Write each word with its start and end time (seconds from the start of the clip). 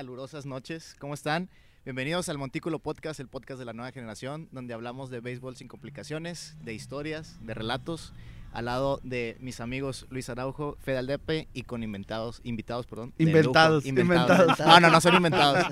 calurosas 0.00 0.44
noches. 0.44 0.94
¿Cómo 0.98 1.14
están? 1.14 1.48
Bienvenidos 1.86 2.28
al 2.28 2.36
Montículo 2.36 2.80
Podcast, 2.80 3.18
el 3.18 3.28
podcast 3.28 3.58
de 3.58 3.64
la 3.64 3.72
nueva 3.72 3.92
generación, 3.92 4.46
donde 4.52 4.74
hablamos 4.74 5.08
de 5.08 5.20
béisbol 5.20 5.56
sin 5.56 5.68
complicaciones, 5.68 6.54
de 6.62 6.74
historias, 6.74 7.38
de 7.40 7.54
relatos, 7.54 8.12
al 8.52 8.66
lado 8.66 9.00
de 9.04 9.38
mis 9.40 9.58
amigos 9.58 10.04
Luis 10.10 10.28
Araujo, 10.28 10.76
Fede 10.82 10.98
Aldepe 10.98 11.48
y 11.54 11.62
con 11.62 11.82
inventados, 11.82 12.42
invitados, 12.44 12.84
perdón. 12.86 13.14
Inventados, 13.16 13.86
lujo. 13.86 13.88
inventados. 13.88 14.58
No, 14.58 14.80
no, 14.80 14.90
no 14.90 15.00
son 15.00 15.14
inventados. 15.14 15.64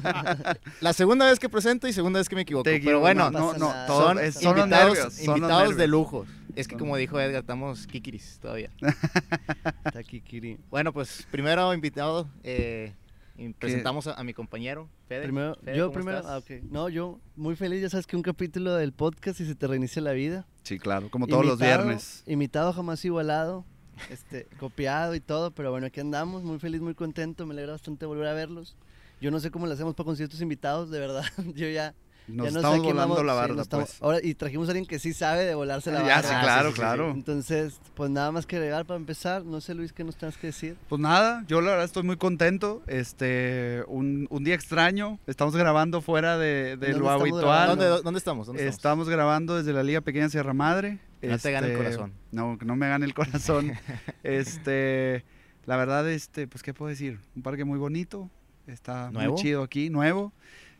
La 0.81 0.95
segunda 0.95 1.27
vez 1.27 1.39
que 1.39 1.51
presento 1.51 1.87
y 1.87 1.93
segunda 1.93 2.19
vez 2.19 2.27
que 2.27 2.35
me 2.37 2.43
equivoco. 2.43 2.65
Te 2.65 2.81
pero 2.81 3.01
bueno, 3.01 3.31
no, 3.31 3.53
no, 3.53 3.75
todo- 3.87 4.07
son, 4.07 4.19
es- 4.21 4.37
son 4.37 4.57
los 4.57 4.65
invitados, 4.65 4.95
nervios, 4.95 5.15
son 5.17 5.37
invitados 5.37 5.77
de 5.77 5.87
lujo. 5.87 6.25
Es 6.57 6.67
que 6.67 6.79
como 6.79 6.97
dijo 6.97 7.21
Edgar, 7.21 7.41
estamos 7.43 7.87
kikiris 7.87 8.39
todavía. 8.41 8.71
Está 9.85 9.99
aquí, 9.99 10.23
Kiri. 10.23 10.57
Bueno, 10.71 10.95
pues 10.95 11.27
primero 11.31 11.75
invitado, 11.75 12.27
eh, 12.43 12.95
y 13.37 13.49
presentamos 13.53 14.07
a, 14.07 14.15
a 14.15 14.25
mi 14.25 14.33
compañero, 14.35 14.89
Fede. 15.09 15.23
Primero, 15.25 15.57
Fede, 15.65 15.77
yo 15.77 15.85
¿cómo 15.87 15.95
primero, 15.95 16.19
estás? 16.19 16.33
ah, 16.33 16.39
ok. 16.39 16.63
No, 16.71 16.89
yo 16.89 17.19
muy 17.37 17.57
feliz, 17.57 17.83
ya 17.83 17.91
sabes 17.91 18.07
que 18.07 18.17
un 18.17 18.23
capítulo 18.23 18.75
del 18.75 18.93
podcast 18.93 19.41
y 19.41 19.47
se 19.47 19.55
te 19.55 19.67
reinicia 19.67 20.01
la 20.03 20.13
vida. 20.13 20.47
Sí, 20.63 20.79
claro, 20.79 21.11
como 21.11 21.27
todos 21.27 21.45
los 21.45 21.59
Imitado- 21.59 21.83
viernes. 21.85 22.23
Imitado 22.27 22.73
jamás 22.73 23.05
igualado, 23.05 23.65
este, 24.11 24.47
copiado 24.61 25.15
y 25.15 25.21
todo, 25.21 25.51
pero 25.51 25.71
bueno, 25.71 25.87
aquí 25.87 26.01
andamos, 26.01 26.43
muy 26.45 26.59
feliz, 26.59 26.81
muy 26.81 26.95
contento, 26.95 27.45
me 27.47 27.53
alegra 27.55 27.73
bastante 27.73 28.07
volver 28.07 28.27
a 28.29 28.33
verlos. 28.35 28.77
Yo 29.21 29.31
no 29.31 29.41
sé 29.41 29.51
cómo 29.51 29.67
le 29.67 29.75
hacemos 29.75 29.95
para 29.95 30.05
conseguir 30.07 30.25
estos 30.27 30.41
invitados, 30.43 30.91
de 30.91 30.99
verdad. 31.01 31.25
Yo 31.55 31.69
ya, 31.69 31.95
Nos 32.27 32.47
ya 32.47 32.53
no 32.53 32.59
estamos 32.59 32.79
volando 32.79 33.15
vamos- 33.15 33.27
la 33.27 33.33
sí, 33.33 33.39
barda, 33.39 33.55
nos 33.55 33.63
estamos- 33.63 33.89
pues. 33.91 34.03
Ahora, 34.03 34.19
y 34.23 34.35
trajimos 34.35 34.69
a 34.69 34.71
alguien 34.73 34.87
que 34.87 34.99
sí 34.99 35.13
sabe 35.13 35.45
de 35.45 35.55
volarse 35.55 35.91
la 35.93 36.01
Ya, 36.01 36.15
barda. 36.17 36.29
sí, 36.29 36.35
Ah, 36.35 36.41
claro, 36.43 36.63
sí, 36.63 36.69
sí, 36.69 36.75
sí. 36.75 36.81
claro. 36.81 37.11
Entonces, 37.11 37.81
pues 37.95 38.11
nada 38.11 38.33
más 38.33 38.47
que 38.47 38.57
agregar 38.57 38.87
para 38.87 38.97
empezar. 38.99 39.45
No 39.45 39.61
sé, 39.61 39.75
Luis, 39.75 39.93
¿qué 39.93 40.05
nos 40.05 40.17
tengas 40.17 40.39
que 40.39 40.47
decir? 40.47 40.77
Pues 40.89 41.01
nada, 41.01 41.45
yo 41.49 41.61
la 41.61 41.71
verdad 41.73 41.85
estoy 41.85 42.03
muy 42.03 42.17
contento. 42.17 42.83
Este, 42.87 43.83
un, 43.89 44.27
un 44.31 44.43
día 44.45 44.55
extraño. 44.55 45.19
Estamos 45.27 45.55
grabando 45.55 46.01
fuera 46.01 46.39
de, 46.39 46.47
de 46.49 46.71
¿Dónde 46.77 46.89
lo 46.93 46.97
estamos 46.97 47.21
habitual. 47.23 47.43
grabando? 47.45 47.85
¿Dónde, 47.85 48.03
dónde 48.03 48.19
estamos? 48.19 48.47
¿Dónde 48.47 48.63
estamos? 48.63 48.77
Estamos 48.77 49.09
grabando 49.11 49.57
desde 49.57 49.73
la 49.75 49.83
Liga 49.83 50.01
Pequeña 50.01 50.29
Sierra 50.31 50.55
Madre. 50.55 50.99
No 51.23 51.39
te 51.39 51.53
gane 51.53 51.67
el 51.69 51.73
Este, 51.73 51.85
corazón. 51.85 52.13
No, 52.33 52.59
que 52.59 52.65
no 52.65 52.77
me 52.77 52.89
gane 52.89 53.05
el 53.07 53.13
corazón. 53.15 53.73
este, 54.23 55.25
la 55.67 55.77
verdad, 55.77 56.09
este, 56.11 56.47
pues, 56.49 56.63
¿qué 56.63 56.75
puedo 56.75 56.89
decir? 56.91 57.19
Un 57.37 57.43
parque 57.43 57.65
muy 57.65 57.79
bonito. 57.79 58.31
Está 58.67 59.11
¿Nuevo? 59.11 59.35
muy 59.35 59.43
chido 59.43 59.63
aquí, 59.63 59.91
nuevo. 59.91 60.33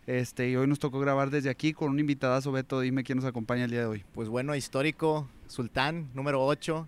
Este, 0.07 0.51
y 0.51 0.57
hoy 0.57 0.67
nos 0.67 0.79
tocó 0.79 1.01
grabar 1.01 1.31
desde 1.31 1.49
aquí 1.49 1.73
con 1.73 1.91
un 1.91 1.99
invitadazo, 1.99 2.53
Beto. 2.53 2.81
Dime 2.81 3.05
quién 3.05 3.17
nos 3.17 3.25
acompaña 3.25 3.65
el 3.65 3.71
día 3.71 3.81
de 3.81 3.87
hoy. 3.87 4.05
Pues 4.13 4.29
bueno, 4.29 4.55
histórico, 4.55 5.29
Sultán, 5.47 6.11
número 6.13 6.45
8, 6.45 6.87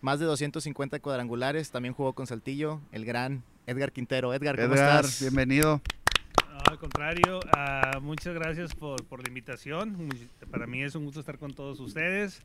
más 0.00 0.18
de 0.18 0.26
250 0.26 0.98
cuadrangulares, 0.98 1.70
también 1.70 1.94
jugó 1.94 2.12
con 2.12 2.26
Saltillo, 2.26 2.80
el 2.90 3.04
gran 3.04 3.44
Edgar 3.66 3.92
Quintero. 3.92 4.34
Edgar, 4.34 4.56
¿cómo 4.56 4.74
Edgar, 4.74 5.04
estás? 5.04 5.20
bienvenido. 5.20 5.80
No, 6.50 6.58
al 6.68 6.78
contrario, 6.78 7.38
ah, 7.56 8.00
muchas 8.02 8.34
gracias 8.34 8.74
por, 8.74 9.04
por 9.04 9.22
la 9.22 9.28
invitación. 9.28 10.08
Para 10.50 10.66
mí 10.66 10.82
es 10.82 10.96
un 10.96 11.04
gusto 11.04 11.20
estar 11.20 11.38
con 11.38 11.54
todos 11.54 11.78
ustedes 11.78 12.42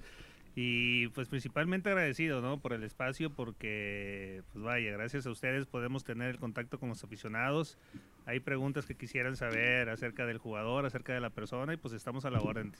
y 0.55 1.07
pues 1.09 1.27
principalmente 1.29 1.89
agradecido 1.89 2.41
¿no? 2.41 2.59
por 2.59 2.73
el 2.73 2.83
espacio 2.83 3.29
porque 3.29 4.43
pues 4.51 4.63
vaya, 4.63 4.91
gracias 4.91 5.25
a 5.25 5.31
ustedes 5.31 5.65
podemos 5.65 6.03
tener 6.03 6.29
el 6.29 6.39
contacto 6.39 6.79
con 6.79 6.89
los 6.89 7.03
aficionados. 7.03 7.77
Hay 8.25 8.39
preguntas 8.39 8.85
que 8.85 8.95
quisieran 8.95 9.35
saber 9.35 9.89
acerca 9.89 10.25
del 10.25 10.37
jugador, 10.37 10.85
acerca 10.85 11.13
de 11.13 11.21
la 11.21 11.29
persona 11.31 11.73
y 11.73 11.77
pues 11.77 11.93
estamos 11.93 12.25
a 12.25 12.29
la 12.29 12.39
orden. 12.39 12.73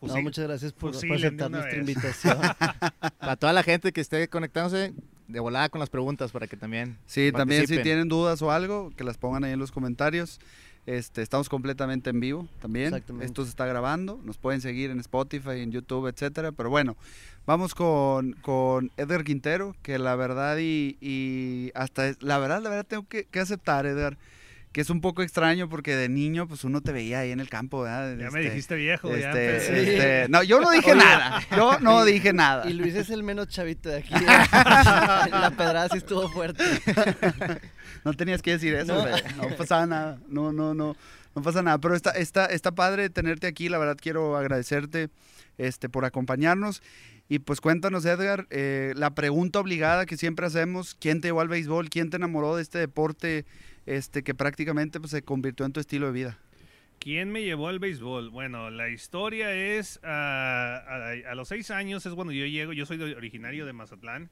No, 0.00 0.20
muchas 0.20 0.46
gracias 0.46 0.72
por, 0.72 0.92
por 0.92 1.12
aceptar 1.16 1.50
nuestra 1.50 1.70
vez. 1.72 1.80
invitación. 1.80 2.38
Para 3.18 3.36
toda 3.36 3.52
la 3.54 3.62
gente 3.62 3.92
que 3.92 4.00
esté 4.02 4.28
conectándose, 4.28 4.92
de 5.28 5.40
volada 5.40 5.70
con 5.70 5.78
las 5.78 5.88
preguntas 5.88 6.32
para 6.32 6.46
que 6.46 6.56
también 6.58 6.98
Sí, 7.06 7.32
también 7.32 7.60
si 7.62 7.62
participen. 7.62 7.82
tienen 7.82 8.08
dudas 8.08 8.42
o 8.42 8.50
algo, 8.50 8.90
que 8.94 9.04
las 9.04 9.16
pongan 9.16 9.44
ahí 9.44 9.52
en 9.52 9.58
los 9.58 9.72
comentarios. 9.72 10.38
Este, 10.86 11.22
estamos 11.22 11.48
completamente 11.48 12.10
en 12.10 12.20
vivo 12.20 12.46
también. 12.60 12.86
Exactamente. 12.88 13.26
Esto 13.26 13.44
se 13.44 13.50
está 13.50 13.64
grabando. 13.66 14.20
Nos 14.22 14.36
pueden 14.36 14.60
seguir 14.60 14.90
en 14.90 15.00
Spotify, 15.00 15.60
en 15.60 15.70
YouTube, 15.72 16.06
etcétera. 16.08 16.52
Pero 16.52 16.68
bueno, 16.68 16.96
vamos 17.46 17.74
con, 17.74 18.32
con 18.42 18.90
Edgar 18.98 19.24
Quintero, 19.24 19.74
que 19.82 19.98
la 19.98 20.14
verdad 20.14 20.58
y, 20.60 20.98
y 21.00 21.70
hasta 21.74 22.08
es- 22.08 22.22
la 22.22 22.38
verdad, 22.38 22.62
la 22.62 22.68
verdad 22.68 22.86
tengo 22.86 23.06
que, 23.08 23.24
que 23.24 23.40
aceptar, 23.40 23.86
Edgar, 23.86 24.18
que 24.74 24.80
es 24.80 24.90
un 24.90 25.00
poco 25.00 25.22
extraño 25.22 25.68
porque 25.68 25.94
de 25.94 26.08
niño, 26.08 26.48
pues 26.48 26.64
uno 26.64 26.80
te 26.80 26.90
veía 26.90 27.20
ahí 27.20 27.30
en 27.30 27.38
el 27.38 27.48
campo, 27.48 27.82
¿verdad? 27.82 28.10
Ya 28.18 28.28
me 28.32 28.40
Este, 28.40 28.40
dijiste 28.50 28.74
viejo, 28.74 29.08
ya 29.16 29.28
este, 29.30 29.46
empecé. 29.50 29.94
este, 29.94 30.28
no, 30.28 30.42
yo 30.42 30.58
no 30.60 30.68
dije 30.72 30.90
Oye. 30.90 31.00
nada. 31.00 31.40
Yo 31.56 31.78
no 31.78 32.04
dije 32.04 32.32
nada. 32.32 32.68
y 32.68 32.72
Luis 32.72 32.94
es 32.96 33.08
el 33.10 33.22
menos 33.22 33.46
chavito 33.46 33.88
de 33.88 33.98
aquí. 33.98 34.12
¿eh? 34.12 34.18
la 35.30 35.52
pedrada 35.56 35.88
sí 35.90 35.98
estuvo 35.98 36.28
fuerte. 36.28 36.64
No 38.04 38.14
tenías 38.14 38.42
que 38.42 38.50
decir 38.50 38.74
eso, 38.74 38.94
No. 38.94 39.00
güey. 39.00 39.22
No 39.36 39.56
pasaba 39.56 39.86
nada. 39.86 40.18
No, 40.28 40.52
no, 40.52 40.74
no. 40.74 40.96
No 41.36 41.42
pasa 41.42 41.62
nada. 41.62 41.78
Pero 41.78 41.94
está, 41.94 42.10
está, 42.10 42.46
está 42.46 42.72
padre 42.72 43.10
tenerte 43.10 43.46
aquí. 43.46 43.68
La 43.68 43.78
verdad 43.78 43.96
quiero 44.00 44.36
agradecerte 44.36 45.08
este, 45.56 45.88
por 45.88 46.04
acompañarnos. 46.04 46.82
Y 47.28 47.38
pues 47.38 47.60
cuéntanos, 47.60 48.04
Edgar, 48.04 48.46
eh, 48.50 48.92
la 48.96 49.14
pregunta 49.14 49.58
obligada 49.60 50.04
que 50.04 50.16
siempre 50.16 50.46
hacemos, 50.46 50.94
¿quién 51.00 51.20
te 51.20 51.28
llevó 51.28 51.40
al 51.40 51.48
béisbol? 51.48 51.88
¿Quién 51.88 52.10
te 52.10 52.16
enamoró 52.16 52.56
de 52.56 52.62
este 52.62 52.78
deporte 52.78 53.46
este, 53.86 54.22
que 54.22 54.34
prácticamente 54.34 54.98
pues, 55.00 55.10
se 55.10 55.22
convirtió 55.22 55.66
en 55.66 55.72
tu 55.72 55.80
estilo 55.80 56.06
de 56.06 56.12
vida? 56.12 56.38
¿Quién 57.00 57.30
me 57.30 57.42
llevó 57.42 57.68
al 57.68 57.80
béisbol? 57.80 58.30
Bueno, 58.30 58.70
la 58.70 58.88
historia 58.88 59.52
es, 59.52 60.00
ah, 60.04 60.82
a, 60.86 61.30
a 61.30 61.34
los 61.34 61.48
seis 61.48 61.70
años 61.70 62.06
es 62.06 62.14
cuando 62.14 62.32
yo 62.32 62.46
llego, 62.46 62.72
yo 62.72 62.86
soy 62.86 62.96
de- 62.96 63.14
originario 63.14 63.66
de 63.66 63.72
Mazatlán. 63.72 64.30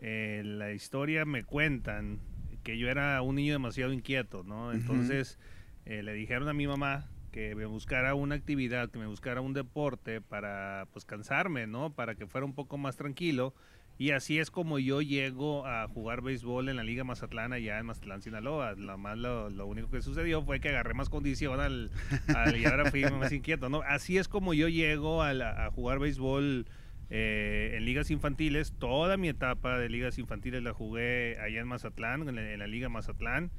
Eh, 0.00 0.42
la 0.44 0.72
historia 0.72 1.24
me 1.24 1.44
cuentan 1.44 2.20
que 2.62 2.78
yo 2.78 2.88
era 2.88 3.20
un 3.22 3.34
niño 3.36 3.52
demasiado 3.52 3.92
inquieto, 3.92 4.44
¿no? 4.44 4.72
Entonces 4.72 5.38
eh, 5.84 6.02
le 6.02 6.14
dijeron 6.14 6.48
a 6.48 6.54
mi 6.54 6.66
mamá 6.66 7.06
que 7.32 7.54
me 7.54 7.66
buscara 7.66 8.14
una 8.14 8.34
actividad, 8.34 8.88
que 8.90 8.98
me 8.98 9.06
buscara 9.06 9.42
un 9.42 9.52
deporte 9.52 10.20
para 10.22 10.86
pues 10.92 11.04
cansarme, 11.04 11.66
¿no? 11.66 11.92
Para 11.92 12.14
que 12.14 12.26
fuera 12.26 12.46
un 12.46 12.54
poco 12.54 12.78
más 12.78 12.96
tranquilo. 12.96 13.52
Y 13.98 14.10
así 14.10 14.38
es 14.38 14.50
como 14.50 14.78
yo 14.78 15.00
llego 15.00 15.66
a 15.66 15.88
jugar 15.88 16.20
béisbol 16.20 16.68
en 16.68 16.76
la 16.76 16.84
Liga 16.84 17.02
Mazatlán 17.02 17.54
allá 17.54 17.78
en 17.78 17.86
Mazatlán, 17.86 18.20
Sinaloa. 18.20 18.74
Lo, 18.74 18.98
más, 18.98 19.16
lo, 19.16 19.48
lo 19.48 19.66
único 19.66 19.88
que 19.90 20.02
sucedió 20.02 20.42
fue 20.42 20.60
que 20.60 20.68
agarré 20.68 20.92
más 20.92 21.08
condición 21.08 21.60
al, 21.60 21.90
al- 22.28 22.60
y 22.60 22.66
ahora 22.66 22.90
fui 22.90 23.04
más 23.04 23.32
inquieto, 23.32 23.70
¿no? 23.70 23.80
Así 23.82 24.18
es 24.18 24.28
como 24.28 24.52
yo 24.52 24.68
llego 24.68 25.22
a, 25.22 25.70
jugar 25.70 25.98
béisbol 25.98 26.66
eh, 27.08 27.72
en 27.74 27.86
ligas 27.86 28.10
infantiles. 28.10 28.74
Toda 28.78 29.16
mi 29.16 29.28
etapa 29.28 29.78
de 29.78 29.88
ligas 29.88 30.18
infantiles 30.18 30.62
la 30.62 30.74
jugué 30.74 31.38
allá 31.40 31.60
en 31.62 31.68
Mazatlán, 31.68 32.28
en 32.28 32.34
la, 32.34 32.52
en 32.52 32.58
la 32.58 32.66
Liga 32.66 32.90
Mazatlán. 32.90 33.50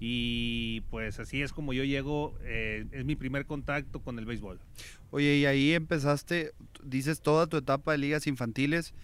Y 0.00 0.82
pues 0.90 1.18
así 1.18 1.42
es 1.42 1.52
como 1.52 1.72
yo 1.72 1.82
llego, 1.82 2.38
eh, 2.42 2.84
es 2.92 3.04
mi 3.04 3.16
primer 3.16 3.46
contacto 3.46 4.00
con 4.00 4.18
el 4.18 4.26
béisbol. 4.26 4.60
Oye, 5.10 5.36
y 5.38 5.46
ahí 5.46 5.72
empezaste, 5.72 6.52
dices 6.84 7.20
toda 7.20 7.46
tu 7.46 7.56
etapa 7.56 7.92
de 7.92 7.98
ligas 7.98 8.26
infantiles. 8.26 8.94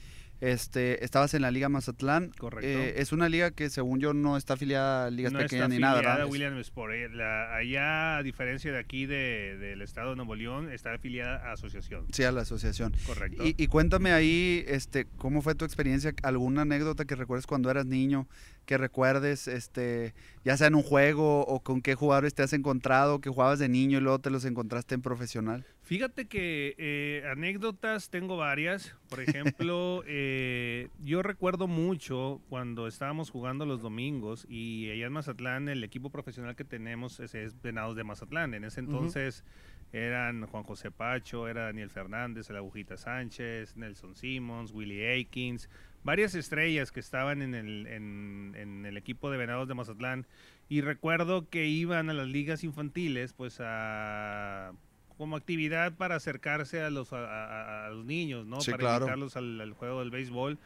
Este, 0.45 1.05
estabas 1.05 1.33
en 1.35 1.43
la 1.43 1.51
Liga 1.51 1.69
Mazatlán. 1.69 2.31
Correcto. 2.39 2.67
Eh, 2.69 2.95
es 3.01 3.13
una 3.13 3.29
liga 3.29 3.51
que 3.51 3.71
según 3.71 3.99
yo 4.01 4.13
no 4.13 4.37
está 4.37 4.55
afiliada 4.55 5.07
a 5.07 5.11
ligas 5.11 5.33
no 5.33 5.39
pequeñas 5.39 5.65
está 5.65 5.75
ni 5.75 5.81
nada, 5.81 5.95
afiliada 5.95 6.17
¿verdad? 6.17 6.29
a 6.29 6.31
William 6.31 6.59
Sport. 6.59 6.93
eh, 6.93 7.09
la- 7.11 7.55
allá, 7.57 8.19
a 8.19 8.23
diferencia 8.23 8.71
de 8.73 8.79
aquí 8.79 9.07
de- 9.07 9.57
del 9.59 9.81
estado 9.83 10.11
de 10.11 10.17
Nuevo 10.17 10.35
León, 10.35 10.71
está 10.71 10.93
afiliada 10.93 11.49
a 11.49 11.53
asociación. 11.53 12.07
Sí, 12.13 12.25
a 12.25 12.33
la 12.33 12.43
asociación. 12.43 12.93
Correcto. 13.07 13.43
Y, 13.45 13.55
y 13.57 13.67
cuéntame 13.69 14.13
ahí, 14.13 14.65
este, 14.69 15.07
¿cómo 15.17 15.41
fue 15.41 15.55
tu 15.55 15.65
experiencia? 15.65 16.13
¿Alguna 16.23 16.63
anécdota 16.63 17.05
que 17.05 17.15
recuerdes 17.17 17.47
cuando 17.47 17.71
eras 17.71 17.87
niño? 17.87 18.29
Que 18.67 18.79
recuerdes, 18.79 19.47
este, 19.49 20.15
ya 20.45 20.57
sea 20.57 20.69
en 20.69 20.75
un 20.75 20.83
juego 20.83 21.45
o 21.47 21.61
con 21.61 21.83
qué 21.83 21.95
jugadores 21.95 22.35
te 22.35 22.43
has 22.43 22.53
encontrado, 22.55 23.21
que 23.21 23.29
jugabas 23.31 23.59
de 23.59 23.69
niño 23.69 23.99
y 23.99 24.01
luego 24.01 24.19
te 24.21 24.31
los 24.31 24.45
encontraste 24.45 24.95
en 24.95 25.03
profesional. 25.03 25.67
Fíjate 25.85 26.25
que 26.25 26.75
eh, 26.79 27.29
anécdotas 27.31 28.09
tengo 28.09 28.39
varias. 28.39 28.97
Por 29.11 29.21
ejemplo, 29.21 30.03
eh, 30.07 30.89
yo 31.05 31.23
recuerdo 31.23 31.67
mucho 31.67 32.41
cuando 32.49 32.87
estábamos 32.87 33.31
jugando 33.31 33.67
los 33.67 33.83
domingos 33.83 34.47
y 34.49 34.91
allá 34.91 35.07
en 35.07 35.13
Mazatlán 35.13 35.69
el 35.69 35.85
equipo 35.85 36.09
profesional 36.09 36.57
que 36.57 36.65
tenemos 36.65 37.21
es, 37.21 37.35
es 37.35 37.61
Venados 37.61 37.97
de 37.97 38.05
Mazatlán. 38.05 38.55
En 38.55 38.65
ese 38.65 38.81
entonces 38.81 39.45
eran 39.93 40.47
Juan 40.47 40.63
José 40.63 40.91
Pacho, 40.91 41.49
era 41.49 41.65
Daniel 41.65 41.91
Fernández, 41.91 42.49
el 42.49 42.57
Agujita 42.57 42.97
Sánchez, 42.97 43.77
Nelson 43.77 44.17
Simmons, 44.17 44.73
Willie 44.73 45.07
Aikins, 45.07 45.69
varias 46.03 46.35
estrellas 46.35 46.93
que 46.93 47.01
estaban 47.01 47.43
en 47.43 47.55
el, 47.55 47.87
en, 47.89 48.55
en 48.57 48.87
el 48.87 48.97
equipo 48.97 49.31
de 49.31 49.37
Venados 49.37 49.69
de 49.69 49.75
Mazatlán. 49.75 50.27
Y 50.71 50.81
recuerdo 50.81 51.51
que 51.51 51.67
iban 51.67 52.09
a 52.09 52.15
las 52.15 52.27
ligas 52.27 52.65
infantiles, 52.65 53.35
pues 53.35 53.59
a 53.61 54.73
como 55.19 55.37
actividad 55.37 55.93
para 55.93 56.17
acercarse 56.17 56.83
a 56.83 56.91
los, 56.91 57.13
a, 57.13 57.19
a- 57.19 57.87
a 57.87 57.91
los 57.91 58.05
niños, 58.05 58.47
¿no? 58.47 58.61
Sí, 58.61 58.71
para 58.73 58.81
claro. 58.81 59.05
invitarlos 59.05 59.37
al, 59.37 59.61
al 59.61 59.73
juego 59.73 60.01
del 60.01 60.11
béisbol. 60.11 60.59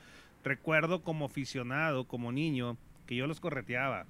Recuerdo 0.45 1.03
como 1.03 1.27
aficionado, 1.27 2.05
como 2.05 2.33
niño, 2.33 2.77
que 3.07 3.17
yo 3.17 3.27
los 3.27 3.41
correteaba. 3.41 4.07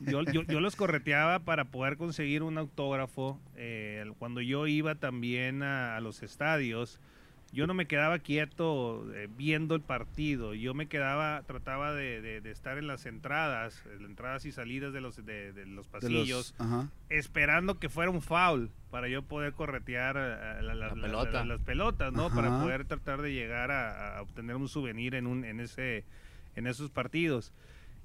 Yo, 0.00 0.22
yo, 0.22 0.42
yo 0.42 0.60
los 0.60 0.76
correteaba 0.76 1.40
para 1.40 1.64
poder 1.66 1.96
conseguir 1.96 2.42
un 2.42 2.58
autógrafo. 2.58 3.38
eh, 3.56 4.04
cuando 4.18 4.40
yo 4.40 4.66
iba 4.66 4.94
también 4.94 5.62
a, 5.62 5.96
a 5.96 6.00
los 6.00 6.22
estadios, 6.22 6.98
yo 7.52 7.66
no 7.66 7.74
me 7.74 7.86
quedaba 7.86 8.18
quieto 8.18 9.04
eh, 9.14 9.28
viendo 9.36 9.74
el 9.74 9.82
partido, 9.82 10.54
yo 10.54 10.72
me 10.74 10.86
quedaba, 10.86 11.42
trataba 11.46 11.92
de, 11.92 12.20
de- 12.22 12.40
de 12.40 12.50
estar 12.50 12.78
en 12.78 12.86
las 12.86 13.04
entradas, 13.06 13.84
en 13.92 14.00
las 14.02 14.10
entradas 14.10 14.44
y 14.46 14.52
salidas 14.52 14.92
de 14.94 15.00
los, 15.02 15.16
de, 15.16 15.52
de 15.52 15.66
los 15.66 15.66
De 15.66 15.66
los- 15.66 15.86
pasillos, 15.88 16.54
esperando 17.10 17.78
que 17.78 17.88
fuera 17.88 18.10
un 18.10 18.22
foul 18.22 18.70
para 18.90 19.08
yo 19.08 19.22
poder 19.22 19.52
corretear 19.52 20.16
eh, 20.16 20.62
la- 20.62 20.74
la- 20.74 20.74
La 20.74 20.94
la- 20.94 21.02
pelota. 21.02 21.30
la- 21.32 21.44
las 21.44 21.60
pelotas, 21.60 22.12
¿no? 22.12 22.26
Ajá. 22.26 22.34
Para 22.34 22.60
poder 22.60 22.84
tratar 22.86 23.22
de 23.22 23.32
llegar 23.32 23.70
a, 23.70 24.16
a 24.18 24.22
obtener 24.22 24.56
un 24.56 24.68
souvenir 24.68 25.14
en, 25.14 25.26
un, 25.26 25.44
en, 25.44 25.60
ese, 25.60 26.04
en 26.56 26.66
esos 26.66 26.90
partidos. 26.90 27.52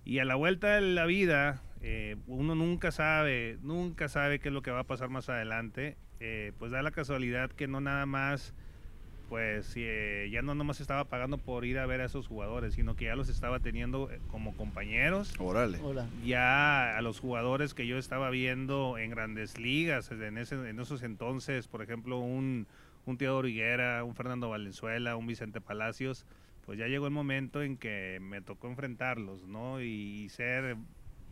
Y 0.06 0.20
a 0.20 0.26
la 0.26 0.36
vuelta 0.36 0.76
de 0.76 0.82
la 0.82 1.06
vida, 1.06 1.62
eh, 1.82 2.16
uno 2.28 2.56
nunca 2.56 2.92
sabe, 2.92 3.58
nunca 3.62 4.08
sabe 4.08 4.40
qué 4.40 4.50
es 4.50 4.54
lo 4.54 4.62
que 4.62 4.72
va 4.72 4.82
a 4.82 4.84
pasar 4.86 5.10
más 5.10 5.28
adelante. 5.30 5.98
Eh, 6.20 6.54
pues 6.58 6.72
da 6.72 6.82
la 6.82 6.92
casualidad 6.92 7.52
que 7.52 7.68
no 7.68 7.80
nada 7.82 8.06
más, 8.06 8.54
pues 9.30 9.74
eh, 9.76 10.30
ya 10.32 10.42
no 10.42 10.56
nomás 10.56 10.80
estaba 10.80 11.06
pagando 11.06 11.38
por 11.38 11.66
ir 11.66 11.80
a 11.80 11.86
ver 11.86 12.02
a 12.02 12.06
esos 12.06 12.28
jugadores, 12.28 12.74
sino 12.76 12.96
que 12.96 13.06
ya 13.06 13.16
los 13.16 13.30
estaba 13.30 13.60
teniendo 13.60 14.10
eh, 14.10 14.20
como 14.28 14.56
compañeros 14.56 15.34
Órale. 15.40 15.80
Hola. 15.82 16.08
ya 16.24 16.98
a 16.98 17.02
los 17.02 17.20
jugadores 17.20 17.74
que 17.74 17.88
yo 17.88 17.98
estaba 17.98 18.30
viendo 18.30 18.98
en 18.98 19.10
grandes 19.12 19.60
ligas, 19.60 20.12
en, 20.12 20.38
ese, 20.38 20.56
en 20.56 20.80
esos 20.80 21.04
entonces, 21.04 21.68
por 21.68 21.82
ejemplo, 21.82 22.20
un, 22.20 22.68
un 23.06 23.18
Teodoro 23.18 23.48
Higuera, 23.48 24.04
un 24.04 24.16
Fernando 24.16 24.50
Valenzuela, 24.50 25.18
un 25.18 25.28
Vicente 25.28 25.60
Palacios, 25.60 26.26
pues 26.66 26.80
ya 26.80 26.88
llegó 26.88 27.06
el 27.06 27.14
momento 27.14 27.62
en 27.62 27.78
que 27.78 28.20
me 28.22 28.42
tocó 28.42 28.68
enfrentarlos, 28.68 29.46
¿no? 29.46 29.82
Y, 29.82 30.30
ser, 30.30 30.78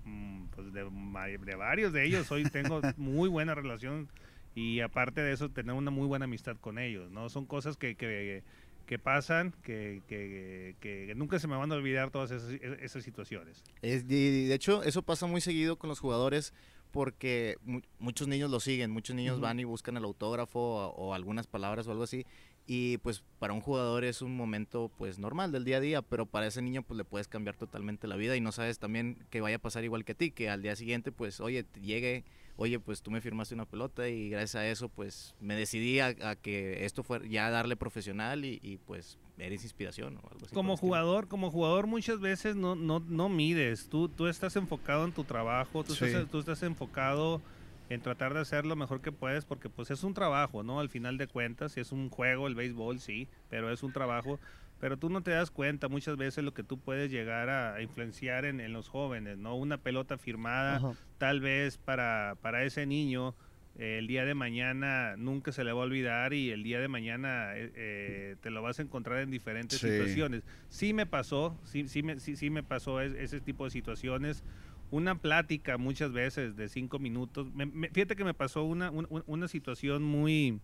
mm, 0.05 0.45
pues 0.47 0.71
de 0.73 1.55
varios 1.55 1.93
de 1.93 2.05
ellos, 2.05 2.31
hoy 2.31 2.43
tengo 2.43 2.81
muy 2.97 3.29
buena 3.29 3.55
relación 3.55 4.09
y 4.55 4.79
aparte 4.79 5.21
de 5.21 5.33
eso, 5.33 5.49
tener 5.49 5.75
una 5.75 5.91
muy 5.91 6.07
buena 6.07 6.25
amistad 6.25 6.57
con 6.57 6.79
ellos, 6.79 7.11
¿no? 7.11 7.29
Son 7.29 7.45
cosas 7.45 7.77
que... 7.77 7.95
que 7.95 8.43
que 8.85 8.99
pasan, 8.99 9.51
que, 9.63 10.03
que, 10.07 10.75
que 10.79 11.11
nunca 11.15 11.39
se 11.39 11.47
me 11.47 11.55
van 11.55 11.71
a 11.71 11.75
olvidar 11.75 12.11
todas 12.11 12.29
esas, 12.29 12.51
esas 12.79 13.03
situaciones. 13.03 13.63
Es- 13.81 14.03
y 14.07 14.45
de 14.45 14.53
hecho, 14.53 14.83
eso 14.83 15.01
pasa 15.01 15.25
muy 15.25 15.41
seguido 15.41 15.79
con 15.79 15.87
los 15.89 15.99
jugadores 15.99 16.53
porque 16.91 17.57
mu- 17.63 17.81
muchos 17.97 18.27
niños 18.27 18.51
lo 18.51 18.59
siguen, 18.59 18.91
muchos 18.91 19.15
niños 19.15 19.37
Ujú. 19.37 19.41
van 19.41 19.59
y 19.59 19.63
buscan 19.63 19.97
el 19.97 20.03
autógrafo 20.03 20.59
o, 20.59 20.89
o 21.07 21.13
algunas 21.15 21.47
palabras 21.47 21.87
o 21.87 21.91
algo 21.93 22.03
así. 22.03 22.27
Y 22.67 22.99
pues 22.99 23.23
para 23.39 23.53
un 23.53 23.61
jugador 23.61 24.03
es 24.03 24.21
un 24.21 24.37
momento 24.37 24.91
pues 24.99 25.17
normal 25.17 25.51
del 25.51 25.65
día 25.65 25.77
a 25.77 25.81
día, 25.81 26.01
pero 26.03 26.27
para 26.27 26.45
ese 26.45 26.61
niño 26.61 26.83
pues 26.83 26.95
le 26.99 27.05
puedes 27.05 27.27
cambiar 27.27 27.55
totalmente 27.57 28.05
la 28.07 28.17
vida 28.17 28.35
y 28.37 28.41
no 28.41 28.51
sabes 28.51 28.77
también 28.77 29.17
que 29.31 29.41
vaya 29.41 29.55
a 29.55 29.59
pasar 29.59 29.83
igual 29.83 30.05
que 30.05 30.11
a 30.11 30.15
ti, 30.15 30.29
que 30.29 30.47
al 30.47 30.61
día 30.61 30.75
siguiente 30.75 31.11
pues 31.11 31.39
oye, 31.39 31.65
llegue, 31.81 32.23
oye 32.57 32.79
pues 32.79 33.01
tú 33.01 33.11
me 33.11 33.21
firmaste 33.21 33.53
una 33.55 33.65
pelota 33.65 34.07
y 34.07 34.29
gracias 34.29 34.55
a 34.55 34.67
eso 34.67 34.89
pues 34.89 35.35
me 35.39 35.55
decidí 35.55 35.99
a, 35.99 36.07
a 36.21 36.35
que 36.35 36.85
esto 36.85 37.03
fuera 37.03 37.25
ya 37.25 37.49
darle 37.49 37.75
profesional 37.75 38.45
y, 38.45 38.59
y, 38.63 38.77
pues 38.77 39.17
eres 39.37 39.63
inspiración 39.63 40.15
o 40.17 40.29
algo 40.31 40.45
así. 40.45 40.55
como 40.55 40.77
jugador, 40.77 41.27
como 41.27 41.51
jugador 41.51 41.87
muchas 41.87 42.21
veces 42.21 42.55
no, 42.55 42.75
no, 42.75 43.01
no 43.01 43.27
mides. 43.27 43.89
Tú, 43.89 44.07
tú 44.07 44.27
estás 44.27 44.55
enfocado 44.55 45.03
en 45.03 45.11
tu 45.11 45.25
trabajo, 45.25 45.83
tú, 45.83 45.93
Sí. 45.93 46.05
estás, 46.05 46.29
tú 46.29 46.39
estás 46.39 46.63
enfocado 46.63 47.41
en 47.89 48.01
tratar 48.01 48.33
de 48.33 48.39
hacer 48.39 48.65
lo 48.65 48.75
mejor 48.77 49.01
que 49.01 49.11
puedes, 49.11 49.43
porque 49.45 49.69
pues 49.69 49.91
es 49.91 50.03
un 50.03 50.13
trabajo, 50.13 50.63
¿no? 50.63 50.79
Al 50.79 50.89
final 50.89 51.17
de 51.17 51.27
cuentas, 51.27 51.75
es 51.77 51.91
un 51.91 52.09
juego, 52.09 52.47
el 52.47 52.55
béisbol, 52.55 52.99
sí, 53.01 53.27
pero 53.49 53.69
es 53.71 53.83
un 53.83 53.91
trabajo. 53.91 54.39
Pero 54.79 54.97
tú 54.97 55.09
no 55.09 55.23
te 55.23 55.31
das 55.31 55.51
cuenta 55.51 55.87
muchas 55.87 56.17
veces 56.17 56.43
lo 56.43 56.53
que 56.53 56.63
tú 56.63 56.79
puedes 56.79 57.09
llegar 57.11 57.49
a, 57.49 57.75
a 57.75 57.81
influenciar 57.81 58.45
en, 58.45 58.59
en 58.59 58.73
los 58.73 58.87
jóvenes, 58.89 59.37
¿no? 59.37 59.55
Una 59.55 59.77
pelota 59.77 60.17
firmada, 60.17 60.77
Ajá. 60.77 60.93
tal 61.17 61.39
vez 61.39 61.77
para, 61.77 62.37
para 62.41 62.63
ese 62.63 62.85
niño 62.85 63.35
eh, 63.77 63.97
el 63.99 64.07
día 64.07 64.25
de 64.25 64.35
mañana 64.35 65.15
nunca 65.17 65.51
se 65.51 65.63
le 65.63 65.73
va 65.73 65.81
a 65.81 65.85
olvidar 65.85 66.33
y 66.33 66.51
el 66.51 66.63
día 66.63 66.79
de 66.79 66.87
mañana 66.87 67.57
eh, 67.57 67.71
eh, 67.75 68.35
te 68.41 68.49
lo 68.49 68.61
vas 68.61 68.79
a 68.79 68.83
encontrar 68.83 69.19
en 69.19 69.31
diferentes 69.31 69.79
Sí. 69.81 69.89
situaciones. 69.89 70.45
Sí 70.69 70.93
me 70.93 71.05
pasó, 71.05 71.59
sí, 71.65 71.87
sí, 71.87 72.03
me, 72.03 72.19
sí, 72.19 72.35
sí 72.35 72.49
me 72.49 72.63
pasó 72.63 73.01
es- 73.01 73.13
ese 73.15 73.41
tipo 73.41 73.65
de 73.65 73.71
situaciones. 73.71 74.43
Una 74.91 75.15
plática 75.19 75.77
muchas 75.77 76.11
veces 76.13 76.55
de 76.55 76.69
cinco 76.69 76.99
minutos. 76.99 77.51
Me- 77.53 77.65
me- 77.65 77.89
fíjate 77.89 78.15
que 78.15 78.23
me 78.23 78.33
pasó 78.33 78.63
una, 78.63 78.91
un- 78.91 79.07
un- 79.09 79.23
una 79.25 79.47
situación 79.47 80.03
muy 80.03 80.59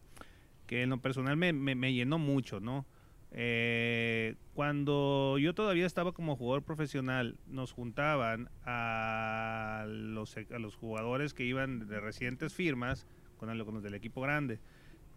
que 0.68 0.84
en 0.84 0.90
lo 0.92 1.02
personal 1.02 1.36
me, 1.38 1.52
me- 1.54 1.76
me 1.76 1.94
llenó 1.94 2.18
mucho, 2.20 2.60
¿no? 2.60 2.86
Eh, 3.34 4.36
cuando 4.54 5.38
yo 5.40 5.54
todavía 5.54 5.86
estaba 5.86 6.12
como 6.12 6.36
jugador 6.36 6.64
profesional, 6.64 7.38
nos 7.48 7.72
juntaban 7.72 8.50
a 8.66 9.86
los, 9.88 10.36
a 10.38 10.60
los 10.60 10.76
jugadores 10.76 11.34
que 11.34 11.46
iban 11.46 11.88
de 11.88 12.00
recientes 12.00 12.54
firmas 12.54 13.08
con, 13.38 13.50
el- 13.50 13.64
con 13.64 13.76
los 13.76 13.84
del 13.84 13.94
equipo 13.94 14.22
grande. 14.22 14.60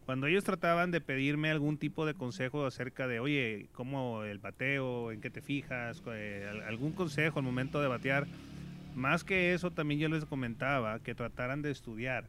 Cuando 0.06 0.26
ellos 0.26 0.44
trataban 0.44 0.90
de 0.90 1.00
pedirme 1.00 1.50
algún 1.50 1.78
tipo 1.78 2.04
de 2.06 2.14
consejo 2.14 2.66
acerca 2.66 3.08
de, 3.08 3.20
oye, 3.20 3.68
cómo 3.72 4.22
el 4.22 4.38
bateo, 4.38 5.10
en 5.10 5.20
qué 5.20 5.30
te 5.30 5.40
fijas, 5.40 6.02
eh, 6.06 6.46
al- 6.48 6.62
algún 6.62 6.92
consejo 6.92 7.38
al 7.38 7.44
momento 7.44 7.80
de 7.80 7.88
batear, 7.88 8.26
más 8.94 9.24
que 9.24 9.54
eso 9.54 9.70
también 9.72 9.98
yo 10.00 10.08
les 10.08 10.24
comentaba 10.24 11.00
que 11.00 11.14
trataran 11.16 11.62
de 11.62 11.70
estudiar, 11.72 12.28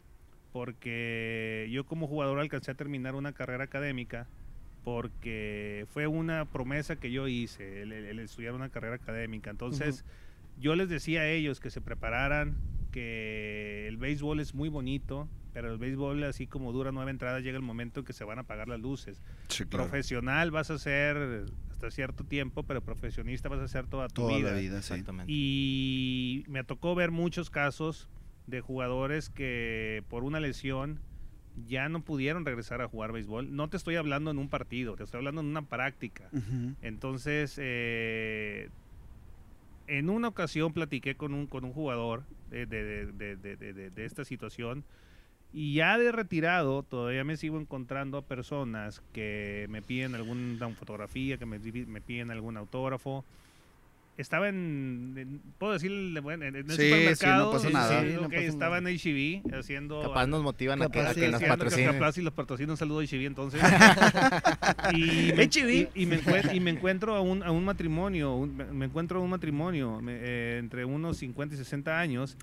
porque 0.51 1.67
yo 1.69 1.85
como 1.85 2.07
jugador 2.07 2.39
alcancé 2.39 2.71
a 2.71 2.75
terminar 2.75 3.13
una 3.13 3.33
carrera 3.33 3.65
académica 3.65 4.25
porque 4.85 5.85
fue 5.89 6.07
una 6.07 6.45
promesa 6.45 6.95
que 6.95 7.11
yo 7.11 7.27
hice, 7.27 7.81
el, 7.81 7.91
el- 7.91 8.05
el 8.05 8.19
estudiar 8.19 8.53
una 8.53 8.69
carrera 8.69 8.95
académica. 8.95 9.49
Entonces, 9.49 10.05
yo 10.57 10.75
les 10.75 10.87
decía 10.87 11.21
a 11.21 11.27
ellos 11.27 11.59
que 11.59 11.69
se 11.69 11.81
prepararan, 11.81 12.55
que 12.91 13.87
el 13.89 13.97
béisbol 13.97 14.39
es 14.39 14.53
muy 14.55 14.69
bonito, 14.69 15.27
pero 15.53 15.71
el 15.71 15.77
béisbol, 15.77 16.23
así 16.23 16.47
como 16.47 16.71
dura 16.71 16.91
nueve 16.93 17.11
entradas, 17.11 17.43
llega 17.43 17.57
el 17.57 17.63
momento 17.63 17.99
en 18.01 18.05
que 18.05 18.13
se 18.13 18.23
van 18.23 18.37
a 18.37 18.41
apagar 18.41 18.69
las 18.69 18.79
luces. 18.79 19.21
Sí, 19.49 19.65
claro. 19.65 19.85
Profesional 19.89 20.51
vas 20.51 20.69
a 20.71 20.77
ser 20.77 21.45
hasta 21.71 21.91
cierto 21.91 22.23
tiempo, 22.23 22.63
pero 22.63 22.81
profesionista 22.81 23.49
vas 23.49 23.59
a 23.59 23.67
ser 23.67 23.87
toda 23.87 24.07
tu 24.07 24.21
Toda 24.21 24.37
vida. 24.37 24.51
la 24.51 24.57
vida, 24.59 24.81
sí. 24.81 24.93
Exactamente. 24.93 25.31
Y 25.33 26.45
me 26.47 26.63
tocó 26.63 26.95
ver 26.95 27.11
muchos 27.11 27.49
casos 27.49 28.07
de 28.47 28.61
jugadores 28.61 29.29
que 29.29 30.03
por 30.09 30.23
una 30.23 30.39
lesión 30.39 30.99
ya 31.67 31.87
no 31.89 32.01
pudieron 32.01 32.45
regresar 32.45 32.81
a 32.81 32.87
jugar 32.87 33.11
béisbol. 33.11 33.55
No 33.55 33.69
te 33.69 33.77
estoy 33.77 33.95
hablando 33.95 34.31
en 34.31 34.37
un 34.37 34.49
partido, 34.49 34.95
te 34.95 35.03
estoy 35.03 35.19
hablando 35.19 35.41
en 35.41 35.47
una 35.47 35.61
práctica. 35.63 36.29
Entonces, 36.81 37.55
eh, 37.61 38.69
en 39.87 40.09
una 40.09 40.27
ocasión 40.27 40.73
platiqué 40.73 41.15
con 41.15 41.33
un, 41.33 41.47
con 41.47 41.63
un 41.63 41.71
jugador 41.73 42.23
de, 42.49 42.65
de- 42.65 43.11
de- 43.11 43.35
de- 43.91 44.05
esta 44.05 44.25
situación 44.25 44.83
y 45.53 45.75
ya 45.75 45.97
de 45.97 46.11
retirado 46.11 46.83
todavía 46.83 47.23
me 47.23 47.37
sigo 47.37 47.59
encontrando 47.59 48.17
a 48.17 48.21
personas 48.25 49.01
que 49.13 49.67
me 49.69 49.81
piden 49.81 50.15
alguna 50.15 50.69
fotografía, 50.71 51.37
que 51.37 51.45
me 51.45 51.59
piden 52.01 52.31
algún 52.31 52.57
autógrafo. 52.57 53.23
Estaba 54.17 54.47
en, 54.47 55.13
en- 55.17 55.41
puedo 55.57 55.73
decirle, 55.73 56.21
bueno, 56.21 56.45
en 56.45 56.55
el 56.55 56.63
Sí, 56.69 56.77
sí, 56.77 56.89
no 56.89 56.95
supermercado. 56.95 57.69
nada. 57.73 58.01
sí, 58.01 58.07
Sí, 58.07 58.13
no 58.13 58.21
ok, 58.21 58.31
pasa 58.33 58.41
estaba 58.43 58.79
nada. 58.79 58.89
en 58.91 58.97
HB 58.97 59.53
haciendo... 59.59 60.01
Capaz 60.03 60.27
nos 60.27 60.41
motivan 60.41 60.81
a 60.81 60.87
que, 60.87 61.01
a 61.01 61.13
que 61.13 61.27
nos 61.29 61.43
patrocinen. 61.43 61.91
Capaz 61.91 62.17
y 62.17 62.21
los 62.21 62.33
patrocina 62.33 62.71
un 62.71 62.77
saludo 62.77 62.99
a 63.01 63.03
HB 63.03 63.25
entonces. 63.25 63.61
y, 64.93 65.33
me, 65.33 65.43
y, 65.43 65.89
y 65.95 66.05
me 66.05 66.19
y 66.53 66.59
me 66.61 66.71
encuentro 66.71 67.13
a 67.15 67.19
un, 67.21 67.43
a 67.43 67.51
un 67.51 67.65
matrimonio, 67.65 68.35
un- 68.35 68.55
me- 68.55 68.85
encuentro 68.85 69.19
a 69.19 69.21
un 69.21 69.29
matrimonio 69.29 69.99
me- 70.01 70.15
eh, 70.15 70.57
entre 70.59 70.85
unos 70.85 71.17
50 71.17 71.55
y 71.55 71.57
60 71.57 71.99
años. 71.99 72.37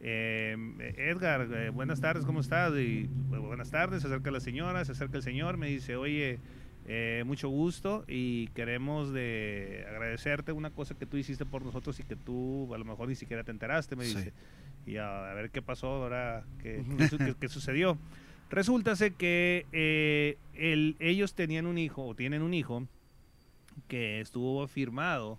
Eh, 0.00 0.56
Edgar, 0.96 1.48
eh, 1.54 1.70
buenas 1.70 2.00
tardes, 2.00 2.24
¿cómo 2.24 2.40
estás? 2.40 2.72
Y, 2.74 3.08
"Bu- 3.30 3.46
buenas 3.46 3.70
tardes, 3.70 4.02
se 4.02 4.08
acerca 4.08 4.30
la 4.30 4.40
señora, 4.40 4.84
se 4.84 4.92
acerca 4.92 5.18
el 5.18 5.22
señor, 5.22 5.56
me 5.56 5.68
dice, 5.68 5.94
oye, 5.96 6.38
eh, 6.86 7.22
mucho 7.26 7.48
gusto 7.48 8.04
y 8.08 8.48
queremos 8.48 9.12
de 9.12 9.84
agradecerte 9.88 10.52
una 10.52 10.70
cosa 10.70 10.94
que 10.96 11.06
tú 11.06 11.16
hiciste 11.16 11.44
por 11.46 11.64
nosotros 11.64 11.98
y 12.00 12.02
que 12.02 12.16
tú 12.16 12.72
a 12.74 12.78
lo 12.78 12.84
mejor 12.84 13.08
ni 13.08 13.14
siquiera 13.14 13.44
te 13.44 13.50
enteraste, 13.52 13.94
me 13.96 14.04
Sí. 14.04 14.16
dice. 14.16 14.32
Y 14.86 14.96
a, 14.96 15.30
a 15.30 15.34
ver 15.34 15.50
qué 15.50 15.62
pasó 15.62 15.86
ahora, 15.88 16.44
qué, 16.60 16.84
qué 16.98 17.08
su- 17.08 17.18
qué- 17.18 17.34
qué 17.38 17.48
sucedió. 17.48 17.96
Resulta 18.50 18.94
que 19.16 19.64
eh, 19.72 20.36
el- 20.54 20.96
ellos 20.98 21.34
tenían 21.34 21.66
un 21.66 21.78
hijo, 21.78 22.04
o 22.06 22.14
tienen 22.14 22.42
un 22.42 22.52
hijo, 22.52 22.86
que 23.88 24.20
estuvo 24.20 24.66
firmado 24.66 25.38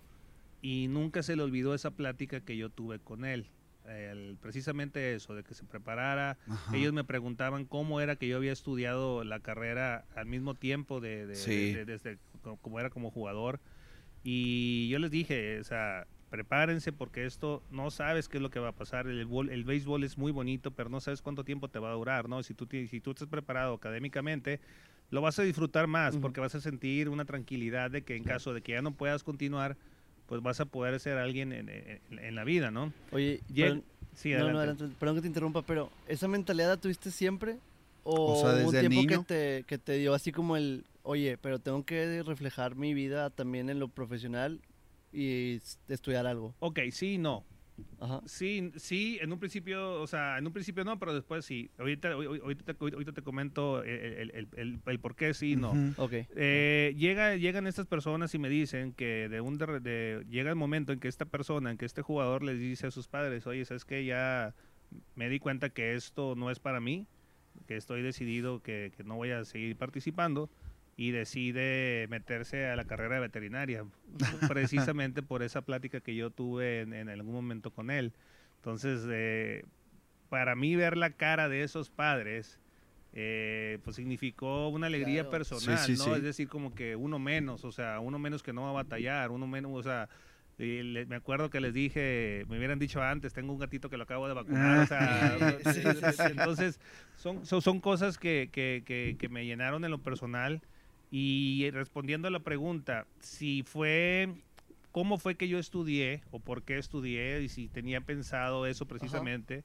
y 0.62 0.88
nunca 0.88 1.22
se 1.24 1.36
le 1.36 1.44
olvidó 1.44 1.74
esa 1.76 1.92
plática 1.92 2.40
que 2.40 2.56
yo 2.58 2.70
tuve 2.70 3.00
con 3.00 3.26
él. 3.26 3.46
El- 3.88 4.38
precisamente 4.42 5.14
eso, 5.16 5.36
de 5.36 5.44
que 5.44 5.54
se 5.54 5.66
preparara. 5.66 6.38
Ajá. 6.48 6.76
Ellos 6.76 6.94
me 6.94 7.04
preguntaban 7.04 7.66
cómo 7.66 8.00
era 8.02 8.16
que 8.16 8.28
yo 8.28 8.38
había 8.38 8.52
estudiado 8.54 9.24
la 9.24 9.40
carrera 9.40 10.06
al 10.16 10.26
mismo 10.26 10.56
tiempo 10.56 11.02
de, 11.02 11.26
de- 11.28 11.36
Sí. 11.36 11.74
de- 11.74 11.86
desde 11.86 12.18
co- 12.42 12.58
como 12.58 12.80
era 12.80 12.90
como 12.90 13.12
jugador. 13.12 13.60
Y 14.24 14.88
yo 14.90 15.00
les 15.00 15.12
dije, 15.12 15.60
o 15.60 15.64
sea, 15.64 16.08
prepárense 16.30 16.92
porque 16.94 17.26
esto 17.26 17.62
no 17.72 17.92
sabes 17.92 18.28
qué 18.30 18.38
es 18.38 18.42
lo 18.42 18.50
que 18.50 18.60
va 18.60 18.70
a 18.70 18.76
pasar. 18.76 19.08
El, 19.08 19.28
el 19.50 19.64
béisbol 19.66 20.04
es 20.04 20.18
muy 20.18 20.32
bonito, 20.32 20.72
pero 20.72 20.90
no 20.90 21.00
sabes 21.02 21.22
cuánto 21.22 21.44
tiempo 21.44 21.68
te 21.70 21.80
va 21.80 21.92
a 21.92 21.94
durar, 21.94 22.30
¿no? 22.30 22.42
Si 22.44 22.54
tú, 22.54 22.68
si 22.72 23.02
tú 23.02 23.12
estás 23.12 23.28
preparado 23.28 23.74
académicamente, 23.76 24.62
lo 25.10 25.22
vas 25.22 25.38
a 25.40 25.44
disfrutar 25.44 25.88
más 25.88 26.18
porque 26.18 26.40
vas 26.40 26.56
a 26.56 26.62
sentir 26.62 27.10
una 27.10 27.26
tranquilidad 27.26 27.92
de 27.92 28.04
que 28.04 28.16
en 28.16 28.24
caso 28.24 28.54
de 28.54 28.62
que 28.62 28.72
ya 28.72 28.82
no 28.82 28.96
puedas 28.96 29.24
continuar, 29.24 29.78
pues 30.34 30.42
vas 30.42 30.60
a 30.62 30.66
poder 30.66 31.00
ser 31.00 31.20
alguien 31.20 31.54
en, 31.54 31.70
en- 31.70 32.02
en 32.10 32.34
la 32.36 32.44
vida, 32.44 32.72
¿no? 32.72 32.92
Oye, 33.12 33.42
Lleg- 33.54 33.62
perdón, 33.66 33.84
sí, 34.16 34.32
no, 34.32 34.50
no, 34.50 34.58
adelante. 34.58 34.86
perdón 35.00 35.16
que 35.18 35.22
te 35.22 35.28
interrumpa, 35.28 35.62
pero 35.62 35.92
¿esa 36.08 36.28
mentalidad 36.28 36.70
la 36.70 36.78
tuviste 36.78 37.12
siempre? 37.12 37.58
¿O, 38.04 38.32
O 38.32 38.36
sea, 38.36 38.50
un 38.50 38.72
¿desde 38.72 38.80
tiempo 38.80 39.02
niño? 39.02 39.20
que 39.22 39.26
te, 39.60 39.64
que 39.68 39.78
te 39.78 39.94
dio 39.94 40.16
así 40.16 40.32
como 40.32 40.58
el, 40.58 40.86
oye, 41.04 41.38
pero 41.38 41.60
tengo 41.60 41.86
que 41.86 42.24
reflejar 42.24 42.76
mi 42.76 42.96
vida 42.96 43.30
también 43.30 43.70
en 43.70 43.78
lo 43.78 43.90
profesional 43.90 44.60
y 45.12 45.60
estudiar 45.88 46.26
algo. 46.26 46.56
Ok, 46.62 46.80
sí, 46.92 47.20
no. 47.20 47.44
Ajá. 48.00 48.22
Sí, 48.26 48.72
sí, 48.76 49.18
en 49.22 49.32
un 49.32 49.40
principio, 49.40 50.02
o 50.02 50.08
sea, 50.08 50.38
en 50.38 50.46
un 50.46 50.54
principio 50.54 50.84
no, 50.84 51.00
pero 51.00 51.14
después 51.14 51.46
sí. 51.46 51.72
Ahorita, 51.78 52.12
ahorita, 52.12 52.74
te, 52.74 52.76
ahorita 52.80 53.12
te 53.14 53.22
comento 53.22 53.82
el, 53.84 54.32
el, 54.56 54.80
el, 54.86 55.00
por 55.00 55.16
qué 55.16 55.34
sí 55.34 55.52
y 55.54 55.56
no. 55.56 55.72
Ujú. 55.72 55.94
Ok. 55.98 56.14
Eh, 56.36 56.94
llega, 56.98 57.36
llegan 57.36 57.66
estas 57.66 57.88
personas 57.88 58.34
y 58.36 58.40
me 58.40 58.50
dicen 58.50 58.94
que 58.94 59.30
de 59.30 59.42
un 59.42 59.58
de- 59.58 59.80
de- 59.80 60.26
llega 60.30 60.50
el 60.50 60.56
momento 60.56 60.92
en 60.94 61.00
que 61.00 61.08
esta 61.08 61.26
persona, 61.26 61.72
en 61.72 61.78
que 61.78 61.86
este 61.86 62.02
jugador 62.02 62.44
les 62.44 62.60
dice 62.60 62.88
a 62.88 62.92
sus 62.92 63.08
padres, 63.08 63.48
oye, 63.48 63.66
sabes 63.66 63.86
que 63.86 64.06
ya 64.06 64.54
me 65.16 65.30
di 65.30 65.40
cuenta 65.40 65.70
que 65.70 65.96
esto 65.96 66.36
no 66.36 66.52
es 66.52 66.60
para 66.60 66.80
mí, 66.80 67.08
que 67.68 67.78
estoy 67.78 68.02
decidido 68.02 68.62
que, 68.62 68.92
que 68.96 69.04
no 69.04 69.16
voy 69.16 69.32
a 69.32 69.46
seguir 69.46 69.76
participando 69.78 70.50
y 70.96 71.12
decide 71.12 72.08
meterse 72.10 72.68
a 72.68 72.76
la 72.76 72.86
carrera 72.86 73.16
de 73.16 73.22
veterinaria, 73.22 73.86
precisamente 74.48 75.24
por 75.24 75.44
esa 75.44 75.62
plática 75.62 76.02
que 76.02 76.16
yo 76.16 76.30
tuve 76.30 76.82
en, 76.82 76.94
en 76.94 77.10
algún 77.10 77.34
momento 77.34 77.72
con 77.72 77.90
él. 77.90 78.14
Entonces, 78.58 79.02
eh, 79.10 79.66
para 80.30 80.56
mí 80.56 80.76
ver 80.76 80.98
la 80.98 81.12
cara 81.12 81.50
de 81.50 81.64
esos 81.64 81.90
padres, 81.90 82.60
eh, 83.14 83.80
pues 83.84 83.96
significó 83.96 84.70
una 84.70 84.88
alegría 84.88 85.24
Claro. 85.24 85.30
personal, 85.32 85.78
Sí, 85.78 85.94
sí, 85.94 85.98
¿no? 85.98 86.06
sí. 86.06 86.12
Es 86.14 86.24
decir, 86.24 86.48
como 86.48 86.74
que 86.74 86.96
uno 86.96 87.20
menos, 87.20 87.64
o 87.66 87.72
sea, 87.72 88.00
uno 88.00 88.18
menos 88.20 88.42
que 88.44 88.54
no 88.54 88.64
va 88.64 88.70
a 88.70 88.74
batallar, 88.74 89.32
uno 89.32 89.46
menos, 89.48 89.72
o 89.74 89.84
sea, 89.84 90.10
y 90.58 90.82
le- 90.84 91.06
me 91.08 91.16
acuerdo 91.16 91.50
que 91.50 91.60
les 91.60 91.74
dije, 91.74 92.46
me 92.48 92.58
hubieran 92.58 92.78
dicho 92.80 93.02
antes, 93.02 93.34
tengo 93.34 93.52
un 93.54 93.60
gatito 93.60 93.90
que 93.90 93.98
lo 93.98 94.04
acabo 94.04 94.28
de 94.28 94.34
vacunar, 94.36 94.78
o 94.80 94.86
sea, 94.88 95.38
Sí, 95.64 95.82
sí, 96.00 96.12
sí. 96.14 96.24
entonces 96.30 96.80
son, 97.16 97.46
son, 97.46 97.62
son 97.62 97.80
cosas 97.80 98.18
que, 98.18 98.50
que, 98.52 98.84
que, 98.86 99.16
que 99.20 99.30
me 99.30 99.46
llenaron 99.46 99.84
en 99.84 99.92
lo 99.92 99.98
personal 100.00 100.62
y 101.16 101.70
respondiendo 101.70 102.28
a 102.28 102.32
la 102.32 102.40
pregunta, 102.40 103.06
si 103.20 103.62
fue, 103.62 104.34
cómo 104.92 105.20
fue 105.20 105.36
que 105.36 105.48
yo 105.48 105.60
estudié 105.60 106.24
o 106.32 106.40
por 106.40 106.64
qué 106.64 106.80
estudié 106.80 107.40
y 107.44 107.50
si 107.50 107.68
tenía 107.68 108.02
pensado 108.02 108.66
eso 108.66 108.88
precisamente, 108.88 109.64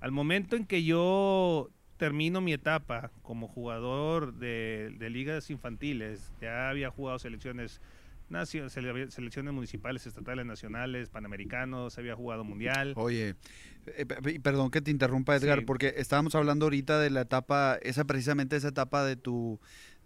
al 0.00 0.10
momento 0.10 0.56
en 0.56 0.66
que 0.66 0.82
yo 0.82 1.70
termino 1.96 2.40
mi 2.40 2.52
etapa 2.52 3.12
como 3.22 3.46
jugador 3.46 4.34
de, 4.34 4.92
de 4.98 5.10
ligas 5.10 5.48
infantiles, 5.50 6.32
ya 6.40 6.68
había 6.70 6.90
jugado 6.90 7.20
selecciones 7.20 7.80
nacio- 8.28 8.68
sele- 8.68 9.10
selecciones 9.10 9.52
municipales, 9.54 10.06
estatales, 10.06 10.44
nacionales, 10.44 11.08
panamericanos, 11.08 11.98
había 11.98 12.16
jugado 12.16 12.42
mundial. 12.42 12.94
Oye, 12.96 13.34
eh, 13.86 14.06
pe- 14.06 14.22
pe- 14.22 14.40
perdón 14.40 14.70
que 14.70 14.80
te 14.80 14.90
interrumpa 14.90 15.36
Edgar, 15.36 15.60
Sí. 15.60 15.64
porque 15.66 15.94
estábamos 15.98 16.34
hablando 16.34 16.66
ahorita 16.66 16.98
de 16.98 17.10
la 17.10 17.20
etapa, 17.22 17.78
esa 17.82 18.04
precisamente 18.04 18.56
esa 18.56 18.68
etapa 18.68 19.04
de 19.04 19.16
tu, 19.16 19.60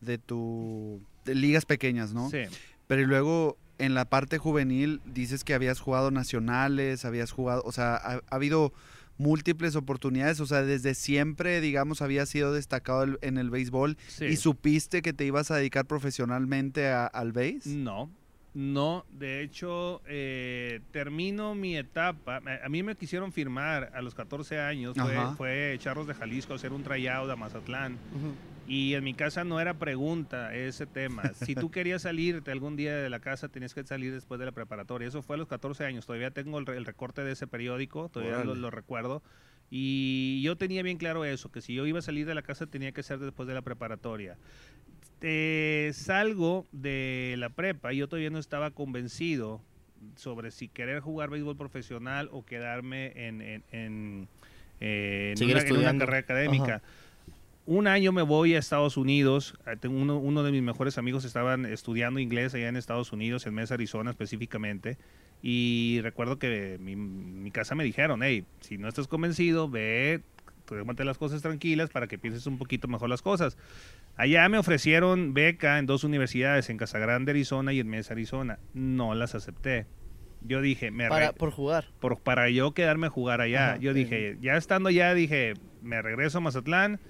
de 0.05 0.19
tu, 0.19 1.01
de 1.25 1.35
ligas 1.35 1.65
pequeñas, 1.67 2.13
¿no? 2.15 2.31
Sí. 2.31 2.43
Pero 2.87 3.03
y 3.03 3.07
luego 3.07 3.57
en 3.79 3.95
la 3.95 4.05
parte 4.05 4.39
juvenil 4.39 5.01
dices 5.05 5.43
que 5.45 5.55
habías 5.55 5.81
jugado 5.81 6.11
nacionales, 6.11 7.05
habías 7.05 7.31
jugado, 7.33 7.63
o 7.65 7.73
sea, 7.73 7.97
ha, 7.97 8.15
ha 8.15 8.35
habido 8.35 8.73
múltiples 9.17 9.77
oportunidades, 9.77 10.41
o 10.41 10.47
sea, 10.47 10.63
desde 10.63 10.95
siempre, 10.95 11.61
digamos, 11.61 12.03
habías 12.03 12.29
sido 12.29 12.53
destacado 12.53 13.05
el- 13.05 13.19
en 13.23 13.39
el 13.39 13.49
béisbol 13.51 13.97
sí. 14.09 14.25
y 14.27 14.37
supiste 14.37 15.03
que 15.03 15.13
te 15.13 15.25
ibas 15.25 15.51
a 15.53 15.57
dedicar 15.57 15.87
profesionalmente 15.87 16.89
a- 16.89 17.07
al 17.07 17.33
béis. 17.33 17.67
No, 17.67 18.11
no. 18.55 19.05
De 19.11 19.43
hecho, 19.43 20.01
eh, 20.07 20.81
termino 20.93 21.55
mi 21.55 21.77
etapa. 21.77 22.41
A, 22.65 22.69
mí 22.69 22.83
me 22.83 22.95
quisieron 22.97 23.33
firmar 23.33 23.91
a 23.95 24.01
los 24.01 24.15
14 24.15 24.59
años. 24.61 24.97
Fue, 25.05 25.15
fue 25.37 25.77
Charros 25.81 26.07
de 26.07 26.15
Jalisco 26.15 26.55
hacer 26.55 26.73
un 26.73 26.83
tryout 26.85 27.29
a 27.31 27.37
Mazatlán. 27.37 27.99
Y 28.67 28.95
en 28.95 29.05
mi 29.05 29.13
casa 29.13 29.45
no 29.45 29.61
era 29.61 29.75
pregunta 29.75 30.55
ese 30.55 30.87
tema. 30.87 31.25
Si 31.35 31.55
tú 31.55 31.71
querías 31.71 32.03
salirte 32.03 32.51
algún 32.51 32.77
día 32.77 32.97
de 32.97 33.11
la 33.11 33.21
casa, 33.21 33.49
tenías 33.49 33.75
que 33.75 33.85
salir 33.85 34.13
después 34.15 34.39
de 34.41 34.47
la 34.47 34.53
preparatoria. 34.53 35.07
Eso 35.09 35.21
fue 35.23 35.37
a 35.37 35.39
los 35.39 35.49
14 35.49 35.85
años. 35.85 36.07
Todavía 36.07 36.31
tengo 36.31 36.59
el, 36.59 36.65
re- 36.65 36.77
el 36.79 36.87
recorte 36.87 37.23
de 37.25 37.33
ese 37.33 37.47
periódico, 37.47 38.09
todavía 38.09 38.39
lo, 38.45 38.55
lo 38.55 38.71
recuerdo. 38.71 39.23
Y 39.71 40.41
yo 40.43 40.57
tenía 40.57 40.83
bien 40.83 40.99
claro 40.99 41.25
eso, 41.25 41.51
que 41.51 41.61
si 41.61 41.75
yo 41.75 41.85
iba 41.87 41.99
a 41.99 42.03
salir 42.03 42.27
de 42.27 42.35
la 42.35 42.43
casa 42.43 42.67
tenía 42.67 42.93
que 42.93 43.03
ser 43.03 43.19
después 43.19 43.49
de 43.49 43.55
la 43.55 43.63
preparatoria. 43.63 44.37
Eh, 45.27 45.93
salgo 45.95 46.67
de 46.71 47.37
la 47.39 47.49
prepa 47.49 47.95
y 47.95 47.97
yo 47.97 48.09
todavía 48.09 48.29
no 48.29 48.39
estaba 48.39 48.73
convencido 48.73 49.63
sobre 50.17 50.51
si 50.51 50.69
querer 50.69 51.01
jugar 51.01 51.31
béisbol 51.31 51.57
profesional 51.57 52.29
o 52.31 52.45
quedarme 52.45 53.11
en, 53.17 53.41
en, 53.41 53.65
en, 53.73 54.29
eh, 54.81 55.35
en 55.39 55.51
una, 55.51 55.99
carrera 55.99 56.19
académica. 56.19 56.83
Un 57.65 57.87
año 57.87 58.13
me 58.13 58.21
voy 58.21 58.55
a 58.55 58.59
Estados 58.59 58.99
Unidos. 58.99 59.55
eh, 59.67 59.79
tengo 59.81 59.99
uno, 59.99 60.19
uno 60.19 60.43
de 60.43 60.53
mis 60.53 60.63
mejores 60.63 60.99
amigos 60.99 61.25
estaban 61.25 61.65
estudiando 61.65 62.21
inglés 62.21 62.55
allá 62.55 62.69
en 62.69 62.77
Estados 62.77 63.11
Unidos, 63.11 63.47
en 63.47 63.55
Mesa, 63.55 63.75
Arizona 63.75 64.11
específicamente. 64.11 64.99
Y 65.41 66.01
recuerdo 66.03 66.39
que 66.39 66.77
mi, 66.79 66.97
mi 66.97 67.51
casa 67.51 67.75
me 67.75 67.85
dijeron, 67.85 68.23
hey, 68.23 68.45
si 68.61 68.77
no 68.77 68.89
estás 68.89 69.09
convencido, 69.09 69.71
ve, 69.71 70.21
tómate 70.65 71.05
las 71.05 71.19
cosas 71.19 71.43
tranquilas 71.43 71.91
para 71.91 72.07
que 72.07 72.19
pienses 72.19 72.47
un 72.47 72.59
poquito 72.59 72.89
mejor 72.89 73.09
las 73.09 73.23
cosas. 73.23 73.57
Allá 74.17 74.49
me 74.49 74.59
ofrecieron 74.59 75.35
beca 75.35 75.79
en 75.79 75.87
dos 75.87 76.05
universidades, 76.05 76.71
en 76.71 76.77
Casagrande, 76.77 77.33
Arizona 77.33 77.73
y 77.73 77.81
en 77.81 77.89
Mesa, 77.89 78.15
Arizona. 78.15 78.59
No 78.73 79.15
las 79.15 79.35
acepté. 79.35 79.87
Yo 80.43 80.61
dije, 80.61 80.91
me 80.91 81.09
Para, 81.09 81.33
por 81.33 81.51
jugar. 81.51 81.87
por, 82.01 82.19
para 82.19 82.51
yo 82.51 82.75
quedarme 82.75 83.07
a 83.07 83.11
jugar 83.11 83.41
allá. 83.41 83.71
Ajá, 83.71 83.77
yo 83.79 83.93
sí. 83.93 84.01
dije, 84.01 84.37
ya 84.41 84.57
estando 84.57 84.91
allá, 84.91 85.15
dije, 85.15 85.55
me 85.83 86.03
regreso 86.03 86.39
a 86.39 86.41
Mazatlán, 86.43 87.01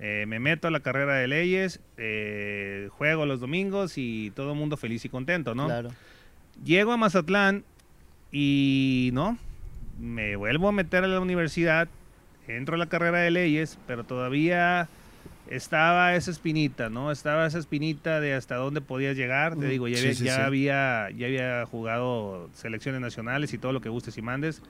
eh, 0.00 0.24
me 0.26 0.38
meto 0.38 0.68
a 0.68 0.70
la 0.70 0.80
carrera 0.80 1.16
de 1.16 1.28
leyes, 1.28 1.80
eh, 1.96 2.88
juego 2.92 3.26
los 3.26 3.40
domingos 3.40 3.98
y 3.98 4.30
todo 4.34 4.52
el 4.52 4.58
mundo 4.58 4.76
feliz 4.76 5.04
y 5.04 5.08
contento, 5.08 5.54
¿no? 5.54 5.66
Claro. 5.66 5.90
Llego 6.64 6.92
a 6.92 6.96
Mazatlán 6.96 7.64
y 8.32 9.10
no, 9.12 9.36
me 9.98 10.36
vuelvo 10.36 10.68
a 10.68 10.72
meter 10.72 11.04
a 11.04 11.08
la 11.08 11.20
universidad, 11.20 11.88
entro 12.48 12.74
a 12.74 12.78
la 12.78 12.86
carrera 12.86 13.18
de 13.18 13.30
leyes, 13.30 13.78
pero 13.86 14.04
todavía 14.04 14.88
estaba 15.50 16.14
esa 16.14 16.30
espinita, 16.30 16.90
¿no? 16.90 17.10
Estaba 17.10 17.46
esa 17.46 17.58
espinita 17.58 18.20
de 18.20 18.34
hasta 18.34 18.56
dónde 18.56 18.80
podías 18.80 19.16
llegar. 19.16 19.56
Te 19.56 19.66
digo, 19.66 19.88
ya, 19.88 19.96
Sí, 19.96 20.02
había, 20.06 20.14
sí, 20.14 20.24
ya 20.24 20.34
sí. 20.36 20.40
había 20.42 21.10
ya 21.16 21.26
había 21.26 21.66
jugado 21.66 22.50
selecciones 22.54 23.00
nacionales 23.00 23.52
y 23.54 23.58
todo 23.58 23.72
lo 23.72 23.80
que 23.80 23.88
gustes 23.88 24.18
y 24.18 24.22
mandes. 24.22 24.62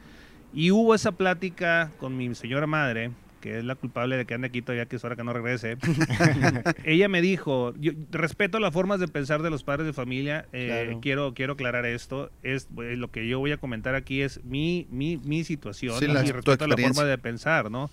Y 0.54 0.70
hubo 0.70 0.94
esa 0.94 1.12
plática 1.12 1.90
con 1.98 2.16
mi 2.16 2.34
señora 2.34 2.66
madre, 2.66 3.10
que 3.40 3.58
es 3.58 3.64
la 3.64 3.74
culpable 3.74 4.16
de 4.16 4.24
que 4.26 4.34
ande 4.34 4.48
aquí 4.48 4.62
todavía, 4.62 4.86
que 4.86 4.96
es 4.96 5.04
hora 5.04 5.16
que 5.16 5.24
no 5.24 5.32
regrese. 5.32 5.76
Ella 6.84 7.08
me 7.08 7.20
dijo, 7.20 7.74
yo 7.78 7.92
respeto 8.10 8.58
las 8.58 8.72
formas 8.72 9.00
de 9.00 9.08
pensar 9.08 9.42
de 9.42 9.50
los 9.50 9.62
padres 9.64 9.86
de 9.86 9.92
familia, 9.92 10.46
eh, 10.52 10.66
Claro. 10.84 11.00
quiero, 11.00 11.34
quiero 11.34 11.52
aclarar 11.54 11.86
esto, 11.86 12.30
es 12.42 12.68
eh, 12.82 12.96
lo 12.96 13.10
que 13.10 13.26
yo 13.28 13.38
voy 13.38 13.52
a 13.52 13.56
comentar 13.58 13.94
aquí 13.94 14.22
es 14.22 14.42
mi, 14.44 14.86
mi, 14.90 15.16
mi 15.18 15.44
situación 15.44 15.98
Sí, 15.98 16.06
¿no? 16.06 16.14
la- 16.14 16.24
y 16.24 16.32
respeto 16.32 16.66
la 16.66 16.76
forma 16.76 17.04
de 17.04 17.18
pensar, 17.18 17.70
¿no? 17.70 17.90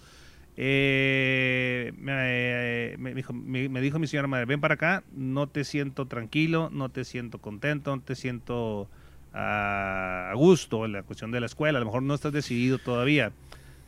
Eh, 0.57 1.91
me, 1.97 2.95
me 2.97 3.13
dijo, 3.13 3.33
me- 3.33 3.69
me 3.69 3.81
dijo 3.81 3.99
mi 3.99 4.07
señora 4.07 4.27
madre, 4.27 4.45
ven 4.45 4.61
para 4.61 4.75
acá, 4.75 5.03
no 5.15 5.47
te 5.47 5.63
siento 5.63 6.05
tranquilo, 6.07 6.69
no 6.71 6.89
te 6.89 7.03
siento 7.03 7.39
contento, 7.39 7.95
no 7.95 8.01
te 8.01 8.15
siento 8.15 8.87
ah, 9.33 10.29
a 10.31 10.35
gusto 10.35 10.85
en 10.85 10.93
la 10.93 11.03
cuestión 11.03 11.31
de 11.31 11.39
la 11.41 11.45
escuela, 11.47 11.77
a 11.77 11.81
lo 11.81 11.85
mejor 11.87 12.03
no 12.03 12.13
estás 12.13 12.31
decidido 12.31 12.77
todavía. 12.77 13.31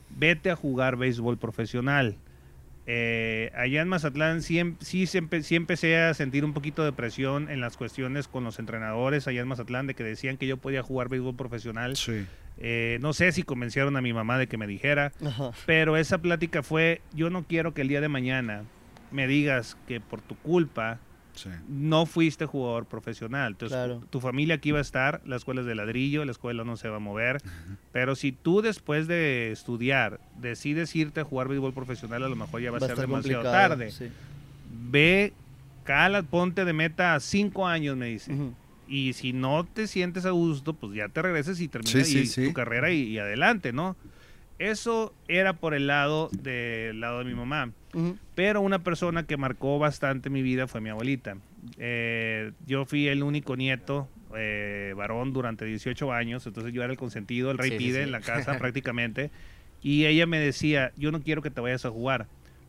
Vete 0.09 0.49
a 0.51 0.55
jugar 0.55 0.95
béisbol 0.95 1.37
profesional. 1.37 2.15
Eh, 2.89 3.51
allá 3.53 3.81
en 3.81 3.89
Mazatlán 3.89 4.41
sí, 4.41 4.59
em- 4.59 4.77
empecé 5.57 5.97
a 5.97 6.13
sentir 6.13 6.45
un 6.45 6.53
poquito 6.53 6.85
de 6.85 6.93
presión 6.93 7.49
en 7.49 7.59
las 7.59 7.75
cuestiones 7.75 8.29
con 8.29 8.45
los 8.45 8.59
entrenadores 8.59 9.27
allá 9.27 9.41
en 9.41 9.47
Mazatlán 9.49 9.87
de 9.87 9.93
que 9.93 10.05
decían 10.05 10.37
que 10.37 10.47
yo 10.47 10.55
podía 10.55 10.83
jugar 10.83 11.09
béisbol 11.09 11.35
profesional. 11.35 11.97
Sí. 11.97 12.25
Eh, 12.59 12.97
no 13.01 13.11
sé 13.13 13.31
si 13.33 13.43
convencieron 13.43 13.97
a 13.97 14.01
mi 14.01 14.13
mamá 14.13 14.37
de 14.37 14.47
que 14.47 14.57
me 14.57 14.67
dijera, 14.67 15.11
Ajá. 15.23 15.51
pero 15.65 15.97
esa 15.97 16.19
plática 16.19 16.63
fue, 16.63 17.01
yo 17.13 17.29
no 17.29 17.43
quiero 17.43 17.73
que 17.73 17.81
el 17.81 17.89
día 17.89 17.99
de 18.01 18.07
mañana 18.07 18.63
me 19.11 19.27
digas 19.27 19.77
que 19.87 19.99
por 19.99 20.21
tu 20.21 20.35
culpa 20.37 20.97
Sí. 21.37 21.49
no 21.69 22.05
fuiste 22.05 22.45
jugador 22.45 22.85
profesional. 22.85 23.53
Entonces, 23.53 23.75
Claro. 23.77 24.03
tu 24.09 24.19
familia 24.19 24.55
aquí 24.55 24.71
va 24.71 24.79
a 24.79 24.81
estar, 24.81 25.21
la 25.25 25.35
escuela 25.37 25.61
es 25.61 25.67
de 25.67 25.75
ladrillo, 25.75 26.25
la 26.25 26.31
escuela 26.31 26.63
no 26.63 26.75
se 26.77 26.89
va 26.89 26.97
a 26.97 26.99
mover. 26.99 27.41
Pero 27.91 28.15
si 28.15 28.31
tú 28.31 28.61
después 28.61 29.07
de 29.07 29.51
estudiar 29.51 30.19
decides 30.39 30.95
irte 30.95 31.21
a 31.21 31.23
jugar 31.23 31.47
béisbol 31.47 31.73
profesional, 31.73 32.23
a 32.23 32.29
lo 32.29 32.35
mejor 32.35 32.61
ya 32.61 32.71
va 32.71 32.77
a, 32.77 32.81
ser 32.81 32.97
demasiado 32.97 33.43
tarde. 33.43 33.91
sí. 33.91 34.07
Ve, 34.89 35.33
cala, 35.83 36.23
ponte 36.23 36.65
de 36.65 36.73
meta 36.73 37.15
a 37.15 37.19
cinco 37.19 37.67
años, 37.67 37.95
me 37.97 38.07
dice. 38.07 38.35
Y 38.87 39.13
si 39.13 39.33
no 39.33 39.65
te 39.65 39.87
sientes 39.87 40.25
a 40.25 40.31
gusto, 40.31 40.73
pues 40.73 40.93
ya 40.95 41.09
te 41.09 41.21
regreses 41.21 41.59
y 41.61 41.67
terminas 41.67 41.91
Sí, 41.91 42.03
sí, 42.05 42.19
y- 42.19 42.25
sí. 42.25 42.47
tu 42.47 42.53
carrera 42.53 42.91
y, 42.91 43.01
y 43.03 43.19
adelante, 43.19 43.73
¿no? 43.73 43.95
Eso 44.59 45.13
era 45.27 45.53
por 45.53 45.73
el 45.73 45.87
lado 45.87 46.29
del 46.31 46.99
lado 46.99 47.19
de 47.19 47.25
mi 47.25 47.35
mamá. 47.35 47.71
Pero 48.35 48.61
una 48.61 48.79
persona 48.83 49.23
que 49.25 49.37
marcó 49.37 49.79
bastante 49.79 50.29
mi 50.29 50.41
vida 50.41 50.67
fue 50.67 50.81
mi 50.81 50.89
abuelita. 50.89 51.37
Eh, 51.77 52.51
yo 52.65 52.85
fui 52.85 53.07
el 53.07 53.23
único 53.23 53.55
nieto 53.55 54.07
eh, 54.35 54.93
varón 54.95 55.33
durante 55.33 55.65
18 55.65 56.11
años, 56.11 56.45
entonces 56.45 56.73
yo 56.73 56.83
era 56.83 56.91
el 56.91 56.97
consentido, 56.97 57.49
el 57.51 57.57
rey 57.57 57.71
Sí, 57.71 57.77
pide 57.77 57.97
sí. 57.99 58.03
en 58.03 58.11
la 58.11 58.21
casa 58.21 58.57
prácticamente. 58.59 59.31
Y 59.81 60.05
ella 60.05 60.25
me 60.27 60.39
decía, 60.39 60.91
yo 60.97 61.11
no 61.11 61.21
quiero 61.21 61.41
que 61.41 61.49
te 61.49 61.61
vayas 61.61 61.85
a 61.85 61.89
jugar, 61.89 62.27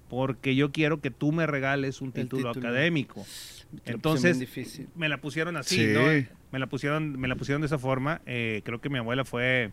porque 0.08 0.54
yo 0.54 0.72
quiero 0.72 1.00
que 1.00 1.10
tú 1.10 1.32
me 1.32 1.46
regales 1.46 2.00
un 2.00 2.12
título, 2.12 2.52
título. 2.52 2.68
académico. 2.68 3.24
Te 3.24 3.66
pusieron 3.66 3.94
Entonces, 3.96 4.86
me 4.94 5.08
la 5.10 5.18
pusieron 5.20 5.56
así, 5.56 5.76
Sí. 5.76 5.92
¿no? 5.92 6.00
Me 6.52 6.58
la 6.58 6.66
pusieron, 6.68 7.18
me 7.20 7.28
la 7.28 7.36
pusieron 7.36 7.60
de 7.60 7.66
esa 7.66 7.78
forma. 7.78 8.22
Eh, 8.24 8.62
creo 8.64 8.80
que 8.80 8.88
mi 8.88 8.96
abuela 8.98 9.24
fue 9.26 9.72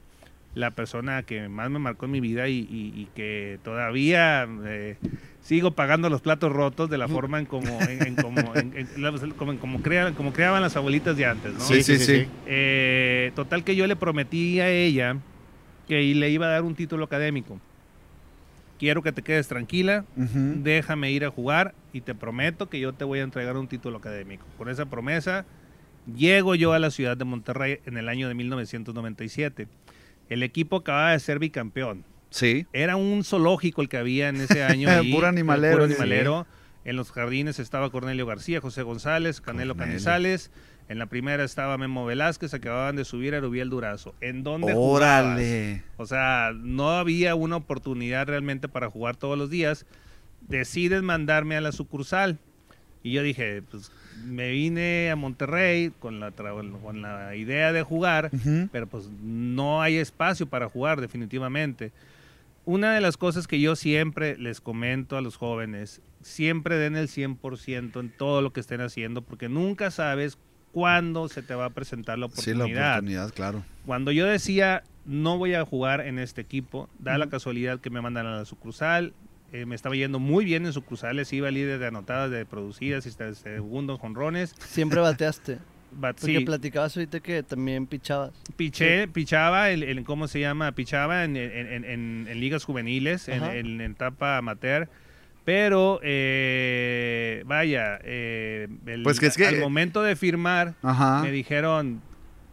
la 0.55 0.71
persona 0.71 1.21
que 1.23 1.47
más 1.49 1.69
me 1.69 1.77
marcó 1.79 2.05
en 2.05 2.11
mi 2.11 2.19
vida 2.21 2.47
y, 2.47 2.59
y- 2.59 2.93
y 3.01 3.07
que 3.13 3.59
todavía 3.63 4.47
eh, 4.65 4.95
sigo 5.41 5.71
pagando 5.71 6.09
los 6.09 6.21
platos 6.21 6.51
rotos 6.51 6.89
de 6.89 6.97
la 6.97 7.07
forma 7.07 7.39
en 7.39 7.45
como, 7.45 7.83
en, 7.85 8.01
en 8.01 8.15
como, 8.15 8.53
en- 8.55 9.57
como 9.59 9.81
creaban, 9.81 10.13
como 10.15 10.31
creaban 10.33 10.61
las 10.61 10.75
abuelitas 10.75 11.15
de 11.17 11.25
antes, 11.25 11.53
¿no? 11.53 11.59
Sí, 11.59 11.83
sí, 11.83 11.97
sí. 12.05 12.27
Eh, 12.47 13.31
total 13.35 13.63
que 13.63 13.75
yo 13.75 13.85
le 13.85 13.95
prometí 13.95 14.59
a 14.61 14.69
ella 14.69 15.17
que 15.87 16.01
le 16.15 16.29
iba 16.31 16.47
a 16.47 16.49
dar 16.49 16.63
un 16.63 16.73
título 16.73 17.03
académico. 17.05 17.59
Quiero 18.79 19.01
que 19.03 19.11
te 19.13 19.21
quedes 19.21 19.47
tranquila, 19.47 20.03
déjame 20.63 21.11
ir 21.11 21.23
a 21.25 21.29
jugar 21.29 21.73
y 21.93 22.01
te 22.01 22.13
prometo 22.15 22.69
que 22.69 22.79
yo 22.79 22.91
te 22.93 23.05
voy 23.05 23.19
a 23.19 23.23
entregar 23.23 23.55
un 23.55 23.67
título 23.67 23.97
académico. 23.99 24.45
Con 24.57 24.67
esa 24.67 24.85
promesa, 24.85 25.45
llego 26.17 26.55
yo 26.55 26.73
a 26.73 26.79
la 26.79 26.91
ciudad 26.91 27.15
de 27.15 27.23
Monterrey 27.23 27.79
en 27.85 27.97
el 27.97 28.09
año 28.09 28.27
de 28.27 28.33
1997. 28.35 29.67
El 30.29 30.43
equipo 30.43 30.77
acababa 30.77 31.11
de 31.11 31.19
ser 31.19 31.39
bicampeón. 31.39 32.03
Sí. 32.29 32.65
Era 32.73 32.95
un 32.95 33.23
zoológico 33.23 33.81
el 33.81 33.89
que 33.89 33.97
había 33.97 34.29
en 34.29 34.37
ese 34.37 34.63
año. 34.63 34.89
ahí, 34.89 35.11
Puro 35.13 35.27
animalero, 35.27 35.75
Puro 35.75 35.87
sí. 35.87 35.93
animalero. 35.93 36.47
En 36.83 36.95
los 36.97 37.11
jardines 37.11 37.57
estaba 37.59 37.89
Cornelio 37.89 38.25
García, 38.25 38.61
José 38.61 38.83
González, 38.83 39.41
Canelo 39.41 39.73
Cornelio. 39.73 39.93
Canizales. 39.93 40.51
En 40.87 40.99
la 40.99 41.07
primera 41.07 41.43
estaba 41.43 41.79
Memo 41.79 42.05
Velázquez, 42.05 42.53
acababan 42.53 42.95
de 42.95 43.05
subir 43.05 43.33
a 43.33 43.39
Rubiel 43.39 43.71
Durazo. 43.71 44.13
¿En 44.21 44.43
dónde 44.43 44.71
jugabas? 44.73 45.23
Órale. 45.33 45.83
O 45.97 46.05
sea, 46.05 46.51
no 46.55 46.91
había 46.91 47.33
una 47.33 47.55
oportunidad 47.55 48.27
realmente 48.27 48.67
para 48.67 48.87
jugar 48.91 49.15
todos 49.15 49.35
los 49.35 49.49
días. 49.49 49.87
Decides 50.41 51.01
mandarme 51.01 51.55
a 51.55 51.61
la 51.61 51.71
sucursal. 51.71 52.37
Y 53.01 53.13
yo 53.13 53.23
dije, 53.23 53.63
pues 53.63 53.91
me 54.23 54.51
vine 54.51 55.09
a 55.11 55.15
Monterrey 55.15 55.91
con 55.99 56.19
la, 56.19 56.31
con 56.31 57.01
la 57.01 57.35
idea 57.35 57.73
de 57.73 57.83
jugar, 57.83 58.31
pero 58.71 58.87
pues 58.87 59.09
no 59.21 59.81
hay 59.81 59.97
espacio 59.97 60.45
para 60.47 60.69
jugar 60.69 61.01
definitivamente. 61.01 61.91
Una 62.65 62.93
de 62.95 63.01
las 63.01 63.17
cosas 63.17 63.47
que 63.47 63.59
yo 63.59 63.75
siempre 63.75 64.37
les 64.37 64.59
comento 64.61 65.17
a 65.17 65.21
los 65.21 65.37
jóvenes, 65.37 66.01
siempre 66.21 66.77
den 66.77 66.95
el 66.95 67.07
100% 67.07 67.99
en 67.99 68.09
todo 68.09 68.41
lo 68.41 68.51
que 68.53 68.59
estén 68.59 68.81
haciendo, 68.81 69.21
porque 69.21 69.49
nunca 69.49 69.91
sabes 69.91 70.37
cuándo 70.71 71.27
se 71.29 71.43
te 71.43 71.53
va 71.53 71.65
a 71.65 71.69
presentar 71.69 72.17
la 72.17 72.27
Sí, 72.29 72.51
la 72.51 72.55
oportunidad. 72.65 72.91
oportunidad, 72.93 73.33
claro. 73.33 73.63
Cuando 73.85 74.11
yo 74.11 74.25
decía 74.25 74.83
no 75.05 75.37
voy 75.37 75.53
a 75.53 75.63
jugar 75.63 76.01
en 76.01 76.17
este 76.17 76.41
equipo, 76.41 76.89
da 76.97 77.19
la 77.19 77.29
casualidad 77.29 77.79
que 77.79 77.91
me 77.91 78.01
mandan 78.01 78.25
a 78.25 78.37
la 78.37 78.45
sucursal. 78.45 79.13
Eh, 79.61 79.65
me 79.65 79.75
estaba 79.75 79.95
yendo 79.95 80.19
muy 80.19 80.45
bien 80.45 80.65
en 80.65 80.73
sucursales, 80.73 81.31
iba 81.33 81.49
líder 81.51 81.79
de 81.79 81.87
anotadas, 81.87 82.31
de 82.31 82.45
producidas 82.45 83.05
y 83.05 83.11
segundos 83.35 83.99
jonrones. 83.99 84.55
Siempre 84.59 84.99
bateaste. 85.01 85.59
But 85.91 86.17
Porque 86.19 86.39
sí, 86.39 86.45
platicabas 86.45 86.97
ahorita 86.97 87.21
que 87.21 87.41
también 87.41 87.87
pichabas. 87.87 88.31
piché, 88.57 89.07
pichaba, 89.07 89.69
el, 89.69 89.81
el- 89.83 90.03
¿cómo 90.03 90.27
se 90.27 90.41
llama? 90.41 90.73
Pichaba 90.73 91.23
en, 91.23 91.37
en- 91.37 91.51
en- 91.73 91.85
en- 91.85 92.27
en 92.29 92.39
ligas 92.41 92.65
juveniles, 92.65 93.29
en, 93.29 93.43
Ajá. 93.43 93.55
en- 93.55 93.79
en 93.79 93.91
etapa 93.91 94.37
amateur. 94.37 94.89
Pero, 95.45 96.01
eh, 96.03 97.43
vaya, 97.45 97.99
eh, 98.03 98.67
el- 98.87 99.03
Pues 99.03 99.19
que 99.19 99.27
es 99.27 99.37
que- 99.37 99.45
al 99.47 99.59
momento 99.59 100.01
de 100.03 100.15
firmar, 100.17 100.73
Ajá. 100.81 101.21
me 101.23 101.31
dijeron, 101.31 102.01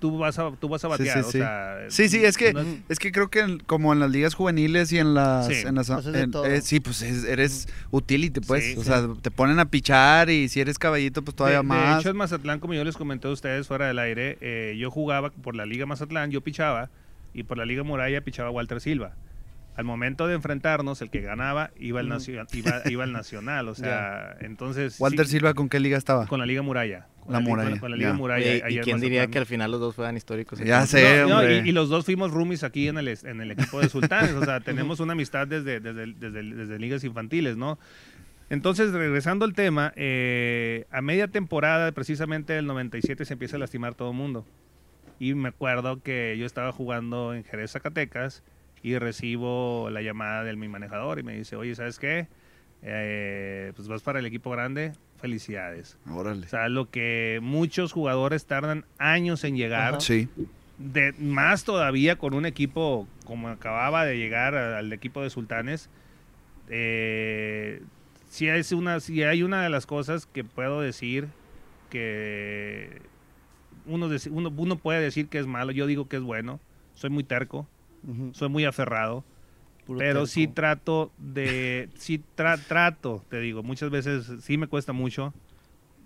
tú 0.02 0.18
vas 0.18 0.36
a, 0.36 0.50
tú 0.58 0.68
vas 0.68 0.84
a 0.84 0.88
Sí, 0.96 1.04
sí, 1.04 1.08
batear. 1.08 1.22
sí. 1.22 1.28
O 1.28 1.30
sea, 1.30 1.76
Sí, 1.88 2.08
sí, 2.08 2.24
es 2.24 2.36
que, 2.36 2.52
no- 2.52 2.64
es 2.88 2.98
que 2.98 3.12
creo 3.12 3.30
que 3.30 3.38
en- 3.38 3.60
como 3.60 3.92
en 3.92 4.00
las 4.00 4.10
ligas 4.10 4.34
juveniles 4.34 4.92
y 4.92 4.98
en 4.98 5.14
las... 5.14 5.46
Sí. 5.46 5.54
en 5.64 5.76
las- 5.76 5.90
Haces 5.90 6.12
de 6.12 6.20
en- 6.22 6.30
todo. 6.32 6.44
eh, 6.44 6.60
sí, 6.60 6.80
pues 6.80 7.02
es- 7.02 7.22
eres 7.24 7.68
utility, 7.92 8.40
pues. 8.40 8.64
Sí, 8.64 8.74
o 8.76 8.80
sí. 8.80 8.86
sea, 8.88 9.06
te 9.22 9.30
ponen 9.30 9.60
a 9.60 9.66
pichar 9.66 10.28
y 10.28 10.48
si 10.48 10.60
eres 10.60 10.76
caballito, 10.78 11.22
pues 11.22 11.36
todavía 11.36 11.58
de, 11.58 11.62
de 11.62 11.68
más. 11.68 12.00
hecho, 12.00 12.10
en 12.10 12.16
Mazatlán, 12.16 12.58
como 12.58 12.74
yo 12.74 12.82
les 12.82 12.96
comenté 12.96 13.28
a 13.28 13.30
ustedes 13.30 13.68
fuera 13.68 13.86
del 13.86 14.00
aire, 14.00 14.38
eh, 14.40 14.76
yo 14.76 14.90
jugaba 14.90 15.30
por 15.30 15.54
la 15.54 15.64
Liga 15.64 15.86
Mazatlán, 15.86 16.32
yo 16.32 16.40
pichaba, 16.40 16.90
y 17.32 17.44
por 17.44 17.56
la 17.58 17.64
Liga 17.64 17.84
Muralla 17.84 18.20
pichaba 18.22 18.50
Walter 18.50 18.80
Silva. 18.80 19.14
Al 19.76 19.84
momento 19.84 20.26
de 20.26 20.34
enfrentarnos, 20.34 21.00
el 21.00 21.10
que 21.10 21.20
ganaba 21.22 21.70
iba 21.78 22.00
al, 22.00 22.08
nacio- 22.08 22.44
iba, 22.52 22.82
iba 22.86 23.04
al 23.04 23.12
Nacional. 23.12 23.68
O 23.68 23.74
sea, 23.76 24.36
entonces. 24.40 24.96
Walter 24.98 25.26
sí, 25.26 25.32
Silva, 25.36 25.54
¿con 25.54 25.68
qué 25.70 25.78
liga 25.80 25.96
estaba? 25.96 26.26
Con 26.26 26.40
la 26.40 26.46
Liga 26.46 26.60
Muralla. 26.60 27.06
Con 27.24 27.32
La 27.32 27.40
Muralla, 27.40 27.78
Con, 27.78 27.90
la 27.90 27.96
Liga 27.96 28.10
ya. 28.10 28.14
Muralla. 28.14 28.44
Oye, 28.44 28.62
ahí 28.64 28.74
¿Y 28.74 28.78
en 28.78 28.84
quién 28.84 29.00
diría 29.00 29.26
que 29.28 29.38
al 29.38 29.46
final 29.46 29.70
los 29.70 29.80
dos 29.80 29.94
fueran 29.94 30.16
históricos? 30.16 30.58
Ya 30.58 30.86
sé, 30.86 31.24
No, 31.26 31.48
y, 31.48 31.68
y 31.68 31.72
los 31.72 31.88
dos 31.88 32.04
fuimos 32.04 32.32
roomies 32.32 32.64
aquí 32.64 32.88
en 32.88 32.98
el, 32.98 33.08
en 33.08 33.40
el 33.40 33.50
equipo 33.52 33.80
de 33.80 33.88
Sultanes. 33.88 34.32
o 34.32 34.44
sea, 34.44 34.60
tenemos 34.60 35.00
una 35.00 35.12
amistad 35.12 35.46
desde, 35.46 35.80
desde, 35.80 36.06
desde, 36.14 36.42
desde 36.42 36.78
ligas 36.78 37.04
infantiles, 37.04 37.56
¿no? 37.56 37.78
Entonces, 38.50 38.92
regresando 38.92 39.44
al 39.44 39.54
tema, 39.54 39.92
eh, 39.96 40.84
a 40.90 41.00
media 41.00 41.28
temporada, 41.28 41.90
precisamente 41.92 42.52
del 42.52 42.66
97, 42.66 43.24
se 43.24 43.32
empieza 43.32 43.56
a 43.56 43.58
lastimar 43.58 43.94
todo 43.94 44.10
el 44.10 44.16
mundo. 44.16 44.44
Y 45.18 45.34
me 45.34 45.48
acuerdo 45.48 46.02
que 46.02 46.36
yo 46.38 46.44
estaba 46.44 46.72
jugando 46.72 47.32
en 47.32 47.44
Jerez, 47.44 47.70
Zacatecas, 47.70 48.42
y 48.82 48.98
recibo 48.98 49.88
la 49.90 50.02
llamada 50.02 50.44
de 50.44 50.54
mi 50.56 50.68
manejador 50.68 51.18
y 51.18 51.22
me 51.22 51.36
dice, 51.36 51.56
oye, 51.56 51.74
¿sabes 51.74 51.98
qué? 51.98 52.26
Eh, 52.82 53.72
pues 53.76 53.86
vas 53.86 54.02
para 54.02 54.18
el 54.18 54.26
equipo 54.26 54.50
grande, 54.50 54.92
felicidades. 55.22 55.96
Órale. 56.10 56.44
O 56.46 56.48
sea, 56.48 56.68
lo 56.68 56.90
que 56.90 57.38
muchos 57.40 57.92
jugadores 57.92 58.44
tardan 58.44 58.84
años 58.98 59.44
en 59.44 59.56
llegar, 59.56 59.94
Ajá. 59.94 60.00
Sí. 60.00 60.28
de, 60.78 61.12
más 61.18 61.64
todavía 61.64 62.16
con 62.16 62.34
un 62.34 62.44
equipo 62.44 63.06
como 63.24 63.48
acababa 63.48 64.04
de 64.04 64.18
llegar 64.18 64.54
al 64.56 64.92
equipo 64.92 65.22
de 65.22 65.30
Sultanes, 65.30 65.88
eh, 66.68 67.82
sí, 68.28 68.48
es 68.48 68.72
una, 68.72 68.98
sí 68.98 69.22
hay 69.22 69.44
una 69.44 69.62
de 69.62 69.70
las 69.70 69.86
cosas 69.86 70.26
que 70.26 70.42
puedo 70.42 70.80
decir 70.80 71.28
que 71.88 73.00
uno, 73.86 74.10
uno, 74.30 74.52
uno 74.56 74.76
puede 74.76 75.00
decir 75.00 75.28
que 75.28 75.38
es 75.38 75.46
malo, 75.46 75.70
yo 75.70 75.86
digo 75.86 76.08
que 76.08 76.16
es 76.16 76.22
bueno, 76.22 76.58
soy 76.94 77.10
muy 77.10 77.22
terco, 77.22 77.68
soy 78.32 78.48
muy 78.48 78.64
aferrado, 78.64 79.24
puro 79.84 79.98
pero 79.98 80.26
sí 80.26 80.46
trato 80.46 81.12
de, 81.18 81.88
sí 81.96 82.22
tra- 82.36 82.62
trato, 82.66 83.24
te 83.28 83.40
digo, 83.40 83.62
muchas 83.62 83.90
veces 83.90 84.26
sí 84.42 84.56
me 84.58 84.66
cuesta 84.66 84.92
mucho 84.92 85.32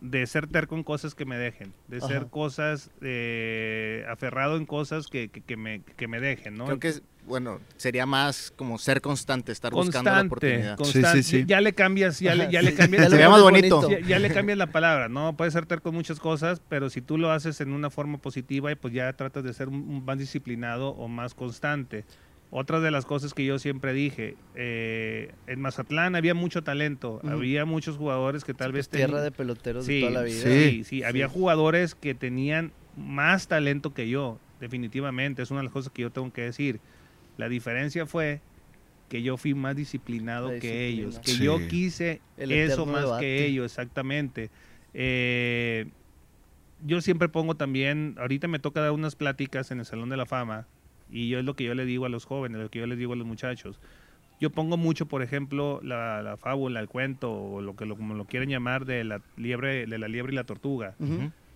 de 0.01 0.27
ser 0.27 0.47
terco 0.47 0.77
en 0.77 0.83
cosas 0.85 1.15
que 1.15 1.25
me 1.25 1.39
dejen, 1.39 1.73
de 1.89 2.01
ser 2.03 2.27
cosas, 2.27 2.91
eh, 3.01 4.05
aferrado 4.09 4.57
en 4.57 4.67
cosas 4.67 5.07
que, 5.07 5.29
que, 5.29 5.41
que 5.41 5.57
me, 5.57 5.81
que 5.83 6.07
me 6.07 6.21
dejen, 6.21 6.55
¿no? 6.57 6.67
Creo 6.67 6.79
que, 6.79 6.89
es- 6.89 7.03
bueno, 7.27 7.61
sería 7.77 8.07
más 8.07 8.53
como 8.57 8.79
ser 8.79 9.01
constante, 9.01 9.51
estar 9.53 9.73
buscando 9.73 10.11
la 10.11 10.17
constante, 10.19 10.27
oportunidad. 10.27 10.77
constante. 10.77 11.23
Sí, 11.23 11.31
sí, 11.31 11.39
sí. 11.41 11.45
Ya 11.49 11.61
le 11.61 11.73
cambias, 11.73 12.21
ya 12.21 12.35
le, 12.35 12.51
ya 12.51 12.61
cambias, 12.77 13.11
Sería 13.11 13.29
más 13.31 13.41
bonito. 13.43 13.89
ya, 13.89 14.01
ya 14.01 14.19
le 14.19 14.31
cambias 14.31 14.59
la 14.59 14.67
palabra, 14.71 15.09
¿no? 15.09 15.37
Puedes 15.37 15.55
ser 15.55 15.67
terco 15.67 15.89
en 15.89 15.95
muchas 15.97 16.21
cosas, 16.21 16.61
pero 16.69 16.89
si 16.91 17.01
tú 17.01 17.17
lo 17.19 17.31
haces 17.33 17.61
en 17.61 17.73
una 17.73 17.91
forma 17.91 18.19
positiva, 18.19 18.71
y 18.71 18.75
pues 18.77 18.93
ya 18.95 19.13
tratas 19.15 19.43
de 19.45 19.53
ser 19.55 19.69
un, 19.69 19.77
un 19.77 20.05
más 20.05 20.19
disciplinado 20.19 20.91
o 20.91 21.09
más 21.09 21.35
constante. 21.35 22.05
Otra 22.51 22.79
de 22.81 22.91
las 22.91 23.05
cosas 23.05 23.35
que 23.35 23.45
yo 23.45 23.59
siempre 23.59 23.93
dije, 23.93 24.37
eh, 24.55 25.33
en 25.47 25.61
Mazatlán 25.61 26.15
había 26.15 26.33
mucho 26.35 26.63
talento, 26.63 27.21
había 27.25 27.65
muchos 27.65 27.97
jugadores 27.97 28.45
que 28.45 28.55
tal 28.55 28.71
Pues 28.71 28.89
vez 28.89 28.89
tierra 28.89 29.21
de 29.21 29.33
peloteros 29.33 29.85
sí, 29.85 29.95
de 29.97 30.01
toda 30.01 30.13
la 30.13 30.23
vida. 30.23 30.41
Sí, 30.43 30.71
Sí. 30.71 30.85
sí, 30.85 31.03
había 31.03 31.29
jugadores 31.29 31.95
que 31.97 32.15
tenían 32.15 32.73
más 32.97 33.49
talento 33.49 33.93
que 33.93 34.09
yo, 34.09 34.39
definitivamente, 34.61 35.43
es 35.43 35.51
una 35.51 35.61
de 35.61 35.65
las 35.65 35.73
cosas 35.73 35.93
que 35.93 36.03
yo 36.03 36.11
tengo 36.11 36.33
que 36.33 36.43
decir. 36.43 36.81
La 37.37 37.49
diferencia 37.49 38.07
fue 38.07 38.41
que 39.09 39.23
yo 39.23 39.37
fui 39.37 39.55
más 39.55 39.75
disciplinado 39.77 40.51
que 40.61 40.87
ellos, 40.87 41.19
que 41.19 41.37
yo 41.37 41.59
quise 41.69 42.21
El 42.37 42.53
eso 42.53 42.87
más 42.87 43.03
debate. 43.03 43.25
que 43.25 43.45
ellos, 43.47 43.67
exactamente. 43.73 44.51
Eh, 44.95 45.87
yo 46.85 47.01
siempre 47.01 47.29
pongo 47.29 47.57
también, 47.57 48.15
ahorita 48.19 48.49
me 48.49 48.59
toca 48.59 48.81
dar 48.81 48.93
unas 48.93 49.17
pláticas 49.17 49.71
en 49.73 49.81
el 49.81 49.85
Salón 49.85 50.09
de 50.11 50.17
la 50.17 50.27
Fama, 50.27 50.67
y 51.17 51.29
yo 51.29 51.39
es 51.39 51.45
lo 51.47 51.55
que 51.55 51.65
yo 51.65 51.75
le 51.75 51.87
digo 51.87 52.05
a 52.05 52.11
los 52.11 52.27
jóvenes, 52.27 52.61
lo 52.61 52.71
que 52.71 52.79
yo 52.79 52.87
les 52.87 52.99
digo 52.99 53.15
a 53.15 53.17
los 53.17 53.27
muchachos. 53.27 53.81
Yo 54.39 54.51
pongo 54.51 54.77
mucho, 54.77 55.07
por 55.07 55.23
ejemplo, 55.23 55.81
la, 55.83 56.23
la 56.23 56.37
fábula, 56.37 56.81
el 56.81 56.89
cuento, 56.89 57.33
o 57.33 57.63
lo 57.63 57.75
que 57.75 57.87
lo, 57.87 57.97
como 57.97 58.13
lo 58.13 58.27
quieren 58.27 58.51
llamar, 58.51 58.85
de 58.85 59.03
la 59.03 59.23
liebre, 59.39 59.87
de 59.87 59.99
la 59.99 60.09
liebre 60.09 60.35
y 60.35 60.37
la 60.37 60.45
tortuga. 60.45 60.95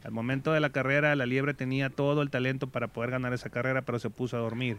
Al 0.02 0.12
momento 0.12 0.54
de 0.54 0.60
la 0.60 0.70
carrera, 0.70 1.14
la 1.14 1.26
liebre 1.26 1.52
tenía 1.52 1.90
todo 1.90 2.22
el 2.22 2.30
talento 2.30 2.68
para 2.68 2.88
poder 2.88 3.10
ganar 3.10 3.34
esa 3.34 3.50
carrera, 3.50 3.82
pero 3.82 3.98
se 3.98 4.08
puso 4.08 4.38
a 4.38 4.40
dormir. 4.40 4.78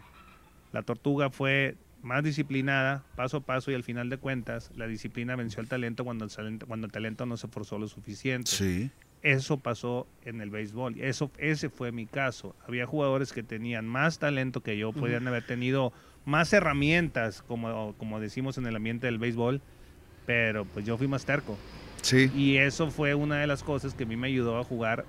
La 0.72 0.82
tortuga 0.82 1.30
fue 1.30 1.76
más 2.02 2.24
disciplinada, 2.24 3.04
paso 3.14 3.36
a 3.36 3.40
paso, 3.40 3.70
y 3.70 3.74
al 3.74 3.84
final 3.84 4.10
de 4.10 4.16
cuentas, 4.16 4.72
la 4.74 4.88
disciplina 4.88 5.36
venció 5.36 5.60
al 5.60 5.68
talento 5.68 6.02
cuando 6.02 6.24
el 6.24 6.32
talento, 6.32 6.66
cuando 6.66 6.86
el 6.86 6.92
talento 6.92 7.24
no 7.24 7.36
se 7.36 7.46
forzó 7.46 7.78
lo 7.78 7.86
suficiente. 7.86 8.50
Sí. 8.50 8.90
Eso 9.22 9.56
pasó 9.58 10.06
en 10.24 10.40
el 10.40 10.50
béisbol. 10.50 11.00
Eso, 11.00 11.30
ese 11.38 11.68
fue 11.68 11.92
mi 11.92 12.06
caso. 12.06 12.56
Había 12.66 12.86
jugadores 12.86 13.32
que 13.32 13.42
tenían 13.42 13.86
más 13.86 14.18
talento 14.18 14.62
que 14.62 14.76
yo, 14.76 14.92
podían 14.92 15.28
haber 15.28 15.44
tenido 15.44 15.92
más 16.24 16.52
herramientas, 16.52 17.42
como, 17.42 17.94
como 17.98 18.20
decimos 18.20 18.58
en 18.58 18.66
el 18.66 18.76
ambiente 18.76 19.06
del 19.06 19.18
béisbol, 19.18 19.60
pero 20.26 20.64
pues 20.64 20.84
yo 20.84 20.96
fui 20.96 21.06
más 21.06 21.24
terco. 21.24 21.56
Sí. 22.02 22.30
Y 22.34 22.56
eso 22.56 22.90
fue 22.90 23.14
una 23.14 23.40
de 23.40 23.46
las 23.46 23.62
cosas 23.62 23.94
que 23.94 24.02
a 24.04 24.06
mí 24.06 24.16
me 24.16 24.26
ayudó 24.26 24.58
a 24.58 24.64
jugar 24.64 25.04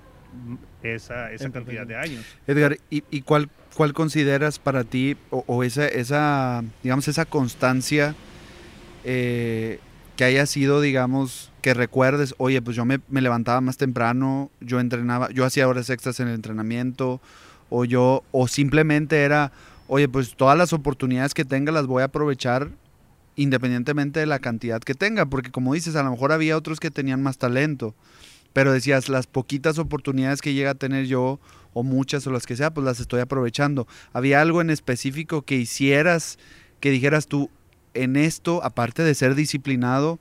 esa, 0.83 1.31
esa 1.31 1.51
cantidad 1.51 1.87
de 1.87 1.95
años. 1.95 2.23
Edgar, 2.45 2.77
¿y, 2.89 3.03
y 3.09 3.21
cuál, 3.21 3.49
cuál 3.75 3.93
consideras 3.93 4.59
para 4.59 4.83
ti, 4.83 5.15
o, 5.31 5.43
o 5.47 5.63
esa, 5.63 5.87
esa, 5.87 6.63
digamos, 6.83 7.07
esa 7.07 7.25
constancia, 7.25 8.15
eh, 9.03 9.79
que 10.15 10.23
haya 10.23 10.45
sido, 10.45 10.81
digamos, 10.81 11.51
que 11.61 11.73
recuerdes, 11.73 12.35
oye, 12.37 12.61
pues 12.61 12.75
yo 12.75 12.85
me, 12.85 12.99
levantaba 13.09 13.61
más 13.61 13.77
temprano, 13.77 14.51
yo 14.59 14.79
entrenaba, 14.79 15.29
yo 15.31 15.45
hacía 15.45 15.67
horas 15.67 15.89
extras 15.89 16.19
en 16.19 16.27
el 16.27 16.35
entrenamiento, 16.35 17.21
o 17.69 17.85
yo, 17.85 18.23
o 18.31 18.47
simplemente 18.47 19.21
era, 19.23 19.51
oye, 19.87 20.07
pues 20.07 20.35
todas 20.35 20.57
las 20.57 20.73
oportunidades 20.73 21.33
que 21.33 21.45
tenga 21.45 21.71
las 21.71 21.87
voy 21.87 22.01
a 22.01 22.05
aprovechar 22.05 22.69
independientemente 23.35 24.19
de 24.19 24.27
la 24.27 24.37
cantidad 24.37 24.79
que 24.79 24.93
tenga, 24.93 25.25
porque 25.25 25.49
como 25.49 25.73
dices, 25.73 25.95
a 25.95 26.03
lo 26.03 26.11
mejor 26.11 26.31
había 26.31 26.55
otros 26.55 26.79
que 26.79 26.91
tenían 26.91 27.23
más 27.23 27.39
talento, 27.39 27.95
pero 28.53 28.71
decías, 28.71 29.09
las 29.09 29.25
poquitas 29.25 29.79
oportunidades 29.79 30.41
que 30.41 30.53
llega 30.53 30.71
a 30.71 30.75
tener 30.75 31.07
yo, 31.07 31.39
o 31.73 31.81
muchas 31.81 32.27
o 32.27 32.31
las 32.31 32.45
que 32.45 32.55
sea, 32.55 32.71
pues 32.71 32.85
las 32.85 32.99
estoy 32.99 33.19
aprovechando. 33.19 33.87
¿Había 34.13 34.41
algo 34.41 34.61
en 34.61 34.69
específico 34.69 35.41
que 35.41 35.55
hicieras, 35.55 36.37
que 36.79 36.91
dijeras 36.91 37.25
tú, 37.25 37.49
en 37.93 38.15
esto, 38.15 38.63
aparte 38.63 39.03
de 39.03 39.13
ser 39.15 39.35
disciplinado, 39.35 40.19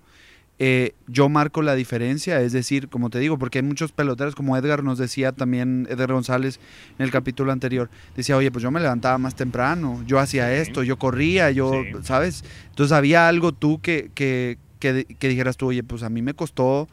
eh, 0.59 0.93
yo 1.09 1.29
marco 1.29 1.61
la 1.63 1.75
diferencia, 1.75 2.41
es 2.41 2.53
decir, 2.53 2.89
como 2.89 3.11
te 3.11 3.19
digo, 3.19 3.37
porque 3.39 3.59
hay 3.59 3.65
muchos 3.65 3.91
peloteros, 3.91 4.35
como 4.37 4.57
Edgar 4.57 4.85
nos 4.85 4.99
decía 4.99 5.33
también, 5.33 5.89
Edgar 5.91 6.13
González, 6.13 6.61
en 6.99 7.05
el 7.05 7.11
capítulo 7.11 7.51
anterior, 7.51 7.91
decía, 8.15 8.37
oye, 8.37 8.51
pues 8.53 8.63
yo 8.63 8.71
me 8.71 8.79
levantaba 8.81 9.19
más 9.19 9.35
temprano, 9.35 10.05
yo 10.07 10.21
hacía 10.21 10.55
esto, 10.55 10.83
yo 10.85 10.99
corría, 10.99 11.51
yo, 11.51 11.73
Sí. 11.73 11.99
¿sabes? 12.05 12.45
Entonces 12.71 12.93
había 12.93 13.27
algo 13.29 13.51
tú 13.53 13.81
que, 13.81 14.11
que, 14.15 14.59
que, 14.79 15.05
que 15.19 15.29
dijeras 15.29 15.57
tú, 15.57 15.69
oye, 15.69 15.83
pues 15.83 16.03
a 16.05 16.11
mí 16.11 16.23
me 16.23 16.35
costó 16.35 16.89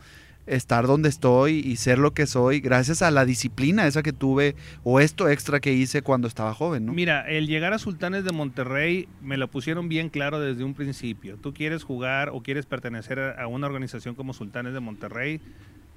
estar 0.49 0.88
donde 0.88 1.09
estoy 1.09 1.59
y 1.59 1.75
ser 1.77 1.97
lo 1.99 2.12
que 2.13 2.25
soy 2.27 2.59
gracias 2.59 3.01
a 3.01 3.12
la 3.12 3.25
disciplina 3.25 3.88
esa 3.88 4.03
que 4.03 4.13
tuve 4.13 4.55
o 4.83 4.99
esto 4.99 5.29
extra 5.29 5.59
que 5.59 5.73
hice 5.73 6.01
cuando 6.01 6.27
estaba 6.27 6.53
joven, 6.53 6.85
¿no? 6.85 6.93
Mira, 6.93 7.27
el 7.29 7.47
llegar 7.47 7.73
a 7.73 7.79
Sultanes 7.79 8.23
de 8.23 8.31
Monterrey 8.31 9.07
me 9.21 9.38
lo 9.38 9.47
pusieron 9.49 9.89
bien 9.89 10.09
claro 10.09 10.39
desde 10.39 10.63
un 10.63 10.73
principio. 10.73 11.38
Tú 11.38 11.53
quieres 11.53 11.83
jugar 11.83 12.29
o 12.29 12.41
quieres 12.41 12.65
pertenecer 12.65 13.19
a 13.19 13.47
una 13.47 13.67
organización 13.67 14.15
como 14.15 14.33
Sultanes 14.33 14.73
de 14.73 14.79
Monterrey, 14.79 15.39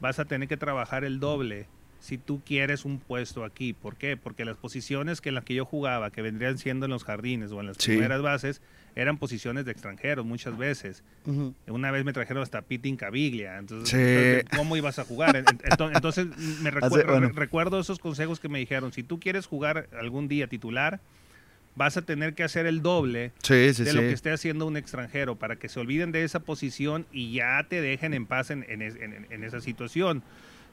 vas 0.00 0.18
a 0.18 0.24
tener 0.24 0.48
que 0.48 0.56
trabajar 0.56 1.04
el 1.04 1.18
doble 1.20 1.66
si 2.00 2.18
tú 2.18 2.42
quieres 2.44 2.84
un 2.84 2.98
puesto 2.98 3.44
aquí. 3.44 3.72
¿Por 3.72 3.94
qué? 3.96 4.16
Porque 4.16 4.44
las 4.44 4.56
posiciones 4.56 5.20
que 5.20 5.28
en 5.28 5.36
las 5.36 5.44
que 5.44 5.54
yo 5.54 5.64
jugaba, 5.64 6.10
que 6.10 6.20
vendrían 6.20 6.58
siendo 6.58 6.86
en 6.86 6.90
los 6.90 7.04
jardines 7.04 7.52
o 7.52 7.60
en 7.60 7.66
las 7.68 7.76
Sí. 7.78 7.92
primeras 7.92 8.20
bases, 8.22 8.60
eran 8.94 9.16
posiciones 9.18 9.64
de 9.64 9.72
extranjeros 9.72 10.24
muchas 10.26 10.56
veces. 10.58 11.02
Ujú. 11.26 11.54
Una 11.68 11.90
vez 11.90 12.04
me 12.04 12.12
trajeron 12.12 12.42
hasta 12.42 12.62
Pete 12.62 12.88
Incaviglia. 12.88 13.58
Entonces, 13.58 13.88
Sí. 13.88 13.96
entonces, 13.96 14.44
¿cómo 14.58 14.76
ibas 14.76 14.98
a 14.98 15.04
jugar? 15.04 15.34
En- 15.36 15.44
ento- 15.46 15.90
Entonces, 15.94 16.26
me 16.60 16.70
recu- 16.72 16.86
Hace- 16.86 17.04
bueno. 17.04 17.28
re- 17.28 17.32
recuerdo 17.34 17.80
esos 17.80 17.98
consejos 17.98 18.38
que 18.40 18.48
me 18.48 18.58
dijeron. 18.58 18.92
Si 18.92 19.02
tú 19.02 19.18
quieres 19.20 19.46
jugar 19.46 19.88
algún 19.98 20.28
día 20.28 20.46
titular, 20.46 21.00
vas 21.74 21.96
a 21.96 22.02
tener 22.02 22.34
que 22.34 22.42
hacer 22.44 22.66
el 22.66 22.82
doble 22.82 23.32
Sí, 23.42 23.72
sí, 23.72 23.84
de 23.84 23.94
lo 23.94 24.00
que 24.02 24.12
esté 24.12 24.30
haciendo 24.30 24.66
un 24.66 24.76
extranjero 24.76 25.36
para 25.36 25.56
que 25.56 25.70
se 25.70 25.80
olviden 25.80 26.12
de 26.12 26.22
esa 26.24 26.40
posición 26.40 27.06
y 27.12 27.32
ya 27.32 27.64
te 27.68 27.80
dejen 27.80 28.12
en 28.12 28.26
paz 28.26 28.50
en, 28.50 28.66
en 28.68 28.82
en- 28.82 29.26
en 29.30 29.44
esa 29.44 29.60
situación. 29.62 30.22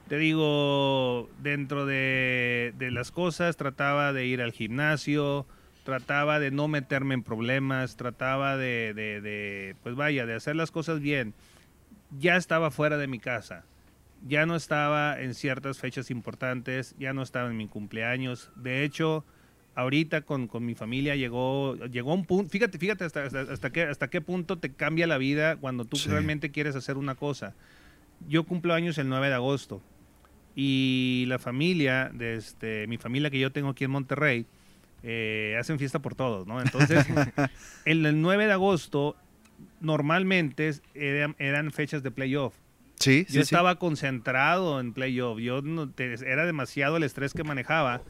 Te 0.08 0.18
digo, 0.18 1.30
dentro 1.42 1.86
de, 1.86 2.74
de 2.78 2.90
las 2.90 3.12
cosas, 3.12 3.56
trataba 3.56 4.12
de 4.12 4.26
ir 4.26 4.42
al 4.42 4.52
gimnasio, 4.52 5.46
trataba 5.84 6.38
de 6.38 6.50
no 6.50 6.68
meterme 6.68 7.14
en 7.14 7.22
problemas, 7.22 7.96
trataba 7.96 8.56
de, 8.56 8.92
de- 8.94 9.20
de, 9.20 9.76
pues 9.82 9.94
vaya, 9.96 10.26
de 10.26 10.34
hacer 10.34 10.56
las 10.56 10.70
cosas 10.70 11.00
bien. 11.00 11.34
Ya 12.18 12.36
estaba 12.36 12.70
fuera 12.70 12.96
de 12.98 13.06
mi 13.06 13.18
casa, 13.18 13.64
ya 14.26 14.44
no 14.46 14.56
estaba 14.56 15.20
en 15.20 15.34
ciertas 15.34 15.78
fechas 15.78 16.10
importantes, 16.10 16.94
ya 16.98 17.12
no 17.12 17.22
estaba 17.22 17.48
en 17.50 17.56
mi 17.56 17.68
cumpleaños. 17.68 18.50
De 18.56 18.84
hecho, 18.84 19.24
ahorita 19.76 20.22
con, 20.22 20.46
con 20.48 20.66
mi 20.66 20.74
familia 20.74 21.14
llegó, 21.16 21.76
llegó 21.86 22.12
un 22.12 22.24
punto, 22.24 22.50
fíjate, 22.50 22.78
fíjate 22.78 23.04
hasta, 23.04 23.24
hasta, 23.24 23.40
hasta 23.42 23.70
qué, 23.70 23.82
hasta 23.84 24.08
qué 24.10 24.20
punto 24.20 24.58
te 24.58 24.72
cambia 24.72 25.06
la 25.06 25.18
vida 25.18 25.56
cuando 25.56 25.84
tú 25.84 25.96
Sí. 25.96 26.08
realmente 26.10 26.50
quieres 26.50 26.74
hacer 26.76 26.96
una 26.98 27.14
cosa. 27.14 27.54
Yo 28.28 28.44
cumplo 28.44 28.74
años 28.74 28.98
el 28.98 29.08
9 29.08 29.28
de 29.28 29.34
agosto 29.34 29.80
y 30.56 31.24
la 31.28 31.38
familia, 31.38 32.10
de 32.12 32.34
este, 32.34 32.86
mi 32.88 32.98
familia 32.98 33.30
que 33.30 33.38
yo 33.38 33.52
tengo 33.52 33.70
aquí 33.70 33.84
en 33.84 33.92
Monterrey, 33.92 34.46
eh, 35.02 35.56
hacen 35.58 35.78
fiesta 35.78 35.98
por 36.00 36.14
todos, 36.14 36.46
¿no? 36.46 36.60
Entonces, 36.60 37.06
el, 37.84 38.04
el 38.06 38.20
9 38.20 38.46
de 38.46 38.52
agosto 38.52 39.16
normalmente 39.80 40.70
eran, 40.94 41.36
eran 41.38 41.70
fechas 41.72 42.02
de 42.02 42.10
playoff. 42.10 42.54
Sí, 42.98 43.20
Yo 43.24 43.26
sí, 43.26 43.32
sí. 43.32 43.38
estaba 43.40 43.76
concentrado 43.78 44.78
en 44.80 44.92
playoff. 44.92 45.38
Yo 45.40 45.62
no 45.62 45.90
te- 45.90 46.12
era 46.30 46.44
demasiado 46.44 46.98
el 46.98 47.02
estrés 47.02 47.32
que 47.32 47.44
manejaba 47.44 48.02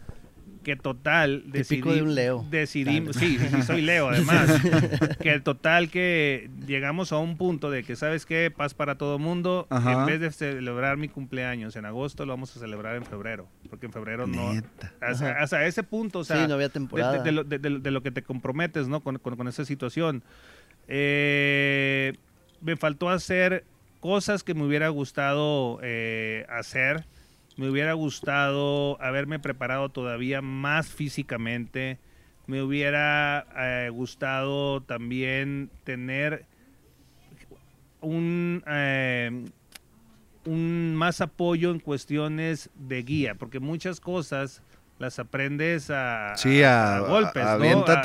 que 0.63 0.77
total 0.77 1.45
decidí, 1.47 1.81
de 1.81 2.03
un 2.03 2.15
Leo. 2.15 2.47
decidimos, 2.51 3.17
sí, 3.17 3.39
sí, 3.39 3.49
sí, 3.49 3.63
soy 3.63 3.81
Leo 3.81 4.09
además, 4.11 4.51
que 5.23 5.41
total 5.41 5.89
que 5.91 6.51
llegamos 6.67 7.13
a 7.13 7.19
un 7.19 7.37
punto 7.39 7.71
de 7.71 7.83
que 7.83 7.97
sabes 7.97 8.27
qué, 8.27 8.51
paz 8.55 8.75
para 8.75 8.97
todo 8.97 9.19
mundo, 9.19 9.67
Ajá. 9.71 9.93
en 10.01 10.07
vez 10.07 10.21
de 10.21 10.31
celebrar 10.31 10.99
mi 10.99 11.09
cumpleaños 11.09 11.77
en 11.77 11.87
agosto 11.87 12.27
lo 12.27 12.33
vamos 12.35 12.55
a 12.57 12.61
celebrar 12.61 12.97
en 12.97 13.05
febrero, 13.07 13.49
porque 13.71 13.87
en 13.87 13.93
febrero 13.93 14.27
no, 14.27 14.53
hasta, 15.01 15.65
ese 15.67 15.83
punto, 15.83 16.19
o 16.21 16.25
sea, 16.25 16.43
sí, 16.43 16.49
no 16.49 16.55
había 16.55 16.69
de, 16.69 16.73
temporada. 16.75 17.13
de- 17.19 17.23
de 17.25 17.33
lo, 17.33 17.45
de- 17.45 17.59
de- 17.59 17.79
de 17.79 17.91
lo 17.91 18.03
que 18.03 18.11
te 18.11 18.23
comprometes, 18.23 18.87
¿no? 18.87 19.01
Con, 19.01 19.19
con- 19.19 19.37
con 19.37 19.49
esa 19.49 19.65
situación. 19.65 20.23
Eh, 20.89 22.13
me 22.61 22.77
faltó 22.77 23.09
hacer 23.09 23.65
cosas 24.01 24.43
que 24.43 24.55
me 24.55 24.65
hubiera 24.65 24.89
gustado 24.89 25.79
eh, 25.83 26.45
hacer. 26.51 27.05
Me 27.61 27.69
hubiera 27.69 27.93
gustado 27.93 28.97
haberme 29.03 29.39
preparado 29.39 29.91
todavía 29.91 30.41
más 30.41 30.89
físicamente. 30.89 31.99
Me 32.47 32.63
hubiera 32.63 33.47
eh, 33.55 33.91
gustado 33.93 34.81
también 34.81 35.69
tener 35.85 36.47
un, 38.01 38.65
eh, 38.67 39.45
un 40.47 40.95
más 40.95 41.21
apoyo 41.21 41.71
en 41.71 41.81
cuestiones 41.81 42.71
de 42.77 43.03
guía, 43.03 43.35
porque 43.35 43.61
muchas 43.61 44.01
cosas 44.01 44.63
las 44.99 45.19
aprendes 45.19 45.91
a, 45.91 46.33
Sí, 46.39 46.63
a- 46.63 47.01
golpes, 47.01 47.45
a- 47.45 47.59
¿no? 47.59 47.65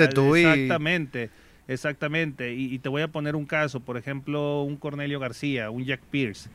tú 0.10 0.36
Exactamente, 0.52 1.30
exactamente. 1.70 2.54
Y, 2.54 2.74
y 2.74 2.80
te 2.80 2.89
voy 2.89 3.04
a 3.04 3.08
poner 3.08 3.38
un 3.38 3.46
caso, 3.46 3.80
por 3.80 3.96
ejemplo, 3.96 4.63
un 4.63 4.76
Cornelio 4.76 5.18
García, 5.22 5.70
un 5.70 5.86
Jack 5.86 6.02
Pierce. 6.12 6.50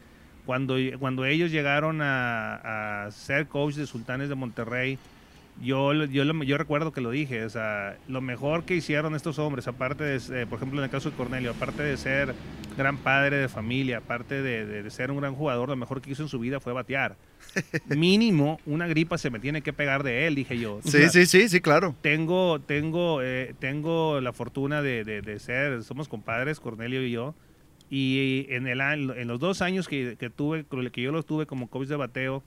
Cuando, 0.46 0.76
cuando 0.98 1.24
ellos 1.24 1.50
llegaron 1.50 2.00
a, 2.03 3.05
a 3.07 3.11
ser 3.12 3.46
coach 3.46 3.74
de 3.74 3.87
Sultanes 3.87 4.29
de 4.29 4.35
Monterrey, 4.35 4.98
yo, 5.62 5.92
yo, 6.05 6.24
yo 6.24 6.59
recuerdo 6.59 6.92
que 6.92 7.00
lo 7.03 7.11
dije, 7.11 7.44
o 7.44 7.50
sea, 7.50 7.96
lo 8.09 8.20
mejor 8.22 8.64
que 8.64 8.74
hicieron 8.76 9.14
estos 9.14 9.38
hombres, 9.38 9.68
aparte 9.68 10.05
de, 10.05 10.16
eh, 10.42 10.46
por 10.46 10.57
ejemplo, 10.57 10.79
en 10.81 10.85
el 10.85 10.90
caso 10.90 11.11
de 11.11 11.16
Cornelio, 11.16 11.50
aparte 11.50 11.83
de 11.83 11.96
ser 11.98 12.35
gran 12.79 12.96
padre 12.96 13.37
de 13.37 13.48
familia, 13.48 13.98
aparte 13.98 14.40
de, 14.42 14.64
de- 14.64 14.83
de 14.83 14.90
ser 14.90 15.11
un 15.11 15.18
gran 15.20 15.35
jugador, 15.35 15.68
lo 15.68 15.76
mejor 15.76 16.00
que 16.00 16.11
hizo 16.12 16.22
en 16.22 16.29
su 16.31 16.38
vida 16.38 16.61
fue 16.61 16.72
batear. 16.72 17.16
Mínimo, 17.94 18.59
una 18.64 18.87
gripa 18.87 19.18
se 19.18 19.29
me 19.31 19.38
tiene 19.38 19.61
que 19.61 19.72
pegar 19.72 20.03
de 20.03 20.26
él, 20.26 20.35
dije 20.35 20.59
yo. 20.59 20.76
O 20.76 20.83
Sí, 20.83 20.90
sea, 20.92 21.09
sí, 21.11 21.26
sí, 21.26 21.48
sí, 21.48 21.61
claro. 21.61 21.94
tengo, 22.00 22.61
tengo, 22.61 23.20
eh, 23.22 23.55
tengo 23.59 24.20
la 24.20 24.33
fortuna 24.33 24.81
de- 24.81 25.05
de 25.05 25.38
ser, 25.40 25.83
somos 25.83 26.09
compadres, 26.09 26.59
Cornelio 26.61 27.05
y 27.05 27.11
yo, 27.11 27.35
y 27.90 28.46
en, 28.50 28.68
el, 28.68 28.81
en 28.81 29.26
los 29.26 29.40
dos 29.40 29.62
años 29.62 29.88
que, 29.88 30.16
que 30.16 30.31
tuve, 30.31 30.64
que 30.92 31.03
yo 31.03 31.11
los 31.11 31.26
tuve 31.26 31.46
como 31.46 31.68
coach 31.68 31.88
de 31.88 31.96
bateo, 31.96 32.42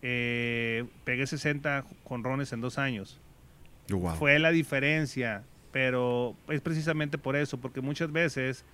eh, 0.00 0.86
pegué 1.04 1.26
60 1.26 1.84
jonrones 2.04 2.52
en 2.54 2.62
dos 2.62 2.78
años. 2.78 3.20
Wow. 3.90 4.14
Fue 4.14 4.38
la 4.38 4.50
diferencia, 4.50 5.42
pero 5.70 6.34
es 6.48 6.62
precisamente 6.62 7.18
por 7.18 7.36
eso, 7.36 7.58
porque 7.58 7.82
muchas 7.82 8.10
veces 8.10 8.64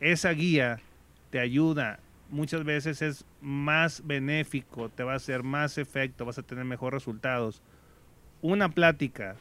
esa 0.00 0.30
guía 0.30 0.80
te 1.28 1.38
ayuda, 1.38 2.00
muchas 2.30 2.64
veces 2.64 3.02
es 3.02 3.26
más 3.42 4.06
benéfico, 4.06 4.88
te 4.88 5.02
va 5.02 5.12
a 5.12 5.16
hacer 5.16 5.42
más 5.42 5.76
efecto, 5.76 6.24
vas 6.24 6.38
a 6.38 6.42
tener 6.42 6.64
mejores 6.64 7.02
resultados. 7.02 7.60
Una 8.40 8.70
plática 8.70 9.36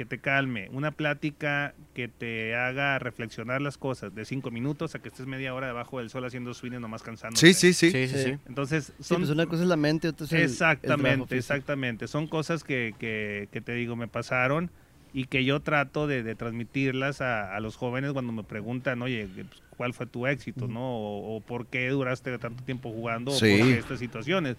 que 0.00 0.06
te 0.06 0.18
calme, 0.18 0.70
una 0.72 0.92
plática 0.92 1.74
que 1.92 2.08
te 2.08 2.54
haga 2.56 2.98
reflexionar 2.98 3.60
las 3.60 3.76
cosas 3.76 4.14
de 4.14 4.24
cinco 4.24 4.50
minutos 4.50 4.94
a 4.94 4.98
que 5.02 5.08
estés 5.10 5.26
media 5.26 5.52
hora 5.52 5.66
debajo 5.66 5.98
del 5.98 6.08
sol 6.08 6.24
haciendo 6.24 6.54
swing 6.54 6.72
y 6.72 6.78
nomás 6.78 7.02
cansando. 7.02 7.36
Sí, 7.38 7.52
sí, 7.52 7.74
sí. 7.74 7.90
Sí, 7.90 8.08
sí, 8.08 8.16
sí. 8.16 8.22
Sí. 8.30 8.36
Entonces, 8.48 8.94
Sí, 8.98 9.14
pues 9.16 9.28
una 9.28 9.44
cosa 9.44 9.64
es 9.64 9.68
la 9.68 9.76
mente, 9.76 10.08
otra 10.08 10.24
es 10.24 10.32
el- 10.32 10.38
el 10.38 10.46
trabajo 10.48 10.72
Exactamente, 10.72 11.36
exactamente. 11.36 12.08
Son 12.08 12.28
cosas 12.28 12.64
que, 12.64 12.94
que- 12.98 13.50
que 13.52 13.60
te 13.60 13.74
digo, 13.74 13.94
me 13.94 14.08
pasaron 14.08 14.70
y 15.12 15.26
que 15.26 15.44
yo 15.44 15.60
trato 15.60 16.06
de, 16.06 16.22
de 16.22 16.34
transmitirlas 16.34 17.20
a, 17.20 17.54
a 17.54 17.60
los 17.60 17.76
jóvenes 17.76 18.14
cuando 18.14 18.32
me 18.32 18.42
preguntan, 18.42 19.02
oye, 19.02 19.28
pues, 19.34 19.48
¿cuál 19.76 19.92
fue 19.92 20.06
tu 20.06 20.26
éxito? 20.26 20.66
¿no? 20.66 20.80
O, 20.80 21.36
o 21.36 21.40
por 21.42 21.66
qué 21.66 21.90
duraste 21.90 22.38
tanto 22.38 22.64
tiempo 22.64 22.90
jugando? 22.90 23.32
Sí. 23.32 23.52
O 23.52 23.58
por 23.66 23.76
estas 23.78 23.98
situaciones. 23.98 24.56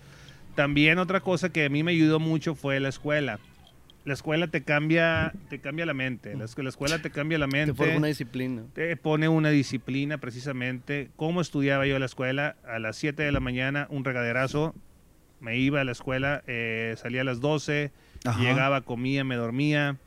También 0.54 1.00
otra 1.00 1.22
cosa 1.22 1.50
que 1.50 1.66
a 1.66 1.70
mí 1.70 1.82
me 1.82 1.94
ayudó 1.94 2.20
mucho 2.20 2.54
fue 2.54 2.80
la 2.80 2.90
escuela. 2.90 3.40
La 4.04 4.14
escuela 4.14 4.48
te 4.48 4.64
cambia, 4.64 5.32
te 5.50 5.60
cambia 5.60 5.86
la 5.86 5.94
mente. 5.94 6.36
La, 6.36 6.46
escu- 6.46 6.64
la 6.64 6.70
escuela 6.70 7.00
te 7.00 7.12
cambia 7.12 7.38
la 7.38 7.46
mente 7.48 7.74
Te 7.74 7.78
forma 7.78 7.98
una 7.98 8.08
disciplina. 8.08 8.64
te 8.74 8.96
pone 8.98 9.28
una 9.30 9.50
disciplina 9.50 10.18
precisamente. 10.18 11.10
¿Cómo 11.16 11.40
estudiaba 11.42 11.86
yo 11.86 12.00
la 12.00 12.06
escuela? 12.08 12.56
A 12.66 12.80
las 12.80 12.98
7 12.98 13.22
de 13.22 13.32
la 13.32 13.40
mañana, 13.40 13.86
un 13.90 14.04
regaderazo. 14.04 14.74
Me 15.40 15.58
iba 15.58 15.82
a 15.82 15.84
la 15.84 15.92
escuela, 15.92 16.44
eh, 16.48 16.96
salía 16.98 17.22
a 17.22 17.24
las 17.24 17.42
12, 17.42 17.92
Ajá. 18.26 18.40
llegaba, 18.42 18.82
comía, 18.82 19.24
me 19.24 19.36
dormía. 19.36 19.98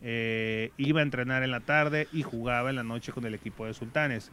eh, 0.00 0.70
iba 0.76 1.00
a 1.00 1.02
entrenar 1.02 1.42
en 1.42 1.50
la 1.50 1.58
tarde 1.60 2.06
y 2.12 2.22
jugaba 2.22 2.70
en 2.70 2.76
la 2.76 2.84
noche 2.84 3.10
con 3.12 3.24
el 3.26 3.34
equipo 3.34 3.66
de 3.66 3.74
Sultanes. 3.74 4.30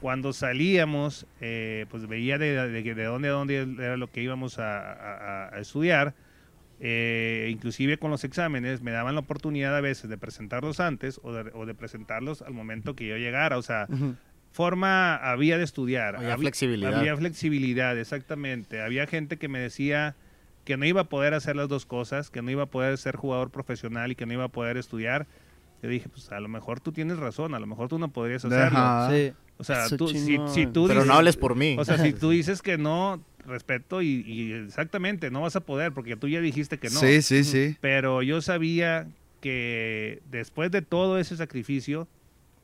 Cuando 0.00 0.32
salíamos, 0.34 1.26
eh, 1.40 1.86
pues 1.88 2.06
veía 2.06 2.36
de, 2.36 2.68
de, 2.68 2.94
de 2.94 3.04
dónde 3.04 3.28
a 3.28 3.32
dónde 3.32 3.56
era 3.78 3.96
lo 3.96 4.10
que 4.10 4.22
íbamos 4.22 4.58
a, 4.58 4.92
a- 4.92 5.54
a 5.56 5.58
estudiar. 5.60 6.14
Eh, 6.78 7.48
inclusive 7.50 7.98
con 7.98 8.10
los 8.10 8.22
exámenes 8.24 8.82
me 8.82 8.90
daban 8.90 9.14
la 9.14 9.20
oportunidad 9.20 9.74
a 9.76 9.80
veces 9.80 10.10
de 10.10 10.18
presentarlos 10.18 10.78
antes 10.78 11.18
o 11.22 11.32
de, 11.32 11.50
o 11.54 11.64
de 11.64 11.74
presentarlos 11.74 12.42
al 12.42 12.52
momento 12.52 12.94
que 12.94 13.06
yo 13.08 13.16
llegara. 13.16 13.56
O 13.58 13.62
sea, 13.62 13.86
forma 14.52 15.16
había 15.16 15.58
de 15.58 15.64
estudiar. 15.64 16.16
Había 16.16 16.34
Habí- 16.34 16.40
flexibilidad. 16.42 16.94
Había 16.94 17.16
flexibilidad, 17.16 17.98
exactamente. 17.98 18.80
Había 18.82 19.06
gente 19.06 19.38
que 19.38 19.48
me 19.48 19.58
decía 19.58 20.16
que 20.64 20.76
no 20.76 20.84
iba 20.84 21.02
a 21.02 21.08
poder 21.08 21.34
hacer 21.34 21.56
las 21.56 21.68
dos 21.68 21.86
cosas, 21.86 22.30
que 22.30 22.42
no 22.42 22.50
iba 22.50 22.64
a 22.64 22.66
poder 22.66 22.98
ser 22.98 23.16
jugador 23.16 23.50
profesional 23.50 24.10
y 24.10 24.14
que 24.16 24.26
no 24.26 24.32
iba 24.32 24.44
a 24.44 24.48
poder 24.48 24.76
estudiar. 24.76 25.26
Yo 25.82 25.88
dije, 25.88 26.08
pues 26.08 26.32
a 26.32 26.40
lo 26.40 26.48
mejor 26.48 26.80
tú 26.80 26.90
tienes 26.92 27.18
razón, 27.18 27.54
a 27.54 27.58
lo 27.60 27.66
mejor 27.66 27.88
tú 27.88 27.98
no 27.98 28.08
podrías 28.08 28.44
hacerlo. 28.44 29.08
Sí. 29.10 29.32
O 29.58 29.64
sea, 29.64 29.88
tú, 29.96 30.08
si, 30.08 30.36
tú 30.66 30.86
Pero 30.86 31.00
dices- 31.00 31.06
no 31.06 31.14
hables 31.14 31.36
por 31.36 31.54
mí. 31.56 31.76
O 31.78 31.84
sea, 31.84 31.98
si 31.98 32.12
tú 32.12 32.30
dices 32.30 32.60
que 32.62 32.76
no, 32.78 33.22
respeto 33.46 34.02
y, 34.02 34.22
y 34.26 34.52
exactamente, 34.52 35.30
no 35.30 35.40
vas 35.42 35.56
a 35.56 35.60
poder 35.60 35.92
porque 35.92 36.16
tú 36.16 36.28
ya 36.28 36.40
dijiste 36.40 36.78
que 36.78 36.88
no. 36.90 36.98
Sí, 37.00 37.22
sí, 37.22 37.44
sí. 37.44 37.76
Pero 37.80 38.22
yo 38.22 38.42
sabía 38.42 39.06
que 39.40 40.20
después 40.30 40.70
de 40.70 40.82
todo 40.82 41.18
ese 41.18 41.36
sacrificio 41.36 42.08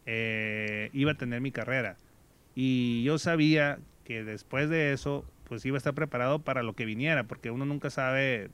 eh, 0.07 0.91
iba 0.93 1.13
a 1.13 1.15
tener 1.15 1.41
mi 1.41 1.53
carrera. 1.53 1.97
Y 2.55 3.03
yo 3.05 3.19
sabía 3.19 3.79
que 4.05 4.25
después 4.25 4.69
de 4.69 4.93
eso, 4.93 5.25
pues 5.49 5.65
iba 5.65 5.77
a 5.77 5.79
estar 5.79 5.95
preparado 5.95 6.41
para 6.41 6.63
lo 6.63 6.75
que 6.75 6.85
viniera, 6.85 7.25
porque 7.25 7.51
uno 7.51 7.65
nunca 7.65 7.89
sabe. 7.91 8.51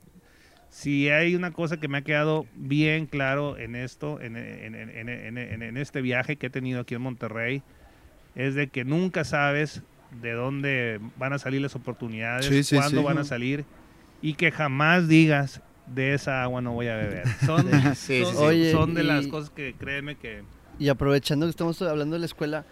Si 0.70 1.08
hay 1.08 1.34
una 1.34 1.50
cosa 1.52 1.78
que 1.80 1.88
me 1.88 1.98
ha 1.98 2.02
quedado 2.02 2.44
bien 2.54 3.06
claro 3.06 3.56
en 3.56 3.74
esto, 3.74 4.20
en, 4.20 4.36
en- 4.36 4.74
en- 4.74 4.90
en- 4.90 5.08
en- 5.08 5.38
en- 5.38 5.62
en 5.62 5.76
este 5.78 6.02
viaje 6.02 6.36
que 6.36 6.48
he 6.48 6.50
tenido 6.50 6.80
aquí 6.80 6.94
en 6.94 7.00
Monterrey, 7.00 7.62
es 8.38 8.54
de 8.54 8.68
que 8.68 8.84
nunca 8.86 9.24
sabes 9.24 9.82
de 10.22 10.32
dónde 10.32 10.98
van 11.18 11.34
a 11.34 11.38
salir 11.38 11.60
las 11.60 11.74
oportunidades, 11.76 12.46
Sí, 12.46 12.62
sí, 12.62 12.76
cuándo 12.76 13.00
sí. 13.00 13.04
van 13.06 13.18
a 13.18 13.24
salir, 13.24 13.66
y 14.22 14.32
que 14.34 14.50
jamás 14.50 15.06
digas 15.06 15.60
de 15.86 16.14
esa 16.14 16.42
agua 16.42 16.62
no 16.62 16.72
voy 16.72 16.86
a 16.88 16.96
beber. 16.96 17.24
Son, 17.44 17.70
son- 17.70 17.94
sí. 17.94 18.22
Oye, 18.36 18.72
son 18.72 18.94
de 18.94 19.04
las 19.04 19.26
y- 19.26 19.28
cosas 19.30 19.50
que 19.50 19.74
créeme 19.78 20.16
que... 20.16 20.42
Y 20.78 20.88
aprovechando 20.88 21.44
que 21.46 21.50
estamos 21.50 21.80
hablando 21.82 22.14
de 22.14 22.20
la 22.20 22.26
escuela, 22.26 22.64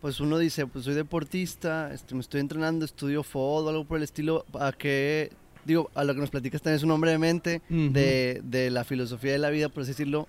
pues 0.00 0.20
uno 0.20 0.36
dice, 0.38 0.66
pues 0.66 0.84
soy 0.84 0.92
deportista, 0.94 1.90
este, 1.94 2.14
me 2.14 2.20
estoy 2.20 2.40
entrenando, 2.40 2.84
estudio 2.84 3.22
fútbol, 3.22 3.68
algo 3.70 3.84
por 3.86 3.96
el 3.96 4.02
estilo, 4.02 4.44
a 4.58 4.72
que, 4.72 5.30
digo, 5.64 5.90
a 5.94 6.04
lo 6.04 6.14
que 6.14 6.20
nos 6.20 6.30
platicas 6.30 6.60
también 6.60 6.76
es 6.76 6.82
un 6.82 6.90
hombre 6.90 7.12
de 7.12 7.18
mente, 7.18 7.62
de, 7.70 8.40
de 8.44 8.70
la 8.70 8.84
filosofía 8.84 9.32
de 9.32 9.38
la 9.38 9.50
vida, 9.50 9.68
por 9.70 9.82
así 9.84 9.92
decirlo. 9.92 10.28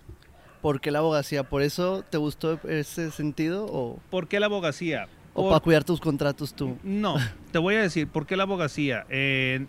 ¿Por 0.65 0.81
qué 0.81 0.89
la 0.89 0.97
abogacía? 0.97 1.43
¿Por 1.43 1.61
eso 1.61 2.03
te 2.09 2.17
gustó 2.17 2.59
ese 2.67 3.11
sentido 3.11 3.67
o, 3.69 3.99
¿Por 4.09 4.27
qué 4.27 4.39
la 4.39 4.47
abogacía? 4.47 5.07
o 5.35 5.43
Por- 5.43 5.49
para 5.51 5.59
cuidar 5.59 5.83
tus 5.83 5.99
contratos 6.01 6.55
tú? 6.55 6.79
No, 6.81 7.17
te 7.51 7.59
voy 7.59 7.75
a 7.75 7.83
decir, 7.83 8.07
¿por 8.07 8.25
qué 8.25 8.35
la 8.35 8.43
abogacía? 8.43 9.05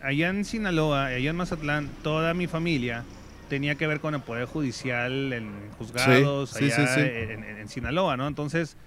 Allá 0.00 0.30
en 0.30 0.46
Sinaloa, 0.46 1.04
allá 1.09 1.28
en 1.28 1.37
Mazatlán, 1.37 1.90
toda 2.02 2.32
mi 2.32 2.46
familia 2.46 3.04
tenía 3.50 3.74
que 3.74 3.87
ver 3.87 4.00
con 4.00 4.14
el 4.14 4.22
Poder 4.22 4.46
Judicial 4.46 5.35
en 5.35 5.50
juzgados, 5.76 6.48
sí, 6.48 6.64
allá 6.64 6.87
sí. 6.87 7.00
En, 7.02 7.44
en- 7.44 7.59
en 7.59 7.68
Sinaloa, 7.68 8.16
¿no? 8.16 8.26
Entonces, 8.26 8.78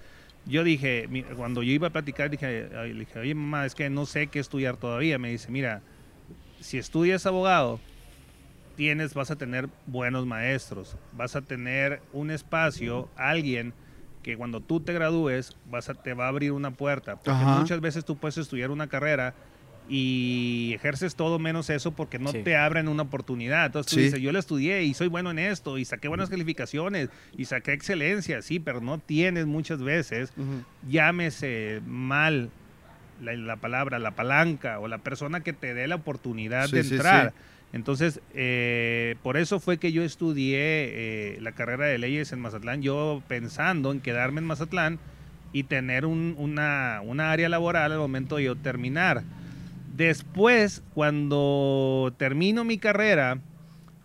yo 0.46 0.64
dije, 0.64 1.08
cuando 1.36 1.62
yo 1.62 1.70
iba 1.70 1.86
a 1.86 1.90
platicar, 1.90 2.28
dije, 2.28 2.70
le 2.72 2.92
dije, 2.92 3.20
oye, 3.20 3.36
mamá, 3.36 3.66
es 3.66 3.76
que 3.76 3.88
no 3.88 4.04
sé 4.04 4.26
qué 4.26 4.40
estudiar 4.40 4.76
todavía. 4.78 5.16
Me 5.20 5.30
dice, 5.30 5.48
mira, 5.52 5.80
si 6.58 6.76
estudias 6.76 7.24
abogado, 7.24 7.78
tienes, 8.80 9.12
vas 9.12 9.30
a 9.30 9.36
tener 9.36 9.68
buenos 9.84 10.24
maestros, 10.24 10.96
vas 11.12 11.36
a 11.36 11.42
tener 11.42 12.00
un 12.14 12.30
espacio, 12.30 13.10
alguien 13.14 13.74
que 14.22 14.38
cuando 14.38 14.60
tú 14.60 14.80
te 14.80 14.94
gradúes 14.94 15.54
vas 15.66 15.90
a, 15.90 15.94
te 15.94 16.14
va 16.14 16.24
a 16.24 16.28
abrir 16.28 16.52
una 16.52 16.70
puerta. 16.70 17.16
Porque 17.16 17.44
Ajá. 17.44 17.58
muchas 17.58 17.82
veces 17.82 18.06
tú 18.06 18.16
puedes 18.16 18.38
estudiar 18.38 18.70
una 18.70 18.86
carrera 18.88 19.34
y 19.86 20.72
ejerces 20.74 21.14
todo 21.14 21.38
menos 21.38 21.68
eso 21.68 21.90
porque 21.90 22.18
no 22.18 22.32
Sí. 22.32 22.38
te 22.42 22.56
abren 22.56 22.88
una 22.88 23.02
oportunidad. 23.02 23.66
Entonces 23.66 23.90
tú 23.90 23.96
Sí. 23.96 24.02
dices, 24.04 24.20
yo 24.22 24.32
la 24.32 24.38
estudié 24.38 24.82
y 24.84 24.94
soy 24.94 25.08
bueno 25.08 25.30
en 25.30 25.38
esto 25.40 25.76
y 25.76 25.84
saqué 25.84 26.08
buenas 26.08 26.30
calificaciones 26.30 27.10
y 27.36 27.44
saqué 27.44 27.74
excelencia, 27.74 28.40
sí, 28.40 28.60
pero 28.60 28.80
no 28.80 28.98
tienes 28.98 29.44
muchas 29.44 29.82
veces, 29.82 30.32
Ujú. 30.38 30.64
llámese 30.88 31.82
mal 31.84 32.50
la, 33.20 33.34
la 33.34 33.56
palabra, 33.56 33.98
la 33.98 34.12
palanca 34.12 34.78
o 34.78 34.88
la 34.88 34.96
persona 34.96 35.40
que 35.40 35.52
te 35.52 35.74
dé 35.74 35.86
la 35.86 35.96
oportunidad 35.96 36.68
Sí, 36.70 36.76
de 36.76 36.84
sí, 36.84 36.94
entrar. 36.94 37.34
Entonces, 37.72 38.20
eh, 38.34 39.14
por 39.22 39.36
eso 39.36 39.60
fue 39.60 39.78
que 39.78 39.92
yo 39.92 40.02
estudié 40.02 40.56
eh, 41.34 41.38
la 41.40 41.52
carrera 41.52 41.86
de 41.86 41.98
leyes 41.98 42.32
en 42.32 42.40
Mazatlán, 42.40 42.82
yo 42.82 43.22
pensando 43.28 43.92
en 43.92 44.00
quedarme 44.00 44.40
en 44.40 44.46
Mazatlán 44.46 44.98
y 45.52 45.64
tener 45.64 46.04
un- 46.06 46.34
una, 46.38 47.00
una 47.04 47.30
área 47.30 47.48
laboral 47.48 47.92
al 47.92 47.98
momento 47.98 48.36
de 48.36 48.44
yo 48.44 48.56
terminar. 48.56 49.22
Después, 49.96 50.82
cuando 50.94 52.12
termino 52.16 52.64
mi 52.64 52.78
carrera, 52.78 53.38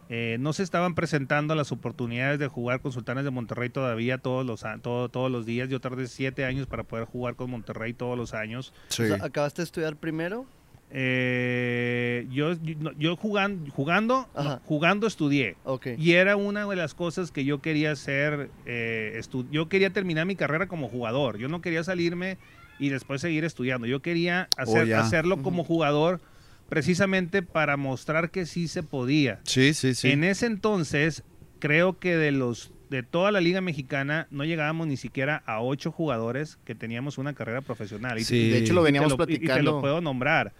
eh, 0.09 0.37
no 0.39 0.53
se 0.53 0.61
estaban 0.63 0.93
presentando 0.93 1.55
las 1.55 1.71
oportunidades 1.71 2.37
de 2.37 2.47
jugar 2.47 2.81
con 2.81 2.91
Sultanes 2.91 3.23
de 3.23 3.31
Monterrey 3.31 3.69
todavía 3.69 4.17
todos 4.19 4.45
los, 4.45 4.63
a- 4.65 4.77
todo- 4.77 5.09
todos 5.09 5.31
los 5.31 5.45
días. 5.45 5.69
Yo 5.69 5.79
tardé 5.81 6.07
siete 6.07 6.45
años 6.45 6.67
para 6.67 6.83
poder 6.83 7.05
jugar 7.05 7.35
con 7.35 7.49
Monterrey 7.49 7.93
todos 7.93 8.17
los 8.17 8.33
años. 8.33 8.73
Sí. 8.89 9.03
O 9.03 9.07
sea, 9.07 9.25
¿Acabaste 9.25 9.61
de 9.61 9.65
estudiar 9.65 9.95
primero? 9.95 10.45
Eh, 10.91 12.27
yo, 12.31 12.53
yo, 12.97 13.17
jugando, 13.17 13.71
jugando, 13.71 14.29
no, 14.35 14.61
jugando 14.65 15.07
estudié. 15.07 15.57
Ok. 15.63 15.87
Y 15.97 16.13
era 16.13 16.35
una 16.35 16.65
de 16.65 16.75
las 16.75 16.93
cosas 16.93 17.31
que 17.31 17.43
yo 17.43 17.61
quería 17.61 17.91
hacer. 17.91 18.49
eh, 18.65 19.19
yo 19.51 19.67
quería 19.67 19.89
terminar 19.89 20.25
mi 20.25 20.35
carrera 20.35 20.67
como 20.67 20.87
jugador. 20.87 21.37
Yo 21.37 21.47
no 21.47 21.61
quería 21.61 21.83
salirme 21.83 22.37
y 22.79 22.89
después 22.89 23.21
seguir 23.21 23.43
estudiando. 23.43 23.87
Yo 23.87 24.01
quería 24.01 24.49
hacer, 24.57 24.87
ya. 24.87 25.01
hacerlo 25.01 25.41
como 25.41 25.63
jugador 25.63 26.21
precisamente 26.69 27.41
para 27.41 27.77
mostrar 27.77 28.31
que 28.31 28.45
sí 28.45 28.67
se 28.67 28.83
podía. 28.83 29.39
Sí, 29.43 29.73
sí, 29.73 29.95
sí. 29.95 30.11
En 30.11 30.23
ese 30.23 30.45
entonces, 30.45 31.23
creo 31.59 31.99
que 31.99 32.15
de 32.15 32.31
los 32.31 32.71
de 32.89 33.03
toda 33.03 33.31
la 33.31 33.41
liga 33.41 33.61
mexicana 33.61 34.27
no 34.31 34.43
llegábamos 34.45 34.87
ni 34.87 34.97
siquiera 34.97 35.41
a 35.45 35.61
ocho 35.61 35.91
jugadores 35.91 36.57
que 36.65 36.75
teníamos 36.75 37.17
una 37.17 37.33
carrera 37.33 37.61
profesional. 37.61 38.17
Y, 38.19 38.23
Sí. 38.23 38.49
De 38.49 38.59
hecho, 38.59 38.73
lo 38.73 38.81
y 38.81 38.83
te 38.83 38.85
veníamos 38.85 39.11
lo- 39.11 39.17
y- 39.17 39.23
y 39.23 39.25
te 39.25 39.39
platicando. 39.39 39.71
lo 39.71 39.81
puedo 39.81 40.01
nombrar. 40.01 40.53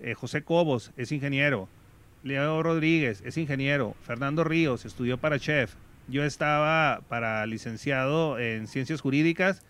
Eh, 0.00 0.14
José 0.14 0.42
Cobos 0.42 0.92
es 0.96 1.10
ingeniero. 1.12 1.68
Leo 2.22 2.62
Rodríguez 2.62 3.22
es 3.26 3.36
ingeniero. 3.36 3.94
Fernando 4.02 4.44
Ríos 4.44 4.84
estudió 4.84 5.18
para 5.18 5.38
chef. 5.38 5.74
Yo 6.08 6.24
estaba 6.24 7.00
para 7.08 7.44
licenciado 7.46 8.38
en 8.38 8.66
ciencias 8.66 9.00
jurídicas 9.00 9.62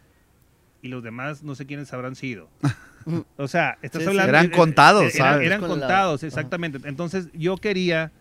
y 0.83 0.89
los 0.89 1.03
demás 1.03 1.43
no 1.43 1.55
sé 1.55 1.67
quiénes 1.67 1.93
habrán 1.93 2.15
sido. 2.17 2.49
O 3.37 3.49
sea, 3.49 3.77
estás 3.83 4.01
Sí, 4.03 4.09
hablando... 4.09 4.31
Eran 4.31 4.49
contados, 4.51 5.15
eran- 5.15 5.33
¿sabes? 5.35 5.47
Eran 5.47 5.61
contados, 5.61 6.23
exactamente. 6.23 6.79
Entonces 6.89 7.29
yo 7.35 7.59
quería 7.59 8.13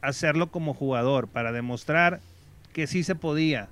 hacerlo 0.00 0.50
como 0.50 0.74
jugador 0.74 1.28
para 1.28 1.52
demostrar 1.52 2.18
que 2.76 2.86
sí 2.86 3.02
se 3.02 3.14
podía. 3.14 3.70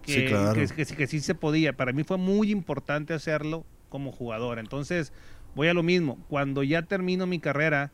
Que, 0.00 0.12
Sí, 0.14 0.24
claro. 0.24 0.54
que- 0.54 0.66
que 0.74 0.84
sí- 0.86 0.96
que 0.96 1.06
sí 1.06 1.20
se 1.20 1.34
podía. 1.34 1.74
Para 1.74 1.92
mí 1.92 2.02
fue 2.02 2.16
muy 2.16 2.50
importante 2.50 3.12
hacerlo 3.12 3.66
como 3.90 4.10
jugador. 4.10 4.58
Entonces, 4.58 5.12
voy 5.54 5.68
a 5.68 5.74
lo 5.74 5.82
mismo. 5.82 6.18
Cuando 6.30 6.62
ya 6.62 6.80
termino 6.80 7.26
mi 7.26 7.40
carrera, 7.40 7.90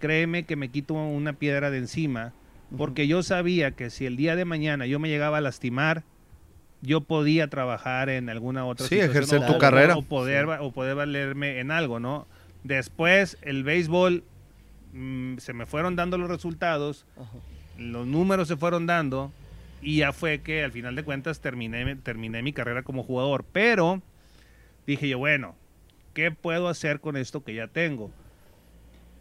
créeme 0.00 0.44
que 0.44 0.56
me 0.56 0.68
quito 0.68 0.92
una 0.92 1.32
piedra 1.32 1.70
de 1.70 1.78
encima, 1.78 2.34
porque 2.76 3.06
yo 3.06 3.22
sabía 3.22 3.70
que 3.70 3.88
si 3.88 4.04
el 4.04 4.16
día 4.18 4.36
de 4.36 4.44
mañana 4.44 4.84
yo 4.84 4.98
me 4.98 5.08
llegaba 5.08 5.38
a 5.38 5.40
lastimar, 5.40 6.02
yo 6.82 7.00
podía 7.00 7.48
trabajar 7.48 8.10
en 8.10 8.28
alguna 8.28 8.66
otra 8.66 8.86
Sí, 8.86 8.96
situación 8.96 9.10
ejercer 9.10 9.38
o- 9.38 9.46
tu 9.46 9.52
o- 9.54 9.58
carrera. 9.58 9.96
o 9.96 10.02
poder 10.02 10.44
o 10.60 10.70
poder 10.70 10.96
valerme 10.96 11.60
en 11.60 11.70
algo, 11.70 11.98
¿no? 11.98 12.26
Después 12.62 13.38
el 13.40 13.64
béisbol 13.64 14.22
mm, 14.92 15.38
se 15.38 15.54
me 15.54 15.64
fueron 15.64 15.96
dando 15.96 16.18
los 16.18 16.28
resultados, 16.28 17.06
Ajá. 17.16 17.38
los 17.78 18.06
números 18.06 18.48
se 18.48 18.56
fueron 18.58 18.84
dando 18.86 19.32
y 19.84 19.98
ya 19.98 20.12
fue 20.12 20.40
que 20.40 20.64
al 20.64 20.72
final 20.72 20.96
de 20.96 21.02
cuentas 21.04 21.40
terminé, 21.40 21.96
terminé 21.96 22.42
mi 22.42 22.52
carrera 22.52 22.82
como 22.82 23.02
jugador. 23.02 23.44
Pero 23.52 24.02
dije 24.86 25.08
yo, 25.08 25.18
bueno, 25.18 25.54
¿qué 26.14 26.30
puedo 26.30 26.68
hacer 26.68 27.00
con 27.00 27.16
esto 27.16 27.44
que 27.44 27.54
ya 27.54 27.68
tengo? 27.68 28.10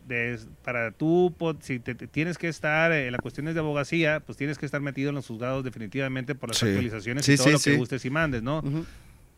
Des- 0.08 0.48
para 0.66 0.92
tú, 0.92 1.34
po- 1.38 1.56
si 1.62 1.80
te, 1.80 1.96
te 1.96 2.08
tienes 2.08 2.38
que 2.38 2.50
estar 2.50 2.92
en 2.92 3.12
las 3.14 3.22
cuestiones 3.22 3.54
de 3.54 3.62
abogacía, 3.62 4.20
pues 4.20 4.38
tienes 4.38 4.58
que 4.58 4.66
estar 4.66 4.82
metido 4.82 5.10
en 5.10 5.16
los 5.16 5.28
juzgados 5.28 5.64
definitivamente 5.64 6.36
por 6.36 6.50
las 6.50 6.58
Sí. 6.58 6.66
actualizaciones 6.68 7.26
Sí, 7.26 7.34
y 7.34 7.38
todo 7.38 7.46
sí, 7.48 7.52
lo 7.54 7.60
que 7.60 7.78
gustes 7.78 8.04
y 8.04 8.10
mandes, 8.10 8.44
¿no? 8.44 8.60
Ujú. 8.60 8.86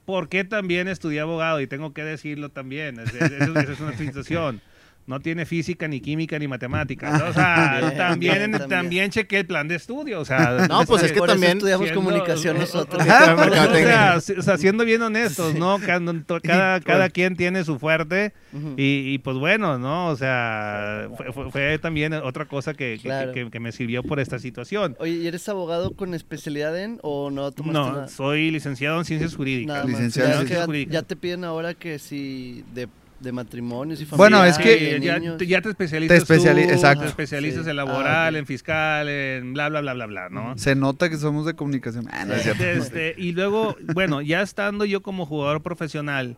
¿Por 0.06 0.28
qué 0.28 0.44
también 0.44 0.88
estudié 0.88 1.20
abogado? 1.20 1.62
Y 1.62 1.68
tengo 1.68 1.94
que 1.94 2.04
decirlo 2.04 2.50
también, 2.50 3.00
es- 3.00 3.14
es- 3.14 3.32
es 3.32 3.80
una 3.80 3.94
situación. 3.98 4.60
No 5.08 5.20
tiene 5.20 5.46
física, 5.46 5.88
ni 5.88 6.02
química, 6.02 6.40
ni 6.40 6.48
matemáticas. 6.48 7.20
¿no? 7.22 7.30
O 7.30 7.34
sea, 7.34 7.80
también, 7.98 8.52
también, 8.52 8.70
también. 8.70 9.10
chequé 9.12 9.40
el 9.40 9.46
plan 9.46 9.68
de 9.68 9.76
estudio. 9.76 10.20
O 10.20 10.26
sea, 10.26 10.66
No, 10.68 10.84
pues 10.86 11.04
es 11.04 11.12
que 11.12 11.20
Por 11.20 11.30
eso 11.30 11.34
también 11.36 11.58
estudiamos 11.58 11.86
siendo- 11.88 12.02
comunicación 12.02 12.58
nosotros. 12.58 13.04
o- 13.06 13.12
Ajá, 13.12 13.36
o- 13.36 14.18
o 14.40 14.42
sea, 14.42 14.54
o 14.54 14.58
siendo 14.58 14.84
bien 14.86 15.02
honestos, 15.02 15.54
¿no? 15.56 15.78
Cada, 15.80 16.02
cada, 16.42 16.80
cada 16.82 17.10
quien 17.10 17.36
tiene 17.36 17.64
su 17.64 17.78
fuerte 17.78 18.34
y, 18.78 19.14
y, 19.14 19.18
pues 19.20 19.38
bueno, 19.38 19.78
¿no? 19.78 20.08
O 20.08 20.16
sea, 20.16 21.08
fue, 21.18 21.32
fue- 21.34 21.52
fue 21.52 21.78
también 21.80 22.14
otra 22.14 22.46
cosa 22.46 22.74
que, 22.74 22.96
que- 22.96 23.04
Claro. 23.10 23.32
que- 23.32 23.50
que 23.52 23.60
me 23.60 23.72
sirvió 23.72 24.02
por 24.02 24.20
esta 24.20 24.40
situación. 24.40 24.96
Oye, 25.00 25.12
¿y 25.14 25.28
eres 25.28 25.48
abogado 25.50 25.92
con 25.96 26.14
especialidad 26.14 26.78
en 26.82 27.00
o 27.04 27.30
no 27.30 27.52
tomaste 27.52 27.74
No, 27.80 27.92
nada? 27.92 28.08
soy 28.08 28.50
licenciado 28.52 28.98
en 29.00 29.06
ciencias 29.06 29.36
jurídicas. 29.36 29.86
Licenciado 29.86 30.30
Ya 30.30 30.36
en 30.36 30.42
que 30.48 30.54
ciencias 30.56 30.88
ya, 30.88 30.92
ya 30.94 31.02
te 31.04 31.16
piden 31.16 31.44
ahora 31.44 31.74
que 31.74 32.00
si 32.00 32.64
de, 32.74 32.88
de 33.20 33.32
matrimonios 33.32 34.02
y 34.02 34.06
familia. 34.06 34.18
Bueno, 34.18 34.46
es 34.46 34.58
que- 34.58 35.00
ya, 35.02 35.20
ya 35.20 35.62
te 35.62 35.70
especializas 35.70 36.18
Te 36.18 36.34
especiali- 36.34 36.66
tú, 36.68 36.74
exacto. 36.74 37.02
te 37.04 37.08
especializas 37.10 37.64
Sí. 37.64 37.70
en 37.70 37.80
Ah, 37.80 37.86
laboral, 37.86 38.36
en 38.36 38.46
fiscal, 38.46 39.08
en 39.10 39.54
bla, 39.54 39.70
bla, 39.70 39.82
bla, 39.82 39.94
bla, 39.94 40.06
bla, 40.06 40.30
¿no? 40.30 40.58
Se 40.58 40.76
nota 40.76 41.10
que 41.10 41.18
somos 41.18 41.46
de 41.46 41.54
comunicación. 41.56 42.08
Ah, 42.12 42.26
no 42.26 42.34
es 42.34 42.44
cierto. 42.44 42.64
Este, 42.64 43.16
y 43.18 43.32
luego, 43.32 43.78
bueno, 43.94 44.22
ya 44.22 44.42
estando 44.42 44.86
yo 44.86 45.02
como 45.02 45.26
jugador 45.26 45.62
profesional, 45.64 46.36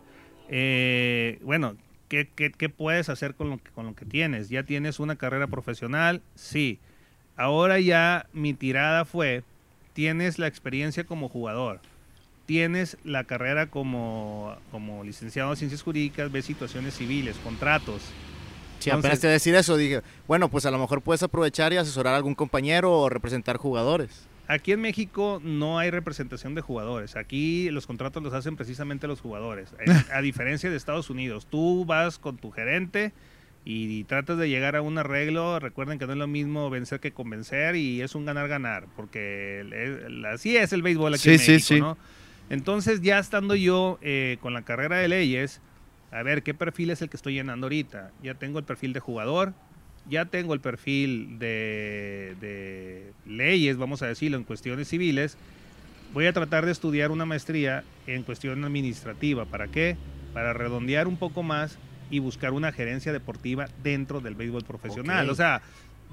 eh, 0.49 1.39
bueno, 1.43 1.75
¿qué, 2.07 2.29
qué, 2.35 2.51
qué 2.51 2.69
puedes 2.69 3.09
hacer 3.09 3.33
con 3.35 3.49
lo, 3.49 3.57
que, 3.57 3.71
con 3.71 3.85
lo 3.85 3.95
que 3.95 4.05
tienes? 4.05 4.49
¿Ya 4.49 4.63
tienes 4.63 4.99
una 4.99 5.15
carrera 5.15 5.47
profesional? 5.47 6.21
Sí. 6.35 6.79
Ahora 7.35 7.79
ya 7.79 8.27
mi 8.33 8.53
tirada 8.53 9.03
fue, 9.05 9.43
tienes 9.93 10.39
la 10.39 10.47
experiencia 10.47 11.03
como 11.03 11.27
jugador, 11.29 11.81
tienes 12.47 12.97
la 13.03 13.25
carrera 13.25 13.67
como, 13.67 14.55
como 14.71 15.03
licenciado 15.03 15.51
en 15.51 15.57
ciencias 15.57 15.83
jurídicas, 15.83 16.31
ves 16.31 16.45
situaciones 16.45 16.95
civiles, 16.95 17.35
contratos. 17.43 18.01
Sí, 18.79 18.89
apenas 18.89 19.05
Entonces- 19.05 19.19
te 19.21 19.27
iba 19.27 19.31
a 19.31 19.33
decir 19.33 19.55
eso, 19.55 19.77
dije, 19.77 20.01
bueno, 20.27 20.49
pues 20.49 20.65
a 20.65 20.71
lo 20.71 20.79
mejor 20.79 21.01
puedes 21.01 21.21
aprovechar 21.21 21.73
y 21.73 21.77
asesorar 21.77 22.13
a 22.15 22.17
algún 22.17 22.33
compañero 22.35 22.91
o 22.93 23.09
representar 23.09 23.57
jugadores. 23.57 24.27
Aquí 24.47 24.71
en 24.71 24.79
México 24.79 25.41
no 25.43 25.77
hay 25.77 25.91
representación 25.91 26.55
de 26.55 26.61
jugadores. 26.61 27.17
Aquí 27.17 27.69
los 27.69 27.85
contratos 27.85 28.23
los 28.23 28.33
hacen 28.33 28.55
precisamente 28.55 29.05
los 29.07 29.19
jugadores. 29.19 29.73
Eh, 29.79 29.85
A 30.13 30.21
diferencia 30.21 30.69
de 30.69 30.77
Estados 30.77 31.09
Unidos, 31.09 31.47
tú 31.49 31.83
vas 31.85 32.17
con 32.17 32.37
tu 32.37 32.51
gerente 32.51 33.11
y 33.65 34.05
tratas 34.05 34.37
de 34.37 34.47
llegar 34.47 34.77
a 34.77 34.81
un 34.81 34.97
arreglo. 34.97 35.59
Recuerden 35.59 35.99
que 35.99 36.05
no 36.07 36.13
es 36.13 36.17
lo 36.17 36.27
mismo 36.27 36.69
vencer 36.69 37.01
que 37.01 37.11
convencer 37.11 37.75
y 37.75 38.01
es 38.01 38.15
un 38.15 38.23
ganar-ganar, 38.25 38.85
porque 38.95 39.65
así 40.33 40.55
es 40.55 40.71
el 40.71 40.81
béisbol 40.81 41.15
aquí 41.15 41.23
Sí, 41.23 41.29
en 41.31 41.39
sí, 41.39 41.51
México, 41.51 41.67
sí. 41.75 41.79
¿no? 41.81 41.97
Entonces, 42.49 43.01
ya 43.01 43.19
estando 43.19 43.55
yo 43.55 43.99
eh, 44.01 44.37
con 44.41 44.53
la 44.53 44.61
carrera 44.63 44.97
de 44.97 45.07
leyes, 45.07 45.61
a 46.11 46.23
ver 46.23 46.43
qué 46.43 46.53
perfil 46.53 46.89
es 46.91 47.01
el 47.01 47.09
que 47.09 47.17
estoy 47.17 47.33
llenando 47.33 47.65
ahorita. 47.65 48.11
Ya 48.23 48.33
tengo 48.35 48.59
el 48.59 48.65
perfil 48.65 48.93
de 48.93 48.99
jugador, 48.99 49.53
ya 50.09 50.25
tengo 50.25 50.53
el 50.53 50.61
perfil 50.61 51.37
de, 51.39 52.35
de 52.39 53.11
leyes, 53.25 53.77
vamos 53.77 54.01
a 54.01 54.07
decirlo, 54.07 54.37
en 54.37 54.43
cuestiones 54.43 54.87
civiles. 54.87 55.37
Voy 56.13 56.25
a 56.25 56.31
tratar 56.33 56.65
de 56.65 56.71
estudiar 56.71 57.11
una 57.11 57.25
maestría 57.25 57.83
en 58.07 58.23
cuestión 58.23 58.63
administrativa. 58.63 59.43
¿Para 59.45 59.67
qué? 59.67 59.97
Para 60.33 60.53
redondear 60.53 61.07
un 61.07 61.17
poco 61.17 61.43
más 61.43 61.77
y 62.09 62.19
buscar 62.19 62.53
una 62.53 62.71
gerencia 62.71 63.11
deportiva 63.11 63.67
dentro 63.83 64.21
del 64.21 64.35
béisbol 64.35 64.63
profesional. 64.63 65.25
Ok. 65.25 65.31
O 65.33 65.35
sea, 65.35 65.61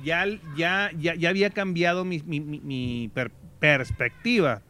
ya, 0.02 0.26
ya, 0.56 0.90
ya, 0.98 1.14
ya 1.14 1.28
había 1.28 1.50
cambiado 1.50 2.04
mi, 2.04 2.20
mi- 2.26 2.40
mi- 2.40 2.58
mi 2.60 3.10
per- 3.14 3.30
perspectiva. 3.60 4.62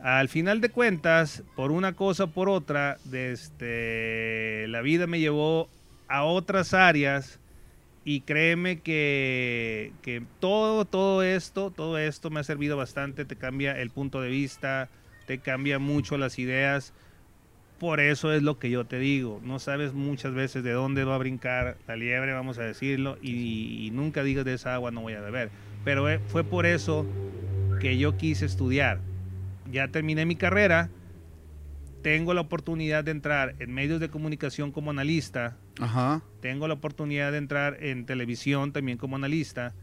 Al 0.00 0.28
final 0.28 0.60
de 0.60 0.68
cuentas, 0.68 1.42
por 1.56 1.72
una 1.72 1.94
cosa 1.94 2.28
por 2.28 2.48
otra, 2.48 2.98
este, 3.12 4.66
la 4.68 4.80
vida 4.80 5.06
me 5.08 5.18
llevó 5.18 5.68
a 6.06 6.22
otras 6.22 6.72
áreas 6.72 7.40
y 8.04 8.20
créeme 8.20 8.80
que, 8.80 9.92
que 10.02 10.22
todo, 10.38 10.84
todo 10.84 11.22
esto, 11.24 11.72
todo 11.72 11.98
esto 11.98 12.30
me 12.30 12.40
ha 12.40 12.44
servido 12.44 12.76
bastante, 12.76 13.24
te 13.24 13.36
cambia 13.36 13.78
el 13.78 13.90
punto 13.90 14.22
de 14.22 14.30
vista, 14.30 14.88
te 15.26 15.38
cambia 15.38 15.80
mucho 15.80 16.16
las 16.16 16.38
ideas. 16.38 16.92
Por 17.80 18.00
eso 18.00 18.32
es 18.32 18.42
lo 18.42 18.58
que 18.58 18.70
yo 18.70 18.86
te 18.86 18.98
digo, 18.98 19.40
no 19.44 19.58
sabes 19.58 19.94
muchas 19.94 20.32
veces 20.32 20.64
de 20.64 20.72
dónde 20.72 21.04
va 21.04 21.16
a 21.16 21.18
brincar 21.18 21.76
la 21.86 21.96
liebre, 21.96 22.32
vamos 22.32 22.58
a 22.58 22.62
decirlo, 22.62 23.18
y, 23.20 23.86
y 23.86 23.90
nunca 23.90 24.22
digas 24.22 24.44
de 24.44 24.54
esa 24.54 24.74
agua 24.74 24.90
no 24.90 25.02
voy 25.02 25.14
a 25.14 25.20
beber. 25.20 25.50
Pero 25.84 26.08
eh, 26.08 26.20
fue 26.28 26.44
por 26.44 26.66
eso 26.66 27.04
que 27.80 27.98
yo 27.98 28.16
quise 28.16 28.46
estudiar. 28.46 29.00
Ya 29.70 29.88
terminé 29.88 30.24
mi 30.26 30.36
carrera, 30.36 30.90
tengo 32.02 32.32
la 32.34 32.40
oportunidad 32.40 33.04
de 33.04 33.10
entrar 33.10 33.54
en 33.58 33.72
medios 33.72 34.00
de 34.00 34.08
comunicación 34.08 34.72
como 34.72 34.90
analista, 34.90 35.58
Ajá. 35.80 36.22
tengo 36.40 36.68
la 36.68 36.74
oportunidad 36.74 37.32
de 37.32 37.38
entrar 37.38 37.82
en 37.82 38.06
televisión 38.06 38.72
también 38.72 38.98
como 38.98 39.16
analista, 39.16 39.74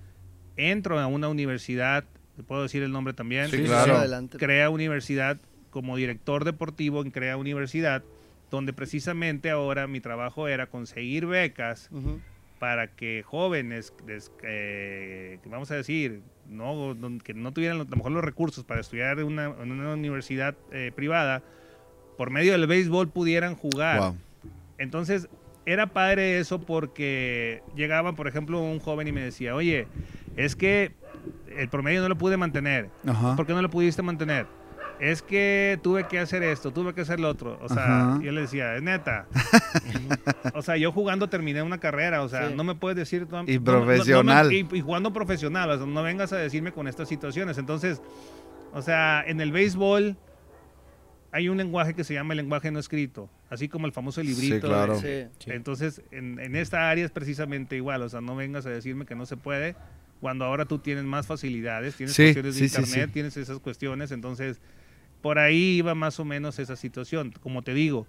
entro 0.55 0.99
a 0.99 1.07
una 1.07 1.27
universidad, 1.27 2.05
¿te 2.35 2.43
puedo 2.43 2.63
decir 2.63 2.83
el 2.83 2.91
nombre 2.91 3.13
también? 3.13 3.49
Sí, 3.49 3.57
Sí, 3.57 3.63
claro. 3.65 3.95
adelante. 3.97 4.37
Crea 4.37 4.69
Universidad 4.69 5.39
como 5.69 5.97
director 5.97 6.45
deportivo 6.45 7.01
en 7.03 7.11
Crea 7.11 7.37
Universidad, 7.37 8.05
donde 8.49 8.73
precisamente 8.73 9.49
ahora 9.49 9.87
mi 9.87 9.99
trabajo 9.99 10.47
era 10.47 10.67
conseguir 10.67 11.25
becas 11.25 11.89
para 12.57 12.95
que 12.95 13.21
jóvenes, 13.23 13.93
des- 14.03 14.31
eh, 14.43 15.39
vamos 15.45 15.69
a 15.71 15.75
decir, 15.75 16.23
no, 16.49 16.95
que 17.23 17.33
no 17.33 17.51
tuvieran 17.51 17.79
a 17.79 17.83
lo 17.83 17.95
mejor 17.97 18.11
los 18.11 18.23
recursos 18.23 18.63
para 18.63 18.81
estudiar 18.81 19.19
en 19.19 19.25
una, 19.25 19.49
una 19.49 19.93
universidad 19.93 20.55
eh, 20.71 20.91
privada, 20.95 21.43
por 22.17 22.29
medio 22.29 22.53
del 22.53 22.67
béisbol 22.67 23.09
pudieran 23.09 23.55
jugar. 23.55 23.99
Wow. 23.99 24.17
Entonces, 24.77 25.27
era 25.65 25.87
padre 25.87 26.39
eso 26.39 26.61
porque 26.61 27.61
llegaba, 27.75 28.13
por 28.13 28.27
ejemplo, 28.27 28.61
un 28.61 28.79
joven 28.79 29.07
y 29.07 29.11
me 29.11 29.21
decía, 29.21 29.55
oye, 29.55 29.87
es 30.35 30.55
que 30.55 30.93
el 31.57 31.69
promedio 31.69 32.01
no 32.01 32.09
lo 32.09 32.17
pude 32.17 32.37
mantener. 32.37 32.89
Ajá. 33.05 33.35
¿Por 33.35 33.45
qué 33.45 33.53
no 33.53 33.61
lo 33.61 33.69
pudiste 33.69 34.01
mantener? 34.01 34.45
Es 34.99 35.21
que 35.21 35.77
tuve 35.83 36.07
que 36.07 36.19
hacer 36.19 36.41
esto, 36.43 36.71
tuve 36.71 36.93
que 36.93 37.01
hacer 37.01 37.19
lo 37.19 37.27
otro. 37.29 37.59
O 37.61 37.67
sea, 37.67 38.13
Ajá. 38.13 38.19
yo 38.23 38.31
le 38.31 38.41
decía, 38.41 38.75
es 38.75 38.81
neta. 38.81 39.27
o 40.53 40.61
sea, 40.61 40.77
yo 40.77 40.91
jugando 40.91 41.27
terminé 41.29 41.61
una 41.61 41.79
carrera. 41.79 42.21
O 42.23 42.29
sea, 42.29 42.47
Sí. 42.49 42.53
no 42.55 42.63
me 42.63 42.75
puedes 42.75 42.95
decir. 42.97 43.27
no- 43.29 43.43
Y 43.45 43.59
no- 43.59 43.61
no- 43.65 43.71
no 43.79 43.79
me- 43.81 43.85
profesional. 43.95 44.53
y, 44.53 44.67
y 44.71 44.81
jugando 44.81 45.11
profesional. 45.11 45.69
o 45.69 45.77
sea, 45.77 45.85
no 45.85 46.03
vengas 46.03 46.31
a 46.33 46.37
decirme 46.37 46.71
con 46.71 46.87
estas 46.87 47.09
situaciones. 47.09 47.57
Entonces, 47.57 48.01
o 48.73 48.81
sea, 48.81 49.23
en 49.27 49.41
el 49.41 49.51
béisbol 49.51 50.17
hay 51.31 51.49
un 51.49 51.57
lenguaje 51.57 51.93
que 51.93 52.03
se 52.05 52.13
llama 52.13 52.33
el 52.33 52.37
lenguaje 52.37 52.71
no 52.71 52.79
escrito. 52.79 53.29
Así 53.49 53.67
como 53.67 53.85
el 53.87 53.91
famoso 53.91 54.23
librito. 54.23 54.67
claro. 54.67 54.99
Sí. 54.99 55.25
Sí. 55.39 55.51
entonces, 55.51 56.01
en, 56.11 56.39
en 56.39 56.55
esta 56.55 56.89
área 56.89 57.03
es 57.05 57.11
precisamente 57.11 57.75
igual, 57.75 58.01
o 58.01 58.09
sea, 58.09 58.21
no 58.21 58.35
vengas 58.35 58.65
a 58.65 58.69
decirme 58.69 59.05
que 59.05 59.15
no 59.15 59.25
se 59.25 59.35
puede, 59.37 59.75
cuando 60.21 60.45
ahora 60.45 60.63
tú 60.65 60.79
tienes 60.79 61.03
más 61.03 61.27
facilidades, 61.27 61.95
tienes 61.95 62.15
Sí, 62.15 62.23
cuestiones 62.23 62.55
de 62.55 62.59
sí, 62.61 62.69
sí, 62.69 62.81
internet, 62.81 63.07
sí. 63.09 63.13
tienes 63.13 63.37
esas 63.37 63.59
cuestiones, 63.59 64.11
entonces, 64.11 64.59
por 65.25 65.39
ahí 65.39 65.77
iba 65.77 65.95
más 65.95 66.19
o 66.19 66.23
menos 66.23 66.59
esa 66.59 66.75
situación. 66.75 67.33
Como 67.41 67.63
te 67.63 67.73
digo, 67.73 68.05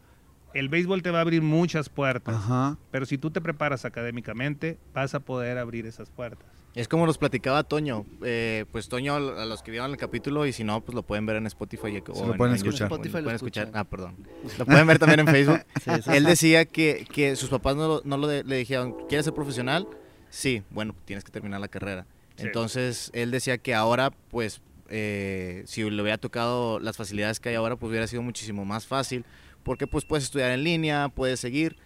el 0.52 0.68
béisbol 0.68 1.00
te 1.02 1.10
va 1.10 1.16
a 1.16 1.20
abrir 1.22 1.40
muchas 1.40 1.88
puertas, 1.88 2.34
Ajá. 2.36 2.76
pero 2.90 3.06
si 3.06 3.16
tú 3.16 3.30
te 3.30 3.40
preparas 3.40 3.86
académicamente, 3.86 4.76
vas 4.92 5.14
a 5.14 5.20
poder 5.20 5.56
abrir 5.56 5.86
esas 5.86 6.10
puertas. 6.10 6.46
Es 6.74 6.88
como 6.88 7.06
nos 7.06 7.16
platicaba 7.16 7.62
Toño. 7.64 8.04
eh, 8.22 8.66
pues 8.70 8.90
Toño, 8.90 9.14
a 9.16 9.46
los 9.46 9.62
que 9.62 9.70
vieron 9.70 9.92
el 9.92 9.96
capítulo, 9.96 10.44
y 10.44 10.52
si 10.52 10.62
no, 10.62 10.82
pues 10.82 10.94
lo 10.94 11.04
pueden 11.04 11.24
ver 11.24 11.36
en 11.36 11.46
Spotify. 11.46 12.02
lo 12.06 12.32
en- 12.32 12.36
pueden 12.36 12.54
escuchar. 12.54 12.88
Spotify 12.92 13.12
lo 13.14 13.18
lo 13.20 13.24
pueden 13.24 13.36
escuchar. 13.36 13.64
escuchan. 13.64 13.80
Ah, 13.80 13.84
perdón. 13.88 14.16
Lo 14.58 14.66
pueden 14.66 14.86
ver 14.86 14.98
también 14.98 15.20
en 15.20 15.26
Facebook. 15.28 15.60
Sí, 16.04 16.10
Él 16.12 16.24
decía 16.24 16.66
que, 16.66 17.06
que 17.10 17.34
sus 17.36 17.48
papás 17.48 17.76
no, 17.76 18.02
no 18.04 18.18
lo 18.18 18.26
de- 18.26 18.44
le 18.44 18.56
dijeron, 18.58 18.94
¿quieres 19.08 19.24
ser 19.24 19.32
profesional? 19.32 19.88
Sí, 20.28 20.64
bueno, 20.68 20.94
tienes 21.06 21.24
que 21.24 21.32
terminar 21.32 21.60
la 21.60 21.68
carrera. 21.68 22.04
Sí. 22.36 22.44
Entonces, 22.44 23.10
él 23.14 23.30
decía 23.30 23.56
que 23.56 23.74
ahora, 23.74 24.10
pues, 24.10 24.60
eh, 24.90 25.62
si 25.66 25.88
le 25.88 26.00
hubiera 26.02 26.18
tocado 26.18 26.78
las 26.80 26.96
facilidades 26.96 27.40
que 27.40 27.48
hay 27.50 27.54
ahora, 27.54 27.76
pues 27.76 27.90
hubiera 27.90 28.06
sido 28.06 28.22
muchísimo 28.22 28.64
más 28.64 28.86
fácil, 28.86 29.24
porque 29.62 29.86
pues 29.86 30.04
puedes 30.04 30.24
estudiar 30.24 30.50
en 30.52 30.62
línea, 30.64 31.08
puedes 31.08 31.40
seguir, 31.40 31.76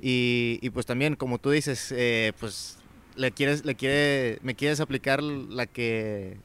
y, 0.00 0.58
y, 0.62 0.70
pues 0.70 0.84
también, 0.86 1.16
como 1.16 1.38
tú 1.38 1.50
dices, 1.50 1.92
eh, 1.96 2.32
pues 2.38 2.78
le 3.16 3.30
quieres, 3.32 3.64
le 3.64 3.74
quiere, 3.74 4.38
me 4.42 4.54
quieres 4.54 4.80
aplicar 4.80 5.22
la 5.22 5.66
que, 5.66 6.36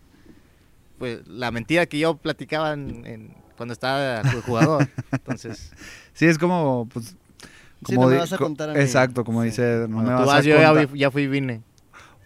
pues, 0.97 1.27
la 1.27 1.51
mentira 1.51 1.85
que 1.85 1.99
yo 1.99 2.15
platicaba 2.15 2.73
en- 2.73 3.05
en- 3.05 3.35
cuando 3.57 3.73
estaba 3.73 4.21
ju- 4.23 4.41
jugador. 4.41 4.87
Entonces, 5.11 5.71
Sí, 6.13 6.25
es 6.27 6.37
como, 6.37 6.87
pues, 6.93 7.15
Sí, 7.85 7.95
como 7.95 8.01
no 8.01 8.07
me 8.11 8.17
vas 8.17 8.31
a 8.31 8.37
co- 8.37 8.43
contar 8.45 8.69
a 8.69 8.73
mí. 8.73 8.79
Exacto, 8.79 9.23
como 9.23 9.41
Sí. 9.41 9.49
dice, 9.49 9.85
no 9.87 9.87
me 9.87 9.93
cuando 9.93 10.11
vas 10.11 10.17
tú 10.17 10.23
a 10.23 10.25
vas, 10.35 10.45
yo 10.45 10.55
ya, 10.59 10.67
contar. 10.67 11.11
fui 11.11 11.23
y 11.23 11.27
vine. 11.27 11.61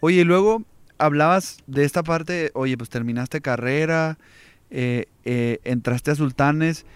Oye, 0.00 0.20
y 0.20 0.24
luego 0.24 0.62
hablabas 0.98 1.58
de 1.66 1.84
esta 1.84 2.02
parte, 2.02 2.50
oye, 2.54 2.76
pues 2.76 2.90
terminaste 2.90 3.40
carrera, 3.40 4.18
eh, 4.70 5.06
eh, 5.24 5.58
entraste 5.64 6.10
a 6.10 6.14
Sultanes 6.14 6.86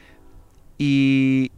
y, 0.78 1.52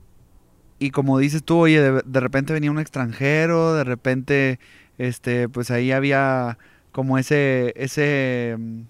y 0.78 0.90
como 0.90 1.18
dices 1.18 1.42
tú, 1.42 1.58
oye, 1.58 1.80
de, 1.80 2.02
de 2.04 2.20
repente 2.20 2.52
venía 2.52 2.70
un 2.70 2.78
extranjero, 2.78 3.74
de 3.74 3.84
repente, 3.84 4.58
este, 4.98 5.48
pues 5.48 5.70
ahí 5.70 5.92
había 5.92 6.58
como 6.92 7.18
ese, 7.18 7.72
ese, 7.76 8.56
mm, 8.58 8.82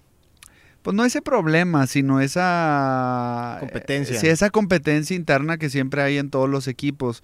pues 0.81 0.95
no 0.95 1.05
ese 1.05 1.21
problema, 1.21 1.87
sino 1.87 2.19
esa... 2.19 3.57
Competencia. 3.61 4.19
Sí, 4.19 4.27
esa 4.27 4.49
competencia 4.49 5.15
interna 5.15 5.57
que 5.57 5.69
siempre 5.69 6.01
hay 6.01 6.17
en 6.17 6.29
todos 6.29 6.49
los 6.49 6.67
equipos. 6.67 7.23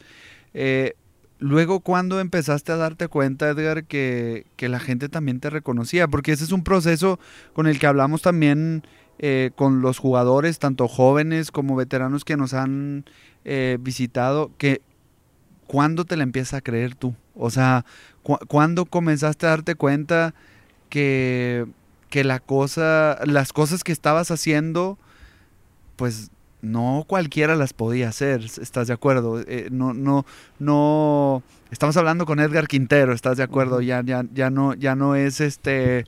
Eh, 0.53 0.93
luego, 1.39 1.79
¿cuándo 1.79 2.19
empezaste 2.19 2.71
a 2.71 2.77
darte 2.77 3.07
cuenta, 3.07 3.49
Edgar, 3.49 3.85
que, 3.85 4.45
que 4.55 4.69
la 4.69 4.79
gente 4.79 5.09
también 5.09 5.39
te 5.39 5.49
reconocía? 5.49 6.07
Porque 6.07 6.31
ese 6.31 6.43
es 6.43 6.51
un 6.51 6.63
proceso 6.63 7.19
con 7.53 7.67
el 7.67 7.79
que 7.79 7.87
hablamos 7.87 8.21
también 8.21 8.83
eh, 9.19 9.51
con 9.55 9.81
los 9.81 9.97
jugadores, 9.97 10.59
tanto 10.59 10.87
jóvenes 10.87 11.51
como 11.51 11.75
veteranos 11.75 12.23
que 12.23 12.37
nos 12.37 12.53
han 12.53 13.05
eh, 13.45 13.77
visitado, 13.81 14.51
que 14.57 14.81
¿cuándo 15.67 16.05
te 16.05 16.17
la 16.17 16.23
empiezas 16.23 16.55
a 16.55 16.61
creer 16.61 16.95
tú? 16.95 17.15
O 17.35 17.49
sea, 17.49 17.85
cu- 18.23 18.39
¿cuándo 18.47 18.85
comenzaste 18.85 19.45
a 19.45 19.49
darte 19.49 19.75
cuenta 19.75 20.33
que, 20.89 21.65
que 22.09 22.23
la 22.23 22.39
cosa, 22.39 23.19
las 23.25 23.53
cosas 23.53 23.83
que 23.83 23.91
estabas 23.91 24.31
haciendo, 24.31 24.97
pues 25.95 26.31
no 26.61 27.05
cualquiera 27.07 27.55
las 27.55 27.73
podía 27.73 28.09
hacer, 28.09 28.41
¿estás 28.43 28.87
de 28.87 28.93
acuerdo? 28.93 29.41
Eh, 29.47 29.69
no, 29.71 29.93
no, 29.93 30.25
no, 30.59 31.43
estamos 31.71 31.95
hablando 31.97 32.25
con 32.25 32.39
Edgar 32.39 32.67
Quintero, 32.67 33.13
¿estás 33.13 33.37
de 33.37 33.43
acuerdo? 33.43 33.81
Ya, 33.81 34.01
ya, 34.03 34.25
ya 34.33 34.49
no, 34.49 34.73
ya 34.73 34.95
no 34.95 35.15
es 35.15 35.39
este, 35.39 36.05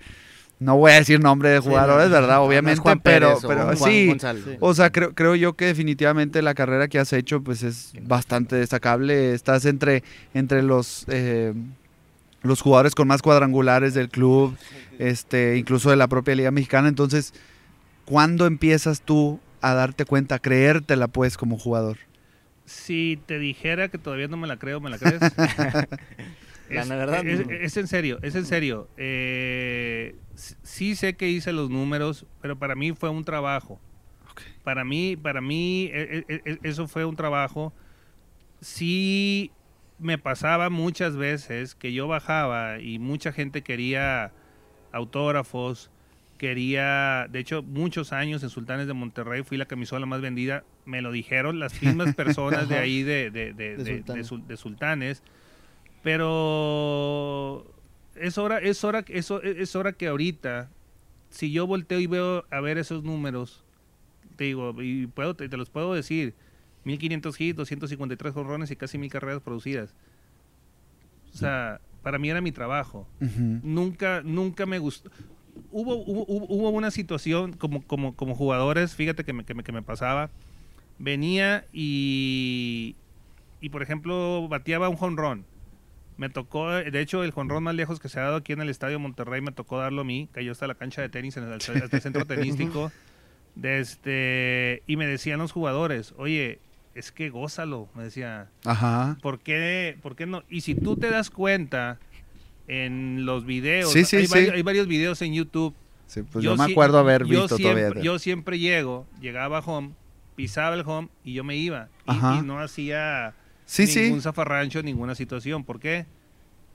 no 0.62 0.78
voy 0.78 0.92
a 0.92 0.96
decir 0.96 1.20
nombre 1.20 1.50
de 1.50 1.62
Sí, 1.62 1.68
jugadores, 1.70 2.10
no. 2.10 2.14
¿verdad? 2.14 2.28
No, 2.28 2.36
no 2.36 2.44
es 2.44 2.48
Obviamente, 2.48 2.82
Juan 2.82 3.00
pero, 3.00 3.28
Pérez 3.30 3.44
o 3.44 3.48
pero 3.48 3.64
Juan 3.64 3.78
sí. 3.78 4.08
González. 4.08 4.44
Sí. 4.46 4.58
O 4.60 4.74
sea, 4.76 4.92
creo, 4.92 5.16
creo 5.16 5.36
yo 5.36 5.54
que 5.54 5.66
definitivamente 5.66 6.42
la 6.42 6.54
carrera 6.54 6.88
que 6.88 7.00
has 7.00 7.12
hecho 7.14 7.42
pues 7.42 7.64
es 7.64 7.94
bastante 8.04 8.58
destacable. 8.58 9.34
Estás 9.34 9.66
entre, 9.66 10.04
entre 10.34 10.62
los, 10.62 11.06
eh, 11.08 11.54
los 12.44 12.62
jugadores 12.62 12.94
con 12.94 13.08
más 13.08 13.22
cuadrangulares 13.24 13.94
del 13.94 14.10
club, 14.10 14.56
este, 15.00 15.58
incluso 15.58 15.90
de 15.90 15.96
la 15.96 16.08
propia 16.08 16.36
Liga 16.36 16.52
Mexicana. 16.52 16.90
Entonces, 16.90 17.34
¿cuándo 18.06 18.46
empiezas 18.46 19.02
tú 19.02 19.40
a 19.62 19.74
darte 19.74 20.06
cuenta, 20.06 20.36
a 20.36 20.40
creértela 20.40 21.08
pues 21.08 21.38
como 21.38 21.58
jugador? 21.58 21.98
Si 22.66 23.20
te 23.26 23.40
dijera 23.40 23.90
que 23.90 23.98
todavía 23.98 24.28
no 24.28 24.38
me 24.38 24.48
la 24.48 24.58
creo, 24.58 24.80
¿me 24.80 24.90
la 24.90 24.98
crees? 24.98 25.22
La 26.70 26.84
es, 26.84 26.90
verdad, 26.90 27.28
es- 27.28 27.46
no. 27.46 27.52
es 27.52 27.78
en 27.78 27.88
serio, 27.88 28.20
es 28.22 28.36
en 28.36 28.46
serio. 28.46 28.88
Eh, 28.98 30.16
sí 30.64 30.96
sé 30.96 31.16
que 31.16 31.28
hice 31.30 31.52
los 31.52 31.70
números, 31.70 32.26
pero 32.42 32.58
para 32.58 32.76
mí 32.76 32.94
fue 32.94 33.10
un 33.10 33.26
trabajo. 33.26 33.80
Para 34.64 34.86
mí, 34.86 35.18
para 35.18 35.42
mí, 35.42 35.90
e- 35.92 36.24
e- 36.30 36.42
e- 36.46 36.60
eso 36.64 36.88
fue 36.88 37.04
un 37.04 37.16
trabajo. 37.16 37.74
Sí 38.62 39.52
me 40.00 40.18
pasaba 40.18 40.70
muchas 40.70 41.16
veces 41.18 41.76
que 41.76 41.94
yo 41.94 42.08
bajaba 42.08 42.80
y 42.80 43.00
mucha 43.00 43.32
gente 43.34 43.64
quería 43.64 44.32
autógrafos, 44.92 45.92
quería, 46.42 47.28
de 47.30 47.38
hecho, 47.38 47.62
muchos 47.62 48.12
años 48.14 48.42
en 48.42 48.50
Sultanes 48.50 48.88
de 48.88 48.94
Monterrey 48.94 49.44
fui 49.44 49.58
la 49.60 49.68
camisola 49.68 50.08
más 50.08 50.22
vendida, 50.22 50.64
me 50.86 51.04
lo 51.04 51.12
dijeron 51.12 51.60
las 51.60 51.80
mismas 51.84 52.16
personas 52.16 52.68
de 52.68 52.78
ahí 52.80 53.04
de, 53.04 53.30
de- 53.30 53.54
de- 53.54 53.78
De 54.18 54.24
Sultanes. 54.24 54.60
Sultanes, 54.60 55.24
pero 56.02 57.66
es 58.16 58.38
hora, 58.38 58.58
es 58.60 58.84
hora, 58.84 59.04
es, 59.08 59.30
es 59.32 59.76
hora 59.76 59.94
que 59.94 60.08
ahorita, 60.08 60.70
si 61.30 61.52
yo 61.52 61.68
volteo 61.68 62.00
y 62.00 62.08
veo 62.08 62.46
a 62.50 62.60
ver 62.60 62.78
esos 62.78 63.04
números, 63.04 63.64
te 64.36 64.46
digo, 64.46 64.74
y 64.82 65.08
puedo, 65.08 65.36
te, 65.36 65.48
te 65.48 65.58
los 65.58 65.70
puedo 65.70 65.94
decir, 65.94 66.34
1500 66.86 67.40
hits, 67.40 67.56
253 67.58 68.34
jorrones 68.34 68.72
y 68.72 68.76
casi 68.76 68.98
mil 68.98 69.12
carreras 69.12 69.42
producidas. 69.42 69.94
O 71.34 71.38
sea, 71.38 71.80
para 72.02 72.18
mí 72.18 72.30
era 72.30 72.42
mi 72.42 72.52
trabajo 72.52 73.08
nunca, 73.64 74.22
nunca 74.24 74.66
me 74.66 74.80
gustó. 74.80 75.12
Hubo, 75.72 75.96
hubo, 75.96 76.24
hubo- 76.28 76.70
una 76.70 76.92
situación 76.92 77.54
como, 77.54 77.82
como, 77.86 78.16
como 78.16 78.36
jugadores, 78.36 78.96
fíjate 78.96 79.24
que 79.24 79.34
me, 79.34 79.44
que 79.46 79.54
me, 79.54 79.64
que 79.64 79.72
me 79.72 79.82
pasaba. 79.82 80.30
Venía 81.00 81.66
y, 81.74 82.96
y, 83.60 83.70
por 83.70 83.82
ejemplo, 83.82 84.48
bateaba 84.50 84.90
un 84.90 84.96
jonrón. 84.98 85.46
Me 86.18 86.30
tocó, 86.30 86.70
de 86.70 87.00
hecho, 87.02 87.24
el 87.24 87.32
jonrón 87.32 87.64
más 87.64 87.74
lejos 87.74 88.00
que 88.00 88.08
se 88.10 88.20
ha 88.20 88.24
dado 88.24 88.36
aquí 88.36 88.54
en 88.54 88.62
el 88.62 88.70
Estadio 88.70 89.00
Monterrey 89.00 89.42
me 89.42 89.52
tocó 89.52 89.80
darlo 89.80 90.02
a 90.02 90.04
mí. 90.04 90.30
Cayó 90.32 90.52
hasta 90.52 90.68
la 90.68 90.76
cancha 90.76 91.02
de 91.02 91.10
tenis, 91.10 91.36
en 91.38 91.46
el, 91.46 91.54
hasta 91.54 91.74
el 91.74 92.02
centro 92.02 92.26
tenístico. 92.26 92.92
De 93.56 93.80
este, 93.82 94.82
y 94.88 94.96
me 94.96 95.06
decían 95.06 95.40
los 95.40 95.52
jugadores, 95.52 96.14
oye, 96.18 96.60
es 96.96 97.12
que 97.12 97.30
gózalo. 97.30 97.90
Me 97.96 98.04
decía, 98.04 98.48
Ajá. 98.64 99.18
¿Por 99.22 99.40
qué, 99.40 99.98
por 100.02 100.16
qué 100.16 100.26
no? 100.26 100.44
Y 100.50 100.62
si 100.62 100.74
tú 100.76 100.96
te 100.96 101.10
das 101.10 101.30
cuenta 101.30 102.00
en 102.74 103.26
los 103.26 103.46
videos, 103.46 103.92
Sí, 103.92 104.06
sí, 104.06 104.16
hay, 104.16 104.28
sí. 104.28 104.32
Varios, 104.34 104.54
hay 104.56 104.62
varios 104.62 104.88
videos 104.88 105.22
en 105.22 105.34
YouTube. 105.34 105.74
Sí, 106.08 106.22
pues 106.24 106.44
yo, 106.44 106.56
me 106.56 106.64
acuerdo 106.72 106.98
haber 107.00 107.26
yo 107.26 107.42
visto 107.42 107.58
siempre, 107.58 107.82
todavía. 107.84 108.02
Yo 108.04 108.18
siempre 108.20 108.60
llego, 108.60 109.06
llegaba 109.20 109.58
a 109.58 109.62
home, 109.62 109.92
pisaba 110.36 110.76
el 110.76 110.84
home 110.86 111.10
y 111.26 111.34
yo 111.34 111.44
me 111.44 111.56
iba. 111.58 111.90
Y, 112.08 112.12
Ajá. 112.12 112.38
y 112.40 112.46
no 112.46 112.60
hacía 112.60 113.34
sí, 113.66 113.88
sí. 113.88 114.04
ningún 114.04 114.22
zafarrancho, 114.22 114.82
ninguna 114.84 115.16
situación. 115.16 115.64
¿Por 115.66 115.80
qué? 115.80 116.06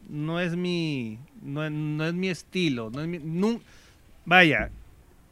No 0.08 0.38
es 0.40 0.54
mi, 0.56 1.18
no, 1.42 1.64
es- 1.64 1.72
no 1.72 2.04
es 2.06 2.12
mi 2.14 2.28
estilo. 2.28 2.90
No 2.90 3.00
es 3.00 3.08
mi- 3.08 3.60
vaya, 4.24 4.70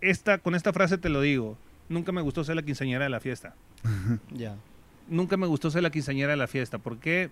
esta, 0.01 0.39
con 0.39 0.55
esta 0.55 0.73
frase 0.73 0.99
te 0.99 1.09
lo 1.09 1.21
digo. 1.21 1.57
Nunca 1.89 2.11
me 2.13 2.23
gustó 2.23 2.43
ser 2.45 2.57
la 2.57 2.63
quinceañera 2.63 3.05
de 3.05 3.11
la 3.11 3.21
fiesta 3.21 3.55
Ya. 4.35 4.57
nunca 5.09 5.37
me 5.37 5.47
gustó 5.47 5.71
ser 5.71 5.83
la 5.83 5.91
quinceañera 5.91 6.31
de 6.31 6.37
la 6.39 6.47
fiesta. 6.47 6.79
porque 6.79 7.31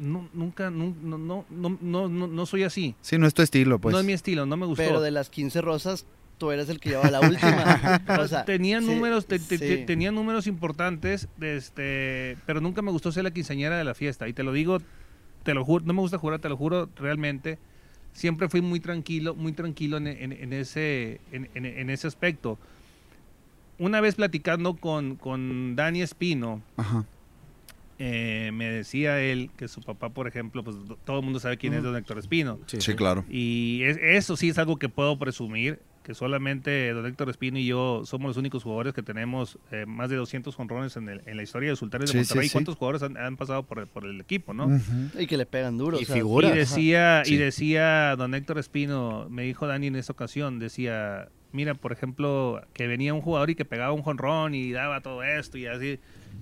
No, 0.00 0.28
nunca, 0.32 0.70
no, 0.70 0.94
no, 1.02 1.18
no, 1.18 1.44
no, 1.50 1.78
no, 1.80 2.08
no, 2.08 2.26
no 2.26 2.46
soy 2.46 2.62
así. 2.64 2.94
Sí, 3.02 3.18
no 3.18 3.26
es 3.26 3.34
tu 3.34 3.42
estilo, 3.42 3.78
pues. 3.78 3.92
No 3.92 4.00
es 4.00 4.06
mi 4.06 4.12
estilo, 4.14 4.46
no 4.46 4.56
me 4.56 4.64
gustó. 4.66 4.82
Pero 4.82 5.00
de 5.02 5.10
las 5.10 5.28
15 5.28 5.60
rosas, 5.60 6.06
tú 6.38 6.50
eres 6.50 6.68
el 6.70 6.80
que 6.80 6.88
llevaba 6.90 7.10
la 7.10 7.20
última. 7.20 8.00
o 8.18 8.26
sea, 8.26 8.44
tenía 8.46 8.80
sí, 8.80 8.86
números, 8.86 9.26
te- 9.26 9.38
te- 9.38 9.58
te- 9.58 9.76
sí. 9.78 9.84
tenía 9.84 10.10
números 10.10 10.46
importantes, 10.46 11.28
de 11.36 11.56
este, 11.56 12.38
pero 12.46 12.60
nunca 12.62 12.80
me 12.80 12.90
gustó 12.90 13.12
ser 13.12 13.24
la 13.24 13.30
quinceañera 13.30 13.76
de 13.76 13.84
la 13.84 13.94
fiesta. 13.94 14.26
Y 14.26 14.32
te 14.32 14.42
lo 14.42 14.52
digo, 14.52 14.78
te 15.42 15.52
lo 15.52 15.64
juro, 15.66 15.84
no 15.84 15.92
me 15.92 16.00
gusta 16.00 16.16
jurar, 16.18 16.40
te 16.40 16.48
lo 16.48 16.56
juro 16.56 16.88
realmente. 16.96 17.58
Siempre 18.14 18.48
fui 18.48 18.62
muy 18.62 18.80
tranquilo, 18.80 19.34
muy 19.34 19.52
tranquilo 19.52 19.98
en, 19.98 20.06
en- 20.06 20.32
en 20.32 20.52
ese, 20.54 21.20
en, 21.30 21.48
en- 21.54 21.66
en 21.66 21.90
ese 21.90 22.06
aspecto. 22.06 22.58
Una 23.78 24.00
vez 24.00 24.14
platicando 24.14 24.74
con, 24.76 25.16
con 25.16 25.74
Dani 25.76 26.02
Espino, 26.02 26.60
Ajá. 26.76 27.04
Eh, 28.02 28.50
me 28.54 28.70
decía 28.70 29.20
él 29.20 29.50
que 29.58 29.68
su 29.68 29.82
papá, 29.82 30.08
por 30.08 30.26
ejemplo, 30.26 30.64
pues 30.64 30.74
do- 30.88 30.96
todo 31.04 31.18
el 31.18 31.24
mundo 31.24 31.38
sabe 31.38 31.58
quién 31.58 31.74
es 31.74 31.82
don 31.82 31.94
Héctor 31.94 32.18
Espino. 32.18 32.58
Sí, 32.66 32.94
claro. 32.94 33.26
Y 33.28 33.82
es- 33.84 33.98
eso 34.00 34.36
sí 34.38 34.48
es 34.48 34.56
algo 34.56 34.78
que 34.78 34.88
puedo 34.88 35.18
presumir, 35.18 35.80
que 36.02 36.14
solamente 36.14 36.94
don 36.94 37.04
Héctor 37.04 37.28
Espino 37.28 37.58
y 37.58 37.66
yo 37.66 38.02
somos 38.06 38.28
los 38.30 38.36
únicos 38.38 38.62
jugadores 38.62 38.94
que 38.94 39.02
tenemos 39.02 39.58
eh, 39.70 39.84
más 39.86 40.08
de 40.08 40.16
200 40.16 40.58
honrones 40.58 40.96
en, 40.96 41.10
el- 41.10 41.20
en 41.26 41.36
la 41.36 41.42
historia 41.42 41.68
de 41.68 41.76
Sultanes 41.76 42.08
Sí, 42.08 42.16
de 42.16 42.24
sí, 42.24 42.28
Monterrey. 42.30 42.48
sí. 42.48 42.52
¿Cuántos 42.54 42.76
jugadores 42.76 43.02
han, 43.02 43.18
han 43.18 43.36
pasado 43.36 43.64
por 43.64 43.80
el, 43.80 43.86
por 43.86 44.06
el 44.06 44.18
equipo, 44.18 44.54
no? 44.54 44.80
Y 45.18 45.26
que 45.26 45.36
le 45.36 45.44
pegan 45.44 45.76
duro. 45.76 46.00
Y 46.00 46.04
o 46.04 46.06
sea, 46.06 46.16
figura. 46.16 46.48
Y 46.48 46.50
Ajá. 46.52 46.58
decía, 46.58 47.22
Sí. 47.26 47.34
y 47.34 47.36
decía 47.36 48.16
don 48.16 48.34
Héctor 48.34 48.58
Espino, 48.58 49.26
me 49.28 49.42
dijo 49.42 49.66
Dani 49.66 49.88
en 49.88 49.96
esta 49.96 50.14
ocasión, 50.14 50.58
decía, 50.58 51.28
mira, 51.52 51.74
por 51.74 51.92
ejemplo, 51.92 52.62
que 52.72 52.86
venía 52.86 53.12
un 53.12 53.20
jugador 53.20 53.50
y 53.50 53.54
que 53.56 53.66
pegaba 53.66 53.92
un 53.92 54.00
jonrón 54.00 54.54
y 54.54 54.72
daba 54.72 55.02
todo 55.02 55.22
esto 55.22 55.58
y 55.58 55.66
así. 55.66 55.98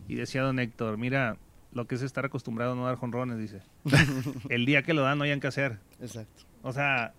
Y 0.07 0.15
decía 0.15 0.43
don 0.43 0.61
Héctor, 0.61 0.99
mira, 0.99 1.37
lo 1.73 1.87
que 1.87 1.95
es 1.97 2.03
estar 2.03 2.25
acostumbrado 2.25 2.73
a 2.73 2.75
no 2.77 2.87
dar 2.87 2.97
jonrones, 2.97 3.39
dice. 3.39 3.61
El 4.49 4.65
día 4.67 4.83
que 4.83 4.95
lo 4.95 5.03
dan 5.03 5.19
no 5.19 5.25
hayan 5.25 5.41
que 5.41 5.47
hacer. 5.49 5.79
Exacto. 6.01 6.43
O 6.63 6.73
sea, 6.73 7.13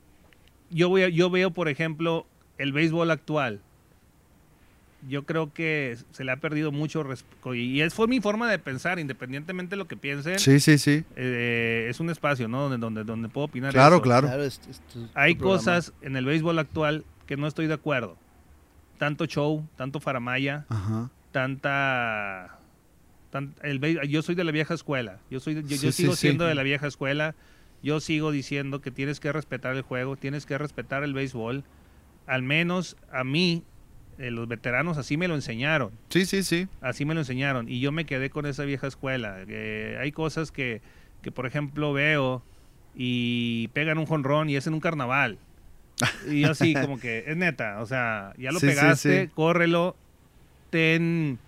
yo, 0.70 0.90
voy 0.90 1.04
a- 1.04 1.10
yo 1.10 1.30
veo, 1.30 1.52
por 1.52 1.70
ejemplo, 1.70 2.26
el 2.58 2.74
béisbol 2.74 3.10
actual. 3.12 3.62
Yo 5.08 5.24
creo 5.24 5.54
que 5.54 5.98
se 6.12 6.26
le 6.26 6.32
ha 6.34 6.38
perdido 6.38 6.74
mucho. 6.74 7.06
Y 7.56 7.80
es 7.80 7.94
fue 7.94 8.08
mi 8.08 8.20
forma 8.20 8.52
de 8.52 8.60
pensar, 8.60 9.00
independientemente 9.00 9.72
de 9.72 9.78
lo 9.78 9.88
que 9.88 9.96
piensen. 9.96 10.38
Sí, 10.40 10.60
sí, 10.60 10.78
sí. 10.78 11.06
eh, 11.16 11.88
es 11.90 12.02
un 12.02 12.10
espacio, 12.10 12.50
¿no? 12.50 12.64
Donde, 12.64 12.78
donde, 12.80 13.04
donde 13.06 13.30
puedo 13.30 13.46
opinar. 13.46 13.72
Claro, 13.72 13.96
eso. 13.96 14.02
claro. 14.04 14.28
es- 14.44 14.60
es 14.70 14.82
tu- 14.92 15.06
tu 15.06 15.10
Hay 15.14 15.36
cosas 15.36 15.94
en 16.02 16.18
el 16.18 16.26
béisbol 16.26 16.60
actual 16.60 17.06
que 17.28 17.38
no 17.38 17.48
estoy 17.48 17.68
de 17.68 17.76
acuerdo. 17.76 18.18
Tanto 18.98 19.26
show, 19.26 19.66
tanto 19.78 20.02
faramaya, 20.02 20.66
Ajá. 20.68 21.10
tanta... 21.32 22.59
tan- 23.32 23.54
el 23.64 23.80
yo 24.10 24.22
soy 24.22 24.36
de 24.36 24.44
la 24.44 24.52
vieja 24.52 24.74
escuela. 24.74 25.20
Yo, 25.30 25.40
soy, 25.40 25.56
yo, 25.64 25.78
Sí, 25.78 25.92
sigo 25.92 26.14
sí. 26.14 26.22
siendo 26.22 26.46
de 26.46 26.56
la 26.56 26.64
vieja 26.64 26.88
escuela. 26.88 27.36
Yo 27.82 28.00
sigo 28.00 28.32
diciendo 28.32 28.82
que 28.82 28.92
tienes 28.92 29.20
que 29.20 29.32
respetar 29.32 29.76
el 29.76 29.84
juego, 29.84 30.18
tienes 30.18 30.46
que 30.46 30.58
respetar 30.58 31.04
el 31.04 31.14
béisbol. 31.14 31.64
Al 32.28 32.44
menos 32.44 32.98
a 33.12 33.24
mí, 33.24 33.64
eh, 34.18 34.32
los 34.32 34.48
veteranos 34.50 34.98
así 34.98 35.16
me 35.16 35.28
lo 35.30 35.36
enseñaron. 35.36 35.92
Sí, 36.10 36.26
sí, 36.26 36.44
sí. 36.44 36.68
Así 36.82 37.06
me 37.06 37.14
lo 37.14 37.22
enseñaron. 37.22 37.70
Y 37.70 37.80
yo 37.80 37.92
me 37.94 38.06
quedé 38.06 38.30
con 38.30 38.46
esa 38.46 38.66
vieja 38.66 38.88
escuela. 38.88 39.38
Eh, 39.48 39.98
hay 40.02 40.12
cosas 40.12 40.52
que, 40.52 40.82
que, 41.22 41.32
por 41.32 41.46
ejemplo, 41.46 41.94
veo 41.94 42.44
y 42.96 43.70
pegan 43.70 43.98
un 43.98 44.06
jonrón 44.06 44.50
y 44.50 44.58
es 44.58 44.68
en 44.68 44.74
un 44.74 44.80
carnaval. 44.82 45.38
Y 46.30 46.42
yo 46.42 46.52
así, 46.52 46.74
como 46.82 47.00
que, 47.00 47.24
es 47.28 47.38
neta. 47.38 47.80
O 47.82 47.86
sea, 47.86 48.34
ya 48.38 48.52
lo 48.52 48.60
pegaste, 48.60 49.30
córrelo. 49.34 49.96
Ten. 50.70 51.40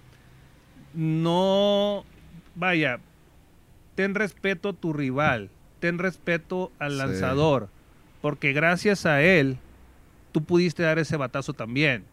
No. 0.93 2.03
Vaya. 2.55 2.99
Ten 3.95 4.15
respeto 4.15 4.69
a 4.69 4.73
tu 4.73 4.93
rival. 4.93 5.49
Ten 5.79 5.97
respeto 5.99 6.71
al 6.79 6.91
Sí. 6.93 6.97
lanzador. 6.97 7.69
Porque 8.21 8.53
gracias 8.53 9.05
a 9.05 9.21
él, 9.21 9.57
tú 10.31 10.43
pudiste 10.43 10.83
dar 10.83 10.99
ese 10.99 11.17
batazo 11.17 11.53
también. 11.53 12.03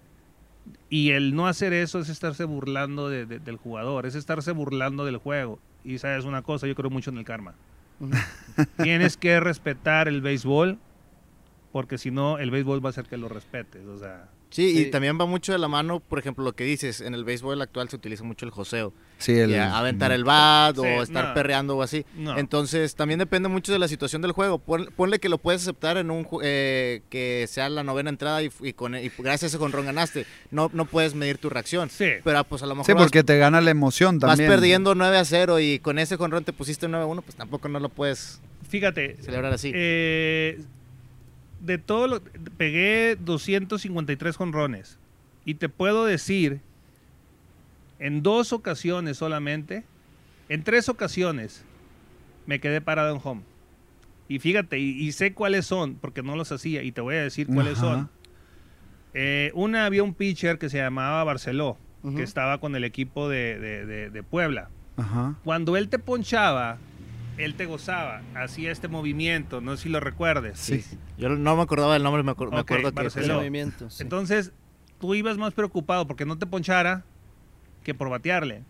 Y 0.90 1.10
el 1.10 1.34
no 1.34 1.46
hacer 1.46 1.72
eso 1.72 1.98
es 1.98 2.08
estarse 2.08 2.44
burlando 2.44 3.08
de- 3.08 3.26
de- 3.26 3.38
del 3.38 3.56
jugador, 3.56 4.06
es 4.06 4.14
estarse 4.14 4.52
burlando 4.52 5.04
del 5.04 5.16
juego. 5.18 5.58
Y 5.84 5.98
sabes 5.98 6.24
una 6.24 6.42
cosa, 6.42 6.66
yo 6.66 6.74
creo 6.74 6.90
mucho 6.90 7.10
en 7.10 7.18
el 7.18 7.24
karma. 7.24 7.54
Tienes 8.82 9.16
que 9.16 9.40
respetar 9.40 10.08
el 10.08 10.20
béisbol, 10.20 10.78
porque 11.72 11.98
si 11.98 12.10
no, 12.10 12.38
el 12.38 12.50
béisbol 12.50 12.84
va 12.84 12.88
a 12.88 12.90
hacer 12.90 13.06
que 13.06 13.16
lo 13.16 13.28
respetes. 13.28 13.86
O 13.86 13.98
sea, 13.98 14.28
Sí, 14.50 14.72
Sí. 14.74 14.80
y 14.82 14.90
también 14.90 15.20
va 15.20 15.26
mucho 15.26 15.52
de 15.52 15.58
la 15.58 15.68
mano, 15.68 16.00
por 16.00 16.18
ejemplo, 16.18 16.42
lo 16.42 16.54
que 16.54 16.64
dices, 16.64 17.02
en 17.02 17.14
el 17.14 17.24
béisbol 17.24 17.60
actual 17.60 17.88
se 17.90 17.96
utiliza 17.96 18.24
mucho 18.24 18.46
el 18.46 18.50
joseo. 18.50 18.94
Sí, 19.18 19.32
el, 19.38 19.54
aventar 19.58 20.10
el 20.12 20.24
bat 20.24 20.74
Sí, 20.76 20.80
o 20.80 21.02
estar 21.02 21.28
no. 21.28 21.34
perreando 21.34 21.76
o 21.76 21.82
así. 21.82 22.06
no. 22.16 22.38
Entonces, 22.38 22.94
también 22.94 23.18
depende 23.18 23.48
mucho 23.50 23.72
de 23.72 23.78
la 23.78 23.88
situación 23.88 24.22
del 24.22 24.32
juego. 24.32 24.58
Pon- 24.58 24.88
ponle 24.96 25.18
que 25.18 25.28
lo 25.28 25.36
puedes 25.38 25.62
aceptar 25.62 25.96
en 25.98 26.10
un 26.10 26.24
ju- 26.24 26.40
eh, 26.42 27.02
que 27.10 27.46
sea 27.48 27.68
la 27.68 27.82
novena 27.82 28.08
entrada 28.10 28.42
y, 28.42 28.50
y 28.62 28.72
con, 28.72 28.94
y 28.94 29.10
gracias 29.18 29.42
a 29.42 29.46
ese 29.48 29.58
jonrón 29.58 29.84
ganaste. 29.86 30.24
No, 30.50 30.70
no 30.72 30.86
puedes 30.86 31.14
medir 31.14 31.36
tu 31.38 31.50
reacción. 31.50 31.90
sí. 31.90 32.06
Pero 32.24 32.42
pues 32.44 32.62
a 32.62 32.66
lo 32.66 32.74
mejor 32.74 32.86
Sí, 32.86 32.92
vas- 32.92 33.02
porque 33.02 33.24
te 33.24 33.36
gana 33.38 33.60
la 33.60 33.70
emoción 33.70 34.18
vas, 34.18 34.30
también. 34.30 34.48
perdiendo 34.50 34.94
9 34.94 35.18
a 35.18 35.24
0 35.24 35.60
y 35.60 35.78
con 35.80 35.98
ese 35.98 36.16
jonrón 36.16 36.44
te 36.44 36.52
pusiste 36.54 36.88
9 36.88 37.04
a 37.04 37.06
1, 37.06 37.20
pues 37.22 37.36
tampoco 37.36 37.68
no 37.68 37.80
lo 37.80 37.88
puedes 37.90 38.40
Fíjate, 38.70 39.16
celebrar 39.22 39.52
así. 39.52 39.72
eh, 39.74 40.60
de 41.60 41.78
todo 41.78 42.06
lo 42.06 42.22
pegué 42.56 43.16
253 43.20 44.36
jonrones 44.36 44.98
y 45.44 45.54
te 45.54 45.68
puedo 45.68 46.04
decir 46.04 46.60
en 47.98 48.22
dos 48.22 48.52
ocasiones 48.52 49.16
solamente, 49.16 49.84
en 50.48 50.62
tres 50.62 50.88
ocasiones 50.88 51.64
me 52.46 52.60
quedé 52.60 52.80
parado 52.80 53.14
en 53.14 53.20
home. 53.22 53.42
Y 54.28 54.38
fíjate, 54.38 54.78
y, 54.78 54.90
y 55.00 55.12
sé 55.12 55.32
cuáles 55.32 55.66
son, 55.66 55.94
porque 55.94 56.22
no 56.22 56.36
los 56.36 56.52
hacía, 56.52 56.82
y 56.82 56.92
te 56.92 57.00
voy 57.00 57.16
a 57.16 57.22
decir 57.22 57.46
cuáles 57.46 57.78
son. 57.78 58.10
Eh, 59.14 59.50
una 59.54 59.86
había 59.86 60.02
un 60.02 60.14
pitcher 60.14 60.58
que 60.58 60.68
se 60.68 60.78
llamaba 60.78 61.24
Barceló, 61.24 61.76
que 62.14 62.22
estaba 62.22 62.58
con 62.60 62.76
el 62.76 62.84
equipo 62.84 63.28
de, 63.28 63.58
de- 63.58 63.86
de- 63.86 64.10
de 64.10 64.22
Puebla. 64.22 64.68
Ajá. 64.96 65.34
Cuando 65.44 65.76
él 65.76 65.88
te 65.88 65.98
ponchaba, 65.98 66.78
él 67.38 67.54
te 67.54 67.66
gozaba, 67.66 68.22
hacía 68.34 68.70
este 68.72 68.88
movimiento, 68.88 69.60
no 69.60 69.76
sé 69.76 69.84
si 69.84 69.88
lo 69.88 70.00
recuerdes. 70.00 70.58
Sí. 70.58 70.84
Yo 71.16 71.28
no 71.30 71.56
me 71.56 71.62
acordaba 71.62 71.94
del 71.94 72.02
nombre, 72.02 72.22
me, 72.22 72.32
acuer- 72.32 72.50
me 72.50 72.60
Ok, 72.60 72.70
acuerdo 72.72 72.92
que... 72.92 73.20
El 73.20 73.32
movimiento. 73.32 73.88
sí. 73.90 74.02
Entonces, 74.02 74.52
tú 75.00 75.14
ibas 75.14 75.38
más 75.38 75.54
preocupado 75.54 76.06
porque 76.06 76.26
no 76.26 76.36
te 76.38 76.46
ponchara 76.46 77.04
que 77.84 77.94
por 77.94 78.10
batearle. 78.10 78.62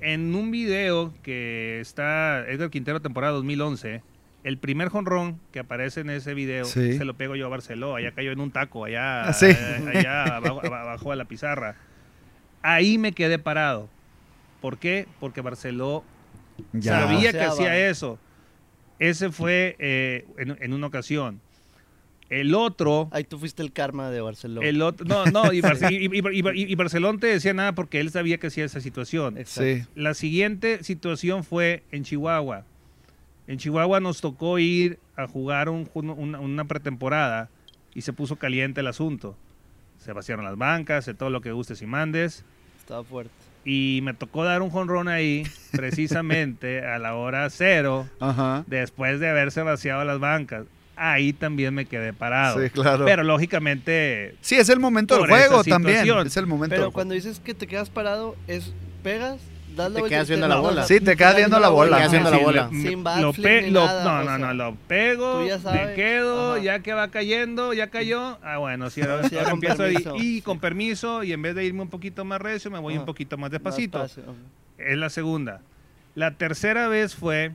En 0.00 0.34
un 0.34 0.50
video 0.50 1.14
que 1.22 1.80
está 1.80 2.40
Edgar 2.48 2.68
Quintero 2.70 3.00
temporada 3.00 3.32
2011, 3.34 4.02
el 4.44 4.58
primer 4.58 4.88
jonrón 4.88 5.40
que 5.52 5.60
aparece 5.60 6.00
en 6.00 6.10
ese 6.10 6.34
video 6.34 6.64
Sí. 6.66 6.98
se 6.98 7.04
lo 7.04 7.14
pego 7.14 7.34
yo 7.34 7.46
a 7.46 7.48
Barceló, 7.48 7.96
allá 7.96 8.12
cayó 8.12 8.30
en 8.32 8.40
un 8.40 8.50
taco, 8.50 8.84
allá, 8.84 9.28
Ah, 9.28 9.32
sí. 9.32 9.46
allá, 9.46 9.90
allá 9.98 10.36
abajo, 10.36 10.60
abajo 10.66 11.10
de 11.10 11.16
la 11.16 11.24
pizarra. 11.24 11.76
Ahí 12.62 12.98
me 12.98 13.12
quedé 13.12 13.38
parado. 13.38 13.88
¿Por 14.60 14.76
qué? 14.78 15.06
Porque 15.20 15.40
Barceló 15.40 16.04
Ya. 16.72 17.00
sabía 17.00 17.32
que 17.32 17.40
hacía 17.40 17.88
eso. 17.88 18.18
Ese 18.98 19.30
fue 19.30 19.76
eh, 19.78 20.26
en, 20.38 20.56
en 20.60 20.72
una 20.72 20.86
ocasión. 20.86 21.40
El 22.28 22.54
otro, 22.56 23.08
Ahí 23.12 23.22
tú 23.22 23.38
fuiste 23.38 23.62
el 23.62 23.72
karma 23.72 24.10
de 24.10 24.20
Barcelona. 24.20 24.66
el 24.66 24.82
otro, 24.82 25.06
no, 25.06 25.26
no, 25.26 25.52
y, 25.52 25.60
Bar- 25.60 25.76
y, 25.92 26.06
y- 26.06 26.06
y- 26.06 26.40
y- 26.62 26.72
y 26.72 26.74
Barcelona 26.74 27.20
te 27.20 27.28
decía 27.28 27.54
nada 27.54 27.74
porque 27.74 28.00
él 28.00 28.10
sabía 28.10 28.38
que 28.38 28.48
hacía 28.48 28.64
esa 28.64 28.80
situación. 28.80 29.38
Exacto. 29.38 29.84
Sí. 29.84 29.88
La 29.94 30.12
siguiente 30.14 30.82
situación 30.82 31.44
fue 31.44 31.84
en 31.92 32.02
Chihuahua. 32.02 32.64
En 33.46 33.58
Chihuahua 33.58 34.00
nos 34.00 34.20
tocó 34.20 34.58
ir 34.58 34.98
a 35.14 35.28
jugar 35.28 35.68
un- 35.68 35.88
un- 35.94 36.10
una, 36.10 36.40
una 36.40 36.64
pretemporada 36.64 37.48
y 37.94 38.00
se 38.00 38.12
puso 38.12 38.36
caliente 38.36 38.80
el 38.80 38.88
asunto. 38.88 39.36
Se 39.98 40.12
vaciaron 40.12 40.44
las 40.44 40.56
bancas, 40.56 41.06
de 41.06 41.14
todo 41.14 41.30
lo 41.30 41.40
que 41.40 41.52
gustes 41.52 41.80
y 41.80 41.86
mandes. 41.86 42.44
Estaba 42.86 43.02
fuerte. 43.02 43.32
Y 43.64 43.98
me 44.04 44.14
tocó 44.14 44.44
dar 44.44 44.62
un 44.62 44.70
jonrón 44.70 45.08
ahí, 45.08 45.42
precisamente 45.72 46.84
a 46.86 47.00
la 47.00 47.16
hora 47.16 47.50
cero, 47.50 48.08
Ajá. 48.20 48.62
después 48.68 49.18
de 49.18 49.28
haberse 49.28 49.60
vaciado 49.62 50.04
las 50.04 50.20
bancas. 50.20 50.66
Ahí 50.94 51.32
también 51.32 51.74
me 51.74 51.86
quedé 51.86 52.12
parado. 52.12 52.62
Sí, 52.62 52.70
claro. 52.70 53.04
Pero 53.04 53.24
lógicamente, 53.24 54.36
sí, 54.40 54.54
es 54.54 54.68
el 54.68 54.78
momento 54.78 55.16
del 55.16 55.26
juego 55.26 55.64
también. 55.64 56.06
Es 56.24 56.36
el 56.36 56.46
momento 56.46 56.76
Pero 56.76 56.92
cuando 56.92 57.14
dices 57.14 57.40
que 57.40 57.54
te 57.54 57.66
quedas 57.66 57.90
parado, 57.90 58.36
es 58.46 58.72
pegas, 59.02 59.40
das 59.76 59.92
la 59.92 60.02
Te 60.02 60.08
quedas 60.08 60.28
viendo 60.28 60.48
la 60.48 60.56
bola. 60.56 60.82
Sí, 60.84 61.00
te 61.00 61.16
quedas 61.16 61.36
viendo 61.36 61.60
la 61.60 61.68
bola. 61.68 61.96
Te 61.96 62.00
quedas 62.00 62.10
viendo 62.12 62.30
la 62.30 62.38
Sí, 62.38 62.44
bola. 62.44 62.62
lo- 62.64 62.70
Sin 62.70 62.92
lo 62.92 63.02
backflip 63.04 63.44
pe- 63.44 63.62
ni 63.62 63.70
lo- 63.70 63.84
nada, 63.86 64.04
no, 64.04 64.24
no, 64.24 64.38
no, 64.38 64.54
lo 64.54 64.74
pego, 64.88 65.40
tú 65.40 65.46
ya 65.46 65.58
me 65.70 65.94
quedo, 65.94 66.54
Ajá. 66.54 66.62
ya 66.62 66.78
que 66.80 66.92
va 66.94 67.08
cayendo, 67.08 67.72
ya 67.72 67.86
cayó. 67.88 68.38
Ah, 68.42 68.56
bueno, 68.58 68.90
sí, 68.90 69.02
ahora, 69.02 69.28
Sí, 69.28 69.36
empiezo 69.36 69.82
a 69.84 69.88
ir- 69.90 70.02
permiso. 70.02 70.16
y 70.16 70.40
con 70.40 70.58
permiso, 70.58 71.22
y 71.22 71.32
en 71.32 71.42
vez 71.42 71.54
de 71.54 71.64
irme 71.64 71.82
un 71.82 71.88
poquito 71.90 72.24
más 72.24 72.40
recio, 72.40 72.70
me 72.70 72.78
voy 72.80 72.96
un 72.98 73.04
poquito 73.04 73.36
más 73.36 73.50
despacito. 73.50 74.04
Es 74.78 74.96
la 74.98 75.10
segunda. 75.10 75.60
La 76.14 76.32
tercera 76.32 76.88
vez 76.88 77.14
fue, 77.14 77.52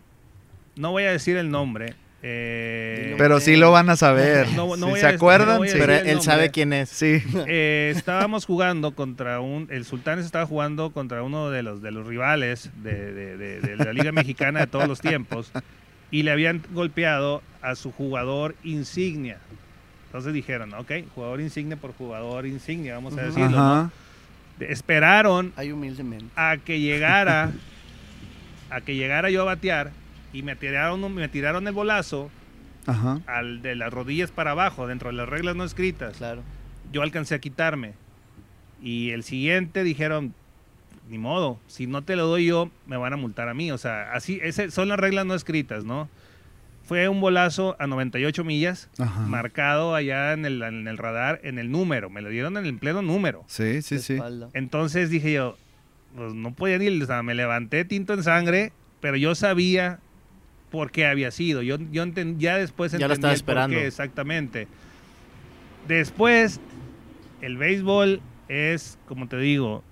no 0.76 0.92
voy 0.92 1.04
a 1.04 1.12
decir 1.12 1.36
el 1.38 1.50
nombre. 1.50 1.96
Eh. 2.24 3.16
Pero 3.18 3.40
sí 3.40 3.56
lo 3.56 3.72
van 3.72 3.90
a 3.90 3.96
saber. 3.96 4.48
No, 4.56 4.76
no 4.78 4.94
Si 4.94 5.02
se 5.02 5.08
acuerdan, 5.08 5.62
sí. 5.68 5.76
Pero 5.78 5.94
él 5.94 6.22
sabe 6.22 6.52
quién 6.52 6.74
es. 6.74 6.90
Sí. 6.90 7.22
Eh, 7.48 7.92
estábamos 7.96 8.46
jugando 8.46 8.92
contra 8.96 9.40
un. 9.40 9.68
El 9.72 9.86
Sultanes 9.86 10.26
estaba 10.26 10.46
jugando 10.46 10.92
contra 10.92 11.24
uno 11.24 11.50
de 11.50 11.64
los, 11.64 11.82
de 11.82 11.92
los 11.92 12.06
rivales 12.08 12.70
de, 12.84 13.14
de- 13.14 13.38
de- 13.38 13.60
de 13.62 13.76
la 13.78 13.94
Liga 13.94 14.12
Mexicana 14.12 14.60
de 14.62 14.68
todos 14.68 14.88
los 14.88 15.02
tiempos. 15.02 15.52
Y 16.12 16.24
le 16.24 16.32
habían 16.32 16.62
golpeado 16.72 17.42
a 17.62 17.76
su 17.76 17.92
jugador 17.92 18.56
insignia. 18.64 19.38
Entonces 20.08 20.34
dijeron, 20.34 20.74
ok, 20.74 20.92
jugador 21.16 21.40
insignia 21.40 21.78
por 21.78 21.94
jugador 21.94 22.46
insignia, 22.46 22.96
vamos 22.96 23.18
a 23.18 23.22
decirlo. 23.24 23.90
Esperaron 24.60 25.54
humildemente. 25.58 26.26
a 26.36 26.58
que 26.64 26.80
llegara. 26.80 27.52
a 28.70 28.82
que 28.82 28.96
llegara 28.96 29.30
yo 29.30 29.42
a 29.42 29.46
batear. 29.46 29.92
Y 30.34 30.44
me 30.44 30.56
tiraron, 30.56 31.14
me 31.14 31.28
tiraron 31.28 31.68
el 31.68 31.74
bolazo 31.74 32.30
Ajá. 32.86 33.20
al 33.28 33.62
de 33.62 33.76
las 33.76 33.92
rodillas 33.94 34.32
para 34.32 34.52
abajo, 34.52 34.88
dentro 34.88 35.10
de 35.10 35.16
las 35.16 35.28
reglas 35.30 35.56
no 35.56 35.64
escritas 35.64 36.18
Claro. 36.18 36.42
yo 36.92 37.02
alcancé 37.02 37.36
a 37.36 37.40
quitarme. 37.40 37.94
Y 38.82 39.12
el 39.12 39.24
siguiente 39.24 39.84
dijeron, 39.84 40.34
ni 41.10 41.18
modo, 41.18 41.60
si 41.68 41.86
no 41.88 42.02
te 42.04 42.16
lo 42.16 42.26
doy 42.28 42.46
yo, 42.46 42.72
me 42.88 42.98
van 42.98 43.14
a 43.14 43.18
multar 43.18 43.50
a 43.50 43.54
mí. 43.54 43.72
O 43.72 43.78
sea, 43.78 44.12
así, 44.14 44.40
ese, 44.42 44.72
son 44.72 44.88
las 44.88 45.00
reglas 45.00 45.26
no 45.26 45.36
escritas, 45.36 45.84
¿no? 45.84 46.10
Fue 46.84 47.08
un 47.08 47.22
bolazo 47.22 47.76
a 47.80 47.86
98 47.88 48.44
millas, 48.44 48.90
Ajá. 48.98 49.22
marcado 49.22 49.94
allá 49.96 50.34
en 50.34 50.46
el, 50.46 50.62
en 50.64 50.88
el 50.88 50.98
radar, 50.98 51.40
en 51.44 51.60
el 51.60 51.70
número. 51.72 52.10
Me 52.10 52.22
lo 52.22 52.30
dieron 52.30 52.58
en 52.58 52.66
el 52.66 52.78
pleno 52.78 53.02
número. 53.02 53.44
Sí, 53.48 53.82
sí, 53.82 54.00
sí. 54.00 54.18
Entonces 54.54 55.10
dije 55.10 55.32
yo, 55.34 55.58
pues 56.16 56.34
no 56.34 56.54
podía 56.54 56.80
ni, 56.80 57.02
o 57.02 57.06
sea, 57.06 57.22
me 57.24 57.36
levanté 57.36 57.86
tinto 57.86 58.14
en 58.14 58.24
sangre, 58.24 58.74
pero 59.00 59.16
yo 59.16 59.36
sabía 59.36 60.00
por 60.72 60.92
qué 60.92 61.06
había 61.06 61.30
sido. 61.32 61.62
Yo, 61.62 61.78
yo 61.92 62.04
enten- 62.06 62.38
ya 62.40 62.58
después 62.58 62.92
Ya 62.94 63.00
lo 63.08 63.14
entendí 63.14 63.14
estaba 63.14 63.32
por 63.32 63.36
esperando. 63.36 63.78
qué, 63.78 63.86
exactamente. 63.88 64.68
Después, 65.88 66.60
el 67.42 67.58
béisbol 67.58 68.22
es, 68.48 68.98
como 69.08 69.28
te 69.28 69.38
digo, 69.38 69.84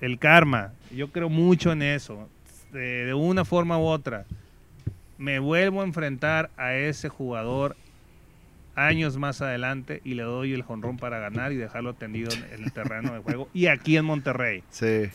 el 0.00 0.18
karma. 0.18 0.72
Yo 0.94 1.10
creo 1.10 1.28
mucho 1.28 1.72
en 1.72 1.82
eso, 1.82 2.28
de, 2.72 3.06
de 3.06 3.14
una 3.14 3.44
forma 3.44 3.78
u 3.78 3.82
otra. 3.82 4.24
Me 5.16 5.38
vuelvo 5.38 5.80
a 5.80 5.84
enfrentar 5.84 6.50
a 6.56 6.74
ese 6.74 7.08
jugador 7.08 7.76
años 8.76 9.16
más 9.16 9.42
adelante 9.42 10.00
y 10.04 10.14
le 10.14 10.22
doy 10.22 10.52
el 10.52 10.62
jonrón 10.62 10.98
para 10.98 11.18
ganar 11.18 11.50
y 11.52 11.56
dejarlo 11.56 11.94
tendido 11.94 12.30
en 12.32 12.44
en 12.54 12.62
el 12.64 12.72
terreno 12.72 13.12
de 13.12 13.18
juego 13.18 13.48
y 13.52 13.66
aquí 13.66 13.96
en 13.96 14.04
Monterrey. 14.04 14.62
Sí. 14.70 15.08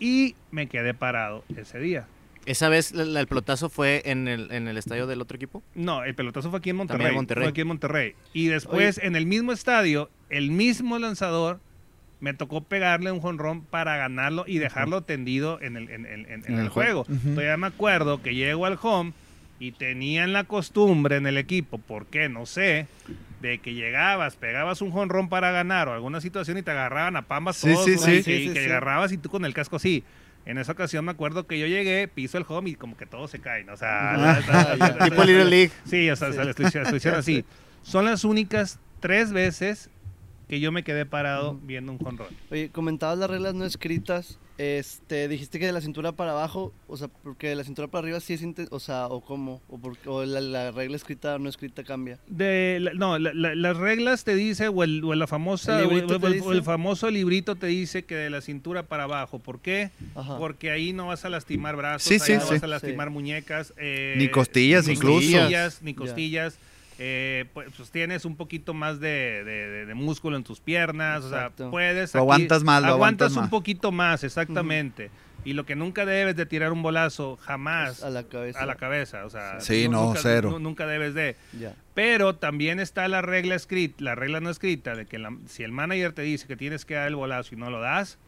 Y 0.00 0.34
me 0.50 0.66
quedé 0.66 0.94
parado 0.94 1.44
ese 1.56 1.78
día. 1.78 2.08
Esa 2.48 2.68
vez 2.68 2.92
la- 2.92 3.04
la- 3.04 3.20
el 3.20 3.26
pelotazo 3.26 3.68
fue 3.68 4.02
en 4.06 4.26
el, 4.26 4.50
en 4.52 4.68
el 4.68 4.76
estadio 4.78 5.06
del 5.06 5.20
otro 5.20 5.36
equipo. 5.36 5.62
No, 5.74 6.02
el 6.04 6.14
pelotazo 6.14 6.48
fue 6.50 6.58
aquí 6.60 6.70
en 6.70 6.78
También 6.78 6.88
Monterrey. 6.88 7.10
en 7.10 7.16
Monterrey. 7.16 7.44
Fue 7.44 7.50
aquí 7.50 7.60
en 7.60 7.66
Monterrey. 7.68 8.14
Y 8.32 8.46
después, 8.46 8.98
en 9.02 9.16
el 9.16 9.26
mismo 9.26 9.52
estadio, 9.52 10.08
el 10.30 10.50
mismo 10.50 10.98
lanzador 10.98 11.60
me 12.20 12.34
tocó 12.34 12.62
pegarle 12.64 13.12
un 13.12 13.20
jonrón 13.20 13.62
para 13.62 13.96
ganarlo 13.96 14.44
y 14.46 14.58
dejarlo 14.58 15.02
tendido 15.02 15.60
en 15.60 15.76
el, 15.76 15.90
en, 15.90 16.06
en- 16.06 16.24
en- 16.26 16.26
en 16.30 16.44
En 16.46 16.54
el, 16.54 16.60
el 16.64 16.68
juego. 16.70 17.04
juego. 17.04 17.18
Ujú. 17.20 17.34
Todavía 17.34 17.56
me 17.58 17.66
acuerdo 17.66 18.22
que 18.22 18.34
llego 18.34 18.64
al 18.66 18.78
home 18.80 19.12
y 19.60 19.72
tenían 19.72 20.32
la 20.32 20.44
costumbre 20.44 21.16
en 21.16 21.26
el 21.26 21.36
equipo, 21.36 21.78
¿por 21.78 22.06
qué? 22.06 22.28
No 22.28 22.46
sé, 22.46 22.86
de 23.42 23.58
que 23.58 23.74
llegabas, 23.74 24.36
pegabas 24.36 24.80
un 24.82 24.90
jonrón 24.90 25.28
para 25.28 25.50
ganar 25.50 25.88
o 25.88 25.92
alguna 25.92 26.20
situación 26.20 26.58
y 26.58 26.62
te 26.62 26.70
agarraban 26.70 27.14
a 27.16 27.22
pambas 27.22 27.56
Sí, 27.56 27.72
todos. 27.72 27.84
sí, 27.84 28.22
sí. 28.22 28.32
Y 28.32 28.52
que 28.52 28.60
sí. 28.64 28.66
agarrabas 28.70 29.12
y 29.12 29.18
tú 29.18 29.28
con 29.28 29.44
el 29.44 29.52
casco 29.54 29.76
así. 29.76 30.02
En 30.48 30.56
esa 30.56 30.72
ocasión 30.72 31.04
me 31.04 31.10
acuerdo 31.10 31.46
que 31.46 31.58
yo 31.58 31.66
llegué, 31.66 32.08
piso 32.08 32.38
el 32.38 32.46
home 32.48 32.70
y 32.70 32.74
como 32.74 32.96
que 32.96 33.04
todo 33.04 33.28
se 33.28 33.38
cae, 33.38 33.64
¿no? 33.64 33.74
O 33.74 33.76
sea, 33.76 34.14
Ah, 34.14 34.76
ya. 34.78 34.98
Tipo 35.04 35.22
Little 35.22 35.44
League. 35.44 35.70
Sí, 35.84 36.08
o 36.08 36.16
sea, 36.16 36.32
se 36.32 36.42
lo 36.42 36.50
hicieron 36.96 37.20
así. 37.20 37.44
Son 37.82 38.06
las 38.06 38.24
únicas 38.24 38.78
tres 39.00 39.30
veces 39.30 39.90
que 40.48 40.58
yo 40.58 40.72
me 40.72 40.84
quedé 40.84 41.04
parado 41.04 41.58
viendo 41.62 41.92
un 41.92 41.98
jonrón. 41.98 42.28
Oye, 42.50 42.70
comentabas 42.70 43.18
las 43.18 43.28
reglas 43.28 43.54
no 43.54 43.66
escritas. 43.66 44.38
Este, 44.58 45.28
dijiste 45.28 45.60
que 45.60 45.66
de 45.66 45.72
la 45.72 45.80
cintura 45.80 46.10
para 46.10 46.32
abajo, 46.32 46.74
o 46.88 46.96
sea, 46.96 47.06
porque 47.06 47.48
de 47.48 47.54
la 47.54 47.62
cintura 47.62 47.86
para 47.86 48.02
arriba 48.02 48.18
sí 48.18 48.34
es, 48.34 48.42
o 48.70 48.80
sea, 48.80 49.06
o 49.06 49.20
cómo, 49.20 49.62
o, 49.68 49.78
por- 49.78 49.96
o 50.06 50.24
la, 50.24 50.40
la 50.40 50.72
regla 50.72 50.96
escrita 50.96 51.36
o 51.36 51.38
no 51.38 51.48
escrita 51.48 51.84
cambia. 51.84 52.18
De, 52.26 52.78
la- 52.80 52.92
no, 52.92 53.20
la- 53.20 53.32
la- 53.34 53.54
las 53.54 53.76
reglas 53.76 54.24
te 54.24 54.34
dice, 54.34 54.66
o 54.66 54.82
el, 54.82 55.04
o 55.04 55.14
la 55.14 55.28
famosa, 55.28 55.80
¿El 55.80 55.86
o 55.86 56.50
el, 56.52 56.58
o 56.58 56.62
famoso 56.64 57.08
librito 57.08 57.54
te 57.54 57.68
dice 57.68 58.04
que 58.04 58.16
de 58.16 58.30
la 58.30 58.40
cintura 58.40 58.82
para 58.82 59.04
abajo. 59.04 59.38
¿Por 59.38 59.60
qué? 59.60 59.92
Ajá. 60.16 60.38
Porque 60.38 60.72
ahí 60.72 60.92
no 60.92 61.06
vas 61.06 61.24
a 61.24 61.28
lastimar 61.28 61.76
brazos, 61.76 62.08
Sí, 62.08 62.14
ahí 62.14 62.20
sí, 62.20 62.32
no 62.34 62.40
sí. 62.40 62.54
vas 62.54 62.62
a 62.64 62.66
lastimar 62.66 63.10
muñecas. 63.10 63.72
eh, 63.76 64.16
Ni 64.18 64.28
costillas 64.28 64.88
ni 64.88 64.94
incluso. 64.94 65.18
Costillas, 65.38 65.82
ni 65.82 65.94
costillas. 65.94 66.58
Eh, 67.00 67.44
pues, 67.54 67.68
pues 67.76 67.90
tienes 67.90 68.24
un 68.24 68.34
poquito 68.36 68.74
más 68.74 68.98
de, 68.98 69.44
de- 69.44 69.68
de- 69.68 69.86
de 69.86 69.94
músculo 69.94 70.36
en 70.36 70.42
tus 70.44 70.58
piernas, 70.60 71.22
o 71.24 71.30
sea, 71.30 71.50
puedes... 71.50 72.12
Lo 72.14 72.20
aguantas 72.20 72.64
más, 72.64 72.82
lo 72.82 72.88
aguantas 72.88 73.26
aguantas 73.26 73.32
un 73.36 73.42
más. 73.42 73.50
poquito 73.50 73.92
más, 73.92 74.24
exactamente. 74.24 75.10
Y 75.44 75.52
lo 75.52 75.64
que 75.64 75.76
nunca 75.76 76.04
debes 76.04 76.34
de 76.34 76.44
tirar 76.46 76.72
un 76.72 76.82
bolazo, 76.82 77.36
jamás, 77.36 78.00
Pues, 78.00 78.02
a 78.02 78.10
la 78.10 78.24
cabeza. 78.24 78.60
a 78.60 78.66
la 78.66 78.74
cabeza, 78.74 79.24
o 79.24 79.30
sea... 79.30 79.60
Sí, 79.60 79.88
no, 79.88 80.06
nunca, 80.06 80.20
cero. 80.20 80.50
nu- 80.50 80.58
nunca 80.58 80.86
debes 80.86 81.14
de... 81.14 81.36
Ya. 81.58 81.74
Pero 81.94 82.34
también 82.34 82.80
está 82.80 83.06
la 83.06 83.22
regla 83.22 83.54
escrita, 83.54 83.94
la 84.02 84.16
regla 84.16 84.40
no 84.40 84.50
escrita, 84.50 84.96
de 84.96 85.06
que 85.06 85.18
la- 85.18 85.36
si 85.46 85.62
el 85.62 85.70
manager 85.70 86.12
te 86.12 86.22
dice 86.22 86.48
que 86.48 86.56
tienes 86.56 86.84
que 86.84 86.94
dar 86.94 87.06
el 87.06 87.14
bolazo 87.14 87.54
y 87.54 87.58
no 87.58 87.70
lo 87.70 87.80
das, 87.80 88.18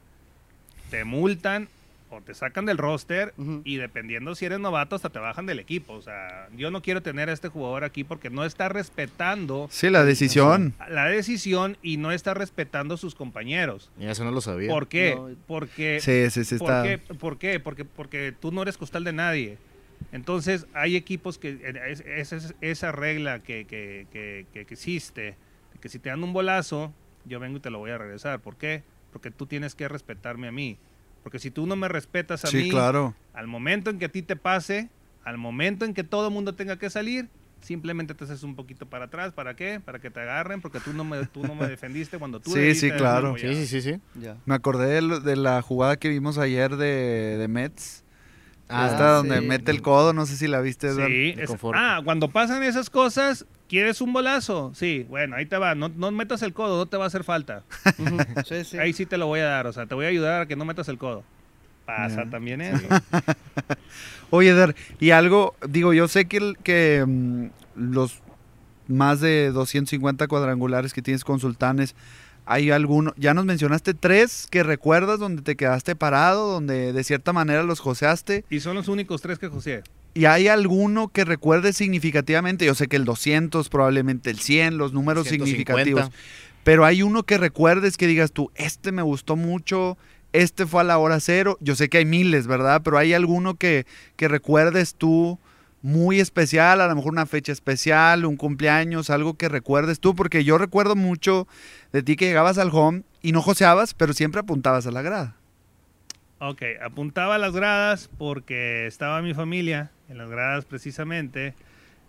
te 0.90 1.04
multan 1.04 1.68
o 2.10 2.20
te 2.20 2.34
sacan 2.34 2.66
del 2.66 2.76
roster 2.78 3.32
y 3.64 3.76
dependiendo 3.76 4.34
si 4.34 4.44
eres 4.44 4.58
novato 4.58 4.96
hasta 4.96 5.10
te 5.10 5.18
bajan 5.18 5.46
del 5.46 5.58
equipo. 5.60 5.92
O 5.94 6.02
sea, 6.02 6.48
yo 6.56 6.70
no 6.70 6.82
quiero 6.82 7.02
tener 7.02 7.28
a 7.28 7.32
este 7.32 7.48
jugador 7.48 7.84
aquí 7.84 8.04
porque 8.04 8.30
no 8.30 8.44
está 8.44 8.68
respetando 8.68 9.68
Sí, 9.70 9.90
la 9.90 10.04
decisión. 10.04 10.74
la 10.88 11.06
decisión 11.06 11.76
y 11.82 11.96
no 11.96 12.12
está 12.12 12.34
respetando 12.34 12.94
a 12.94 12.96
sus 12.98 13.14
compañeros. 13.14 13.90
Y 13.98 14.06
eso 14.06 14.24
no 14.24 14.30
lo 14.32 14.40
sabía. 14.40 14.70
¿Por 14.70 14.88
qué? 14.88 15.14
No. 15.14 15.28
Porque 15.46 16.00
Sí, 16.00 16.30
sí, 16.30 16.44
sí 16.44 16.56
¿Por 16.58 16.70
está. 16.70 16.82
qué? 16.82 16.98
¿Por 17.14 17.38
qué? 17.38 17.60
Porque, 17.60 17.84
porque 17.84 18.34
tú 18.38 18.52
no 18.52 18.62
eres 18.62 18.76
costal 18.76 19.04
de 19.04 19.12
nadie. 19.12 19.58
Entonces, 20.12 20.66
hay 20.74 20.96
equipos 20.96 21.38
que 21.38 21.50
eh, 21.62 21.74
es- 21.88 22.00
es- 22.06 22.32
es- 22.32 22.54
esa 22.60 22.90
regla 22.92 23.40
que, 23.42 23.66
que- 23.66 24.06
que- 24.12 24.46
que- 24.52 24.64
que 24.64 24.74
existe, 24.74 25.36
que 25.80 25.88
si 25.88 25.98
te 25.98 26.08
dan 26.08 26.24
un 26.24 26.32
bolazo, 26.32 26.92
yo 27.26 27.38
vengo 27.38 27.58
y 27.58 27.60
te 27.60 27.70
lo 27.70 27.78
voy 27.78 27.90
a 27.90 27.98
regresar. 27.98 28.40
¿Por 28.40 28.56
qué? 28.56 28.82
Porque 29.12 29.30
tú 29.30 29.46
tienes 29.46 29.74
que 29.74 29.88
respetarme 29.88 30.48
a 30.48 30.52
mí. 30.52 30.78
Porque 31.22 31.38
si 31.38 31.50
tú 31.50 31.66
no 31.66 31.76
me 31.76 31.88
respetas 31.88 32.44
a 32.44 32.48
Sí, 32.48 32.56
mí, 32.58 32.70
claro. 32.70 33.14
al 33.34 33.46
momento 33.46 33.90
en 33.90 33.98
que 33.98 34.06
a 34.06 34.08
ti 34.08 34.22
te 34.22 34.36
pase, 34.36 34.88
al 35.24 35.38
momento 35.38 35.84
en 35.84 35.94
que 35.94 36.04
todo 36.04 36.28
el 36.28 36.34
mundo 36.34 36.54
tenga 36.54 36.78
que 36.78 36.90
salir, 36.90 37.28
simplemente 37.60 38.14
te 38.14 38.24
haces 38.24 38.42
un 38.42 38.56
poquito 38.56 38.86
para 38.86 39.06
atrás. 39.06 39.32
¿Para 39.32 39.54
qué? 39.54 39.80
Para 39.80 39.98
que 39.98 40.10
te 40.10 40.20
agarren, 40.20 40.60
porque 40.60 40.80
tú 40.80 40.92
no 40.92 41.04
me, 41.04 41.26
tú 41.26 41.42
no 41.44 41.54
me 41.54 41.68
defendiste 41.68 42.18
cuando 42.18 42.40
tú 42.40 42.50
Sí, 42.52 42.74
sí, 42.74 42.90
claro. 42.90 43.36
Sí, 43.36 43.54
sí, 43.54 43.66
sí, 43.66 43.82
sí. 43.82 44.00
Ya. 44.14 44.36
Me 44.46 44.54
acordé 44.54 45.00
de, 45.20 45.36
la 45.36 45.60
jugada 45.62 45.96
que 45.96 46.08
vimos 46.08 46.38
ayer 46.38 46.76
de, 46.76 47.36
de 47.38 47.48
Mets. 47.48 48.04
Ah, 48.68 48.86
Esta 48.86 49.10
donde 49.16 49.40
mete 49.40 49.72
el 49.72 49.82
codo, 49.82 50.12
no 50.12 50.26
sé 50.26 50.36
si 50.36 50.46
la 50.46 50.60
viste. 50.60 50.94
Sí, 50.94 51.34
es- 51.36 51.50
ah, 51.74 52.00
cuando 52.04 52.28
pasan 52.28 52.62
esas 52.62 52.88
cosas, 52.88 53.44
¿quieres 53.70 54.00
un 54.02 54.12
bolazo? 54.12 54.72
Sí, 54.74 55.06
bueno, 55.08 55.36
ahí 55.36 55.46
te 55.46 55.56
va. 55.56 55.74
No, 55.74 55.88
no 55.88 56.10
metas 56.10 56.42
el 56.42 56.52
codo, 56.52 56.76
no 56.76 56.86
te 56.86 56.96
va 56.98 57.04
a 57.04 57.06
hacer 57.06 57.24
falta. 57.24 57.62
Ujú. 57.98 58.18
Sí, 58.46 58.64
sí. 58.64 58.78
Ahí 58.78 58.92
sí 58.92 59.06
te 59.06 59.16
lo 59.16 59.26
voy 59.28 59.40
a 59.40 59.44
dar, 59.46 59.66
o 59.66 59.72
sea, 59.72 59.86
te 59.86 59.94
voy 59.94 60.04
a 60.04 60.08
ayudar 60.08 60.42
a 60.42 60.46
que 60.46 60.56
no 60.56 60.64
metas 60.66 60.88
el 60.88 60.98
codo. 60.98 61.22
Pasa 61.86 62.28
también 62.28 62.60
eso. 62.60 62.86
Oye, 64.30 64.50
Edgar, 64.50 64.74
y 65.00 65.10
algo, 65.10 65.54
digo, 65.68 65.92
yo 65.92 66.06
sé 66.08 66.26
que, 66.26 66.36
el- 66.36 66.56
que 66.62 67.04
mm, 67.06 67.46
los 67.76 68.20
más 68.86 69.20
de 69.20 69.50
250 69.52 70.26
cuadrangulares 70.28 70.92
que 70.92 71.02
tienes 71.02 71.24
con 71.24 71.40
Sultanes, 71.40 71.94
hay 72.46 72.70
alguno, 72.70 73.12
ya 73.16 73.34
nos 73.34 73.44
mencionaste 73.44 73.94
tres 73.94 74.46
que 74.50 74.62
recuerdas 74.62 75.18
donde 75.20 75.42
te 75.42 75.56
quedaste 75.56 75.94
parado, 75.96 76.50
donde 76.52 76.92
de 76.92 77.04
cierta 77.04 77.32
manera 77.32 77.62
los 77.62 77.80
joseaste, 77.80 78.44
Y 78.50 78.60
son 78.60 78.74
los 78.76 78.88
únicos 78.88 79.20
tres 79.22 79.38
que 79.38 79.48
José. 79.48 79.82
Y 80.14 80.24
hay 80.24 80.48
alguno 80.48 81.08
que 81.08 81.24
recuerdes 81.24 81.76
significativamente, 81.76 82.64
yo 82.64 82.74
sé 82.74 82.88
que 82.88 82.96
el 82.96 83.04
200, 83.04 83.68
probablemente 83.68 84.30
el 84.30 84.38
100, 84.38 84.76
los 84.76 84.92
números 84.92 85.28
150. 85.28 85.46
significativos, 85.46 86.10
pero 86.64 86.84
hay 86.84 87.02
uno 87.02 87.22
que 87.22 87.38
recuerdes 87.38 87.96
que 87.96 88.06
digas 88.06 88.32
tú, 88.32 88.50
este 88.54 88.92
me 88.92 89.02
gustó 89.02 89.36
mucho, 89.36 89.96
este 90.32 90.66
fue 90.66 90.82
a 90.82 90.84
la 90.84 90.98
hora 90.98 91.20
cero. 91.20 91.56
Yo 91.60 91.74
sé 91.74 91.88
que 91.88 91.98
hay 91.98 92.04
miles, 92.04 92.46
¿verdad? 92.46 92.82
Pero 92.84 92.98
hay 92.98 93.14
alguno 93.14 93.54
que, 93.54 93.86
que 94.16 94.28
recuerdes 94.28 94.94
tú 94.94 95.38
muy 95.82 96.20
especial, 96.20 96.80
a 96.80 96.86
lo 96.86 96.94
mejor 96.94 97.12
una 97.12 97.26
fecha 97.26 97.52
especial, 97.52 98.26
un 98.26 98.36
cumpleaños, 98.36 99.10
algo 99.10 99.34
que 99.34 99.48
recuerdes 99.48 99.98
tú, 99.98 100.14
porque 100.14 100.44
yo 100.44 100.58
recuerdo 100.58 100.94
mucho 100.94 101.48
de 101.92 102.02
ti 102.02 102.16
que 102.16 102.26
llegabas 102.26 102.58
al 102.58 102.70
home 102.72 103.02
y 103.22 103.32
no 103.32 103.40
joseabas, 103.40 103.94
pero 103.94 104.12
siempre 104.12 104.40
apuntabas 104.40 104.86
a 104.86 104.90
la 104.90 105.02
grada. 105.02 105.36
Ok, 106.38 106.62
apuntaba 106.82 107.36
a 107.36 107.38
las 107.38 107.54
gradas 107.54 108.10
porque 108.18 108.86
estaba 108.86 109.22
mi 109.22 109.34
familia 109.34 109.90
en 110.10 110.18
las 110.18 110.28
gradas 110.28 110.64
precisamente. 110.66 111.54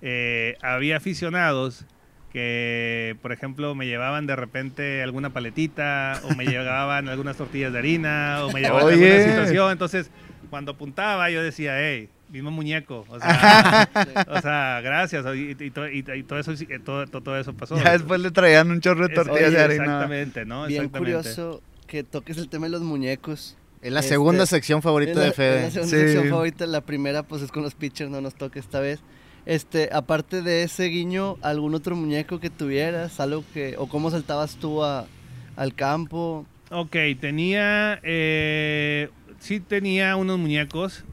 Eh, 0.02 0.58
había 0.62 0.97
aficionados 0.97 1.86
que, 2.34 3.16
por 3.22 3.32
ejemplo, 3.32 3.76
me 3.76 3.86
llevaban 3.86 4.26
de 4.26 4.36
repente 4.36 5.04
alguna 5.04 5.32
paletita 5.32 6.20
o 6.24 6.36
me 6.36 6.45
llevaban 6.47 7.08
algunas 7.10 7.38
tortillas 7.38 7.72
de 7.74 7.80
harina 7.80 8.39
o 8.45 8.52
me 8.52 8.62
llevaban 8.62 8.86
Oye. 8.86 9.12
alguna 9.14 9.30
situación. 9.32 9.72
Entonces, 9.72 10.10
cuando 10.49 10.72
apuntaba 10.72 11.30
yo 11.30 11.43
decía, 11.43 11.74
hey, 11.80 12.10
mismo 12.30 12.49
muñeco. 12.52 13.06
O 13.10 13.20
sea, 13.20 13.89
o 14.30 14.41
sea, 14.41 14.80
gracias. 14.82 15.26
Y, 15.36 15.56
y 15.60 15.70
to- 15.72 15.89
y- 15.89 15.99
y 16.16 16.24
todo, 16.24 16.39
eso, 16.39 16.54
todo, 16.86 17.06
todo- 17.08 17.38
eso 17.38 17.54
pasó. 17.54 17.76
Ya 17.84 17.91
después 17.91 18.22
le 18.22 18.32
traían 18.32 18.72
un 18.72 18.80
chorro 18.82 19.08
de 19.08 19.14
tortillas 19.14 19.49
oye, 19.49 19.58
de 19.58 19.64
harina. 19.64 19.84
Exactamente, 19.84 20.45
¿no? 20.45 20.66
Bien 20.68 20.84
Exactamente. 20.86 20.97
curioso 21.22 21.62
que 21.88 22.04
toques 22.04 22.38
el 22.38 22.47
tema 22.49 22.68
de 22.68 22.72
los 22.72 22.82
muñecos. 22.82 23.58
Es 23.82 23.92
la 23.92 24.00
Este, 24.02 24.10
segunda 24.14 24.46
sección 24.46 24.82
favorita 24.82 25.14
la- 25.20 25.26
de 25.26 25.32
Fede. 25.32 25.62
la 25.64 25.72
segunda 25.72 25.90
Sí. 25.98 26.02
sección 26.04 26.30
favorita. 26.30 26.66
La 26.68 26.82
primera, 26.82 27.24
pues, 27.24 27.42
es 27.42 27.52
con 27.52 27.64
los 27.64 27.74
pitchers, 27.76 28.10
no 28.12 28.22
nos 28.22 28.36
toca 28.36 28.60
esta 28.60 28.80
vez. 28.80 29.00
Este, 29.48 29.90
aparte 29.92 30.44
de 30.44 30.62
ese 30.64 30.86
guiño, 30.86 31.38
¿algún 31.42 31.74
otro 31.74 31.96
muñeco 31.96 32.40
que 32.40 32.52
tuvieras? 32.52 33.20
¿Algo 33.20 33.44
que, 33.54 33.76
o 33.78 33.88
cómo 33.88 34.12
saltabas 34.12 34.56
tú 34.58 34.84
a, 34.84 35.08
al 35.56 35.74
campo? 35.74 36.46
Ok, 36.70 36.96
tenía, 37.20 38.00
eh, 38.04 39.10
sí 39.40 39.60
tenía 39.60 40.16
unos 40.16 40.38
muñecos. 40.38 41.04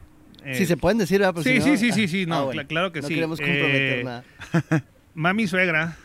eh, 0.45 0.53
si 0.55 0.65
se 0.65 0.77
pueden 0.77 0.97
decir, 0.99 1.19
¿verdad? 1.19 1.41
Sí, 1.43 1.55
si 1.55 1.61
sí, 1.61 1.69
no- 1.71 1.77
sí, 1.77 1.91
sí, 1.91 2.07
sí, 2.07 2.25
no, 2.25 2.35
Ah, 2.35 2.43
bueno. 2.45 2.61
cla- 2.61 2.67
claro 2.67 2.91
que 2.93 3.01
no 3.01 3.07
sí. 3.09 3.15
queremos 3.15 3.39
comprometer 3.41 3.99
Eh, 3.99 4.03
nada. 4.05 4.23
Mami 5.15 5.47
suegra 5.47 5.97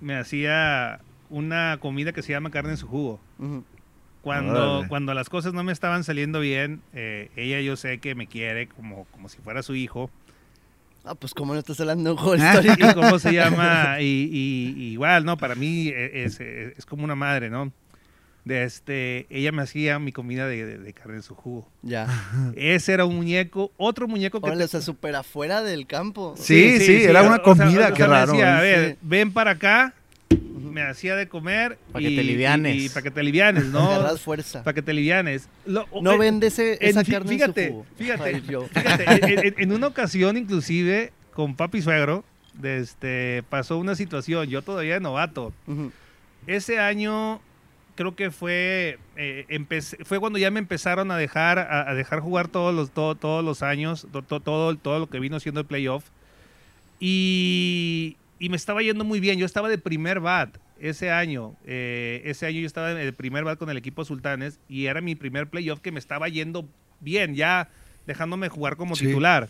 me 0.00 0.14
hacía 0.16 1.00
una 1.28 1.78
comida 1.80 2.12
que 2.12 2.22
se 2.22 2.32
llama 2.32 2.50
carne 2.50 2.70
en 2.72 2.76
su 2.76 2.86
jugo. 2.86 3.18
ujú. 3.38 3.64
Cuando, 4.24 4.72
Órale. 4.78 4.88
cuando 4.88 5.14
las 5.14 5.28
cosas 5.28 5.52
no 5.52 5.62
me 5.62 5.72
estaban 5.72 6.02
saliendo 6.02 6.40
bien, 6.40 6.80
eh, 6.94 7.30
ella 7.36 7.60
yo 7.60 7.76
sé 7.76 7.98
que 7.98 8.14
me 8.16 8.26
quiere 8.26 8.66
como, 8.66 9.04
como 9.12 9.28
si 9.28 9.38
fuera 9.38 9.62
su 9.62 9.74
hijo. 9.76 10.10
Ah, 11.04 11.14
pues, 11.14 11.34
¿cómo 11.34 11.52
no 11.52 11.58
estás 11.60 11.78
hablando 11.80 12.14
de 12.14 12.38
histórico? 12.38 12.88
¿Y 12.90 12.94
cómo 12.94 13.18
se 13.18 13.32
llama? 13.34 13.96
Y, 14.00 14.04
y- 14.32 14.74
y 14.76 14.84
igual, 14.92 15.26
¿no? 15.26 15.36
Para 15.36 15.54
mí 15.54 15.88
e- 15.88 16.24
es, 16.24 16.40
es- 16.40 16.78
es 16.78 16.86
como 16.86 17.04
una 17.04 17.14
madre, 17.14 17.50
¿no? 17.50 17.70
De 18.46 18.64
este, 18.64 19.26
ella 19.30 19.52
me 19.52 19.62
hacía 19.62 19.98
mi 19.98 20.12
comida 20.12 20.46
de, 20.46 20.64
de- 20.64 20.78
de 20.78 20.92
carne 20.94 21.16
en 21.16 21.22
su 21.22 21.34
jugo. 21.34 21.68
ya. 21.82 22.06
Ese 22.56 22.92
era 22.94 23.04
un 23.04 23.16
muñeco, 23.16 23.70
otro 23.76 24.08
muñeco 24.08 24.40
que... 24.40 24.46
Órale, 24.46 24.60
te- 24.60 24.64
o 24.64 24.68
sea, 24.68 24.80
súper 24.80 25.14
afuera 25.16 25.62
del 25.62 25.86
campo. 25.86 26.34
Sí, 26.38 26.78
sí, 26.80 27.04
era 27.04 27.20
una 27.22 27.32
o 27.32 27.34
sea, 27.36 27.42
comida, 27.42 27.66
o 27.68 27.72
sea, 27.82 27.92
qué 27.92 28.02
me 28.02 28.08
raro, 28.08 28.32
decía, 28.32 28.58
a 28.58 28.60
ver, 28.62 28.90
Sí. 28.92 28.98
ven 29.02 29.32
para 29.32 29.50
acá. 29.52 29.92
Me 30.74 30.82
hacía 30.82 31.14
de 31.16 31.28
comer. 31.28 31.78
Pa' 31.92 32.00
que 32.00 32.10
te 32.10 32.20
alivianes. 32.20 32.76
Y, 32.76 32.88
para 32.88 33.02
que 33.02 33.10
te 33.12 33.20
alivianes, 33.20 33.66
¿no? 33.66 33.78
Agarras 33.92 34.20
fuerza. 34.20 34.62
para 34.64 34.74
que 34.74 34.82
te 34.82 34.90
alivianes. 34.90 35.48
Lo- 35.64 35.86
No 36.02 36.12
eh, 36.12 36.18
vende 36.18 36.48
ese, 36.48 36.72
en- 36.80 36.90
esa 36.98 37.04
carne 37.04 37.30
fíjate, 37.30 37.62
en 37.62 37.68
su 37.68 37.74
jugo. 37.74 37.86
fíjate, 37.96 38.34
Ay, 38.34 38.42
yo. 38.48 38.66
fíjate, 38.66 39.04
en, 39.32 39.46
en- 39.46 39.54
en 39.58 39.72
una 39.72 39.86
ocasión 39.86 40.36
inclusive 40.36 41.12
con 41.32 41.54
papi 41.56 41.80
suegro, 41.80 42.24
de 42.54 42.78
este, 42.78 43.42
pasó 43.48 43.78
una 43.78 43.94
situación, 43.94 44.48
yo 44.48 44.62
todavía 44.62 44.94
de 44.94 45.00
novato. 45.00 45.52
Ujú. 45.66 45.90
Ese 46.46 46.78
año 46.78 47.40
creo 47.96 48.14
que 48.16 48.30
fue 48.32 48.98
eh, 49.16 49.44
empecé- 49.48 50.04
fue 50.04 50.18
cuando 50.20 50.38
ya 50.38 50.50
me 50.50 50.58
empezaron 50.58 51.10
a 51.12 51.16
dejar 51.16 51.58
a, 51.60 51.88
a 51.90 51.94
dejar 51.94 52.18
jugar 52.20 52.48
todos 52.48 52.74
los 52.74 52.90
todo- 52.90 53.14
todos 53.14 53.44
los 53.44 53.62
años 53.62 54.06
to- 54.12 54.22
to- 54.22 54.40
todo 54.40 54.74
todo 54.76 54.98
lo 54.98 55.08
que 55.08 55.20
vino 55.20 55.38
siendo 55.40 55.60
el 55.60 55.66
playoff 55.66 56.04
y, 57.00 58.16
y 58.38 58.48
me 58.48 58.56
estaba 58.56 58.82
yendo 58.82 59.04
muy 59.04 59.20
bien 59.20 59.38
yo 59.38 59.46
estaba 59.46 59.68
de 59.68 59.78
primer 59.78 60.20
bat 60.20 60.56
ese 60.80 61.10
año 61.10 61.54
eh, 61.66 62.22
ese 62.24 62.46
año 62.46 62.60
yo 62.60 62.66
estaba 62.66 62.92
de 62.94 63.12
primer 63.12 63.44
bat 63.44 63.58
con 63.58 63.70
el 63.70 63.76
equipo 63.76 64.04
Sultanes 64.04 64.58
y 64.68 64.86
era 64.86 65.00
mi 65.00 65.14
primer 65.14 65.48
playoff 65.48 65.80
que 65.80 65.92
me 65.92 65.98
estaba 65.98 66.28
yendo 66.28 66.68
bien 67.00 67.34
ya 67.34 67.68
dejándome 68.06 68.48
jugar 68.48 68.76
como 68.76 68.96
Sí. 68.96 69.06
titular 69.06 69.48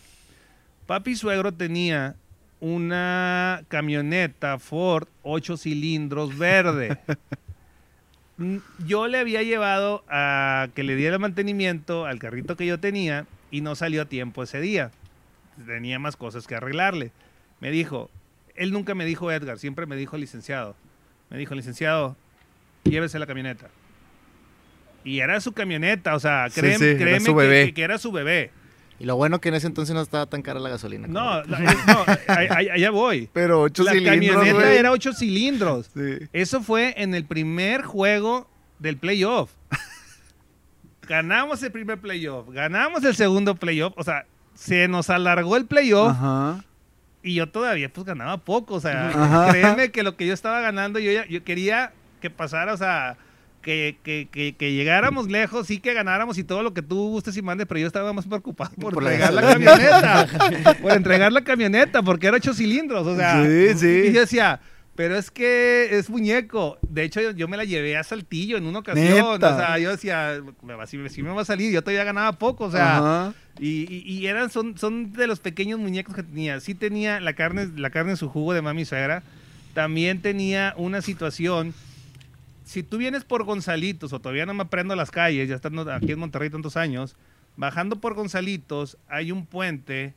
papi 0.85 1.15
suegro 1.15 1.51
tenía 1.51 2.15
una 2.59 3.63
camioneta 3.67 4.59
Ford 4.59 5.07
8 5.23 5.57
cilindros 5.57 6.37
verde 6.37 6.97
yo 8.85 9.07
le 9.07 9.17
había 9.17 9.43
llevado 9.43 10.03
a 10.09 10.67
que 10.75 10.83
le 10.83 10.95
diera 10.95 11.17
mantenimiento 11.19 12.05
al 12.05 12.19
carrito 12.19 12.55
que 12.57 12.65
yo 12.65 12.79
tenía 12.79 13.25
y 13.51 13.61
no 13.61 13.75
salió 13.75 14.01
a 14.01 14.05
tiempo 14.05 14.43
ese 14.43 14.59
día. 14.59 14.91
Tenía 15.65 15.99
más 15.99 16.17
cosas 16.17 16.45
que 16.47 16.55
arreglarle. 16.55 17.11
Me 17.61 17.71
dijo, 17.71 18.09
él 18.55 18.71
nunca 18.71 18.95
me 18.95 19.05
dijo 19.05 19.31
Edgar, 19.31 19.59
siempre 19.59 19.85
me 19.85 19.95
dijo 19.95 20.17
licenciado. 20.17 20.75
Me 21.29 21.37
dijo, 21.37 21.55
licenciado, 21.55 22.15
llévese 22.83 23.17
la 23.19 23.25
camioneta. 23.25 23.67
Y 25.03 25.19
era 25.19 25.39
su 25.41 25.51
camioneta, 25.53 26.15
o 26.15 26.19
sea, 26.19 26.49
Sí, 26.49 26.61
créeme, 26.61 26.77
sí, 26.77 26.85
era 26.85 26.99
créeme 26.99 27.19
su 27.19 27.25
que- 27.35 27.41
bebé. 27.41 27.65
Que, 27.67 27.73
que 27.73 27.81
era 27.83 27.97
su 27.97 28.11
bebé. 28.11 28.51
Y 28.99 29.05
lo 29.05 29.15
bueno 29.17 29.41
que 29.41 29.49
en 29.49 29.55
ese 29.55 29.67
entonces 29.67 29.93
no 29.93 30.01
estaba 30.01 30.25
tan 30.27 30.41
cara 30.41 30.59
la 30.59 30.69
gasolina. 30.69 31.07
No, 31.07 31.43
la- 31.47 31.59
no, 31.59 32.05
ahí- 32.27 32.47
ahí- 32.49 32.69
allá 32.69 32.91
voy. 32.91 33.29
Pero 33.33 33.61
ocho 33.61 33.83
La 33.83 33.91
cilindros, 33.91 34.35
camioneta 34.35 34.53
güey. 34.65 34.77
era 34.77 34.91
ocho 34.91 35.13
cilindros. 35.13 35.89
Sí. 35.93 36.27
Eso 36.31 36.61
fue 36.61 36.93
en 36.97 37.13
el 37.13 37.25
primer 37.25 37.81
juego 37.83 38.49
del 38.79 38.97
playoff. 38.97 39.51
ganamos 41.07 41.61
el 41.63 41.71
primer 41.71 41.99
playoff, 41.99 42.49
ganamos 42.49 43.03
el 43.03 43.15
segundo 43.15 43.55
playoff, 43.55 43.93
o 43.97 44.03
sea, 44.03 44.25
se 44.55 44.87
nos 44.87 45.09
alargó 45.09 45.55
el 45.57 45.65
playoff 45.65 46.09
Ajá. 46.11 46.63
Y 47.25 47.33
yo 47.33 47.49
todavía 47.49 47.89
pues 47.91 48.05
ganaba 48.05 48.37
poco, 48.37 48.75
o 48.75 48.79
sea, 48.79 49.09
Ajá. 49.15 49.51
créeme 49.51 49.91
que 49.91 50.03
lo 50.03 50.15
que 50.15 50.25
yo 50.27 50.33
estaba 50.33 50.61
ganando, 50.61 50.99
yo, 50.99 51.11
ya- 51.11 51.25
yo 51.27 51.43
quería 51.43 51.91
que 52.21 52.29
pasara, 52.29 52.73
o 52.73 52.77
sea, 52.77 53.17
que, 53.61 53.97
que, 54.03 54.27
que, 54.31 54.55
que 54.55 54.73
llegáramos 54.73 55.27
lejos, 55.29 55.65
sí 55.67 55.79
que 55.79 55.93
ganáramos 55.95 56.37
y 56.37 56.43
todo 56.43 56.61
lo 56.61 56.73
que 56.75 56.83
tú 56.83 57.09
gustes 57.09 57.35
y 57.35 57.41
mandes, 57.41 57.65
pero 57.67 57.79
yo 57.79 57.87
estaba 57.87 58.13
más 58.13 58.25
preocupado 58.27 58.69
por, 58.79 58.93
Por 58.93 59.01
la 59.03 59.11
entregar 59.13 59.33
la 59.33 59.41
gasolina. 59.41 60.27
camioneta, 60.27 60.73
por 60.81 60.91
entregar 60.91 61.31
la 61.33 61.43
camioneta, 61.43 62.03
porque 62.03 62.27
era 62.27 62.37
ocho 62.37 62.53
cilindros, 62.53 63.07
o 63.07 63.15
sea, 63.15 63.43
Sí, 63.43 63.73
sí. 63.75 64.03
y 64.09 64.13
yo 64.13 64.21
decía, 64.21 64.59
pero 64.95 65.17
es 65.17 65.29
que 65.31 65.89
es 65.97 66.09
muñeco. 66.09 66.77
De 66.87 67.03
hecho, 67.03 67.21
yo, 67.21 67.31
yo 67.31 67.47
me 67.47 67.57
la 67.57 67.65
llevé 67.65 67.97
a 67.97 68.03
Saltillo 68.03 68.57
en 68.57 68.65
una 68.65 68.79
ocasión. 68.79 69.05
Neta. 69.33 69.55
O 69.55 69.57
sea, 69.59 69.77
yo 69.79 69.91
decía, 69.91 70.41
me 70.61 70.73
va- 70.75 70.87
si, 70.87 70.97
me- 70.97 71.09
si 71.09 71.21
me 71.21 71.29
va 71.31 71.41
a 71.41 71.45
salir, 71.45 71.71
yo 71.71 71.81
todavía 71.81 72.03
ganaba 72.03 72.33
poco. 72.33 72.65
O 72.65 72.71
sea, 72.71 72.99
y, 73.59 73.93
y- 73.93 74.03
y 74.19 74.27
eran, 74.27 74.49
son, 74.49 74.77
son 74.77 75.13
de 75.13 75.27
los 75.27 75.39
pequeños 75.39 75.79
muñecos 75.79 76.15
que 76.15 76.23
tenía. 76.23 76.59
Sí 76.61 76.75
tenía 76.75 77.19
la 77.19 77.33
carne, 77.33 77.69
la 77.75 77.89
carne 77.89 78.11
en 78.11 78.17
su 78.17 78.29
jugo 78.29 78.53
de 78.53 78.61
mami 78.61 78.85
suegra. 78.85 79.23
También 79.73 80.21
tenía 80.21 80.73
una 80.77 81.01
situación. 81.01 81.73
Si 82.63 82.81
tú 82.81 82.97
vienes 82.97 83.23
por 83.25 83.43
Gonzalitos, 83.43 84.13
o 84.13 84.19
todavía 84.19 84.45
no 84.45 84.53
me 84.53 84.63
aprendo 84.63 84.95
las 84.95 85.11
calles, 85.11 85.47
ya 85.49 85.55
estando 85.55 85.91
aquí 85.91 86.13
en 86.13 86.19
Monterrey 86.19 86.49
tantos 86.49 86.77
años, 86.77 87.15
bajando 87.57 87.97
por 87.97 88.13
Gonzalitos 88.15 88.97
hay 89.07 89.31
un 89.31 89.45
puente 89.45 90.13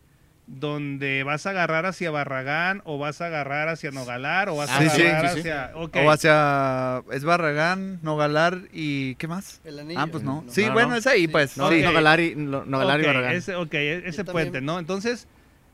donde 0.51 1.23
vas 1.25 1.45
a 1.47 1.51
agarrar 1.51 1.85
hacia 1.85 2.11
Barragán 2.11 2.81
o 2.87 2.99
vas 2.99 3.21
a 3.21 3.27
agarrar 3.27 3.69
hacia 3.69 3.91
Nogalar 3.91 4.49
o 4.49 4.57
vas 4.57 4.71
a 4.71 4.79
sí, 4.91 5.03
agarrar 5.03 5.29
sí, 5.35 5.35
sí. 5.35 5.49
hacia... 5.51 5.73
O 5.77 6.11
hacia. 6.11 7.03
Es 7.13 7.23
Barragán, 7.25 8.01
Nogalar 8.03 8.63
y. 8.73 9.15
¿Qué 9.17 9.29
más? 9.29 9.61
El 9.65 9.79
anillo. 9.79 10.01
Ah, 10.01 10.07
pues 10.07 10.25
no. 10.25 10.45
Sí, 10.49 10.65
No, 10.67 10.73
bueno, 10.73 10.89
no. 10.91 10.97
es 10.97 11.07
ahí, 11.07 11.23
Sí. 11.23 11.29
pues. 11.29 11.57
No, 11.59 11.69
sí. 11.71 11.83
no 11.83 11.93
Galari, 11.93 12.35
no, 12.35 12.65
no 12.65 12.79
Galari 12.79 13.03
Ok, 13.03 13.07
Barragán. 13.09 13.35
ese, 13.37 13.55
ok, 13.57 13.75
ese 13.75 14.25
Yo 14.25 14.33
puente, 14.33 14.45
también. 14.53 14.65
¿no? 14.65 14.79
Entonces, 14.79 15.29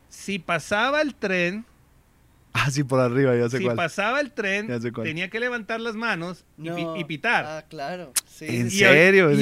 si 0.09 0.39
pasaba 0.41 1.01
el 1.03 1.15
tren, 1.15 1.65
Ah, 2.67 2.71
sí, 2.71 2.85
por 2.85 3.01
arriba, 3.01 3.37
ya 3.37 3.49
sé 3.51 3.59
si 3.59 3.65
cuál. 3.65 3.77
pasaba 3.77 4.21
el 4.21 4.31
tren, 4.33 4.69
tenía 5.03 5.29
que 5.29 5.41
levantar 5.41 5.81
las 5.81 5.97
manos 5.97 6.47
y, 6.57 6.63
pi- 6.71 6.85
No. 6.85 6.97
y 6.97 7.05
pitar. 7.05 7.45
Ah, 7.47 7.65
claro. 7.69 8.13
Sí, 8.27 8.47
¿En 8.49 8.71
sí, 8.71 8.79
serio? 8.79 9.33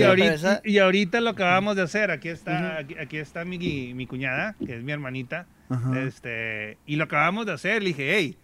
y 0.65 0.79
ahorita, 0.79 1.19
y 1.19 1.21
lo 1.23 1.31
acabamos 1.31 1.77
de 1.77 1.83
hacer. 1.83 2.11
Aquí 2.11 2.29
está, 2.31 2.79
aquí, 2.79 2.97
aquí 2.99 3.19
está 3.19 3.45
mi, 3.45 3.93
mi 3.95 4.07
cuñada, 4.07 4.57
que 4.65 4.77
es 4.77 4.83
mi 4.83 4.93
hermanita. 4.93 5.47
Este, 5.97 6.79
y 6.87 6.97
lo 6.97 7.05
acabamos 7.05 7.47
de 7.47 7.53
hacer. 7.53 7.83
Le 7.83 7.89
dije, 7.91 8.15
hey, 8.17 8.37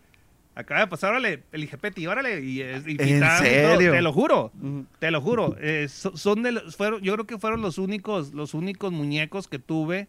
acaba 0.54 0.80
de 0.80 0.86
pasar, 0.86 1.10
órale. 1.10 1.42
Le 1.50 1.58
dije, 1.60 1.76
Peti, 1.78 2.06
órale. 2.06 2.40
Y, 2.44 2.60
¿En 2.62 2.82
pitamos 2.84 3.38
todo. 3.38 3.46
serio? 3.48 3.92
Te 3.92 4.02
lo 4.02 4.12
juro. 4.12 4.52
Te 4.98 5.10
lo 5.10 5.20
juro. 5.20 5.56
Eh, 5.60 5.86
so- 5.88 6.16
son 6.16 6.42
de 6.42 6.52
los, 6.52 6.76
fueron, 6.76 7.00
yo 7.02 7.14
creo 7.14 7.26
que 7.26 7.38
fueron 7.38 7.62
los 7.62 7.78
únicos, 7.78 8.32
los 8.34 8.54
únicos 8.54 8.92
muñecos 8.92 9.48
que 9.48 9.58
tuve. 9.58 10.08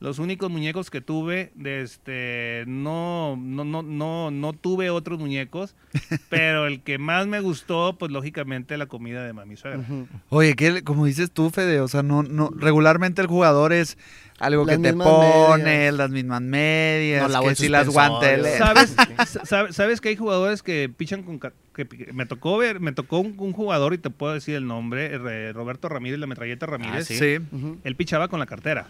Los 0.00 0.18
únicos 0.18 0.50
muñecos 0.50 0.90
que 0.90 1.00
tuve, 1.00 1.50
de 1.54 1.80
este, 1.80 2.64
no, 2.66 3.36
no, 3.40 3.64
no, 3.64 3.82
no, 3.82 4.30
no 4.30 4.52
tuve 4.52 4.90
otros 4.90 5.18
muñecos, 5.18 5.74
pero 6.28 6.66
el 6.66 6.82
que 6.82 6.98
más 6.98 7.26
me 7.26 7.40
gustó, 7.40 7.96
pues 7.98 8.12
lógicamente 8.12 8.76
la 8.76 8.86
comida 8.86 9.24
de 9.24 9.32
mami 9.32 9.56
suegra. 9.56 9.78
Ujú. 9.80 10.06
Oye, 10.28 10.54
¿qué, 10.56 10.72
le- 10.72 10.82
como 10.84 11.06
dices 11.06 11.30
tú, 11.30 11.48
Fede, 11.50 11.80
o 11.80 11.88
sea, 11.88 12.02
no, 12.02 12.22
no, 12.22 12.50
regularmente 12.54 13.22
el 13.22 13.28
jugador 13.28 13.72
es 13.72 13.96
algo 14.40 14.66
Las 14.66 14.76
que 14.76 14.82
te 14.82 14.88
mismas 14.92 15.08
pone, 15.08 15.64
medias. 15.64 15.94
las 15.94 16.10
mismas 16.10 16.42
medias, 16.42 17.22
No 17.22 17.28
lavo 17.28 17.44
que 17.44 17.50
el 17.52 17.56
si 17.56 17.68
las 17.68 17.86
suspensor, 17.86 18.10
guanteles. 18.20 18.58
¿Sabes, 18.58 18.96
sa- 19.28 19.46
sabe- 19.46 19.72
¿Sabes 19.72 20.00
que 20.02 20.10
hay 20.10 20.16
jugadores 20.16 20.62
que 20.62 20.90
pichan 20.94 21.22
con... 21.22 21.38
ca- 21.38 21.52
Que, 21.74 21.86
pi- 21.86 22.12
me 22.12 22.26
tocó 22.26 22.58
ver, 22.58 22.78
me 22.80 22.92
tocó 22.92 23.20
un, 23.20 23.36
un 23.38 23.52
jugador, 23.52 23.94
y 23.94 23.98
te 23.98 24.10
puedo 24.10 24.34
decir 24.34 24.56
el 24.56 24.66
nombre, 24.66 25.06
eh, 25.14 25.52
Roberto 25.54 25.88
Ramírez, 25.88 26.18
la 26.18 26.26
metralleta 26.26 26.66
Ramírez. 26.66 27.06
sí. 27.06 27.16
Sí. 27.16 27.38
Ujú. 27.52 27.78
Él 27.84 27.96
pichaba 27.96 28.28
con 28.28 28.38
la 28.40 28.46
cartera. 28.46 28.86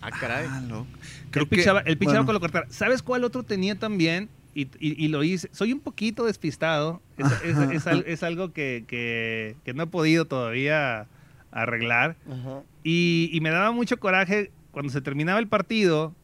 Ah, 0.00 0.10
caray. 0.10 0.46
Ah, 0.48 0.60
loco. 0.68 0.86
Que- 1.30 1.46
pichaba, 1.46 1.80
él 1.80 1.98
pichaba 1.98 2.18
bueno. 2.22 2.26
con 2.26 2.34
la 2.34 2.40
cartera. 2.40 2.66
¿Sabes 2.70 3.02
cuál 3.02 3.24
otro 3.24 3.42
tenía 3.42 3.78
también? 3.78 4.28
Y, 4.54 4.62
y- 4.78 5.04
y 5.04 5.08
lo 5.08 5.22
hice. 5.24 5.48
Soy 5.52 5.72
un 5.72 5.80
poquito 5.80 6.24
despistado. 6.24 7.02
Es, 7.18 7.26
es- 7.44 7.70
es 7.72 7.86
al- 7.86 8.04
es 8.06 8.22
algo 8.22 8.52
que, 8.52 8.84
que- 8.86 9.56
que 9.64 9.74
no 9.74 9.82
he 9.84 9.86
podido 9.86 10.24
todavía 10.26 11.06
arreglar. 11.50 12.16
Ajá. 12.30 12.62
Y, 12.84 13.30
y 13.32 13.40
me 13.40 13.50
daba 13.50 13.72
mucho 13.72 13.98
coraje 13.98 14.50
cuando 14.70 14.92
se 14.92 15.00
terminaba 15.00 15.38
el 15.38 15.48
partido 15.48 16.14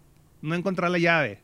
no 0.42 0.54
encontrar 0.54 0.90
la 0.90 0.98
llave. 0.98 1.40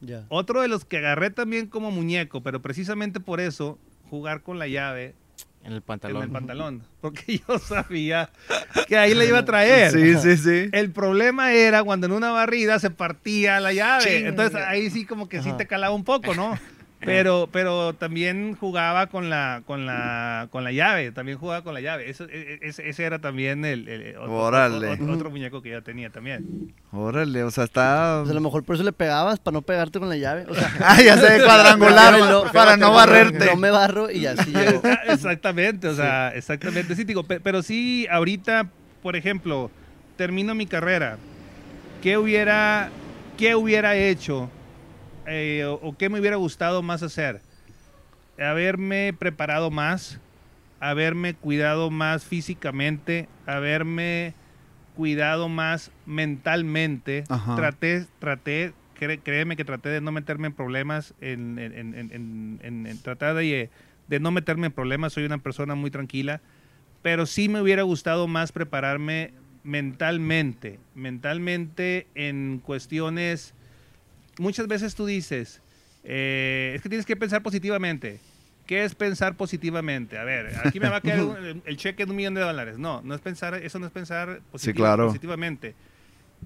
Ya. 0.00 0.24
Otro 0.28 0.60
de 0.62 0.68
los 0.68 0.84
que 0.84 0.98
agarré 0.98 1.30
también 1.30 1.66
como 1.66 1.90
muñeco, 1.90 2.42
pero 2.42 2.62
precisamente 2.62 3.20
por 3.20 3.40
eso, 3.40 3.78
jugar 4.10 4.42
con 4.42 4.58
la 4.58 4.66
llave 4.68 5.14
En 5.62 5.72
el 5.72 5.78
en 5.78 5.82
pantalón. 5.82 6.22
el 6.22 6.30
pantalón. 6.30 6.82
Porque 7.00 7.40
yo 7.46 7.58
sabía 7.58 8.30
que 8.86 8.96
ahí 8.96 9.14
la 9.14 9.24
iba 9.24 9.38
a 9.38 9.44
traer. 9.44 9.90
Sí, 9.90 10.16
sí, 10.16 10.36
sí. 10.36 10.70
El 10.72 10.90
problema 10.90 11.52
era 11.52 11.82
cuando 11.84 12.06
en 12.06 12.12
una 12.12 12.30
barrida 12.30 12.78
se 12.78 12.90
partía 12.90 13.60
la 13.60 13.72
llave. 13.72 14.26
Entonces 14.26 14.60
ahí 14.66 14.90
sí 14.90 15.04
como 15.04 15.28
que 15.28 15.42
sí 15.42 15.52
te 15.56 15.66
calaba 15.66 15.94
un 15.94 16.04
poco, 16.04 16.34
¿no? 16.34 16.58
Pero, 17.00 17.48
pero 17.52 17.92
también 17.92 18.56
jugaba 18.56 19.06
con 19.06 19.30
la, 19.30 19.62
con 19.66 19.86
la, 19.86 20.48
con 20.50 20.64
la 20.64 20.72
llave. 20.72 21.12
También 21.12 21.38
jugaba 21.38 21.62
con 21.62 21.72
la 21.72 21.80
llave. 21.80 22.10
Eso, 22.10 22.24
e- 22.24 22.58
e- 22.62 22.68
ese, 22.68 22.88
ese 22.88 23.04
era 23.04 23.20
también 23.20 23.64
el, 23.64 23.86
el- 23.88 24.16
otro, 24.16 24.32
Órale. 24.34 24.88
otro- 24.88 25.12
otro 25.12 25.30
muñeco 25.30 25.62
que 25.62 25.70
yo 25.70 25.82
tenía 25.82 26.10
también. 26.10 26.74
Órale, 26.90 27.44
o 27.44 27.50
sea, 27.52 27.64
está... 27.64 28.18
Pues 28.22 28.32
a 28.32 28.34
lo 28.34 28.40
mejor 28.40 28.64
por 28.64 28.74
eso 28.74 28.84
le 28.84 28.92
pegabas, 28.92 29.38
para 29.38 29.52
no 29.54 29.62
pegarte 29.62 30.00
con 30.00 30.08
la 30.08 30.16
llave. 30.16 30.46
O 30.48 30.54
sea, 30.54 30.72
Ah, 30.80 31.00
ya 31.00 31.16
sé, 31.16 31.40
cuadrangular, 31.44 32.14
Pero- 32.14 32.44
para 32.52 32.76
no 32.76 32.92
barrerte. 32.92 33.46
No 33.46 33.56
me 33.56 33.70
barro 33.70 34.10
y 34.10 34.26
así 34.26 34.50
llego. 34.52 34.82
Ah, 34.84 34.98
Exactamente, 35.12 35.86
o 35.86 35.94
sea, 35.94 36.30
exactamente. 36.34 36.96
Sí, 36.96 37.04
digo, 37.04 37.22
pe- 37.22 37.38
pero 37.40 37.62
sí, 37.62 38.06
ahorita, 38.10 38.68
por 39.02 39.14
ejemplo, 39.14 39.70
termino 40.16 40.54
mi 40.56 40.66
carrera. 40.66 41.16
¿Qué 42.02 42.18
hubiera, 42.18 42.90
qué 43.36 43.54
hubiera 43.54 43.94
hecho 43.96 44.50
eh, 45.28 45.64
o, 45.64 45.74
o 45.74 45.96
qué 45.96 46.08
me 46.08 46.20
hubiera 46.20 46.36
gustado 46.36 46.82
más 46.82 47.02
hacer? 47.02 47.40
Haberme 48.38 49.12
preparado 49.18 49.70
más, 49.70 50.20
haberme 50.80 51.34
cuidado 51.34 51.90
más 51.90 52.24
físicamente, 52.24 53.28
haberme 53.46 54.32
cuidado 54.96 55.48
más 55.48 55.90
mentalmente. 56.06 57.24
Ajá. 57.28 57.56
Traté, 57.56 58.06
traté, 58.20 58.72
cre- 58.98 59.20
créeme 59.22 59.56
que 59.56 59.64
traté 59.64 59.88
de 59.88 60.00
no 60.00 60.12
meterme 60.12 60.46
en 60.48 60.52
problemas, 60.52 61.14
en, 61.20 61.58
en- 61.58 62.98
tratar 63.02 63.34
de, 63.34 63.70
de 64.06 64.20
no 64.20 64.30
meterme 64.30 64.66
en 64.68 64.72
problemas. 64.72 65.12
Soy 65.12 65.24
una 65.24 65.38
persona 65.38 65.74
muy 65.74 65.90
tranquila, 65.90 66.40
pero 67.02 67.26
sí 67.26 67.48
me 67.48 67.60
hubiera 67.60 67.82
gustado 67.82 68.28
más 68.28 68.52
prepararme 68.52 69.32
mentalmente, 69.64 70.78
mentalmente 70.94 72.06
en 72.14 72.60
cuestiones. 72.64 73.54
Muchas 74.38 74.66
veces 74.68 74.94
tú 74.94 75.06
dices, 75.06 75.60
eh, 76.04 76.72
es 76.76 76.82
que 76.82 76.88
tienes 76.88 77.06
que 77.06 77.16
pensar 77.16 77.42
positivamente. 77.42 78.20
¿Qué 78.66 78.84
es 78.84 78.94
pensar 78.94 79.34
positivamente? 79.36 80.18
A 80.18 80.24
ver, 80.24 80.54
aquí 80.64 80.78
me 80.78 80.88
va 80.88 80.96
a 80.96 81.00
quedar 81.00 81.22
un- 81.24 81.62
el 81.66 81.76
cheque 81.76 82.04
de 82.04 82.10
un 82.10 82.16
millón 82.16 82.34
de 82.34 82.42
dólares. 82.42 82.78
No, 82.78 83.00
no 83.02 83.14
es 83.14 83.20
pensar, 83.20 83.54
eso 83.54 83.78
no 83.78 83.86
es 83.86 83.92
pensar 83.92 84.40
positivo- 84.52 84.84
claro. 84.84 85.06
positivamente. 85.06 85.74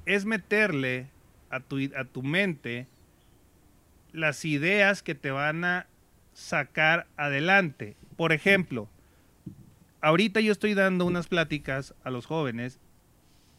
Es 0.07 0.25
meterle 0.25 1.07
a 1.51 1.61
tu, 1.61 1.79
a 1.97 2.05
tu 2.05 2.23
mente 2.23 2.87
las 4.13 4.45
ideas 4.45 5.03
que 5.03 5.15
te 5.15 5.31
van 5.31 5.65
a 5.65 5.87
sacar 6.33 7.07
adelante. 7.17 7.97
Por 8.17 8.33
ejemplo, 8.33 8.89
ahorita 10.01 10.41
yo 10.41 10.53
estoy 10.53 10.75
dando 10.75 11.05
unas 11.07 11.27
pláticas 11.29 11.95
a 12.05 12.11
los 12.11 12.27
jóvenes 12.27 12.79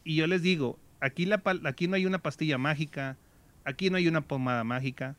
y 0.04 0.16
yo 0.16 0.26
les 0.26 0.42
digo, 0.42 0.78
aquí, 1.00 1.26
la, 1.26 1.42
aquí 1.64 1.86
no 1.88 1.96
hay 1.96 2.06
una 2.06 2.18
pastilla 2.18 2.58
mágica, 2.58 3.16
aquí 3.64 3.90
no 3.90 3.96
hay 3.96 4.08
una 4.08 4.20
pomada 4.22 4.64
mágica. 4.64 5.16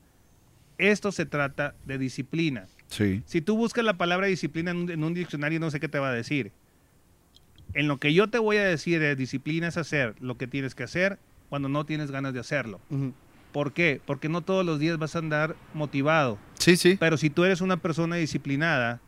Esto 0.78 1.12
se 1.12 1.26
trata 1.26 1.76
de 1.86 1.98
disciplina. 1.98 2.68
Sí. 2.88 3.24
Si 3.26 3.42
tú 3.42 3.56
buscas 3.58 3.86
la 3.86 3.98
palabra 3.98 4.28
disciplina 4.28 4.72
en 4.72 4.78
un, 4.78 4.92
en 4.92 5.04
un 5.04 5.14
diccionario, 5.14 5.60
no 5.60 5.72
sé 5.72 5.80
qué 5.80 5.88
te 5.88 6.00
va 6.00 6.10
a 6.10 6.14
decir. 6.14 6.52
En 7.74 7.88
lo 7.88 7.98
que 7.98 8.14
yo 8.14 8.30
te 8.30 8.38
voy 8.40 8.58
a 8.58 8.64
decir 8.64 9.02
es 9.02 9.18
disciplina 9.18 9.68
es 9.68 9.78
hacer 9.78 10.16
lo 10.20 10.38
que 10.38 10.48
tienes 10.48 10.76
que 10.76 10.84
hacer 10.84 11.18
cuando 11.50 11.70
no 11.70 11.86
tienes 11.86 12.12
ganas 12.12 12.34
de 12.34 12.40
hacerlo. 12.40 12.80
¿Por 13.52 13.72
qué? 13.74 14.02
Porque 14.06 14.30
no 14.30 14.42
todos 14.42 14.66
los 14.66 14.80
días 14.80 14.98
vas 14.98 15.16
a 15.16 15.20
andar 15.20 15.56
motivado. 15.74 16.38
Sí, 16.60 16.76
sí, 16.78 16.98
Pero 17.00 17.18
si 17.18 17.30
tú 17.30 17.44
eres 17.46 17.62
una 17.62 17.78
persona 17.78 18.16
disciplinada, 18.18 19.00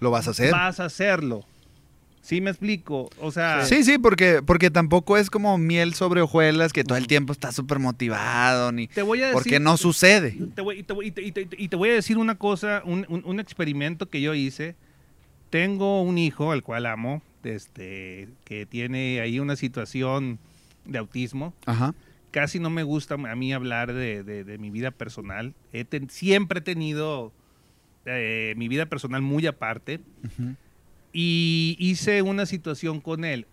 lo 0.00 0.10
vas 0.10 0.26
a 0.28 0.32
hacer. 0.32 0.50
vas 0.52 0.80
a 0.80 0.84
hacerlo. 0.86 1.44
¿Sí 2.22 2.40
me 2.40 2.50
explico? 2.50 3.08
O 3.18 3.32
sea, 3.32 3.64
Sí, 3.64 3.82
sí, 3.82 3.96
porque, 3.98 4.42
porque 4.44 4.70
tampoco 4.70 5.16
es 5.16 5.30
como 5.30 5.56
miel 5.56 5.94
sobre 5.94 6.20
hojuelas 6.20 6.72
que 6.72 6.84
todo 6.84 6.98
el 6.98 7.06
tiempo 7.06 7.32
está 7.32 7.50
súper 7.50 7.78
motivado, 7.78 8.72
ni... 8.72 8.88
te 8.88 9.02
voy 9.02 9.20
a 9.22 9.26
decir... 9.28 9.34
Porque 9.34 9.58
no 9.58 9.76
sucede. 9.78 10.36
Te 10.54 10.60
voy, 10.60 10.80
y, 10.80 10.82
te 10.82 10.92
voy, 10.92 11.06
y 11.06 11.10
te- 11.12 11.22
y 11.22 11.32
te- 11.32 11.48
y 11.56 11.68
te 11.68 11.76
voy 11.76 11.88
a 11.88 11.94
decir 11.94 12.18
una 12.18 12.34
cosa, 12.36 12.82
un, 12.84 13.06
un- 13.08 13.22
un 13.24 13.40
experimento 13.40 14.08
que 14.10 14.20
yo 14.20 14.34
hice. 14.34 14.76
Tengo 15.48 16.02
un 16.02 16.18
hijo, 16.18 16.52
al 16.52 16.62
cual 16.62 16.86
amo, 16.86 17.22
este, 17.42 18.28
que 18.44 18.66
tiene 18.66 19.20
ahí 19.20 19.40
una 19.40 19.56
situación 19.56 20.38
de 20.84 20.98
autismo. 20.98 21.54
Ajá. 21.66 21.94
Casi 22.30 22.60
no 22.60 22.70
me 22.70 22.82
gusta 22.84 23.14
a 23.14 23.34
mí 23.34 23.52
hablar 23.52 23.92
de, 23.94 24.22
de- 24.22 24.44
de 24.44 24.58
mi 24.58 24.70
vida 24.70 24.90
personal. 24.90 25.54
He 25.72 25.84
ten- 25.84 26.10
siempre 26.10 26.58
he 26.58 26.62
tenido 26.62 27.32
eh, 28.04 28.52
mi 28.58 28.68
vida 28.68 28.86
personal 28.86 29.22
muy 29.22 29.46
aparte. 29.46 30.00
Y 31.12 31.76
hice 31.78 32.22
una 32.22 32.46
situación 32.46 33.00
con 33.00 33.24
él. 33.24 33.46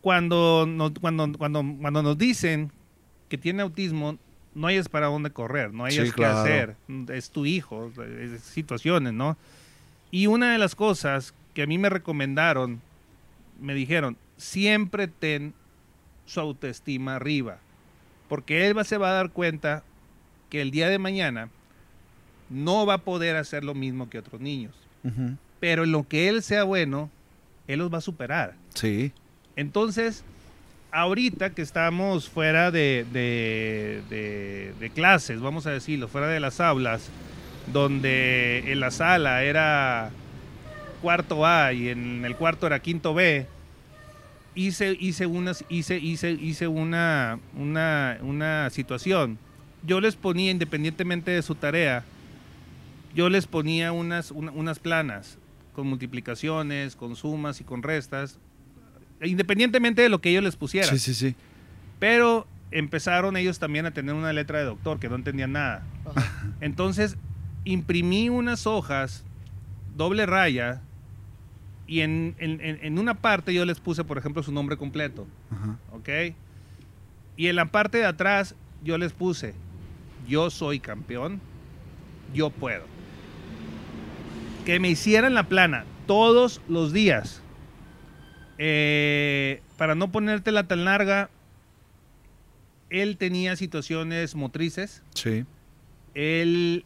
Cuando 0.00 0.66
nos, 0.66 0.92
cuando, 1.00 1.32
cuando, 1.38 1.64
cuando 1.80 2.02
nos 2.02 2.18
dicen 2.18 2.70
que 3.28 3.38
tiene 3.38 3.62
autismo, 3.62 4.18
no 4.54 4.66
hayas 4.66 4.88
para 4.88 5.06
dónde 5.06 5.30
correr, 5.30 5.72
no 5.72 5.84
hayas 5.84 6.06
Sí, 6.06 6.12
qué 6.12 6.16
claro. 6.16 6.38
hacer. 6.38 6.76
Es 7.12 7.30
tu 7.30 7.46
hijo, 7.46 7.90
es 8.20 8.40
situaciones, 8.42 9.12
¿no? 9.12 9.36
Y 10.10 10.26
una 10.26 10.52
de 10.52 10.58
las 10.58 10.74
cosas 10.74 11.34
que 11.54 11.62
a 11.62 11.66
mí 11.66 11.78
me 11.78 11.88
recomendaron, 11.88 12.80
me 13.60 13.74
dijeron, 13.74 14.16
siempre 14.36 15.08
ten 15.08 15.54
su 16.26 16.40
autoestima 16.40 17.16
arriba, 17.16 17.58
porque 18.28 18.66
él 18.66 18.76
va, 18.76 18.84
se 18.84 18.98
va 18.98 19.10
a 19.10 19.14
dar 19.14 19.30
cuenta 19.30 19.84
que 20.50 20.60
el 20.60 20.70
día 20.70 20.88
de 20.88 20.98
mañana 20.98 21.48
no 22.50 22.86
va 22.86 22.94
a 22.94 22.98
poder 22.98 23.36
hacer 23.36 23.64
lo 23.64 23.74
mismo 23.74 24.08
que 24.10 24.18
otros 24.18 24.40
niños 24.40 24.74
Ujú. 25.02 25.36
Pero 25.64 25.84
en 25.84 25.92
lo 25.92 26.06
que 26.06 26.28
él 26.28 26.42
sea 26.42 26.62
bueno, 26.64 27.08
él 27.68 27.78
los 27.78 27.90
va 27.90 27.96
a 27.96 28.02
superar. 28.02 28.52
Sí. 28.74 29.12
Entonces, 29.56 30.22
ahorita 30.92 31.54
que 31.54 31.62
estamos 31.62 32.28
fuera 32.28 32.70
de, 32.70 33.06
de- 33.14 34.02
de- 34.10 34.74
de 34.78 34.90
clases, 34.90 35.40
vamos 35.40 35.66
a 35.66 35.70
decirlo, 35.70 36.06
fuera 36.08 36.28
de 36.28 36.38
las 36.38 36.60
aulas, 36.60 37.08
donde 37.72 38.62
en 38.70 38.78
la 38.78 38.90
sala 38.90 39.42
era 39.42 40.10
cuarto 41.00 41.46
A 41.46 41.72
y 41.72 41.88
en 41.88 42.26
el 42.26 42.36
cuarto 42.36 42.66
era 42.66 42.80
quinto 42.80 43.14
B, 43.14 43.46
hice, 44.54 44.94
hice, 45.00 45.24
unas, 45.24 45.64
hice, 45.70 45.96
hice, 45.96 46.32
hice 46.32 46.68
una, 46.68 47.38
una, 47.56 48.18
una 48.20 48.68
situación. 48.68 49.38
Yo 49.82 49.98
les 50.02 50.14
ponía, 50.14 50.50
independientemente 50.50 51.30
de 51.30 51.40
su 51.40 51.54
tarea, 51.54 52.04
yo 53.14 53.30
les 53.30 53.46
ponía 53.46 53.92
unas, 53.92 54.30
una- 54.30 54.52
unas 54.52 54.78
planas 54.78 55.38
con 55.74 55.86
multiplicaciones, 55.86 56.96
con 56.96 57.16
sumas 57.16 57.60
y 57.60 57.64
con 57.64 57.82
restas, 57.82 58.38
independientemente 59.22 60.02
de 60.02 60.08
lo 60.08 60.20
que 60.20 60.30
ellos 60.30 60.42
les 60.44 60.56
pusieran. 60.56 60.90
Sí, 60.90 60.98
sí, 60.98 61.14
sí. 61.14 61.34
Pero 61.98 62.46
empezaron 62.70 63.36
ellos 63.36 63.58
también 63.58 63.86
a 63.86 63.90
tener 63.92 64.14
una 64.14 64.32
letra 64.32 64.58
de 64.58 64.64
doctor 64.64 64.98
que 64.98 65.08
no 65.08 65.16
entendían 65.16 65.52
nada. 65.52 65.82
Ajá. 66.14 66.52
Entonces 66.60 67.16
imprimí 67.64 68.28
unas 68.28 68.66
hojas, 68.66 69.24
doble 69.96 70.26
raya, 70.26 70.80
y 71.86 72.00
en, 72.00 72.34
en- 72.38 72.60
en- 72.60 72.78
en 72.82 72.98
una 72.98 73.14
parte 73.14 73.52
yo 73.52 73.64
les 73.66 73.78
puse, 73.80 74.04
por 74.04 74.16
ejemplo, 74.18 74.42
su 74.42 74.52
nombre 74.52 74.76
completo, 74.76 75.26
Ajá. 75.50 75.78
¿ok? 75.92 76.08
Y 77.36 77.48
en 77.48 77.56
la 77.56 77.66
parte 77.66 77.98
de 77.98 78.06
atrás 78.06 78.54
yo 78.82 78.96
les 78.98 79.12
puse, 79.12 79.54
yo 80.28 80.50
soy 80.50 80.78
campeón, 80.80 81.40
yo 82.32 82.50
puedo. 82.50 82.84
Que 84.64 84.80
me 84.80 84.88
hicieran 84.88 85.34
la 85.34 85.44
plana 85.48 85.84
todos 86.06 86.60
los 86.68 86.92
días. 86.92 87.42
Eh, 88.58 89.60
para 89.76 89.94
no 89.94 90.10
ponértela 90.12 90.66
tan 90.66 90.84
larga, 90.84 91.28
él 92.90 93.16
tenía 93.16 93.56
situaciones 93.56 94.34
motrices. 94.34 95.02
Sí. 95.14 95.44
Él 96.14 96.84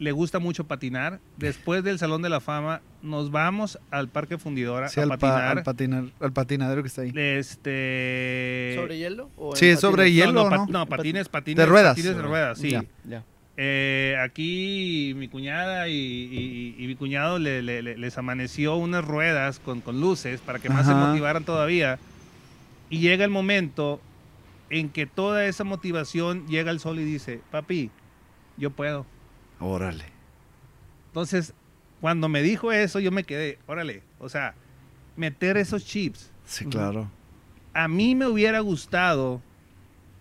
le 0.00 0.12
gusta 0.12 0.38
mucho 0.40 0.64
patinar. 0.64 1.20
Después 1.36 1.84
del 1.84 1.98
Salón 1.98 2.20
de 2.22 2.28
la 2.28 2.40
Fama, 2.40 2.82
nos 3.00 3.30
vamos 3.30 3.78
al 3.90 4.08
Parque 4.08 4.36
Fundidora 4.38 4.88
Sí, 4.88 4.98
a 5.00 5.04
al, 5.04 5.10
pa- 5.10 5.16
patinar. 5.18 5.58
al 5.58 5.62
patinar, 5.64 6.04
al 6.20 6.32
patinadero 6.32 6.82
que 6.82 6.88
está 6.88 7.02
ahí. 7.02 7.12
Este. 7.14 8.74
¿Sobre 8.76 8.98
hielo? 8.98 9.30
o 9.36 9.54
Sí, 9.54 9.76
sobre 9.76 10.12
hielo, 10.12 10.32
no, 10.32 10.44
¿no? 10.44 10.50
no, 10.50 10.56
pat- 10.64 10.68
no, 10.70 10.86
patines, 10.86 11.28
patines. 11.28 11.56
De 11.58 11.66
ruedas. 11.66 11.94
Patines 11.96 12.16
de 12.16 12.22
ruedas, 12.22 12.58
sí. 12.58 12.70
Ya. 12.70 12.84
Ya. 13.08 13.24
Eh, 13.56 14.16
aquí 14.20 15.12
mi 15.16 15.28
cuñada 15.28 15.88
y, 15.88 15.92
y- 15.94 16.74
y 16.76 16.86
mi 16.88 16.96
cuñado 16.96 17.38
le- 17.38 17.62
le- 17.62 17.82
le- 17.82 17.96
les 17.96 18.18
amaneció 18.18 18.74
unas 18.76 19.04
ruedas 19.04 19.60
con, 19.60 19.80
con 19.80 20.00
luces 20.00 20.40
para 20.40 20.58
que 20.58 20.68
más 20.70 20.86
se 20.86 20.92
Ajá. 20.92 21.06
motivaran 21.06 21.44
todavía. 21.44 21.98
Y 22.90 22.98
llega 22.98 23.24
el 23.24 23.30
momento 23.30 24.00
en 24.70 24.88
que 24.90 25.06
toda 25.06 25.46
esa 25.46 25.62
motivación 25.62 26.46
llega 26.48 26.70
al 26.72 26.80
sol 26.80 26.98
y 26.98 27.04
dice, 27.04 27.40
papi, 27.52 27.90
yo 28.56 28.70
puedo. 28.70 29.06
Órale. 29.60 30.04
Entonces, 31.08 31.54
cuando 32.00 32.28
me 32.28 32.42
dijo 32.42 32.72
eso, 32.72 32.98
yo 32.98 33.12
me 33.12 33.22
quedé, 33.24 33.58
órale, 33.66 34.02
o 34.18 34.28
sea, 34.28 34.54
meter 35.16 35.56
esos 35.56 35.84
chips. 35.86 36.32
Sí, 36.44 36.64
claro. 36.66 37.08
A 37.72 37.86
mí 37.86 38.14
me 38.16 38.26
hubiera 38.26 38.58
gustado 38.60 39.40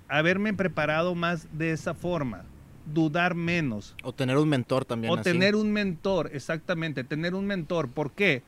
haberme 0.07 0.53
preparado 0.53 1.15
más 1.15 1.47
de 1.57 1.71
esa 1.71 1.93
forma, 1.95 2.45
dudar 2.85 3.35
menos. 3.35 3.95
O 4.03 4.13
tener 4.13 4.37
un 4.37 4.49
mentor 4.49 4.85
también. 4.85 5.11
O 5.11 5.15
así. 5.15 5.23
tener 5.23 5.55
un 5.55 5.71
mentor, 5.71 6.29
exactamente, 6.33 7.03
tener 7.03 7.33
un 7.35 7.45
mentor. 7.45 7.87
¿Por 7.89 8.11
qué? 8.11 8.41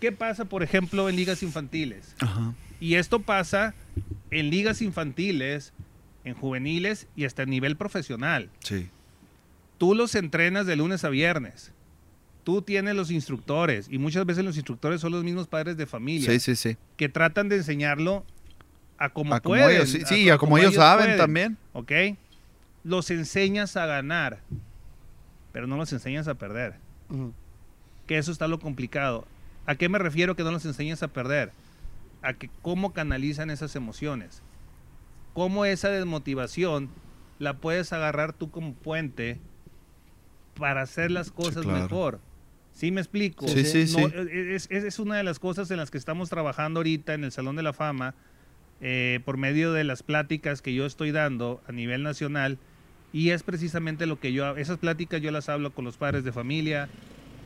¿Qué 0.00 0.12
pasa, 0.12 0.44
por 0.44 0.62
ejemplo, 0.62 1.08
en 1.08 1.16
ligas 1.16 1.42
infantiles? 1.42 2.14
Ajá. 2.20 2.52
Y 2.80 2.96
esto 2.96 3.20
pasa 3.20 3.74
en 4.30 4.50
ligas 4.50 4.82
infantiles, 4.82 5.72
en 6.24 6.34
juveniles 6.34 7.06
y 7.16 7.24
hasta 7.24 7.42
a 7.42 7.46
nivel 7.46 7.76
profesional. 7.76 8.50
Sí. 8.60 8.88
Tú 9.78 9.94
los 9.94 10.14
entrenas 10.14 10.66
de 10.66 10.76
lunes 10.76 11.04
a 11.04 11.08
viernes. 11.08 11.72
Tú 12.44 12.60
tienes 12.60 12.94
los 12.94 13.10
instructores 13.10 13.86
y 13.90 13.96
muchas 13.98 14.26
veces 14.26 14.44
los 14.44 14.56
instructores 14.56 15.00
son 15.00 15.12
los 15.12 15.24
mismos 15.24 15.46
padres 15.48 15.76
de 15.78 15.86
familia 15.86 16.30
Sí, 16.30 16.38
sí, 16.40 16.56
sí. 16.56 16.76
que 16.98 17.08
tratan 17.08 17.48
de 17.48 17.56
enseñarlo 17.56 18.24
a 18.98 19.08
como 19.08 19.34
A 19.34 19.40
como 19.40 19.54
pueden. 19.56 19.76
ellos, 19.76 19.88
sí, 19.88 20.02
sí, 20.04 20.28
a 20.28 20.36
como 20.36 20.58
ellos 20.58 20.74
saben 20.74 21.04
pueden. 21.06 21.18
también. 21.18 21.56
¿ok? 21.72 21.92
Los 22.84 23.10
enseñas 23.10 23.76
a 23.76 23.86
ganar, 23.86 24.40
pero 25.52 25.66
no 25.66 25.76
los 25.76 25.92
enseñas 25.92 26.28
a 26.28 26.34
perder. 26.34 26.74
Que 28.06 28.18
eso 28.18 28.30
está 28.32 28.46
lo 28.48 28.60
complicado. 28.60 29.26
¿A 29.66 29.74
qué 29.76 29.88
me 29.88 29.98
refiero 29.98 30.36
que 30.36 30.42
no 30.44 30.50
los 30.52 30.64
enseñas 30.66 31.02
a 31.02 31.08
perder? 31.08 31.50
A 32.22 32.34
que 32.34 32.50
cómo 32.62 32.92
canalizan 32.92 33.50
esas 33.50 33.74
emociones. 33.76 34.42
Cómo 35.32 35.64
esa 35.64 35.88
desmotivación 35.88 36.90
la 37.38 37.54
puedes 37.58 37.92
agarrar 37.92 38.32
tú 38.32 38.50
como 38.50 38.74
puente 38.74 39.38
para 40.58 40.82
hacer 40.82 41.10
las 41.10 41.30
cosas 41.30 41.64
claro. 41.64 41.80
mejor. 41.82 42.20
¿Sí 42.72 42.90
me 42.90 43.00
explico? 43.00 43.48
Sí, 43.48 43.64
sí, 43.64 43.86
sí. 43.86 43.96
No, 43.96 44.06
es, 44.08 44.66
es- 44.70 44.84
es 44.84 44.98
una 44.98 45.16
de 45.16 45.22
las 45.24 45.38
cosas 45.38 45.70
en 45.70 45.76
las 45.78 45.90
que 45.90 45.98
estamos 45.98 46.28
trabajando 46.28 46.80
ahorita 46.80 47.14
en 47.14 47.24
el 47.24 47.32
Salón 47.32 47.56
de 47.56 47.62
la 47.62 47.72
Fama, 47.72 48.14
eh, 48.80 49.20
por 49.24 49.36
medio 49.36 49.72
de 49.72 49.84
las 49.84 50.02
pláticas 50.02 50.60
que 50.60 50.74
yo 50.74 50.84
estoy 50.84 51.10
dando 51.12 51.62
a 51.68 51.72
nivel 51.72 52.02
nacional, 52.02 52.58
y 53.14 53.30
es 53.30 53.44
precisamente 53.44 54.06
lo 54.06 54.18
que 54.18 54.32
yo, 54.32 54.56
esas 54.56 54.78
pláticas 54.78 55.22
yo 55.22 55.30
las 55.30 55.48
hablo 55.48 55.72
con 55.72 55.84
los 55.84 55.96
padres 55.96 56.24
de 56.24 56.32
familia, 56.32 56.88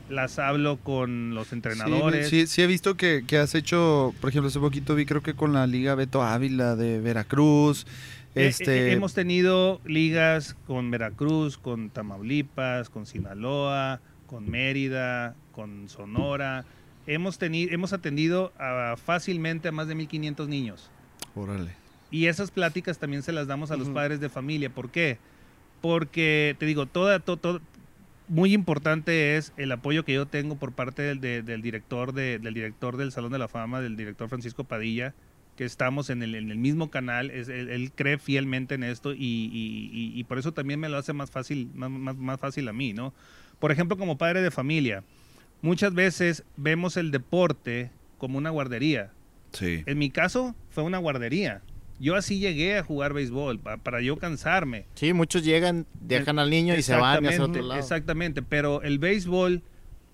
las 0.09 0.39
hablo 0.39 0.79
con 0.79 1.35
los 1.35 1.53
entrenadores. 1.53 2.31
Sí, 2.31 2.47
sí, 2.47 2.63
he 2.63 2.67
visto 2.67 2.97
que, 2.97 3.23
que 3.27 3.37
has 3.37 3.55
hecho, 3.55 4.15
por 4.23 4.31
ejemplo, 4.31 4.49
hace 4.49 4.61
poquito 4.61 4.95
vi 4.95 5.05
creo 5.05 5.23
que 5.23 5.35
con 5.35 5.53
la 5.53 5.67
Liga 5.67 5.95
Beto 5.95 6.23
Ávila 6.23 6.75
de 6.75 7.01
Veracruz. 7.01 7.87
Eh, 8.35 8.47
Este, 8.47 8.89
eh, 8.89 8.93
hemos 8.95 9.13
tenido 9.13 9.83
ligas 9.85 10.57
con 10.67 10.91
Veracruz, 10.91 11.59
con 11.59 11.91
Tamaulipas, 11.91 12.89
con 12.89 13.05
Sinaloa, 13.05 14.01
con 14.27 14.49
Mérida, 14.49 15.35
con 15.53 15.91
Sonora. 15.91 16.65
Hemos, 17.07 17.37
tenido, 17.37 17.75
hemos 17.75 17.93
atendido 17.93 18.55
a 18.59 18.97
fácilmente 18.97 19.69
a 19.69 19.73
más 19.73 19.87
de 19.87 19.97
1.500 19.97 20.49
niños. 20.49 20.91
Órale. 21.35 21.73
Y 22.11 22.25
esas 22.25 22.51
pláticas 22.51 22.99
también 22.99 23.23
se 23.23 23.33
las 23.33 23.47
damos 23.47 23.71
a 23.71 23.77
los 23.77 23.91
padres 23.91 24.19
de 24.19 24.31
familia. 24.31 24.71
¿Por 24.71 24.91
qué? 24.91 25.19
Porque, 25.19 25.38
te 25.81 26.67
digo, 26.67 26.87
toda, 26.87 27.21
to- 27.21 27.37
to- 27.37 27.61
muy 28.29 28.53
importante 28.53 29.37
es 29.37 29.53
el 29.57 29.73
apoyo 29.73 30.05
que 30.05 30.13
yo 30.13 30.27
tengo 30.27 30.57
por 30.57 30.73
parte 30.73 31.03
del, 31.03 31.21
de- 31.21 31.43
del 31.43 31.63
director 31.63 32.13
de- 32.13 32.39
del 32.39 32.53
director 32.55 32.97
del 32.97 33.11
Salón 33.13 33.33
de 33.33 33.39
la 33.39 33.49
Fama, 33.49 33.81
del 33.81 33.97
director 33.97 34.29
Francisco 34.29 34.65
Padilla, 34.65 35.15
que 35.57 35.65
estamos 35.65 36.11
en 36.11 36.23
el, 36.23 36.35
en 36.35 36.51
el 36.51 36.59
mismo 36.59 36.91
canal. 36.91 37.31
Es- 37.31 37.49
él, 37.49 37.71
él 37.71 37.91
cree 37.95 38.19
fielmente 38.19 38.75
en 38.75 38.85
esto 38.85 39.13
y, 39.15 39.19
y- 39.19 39.91
y- 39.93 40.13
y 40.21 40.25
por 40.25 40.39
eso 40.39 40.53
también 40.53 40.79
me 40.79 40.89
lo 40.89 40.99
hace 40.99 41.13
más 41.15 41.31
fácil, 41.31 41.71
más, 41.75 41.91
más- 41.91 42.17
más 42.17 42.39
fácil 42.39 42.69
a 42.69 42.73
mí, 42.73 42.93
¿no? 42.93 43.15
Por 43.59 43.73
ejemplo, 43.73 43.97
como 43.97 44.19
padre 44.19 44.43
de 44.43 44.51
familia, 44.51 45.03
muchas 45.63 45.95
veces 45.95 46.45
vemos 46.57 46.97
el 46.97 47.11
deporte 47.11 47.91
como 48.19 48.37
una 48.39 48.51
guardería. 48.51 49.11
Sí. 49.53 49.83
En 49.87 49.97
mi 49.99 50.11
caso 50.11 50.55
fue 50.71 50.85
una 50.85 50.99
guardería. 50.99 51.63
Yo 52.01 52.15
así 52.15 52.39
llegué 52.39 52.79
a 52.79 52.85
jugar 52.85 53.13
béisbol, 53.13 53.59
pa- 53.59 53.77
para 53.77 54.01
yo 54.01 54.17
cansarme. 54.17 54.87
Sí, 54.95 55.13
muchos 55.13 55.43
llegan, 55.45 55.87
dejan 56.01 56.39
al 56.39 56.49
niño 56.51 56.75
y 56.77 56.83
se 56.83 56.95
van 56.95 57.27
hacia 57.27 57.43
otro 57.43 57.61
Exactamente, 57.61 57.63
lado. 57.69 57.81
Exactamente, 57.81 58.43
pero 58.43 58.83
el 58.83 58.99
béisbol, 58.99 59.63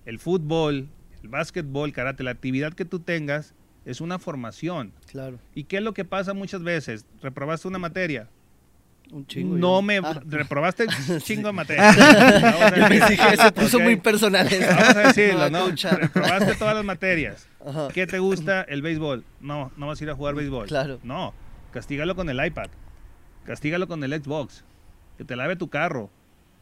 el 0.05 0.19
fútbol, 0.19 0.89
el 1.21 1.29
básquetbol, 1.29 1.91
karate, 1.93 2.23
la 2.23 2.31
actividad 2.31 2.73
que 2.73 2.85
tú 2.85 2.99
tengas 2.99 3.53
es 3.85 4.01
una 4.01 4.17
formación. 4.17 4.93
Claro. 5.11 5.37
¿Y 5.53 5.65
qué 5.65 5.77
es 5.77 5.83
lo 5.83 5.93
que 5.93 6.05
pasa 6.05 6.33
muchas 6.33 6.63
veces? 6.63 7.05
Reprobaste 7.21 7.67
una 7.67 7.77
materia. 7.77 8.29
Un 9.11 9.27
chingo. 9.27 9.55
no 9.55 9.77
yo. 9.77 9.81
me 9.83 9.97
Ah, 9.99 10.19
reprobaste 10.25 10.87
un 11.09 11.19
chingo 11.19 11.47
de 11.49 11.53
materias. 11.53 11.95
Vamos 12.41 12.61
a 12.63 12.75
yo 12.79 12.87
pensé 12.87 13.15
que 13.17 13.37
se 13.37 13.51
puso 13.51 13.79
muy 13.79 13.95
personal. 13.97 14.47
eso. 14.51 14.67
Vamos 14.67 14.95
a 14.95 14.99
decirlo, 15.01 15.33
Me 15.33 15.39
va 15.39 15.45
a 15.45 15.49
¿no? 15.51 15.67
Reprobaste 15.99 16.55
todas 16.55 16.73
las 16.75 16.83
materias. 16.83 17.47
Ajá. 17.63 17.89
¿Qué 17.93 18.07
te 18.07 18.17
gusta 18.17 18.63
el 18.63 18.81
béisbol? 18.81 19.23
No, 19.39 19.71
no 19.77 19.85
vas 19.85 20.01
a 20.01 20.03
ir 20.03 20.09
a 20.09 20.15
jugar 20.15 20.33
béisbol. 20.33 20.67
Claro. 20.67 20.99
No, 21.03 21.35
castígalo 21.75 22.15
con 22.15 22.29
el 22.29 22.43
iPad. 22.43 22.69
Castígalo 23.43 23.87
con 23.87 24.03
el 24.03 24.13
Xbox. 24.23 24.63
Que 25.17 25.25
te 25.25 25.35
lave 25.35 25.55
tu 25.57 25.69
carro. 25.69 26.09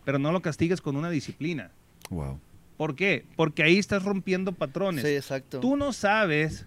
Pero 0.04 0.20
no 0.20 0.32
lo 0.32 0.42
castigues 0.42 0.82
con 0.82 0.96
una 0.98 1.10
disciplina. 1.10 1.72
Wow. 2.10 2.40
¿Por 2.78 2.96
qué? 2.96 3.26
Porque 3.38 3.64
ahí 3.64 3.78
estás 3.78 4.04
rompiendo 4.04 4.52
patrones. 4.54 5.04
Sí, 5.06 5.16
exacto. 5.16 5.60
Tú 5.60 5.78
no 5.78 5.94
sabes, 5.94 6.66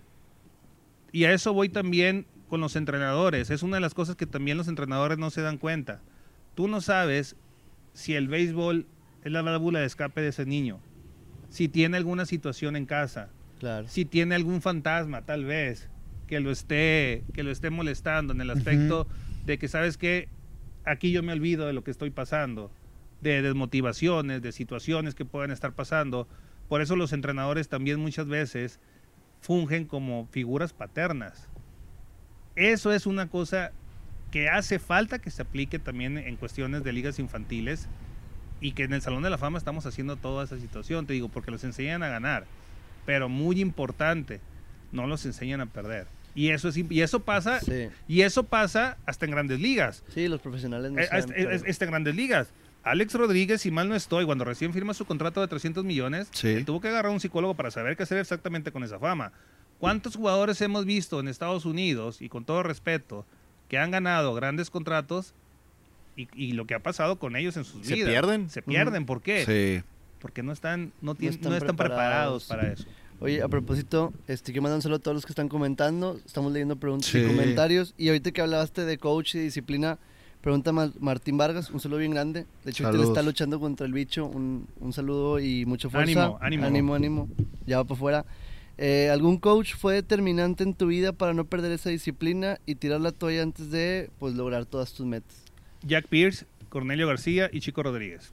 y 1.13 1.25
a 1.25 1.33
eso 1.33 1.53
voy 1.53 1.69
también 1.69 2.25
con 2.49 2.61
los 2.61 2.77
entrenadores, 2.77 3.51
es 3.51 3.65
una 3.65 3.77
de 3.77 3.81
las 3.81 3.93
cosas 3.93 4.15
que 4.15 4.25
también 4.27 4.57
los 4.57 4.69
entrenadores 4.69 5.19
no 5.19 5.31
se 5.31 5.43
dan 5.43 5.59
cuenta. 5.59 6.01
Tú 6.55 6.69
no 6.69 6.81
sabes 6.81 7.35
si 7.93 8.15
el 8.15 8.29
béisbol 8.29 8.87
es 9.25 9.33
la 9.33 9.43
válvula 9.43 9.81
de 9.81 9.87
escape 9.87 10.21
de 10.23 10.29
ese 10.29 10.47
niño, 10.47 10.79
si 11.51 11.69
tiene 11.69 11.97
alguna 11.97 12.25
situación 12.25 12.77
en 12.77 12.87
casa, 12.87 13.29
Claro. 13.59 13.89
si 13.89 14.05
tiene 14.05 14.37
algún 14.37 14.63
fantasma 14.63 15.23
tal 15.23 15.45
vez 15.45 15.89
que 16.27 16.41
lo 16.41 16.51
esté, 16.51 17.25
que 17.33 17.43
lo 17.43 17.51
esté 17.51 17.71
molestando 17.71 18.33
en 18.33 18.41
el 18.41 18.51
aspecto 18.51 19.07
de 19.45 19.59
que, 19.59 19.69
¿sabes 19.69 19.97
qué? 19.97 20.29
Aquí 20.85 21.13
yo 21.13 21.23
me 21.23 21.33
olvido 21.33 21.67
de 21.67 21.73
lo 21.73 21.85
que 21.85 21.91
estoy 21.91 22.11
pasando, 22.11 22.71
de 23.21 23.43
desmotivaciones, 23.43 24.43
de 24.43 24.53
situaciones 24.53 25.15
que 25.15 25.25
puedan 25.25 25.51
estar 25.51 25.73
pasando. 25.73 26.29
Por 26.69 26.83
eso 26.83 26.97
los 26.97 27.13
entrenadores 27.13 27.69
también 27.69 28.01
muchas 28.01 28.27
veces 28.27 28.81
fungen 29.41 29.85
como 29.85 30.27
figuras 30.31 30.73
paternas. 30.73 31.49
Eso 32.57 32.93
es 32.93 33.07
una 33.07 33.29
cosa 33.29 33.73
que 34.31 34.49
hace 34.49 34.79
falta 34.79 35.19
que 35.19 35.31
se 35.31 35.43
aplique 35.43 35.79
también 35.79 36.19
en 36.19 36.37
cuestiones 36.37 36.83
de 36.83 36.93
ligas 36.93 37.19
infantiles 37.19 37.89
y 38.61 38.73
que 38.73 38.85
en 38.85 38.93
el 38.93 39.03
Salón 39.03 39.23
de 39.23 39.31
la 39.31 39.39
Fama 39.39 39.59
estamos 39.59 39.87
haciendo 39.87 40.17
toda 40.17 40.45
esa 40.45 40.59
situación, 40.59 41.07
te 41.07 41.13
digo, 41.13 41.29
porque 41.29 41.51
los 41.51 41.63
enseñan 41.65 42.03
a 42.03 42.09
ganar, 42.09 42.47
pero 43.05 43.29
muy 43.29 43.61
importante, 43.61 44.41
no 44.93 45.07
los 45.07 45.25
enseñan 45.27 45.61
a 45.61 45.67
perder. 45.67 46.09
Y 46.37 46.51
eso 46.51 46.69
es 46.69 46.77
y 46.77 47.01
eso 47.01 47.21
pasa 47.21 47.59
Sí. 47.61 47.89
y 48.07 48.21
eso 48.21 48.45
pasa 48.45 48.97
hasta 49.07 49.25
en 49.25 49.33
Grandes 49.33 49.59
Ligas. 49.59 50.05
Sí, 50.15 50.29
los 50.29 50.41
profesionales 50.41 50.93
no 50.93 51.01
Eh, 51.01 51.09
hasta- 51.11 51.33
pero- 51.35 51.51
eh, 51.51 51.63
hasta 51.69 51.85
en 51.87 51.91
Grandes 51.91 52.15
Ligas. 52.15 52.49
Alex 52.85 53.15
Rodríguez, 53.15 53.63
si 53.63 53.73
mal 53.73 53.89
no 53.89 53.97
estoy, 53.97 54.27
cuando 54.27 54.45
recién 54.45 54.73
firma 54.73 54.95
su 54.95 55.07
contrato 55.07 55.41
de 55.41 55.49
300 55.49 55.85
millones, 55.85 56.29
Sí. 56.33 56.49
él 56.49 56.65
tuvo 56.65 56.81
que 56.81 56.87
agarrar 56.89 57.11
a 57.11 57.15
un 57.15 57.19
psicólogo 57.21 57.55
para 57.55 57.73
saber 57.73 57.97
qué 57.97 58.05
hacer 58.05 58.19
exactamente 58.19 58.71
con 58.71 58.85
esa 58.85 58.99
fama. 59.01 59.33
¿Cuántos 59.81 60.15
jugadores 60.15 60.61
hemos 60.61 60.85
visto 60.85 61.19
en 61.19 61.27
Estados 61.29 61.65
Unidos, 61.65 62.23
y 62.23 62.29
con 62.29 62.45
todo 62.45 62.63
respeto, 62.63 63.27
que 63.69 63.79
han 63.79 63.91
ganado 63.91 64.33
grandes 64.35 64.71
contratos 64.71 65.35
y, 66.17 66.29
y 66.35 66.53
lo 66.53 66.67
que 66.67 66.75
ha 66.75 66.79
pasado 66.79 67.19
con 67.19 67.35
ellos 67.35 67.57
en 67.57 67.65
sus 67.65 67.85
¿Se 67.87 67.95
vidas? 67.95 68.09
pierden? 68.09 68.49
Se 68.51 68.63
pierden, 68.63 69.05
¿por 69.05 69.21
qué? 69.21 69.45
Sí. 69.83 69.85
Porque 70.21 70.43
no 70.43 70.53
están, 70.53 70.93
no 71.03 71.13
están 71.13 71.51
no 71.51 71.57
están 71.57 71.77
preparados. 71.77 72.45
preparados. 72.45 72.45
para 72.45 72.73
eso. 72.73 72.85
Oye, 73.21 73.43
a 73.43 73.49
propósito, 73.49 74.13
este, 74.29 74.53
quiero 74.53 74.63
mandar 74.63 74.77
un 74.77 74.83
saludo 74.83 74.97
a 74.99 75.03
todos 75.03 75.15
los 75.15 75.27
que 75.27 75.33
están 75.33 75.49
comentando. 75.49 76.19
Estamos 76.27 76.53
leyendo 76.53 76.77
preguntas 76.77 77.15
y 77.15 77.25
comentarios. 77.27 77.95
Y 77.97 78.09
ahorita 78.09 78.31
que 78.31 78.41
hablaste 78.43 78.85
de 78.85 78.99
coach 78.99 79.37
y 79.37 79.39
disciplina, 79.39 79.99
pregunta 80.43 80.71
Ma- 80.73 80.93
Martín 81.01 81.39
Vargas, 81.39 81.71
un 81.71 81.81
saludo 81.81 82.01
bien 82.01 82.13
grande. 82.13 82.45
De 82.65 82.71
hecho, 82.73 82.85
ahorita 82.85 82.99
le 82.99 83.05
Saludos. 83.05 83.09
está 83.19 83.23
luchando 83.23 83.59
contra 83.59 83.87
el 83.87 83.93
bicho. 83.95 84.27
Un, 84.27 84.69
un 84.81 84.93
saludo 84.93 85.41
y 85.41 85.65
mucha 85.65 85.89
fuerza. 85.89 86.25
Ánimo, 86.25 86.39
ánimo. 86.43 86.65
Ánimo, 86.67 86.95
ánimo. 86.95 87.29
Ya 87.67 87.79
va 87.79 87.85
para 87.85 87.95
afuera. 87.97 88.25
Eh, 88.79 89.09
¿Algún 89.11 89.39
coach 89.39 89.75
fue 89.77 89.95
determinante 89.95 90.63
en 90.63 90.75
tu 90.75 90.87
vida 90.89 91.13
para 91.15 91.33
no 91.33 91.47
perder 91.47 91.73
esa 91.73 91.89
disciplina 91.89 92.59
y 92.67 92.75
tirar 92.75 93.01
la 93.01 93.13
toalla 93.13 93.43
antes 93.43 93.71
de 93.71 94.11
pues, 94.19 94.35
lograr 94.35 94.67
todas 94.67 94.93
tus 94.93 95.07
metas? 95.07 95.35
Jack 95.83 96.07
Pierce, 96.09 96.45
Cornelio 96.69 97.07
García 97.07 97.49
y 97.51 97.61
Chico 97.61 97.83
Rodríguez. 97.83 98.33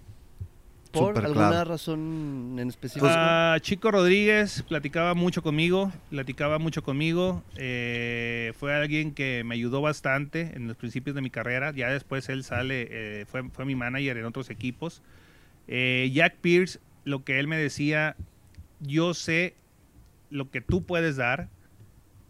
¿Por 0.94 1.08
Súper 1.16 1.26
alguna 1.26 1.50
claro. 1.50 1.72
razón 1.72 2.56
en 2.60 2.70
específico? 2.70 3.08
Ah, 3.10 3.58
Chico 3.62 3.89
Rodríguez 3.89 4.62
platicaba 4.68 5.16
mucho 5.16 5.41
conmigo, 5.41 5.91
platicaba 6.12 6.60
mucho 6.60 6.84
conmigo. 6.84 7.41
eh, 7.56 8.54
fue 8.60 8.76
alguien 8.76 9.12
que 9.16 9.44
me 9.44 9.56
ayudó 9.56 9.82
bastante 9.82 10.52
en 10.56 10.68
los 10.68 10.78
principios 10.78 11.16
de 11.16 11.24
mi 11.24 11.32
carrera. 11.32 11.72
Ya 11.72 11.89
después 11.89 12.30
él 12.30 12.44
sale, 12.44 12.88
eh, 12.91 13.26
fue, 13.26 13.50
fue 13.50 13.66
mi 13.66 13.74
manager 13.74 14.18
en 14.18 14.26
otros 14.26 14.52
equipos. 14.52 15.02
Eh, 15.68 16.12
Jack 16.14 16.36
Pierce, 16.41 16.80
lo 17.06 17.24
que 17.24 17.39
él 17.39 17.48
me 17.48 17.58
decía, 17.58 18.16
yo 18.80 19.16
sé 19.16 19.56
lo 20.30 20.52
que 20.52 20.62
tú 20.62 20.84
puedes 20.84 21.16
dar, 21.16 21.50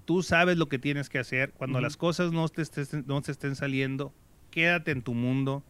tú 0.05 0.23
sabes 0.23 0.57
lo 0.57 0.69
que 0.69 0.79
tienes 0.79 1.09
que 1.09 1.19
hacer. 1.19 1.51
Cuando 1.51 1.79
Ujú. 1.79 1.83
las 1.83 1.97
cosas 1.97 2.31
no 2.31 2.47
te, 2.47 2.61
estés- 2.61 3.03
no 3.05 3.21
te 3.21 3.33
estén 3.33 3.57
saliendo, 3.57 4.13
quédate 4.51 4.91
en 4.91 5.01
tu 5.01 5.13
mundo, 5.13 5.63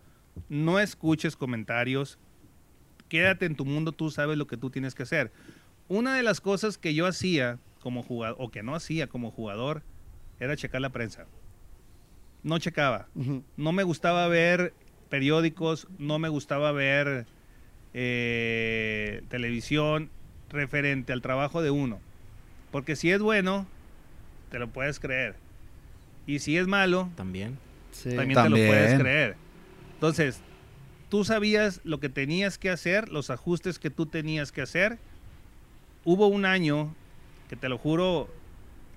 no 0.48 0.80
escuches 0.80 1.36
comentarios, 1.36 2.20
quédate 3.14 3.46
en 3.46 3.56
tu 3.56 3.64
mundo, 3.64 3.92
tú 3.92 4.10
sabes 4.10 4.40
lo 4.40 4.48
que 4.48 4.58
tú 4.58 4.72
tienes 4.72 4.96
que 4.96 5.04
hacer. 5.04 5.32
Una 5.88 6.16
de 6.16 6.24
las 6.24 6.42
cosas 6.42 6.80
que 6.80 6.96
yo 6.96 7.06
hacía 7.06 7.60
como 7.80 8.02
jugador, 8.02 8.36
o 8.40 8.50
que 8.50 8.64
no 8.64 8.74
hacía 8.74 9.06
como 9.06 9.30
jugador, 9.30 9.84
era 10.40 10.56
checar 10.56 10.82
la 10.82 10.90
prensa. 10.90 11.28
No 12.42 12.58
checaba. 12.58 13.06
No 13.56 13.72
me 13.72 13.84
gustaba 13.84 14.28
ver 14.28 14.74
periódicos, 15.10 15.88
no 16.00 16.18
me 16.18 16.28
gustaba 16.28 16.72
ver 16.72 17.28
eh, 17.94 19.22
televisión 19.30 20.10
referente 20.50 21.14
al 21.14 21.22
trabajo 21.22 21.62
de 21.62 21.70
uno. 21.70 22.00
Porque 22.72 22.96
si 22.96 23.12
es 23.12 23.22
bueno, 23.22 23.68
te 24.50 24.58
lo 24.58 24.70
puedes 24.70 25.00
creer. 25.00 25.36
Y 26.26 26.40
si 26.40 26.58
es 26.58 26.66
malo, 26.66 27.12
También. 27.16 27.60
Sí. 27.92 28.10
también, 28.16 28.30
te 28.42 28.50
lo 28.50 28.56
También. 28.56 28.68
puedes 28.70 29.00
creer. 29.00 29.36
Entonces, 29.94 30.42
tú 31.14 31.24
sabías 31.24 31.80
lo 31.84 32.00
que 32.00 32.10
tenías 32.10 32.58
que 32.58 32.72
hacer, 32.72 33.10
los 33.10 33.30
ajustes 33.30 33.78
que 33.78 33.92
tú 33.92 34.08
tenías 34.08 34.52
que 34.52 34.64
hacer. 34.64 34.98
Hubo 36.06 36.26
un 36.26 36.44
año, 36.44 36.96
que 37.50 37.56
te 37.56 37.70
lo 37.70 37.78
juro, 37.78 38.28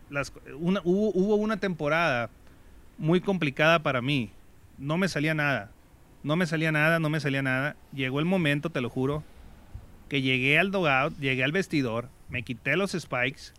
las, 0.08 0.32
hubo, 0.54 0.80
hubo 1.12 1.34
una 1.34 1.58
temporada 1.58 2.30
muy 2.96 3.20
complicada 3.20 3.82
para 3.82 4.00
mí. 4.00 4.30
No 4.78 4.96
me 4.96 5.08
salía 5.08 5.34
nada. 5.34 5.70
No 6.22 6.36
me 6.36 6.46
salía 6.46 6.72
nada, 6.72 7.00
no 7.00 7.10
me 7.10 7.20
salía 7.20 7.42
nada. 7.42 7.76
Llegó 7.92 8.18
el 8.18 8.24
momento, 8.24 8.70
te 8.70 8.80
lo 8.80 8.88
juro, 8.88 9.22
que 10.08 10.22
llegué 10.22 10.58
al 10.58 10.70
dogout, 10.70 11.18
llegué 11.18 11.44
al 11.44 11.52
vestidor, 11.52 12.08
me 12.30 12.44
quité 12.44 12.78
los 12.78 12.92
spikes 12.92 13.52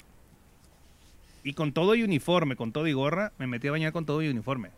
y 1.43 1.53
con 1.53 1.73
todo 1.73 1.93
y 1.93 2.01
uniforme, 2.01 2.55
con 2.55 2.71
todo 2.71 2.87
y 2.87 2.93
gorra, 2.93 3.33
me 3.37 3.45
metí 3.45 3.67
a 3.67 3.71
bañar 3.71 3.93
con 3.93 4.07
todo 4.07 4.23
y 4.23 4.29
uniforme. 4.29 4.71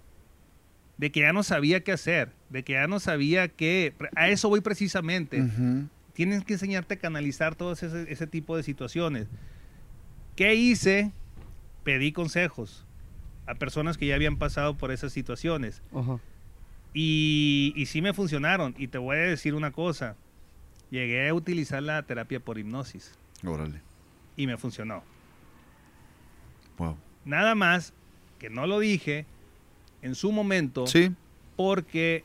De 1.00 1.12
que 1.12 1.22
ya 1.22 1.34
no 1.34 1.42
sabía 1.42 1.80
qué 1.84 1.94
hacer, 1.94 2.32
de 2.50 2.64
que 2.64 2.74
ya 2.74 2.86
no 2.86 3.00
sabía 3.00 3.48
qué... 3.48 3.96
A 4.16 4.28
eso 4.30 4.50
voy 4.50 4.60
precisamente. 4.62 5.42
Tienes 6.14 6.44
que 6.44 6.54
enseñarte 6.54 6.96
a 6.96 7.00
canalizar 7.00 7.56
todo 7.56 7.72
ese, 7.72 8.12
ese 8.12 8.28
tipo 8.28 8.56
de 8.58 8.64
situaciones. 8.64 9.28
¿Qué 10.36 10.56
hice? 10.56 11.12
Pedí 11.84 12.12
consejos 12.12 12.86
a 13.48 13.56
personas 13.56 13.98
que 13.98 14.06
ya 14.08 14.16
habían 14.16 14.38
pasado 14.38 14.78
por 14.78 14.92
esas 14.92 15.12
situaciones. 15.14 15.82
Ajá. 15.96 16.20
Y, 16.94 17.74
y 17.78 17.86
sí 17.86 18.02
me 18.02 18.14
funcionaron. 18.14 18.76
Y 18.78 18.90
te 18.90 18.98
voy 18.98 19.16
a 19.16 19.22
decir 19.22 19.56
una 19.56 19.72
cosa. 19.72 20.18
Llegué 20.92 21.30
a 21.30 21.34
utilizar 21.34 21.82
la 21.82 22.04
terapia 22.04 22.40
por 22.42 22.58
hipnosis 22.60 23.14
Órale. 23.46 23.82
y 24.36 24.48
me 24.48 24.58
funcionó. 24.58 25.02
Wow. 26.78 26.98
Nada 27.24 27.56
más 27.56 27.94
que 28.38 28.50
no 28.50 28.68
lo 28.68 28.80
dije 28.80 29.26
en 30.02 30.16
su 30.16 30.32
momento 30.32 30.88
Sí. 30.88 31.12
porque 31.56 32.24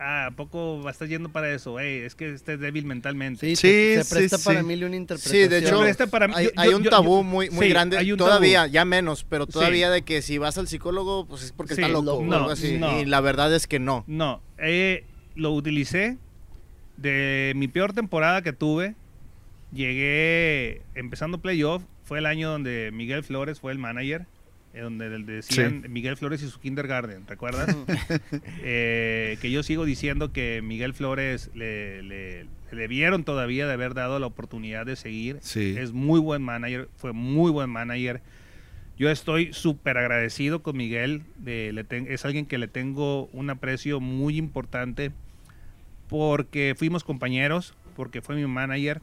ah, 0.00 0.26
¿a 0.26 0.30
poco 0.30 0.80
va 0.82 0.90
a 0.90 0.92
estar 0.92 1.08
yendo 1.08 1.28
para 1.30 1.52
eso? 1.52 1.80
Ey, 1.80 2.02
es 2.02 2.14
que 2.14 2.32
este 2.32 2.54
es 2.54 2.60
débil 2.60 2.84
mentalmente. 2.84 3.40
Sí, 3.46 3.56
Sí, 3.56 3.62
se, 3.62 3.96
se 3.96 4.04
sí, 4.04 4.14
presta 4.14 4.38
para 4.38 4.60
sí. 4.60 4.66
mil 4.66 4.80
y 4.80 4.84
una 4.84 4.94
interpretación. 4.94 5.42
Sí, 5.42 5.48
de 5.48 5.58
hecho, 5.58 5.80
Pero 5.96 6.10
para 6.10 6.28
mí- 6.28 6.34
hay, 6.36 6.44
yo- 6.44 6.50
hay 6.56 6.70
yo- 6.70 6.76
un 6.76 6.82
yo- 6.84 6.90
tabú 6.90 7.16
yo- 7.18 7.22
muy, 7.24 7.50
muy 7.50 7.66
sí, 7.66 7.72
grande. 7.72 7.98
hay 7.98 8.12
un 8.12 8.18
todavía, 8.18 8.60
tabú. 8.62 8.72
ya 8.74 8.84
menos, 8.84 9.24
pero 9.28 9.46
Sí. 9.46 9.52
todavía 9.52 9.90
de 9.90 10.02
que 10.02 10.22
si 10.22 10.38
vas 10.38 10.56
al 10.56 10.68
psicólogo, 10.68 11.26
pues 11.26 11.42
es 11.42 11.50
porque 11.52 11.74
Sí, 11.74 11.80
está 11.80 11.92
loco. 11.92 12.12
o 12.12 12.24
No, 12.24 12.36
algo 12.36 12.50
así. 12.50 12.78
no. 12.78 13.00
Y 13.00 13.06
la 13.06 13.20
verdad 13.20 13.52
es 13.52 13.66
que 13.66 13.80
no. 13.80 14.04
No, 14.06 14.40
eh, 14.58 15.04
lo 15.34 15.50
utilicé 15.52 16.16
de 16.96 17.52
mi 17.56 17.66
peor 17.66 17.92
temporada 17.92 18.42
que 18.42 18.52
tuve. 18.52 18.94
Llegué 19.72 20.82
empezando 20.94 21.38
playoff. 21.38 21.82
Fue 22.04 22.18
el 22.18 22.26
año 22.26 22.50
donde 22.50 22.90
Miguel 22.92 23.22
Flores 23.22 23.60
fue 23.60 23.70
el 23.72 23.78
manager. 23.78 24.26
Donde 24.74 25.08
decían 25.24 25.84
Miguel 25.88 26.16
Flores 26.16 26.42
y 26.42 26.48
su 26.48 26.60
kindergarten, 26.60 27.26
¿recuerdas? 27.26 27.74
Eh, 28.62 29.38
que 29.40 29.50
yo 29.50 29.62
sigo 29.62 29.84
diciendo 29.84 30.32
que 30.32 30.60
Miguel 30.62 30.94
Flores 30.94 31.50
le, 31.54 32.02
le- 32.02 32.44
le 32.70 32.80
debieron 32.82 33.24
todavía 33.24 33.66
de 33.66 33.72
haber 33.72 33.94
dado 33.94 34.18
la 34.18 34.26
oportunidad 34.26 34.84
de 34.84 34.94
seguir. 34.96 35.38
Sí. 35.40 35.74
Es 35.78 35.92
muy 35.92 36.20
buen 36.20 36.42
manager, 36.42 36.88
fue 36.96 37.12
muy 37.12 37.50
buen 37.50 37.70
manager. 37.70 38.20
Yo 38.98 39.10
estoy 39.10 39.52
súper 39.54 39.96
agradecido 39.96 40.62
con 40.62 40.76
Miguel. 40.76 41.22
de- 41.38 41.72
le 41.72 41.84
ten- 41.84 42.06
es 42.10 42.24
alguien 42.24 42.44
que 42.46 42.58
le 42.58 42.68
tengo 42.68 43.26
un 43.32 43.48
aprecio 43.50 44.00
muy 44.00 44.36
importante 44.36 45.12
porque 46.08 46.74
fuimos 46.76 47.04
compañeros, 47.04 47.74
porque 47.96 48.20
fue 48.22 48.36
mi 48.36 48.46
manager. 48.46 49.00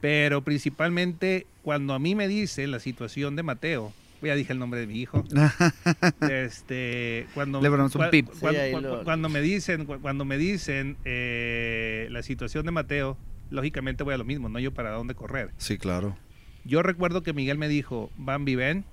Pero 0.00 0.42
principalmente 0.44 1.46
cuando 1.62 1.94
a 1.94 1.98
mí 1.98 2.14
me 2.14 2.28
dice 2.28 2.66
la 2.66 2.78
situación 2.80 3.36
de 3.36 3.42
Mateo, 3.42 3.92
ya 4.22 4.34
dije 4.34 4.52
el 4.52 4.58
nombre 4.58 4.80
de 4.80 4.86
mi 4.86 4.98
hijo. 5.00 5.24
este, 6.20 7.26
cuando, 7.34 7.60
Le 7.60 7.68
ponemos 7.70 7.94
un 7.94 8.10
pip. 8.10 8.28
Sí, 8.32 8.40
cuando, 8.70 9.02
lo- 9.04 9.28
me 9.28 9.40
dicen, 9.40 9.84
cu- 9.84 10.00
cuando 10.00 10.24
me 10.24 10.38
dicen 10.38 10.96
eh, 11.04 12.08
la 12.10 12.22
situación 12.22 12.64
de 12.66 12.72
Mateo, 12.72 13.16
lógicamente 13.50 14.04
voy 14.04 14.14
a 14.14 14.18
lo 14.18 14.24
mismo, 14.24 14.48
no 14.48 14.58
yo 14.58 14.72
para 14.72 14.90
dónde 14.90 15.14
correr. 15.14 15.50
Sí, 15.58 15.78
claro. 15.78 16.16
Yo 16.64 16.82
recuerdo 16.82 17.22
que 17.22 17.32
Miguel 17.32 17.58
me 17.58 17.68
dijo, 17.68 18.10
Bambi, 18.16 18.56
ven, 18.56 18.84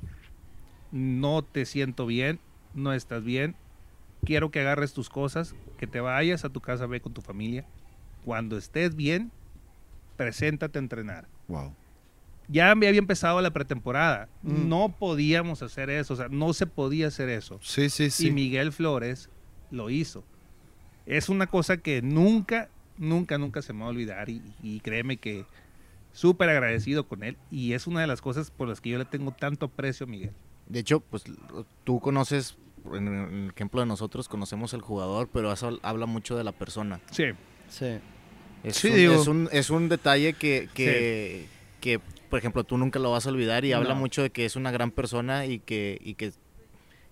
no 0.91 1.43
te 1.43 1.65
siento 1.65 2.05
bien, 2.05 2.39
no 2.75 2.93
estás 2.93 3.23
bien, 3.23 3.55
quiero 4.25 4.51
que 4.51 4.59
agarres 4.59 4.93
tus 4.93 5.09
cosas, 5.09 5.55
que 5.77 5.87
te 5.87 5.99
vayas 5.99 6.45
a 6.45 6.49
tu 6.49 6.61
casa, 6.61 6.85
ve 6.85 7.01
con 7.01 7.13
tu 7.13 7.21
familia. 7.21 7.65
Cuando 8.25 8.57
estés 8.57 8.95
bien, 8.95 9.31
preséntate 10.17 10.77
a 10.77 10.81
entrenar. 10.81 11.27
Wow. 11.47 11.75
Ya 12.47 12.71
había 12.71 12.89
empezado 12.89 13.41
la 13.41 13.51
pretemporada, 13.51 14.27
Mm. 14.41 14.67
no 14.69 14.95
podíamos 14.99 15.61
hacer 15.63 15.89
eso, 15.89 16.13
o 16.13 16.17
sea, 16.17 16.27
no 16.29 16.53
se 16.53 16.67
podía 16.67 17.07
hacer 17.07 17.29
eso. 17.29 17.59
Sí, 17.61 17.89
sí, 17.89 18.09
sí. 18.09 18.27
Y 18.27 18.31
Miguel 18.31 18.71
Flores 18.71 19.29
lo 19.71 19.89
hizo. 19.89 20.23
Es 21.05 21.29
una 21.29 21.47
cosa 21.47 21.77
que 21.77 22.01
nunca, 22.01 22.69
nunca, 22.97 23.37
nunca 23.37 23.61
se 23.61 23.73
me 23.73 23.79
va 23.81 23.85
a 23.87 23.89
olvidar 23.89 24.29
y, 24.29 24.41
y 24.61 24.79
créeme 24.81 25.17
que 25.17 25.45
súper 26.11 26.49
agradecido 26.49 27.07
con 27.07 27.23
él 27.23 27.37
y 27.49 27.73
es 27.73 27.87
una 27.87 28.01
de 28.01 28.07
las 28.07 28.21
cosas 28.21 28.51
por 28.51 28.67
las 28.67 28.79
que 28.81 28.89
yo 28.91 28.97
le 28.99 29.05
tengo 29.05 29.31
tanto 29.31 29.65
aprecio 29.65 30.05
a 30.05 30.09
Miguel. 30.09 30.31
De 30.67 30.79
hecho, 30.79 30.99
pues 30.99 31.23
tú 31.83 31.99
conoces, 31.99 32.55
en 32.93 33.07
el 33.07 33.49
ejemplo 33.49 33.79
de 33.81 33.85
nosotros, 33.87 34.29
conocemos 34.29 34.73
al 34.73 34.81
jugador, 34.81 35.27
pero 35.33 35.51
eso 35.51 35.79
habla 35.81 36.05
mucho 36.05 36.37
de 36.37 36.43
la 36.43 36.51
persona. 36.51 36.99
Sí, 37.11 37.25
Sí. 37.69 37.87
Es, 38.63 38.77
Sí, 38.77 38.89
un, 38.89 38.95
digo- 38.95 39.21
es, 39.21 39.27
un, 39.27 39.49
es 39.51 39.69
un 39.71 39.89
detalle 39.89 40.33
que, 40.33 40.69
que, 40.73 41.47
que, 41.81 41.99
por 42.33 42.39
ejemplo, 42.39 42.63
tú 42.63 42.79
nunca 42.79 42.97
lo 42.97 43.11
vas 43.11 43.27
a 43.27 43.29
olvidar 43.29 43.63
y 43.63 43.73
habla 43.73 43.93
mucho 43.93 44.23
de 44.23 44.31
que 44.31 44.43
es 44.45 44.55
una 44.55 44.71
gran 44.71 44.89
persona 44.89 45.45
y 45.45 45.59
que, 45.59 45.99
y 46.03 46.15
que 46.15 46.33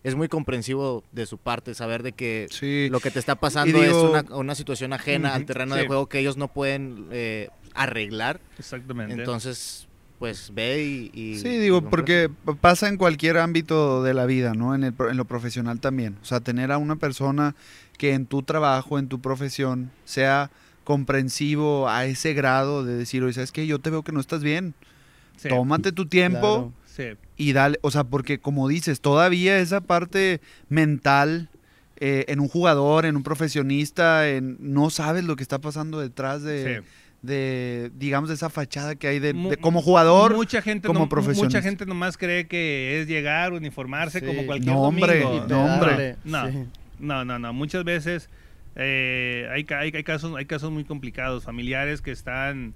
es 0.02 0.16
muy 0.16 0.28
comprensivo 0.28 1.04
de 1.12 1.28
su 1.28 1.38
parte, 1.38 1.76
saber 1.76 2.02
de 2.02 2.14
que 2.14 2.48
Sí. 2.50 2.88
lo 2.90 3.00
que 3.02 3.12
te 3.12 3.20
está 3.20 3.36
pasando 3.36 3.80
digo- 3.84 3.84
es 4.16 4.24
una, 4.24 4.36
una 4.36 4.56
situación 4.56 4.94
ajena 4.94 5.36
al 5.36 5.46
terreno 5.46 5.76
sí. 5.76 5.82
de 5.82 5.86
juego 5.86 6.08
que 6.10 6.18
ellos 6.18 6.38
no 6.38 6.48
pueden 6.48 7.06
eh, 7.12 7.50
arreglar. 7.76 8.42
exactamente. 8.58 9.14
Entonces, 9.14 9.88
pues 10.18 10.50
ve 10.56 10.84
y... 10.84 11.12
y- 11.14 11.38
Sí, 11.38 11.50
digo, 11.60 11.84
porque 11.88 12.32
pasa 12.60 12.88
en 12.88 12.98
cualquier 12.98 13.38
ámbito 13.38 14.02
de 14.02 14.16
la 14.16 14.26
vida, 14.26 14.56
¿no? 14.56 14.74
En, 14.74 14.84
el, 14.86 14.94
pro- 14.94 15.12
en 15.12 15.18
lo 15.18 15.26
profesional 15.26 15.80
también. 15.80 16.18
O 16.24 16.26
sea, 16.26 16.40
tener 16.40 16.72
a 16.72 16.80
una 16.80 16.96
persona 16.96 17.56
que 18.00 18.16
en 18.16 18.26
tu 18.26 18.42
trabajo, 18.42 18.98
en 18.98 19.08
tu 19.08 19.22
profesión, 19.22 19.92
sea 20.04 20.50
comprensivo 20.84 21.88
a 21.88 22.06
ese 22.06 22.34
grado 22.34 22.84
de 22.84 22.96
decir, 22.96 23.22
oye, 23.22 23.34
¿sabes 23.34 23.52
qué? 23.52 23.68
Yo 23.68 23.78
te 23.78 23.92
veo 23.92 24.02
que 24.02 24.12
no 24.12 24.20
estás 24.20 24.42
bien. 24.42 24.74
Sí, 25.38 25.50
Tómate 25.50 25.92
tu 25.92 26.06
tiempo 26.06 26.72
sí, 26.86 27.04
y 27.38 27.54
dale, 27.54 27.80
o 27.82 27.90
sea, 27.92 28.04
porque 28.04 28.40
como 28.40 28.68
dices, 28.68 29.02
todavía 29.02 29.58
esa 29.60 29.82
parte 29.82 30.40
mental 30.70 31.50
eh, 32.00 32.26
en 32.28 32.40
un 32.40 32.48
jugador, 32.48 33.06
en 33.06 33.16
un 33.16 33.24
profesionista, 33.24 34.28
en, 34.30 34.58
no 34.60 34.90
sabes 34.90 35.24
lo 35.24 35.36
que 35.36 35.44
está 35.44 35.60
pasando 35.60 36.00
detrás 36.00 36.42
de, 36.44 36.82
sí. 36.82 36.88
de, 37.22 37.92
digamos, 37.96 38.30
de 38.30 38.36
esa 38.36 38.50
fachada 38.50 38.96
que 38.96 39.08
hay 39.08 39.20
de, 39.20 39.58
como 39.62 39.82
jugador. 39.82 40.36
mucha 40.36 40.62
gente 40.62 40.88
como 40.88 41.02
no- 41.02 41.10
profesionista. 41.10 41.46
mucha 41.60 41.62
gente 41.62 41.86
nomás 41.86 42.18
cree 42.18 42.48
que 42.48 43.00
es 43.02 43.08
llegar, 43.08 43.54
uniformarse 43.54 44.20
Sí. 44.20 44.26
como 44.26 44.46
cualquier 44.46 44.74
No, 44.74 44.82
hombre, 44.82 45.22
domingo. 45.22 45.46
no, 45.48 45.66
hombre. 45.66 46.16
No. 46.24 46.50
sí. 46.52 46.58
No, 47.00 47.26
no, 47.26 47.40
no. 47.40 47.52
Muchas 47.54 47.84
veces 47.84 48.30
eh, 48.76 49.48
hay, 49.52 49.64
ca- 49.64 49.80
hay, 49.80 49.92
hay 49.94 50.04
casos, 50.04 50.36
hay 50.38 50.46
casos 50.46 50.72
muy 50.72 50.84
complicados, 50.86 51.44
familiares 51.44 52.02
que 52.02 52.12
están, 52.12 52.74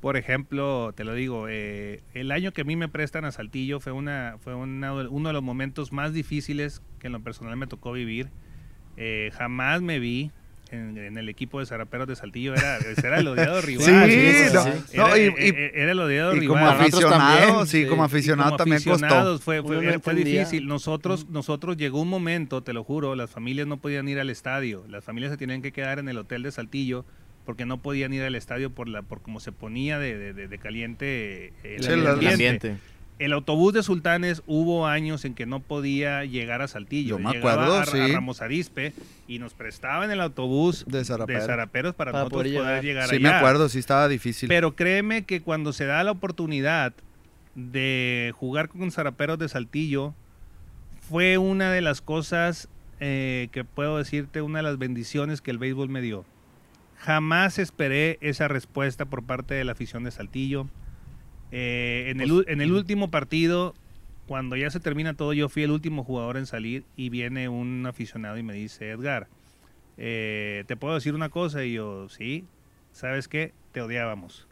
por 0.00 0.16
ejemplo, 0.16 0.92
te 0.96 1.04
lo 1.04 1.12
digo, 1.14 1.46
eh, 1.48 2.00
el 2.14 2.32
año 2.32 2.52
que 2.52 2.62
a 2.62 2.64
mí 2.64 2.74
me 2.76 2.88
prestan 2.88 3.24
a 3.24 3.32
Saltillo 3.32 3.80
fue, 3.80 3.92
una, 3.92 4.36
fue 4.40 4.54
una- 4.54 4.92
uno 4.94 5.28
de 5.28 5.32
los 5.32 5.42
momentos 5.42 5.92
más 5.92 6.12
difíciles 6.12 6.80
que 6.98 7.08
en 7.08 7.12
lo 7.12 7.20
personal 7.20 7.56
me 7.56 7.66
tocó 7.66 7.92
vivir. 7.92 8.30
Eh, 8.96 9.30
jamás 9.36 9.82
me 9.82 9.98
vi 9.98 10.30
en, 10.70 10.96
en 10.96 11.18
el 11.18 11.28
equipo 11.28 11.58
de 11.60 11.66
Zaraperos 11.66 12.06
de 12.06 12.14
Saltillo, 12.16 12.54
era, 12.54 12.78
era 13.02 13.18
el 13.18 13.26
odiado 13.28 13.60
rival. 13.62 14.08
Sí, 14.10 14.32
sí, 14.48 14.54
no, 14.54 14.62
sí. 14.62 14.96
no, 14.96 15.06
Era, 15.08 15.18
y- 15.18 15.22
eh, 15.26 15.70
y- 15.74 15.78
era 15.80 15.92
el 15.92 15.98
odiado 16.00 16.34
Y 16.36 16.40
rival. 16.40 16.58
como 16.60 16.70
aficionado, 16.70 17.18
también, 17.18 17.66
sí, 17.66 17.82
sí. 17.82 17.88
como 17.88 18.04
aficionado 18.04 18.50
como 18.50 18.56
también 18.58 18.78
costó. 18.82 18.92
aficionados 19.04 19.42
Fue, 19.42 19.62
fue, 19.62 20.14
difícil. 20.14 20.66
Nosotros, 20.66 21.28
nosotros 21.28 21.76
llegó 21.76 22.00
un 22.00 22.08
momento, 22.08 22.62
te 22.62 22.72
lo 22.72 22.84
juro, 22.84 23.16
las 23.16 23.30
familias 23.30 23.66
no 23.66 23.78
podían 23.78 24.08
ir 24.08 24.18
al 24.20 24.30
estadio. 24.30 24.84
Las 24.88 25.04
familias 25.04 25.32
se 25.32 25.36
tenían 25.38 25.60
que 25.60 25.72
quedar 25.72 25.98
en 25.98 26.08
el 26.08 26.16
hotel 26.18 26.42
de 26.44 26.52
Saltillo 26.52 27.04
porque 27.50 27.66
no 27.66 27.78
podían 27.78 28.12
ir 28.12 28.22
al 28.22 28.36
estadio 28.36 28.70
por 28.70 28.86
la 28.88 29.02
por 29.02 29.22
cómo 29.22 29.40
se 29.40 29.50
ponía 29.50 29.98
de, 29.98 30.16
de- 30.16 30.32
de- 30.34 30.46
de 30.46 30.58
caliente 30.58 31.46
eh, 31.64 31.76
el, 31.78 31.82
Sí, 31.82 31.90
el 31.90 32.04
la- 32.04 32.10
El 32.10 32.14
ambiente. 32.14 32.34
ambiente. 32.34 32.76
El 33.18 33.32
autobús 33.32 33.74
de 33.74 33.82
Sultanes 33.82 34.40
hubo 34.46 34.86
años 34.86 35.24
en 35.24 35.34
que 35.34 35.46
no 35.46 35.58
podía 35.58 36.24
llegar 36.24 36.62
a 36.62 36.68
Saltillo. 36.68 37.18
Yo 37.18 37.24
me 37.28 37.36
acuerdo, 37.36 37.74
a, 37.76 37.82
a 37.82 37.86
sí. 37.86 37.98
Ramos 38.12 38.40
Arizpe 38.40 38.92
y 39.26 39.40
nos 39.40 39.52
prestaban 39.54 40.12
el 40.12 40.20
autobús 40.20 40.84
De 40.86 40.98
de 40.98 41.04
Zaraperos. 41.04 41.92
Para, 41.96 42.12
Para 42.12 42.24
nosotros 42.24 42.42
poder 42.44 42.54
poder, 42.54 42.84
llegar. 42.84 42.84
llegar 42.84 43.08
Sí, 43.08 43.18
me 43.18 43.28
allá. 43.30 43.38
acuerdo, 43.38 43.68
sí 43.68 43.80
estaba 43.80 44.06
difícil. 44.06 44.48
Pero 44.48 44.76
créeme 44.76 45.24
que 45.24 45.40
cuando 45.42 45.72
se 45.72 45.86
da 45.86 46.04
la 46.04 46.12
oportunidad 46.12 46.92
de 47.56 48.32
jugar 48.36 48.68
con 48.68 48.92
Zaraperos 48.92 49.40
de 49.40 49.48
Saltillo, 49.48 50.14
fue 51.08 51.36
una 51.36 51.72
de 51.72 51.80
las 51.80 52.00
cosas 52.00 52.68
eh, 53.00 53.48
que 53.50 53.64
puedo 53.64 53.98
decirte, 53.98 54.40
una 54.40 54.60
de 54.60 54.62
las 54.62 54.78
bendiciones 54.78 55.40
que 55.40 55.50
el 55.50 55.58
béisbol 55.58 55.88
me 55.88 56.00
dio. 56.00 56.24
Jamás 57.00 57.58
esperé 57.58 58.18
esa 58.20 58.46
respuesta 58.46 59.06
por 59.06 59.24
parte 59.24 59.54
de 59.54 59.64
la 59.64 59.72
afición 59.72 60.04
de 60.04 60.10
Saltillo. 60.10 60.68
Eh, 61.50 62.06
en, 62.08 62.20
el, 62.20 62.44
en 62.46 62.60
el 62.60 62.72
último 62.72 63.10
partido, 63.10 63.74
cuando 64.26 64.54
ya 64.54 64.70
se 64.70 64.80
termina 64.80 65.14
todo, 65.14 65.32
yo 65.32 65.48
fui 65.48 65.62
el 65.62 65.70
último 65.70 66.04
jugador 66.04 66.36
en 66.36 66.46
salir 66.46 66.84
y 66.96 67.08
viene 67.08 67.48
un 67.48 67.86
aficionado 67.86 68.36
y 68.36 68.42
me 68.42 68.52
dice, 68.52 68.90
Edgar, 68.90 69.28
eh, 69.96 70.64
¿te 70.66 70.76
puedo 70.76 70.94
decir 70.94 71.14
una 71.14 71.30
cosa? 71.30 71.64
Y 71.64 71.72
yo, 71.72 72.08
sí, 72.10 72.44
¿sabes 72.92 73.28
qué? 73.28 73.54
Te 73.72 73.80
odiábamos. 73.80 74.46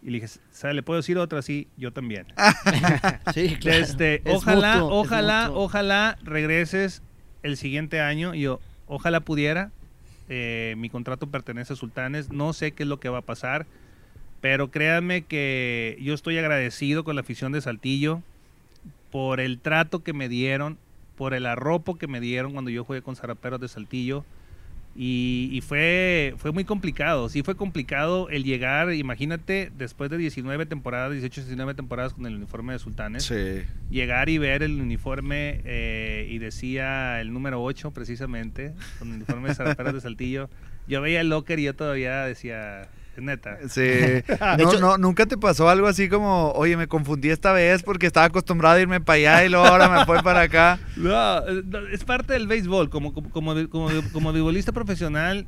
Y 0.00 0.10
le 0.10 0.20
dije. 0.20 0.38
¿Le 0.72 0.82
puedo 0.82 1.00
decir 1.00 1.16
otra? 1.18 1.40
Sí, 1.42 1.66
yo 1.76 1.92
también. 1.92 2.26
Sí, 3.34 3.56
claro. 3.56 3.82
Este, 3.82 4.16
Es 4.24 4.36
ojalá, 4.36 4.74
mutuo, 4.74 5.00
ojalá, 5.00 5.50
ojalá 5.50 6.18
regreses 6.22 7.02
el 7.42 7.56
siguiente 7.56 8.00
año. 8.00 8.34
Y 8.34 8.42
yo, 8.42 8.60
ojalá 8.86 9.20
pudiera. 9.20 9.72
Eh, 10.28 10.74
mi 10.78 10.90
contrato 10.90 11.26
pertenece 11.26 11.72
a 11.72 11.76
Sultanes. 11.76 12.30
No 12.30 12.52
sé 12.52 12.72
qué 12.72 12.84
es 12.84 12.88
lo 12.88 13.00
que 13.00 13.08
va 13.08 13.18
a 13.18 13.22
pasar. 13.22 13.66
Pero 14.40 14.70
créanme 14.70 15.22
que 15.22 15.96
yo 16.00 16.12
estoy 16.14 16.36
agradecido 16.38 17.04
con 17.04 17.14
la 17.14 17.22
afición 17.22 17.52
de 17.52 17.60
Saltillo 17.60 18.22
por 19.10 19.40
el 19.40 19.58
trato 19.58 20.02
que 20.02 20.12
me 20.12 20.28
dieron, 20.28 20.76
por 21.16 21.34
el 21.34 21.46
arropo 21.46 21.94
que 21.94 22.08
me 22.08 22.20
dieron 22.20 22.52
cuando 22.52 22.70
yo 22.70 22.84
jugué 22.84 23.00
con 23.00 23.16
Zaraperos 23.16 23.60
de 23.60 23.68
Saltillo. 23.68 24.24
Y, 24.96 25.48
y 25.52 25.60
fue, 25.60 26.34
fue 26.38 26.52
muy 26.52 26.64
complicado, 26.64 27.28
sí 27.28 27.42
fue 27.42 27.56
complicado 27.56 28.28
el 28.28 28.44
llegar, 28.44 28.92
imagínate, 28.94 29.72
después 29.76 30.08
de 30.08 30.18
19 30.18 30.66
temporadas, 30.66 31.10
18, 31.12 31.40
19 31.42 31.74
temporadas 31.74 32.12
con 32.14 32.26
el 32.26 32.36
uniforme 32.36 32.74
de 32.74 32.78
Sultanes, 32.78 33.24
Sí. 33.24 33.62
llegar 33.90 34.28
y 34.28 34.38
ver 34.38 34.62
el 34.62 34.80
uniforme 34.80 35.60
eh, 35.64 36.28
y 36.30 36.38
decía 36.38 37.20
el 37.20 37.32
número 37.32 37.60
8 37.62 37.90
precisamente, 37.90 38.72
con 39.00 39.08
el 39.08 39.14
uniforme 39.16 39.48
de 39.48 39.54
Zaraperos 39.56 39.94
de 39.94 40.00
Saltillo, 40.00 40.48
yo 40.86 41.00
veía 41.00 41.20
el 41.22 41.28
locker 41.28 41.58
y 41.58 41.64
yo 41.64 41.74
todavía 41.74 42.24
decía, 42.24 42.86
neta. 43.22 43.58
Sí. 43.68 43.82
no, 44.40 44.54
hecho- 44.56 44.80
no, 44.80 44.98
¿Nunca 44.98 45.26
te 45.26 45.36
pasó 45.36 45.68
algo 45.68 45.86
así 45.86 46.08
como, 46.08 46.50
oye, 46.52 46.76
me 46.76 46.86
confundí 46.88 47.30
esta 47.30 47.52
vez 47.52 47.82
porque 47.82 48.06
estaba 48.06 48.26
acostumbrado 48.26 48.76
a 48.76 48.80
irme 48.80 49.00
para 49.00 49.16
allá 49.16 49.44
y 49.44 49.48
luego 49.48 49.64
ahora 49.66 49.88
me 49.88 50.04
fui 50.04 50.18
para 50.22 50.42
acá? 50.42 50.78
No, 50.96 51.40
es 51.92 52.04
parte 52.04 52.32
del 52.32 52.46
béisbol. 52.46 52.90
Como, 52.90 53.12
como, 53.12 53.30
como, 53.30 53.54
como, 53.68 53.88
como 54.12 54.32
beisbolista 54.32 54.72
profesional, 54.72 55.46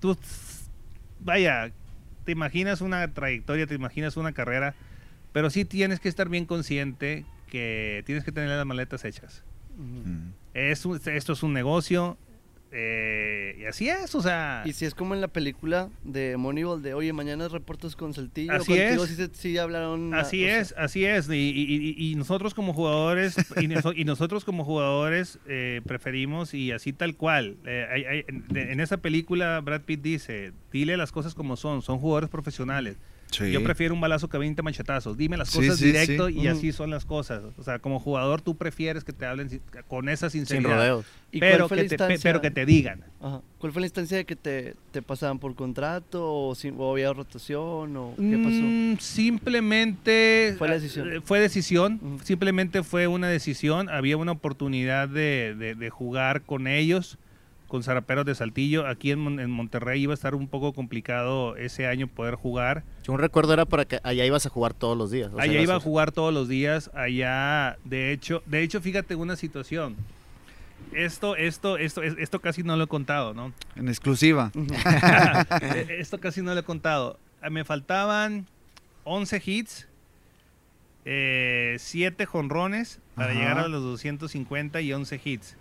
tú, 0.00 0.16
vaya, 1.20 1.72
te 2.24 2.32
imaginas 2.32 2.80
una 2.80 3.12
trayectoria, 3.12 3.66
te 3.66 3.74
imaginas 3.74 4.16
una 4.16 4.32
carrera, 4.32 4.74
pero 5.32 5.50
sí 5.50 5.64
tienes 5.64 6.00
que 6.00 6.08
estar 6.08 6.28
bien 6.28 6.46
consciente 6.46 7.24
que 7.50 8.02
tienes 8.06 8.24
que 8.24 8.32
tener 8.32 8.48
las 8.50 8.66
maletas 8.66 9.04
hechas. 9.04 9.42
Es 10.54 10.84
un- 10.86 11.00
esto 11.04 11.32
es 11.32 11.42
un 11.42 11.52
negocio 11.52 12.16
eh, 12.74 13.56
y 13.60 13.64
así 13.66 13.88
es, 13.88 14.14
o 14.14 14.22
sea... 14.22 14.62
Y 14.64 14.72
si 14.72 14.84
es 14.86 14.94
como 14.94 15.14
en 15.14 15.20
la 15.20 15.28
película 15.28 15.90
de 16.04 16.36
Moneyball 16.36 16.82
de, 16.82 16.94
oye, 16.94 17.12
mañana 17.12 17.46
reportas 17.48 17.94
con 17.96 18.14
Saltillo. 18.14 18.52
Así 18.52 18.66
contigo 18.76 19.04
es. 19.04 19.30
Sí, 19.34 19.58
hablaron. 19.58 20.14
Así 20.14 20.42
sea, 20.44 20.58
es, 20.60 20.74
así 20.78 21.04
es. 21.04 21.28
Y, 21.28 21.34
y- 21.34 21.94
y- 21.98 22.10
y 22.12 22.14
nosotros 22.14 22.54
como 22.54 22.72
jugadores, 22.72 23.36
y, 23.60 23.68
noso- 23.68 23.92
y 23.94 24.04
nosotros 24.04 24.44
como 24.44 24.64
jugadores 24.64 25.38
eh, 25.46 25.80
preferimos 25.86 26.54
y 26.54 26.72
así 26.72 26.92
tal 26.92 27.14
cual. 27.16 27.56
Eh, 27.66 27.86
hay- 27.90 28.04
hay- 28.04 28.24
en, 28.26 28.48
de- 28.48 28.72
en 28.72 28.80
esa 28.80 28.96
película 28.96 29.60
Brad 29.60 29.82
Pitt 29.82 30.00
dice, 30.02 30.52
dile 30.72 30.96
las 30.96 31.12
cosas 31.12 31.34
como 31.34 31.56
son, 31.56 31.82
son 31.82 31.98
jugadores 31.98 32.30
profesionales. 32.30 32.96
Sí. 33.32 33.50
Yo 33.50 33.64
prefiero 33.64 33.94
un 33.94 34.00
balazo 34.00 34.28
que 34.28 34.38
20 34.38 34.62
machetazos. 34.62 35.16
Dime 35.16 35.36
las 35.36 35.50
cosas 35.50 35.78
sí, 35.78 35.86
directo 35.86 36.28
sí. 36.28 36.38
y 36.38 36.46
así 36.48 36.70
son 36.70 36.90
las 36.90 37.04
cosas. 37.04 37.42
O 37.56 37.62
sea, 37.64 37.78
como 37.80 37.98
jugador 37.98 38.42
tú 38.42 38.56
prefieres 38.56 39.04
que 39.04 39.12
te 39.12 39.24
hablen 39.26 39.60
con 39.88 40.08
esa 40.08 40.28
Sin 40.30 40.46
sinceridad. 40.46 40.76
rodeos. 40.76 41.06
¿Y 41.34 41.40
pero, 41.40 41.66
que 41.66 41.84
te, 41.84 41.96
pero 42.22 42.40
que 42.42 42.50
te 42.50 42.66
digan. 42.66 43.00
Ajá. 43.22 43.40
¿Cuál 43.58 43.72
fue 43.72 43.80
la 43.80 43.86
instancia 43.86 44.18
de 44.18 44.26
que 44.26 44.36
te, 44.36 44.74
te 44.90 45.00
pasaban 45.00 45.38
por 45.38 45.54
contrato 45.54 46.22
o, 46.22 46.54
había 46.92 47.12
rotación 47.14 47.96
o 47.96 48.14
qué 48.18 48.36
pasó? 48.36 48.60
Mm, 48.60 48.98
simplemente 49.52 50.54
Fue 50.58 50.68
la 50.68 50.74
decisión. 50.74 51.12
eh, 51.12 51.20
Fue 51.24 51.40
decisión. 51.40 52.00
Simplemente 52.24 52.82
fue 52.82 53.06
una 53.06 53.28
decisión. 53.28 53.88
Había 53.88 54.16
una 54.16 54.32
oportunidad 54.32 55.08
de, 55.08 55.54
de- 55.58 55.74
de 55.74 55.90
jugar 55.90 56.42
con 56.42 56.66
ellos, 56.66 57.18
con 57.72 57.82
Zaraperos 57.82 58.26
de 58.26 58.34
Saltillo. 58.34 58.86
Aquí 58.86 59.10
en, 59.12 59.18
Mon- 59.18 59.40
en 59.40 59.50
Monterrey 59.50 60.02
iba 60.02 60.12
a 60.12 60.14
estar 60.14 60.34
un 60.34 60.46
poco 60.46 60.74
complicado 60.74 61.56
ese 61.56 61.86
año 61.86 62.06
poder 62.06 62.34
jugar. 62.34 62.84
Yo 63.02 63.14
un 63.14 63.18
recuerdo 63.18 63.54
era 63.54 63.64
para 63.64 63.86
que 63.86 63.98
allá 64.04 64.26
ibas 64.26 64.44
a 64.44 64.50
jugar 64.50 64.74
todos 64.74 64.94
los 64.96 65.10
días. 65.10 65.30
o 65.32 65.36
sea, 65.36 65.44
allá 65.44 65.58
iba 65.60 65.74
a 65.76 65.80
jugar 65.80 66.12
todos 66.12 66.34
los 66.34 66.48
días. 66.48 66.90
Allá, 66.92 67.78
de 67.84 68.12
hecho, 68.12 68.42
de 68.44 68.62
hecho, 68.62 68.82
fíjate 68.82 69.14
una 69.14 69.36
situación. 69.36 69.96
Esto, 70.92 71.34
esto, 71.34 71.78
esto, 71.78 72.02
es- 72.02 72.16
esto 72.18 72.40
casi 72.42 72.62
no 72.62 72.76
lo 72.76 72.84
he 72.84 72.88
contado, 72.88 73.32
¿no? 73.32 73.54
En 73.74 73.88
exclusiva. 73.88 74.52
Eh, 75.62 75.96
Esto 75.98 76.20
casi 76.20 76.42
no 76.42 76.52
lo 76.52 76.60
he 76.60 76.64
contado. 76.64 77.18
Eh, 77.42 77.48
Me 77.48 77.64
faltaban 77.64 78.46
11 79.04 79.42
hits, 79.46 79.88
7 81.04 82.26
jonrones 82.26 83.00
para 83.14 83.30
Ajá. 83.32 83.38
llegar 83.40 83.58
a 83.60 83.68
los 83.68 83.82
250 83.82 84.80
y 84.82 84.92
11 84.92 85.20
hits. 85.24 85.56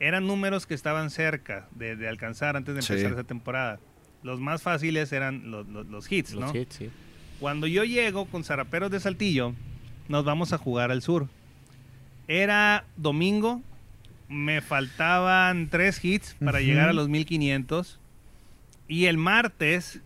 Eran 0.00 0.26
números 0.26 0.66
que 0.66 0.74
estaban 0.74 1.10
cerca 1.10 1.68
de, 1.74 1.96
de 1.96 2.08
alcanzar 2.08 2.56
antes 2.56 2.74
de 2.74 2.82
Sí. 2.82 2.92
empezar 2.92 3.12
esa 3.12 3.24
temporada. 3.24 3.80
Los 4.22 4.40
más 4.40 4.62
fáciles 4.62 5.12
eran 5.12 5.50
los, 5.50 5.68
los- 5.68 5.86
los 5.86 6.10
hits, 6.10 6.32
Los 6.32 6.52
¿no? 6.52 6.60
hits, 6.60 6.74
sí. 6.76 6.90
Cuando 7.40 7.66
yo 7.66 7.84
llego 7.84 8.26
con 8.26 8.42
Zaraperos 8.44 8.90
de 8.90 9.00
Saltillo, 9.00 9.54
nos 10.08 10.24
vamos 10.24 10.52
a 10.52 10.58
jugar 10.58 10.90
al 10.90 11.02
sur. 11.02 11.28
Era 12.28 12.84
domingo, 12.96 13.60
me 14.28 14.60
faltaban 14.62 15.68
tres 15.68 16.02
hits 16.04 16.36
para 16.42 16.60
llegar 16.60 16.88
a 16.88 16.92
los 16.92 17.08
1500. 17.08 17.98
Y 18.88 19.06
el 19.06 19.18
martes, 19.18 20.00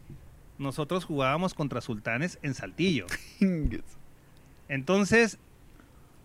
nosotros 0.58 1.04
jugábamos 1.04 1.54
contra 1.54 1.80
Sultanes 1.80 2.38
en 2.42 2.54
Saltillo. 2.54 3.06
Entonces, 4.68 5.38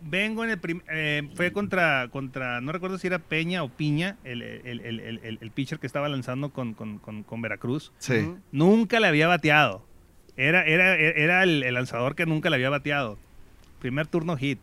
vengo 0.05 0.43
en 0.43 0.49
el 0.51 0.59
prim- 0.59 0.81
eh, 0.89 1.29
fue 1.35 1.51
contra, 1.51 2.07
contra, 2.09 2.61
no 2.61 2.71
recuerdo 2.71 2.97
si 2.97 3.07
era 3.07 3.19
Peña 3.19 3.63
o 3.63 3.69
Piña, 3.69 4.17
el, 4.23 4.41
el- 4.41 4.65
el- 4.81 4.99
el- 4.99 5.19
el- 5.23 5.37
el 5.41 5.51
pitcher 5.51 5.79
que 5.79 5.87
estaba 5.87 6.09
lanzando 6.09 6.49
con, 6.51 6.73
con- 6.73 6.99
con- 6.99 7.23
con 7.23 7.41
Veracruz. 7.41 7.91
Sí. 7.99 8.33
Nunca 8.51 8.99
le 8.99 9.07
había 9.07 9.27
bateado. 9.27 9.85
Era, 10.35 10.63
era, 10.65 10.95
era 10.95 11.43
el, 11.43 11.63
el 11.63 11.73
lanzador 11.73 12.15
que 12.15 12.25
nunca 12.25 12.49
le 12.49 12.55
había 12.55 12.69
bateado. 12.69 13.17
Primer 13.79 14.07
turno 14.07 14.35
hit. 14.37 14.59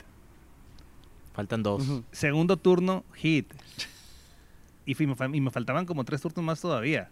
Faltan 1.34 1.62
dos. 1.62 2.02
Segundo 2.10 2.56
turno 2.56 3.04
hit. 3.14 3.46
Y 4.86 4.94
me 5.06 5.50
faltaban 5.50 5.86
como 5.86 6.04
tres 6.04 6.20
turnos 6.20 6.42
más 6.44 6.60
todavía. 6.60 7.08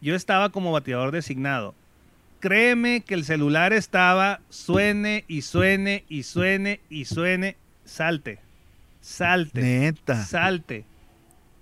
Yo 0.00 0.14
estaba 0.14 0.50
como 0.50 0.70
bateador 0.72 1.10
designado. 1.10 1.74
Créeme 2.40 3.02
que 3.02 3.14
el 3.14 3.24
celular 3.24 3.72
estaba 3.72 4.40
suene 4.48 5.24
y 5.28 5.42
suene 5.42 6.04
y 6.08 6.22
suene 6.24 6.80
y 6.88 7.04
suene. 7.04 7.56
Salte. 7.84 8.38
Salte. 9.00 9.60
Neta. 9.62 10.24
Salte. 10.24 10.84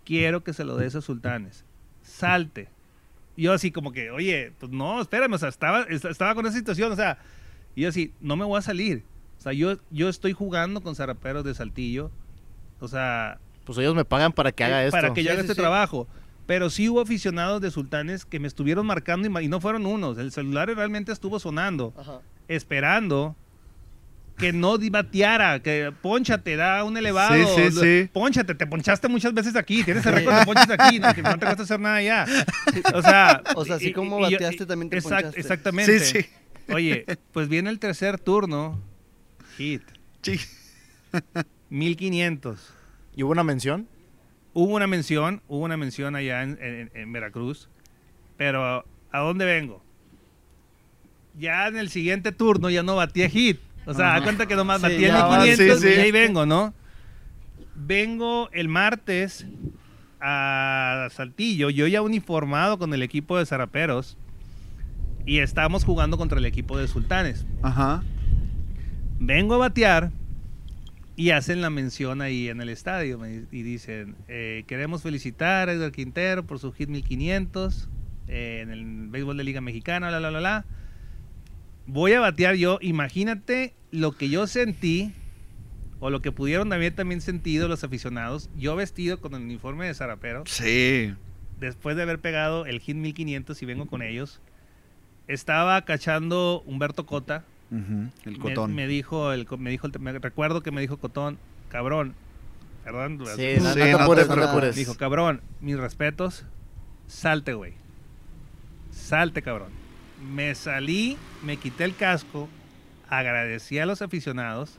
Quiero 0.04 0.42
que 0.44 0.52
se 0.52 0.64
lo 0.64 0.76
des 0.76 0.94
a 0.94 1.00
Sultanes. 1.00 1.64
Salte. 2.02 2.68
Yo 3.36 3.52
así 3.52 3.70
como 3.70 3.92
que, 3.92 4.10
oye, 4.10 4.52
pues 4.58 4.72
no, 4.72 5.00
espérame, 5.00 5.32
o 5.34 5.38
sea, 5.38 5.48
estaba, 5.48 5.82
est- 5.82 6.04
estaba 6.06 6.34
con 6.34 6.44
esa 6.46 6.56
situación, 6.56 6.90
o 6.90 6.96
sea, 6.96 7.18
y 7.76 7.82
yo 7.82 7.88
así, 7.90 8.12
no 8.20 8.34
me 8.36 8.44
voy 8.44 8.58
a 8.58 8.62
salir. 8.62 9.04
O 9.38 9.40
sea, 9.40 9.52
yo, 9.52 9.76
yo 9.90 10.08
estoy 10.08 10.32
jugando 10.32 10.80
con 10.80 10.96
Zaraperos 10.96 11.44
de 11.44 11.54
Saltillo. 11.54 12.10
O 12.80 12.88
sea, 12.88 13.38
Pues 13.64 13.78
ellos 13.78 13.94
me 13.94 14.04
pagan 14.04 14.32
para 14.32 14.50
que 14.52 14.64
haga 14.64 14.84
esto. 14.84 14.96
para 14.96 15.14
que 15.14 15.22
yo 15.22 15.28
Sí, 15.28 15.32
haga 15.32 15.42
sí, 15.42 15.46
este 15.46 15.54
sí. 15.54 15.60
trabajo. 15.60 16.08
Pero 16.48 16.70
sí 16.70 16.88
hubo 16.88 17.02
aficionados 17.02 17.60
de 17.60 17.70
Sultanes 17.70 18.24
que 18.24 18.40
me 18.40 18.48
estuvieron 18.48 18.86
marcando 18.86 19.28
y, 19.38 19.48
no 19.48 19.60
fueron 19.60 19.84
unos. 19.84 20.16
El 20.16 20.32
celular 20.32 20.66
realmente 20.74 21.12
estuvo 21.12 21.38
sonando, 21.38 21.92
Ajá. 21.94 22.22
esperando 22.48 23.36
que 24.38 24.54
no 24.54 24.78
bateara, 24.90 25.60
que 25.62 25.92
ponchate, 26.00 26.56
da 26.56 26.84
un 26.84 26.96
elevado. 26.96 27.34
Sí, 27.54 27.70
sí, 27.70 27.78
sí. 27.78 28.10
Ponchate, 28.14 28.54
te 28.54 28.66
ponchaste 28.66 29.08
muchas 29.08 29.34
veces 29.34 29.56
aquí, 29.56 29.84
tienes 29.84 30.06
el 30.06 30.14
récord 30.14 30.38
de 30.38 30.46
ponches 30.46 30.70
aquí, 30.70 30.98
no, 30.98 31.12
que 31.14 31.20
no 31.20 31.38
te 31.38 31.44
cuesta 31.44 31.64
hacer 31.64 31.80
nada 31.80 32.00
ya. 32.00 32.24
O 32.94 33.02
sea, 33.02 33.42
O 33.54 33.66
sea, 33.66 33.76
así 33.76 33.92
como 33.92 34.18
bateaste, 34.18 34.64
también 34.64 34.88
te 34.88 34.96
exact- 34.96 35.02
ponchaste. 35.16 35.40
Exactamente. 35.40 36.00
Sí, 36.00 36.22
sí. 36.22 36.72
Oye, 36.72 37.04
pues 37.32 37.50
viene 37.50 37.68
el 37.68 37.78
tercer 37.78 38.18
turno, 38.18 38.80
hit, 39.58 39.82
Sí. 40.22 40.40
1500. 41.68 42.72
¿Y 43.14 43.22
hubo 43.22 43.32
una 43.32 43.44
mención? 43.44 43.86
Hubo 44.54 44.74
una 44.74 44.86
mención, 44.86 45.42
hubo 45.48 45.64
una 45.64 45.76
mención 45.76 46.16
allá 46.16 46.42
en, 46.42 46.58
en- 46.60 46.90
en 46.94 47.12
Veracruz, 47.12 47.68
pero 48.36 48.84
¿a 49.12 49.18
dónde 49.20 49.44
vengo? 49.44 49.82
Ya 51.38 51.68
en 51.68 51.76
el 51.76 51.88
siguiente 51.90 52.32
turno 52.32 52.68
ya 52.70 52.82
no 52.82 52.96
batía 52.96 53.28
hit. 53.28 53.58
O 53.86 53.94
sea, 53.94 54.14
da 54.14 54.22
cuenta 54.22 54.46
que 54.46 54.56
nomás 54.56 54.78
Sí, 54.80 54.82
batía 54.82 55.08
en 55.08 55.14
va, 55.14 55.40
500 55.44 55.80
sí, 55.80 55.88
sí. 55.88 55.94
y 55.94 56.00
ahí 56.00 56.10
vengo, 56.10 56.44
¿no? 56.44 56.74
Vengo 57.76 58.50
el 58.52 58.68
martes 58.68 59.46
a 60.20 61.06
Saltillo, 61.12 61.70
yo 61.70 61.86
ya 61.86 62.02
uniformado 62.02 62.78
con 62.78 62.92
el 62.92 63.02
equipo 63.02 63.38
de 63.38 63.46
Zaraperos 63.46 64.16
y 65.24 65.38
estamos 65.38 65.84
jugando 65.84 66.18
contra 66.18 66.38
el 66.38 66.44
equipo 66.46 66.76
de 66.76 66.88
Sultanes. 66.88 67.46
Ajá. 67.62 68.02
Vengo 69.20 69.54
a 69.54 69.58
batear 69.58 70.10
y 71.18 71.32
hacen 71.32 71.60
la 71.60 71.68
mención 71.68 72.22
ahí 72.22 72.48
en 72.48 72.60
el 72.60 72.68
estadio 72.68 73.18
y 73.26 73.62
dicen, 73.62 74.14
eh, 74.28 74.62
queremos 74.68 75.02
felicitar 75.02 75.68
a 75.68 75.72
Edgar 75.72 75.90
Quintero 75.90 76.46
por 76.46 76.60
su 76.60 76.70
hit 76.72 76.88
1500 76.88 77.88
eh, 78.28 78.60
en 78.62 78.70
el 78.70 79.08
béisbol 79.08 79.36
de 79.36 79.42
Liga 79.42 79.60
Mexicana, 79.60 80.12
la, 80.12 80.20
la, 80.20 80.30
la, 80.30 80.40
la. 80.40 80.64
Voy 81.86 82.12
a 82.12 82.20
batear 82.20 82.54
yo, 82.54 82.78
imagínate 82.80 83.74
lo 83.90 84.12
que 84.12 84.28
yo 84.28 84.46
sentí 84.46 85.12
o 85.98 86.10
lo 86.10 86.22
que 86.22 86.30
pudieron 86.30 86.68
también 86.68 86.94
también 86.94 87.20
sentido 87.20 87.66
los 87.66 87.82
aficionados, 87.82 88.48
yo 88.56 88.76
vestido 88.76 89.20
con 89.20 89.34
el 89.34 89.42
uniforme 89.42 89.88
de 89.88 89.94
Zarapero, 89.94 90.44
Sí. 90.46 91.14
después 91.58 91.96
de 91.96 92.02
haber 92.02 92.20
pegado 92.20 92.64
el 92.64 92.78
hit 92.78 92.94
1500 92.94 93.60
y 93.60 93.66
vengo 93.66 93.86
con 93.86 94.02
ellos, 94.02 94.40
estaba 95.26 95.84
cachando 95.84 96.62
Humberto 96.64 97.06
Cota, 97.06 97.44
El 97.70 98.38
cotón. 98.38 98.74
Me, 98.74 98.86
dijo 98.86 99.32
el, 99.32 99.46
me 99.58 99.70
dijo 99.70 99.86
el- 99.86 100.00
me 100.00 100.12
recuerdo 100.18 100.62
que 100.62 100.70
me 100.70 100.80
dijo 100.80 100.96
Cotón, 100.96 101.38
cabrón, 101.68 102.14
perdón, 102.84 103.18
Sí, 103.18 103.24
no, 103.26 103.36
Sí, 103.36 103.58
no 103.62 103.74
te 103.74 103.92
no 103.92 103.98
apures, 103.98 104.24
te 104.28 104.28
no 104.30 104.34
te 104.36 104.40
apures. 104.42 104.48
apures. 104.50 104.76
dijo, 104.76 104.94
cabrón, 104.96 105.42
mis 105.60 105.76
respetos, 105.78 106.44
salte, 107.06 107.52
güey. 107.52 107.74
Salte, 108.90 109.42
cabrón. 109.42 109.68
Me 110.32 110.54
salí, 110.54 111.16
me 111.44 111.56
quité 111.58 111.84
el 111.84 111.94
casco, 111.94 112.48
agradecí 113.08 113.78
a 113.78 113.86
los 113.86 114.02
aficionados, 114.02 114.78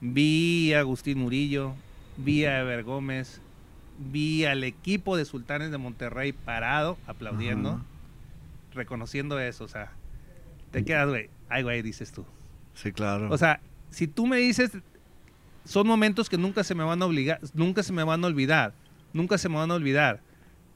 vi 0.00 0.72
a 0.72 0.80
Agustín 0.80 1.18
Murillo, 1.18 1.74
vi 2.16 2.44
a 2.46 2.60
Ever 2.60 2.82
Gómez, 2.82 3.40
vi 3.98 4.46
al 4.46 4.64
equipo 4.64 5.16
de 5.16 5.24
Sultanes 5.26 5.70
de 5.70 5.78
Monterrey 5.78 6.32
parado, 6.32 6.96
aplaudiendo, 7.06 7.72
Ajá. 7.72 7.82
reconociendo 8.74 9.38
eso, 9.38 9.64
o 9.64 9.68
sea, 9.68 9.92
te 10.70 10.84
quedas, 10.84 11.08
güey, 11.08 11.28
ay, 11.48 11.62
güey, 11.62 11.82
dices 11.82 12.12
tú. 12.12 12.24
Sí, 12.74 12.92
claro. 12.92 13.28
O 13.30 13.38
sea, 13.38 13.60
si 13.90 14.06
tú 14.06 14.26
me 14.26 14.36
dices, 14.38 14.70
son 15.64 15.86
momentos 15.86 16.28
que 16.28 16.38
nunca 16.38 16.64
se 16.64 16.74
me 16.74 16.84
van 16.84 17.02
a 17.02 17.06
obligar, 17.06 17.40
nunca 17.54 17.82
se 17.82 17.92
me 17.92 18.04
van 18.04 18.22
a 18.24 18.26
olvidar, 18.26 18.72
nunca 19.12 19.36
se 19.38 19.48
me 19.48 19.56
van 19.56 19.70
a 19.70 19.74
olvidar. 19.74 20.20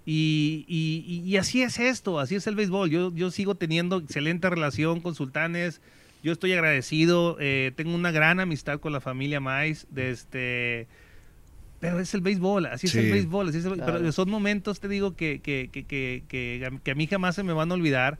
Y, 0.07 0.65
y- 0.69 1.23
y- 1.25 1.37
así 1.39 1.63
es 1.63 1.79
esto, 1.79 2.19
así 2.21 2.35
es 2.35 2.47
el 2.47 2.57
béisbol. 2.57 2.91
Yo, 2.91 3.11
yo 3.15 3.31
sigo 3.31 3.55
teniendo 3.55 3.99
excelente 3.99 4.51
relación 4.51 5.01
con 5.01 5.15
Sultanes, 5.15 5.81
yo 6.23 6.33
estoy 6.33 6.53
agradecido, 6.53 7.37
eh, 7.41 7.73
tengo 7.77 7.95
una 7.95 8.11
gran 8.11 8.39
amistad 8.41 8.81
con 8.81 8.93
la 8.93 9.01
familia 9.01 9.41
Mais, 9.41 9.87
de 9.91 10.11
este... 10.11 10.89
Pero 11.81 12.01
es 12.01 12.15
el 12.15 12.21
béisbol, 12.23 12.67
así 12.67 12.87
es 12.87 12.93
Sí. 12.93 12.99
el 12.99 13.13
béisbol, 13.13 13.49
así 13.49 13.59
es 13.59 13.65
el- 13.67 13.75
Claro. 13.75 13.99
pero 13.99 14.13
son 14.13 14.31
momentos, 14.31 14.81
te 14.81 14.89
digo, 14.89 15.17
que, 15.17 15.41
que, 15.41 15.69
que, 15.71 16.23
que 16.83 16.91
a 16.91 16.95
mí 16.95 17.07
jamás 17.07 17.35
se 17.35 17.43
me 17.43 17.53
van 17.53 17.71
a 17.71 17.75
olvidar 17.75 18.19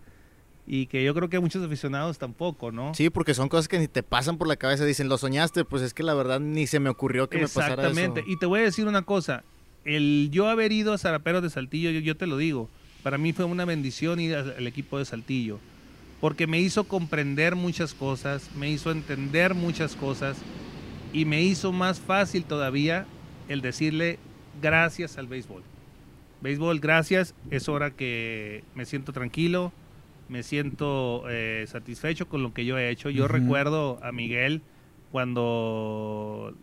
y 0.67 0.87
que 0.87 1.05
yo 1.05 1.15
creo 1.15 1.29
que 1.29 1.39
muchos 1.41 1.65
aficionados 1.65 2.19
tampoco, 2.19 2.73
¿no? 2.73 2.95
Sí, 2.95 3.11
porque 3.11 3.35
son 3.35 3.49
cosas 3.49 3.69
que 3.69 3.79
ni 3.79 3.89
te 3.89 4.03
pasan 4.03 4.39
por 4.39 4.49
la 4.49 4.57
cabeza. 4.57 4.85
Dicen, 4.85 5.09
lo 5.09 5.19
soñaste, 5.19 5.65
pues 5.65 5.83
es 5.83 5.93
que 5.93 6.03
la 6.03 6.15
verdad 6.15 6.41
ni 6.41 6.67
se 6.67 6.81
me 6.81 6.89
ocurrió 6.89 7.29
que 7.29 7.39
me 7.39 7.45
pasara 7.45 7.75
eso. 7.75 7.83
Exactamente. 7.83 8.25
Y 8.27 8.39
te 8.39 8.47
voy 8.47 8.61
a 8.61 8.65
decir 8.65 8.87
una 8.87 9.03
cosa. 9.03 9.45
El 9.85 10.31
yo 10.33 10.49
haber 10.49 10.73
ido 10.73 10.95
a 10.95 10.99
Zaraperos 10.99 11.43
de 11.43 11.51
Saltillo, 11.51 11.91
yo, 11.91 12.01
yo 12.01 12.17
te 12.17 12.27
lo 12.27 12.39
digo, 12.39 12.71
para 13.03 13.19
mí 13.19 13.35
fue 13.35 13.45
una 13.45 13.67
bendición 13.67 14.19
ir 14.19 14.35
al 14.35 14.67
equipo 14.67 14.99
de 14.99 15.05
Saltillo. 15.05 15.59
Porque 16.23 16.47
me 16.47 16.59
hizo 16.59 16.85
comprender 16.85 17.55
muchas 17.55 17.93
cosas, 17.93 18.51
me 18.57 18.71
hizo 18.71 18.91
entender 18.91 19.53
muchas 19.55 19.95
cosas 19.95 20.39
y 21.13 21.27
me 21.27 21.43
hizo 21.43 21.71
más 21.71 22.01
fácil 22.01 22.45
todavía 22.45 23.07
el 23.49 23.61
decirle 23.61 24.19
gracias 24.63 25.19
al 25.19 25.27
béisbol. 25.27 25.63
Béisbol, 26.41 26.81
gracias. 26.81 27.35
Es 27.51 27.69
hora 27.69 27.91
que 27.91 28.65
me 28.75 28.87
siento 28.87 29.13
tranquilo. 29.13 29.71
Me 30.29 30.43
siento 30.43 31.25
eh, 31.29 31.65
satisfecho 31.69 32.29
con 32.29 32.43
lo 32.43 32.53
que 32.55 32.65
yo 32.65 32.79
he 32.79 32.91
hecho. 32.91 33.11
Yo 33.11 33.29
recuerdo 33.29 33.99
a 34.03 34.13
Miguel 34.13 34.63
cuando 35.35 36.55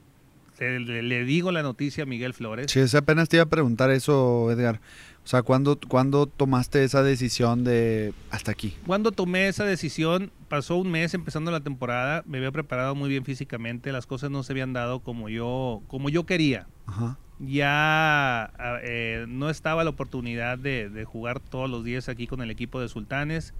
le, 0.59 0.79
le- 0.79 1.01
le 1.03 1.25
digo 1.25 1.51
la 1.51 1.63
noticia 1.63 2.03
a 2.03 2.05
Miguel 2.05 2.33
Flores. 2.33 2.71
Sí, 2.71 2.81
apenas 2.95 3.29
te 3.29 3.37
iba 3.37 3.43
a 3.43 3.49
preguntar 3.49 3.89
eso, 3.89 4.51
Edgar. 4.51 4.79
O 5.23 5.27
sea, 5.27 5.43
¿cuándo, 5.43 5.79
¿cuándo 5.87 6.25
tomaste 6.25 6.83
esa 6.83 7.03
decisión 7.03 7.63
de 7.63 8.13
hasta 8.31 8.51
aquí? 8.51 8.73
Cuando 8.87 9.11
tomé 9.11 9.47
esa 9.47 9.65
decisión, 9.65 10.31
pasó 10.49 10.77
un 10.77 10.89
mes 10.91 11.13
empezando 11.13 11.51
la 11.51 11.59
temporada, 11.61 12.23
me 12.25 12.37
había 12.39 12.51
preparado 12.51 12.95
muy 12.95 13.09
bien 13.09 13.23
físicamente, 13.23 13.91
las 13.91 14.07
cosas 14.07 14.31
no 14.31 14.41
se 14.43 14.53
habían 14.53 14.73
dado 14.73 14.99
como 14.99 15.29
yo, 15.29 15.81
como 15.87 16.09
yo 16.09 16.25
quería. 16.25 16.67
Ajá. 16.87 17.17
Ya 17.47 18.51
eh, 18.83 19.25
no 19.27 19.49
estaba 19.49 19.83
la 19.83 19.89
oportunidad 19.89 20.57
de, 20.59 20.89
de 20.89 21.05
jugar 21.05 21.39
todos 21.39 21.69
los 21.69 21.83
días 21.83 22.07
aquí 22.07 22.27
con 22.27 22.41
el 22.41 22.51
equipo 22.51 22.79
de 22.79 22.87
Sultanes. 22.87 23.53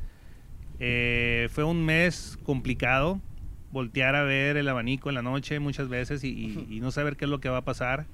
Eh, 0.79 1.49
fue 1.51 1.63
un 1.63 1.83
mes 1.85 2.37
complicado, 2.43 3.19
voltear 3.71 4.15
a 4.15 4.23
ver 4.23 4.57
el 4.57 4.67
abanico 4.67 5.09
en 5.09 5.15
la 5.15 5.21
noche 5.23 5.59
muchas 5.59 5.89
veces 5.89 6.23
y, 6.23 6.29
y- 6.29 6.67
y 6.69 6.79
no 6.79 6.91
saber 6.91 7.15
qué 7.17 7.25
es 7.25 7.31
lo 7.31 7.39
que 7.39 7.49
va 7.49 7.57
a 7.57 7.65
pasar. 7.65 8.05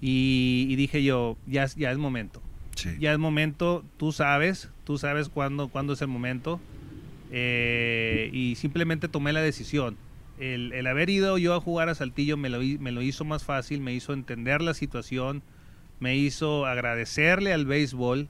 Y, 0.00 0.66
y 0.68 0.76
dije 0.76 1.02
yo, 1.02 1.36
ya, 1.46 1.64
es- 1.64 1.74
ya 1.76 1.90
es 1.90 1.98
momento 1.98 2.40
Sí. 2.76 2.90
ya 2.98 3.12
es 3.12 3.18
momento, 3.18 3.84
tú 3.98 4.12
sabes, 4.12 4.70
tú 4.84 4.96
sabes 4.96 5.28
cuándo, 5.28 5.68
cuándo 5.68 5.92
es 5.94 6.02
el 6.02 6.08
momento. 6.08 6.60
eh, 7.32 8.28
y 8.32 8.56
simplemente 8.56 9.06
tomé 9.06 9.32
la 9.32 9.40
decisión. 9.40 9.96
El, 10.40 10.72
el 10.72 10.86
haber 10.86 11.10
ido 11.10 11.36
yo 11.38 11.54
a 11.54 11.60
jugar 11.60 11.88
a 11.90 11.94
Saltillo 11.94 12.36
me 12.36 12.48
lo, 12.48 12.60
me 12.80 12.90
lo 12.92 13.02
hizo 13.02 13.24
más 13.24 13.44
fácil, 13.44 13.80
me 13.80 13.92
hizo 13.94 14.12
entender 14.14 14.62
la 14.62 14.72
situación, 14.74 15.42
me 16.00 16.16
hizo 16.16 16.64
agradecerle 16.66 17.52
al 17.52 17.66
béisbol 17.66 18.28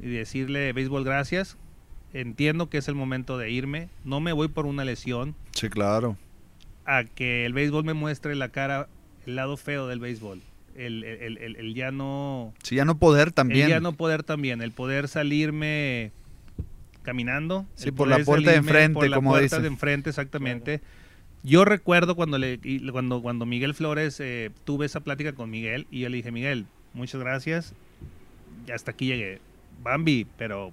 y 0.00 0.06
decirle, 0.08 0.72
béisbol, 0.72 1.02
gracias. 1.04 1.56
Entiendo 2.12 2.68
que 2.68 2.78
es 2.78 2.88
el 2.88 2.94
momento 2.94 3.38
de 3.38 3.50
irme, 3.50 3.88
no 4.04 4.20
me 4.20 4.32
voy 4.32 4.48
por 4.48 4.66
una 4.66 4.84
lesión, 4.84 5.34
Sí, 5.52 5.68
claro. 5.70 6.16
a 6.84 7.04
que 7.04 7.46
el 7.46 7.52
béisbol 7.54 7.84
me 7.84 7.94
muestre 7.94 8.34
la 8.34 8.48
cara, 8.50 8.88
el 9.26 9.36
lado 9.36 9.56
feo 9.56 9.86
del 9.86 10.00
béisbol. 10.00 10.42
El, 10.76 11.04
el- 11.04 11.38
el- 11.38 11.56
el- 11.56 11.74
ya 11.74 11.90
no 11.90 12.52
Sí, 12.62 12.76
ya 12.76 12.84
no 12.84 12.98
poder 12.98 13.32
también. 13.32 13.64
el 13.64 13.70
ya 13.70 13.80
no 13.80 13.92
poder 13.94 14.22
también, 14.24 14.60
el 14.62 14.72
poder 14.72 15.08
salirme 15.08 16.12
caminando. 17.02 17.66
Sí, 17.74 17.90
por 17.92 18.08
la 18.08 18.18
puerta 18.18 18.50
de 18.50 18.56
enfrente, 18.58 18.94
por 18.94 19.08
la 19.08 19.16
como 19.16 19.30
puerta 19.30 19.56
dice. 19.56 19.60
de 19.62 19.68
enfrente, 19.68 20.10
exactamente. 20.10 20.80
Yo 21.42 21.64
recuerdo 21.64 22.16
cuando 22.16 22.38
le 22.38 22.58
cuando 22.92 23.22
cuando 23.22 23.46
Miguel 23.46 23.74
Flores 23.74 24.20
eh, 24.20 24.50
tuve 24.64 24.86
esa 24.86 25.00
plática 25.00 25.32
con 25.32 25.50
Miguel 25.50 25.86
y 25.90 26.00
yo 26.00 26.08
le 26.08 26.16
dije 26.18 26.32
Miguel 26.32 26.66
muchas 26.92 27.20
gracias. 27.20 27.74
Hasta 28.72 28.90
aquí 28.90 29.06
llegué. 29.06 29.40
Bambi 29.82 30.26
pero 30.36 30.72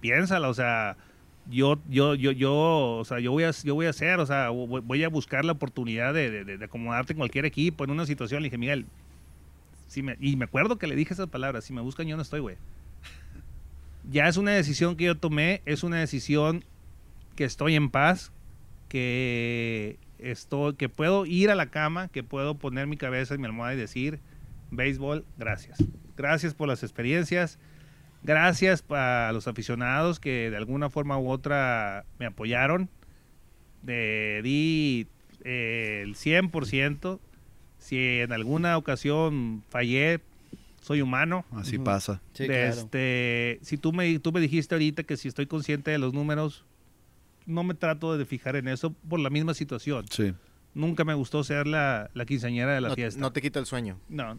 piénsala 0.00 0.48
o 0.48 0.54
sea 0.54 0.96
yo 1.50 1.78
yo 1.88 2.14
yo 2.14 2.30
yo 2.30 2.54
o 2.54 3.04
sea 3.04 3.18
yo 3.18 3.32
voy 3.32 3.44
a 3.44 3.50
yo 3.50 3.74
voy 3.74 3.86
a 3.86 3.90
hacer 3.90 4.20
o 4.20 4.26
sea 4.26 4.50
voy, 4.50 5.02
a 5.04 5.08
buscar 5.08 5.44
la 5.44 5.52
oportunidad 5.52 6.14
de, 6.14 6.44
de- 6.44 6.64
acomodarte 6.64 7.12
en 7.12 7.18
cualquier 7.18 7.44
equipo 7.44 7.84
en 7.84 7.90
una 7.90 8.06
situación 8.06 8.42
le 8.42 8.46
dije 8.46 8.58
Miguel 8.58 8.86
y 10.20 10.36
me 10.36 10.44
acuerdo 10.44 10.78
que 10.78 10.86
le 10.86 10.96
dije 10.96 11.14
esas 11.14 11.28
palabras 11.28 11.64
si 11.64 11.72
me 11.72 11.80
buscan 11.80 12.06
yo 12.06 12.16
no 12.16 12.22
estoy 12.22 12.40
güey 12.40 12.56
ya 14.10 14.28
es 14.28 14.36
una 14.36 14.52
decisión 14.52 14.96
que 14.96 15.04
yo 15.04 15.16
tomé, 15.16 15.62
es 15.64 15.82
una 15.82 15.96
decisión 15.98 16.64
que 17.36 17.44
estoy 17.44 17.74
en 17.74 17.90
paz, 17.90 18.32
que 18.88 19.96
estoy, 20.30 20.74
que 20.74 20.88
puedo 20.88 21.26
ir 21.26 21.50
a 21.50 21.54
la 21.54 21.66
cama, 21.66 22.08
que 22.08 22.22
puedo 22.22 22.56
poner 22.56 22.86
mi 22.86 22.96
cabeza 22.96 23.34
en 23.34 23.40
mi 23.40 23.46
almohada 23.46 23.74
y 23.74 23.78
decir, 23.78 24.20
béisbol, 24.70 25.24
gracias. 25.38 25.82
Gracias 26.16 26.54
por 26.54 26.68
las 26.68 26.82
experiencias, 26.82 27.58
gracias 28.22 28.84
a 28.90 29.30
los 29.32 29.48
aficionados 29.48 30.20
que 30.20 30.50
de 30.50 30.56
alguna 30.56 30.90
forma 30.90 31.18
u 31.18 31.30
otra 31.30 32.04
me 32.18 32.26
apoyaron. 32.26 32.88
Eh, 33.86 34.40
di 34.42 35.06
eh, 35.44 36.02
el 36.04 36.14
100%. 36.14 37.18
Si 37.78 37.98
en 38.20 38.32
alguna 38.32 38.78
ocasión 38.78 39.62
fallé, 39.68 40.20
soy 40.80 41.02
humano. 41.02 41.44
Así 41.52 41.78
pasa. 41.78 42.22
Sí, 42.32 42.44
De 42.44 42.48
claro. 42.48 42.70
este, 42.72 43.58
si 43.62 43.76
tú 43.76 43.92
me, 43.92 44.18
tú 44.20 44.32
me 44.32 44.40
dijiste 44.40 44.74
ahorita 44.74 45.02
que 45.02 45.16
si 45.18 45.28
estoy 45.28 45.46
consciente 45.46 45.90
de 45.90 45.98
los 45.98 46.14
números, 46.14 46.64
no 47.46 47.62
me 47.64 47.74
trato 47.74 48.16
de 48.16 48.24
fijar 48.24 48.56
en 48.56 48.68
eso 48.68 48.92
por 49.08 49.20
la 49.20 49.30
misma 49.30 49.54
situación. 49.54 50.06
Sí. 50.10 50.34
Nunca 50.74 51.04
me 51.04 51.14
gustó 51.14 51.44
ser 51.44 51.66
la, 51.66 52.10
la 52.14 52.24
quinceañera 52.26 52.74
de 52.74 52.80
la 52.80 52.88
No, 52.88 52.94
fiesta. 52.94 53.20
no 53.20 53.32
te 53.32 53.40
quita 53.42 53.58
el 53.60 53.66
sueño. 53.66 53.96
No, 54.08 54.36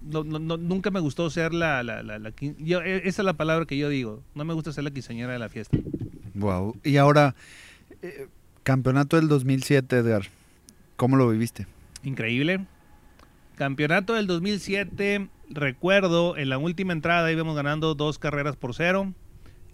no, 0.00 0.24
no, 0.24 0.38
no, 0.38 0.56
nunca 0.56 0.90
me 0.90 1.00
gustó 1.00 1.28
ser 1.30 1.52
la... 1.52 1.82
la, 1.82 2.02
la, 2.02 2.18
la 2.18 2.30
quin- 2.30 2.56
yo, 2.58 2.80
e- 2.82 3.06
esa 3.08 3.22
es 3.22 3.26
la 3.26 3.34
palabra 3.34 3.66
que 3.66 3.76
yo 3.76 3.88
digo. 3.90 4.22
No 4.34 4.44
me 4.44 4.54
gusta 4.54 4.72
ser 4.72 4.84
la 4.84 4.90
quinceañera 4.90 5.32
de 5.34 5.38
la 5.38 5.48
fiesta. 5.50 5.76
Wow. 6.34 6.76
Y 6.84 6.96
ahora, 6.96 7.34
eh, 8.02 8.28
campeonato 8.62 9.16
del 9.16 9.28
2007, 9.28 9.96
Edgar. 9.98 10.22
¿Cómo 10.96 11.16
lo 11.16 11.28
viviste? 11.28 11.66
Increíble. 12.02 12.64
Campeonato 13.56 14.14
del 14.14 14.26
2007, 14.26 15.28
recuerdo, 15.50 16.36
en 16.36 16.48
la 16.48 16.58
última 16.58 16.92
entrada 16.92 17.30
íbamos 17.30 17.54
ganando 17.54 17.94
dos 17.94 18.18
carreras 18.18 18.56
por 18.56 18.74
cero. 18.74 19.12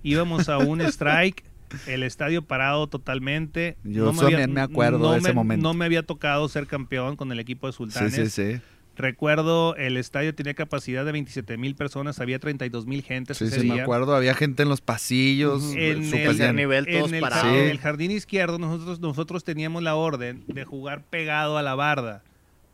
Íbamos 0.02 0.48
a 0.48 0.58
un 0.58 0.80
strike, 0.82 1.44
el 1.86 2.02
estadio 2.02 2.42
parado 2.42 2.86
totalmente. 2.86 3.76
Yo 3.84 4.12
me 4.12 4.18
había- 4.22 4.30
también 4.38 4.52
me 4.52 4.60
acuerdo 4.60 4.98
no 4.98 5.12
de 5.12 5.18
ese 5.18 5.28
me- 5.28 5.34
momento. 5.34 5.62
No 5.62 5.74
me 5.74 5.84
había 5.84 6.02
tocado 6.02 6.48
ser 6.48 6.66
campeón 6.66 7.16
con 7.16 7.30
el 7.32 7.38
equipo 7.40 7.66
de 7.66 7.72
Sí, 7.72 7.76
Sultanes. 7.78 8.14
sí, 8.14 8.28
sí. 8.54 8.60
Recuerdo, 8.96 9.76
el 9.76 9.96
estadio 9.96 10.34
tenía 10.34 10.52
capacidad 10.52 11.06
de 11.06 11.12
27 11.12 11.56
mil 11.56 11.74
personas, 11.74 12.20
había 12.20 12.38
32 12.38 12.84
mil 12.86 13.02
gentes 13.02 13.38
Sí, 13.38 13.44
ese 13.44 13.60
sí, 13.60 13.68
me 13.68 13.80
acuerdo. 13.80 14.14
Había 14.14 14.34
gente 14.34 14.62
en 14.62 14.68
los 14.68 14.82
pasillos. 14.82 15.72
En 15.74 16.04
súper 16.04 16.40
el, 16.50 16.56
nivel, 16.56 16.86
todos 16.86 17.08
en 17.08 17.14
el 17.14 17.20
parados. 17.22 17.46
Sí. 17.50 17.58
en 17.60 17.68
el 17.70 17.78
jardín 17.78 18.10
izquierdo 18.10 18.58
nosotros, 18.58 19.00
nosotros 19.00 19.42
teníamos 19.44 19.82
la 19.82 19.94
orden 19.94 20.44
de 20.48 20.64
jugar 20.64 21.02
pegado 21.08 21.56
a 21.56 21.62
la 21.62 21.74
barda 21.74 22.22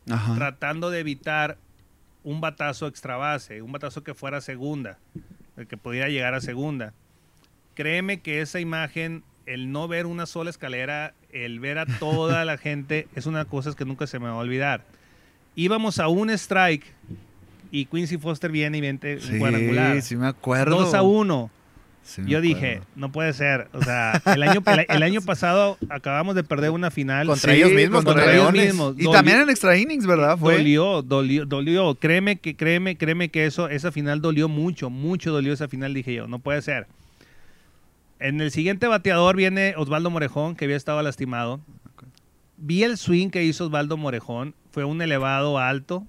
Ajá. 0.09 0.35
tratando 0.35 0.89
de 0.89 0.99
evitar 0.99 1.57
un 2.25 2.41
batazo 2.41 2.87
extra 2.87 3.15
base, 3.15 3.61
un 3.61 3.71
batazo 3.71 4.03
que 4.03 4.13
fuera 4.13 4.41
segunda, 4.41 4.97
el 5.55 5.65
que 5.67 5.77
pudiera 5.77 6.09
llegar 6.09 6.33
a 6.33 6.41
segunda. 6.41 6.93
Créeme 7.77 8.21
que 8.21 8.41
esa 8.41 8.59
imagen, 8.59 9.21
el 9.45 9.71
no 9.71 9.87
ver 9.87 10.07
una 10.07 10.25
sola 10.25 10.49
escalera, 10.49 11.13
el 11.31 11.59
ver 11.59 11.77
a 11.77 11.85
toda 11.85 12.43
la 12.43 12.57
gente, 12.57 13.07
es 13.15 13.27
una 13.27 13.45
cosa 13.45 13.73
que 13.75 13.85
nunca 13.85 14.07
se 14.07 14.17
me 14.17 14.25
va 14.25 14.31
a 14.31 14.37
olvidar. 14.37 14.81
Íbamos 15.55 15.99
a 15.99 16.07
un 16.07 16.31
strike 16.31 16.83
y 17.69 17.85
Quincy 17.85 18.17
Foster 18.17 18.51
viene 18.51 18.79
y 18.79 18.81
vente 18.81 19.19
Sí, 19.19 19.37
cuadrangular. 19.37 20.01
sí 20.01 20.15
me 20.15 20.25
acuerdo. 20.25 20.75
2 20.79 20.93
a 20.95 21.03
1. 21.03 21.51
Sí 22.01 22.23
Yo 22.25 22.41
dije, 22.41 22.81
no 22.95 23.11
puede 23.11 23.31
ser. 23.33 23.67
O 23.73 23.83
sea, 23.83 24.21
el 24.25 24.41
año, 24.41 24.63
el, 24.65 24.85
el 24.89 25.03
año 25.03 25.21
pasado 25.25 25.77
acabamos 25.89 26.33
de 26.33 26.43
perder 26.43 26.71
una 26.71 26.89
final. 26.89 27.27
Contra 27.27 27.53
ellos 27.53 27.71
mismos, 27.73 28.05
contra 28.05 28.23
contra 28.23 28.33
ellos 28.33 28.53
mismos. 28.53 28.95
Y 28.97 29.03
Dolió- 29.03 29.11
también 29.11 29.41
en 29.41 29.49
extra 29.51 29.77
innings, 29.77 30.07
¿verdad? 30.07 30.35
Fue. 30.37 30.55
Dolió, 30.57 31.03
dolió, 31.03 31.45
dolió. 31.45 31.93
Créeme 31.95 32.37
que, 32.37 32.55
créeme, 32.55 32.97
créeme 32.97 33.29
que 33.29 33.45
eso, 33.45 33.69
esa 33.69 33.91
final 33.91 34.19
dolió 34.21 34.47
mucho, 34.49 34.89
mucho 34.89 35.31
dolió 35.31 35.53
esa 35.53 35.67
final, 35.67 35.93
dije 35.93 36.13
yo, 36.15 36.27
no 36.27 36.39
puede 36.39 36.61
ser. 36.63 36.87
En 38.19 38.41
el 38.41 38.51
siguiente 38.51 38.87
bateador 38.87 39.35
viene 39.35 39.73
Osvaldo 39.77 40.09
Morejón, 40.09 40.55
que 40.55 40.65
había 40.65 40.77
estado 40.77 41.01
lastimado. 41.01 41.59
Vi 42.57 42.83
el 42.83 42.97
swing 42.97 43.29
que 43.29 43.43
hizo 43.43 43.65
Osvaldo 43.65 43.97
Morejón, 43.97 44.55
fue 44.71 44.83
un 44.83 45.01
elevado 45.01 45.59
alto, 45.59 46.05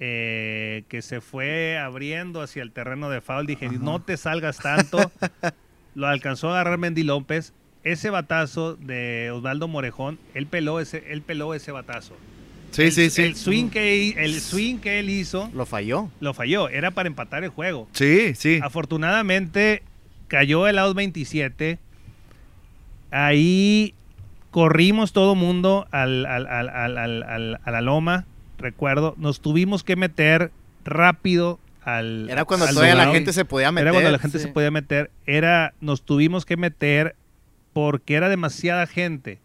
eh, 0.00 0.82
que 0.88 1.02
se 1.02 1.20
fue 1.20 1.78
abriendo 1.78 2.42
hacia 2.42 2.62
el 2.62 2.72
terreno 2.72 3.08
de 3.10 3.20
foul. 3.20 3.46
Dije, 3.46 3.66
Ajá. 3.66 3.76
no 3.80 4.02
te 4.02 4.16
salgas 4.16 4.58
tanto. 4.58 4.98
Lo 5.94 6.08
alcanzó 6.08 6.48
a 6.48 6.52
agarrar 6.54 6.78
Mendy 6.78 7.04
López. 7.04 7.52
Ese 7.84 8.10
batazo 8.10 8.74
de 8.76 9.30
Osvaldo 9.30 9.68
Morejón, 9.68 10.18
él 10.32 10.46
peló 10.46 10.80
ese, 10.80 11.04
él 11.12 11.22
peló 11.22 11.54
ese 11.54 11.70
batazo. 11.70 12.16
Sí, 12.72 12.82
El- 12.84 12.92
sí, 12.92 13.10
sí. 13.10 13.22
El 13.22 13.36
swing, 13.36 13.68
que, 13.68 14.08
el 14.24 14.40
swing 14.40 14.78
que 14.78 14.98
él 14.98 15.10
hizo 15.10 15.48
Lo 15.54 15.64
falló. 15.66 16.10
lo 16.18 16.34
falló. 16.34 16.68
Era 16.70 16.90
para 16.90 17.06
empatar 17.06 17.44
el 17.44 17.50
juego. 17.50 17.86
Sí, 17.92 18.34
sí. 18.34 18.58
Afortunadamente 18.62 19.82
cayó 20.34 20.66
el 20.66 20.78
out 20.80 20.96
27. 20.96 21.78
Ahí 23.12 23.94
corrimos 24.50 25.12
todo 25.12 25.34
mundo 25.36 25.86
al, 25.92 26.26
al- 26.26 26.46
al- 26.48 26.68
al- 26.68 26.98
al- 26.98 27.22
al- 27.22 27.60
a 27.64 27.70
la 27.70 27.80
loma. 27.80 28.26
Recuerdo, 28.58 29.14
nos 29.16 29.40
tuvimos 29.40 29.84
que 29.84 29.94
meter 29.94 30.50
rápido 30.84 31.60
al. 31.84 32.28
Era 32.30 32.44
cuando 32.44 32.66
al 32.66 32.74
todavía 32.74 32.96
la 32.96 33.12
gente 33.12 33.32
se 33.32 33.44
podía 33.44 33.70
meter. 33.70 33.84
Era 33.86 33.92
cuando 33.92 34.10
la 34.10 34.18
gente 34.18 34.38
sí. 34.38 34.44
se 34.46 34.50
podía 34.52 34.70
meter. 34.72 35.10
Era, 35.26 35.72
nos 35.80 36.02
tuvimos 36.02 36.44
que 36.44 36.56
meter 36.56 37.14
porque 37.72 38.14
era 38.14 38.28
demasiada 38.28 38.86
gente. 38.88 39.38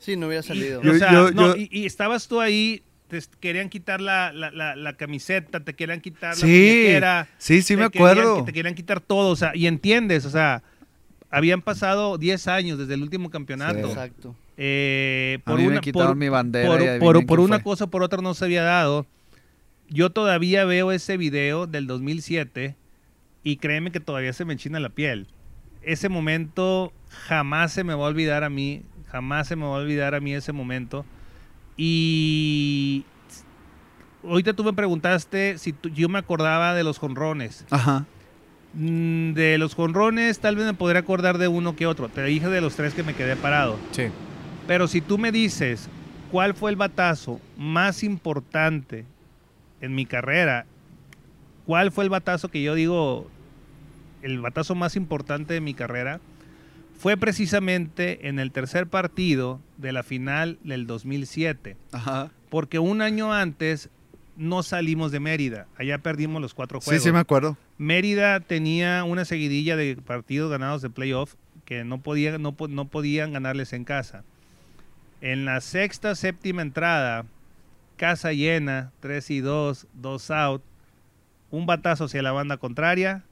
Sí, 0.00 0.16
no 0.16 0.26
hubiera 0.26 0.42
salido. 0.42 0.82
Yo- 0.82 0.92
o 0.92 0.94
sea, 0.96 1.12
yo- 1.12 1.30
no, 1.30 1.54
yo- 1.54 1.56
y, 1.56 1.68
y 1.70 1.86
estabas 1.86 2.26
tú 2.28 2.40
ahí, 2.40 2.82
te 3.08 3.20
querían 3.40 3.68
quitar 3.68 4.00
la, 4.00 4.32
la- 4.32 4.50
la- 4.50 4.76
la 4.76 4.92
camiseta, 4.96 5.60
te 5.60 5.74
querían 5.74 6.00
quitar 6.00 6.30
la 6.30 6.34
Sí, 6.36 6.46
muñequera, 6.46 7.28
sí, 7.38 7.62
sí 7.62 7.74
te 7.76 7.82
me 7.82 7.90
querían- 7.90 8.10
acuerdo. 8.10 8.44
te 8.44 8.52
querían 8.52 8.74
quitar 8.74 9.00
todo, 9.00 9.30
o 9.30 9.36
sea, 9.36 9.52
y 9.54 9.66
entiendes, 9.66 10.24
o 10.24 10.30
sea, 10.30 10.62
habían 11.30 11.62
pasado 11.62 12.16
10 12.18 12.48
años 12.48 12.78
desde 12.78 12.94
el 12.94 13.02
último 13.02 13.30
campeonato. 13.30 13.78
Sí. 13.86 13.92
Exacto. 13.92 14.34
Eh, 14.56 15.38
A 15.44 15.50
por 15.50 15.58
mí 15.58 15.66
una, 15.66 15.76
me 15.76 15.80
quitaron 15.80 16.08
por- 16.08 16.16
mi 16.16 16.28
bandera. 16.28 16.98
por, 17.00 17.26
por- 17.26 17.40
una 17.40 17.56
fue. 17.56 17.64
cosa 17.64 17.86
por 17.88 18.02
otra 18.02 18.22
no 18.22 18.34
se 18.34 18.44
había 18.44 18.62
dado. 18.62 19.06
Yo 19.90 20.10
todavía 20.10 20.64
veo 20.64 20.92
ese 20.92 21.16
video 21.16 21.66
del 21.66 21.86
2007 21.86 22.74
y 23.42 23.56
créeme 23.56 23.90
que 23.92 24.00
todavía 24.00 24.32
se 24.32 24.44
me 24.44 24.52
enchina 24.54 24.80
la 24.80 24.88
piel. 24.90 25.26
ese 25.82 26.08
momento 26.08 26.94
jamás 27.10 27.70
se 27.74 27.84
me 27.84 27.92
va 27.94 28.06
a 28.06 28.08
olvidar 28.08 28.42
a 28.42 28.48
mí, 28.48 28.82
jamás 29.08 29.48
se 29.48 29.54
me 29.56 29.64
va 29.66 29.76
a 29.76 29.80
olvidar 29.80 30.14
a 30.14 30.20
mí 30.20 30.32
ese 30.34 30.50
momento. 30.52 31.04
Y 31.76 33.04
ahorita 34.22 34.52
tú 34.54 34.64
me 34.64 34.72
preguntaste 34.72 35.58
si 35.58 35.72
tú- 35.72 35.88
yo 35.90 36.08
me 36.08 36.18
acordaba 36.18 36.74
de 36.74 36.84
los 36.84 36.98
jonrones. 36.98 37.64
Ajá. 37.70 38.04
Mm, 38.74 39.32
De 39.34 39.58
los 39.58 39.74
jonrones 39.74 40.38
tal 40.40 40.56
vez 40.56 40.66
me 40.66 40.74
podría 40.74 41.00
acordar 41.00 41.38
de 41.38 41.48
uno 41.48 41.76
que 41.76 41.86
otro. 41.86 42.08
Te 42.08 42.22
dije 42.24 42.48
de 42.48 42.60
los 42.60 42.74
tres 42.76 42.94
que 42.94 43.02
me 43.02 43.14
quedé 43.14 43.36
parado. 43.36 43.76
Sí. 43.92 44.04
Pero 44.66 44.88
si 44.88 45.00
tú 45.00 45.18
me 45.18 45.30
dices 45.32 45.88
cuál 46.30 46.54
fue 46.54 46.70
el 46.70 46.76
batazo 46.76 47.40
más 47.56 48.02
importante 48.02 49.04
en 49.80 49.94
mi 49.94 50.06
carrera, 50.06 50.66
cuál 51.66 51.92
fue 51.92 52.04
el 52.04 52.10
batazo 52.10 52.48
que 52.48 52.62
yo 52.62 52.74
digo, 52.74 53.28
el 54.22 54.40
batazo 54.40 54.74
más 54.74 54.96
importante 54.96 55.54
de 55.54 55.60
mi 55.60 55.74
carrera, 55.74 56.18
fue 56.98 57.16
precisamente 57.16 58.28
en 58.28 58.38
el 58.38 58.50
tercer 58.52 58.86
partido 58.86 59.60
de 59.76 59.92
la 59.92 60.02
final 60.02 60.58
del 60.64 60.86
2007. 60.86 61.76
Ajá. 61.92 62.30
Porque 62.50 62.78
un 62.78 63.02
año 63.02 63.32
antes 63.32 63.90
no 64.36 64.62
salimos 64.62 65.12
de 65.12 65.20
Mérida. 65.20 65.66
Allá 65.76 65.98
perdimos 65.98 66.40
los 66.40 66.54
cuatro 66.54 66.80
Sí, 66.80 66.86
juegos. 66.86 67.02
sí, 67.04 67.12
me 67.12 67.18
acuerdo. 67.18 67.56
Mérida 67.78 68.40
tenía 68.40 69.04
una 69.04 69.24
seguidilla 69.24 69.76
de 69.76 69.96
partidos 69.96 70.50
ganados 70.50 70.82
de 70.82 70.90
playoff 70.90 71.34
que 71.64 71.84
no, 71.84 72.00
podía, 72.00 72.38
no, 72.38 72.52
po- 72.52 72.68
no 72.68 72.86
podían 72.86 73.32
ganarles 73.32 73.72
en 73.72 73.84
casa. 73.84 74.24
En 75.20 75.44
la 75.44 75.60
sexta, 75.60 76.14
séptima 76.14 76.62
entrada, 76.62 77.24
casa 77.96 78.32
llena, 78.32 78.92
3 79.00 79.30
y 79.30 79.40
2, 79.40 79.86
2 79.94 80.30
out, 80.30 80.62
un 81.50 81.66
batazo 81.66 82.04
hacia 82.04 82.22
la 82.22 82.32
banda 82.32 82.56
contraria, 82.58 83.24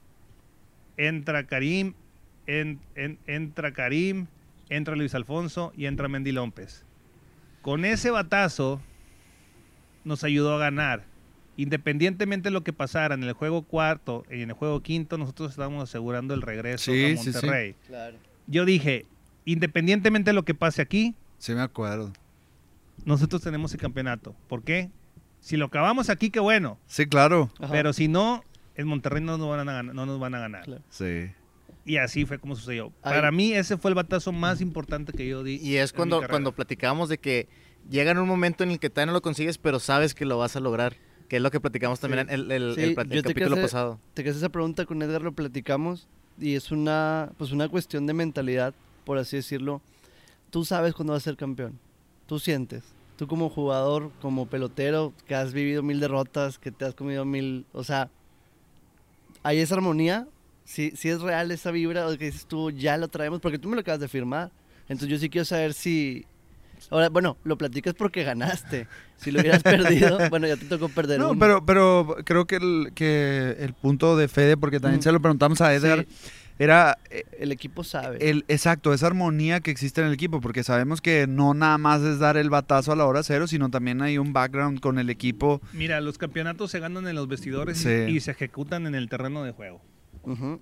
entra 0.97 1.45
Karim, 1.45 1.93
en- 2.47 2.79
en- 2.95 3.19
entra 3.27 3.73
Karim, 3.73 4.27
entra 4.69 4.95
Luis 4.95 5.15
Alfonso 5.15 5.71
y 5.75 5.85
entra 5.85 6.07
Mendy 6.07 6.31
López. 6.31 6.85
Con 7.61 7.85
ese 7.85 8.11
batazo 8.11 8.81
nos 10.03 10.23
ayudó 10.23 10.55
a 10.55 10.59
ganar. 10.59 11.05
Independientemente 11.55 12.49
de 12.49 12.51
lo 12.53 12.63
que 12.63 12.73
pasara 12.73 13.13
en 13.15 13.23
el 13.23 13.33
juego 13.33 13.61
cuarto 13.61 14.25
y 14.29 14.41
en 14.41 14.49
el 14.49 14.55
juego 14.55 14.81
quinto, 14.81 15.17
nosotros 15.17 15.51
estábamos 15.51 15.83
asegurando 15.87 16.33
el 16.33 16.41
regreso 16.41 16.91
Sí, 16.91 17.05
a 17.05 17.17
sí, 17.17 17.17
sí. 17.17 17.31
Monterrey. 17.31 17.75
Claro. 17.87 18.17
Yo 18.47 18.65
dije, 18.65 19.05
independientemente 19.45 20.31
de 20.31 20.33
lo 20.33 20.43
que 20.45 20.55
pase 20.55 20.81
aquí, 20.81 21.15
Sí, 21.37 21.53
me 21.53 21.61
acuerdo. 21.61 22.11
nosotros 23.05 23.41
tenemos 23.43 23.71
el 23.73 23.79
campeonato. 23.79 24.35
¿Por 24.47 24.63
qué? 24.63 24.89
Si 25.41 25.55
lo 25.57 25.65
acabamos 25.65 26.09
aquí, 26.09 26.29
qué 26.31 26.39
bueno. 26.39 26.79
Sí, 26.87 27.05
claro. 27.05 27.51
Ajá. 27.59 27.71
Pero 27.71 27.93
si 27.93 28.07
no, 28.07 28.43
en 28.75 28.87
Monterrey 28.87 29.21
no 29.21 29.37
nos 29.37 29.47
van 29.49 29.67
a 29.67 29.73
ganar. 29.73 29.93
No 29.93 30.05
nos 30.05 30.19
van 30.19 30.33
a 30.35 30.39
ganar. 30.39 30.63
Claro. 30.63 30.81
Sí. 30.89 31.29
Y 31.85 31.97
así 31.97 32.25
fue 32.25 32.39
como 32.39 32.55
sucedió. 32.55 32.93
Ay. 33.01 33.13
Para 33.15 33.31
mí 33.31 33.53
ese 33.53 33.77
fue 33.77 33.91
el 33.91 33.95
batazo 33.95 34.31
más 34.31 34.61
importante 34.61 35.11
que 35.11 35.27
yo 35.27 35.43
di. 35.43 35.55
Y 35.61 35.77
es 35.77 35.91
cuando, 35.91 36.21
cuando 36.29 36.53
platicábamos 36.53 37.09
de 37.09 37.17
que 37.17 37.47
llega 37.89 38.11
en 38.11 38.17
un 38.19 38.27
momento 38.27 38.63
en 38.63 38.71
el 38.71 38.79
que 38.79 38.89
todavía 38.89 39.07
no 39.07 39.13
lo 39.13 39.21
consigues, 39.21 39.57
pero 39.57 39.79
sabes 39.79 40.13
que 40.15 40.25
lo 40.25 40.37
vas 40.37 40.55
a 40.55 40.59
lograr. 40.61 40.95
Que 41.27 41.37
es 41.37 41.41
lo 41.41 41.51
que 41.51 41.59
platicamos 41.59 41.99
también 41.99 42.27
Sí. 42.27 42.33
en 42.35 42.39
el, 42.41 42.51
el- 42.51 42.75
Sí, 42.75 42.81
el 42.83 42.95
plat- 42.95 43.03
el 43.09 43.15
yo 43.17 43.23
te 43.23 43.29
capítulo 43.33 43.55
quise- 43.55 43.61
pasado. 43.63 43.99
Te 44.13 44.23
quedas 44.23 44.37
esa 44.37 44.49
pregunta 44.49 44.85
con 44.85 45.01
Edgar, 45.01 45.21
lo 45.23 45.31
platicamos 45.33 46.07
y 46.39 46.55
es 46.55 46.71
una, 46.71 47.31
pues 47.37 47.51
una 47.51 47.67
cuestión 47.69 48.05
de 48.05 48.13
mentalidad, 48.13 48.73
por 49.03 49.17
así 49.17 49.37
decirlo. 49.37 49.81
Tú 50.51 50.63
sabes 50.65 50.93
cuándo 50.93 51.13
vas 51.13 51.23
a 51.23 51.25
ser 51.25 51.37
campeón. 51.37 51.79
Tú 52.27 52.39
sientes. 52.39 52.83
Tú 53.17 53.27
como 53.27 53.49
jugador, 53.49 54.11
como 54.21 54.45
pelotero, 54.47 55.13
que 55.27 55.35
has 55.35 55.53
vivido 55.53 55.81
mil 55.83 55.99
derrotas, 55.99 56.59
que 56.59 56.71
te 56.71 56.85
has 56.85 56.93
comido 56.95 57.25
mil... 57.25 57.65
O 57.73 57.83
sea, 57.83 58.09
hay 59.43 59.59
esa 59.59 59.75
armonía. 59.75 60.27
Si, 60.65 60.91
si 60.91 61.09
es 61.09 61.21
real 61.21 61.51
esa 61.51 61.71
vibra, 61.71 62.07
o 62.07 62.17
que 62.17 62.25
dices 62.25 62.45
tú, 62.45 62.71
ya 62.71 62.97
lo 62.97 63.07
traemos, 63.09 63.39
porque 63.41 63.59
tú 63.59 63.67
me 63.69 63.75
lo 63.75 63.81
acabas 63.81 63.99
de 63.99 64.07
firmar. 64.07 64.51
Entonces 64.89 65.09
yo 65.09 65.17
sí 65.17 65.29
quiero 65.29 65.45
saber 65.45 65.73
si... 65.73 66.25
Ahora, 66.89 67.07
bueno, 67.09 67.37
lo 67.45 67.57
platicas 67.57 67.93
porque 67.93 68.23
ganaste. 68.23 68.87
Si 69.17 69.31
lo 69.31 69.39
hubieras 69.39 69.63
perdido, 69.63 70.17
bueno, 70.29 70.47
ya 70.47 70.57
te 70.57 70.65
tocó 70.65 70.89
perder 70.89 71.19
No, 71.19 71.29
uno. 71.31 71.39
pero, 71.39 71.65
pero 71.65 72.17
creo 72.25 72.45
que 72.45 72.57
el, 72.57 72.91
que 72.93 73.55
el 73.59 73.73
punto 73.73 74.17
de 74.17 74.27
Fede, 74.27 74.57
porque 74.57 74.79
también 74.79 74.99
Mm. 74.99 75.03
se 75.03 75.11
lo 75.13 75.21
preguntamos 75.21 75.61
a 75.61 75.73
Edgar, 75.73 76.05
Sí, 76.09 76.15
era 76.59 76.97
eh, 77.09 77.23
el 77.39 77.51
equipo 77.53 77.83
sabe. 77.85 78.29
el, 78.29 78.43
exacto, 78.49 78.93
esa 78.93 79.07
armonía 79.07 79.61
que 79.61 79.71
existe 79.71 80.01
en 80.01 80.07
el 80.07 80.13
equipo, 80.13 80.41
porque 80.41 80.63
sabemos 80.63 80.99
que 81.01 81.25
no 81.25 81.53
nada 81.53 81.77
más 81.77 82.01
es 82.01 82.19
dar 82.19 82.35
el 82.37 82.49
batazo 82.49 82.91
a 82.91 82.95
la 82.97 83.05
hora 83.05 83.23
cero, 83.23 83.47
sino 83.47 83.69
también 83.69 84.01
hay 84.01 84.17
un 84.17 84.33
background 84.33 84.79
con 84.81 84.99
el 84.99 85.09
equipo. 85.09 85.61
Mira, 85.71 86.01
los 86.01 86.17
campeonatos 86.17 86.69
se 86.69 86.79
ganan 86.79 87.07
en 87.07 87.15
los 87.15 87.27
vestidores 87.29 87.79
y- 87.79 87.83
Sí. 87.83 88.11
y 88.15 88.19
se 88.19 88.31
ejecutan 88.31 88.87
en 88.87 88.95
el 88.95 89.07
terreno 89.09 89.43
de 89.43 89.51
juego. 89.51 89.81
Ujú. 90.23 90.59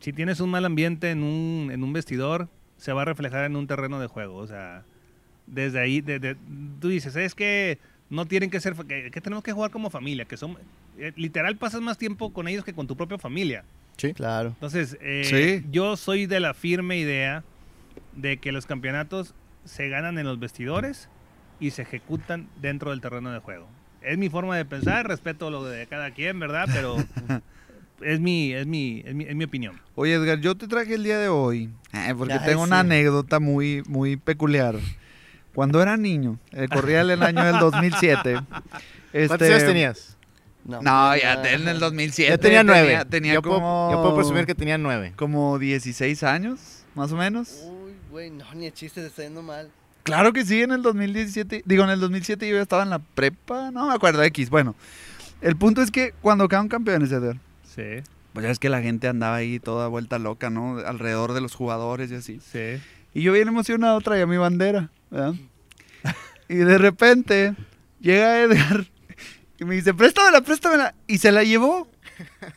Si 0.00 0.12
tienes 0.12 0.40
un 0.40 0.50
mal 0.50 0.64
ambiente 0.64 1.10
en 1.10 1.22
un, 1.22 1.70
en 1.72 1.82
un 1.82 1.92
vestidor, 1.92 2.48
se 2.76 2.92
va 2.92 3.02
a 3.02 3.04
reflejar 3.04 3.44
en 3.44 3.56
un 3.56 3.66
terreno 3.66 4.00
de 4.00 4.06
juego. 4.06 4.36
O 4.36 4.46
sea, 4.46 4.84
desde 5.46 5.78
ahí, 5.80 6.00
de- 6.00 6.18
de- 6.18 6.36
tú 6.80 6.88
dices, 6.88 7.16
es 7.16 7.34
que 7.34 7.78
no 8.10 8.26
tienen 8.26 8.50
que 8.50 8.60
ser, 8.60 8.74
que, 8.74 9.10
que 9.10 9.20
tenemos 9.20 9.42
que 9.44 9.52
jugar 9.52 9.70
como 9.70 9.88
familia, 9.90 10.24
que 10.26 10.36
son, 10.36 10.56
eh, 10.98 11.12
literal 11.16 11.56
pasas 11.56 11.80
más 11.80 11.96
tiempo 11.98 12.32
con 12.32 12.48
ellos 12.48 12.64
que 12.64 12.72
con 12.74 12.86
tu 12.86 12.96
propia 12.96 13.18
familia. 13.18 13.64
Claro. 14.14 14.48
Entonces, 14.50 14.98
eh, 15.00 15.60
Sí. 15.62 15.66
yo 15.70 15.96
soy 15.96 16.26
de 16.26 16.40
la 16.40 16.52
firme 16.52 16.98
idea 16.98 17.44
de 18.14 18.36
que 18.38 18.52
los 18.52 18.66
campeonatos 18.66 19.34
se 19.64 19.88
ganan 19.88 20.18
en 20.18 20.26
los 20.26 20.38
vestidores 20.38 21.08
y 21.60 21.70
se 21.70 21.82
ejecutan 21.82 22.48
dentro 22.60 22.90
del 22.90 23.00
terreno 23.00 23.30
de 23.32 23.38
juego. 23.38 23.66
Es 24.02 24.18
mi 24.18 24.28
forma 24.28 24.56
de 24.56 24.64
pensar, 24.66 25.06
respeto 25.08 25.50
lo 25.50 25.64
de 25.64 25.86
cada 25.86 26.10
quien, 26.10 26.38
¿verdad? 26.40 26.68
Pero 26.72 26.96
es 28.00 28.20
mi, 28.20 28.52
es 28.52 28.66
mi, 28.66 29.02
es 29.04 29.14
mi, 29.14 29.24
es 29.24 29.34
mi 29.34 29.44
opinión. 29.44 29.80
Oye, 29.94 30.14
Edgar, 30.14 30.40
yo 30.40 30.56
te 30.56 30.66
traje 30.66 30.94
el 30.94 31.04
día 31.04 31.18
de 31.18 31.28
hoy, 31.28 31.70
eh, 31.92 32.14
porque 32.16 32.34
Ay, 32.34 32.40
tengo 32.44 32.62
una 32.62 32.76
sí. 32.76 32.80
anécdota 32.80 33.40
muy, 33.40 33.82
muy 33.86 34.16
peculiar. 34.16 34.76
Cuando 35.54 35.80
era 35.80 35.96
niño, 35.96 36.38
eh, 36.50 36.66
corría 36.72 37.02
el 37.02 37.22
año 37.22 37.44
del 37.44 37.58
2007. 37.58 38.32
¿Cuántos 38.50 38.72
este, 39.12 39.46
años 39.46 39.64
tenías? 39.64 40.16
No, 40.64 40.78
pues, 40.80 41.22
ya 41.22 41.52
en 41.52 41.68
el 41.68 41.78
2007. 41.78 42.30
Yo 42.30 42.38
tenía 42.38 42.64
nueve. 42.64 42.86
Tenía, 42.88 43.04
tenía 43.04 43.34
yo, 43.34 43.42
como, 43.42 43.58
puedo, 43.58 43.90
yo 43.92 44.02
puedo 44.02 44.16
presumir 44.16 44.46
que 44.46 44.54
tenía 44.54 44.78
nueve. 44.78 45.12
como 45.14 45.58
16 45.58 46.22
años, 46.22 46.84
más 46.94 47.12
o 47.12 47.16
menos. 47.16 47.64
Uy, 47.64 47.92
güey, 48.10 48.30
no, 48.30 48.44
ni 48.54 48.66
el 48.66 48.72
chiste 48.72 49.00
te 49.02 49.08
está 49.08 49.22
yendo 49.22 49.42
mal. 49.42 49.70
Claro 50.02 50.32
que 50.32 50.44
sí, 50.44 50.62
en 50.62 50.72
el 50.72 50.82
2017. 50.82 51.62
Digo, 51.64 51.84
en 51.84 51.90
el 51.90 52.00
2007 52.00 52.48
yo 52.48 52.56
ya 52.56 52.62
estaba 52.62 52.82
en 52.82 52.90
la 52.90 52.98
prepa. 52.98 53.70
No 53.70 53.88
me 53.88 53.94
acuerdo, 53.94 54.22
X. 54.22 54.50
Bueno, 54.50 54.74
el 55.40 55.56
punto 55.56 55.82
es 55.82 55.90
que 55.90 56.14
cuando 56.20 56.48
quedaron 56.48 56.68
campeones, 56.68 57.12
Edgar, 57.12 57.36
Sí, 57.74 58.02
pues 58.32 58.44
ya 58.44 58.50
es 58.50 58.58
que 58.58 58.68
la 58.68 58.82
gente 58.82 59.08
andaba 59.08 59.36
ahí 59.36 59.58
toda 59.60 59.88
vuelta 59.88 60.18
loca, 60.18 60.50
¿no? 60.50 60.78
Alrededor 60.78 61.32
de 61.32 61.40
los 61.40 61.54
jugadores 61.54 62.10
y 62.10 62.16
así. 62.16 62.40
sí. 62.52 62.80
Y 63.12 63.22
yo 63.22 63.32
bien 63.32 63.46
emocionado 63.48 64.00
traía 64.00 64.26
mi 64.26 64.36
bandera, 64.36 64.90
¿verdad? 65.10 65.34
Y 66.48 66.56
de 66.56 66.78
repente 66.78 67.54
llega 68.00 68.40
Edgar 68.42 68.86
y 69.58 69.64
me 69.64 69.76
dice, 69.76 69.94
préstamela, 69.94 70.40
préstamela. 70.40 70.94
Y 71.06 71.18
se 71.18 71.30
la 71.32 71.42
llevó. 71.44 71.88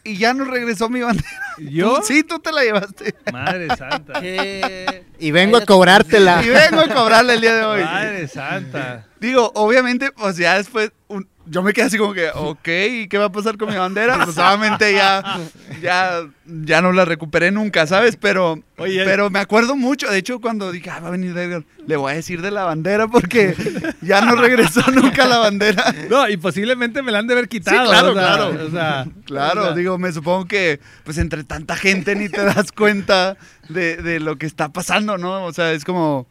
Y 0.03 0.17
ya 0.17 0.33
no 0.33 0.45
regresó 0.45 0.89
mi 0.89 1.01
bandera. 1.01 1.29
¿Yo? 1.57 2.01
Sí, 2.03 2.23
tú 2.23 2.39
te 2.39 2.51
la 2.51 2.63
llevaste. 2.63 3.15
Madre 3.31 3.67
santa. 3.75 4.19
¿Qué? 4.19 5.03
Y 5.19 5.31
vengo 5.31 5.57
a 5.57 5.65
cobrártela. 5.65 6.43
Y 6.43 6.49
vengo 6.49 6.81
a 6.81 6.87
cobrarle 6.93 7.35
el 7.35 7.41
día 7.41 7.55
de 7.55 7.63
hoy. 7.65 7.83
Madre 7.83 8.27
santa. 8.27 9.05
Digo, 9.19 9.51
obviamente, 9.55 10.11
pues 10.11 10.37
ya 10.37 10.57
después, 10.57 10.91
un- 11.07 11.27
yo 11.49 11.63
me 11.63 11.73
quedé 11.73 11.85
así 11.85 11.97
como 11.97 12.13
que, 12.13 12.29
ok, 12.33 12.67
¿y 12.89 13.07
qué 13.07 13.17
va 13.17 13.25
a 13.25 13.31
pasar 13.31 13.57
con 13.57 13.69
mi 13.69 13.75
bandera? 13.75 14.23
Pues 14.23 14.37
obviamente 14.37 14.93
ya, 14.93 15.39
ya, 15.81 16.27
ya 16.45 16.81
no 16.81 16.91
la 16.91 17.05
recuperé 17.05 17.51
nunca, 17.51 17.87
¿sabes? 17.87 18.17
Pero, 18.17 18.61
Oye, 18.77 19.03
pero 19.05 19.29
me 19.29 19.39
acuerdo 19.39 19.75
mucho, 19.75 20.09
de 20.09 20.17
hecho, 20.17 20.39
cuando 20.39 20.71
dije, 20.71 20.89
ah, 20.89 20.99
va 20.99 21.07
a 21.09 21.11
venir 21.11 21.37
Edgar, 21.37 21.63
le 21.85 21.95
voy 21.95 22.11
a 22.11 22.15
decir 22.15 22.41
de 22.41 22.51
la 22.51 22.65
bandera 22.65 23.07
porque 23.07 23.55
ya 24.01 24.21
no 24.21 24.35
regresó 24.35 24.81
nunca 24.91 25.25
la 25.25 25.37
bandera. 25.37 25.93
No, 26.09 26.27
y 26.29 26.37
posiblemente 26.37 27.01
me 27.01 27.11
la 27.11 27.19
han 27.19 27.27
de 27.27 27.33
haber 27.33 27.47
quitado. 27.47 27.89
claro, 27.89 28.11
o 28.11 28.13
sea, 28.13 28.23
claro. 28.23 28.65
O 28.65 28.71
sea, 28.71 29.07
Claro, 29.25 29.61
o 29.61 29.65
sea, 29.65 29.73
digo, 29.75 29.97
me 29.97 30.11
supongo 30.11 30.45
que, 30.45 30.79
pues 31.03 31.17
entre 31.17 31.43
tanta 31.43 31.75
gente 31.75 32.15
ni 32.15 32.29
te 32.29 32.43
das 32.43 32.71
cuenta 32.71 33.37
de, 33.69 33.97
de 33.97 34.19
lo 34.19 34.37
que 34.37 34.45
está 34.45 34.69
pasando, 34.69 35.17
¿no? 35.17 35.43
O 35.45 35.53
sea, 35.53 35.71
es 35.73 35.83
como, 35.83 36.27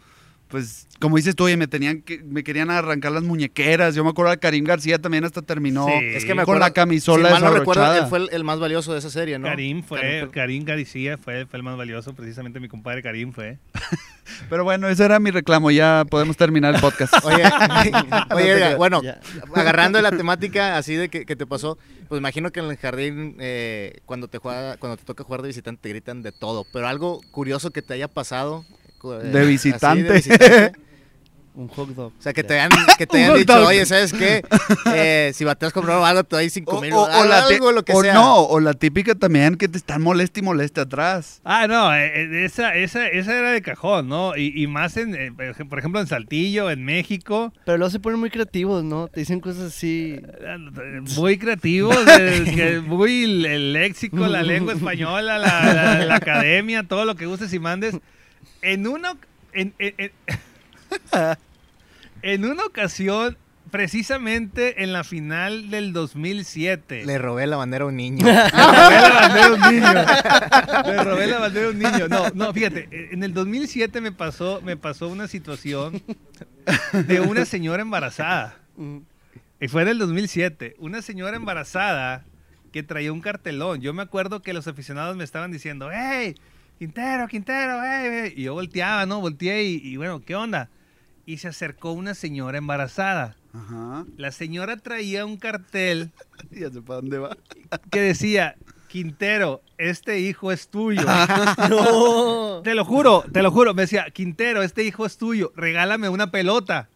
pues, 0.49 0.87
como 1.01 1.17
dices 1.17 1.35
tú, 1.35 1.45
oye, 1.45 1.57
me 1.57 1.67
tenían 1.67 2.03
que, 2.03 2.23
me 2.23 2.45
querían 2.45 2.71
arrancar 2.71 3.13
las 3.13 3.23
muñequeras. 3.23 3.95
Yo 3.95 4.05
me 4.05 4.11
acuerdo 4.11 4.31
de 4.31 4.39
Karim 4.39 4.65
García 4.65 4.99
también 4.99 5.25
hasta 5.25 5.43
terminó 5.43 5.87
Sí. 5.87 5.93
Es 6.15 6.25
que 6.25 6.35
me 6.35 6.45
con 6.45 6.55
acuerdo, 6.57 6.61
la 6.61 6.71
camisola 6.73 7.29
si 7.29 7.35
mal 7.35 7.45
no 7.45 7.59
recuerdo, 7.59 7.93
él 7.95 8.07
fue 8.07 8.19
el, 8.19 8.29
el 8.33 8.45
más 8.45 8.59
valioso 8.61 8.93
de 8.93 9.01
esa 9.01 9.11
serie, 9.11 9.39
¿no? 9.39 9.49
Karim 9.49 9.83
fue, 9.83 10.01
Karim 10.01 10.31
Karim 10.31 10.65
García 10.65 11.19
fue, 11.19 11.47
fue 11.47 11.57
el 11.59 11.63
más 11.63 11.77
valioso, 11.77 12.15
precisamente 12.15 12.61
mi 12.61 12.69
compadre 12.69 13.03
Karim 13.03 13.33
fue. 13.33 13.59
Pero 14.49 14.65
bueno, 14.65 14.89
ese 14.89 15.05
era 15.05 15.19
mi 15.21 15.31
reclamo, 15.31 15.71
ya 15.71 16.05
podemos 16.09 16.37
terminar 16.37 16.75
el 16.75 16.81
podcast. 16.81 17.13
Oye, 17.25 17.45
oye, 18.35 18.75
bueno, 18.77 19.03
Ya. 19.03 19.21
agarrando 19.55 20.01
la 20.03 20.11
temática 20.11 20.77
así 20.77 20.95
de 20.95 21.09
que, 21.09 21.25
que 21.25 21.37
te 21.37 21.47
pasó, 21.47 21.79
pues 22.09 22.19
imagino 22.19 22.51
que 22.51 22.61
en 22.61 22.67
el 22.67 22.77
jardín, 22.77 23.37
eh, 23.41 23.99
cuando 24.05 24.29
te 24.29 24.39
juega, 24.39 24.77
cuando 24.79 24.97
te 24.97 25.05
toca 25.05 25.25
jugar 25.25 25.43
de 25.43 25.49
visitante, 25.49 25.83
te 25.83 25.89
gritan 25.91 26.23
de 26.23 26.33
todo. 26.33 26.65
Pero 26.73 26.89
algo 26.89 27.21
curioso 27.31 27.71
que 27.71 27.83
te 27.83 27.95
haya 27.95 28.09
pasado. 28.09 28.65
De 29.13 29.39
así 29.41 29.49
visitante. 29.49 30.13
visitante. 30.13 30.73
Un 31.59 31.69
hot 31.69 31.89
dog. 31.89 32.13
O 32.19 32.23
sea, 32.23 32.35
que 32.35 32.45
te 32.45 32.53
hayan, 32.61 32.69
que 32.99 33.07
te 33.07 33.17
hayan 33.17 33.39
dicho, 33.39 33.57
dog. 33.59 33.69
oye, 33.69 33.87
¿sabes 33.87 34.13
qué? 34.13 34.45
Eh, 34.95 35.33
si 35.35 35.45
bateas 35.45 35.73
con 35.73 35.89
algo, 35.91 36.23
te 36.25 36.37
doy 36.37 36.49
5 36.51 36.71
O, 36.77 36.81
mil 36.81 36.93
o- 36.93 37.03
o 37.05 37.25
la 37.25 37.49
ti- 37.49 37.55
algo, 37.55 37.73
lo 37.73 37.83
que 37.85 37.93
o 37.95 38.03
sea. 38.03 38.13
no, 38.15 38.41
o 38.43 38.61
la 38.61 38.73
típica 38.75 39.15
también 39.15 39.57
que 39.57 39.67
te 39.69 39.77
están 39.79 40.01
moleste 40.03 40.41
y 40.41 40.43
moleste 40.43 40.81
atrás. 40.83 41.41
Ah, 41.45 41.67
no, 41.67 41.95
eh, 41.95 42.13
eh, 42.15 42.45
esa, 42.45 42.75
esa, 42.75 43.09
esa 43.09 43.37
era 43.37 43.51
de 43.53 43.63
cajón, 43.63 44.09
¿no? 44.09 44.37
Y, 44.37 44.53
y 44.55 44.67
más 44.69 44.97
en, 44.99 45.15
eh, 45.15 45.33
por 45.69 45.79
ejemplo, 45.79 45.99
en 46.01 46.07
Saltillo, 46.07 46.71
en 46.71 46.85
México. 46.85 47.53
Pero 47.65 47.79
luego 47.79 47.91
se 47.91 48.01
ponen 48.01 48.21
muy 48.21 48.31
creativos, 48.31 48.85
¿no? 48.85 49.09
Te 49.09 49.21
dicen 49.21 49.41
cosas 49.41 49.65
así. 49.75 50.21
Muy 51.17 51.39
creativos, 51.39 51.97
que 51.97 52.81
muy 52.85 53.25
el, 53.25 53.47
el 53.47 53.73
léxico, 53.73 54.27
la 54.27 54.43
lengua 54.43 54.75
española, 54.75 55.39
la, 55.39 55.73
la- 55.75 56.05
la 56.05 56.15
academia, 56.17 56.83
todo 56.83 57.05
lo 57.07 57.15
que 57.17 57.27
gustes 57.27 57.53
y 57.53 57.59
mandes. 57.59 57.97
En 58.67 58.87
una, 58.87 59.17
en, 59.53 59.75
en- 59.79 59.95
en- 59.99 60.13
en 62.23 62.45
una 62.45 62.65
ocasión, 62.65 63.37
precisamente 63.71 64.83
en 64.83 64.93
la 64.93 65.05
final 65.05 65.71
del 65.71 65.93
2007. 65.93 67.05
Le 67.05 67.19
robé 67.19 67.47
la 67.47 67.57
bandera 67.57 67.85
a 67.85 67.89
un 67.89 67.97
niño. 67.97 68.27
Le 68.27 68.33
robé 68.33 68.99
la 69.01 69.13
bandera 69.21 69.47
a 69.47 69.53
un 69.53 69.61
niño. 69.61 69.93
Le 70.93 71.05
robé 71.05 71.27
la 71.27 71.39
bandera 71.39 71.67
a 71.67 71.71
un 71.71 71.79
niño. 71.79 72.09
No, 72.09 72.29
no, 72.35 72.53
fíjate, 72.53 72.89
en 73.13 73.23
el 73.23 73.33
2007 73.35 74.01
me 74.01 74.13
pasó, 74.13 74.61
me 74.63 74.77
pasó 74.77 75.09
una 75.09 75.29
situación 75.29 76.03
de 76.93 77.21
una 77.21 77.45
señora 77.45 77.83
embarazada. 77.83 78.57
mm, 78.77 78.99
Y 79.61 79.69
fue 79.69 79.83
en 79.83 79.89
el 79.89 79.99
2007. 79.99 80.77
Una 80.79 81.03
señora 81.03 81.37
embarazada 81.37 82.25
que 82.73 82.83
traía 82.83 83.13
un 83.13 83.21
cartelón. 83.21 83.81
Yo 83.81 83.93
me 83.95 84.03
acuerdo 84.03 84.43
que 84.43 84.53
los 84.53 84.67
aficionados 84.69 85.17
me 85.17 85.25
estaban 85.25 85.51
diciendo, 85.53 85.91
¡Hey! 85.93 86.35
Quintero, 86.79 87.27
Quintero, 87.29 87.81
hey, 87.83 88.09
hey". 88.25 88.33
Y 88.37 88.43
yo 88.45 88.55
volteaba, 88.55 89.07
¿no? 89.07 89.21
Volteé 89.21 89.65
y, 89.65 89.81
y 89.83 89.97
bueno, 89.97 90.21
¿qué 90.25 90.35
onda? 90.37 90.69
Y 91.25 91.39
se 91.39 91.49
acercó 91.49 91.93
una 91.93 92.15
señora 92.15 92.59
embarazada. 92.59 93.37
Ajá. 93.55 94.05
La 94.17 94.31
señora 94.33 94.77
traía 94.77 95.25
un 95.25 95.39
cartel 95.39 96.11
Ya 96.51 96.71
sé 96.71 96.83
para 96.83 97.01
dónde 97.01 97.19
va. 97.19 97.37
que 97.91 98.01
decía, 98.01 98.57
Quintero, 98.89 99.63
este 99.79 100.21
hijo 100.21 100.53
es 100.53 100.69
tuyo. 100.69 101.03
No. 101.71 102.61
Te 102.63 102.75
lo 102.75 102.85
juro, 102.85 103.25
te 103.33 103.43
lo 103.43 103.51
juro. 103.51 103.73
Me 103.75 103.83
decía, 103.83 104.07
Quintero, 104.13 104.63
este 104.63 104.85
hijo 104.85 105.07
es 105.07 105.17
tuyo, 105.17 105.53
regálame 105.57 106.09
una 106.09 106.31
pelota. 106.31 106.89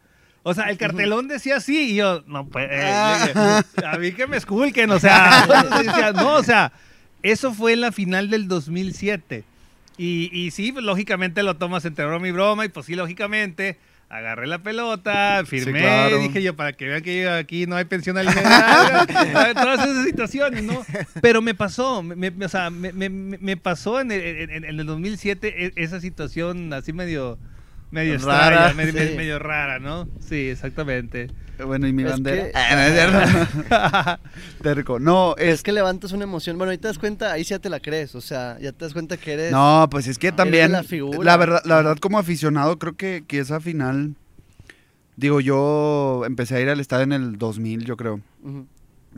O 0.43 0.55
sea, 0.55 0.71
el 0.71 0.79
cartelón 0.79 1.29
decía 1.29 1.57
así 1.57 1.91
y 1.93 1.97
yo, 1.97 2.23
no, 2.27 2.47
pues, 2.49 2.67
eh, 2.71 2.81
Ah. 2.83 3.63
a 3.87 3.99
mí 3.99 4.13
que 4.13 4.27
me 4.27 4.39
esculquen, 4.39 4.91
o 4.91 4.99
sea, 4.99 5.47
decía, 5.85 6.13
no, 6.13 6.37
o 6.37 6.43
sea, 6.43 6.73
eso 7.23 7.53
fue 7.53 7.75
en 7.75 7.83
la 7.83 7.93
final 7.93 8.31
del 8.31 8.49
2007. 8.49 9.45
Y, 10.03 10.31
y 10.33 10.51
sí, 10.51 10.73
pues, 10.73 10.83
lógicamente 10.85 11.43
lo 11.43 11.57
tomas 11.57 11.85
entre 11.85 12.07
broma 12.07 12.27
y 12.27 12.31
broma, 12.31 12.65
y 12.65 12.69
pues 12.71 12.87
sí, 12.87 12.95
lógicamente, 12.95 13.77
agarré 14.09 14.47
la 14.47 14.61
pelota, 14.63 15.43
firmé, 15.45 15.81
claro. 15.81 16.19
dije 16.21 16.43
yo, 16.43 16.57
para 16.57 16.73
que 16.73 16.87
vean 16.89 17.03
que 17.03 17.29
aquí 17.29 17.67
no 17.67 17.77
hay 17.77 17.85
pensión 17.85 18.17
alimentaria, 18.17 19.05
todas 19.55 19.87
esas 19.87 20.05
situaciones, 20.07 20.63
¿no? 20.65 20.83
Pero 21.21 21.43
me 21.43 21.55
pasó, 21.55 22.03
me, 22.03 22.17
me- 22.31 22.47
o 22.47 22.49
sea, 22.49 22.71
me, 22.71 22.93
me- 22.95 23.11
me- 23.11 23.37
me 23.39 23.57
pasó 23.59 24.01
en 24.01 24.11
el, 24.11 24.23
en- 24.51 24.65
en 24.65 24.81
el 24.81 24.87
2007 24.87 25.67
e- 25.67 25.73
esa 25.77 26.01
situación 26.01 26.73
así 26.73 26.95
medio, 26.95 27.39
medio 27.91 28.17
Rara, 28.19 28.69
extraña, 28.71 28.75
medio, 28.75 28.93
sí. 28.93 28.99
medio- 28.99 29.17
medio 29.17 29.39
rara, 29.39 29.79
¿no? 29.81 30.09
Sí, 30.27 30.49
exactamente. 30.49 31.29
Bueno, 31.67 31.87
y 31.87 31.93
mi 31.93 32.03
Es 32.05 32.11
bandera. 32.11 32.45
que- 32.45 32.53
Ah, 32.55 34.19
no. 34.19 34.63
Terco. 34.63 34.99
No, 34.99 35.35
Es 35.37 35.55
es 35.55 35.63
que 35.63 35.73
levantas 35.73 36.13
una 36.13 36.25
emoción. 36.25 36.57
Bueno, 36.59 36.71
ahí 36.73 36.79
te 36.79 36.89
das 36.89 36.99
cuenta, 36.99 37.33
ahí 37.33 37.45
sí 37.45 37.51
ya 37.51 37.59
te 37.59 37.71
la 37.71 37.81
crees. 37.81 38.15
O 38.15 38.21
sea, 38.21 38.59
ya 38.61 38.73
te 38.73 38.85
das 38.85 38.93
cuenta 38.93 39.17
que 39.17 39.33
eres. 39.33 39.53
No, 39.53 39.89
pues 39.91 40.07
es 40.07 40.19
que 40.19 40.33
también. 40.33 40.73
la 40.73 40.83
figura. 40.83 41.19
La 41.23 41.37
verdad, 41.37 41.63
la 41.65 41.77
verdad, 41.77 41.97
como 41.99 42.19
aficionado, 42.19 42.79
creo 42.79 42.97
que, 42.97 43.25
que 43.27 43.39
esa 43.39 43.61
final. 43.61 44.15
Digo, 45.17 45.41
yo 45.41 46.23
empecé 46.27 46.57
a 46.57 46.61
ir 46.61 46.69
al 46.71 46.81
estadio 46.81 47.05
en 47.05 47.13
el 47.13 47.37
2000, 47.39 47.85
yo 47.85 47.97
creo. 47.97 48.21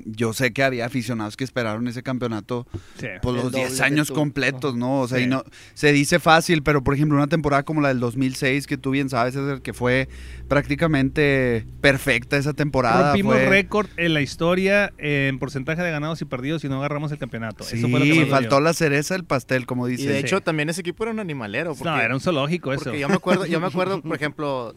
Yo 0.06 0.32
sé 0.32 0.54
que 0.54 0.62
había 0.62 0.86
aficionados 0.86 1.36
que 1.36 1.44
esperaron 1.44 1.86
ese 1.86 2.02
campeonato 2.02 2.66
Sí. 2.98 3.08
por 3.20 3.34
los 3.34 3.44
doble 3.52 3.58
10 3.66 3.76
que 3.78 3.82
años 3.84 4.10
completos, 4.10 4.74
¿no? 4.74 5.00
O 5.00 5.08
sea, 5.08 5.18
Sí. 5.18 5.24
y 5.24 5.26
no, 5.26 5.44
se 5.74 5.92
dice 5.92 6.18
fácil, 6.18 6.62
pero 6.62 6.82
por 6.82 6.94
ejemplo, 6.94 7.16
una 7.18 7.26
temporada 7.26 7.62
como 7.62 7.82
la 7.82 7.88
del 7.88 8.00
2006, 8.00 8.66
que 8.66 8.78
tú 8.78 8.90
bien 8.92 9.10
sabes, 9.10 9.36
es 9.36 9.46
el 9.46 9.60
que 9.60 9.74
fue 9.74 10.08
prácticamente 10.48 11.66
perfecta 11.80 12.36
esa 12.36 12.54
temporada. 12.54 13.08
Rompimos 13.10 13.34
fue- 13.34 13.46
récord 13.48 13.88
en 13.96 14.14
la 14.14 14.20
historia 14.22 14.92
en 14.96 15.38
porcentaje 15.38 15.82
de 15.82 15.90
ganados 15.90 16.22
y 16.22 16.24
perdidos 16.24 16.64
y 16.64 16.68
no 16.68 16.78
agarramos 16.78 17.12
el 17.12 17.18
campeonato. 17.18 17.64
Sí, 17.64 17.76
Eso 17.78 17.88
fue 17.88 18.00
lo 18.00 18.14
que 18.14 18.26
faltó 18.26 18.60
la 18.60 18.72
cereza 18.72 19.14
del 19.14 19.24
pastel, 19.24 19.66
como 19.66 19.88
Y 19.88 19.92
dice. 19.92 20.08
de 20.08 20.20
Sí. 20.20 20.26
hecho, 20.26 20.40
también 20.40 20.70
ese 20.70 20.80
equipo 20.80 21.04
era 21.04 21.12
un 21.12 21.20
animalero. 21.20 21.74
Porque, 21.74 21.84
No, 21.90 22.00
era 22.00 22.14
un 22.14 22.20
zoológico 22.20 22.72
eso. 22.72 22.84
porque 22.84 23.00
yo 23.00 23.08
me 23.08 23.14
acuerdo, 23.16 23.44
yo 23.46 23.60
me 23.60 23.66
acuerdo, 23.66 24.00
por 24.02 24.16
ejemplo, 24.16 24.74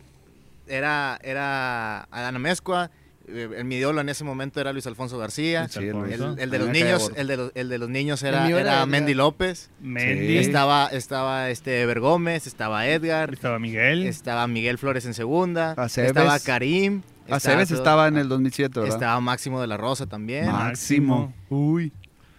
era, 0.67 1.17
era 1.23 2.01
Adana 2.11 2.39
Mezcua, 2.39 2.91
eh, 3.27 3.49
el 3.57 3.65
mi 3.65 3.75
ídolo 3.75 4.01
en 4.01 4.09
ese 4.09 4.23
momento 4.23 4.59
era 4.61 4.71
Luis 4.73 4.87
Alfonso 4.87 5.17
García. 5.17 5.67
Sí. 5.67 5.79
El, 5.79 6.49
de 6.49 6.59
los 6.59 6.69
niños, 6.69 7.11
el 7.15 7.27
de 7.27 7.37
los, 7.37 7.51
el 7.55 7.69
de 7.69 7.77
los 7.77 7.89
niños 7.89 8.23
era. 8.23 8.85
Mendy 8.85 9.13
López. 9.13 9.69
Mendy, 9.79 10.27
Sí. 10.27 10.37
Estaba, 10.37 10.87
estaba 10.87 11.49
este 11.49 11.81
Ever 11.81 11.99
Gómez, 11.99 12.47
estaba 12.47 12.87
Edgar, 12.87 13.33
estaba 13.33 13.59
Miguel. 13.59 14.05
estaba 14.05 14.47
Miguel 14.47 14.77
Flores 14.77 15.05
en 15.05 15.13
segunda, 15.13 15.71
Aceves. 15.73 16.09
estaba 16.09 16.39
Karim, 16.39 17.01
Aceves 17.29 17.69
todo- 17.69 17.77
estaba 17.79 18.07
en 18.07 18.17
el 18.17 18.29
2007, 18.29 18.79
¿verdad? 18.79 18.95
estaba 18.95 19.19
Máximo 19.21 19.59
de 19.61 19.67
la 19.67 19.77
Rosa 19.77 20.05
también. 20.05 20.45
Máximo. 20.51 21.33
Uy. 21.49 21.91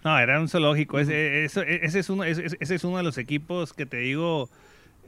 No, 0.03 0.17
era 0.19 0.39
un 0.39 0.47
zoológico. 0.47 0.99
Ese, 0.99 1.43
eso- 1.43 1.63
ese 1.63 1.99
es 1.99 2.09
uno, 2.09 2.23
ese, 2.23 2.45
ese 2.59 2.75
es 2.75 2.83
uno 2.85 2.97
de 2.97 3.03
los 3.03 3.17
equipos 3.17 3.73
que 3.73 3.85
te 3.85 3.97
digo. 3.97 4.49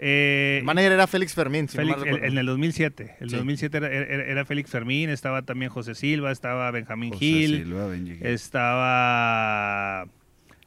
Eh, 0.02 0.58
El 0.60 0.66
manager 0.66 0.92
era 0.94 1.08
Félix 1.08 1.34
Fermín, 1.34 1.68
si 1.68 1.78
no 1.78 1.84
Félix- 1.84 1.98
mal 1.98 2.08
el- 2.08 2.14
recuerdo. 2.16 2.32
en 2.34 2.38
el 2.40 2.46
2007. 2.46 3.16
El 3.20 3.30
Sí. 3.30 3.36
2007 3.36 3.78
era, 3.78 3.88
era- 3.92 4.24
era 4.26 4.46
Félix 4.46 4.70
Fermín, 4.72 5.10
estaba 5.10 5.42
también 5.44 5.70
José 5.72 5.94
Silva, 5.96 6.32
estaba 6.32 6.72
Benjamín 6.72 7.12
José 7.12 7.26
Gil, 7.26 7.56
Silva, 7.64 7.88
Benji 7.88 8.16
Gil. 8.16 8.26
estaba 8.28 10.08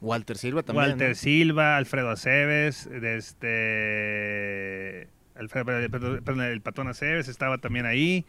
Walter 0.00 0.36
Silva 0.36 0.62
también. 0.62 0.90
Walter 0.90 1.08
¿no? 1.10 1.14
Silva, 1.14 1.76
Alfredo 1.76 2.10
Aceves, 2.10 2.88
de 2.90 3.16
este, 3.16 5.08
Alfredo- 5.36 5.90
perdón, 5.90 6.20
perdón, 6.24 6.42
el 6.44 6.60
Patón 6.60 6.88
Aceves 6.88 7.28
estaba 7.28 7.58
también 7.58 7.86
ahí. 7.86 8.24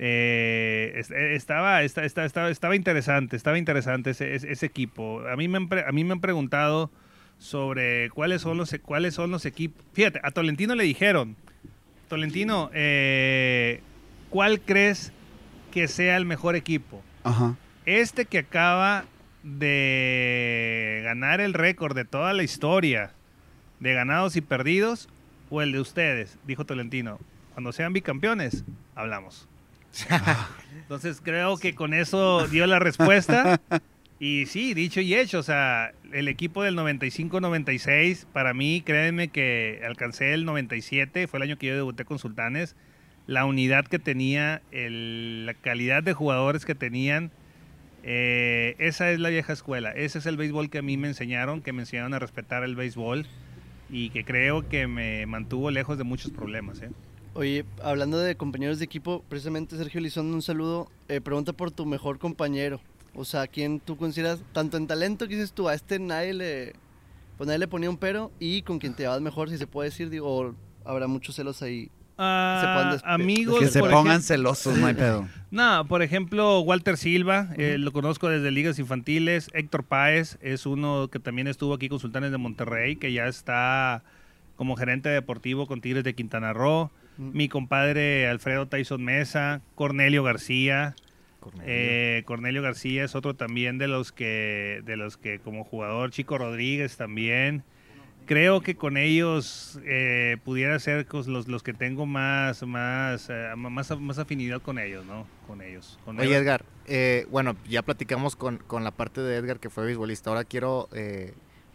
Eh, 0.00 0.92
eh, 1.10 1.34
estaba, 1.34 1.82
esta- 1.82 2.04
esta- 2.04 2.24
estaba, 2.24 2.50
estaba 2.50 2.76
interesante, 2.76 3.34
estaba 3.36 3.58
interesante 3.58 4.10
ese, 4.10 4.34
ese- 4.36 4.52
ese 4.52 4.66
equipo. 4.66 5.20
A 5.26 5.34
mí, 5.36 5.48
me 5.48 5.56
han, 5.56 5.68
pre- 5.68 5.84
a 5.84 5.90
mí 5.92 6.04
me 6.04 6.12
han 6.12 6.20
preguntado 6.20 6.90
sobre 7.38 8.10
cuáles 8.10 8.42
son 8.42 8.56
los, 8.56 8.74
cuáles 8.82 9.14
son 9.14 9.30
los 9.30 9.46
equipos. 9.46 9.84
Fíjate, 9.92 10.20
a 10.22 10.30
Tolentino 10.30 10.74
le 10.74 10.84
dijeron, 10.84 11.36
Tolentino, 12.08 12.70
eh, 12.74 13.80
¿cuál 14.30 14.60
crees 14.60 15.12
que 15.72 15.88
sea 15.88 16.16
el 16.16 16.24
mejor 16.24 16.56
equipo? 16.56 17.02
Ajá. 17.24 17.56
Este 17.86 18.26
que 18.26 18.38
acaba 18.38 19.04
de 19.42 21.00
ganar 21.04 21.40
el 21.40 21.54
récord 21.54 21.94
de 21.94 22.04
toda 22.04 22.32
la 22.32 22.42
historia 22.42 23.12
de 23.80 23.94
ganados 23.94 24.36
y 24.36 24.40
perdidos 24.40 25.08
o 25.50 25.62
el 25.62 25.72
de 25.72 25.80
ustedes, 25.80 26.36
dijo 26.46 26.64
Tolentino. 26.64 27.18
Cuando 27.54 27.72
sean 27.72 27.92
bicampeones, 27.92 28.64
hablamos. 28.94 29.48
Entonces 30.76 31.20
creo 31.22 31.56
que 31.56 31.74
con 31.74 31.94
eso 31.94 32.46
dio 32.48 32.66
la 32.66 32.78
respuesta. 32.78 33.60
Y 34.20 34.46
sí, 34.46 34.74
dicho 34.74 35.00
y 35.00 35.14
hecho, 35.14 35.38
o 35.38 35.42
sea, 35.44 35.92
el 36.12 36.28
equipo 36.28 36.62
del 36.62 36.76
95-96, 36.76 38.26
para 38.32 38.54
mí, 38.54 38.82
créanme 38.84 39.28
que 39.28 39.82
alcancé 39.86 40.32
el 40.34 40.44
97, 40.44 41.26
fue 41.26 41.38
el 41.38 41.42
año 41.42 41.58
que 41.58 41.66
yo 41.68 41.74
debuté 41.76 42.04
con 42.04 42.18
Sultanes. 42.18 42.76
La 43.26 43.44
unidad 43.44 43.86
que 43.86 43.98
tenía, 43.98 44.62
el- 44.72 45.44
la 45.46 45.54
calidad 45.54 46.02
de 46.02 46.14
jugadores 46.14 46.64
que 46.64 46.74
tenían, 46.74 47.30
eh, 48.02 48.74
esa 48.78 49.10
es 49.10 49.18
la 49.20 49.28
vieja 49.28 49.52
escuela. 49.52 49.90
Ese 49.90 50.18
es 50.18 50.26
el 50.26 50.36
béisbol 50.36 50.70
que 50.70 50.78
a 50.78 50.82
mí 50.82 50.96
me 50.96 51.08
enseñaron, 51.08 51.60
que 51.60 51.72
me 51.72 51.82
enseñaron 51.82 52.14
a 52.14 52.18
respetar 52.18 52.62
el 52.64 52.74
béisbol 52.76 53.26
y 53.90 54.10
que 54.10 54.24
creo 54.24 54.68
que 54.68 54.86
me 54.86 55.26
mantuvo 55.26 55.70
lejos 55.70 55.98
de 55.98 56.04
muchos 56.04 56.30
problemas. 56.30 56.80
¿eh? 56.80 56.90
Oye, 57.34 57.64
hablando 57.82 58.18
de 58.18 58.34
compañeros 58.36 58.78
de 58.78 58.84
equipo, 58.86 59.24
precisamente 59.28 59.76
Sergio 59.76 60.00
Lizondo, 60.00 60.34
un 60.34 60.42
saludo. 60.42 60.90
Eh, 61.08 61.20
pregunta 61.20 61.52
por 61.52 61.70
tu 61.70 61.84
mejor 61.86 62.18
compañero. 62.18 62.80
O 63.18 63.24
sea, 63.24 63.48
¿quién 63.48 63.80
tú 63.80 63.96
consideras, 63.96 64.40
tanto 64.52 64.76
en 64.76 64.86
talento 64.86 65.26
que 65.26 65.34
dices 65.34 65.52
tú, 65.52 65.68
a 65.68 65.74
este 65.74 65.98
nadie 65.98 66.32
le, 66.34 66.72
pues 67.36 67.48
nadie 67.48 67.58
le 67.58 67.66
ponía 67.66 67.90
un 67.90 67.96
pero, 67.96 68.30
y 68.38 68.62
con 68.62 68.78
quien 68.78 68.94
te 68.94 69.02
llevas 69.02 69.20
mejor, 69.20 69.50
si 69.50 69.58
se 69.58 69.66
puede 69.66 69.90
decir, 69.90 70.08
digo, 70.08 70.32
o 70.32 70.54
habrá 70.84 71.08
muchos 71.08 71.34
celos 71.34 71.60
ahí. 71.60 71.90
Ah, 72.16 72.96
amigos, 73.02 73.58
Que 73.58 73.66
se 73.66 73.80
pongan 73.80 74.22
celosos, 74.22 74.78
no 74.78 74.86
hay 74.86 74.94
pedo. 74.94 75.28
No, 75.50 75.84
por 75.88 76.02
ejemplo, 76.02 76.60
Walter 76.60 76.96
Silva, 76.96 77.48
eh, 77.56 77.76
lo 77.76 77.90
conozco 77.90 78.28
desde 78.28 78.52
ligas 78.52 78.78
infantiles. 78.78 79.50
Héctor 79.52 79.82
Páez 79.82 80.38
es 80.40 80.64
uno 80.64 81.08
que 81.10 81.18
también 81.18 81.48
estuvo 81.48 81.74
aquí 81.74 81.88
con 81.88 81.98
Sultanes 81.98 82.30
de 82.30 82.38
Monterrey, 82.38 82.94
que 82.94 83.12
ya 83.12 83.26
está 83.26 84.04
como 84.54 84.76
gerente 84.76 85.08
deportivo 85.08 85.66
con 85.66 85.80
Tigres 85.80 86.04
de 86.04 86.14
Quintana 86.14 86.52
Roo. 86.52 86.92
Mi 87.16 87.48
compadre 87.48 88.28
Alfredo 88.28 88.66
Tyson 88.66 89.02
Mesa, 89.02 89.60
Cornelio 89.74 90.22
García. 90.22 90.94
Cornelio. 91.50 91.74
Eh, 91.74 92.22
Cornelio 92.24 92.62
García 92.62 93.04
es 93.04 93.14
otro 93.14 93.34
también 93.34 93.78
de 93.78 93.88
los 93.88 94.12
que, 94.12 94.82
de 94.84 94.96
los 94.96 95.16
que 95.16 95.38
como 95.38 95.64
jugador, 95.64 96.10
Chico 96.10 96.38
Rodríguez 96.38 96.96
también. 96.96 97.64
creo 98.26 98.60
que 98.60 98.74
con 98.76 98.96
ellos 98.96 99.80
eh, 99.84 100.36
pudiera 100.44 100.78
ser 100.78 101.06
los, 101.10 101.48
los 101.48 101.62
que 101.62 101.72
tengo 101.72 102.06
más, 102.06 102.62
más, 102.62 103.28
eh, 103.30 103.52
más, 103.56 103.98
más 103.98 104.18
afinidad 104.18 104.60
con 104.60 104.78
ellos, 104.78 105.04
¿no? 105.06 105.26
Con 105.46 105.62
ellos. 105.62 105.98
Con 106.04 106.20
Oye. 106.20 106.36
Edgar, 106.36 106.64
bueno, 107.30 107.56
ya 107.68 107.82
platicamos 107.82 108.36
con, 108.36 108.58
con 108.58 108.84
la 108.84 108.90
parte 108.90 109.20
de 109.20 109.36
Edgar 109.36 109.60
que 109.60 109.70
fue 109.70 109.84
beisbolista. 109.84 110.30
Ahora 110.30 110.44
quiero 110.44 110.88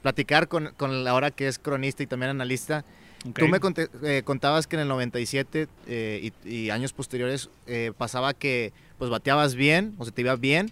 platicar 0.02 0.48
con, 0.48 0.74
con 0.78 1.04
la 1.04 1.14
hora 1.14 1.32
que 1.32 1.48
es 1.48 1.58
cronista 1.60 2.04
y 2.04 2.08
también 2.08 2.30
analista. 2.30 2.86
Ok. 3.30 3.40
Tú 3.40 3.48
me 3.48 3.60
eh, 4.04 4.22
contabas 4.24 4.68
que 4.68 4.76
en 4.76 4.82
el 4.82 4.88
97 4.90 5.68
eh, 5.88 6.32
y, 6.46 6.50
y 6.50 6.70
años 6.70 6.92
posteriores 6.94 7.50
eh, 7.68 7.92
pasaba 7.98 8.34
que 8.34 8.74
pues 8.98 9.10
bateabas 9.10 9.56
bien, 9.56 9.96
o 9.98 10.06
se 10.06 10.12
te 10.12 10.22
iba 10.22 10.36
bien, 10.36 10.72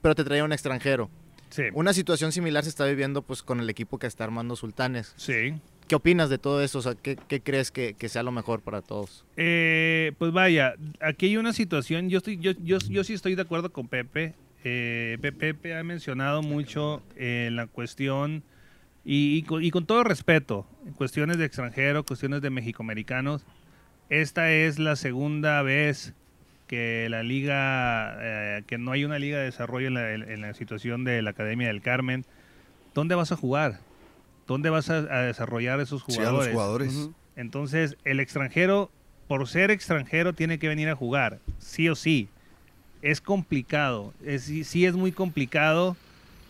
pero 0.00 0.14
te 0.14 0.24
traía 0.24 0.44
un 0.44 0.52
extranjero. 0.52 1.10
Sí. 1.50 1.64
Una 1.74 1.92
situación 1.92 2.32
similar 2.32 2.64
se 2.64 2.70
está 2.70 2.86
viviendo 2.86 3.22
pues 3.22 3.42
con 3.42 3.60
el 3.60 3.68
equipo 3.70 3.98
que 3.98 4.06
está 4.06 4.24
armando 4.24 4.56
Sultanes. 4.56 5.12
Sí. 5.16 5.54
¿Qué 5.86 5.96
opinas 5.96 6.30
de 6.30 6.38
todo 6.38 6.62
eso? 6.62 6.78
O 6.78 6.82
sea, 6.82 6.94
¿qué, 6.94 7.18
qué 7.28 7.40
crees 7.40 7.70
que, 7.70 7.94
que 7.94 8.08
sea 8.08 8.22
lo 8.22 8.32
mejor 8.32 8.60
para 8.62 8.80
todos? 8.80 9.24
Eh, 9.36 10.12
pues 10.18 10.32
vaya, 10.32 10.74
aquí 11.00 11.26
hay 11.26 11.36
una 11.36 11.52
situación, 11.52 12.08
yo, 12.08 12.18
estoy, 12.18 12.38
yo, 12.38 12.52
yo, 12.62 12.78
yo 12.78 13.04
sí 13.04 13.12
estoy 13.12 13.34
de 13.34 13.42
acuerdo 13.42 13.70
con 13.72 13.88
Pepe. 13.88 14.34
Eh, 14.64 15.18
Pe- 15.20 15.32
Pepe 15.32 15.76
ha 15.76 15.82
mencionado 15.84 16.40
mucho 16.40 17.02
eh, 17.16 17.50
la 17.52 17.66
cuestión, 17.66 18.42
y, 19.04 19.36
y 19.38 19.42
con, 19.42 19.62
y 19.64 19.70
con 19.70 19.86
todo 19.86 20.04
respeto, 20.04 20.66
en 20.86 20.92
cuestiones 20.92 21.38
de 21.38 21.44
extranjero, 21.44 22.04
cuestiones 22.04 22.40
de 22.42 22.50
mexicoamericanos, 22.50 23.44
esta 24.08 24.50
es 24.52 24.78
la 24.78 24.96
segunda 24.96 25.62
vez 25.62 26.14
que 26.66 27.08
la 27.10 27.22
liga, 27.22 28.16
eh, 28.20 28.62
que 28.66 28.78
no 28.78 28.92
hay 28.92 29.04
una 29.04 29.18
liga 29.18 29.38
de 29.38 29.44
desarrollo 29.44 29.88
en 29.88 29.94
la, 29.94 30.12
en 30.12 30.40
la 30.40 30.54
situación 30.54 31.04
de 31.04 31.20
la 31.22 31.30
Academia 31.30 31.68
del 31.68 31.82
Carmen. 31.82 32.24
¿Dónde 32.94 33.14
vas 33.14 33.32
a 33.32 33.36
jugar? 33.36 33.80
¿Dónde 34.46 34.70
vas 34.70 34.90
a, 34.90 34.98
a 34.98 35.22
desarrollar 35.22 35.80
esos 35.80 36.02
Sí, 36.02 36.12
a 36.12 36.16
jugadores? 36.16 36.46
los 36.48 36.52
jugadores. 36.54 36.94
Ujú. 36.94 37.14
Entonces, 37.36 37.96
el 38.04 38.20
extranjero, 38.20 38.90
por 39.28 39.48
ser 39.48 39.70
extranjero, 39.70 40.32
tiene 40.34 40.58
que 40.58 40.68
venir 40.68 40.88
a 40.88 40.96
jugar, 40.96 41.40
sí 41.58 41.88
o 41.88 41.94
sí. 41.94 42.28
Es 43.00 43.20
complicado, 43.20 44.12
es, 44.24 44.42
sí, 44.44 44.64
sí 44.64 44.86
es 44.86 44.94
muy 44.94 45.12
complicado. 45.12 45.96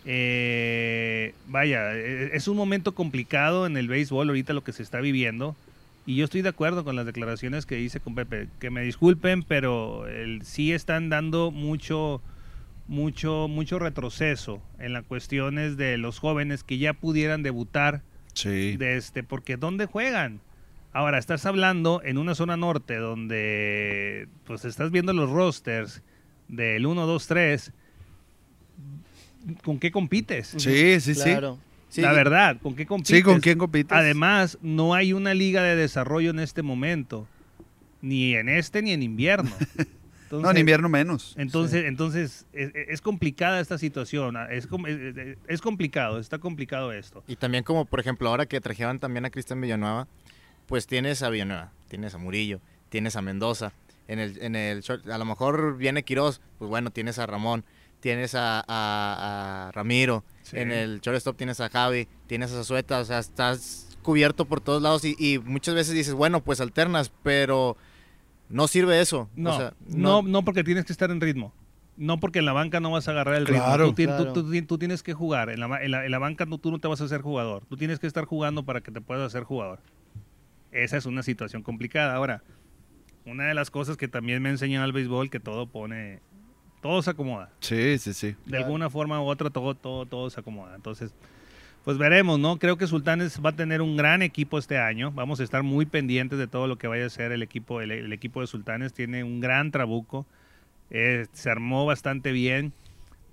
Eh, 0.05 1.35
vaya, 1.49 1.95
eh, 1.95 2.31
es 2.35 2.49
un 2.49 2.57
momento 2.57 2.95
complicado 2.95 3.67
en 3.67 3.77
el 3.77 3.89
béisbol 3.89 4.29
ahorita 4.29 4.53
lo 4.53 4.65
que 4.65 4.73
se 4.73 4.83
está 4.83 5.01
viviendo. 5.01 5.57
Y 6.05 6.17
yo 6.17 6.25
estoy 6.25 6.43
de 6.43 6.49
acuerdo 6.49 6.85
con 6.85 6.97
las 6.97 7.07
declaraciones 7.07 7.65
que 7.67 7.81
hice 7.81 8.01
con 8.01 8.15
Pepe. 8.15 8.49
Que 8.59 8.71
me 8.71 8.83
disculpen, 8.83 9.43
pero 9.45 10.09
el, 10.09 10.43
sí 10.45 10.73
están 10.73 11.09
dando 11.11 11.53
mucho, 11.53 12.21
mucho, 12.89 13.47
mucho 13.49 13.79
retroceso 13.79 14.61
en 14.81 14.93
las 14.93 15.05
cuestiones 15.05 15.77
de 15.77 15.99
los 15.99 16.19
jóvenes 16.19 16.65
que 16.65 16.79
ya 16.79 16.93
pudieran 16.93 17.43
debutar 17.43 18.03
Sí. 18.35 18.77
de 18.79 18.97
este, 18.97 19.23
porque 19.23 19.57
¿dónde 19.59 19.87
juegan? 19.87 20.41
Ahora, 20.95 21.19
estás 21.19 21.47
hablando 21.47 22.01
en 22.05 22.19
una 22.19 22.35
zona 22.35 22.57
norte 22.57 22.97
donde 22.97 24.27
pues 24.45 24.65
estás 24.65 24.91
viendo 24.91 25.13
los 25.13 25.31
rosters 25.31 26.03
del 26.49 26.85
1, 26.87 27.07
2, 27.07 27.27
3. 27.27 27.73
¿Con 29.65 29.79
qué 29.79 29.91
compites? 29.91 30.55
Sí, 30.57 31.01
sí, 31.01 31.15
sí. 31.15 31.23
Claro. 31.23 31.59
La 31.97 32.13
verdad, 32.13 32.57
¿con 32.63 32.75
qué 32.75 32.87
compites? 32.87 33.17
Sí, 33.19 33.23
¿con 33.23 33.41
quién 33.41 33.59
compites? 33.59 33.93
Además, 33.93 34.57
no 34.63 34.95
hay 34.95 35.13
una 35.13 35.35
liga 35.35 35.63
de 35.63 35.77
desarrollo 35.77 36.31
en 36.31 36.39
este 36.39 36.63
momento. 36.63 37.27
Ni 38.01 38.35
en 38.35 38.49
este 38.49 38.81
ni 38.83 38.93
en 38.93 39.03
invierno. 39.03 39.51
no, 40.31 40.51
en 40.51 40.57
invierno 40.57 40.89
menos. 40.89 41.35
entonces, 41.37 41.85
entonces 41.85 42.47
es, 42.55 42.71
es 42.75 43.01
complicada 43.03 43.61
esta 43.61 43.77
situación. 43.79 44.37
Es, 44.51 44.67
com- 44.67 44.87
es- 44.87 45.37
es- 45.47 45.61
complicado, 45.61 46.19
está 46.19 46.39
complicado 46.39 46.91
esto. 46.93 47.23
Y 47.29 47.37
también 47.37 47.63
como, 47.63 47.85
por 47.85 48.01
ejemplo, 48.01 48.29
ahora 48.31 48.47
que 48.47 48.61
trajeron 48.61 48.99
también 48.99 49.25
a 49.27 49.31
Cristian 49.31 49.61
Villanueva, 49.61 50.09
pues 50.67 50.87
tienes 50.87 51.23
a 51.23 51.29
Villanueva, 51.29 51.71
tienes 51.89 52.15
a 52.15 52.19
Murillo, 52.19 52.61
tienes 52.89 53.15
a 53.17 53.23
Mendoza. 53.23 53.73
En 54.09 54.19
el, 54.19 54.43
en 54.43 54.57
el 54.57 54.81
short- 54.81 55.07
a 55.09 55.19
lo 55.19 55.25
mejor 55.27 55.77
viene 55.77 56.03
Quiroz, 56.03 56.41
pues 56.59 56.69
bueno, 56.71 56.91
tienes 56.91 57.19
a 57.19 57.27
Ramón, 57.27 57.65
tienes 58.03 58.35
a, 58.35 58.59
a- 58.67 59.69
a 59.69 59.73
Ramiro, 59.73 60.25
Sí. 60.43 60.59
en 60.59 60.73
el 60.73 61.01
shortstop 61.01 61.37
tienes 61.37 61.61
a 61.61 61.71
Javi, 61.71 62.09
tienes 62.27 62.51
a 62.53 62.57
Zazueta, 62.57 62.99
o 62.99 63.05
sea, 63.05 63.21
estás 63.21 63.97
cubierto 64.03 64.45
por 64.45 64.61
todos 64.61 64.83
lados 64.83 65.05
y, 65.05 65.15
y 65.19 65.39
muchas 65.39 65.75
veces 65.77 65.95
dices, 65.95 66.13
bueno, 66.13 66.43
pues 66.43 66.61
alternas, 66.61 67.13
pero 67.23 67.77
no 68.49 68.67
sirve 68.67 69.01
eso. 69.01 69.31
No, 69.37 69.55
O 69.55 69.57
sea, 69.57 69.73
no, 69.87 70.21
no 70.23 70.45
porque 70.45 70.65
tienes 70.65 70.85
que 70.85 70.93
estar 70.93 71.11
en 71.13 71.21
ritmo. 71.21 71.55
No 71.97 72.19
porque 72.19 72.41
en 72.41 72.47
la 72.47 72.53
banca 72.53 72.81
no 72.81 72.91
vas 72.91 73.07
a 73.07 73.13
agarrar 73.13 73.37
el 73.37 73.45
Claro. 73.45 73.85
ritmo. 73.93 73.95
Tú, 73.95 74.03
Claro. 74.03 74.33
tú 74.33 74.51
ti- 74.51 74.63
tú 74.63 74.79
tienes 74.79 75.03
que 75.05 75.15
jugar. 75.15 75.51
En 75.51 75.61
la, 75.61 75.67
en 75.83 75.91
la- 75.93 76.05
en 76.05 76.11
la 76.11 76.19
banca 76.19 76.45
no, 76.45 76.59
tú 76.59 76.71
no 76.73 76.81
te 76.81 76.89
vas 76.89 77.01
a 77.01 77.05
hacer 77.05 77.21
jugador. 77.23 77.63
Tú 77.69 77.77
tienes 77.77 77.99
que 78.01 78.07
estar 78.09 78.25
jugando 78.25 78.65
para 78.65 78.81
que 78.81 78.91
te 78.91 79.01
puedas 79.01 79.25
hacer 79.25 79.45
jugador. 79.45 79.79
Esa 80.73 80.97
es 80.97 81.07
una 81.07 81.23
situación 81.23 81.63
complicada. 81.63 82.15
Ahora, 82.17 82.43
una 83.27 83.45
de 83.45 83.55
las 83.55 83.71
cosas 83.71 83.97
que 83.97 84.09
también 84.09 84.43
me 84.43 84.49
enseñan 84.49 84.83
al 84.83 84.93
béisbol 84.93 85.31
que 85.31 85.39
todo 85.39 85.67
pone, 85.69 86.21
todo 86.83 87.01
se 87.03 87.11
acomoda. 87.11 87.49
Sí, 87.61 87.97
sí, 87.99 88.13
sí. 88.13 88.27
De 88.29 88.37
Claro. 88.49 88.65
alguna 88.67 88.91
forma 88.91 89.21
u 89.23 89.25
otra 89.27 89.49
todo, 89.51 89.75
todo, 89.75 90.05
todo 90.05 90.29
se 90.29 90.41
acomoda. 90.41 90.75
Entonces, 90.77 91.15
pues 91.85 91.97
veremos, 91.99 92.39
¿no? 92.39 92.59
Creo 92.59 92.77
que 92.77 92.87
Sultanes 92.87 93.41
va 93.45 93.51
a 93.51 93.57
tener 93.57 93.81
un 93.81 93.97
gran 93.97 94.21
equipo 94.23 94.59
este 94.59 94.79
año. 94.79 95.11
Vamos 95.13 95.41
a 95.41 95.45
estar 95.45 95.63
muy 95.63 95.87
pendientes 95.87 96.39
de 96.39 96.47
todo 96.47 96.67
lo 96.67 96.77
que 96.77 96.87
vaya 96.89 97.07
a 97.07 97.11
ser 97.11 97.33
el 97.33 97.43
equipo, 97.43 97.81
el, 97.81 97.91
el 97.91 98.13
equipo 98.13 98.41
de 98.41 98.47
Sultanes. 98.47 98.93
Tiene 98.93 99.25
un 99.25 99.41
gran 99.41 99.71
trabuco. 99.71 100.27
Eh, 100.91 101.27
se 101.33 101.51
armó 101.51 101.87
bastante 101.87 102.33
bien. 102.33 102.73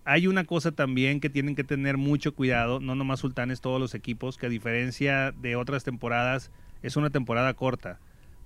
Hay 0.06 0.26
una 0.28 0.46
cosa 0.46 0.72
también 0.72 1.20
que 1.20 1.30
tienen 1.30 1.56
que 1.56 1.64
tener 1.64 1.98
mucho 1.98 2.34
cuidado, 2.34 2.80
no 2.80 2.96
nomás 2.96 3.20
Sultanes, 3.20 3.62
todos 3.62 3.80
los 3.80 3.94
equipos, 3.94 4.38
que 4.38 4.48
a 4.48 4.50
diferencia 4.50 5.32
de 5.34 5.56
otras 5.56 5.84
temporadas, 5.84 6.50
es 6.82 6.96
una 6.96 7.10
temporada 7.12 7.54
corta. 7.54 8.00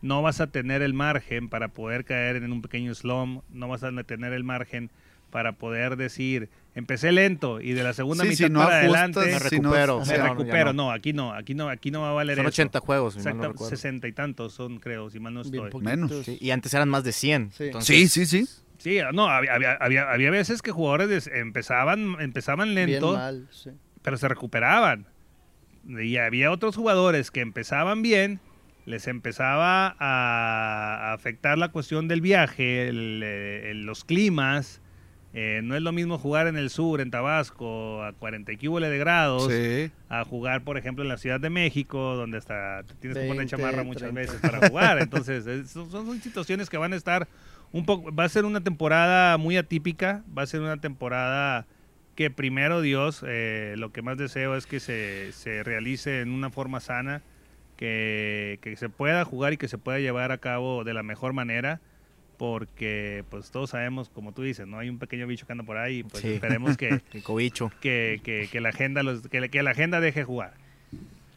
No 0.04 0.22
vas 0.22 0.40
a 0.40 0.48
tener 0.52 0.84
el 0.84 0.94
margen 0.94 1.50
para 1.50 1.70
poder 1.70 2.06
caer 2.06 2.36
en 2.36 2.52
un 2.52 2.62
pequeño 2.62 2.94
slump, 2.94 3.44
no 3.50 3.68
vas 3.68 3.84
a 3.84 3.92
tener 4.04 4.34
el 4.34 4.44
margen 4.44 4.92
para 5.32 5.54
poder 5.54 5.96
decir, 5.98 6.50
empecé 6.76 7.12
lento 7.12 7.60
y 7.60 7.72
de 7.72 7.82
la 7.82 7.94
segunda 7.94 8.24
Sí, 8.24 8.30
mitad 8.30 8.46
si 8.46 8.52
no 8.54 8.60
para 8.60 8.82
ajustas, 8.82 9.02
adelante 9.18 9.20
Me 9.20 9.50
si 9.50 9.60
no- 9.60 9.72
recupero. 9.72 10.00
me 10.00 10.06
Sí, 10.06 10.12
no, 10.12 10.18
ya 10.18 10.30
recupero. 10.30 10.74
no. 10.74 10.84
No, 10.84 10.92
aquí 10.92 11.12
no, 11.14 11.34
aquí 11.34 11.56
no, 11.56 11.70
aquí 11.70 11.90
no 11.90 12.02
va 12.02 12.10
a 12.12 12.14
valer 12.14 12.36
Son 12.36 12.46
eso. 12.46 12.50
80 12.50 12.80
juegos, 12.82 13.14
si 13.16 13.20
mal 13.22 13.24
no 13.26 13.30
Exacto, 13.32 13.52
recuerdo. 13.54 13.70
60 13.76 14.08
y 14.08 14.12
tantos 14.12 14.54
son, 14.54 14.80
creo, 14.80 15.10
si 15.10 15.20
mal 15.20 15.34
no 15.34 15.42
Bien 15.44 15.66
estoy. 15.66 15.82
Menos. 15.82 16.12
Sí, 16.24 16.38
y 16.40 16.52
antes 16.52 16.72
eran 16.76 16.88
más 16.90 17.04
de 17.04 17.14
100. 17.14 17.52
Sí. 17.52 17.64
entonces- 17.64 18.12
Sí, 18.12 18.26
sí, 18.26 18.46
sí. 18.46 18.48
Sí, 18.78 19.00
no, 19.14 19.28
había, 19.28 19.56
había, 19.56 19.74
había, 19.76 20.12
había 20.12 20.30
veces 20.30 20.62
que 20.62 20.72
jugadores 20.72 21.28
empezaban, 21.34 22.18
empezaban 22.20 22.76
Bien 22.76 22.92
lento, 22.92 23.14
mal, 23.14 23.48
sí. 23.52 23.70
pero 24.02 24.18
se 24.18 24.28
recuperaban. 24.28 25.08
Y 25.88 26.18
había 26.18 26.52
otros 26.52 26.76
jugadores 26.76 27.32
que 27.32 27.40
empezaban 27.42 28.02
bien, 28.02 28.40
les 28.86 29.08
empezaba 29.08 29.96
a 30.00 31.14
afectar 31.14 31.58
la 31.58 31.70
cuestión 31.70 32.08
del 32.08 32.22
viaje, 32.22 32.88
el, 32.88 33.22
eh, 33.24 33.72
el- 33.72 33.86
los 33.86 34.04
climas. 34.04 34.82
Eh, 35.36 35.62
no 35.64 35.76
es 35.76 35.82
lo 35.82 35.92
mismo 35.92 36.20
jugar 36.20 36.46
en 36.46 36.58
el 36.58 36.70
sur, 36.70 37.02
en 37.02 37.10
Tabasco, 37.10 38.04
a 38.04 38.14
40 38.14 38.52
y 38.52 38.58
de 38.58 38.98
grados, 39.00 39.52
Sí. 39.52 39.90
a 40.08 40.24
jugar, 40.26 40.64
por 40.64 40.78
ejemplo, 40.78 41.04
en 41.04 41.10
la 41.10 41.18
Ciudad 41.18 41.40
de 41.40 41.50
México, 41.50 42.16
donde 42.16 42.38
hasta 42.38 42.84
te 42.84 42.94
tienes 42.96 43.18
que 43.18 43.24
poner 43.28 43.38
20, 43.38 43.50
chamarra 43.58 43.84
muchas 43.84 44.12
30. 44.14 44.22
veces 44.22 44.40
para 44.42 44.68
jugar. 44.70 45.00
Entonces, 45.00 45.48
es- 45.48 45.72
son, 45.72 45.90
son 45.90 46.22
situaciones 46.22 46.70
que 46.70 46.78
van 46.78 46.94
a 46.94 46.96
estar 46.96 47.28
un 47.72 47.84
poco. 47.86 48.14
Va 48.14 48.26
a 48.26 48.30
ser 48.30 48.46
una 48.46 48.62
temporada 48.62 49.38
muy 49.38 49.58
atípica, 49.58 50.24
va 50.38 50.44
a 50.44 50.46
ser 50.46 50.62
una 50.62 50.78
temporada 50.78 51.66
que 52.14 52.30
primero 52.30 52.82
Dios, 52.82 53.26
eh, 53.28 53.74
lo 53.76 53.92
que 53.92 54.04
más 54.04 54.18
deseo 54.20 54.56
es 54.56 54.68
que 54.68 54.80
se, 54.80 55.32
se 55.32 55.64
realice 55.64 56.22
en 56.22 56.30
una 56.30 56.52
forma 56.52 56.80
sana, 56.80 57.24
que, 57.78 58.60
que 58.62 58.76
se 58.76 58.90
pueda 58.90 59.26
jugar 59.26 59.54
y 59.54 59.58
que 59.58 59.68
se 59.68 59.78
pueda 59.78 60.00
llevar 60.00 60.32
a 60.32 60.38
cabo 60.38 60.84
de 60.84 60.94
la 60.94 61.04
mejor 61.04 61.34
manera. 61.34 61.80
Porque, 62.38 63.24
pues 63.30 63.52
todos 63.52 63.70
sabemos, 63.70 64.10
como 64.10 64.32
tú 64.34 64.42
dices, 64.42 64.68
no 64.68 64.80
hay 64.80 64.90
un 64.90 64.98
pequeño 65.00 65.28
bicho 65.28 65.46
que 65.46 65.52
anda 65.54 65.64
por 65.64 65.78
ahí. 65.78 66.04
Pues 66.04 66.22
Sí. 66.24 66.30
esperemos 66.34 66.76
que, 66.78 67.02
que, 67.82 68.20
que, 68.24 68.50
que 68.52 68.62
la 68.62 68.70
agenda 68.70 69.04
los, 69.04 69.28
que, 69.30 69.50
que 69.50 69.64
la 69.64 69.72
agenda 69.72 70.00
deje 70.02 70.24
jugar. 70.24 70.54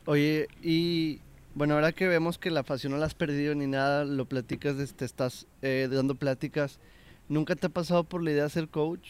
Oye, 0.06 0.48
y 0.62 1.20
bueno, 1.54 1.74
ahora 1.74 1.92
que 1.92 2.08
vemos 2.08 2.38
que 2.38 2.50
la 2.50 2.64
facción 2.64 2.92
no 2.92 2.98
la 2.98 3.06
has 3.06 3.14
perdido 3.14 3.54
ni 3.54 3.66
nada, 3.66 4.04
lo 4.04 4.24
platicas, 4.24 4.76
te 4.94 5.04
estás 5.04 5.46
eh, 5.62 5.88
dando 5.90 6.14
pláticas. 6.14 6.80
¿Nunca 7.28 7.56
te 7.56 7.66
ha 7.66 7.70
pasado 7.70 8.04
por 8.04 8.22
la 8.22 8.30
idea 8.30 8.44
de 8.44 8.50
ser 8.50 8.68
coach? 8.68 9.08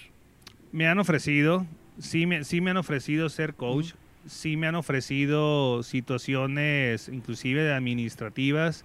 Me 0.72 0.86
han 0.88 0.98
ofrecido, 0.98 1.66
sí 1.98 2.26
me, 2.26 2.44
sí 2.44 2.60
me 2.60 2.70
han 2.70 2.78
ofrecido 2.78 3.28
ser 3.28 3.54
coach, 3.54 3.92
sí 4.26 4.56
me 4.56 4.66
han 4.66 4.74
ofrecido 4.74 5.82
situaciones 5.82 7.08
inclusive 7.08 7.72
administrativas. 7.72 8.84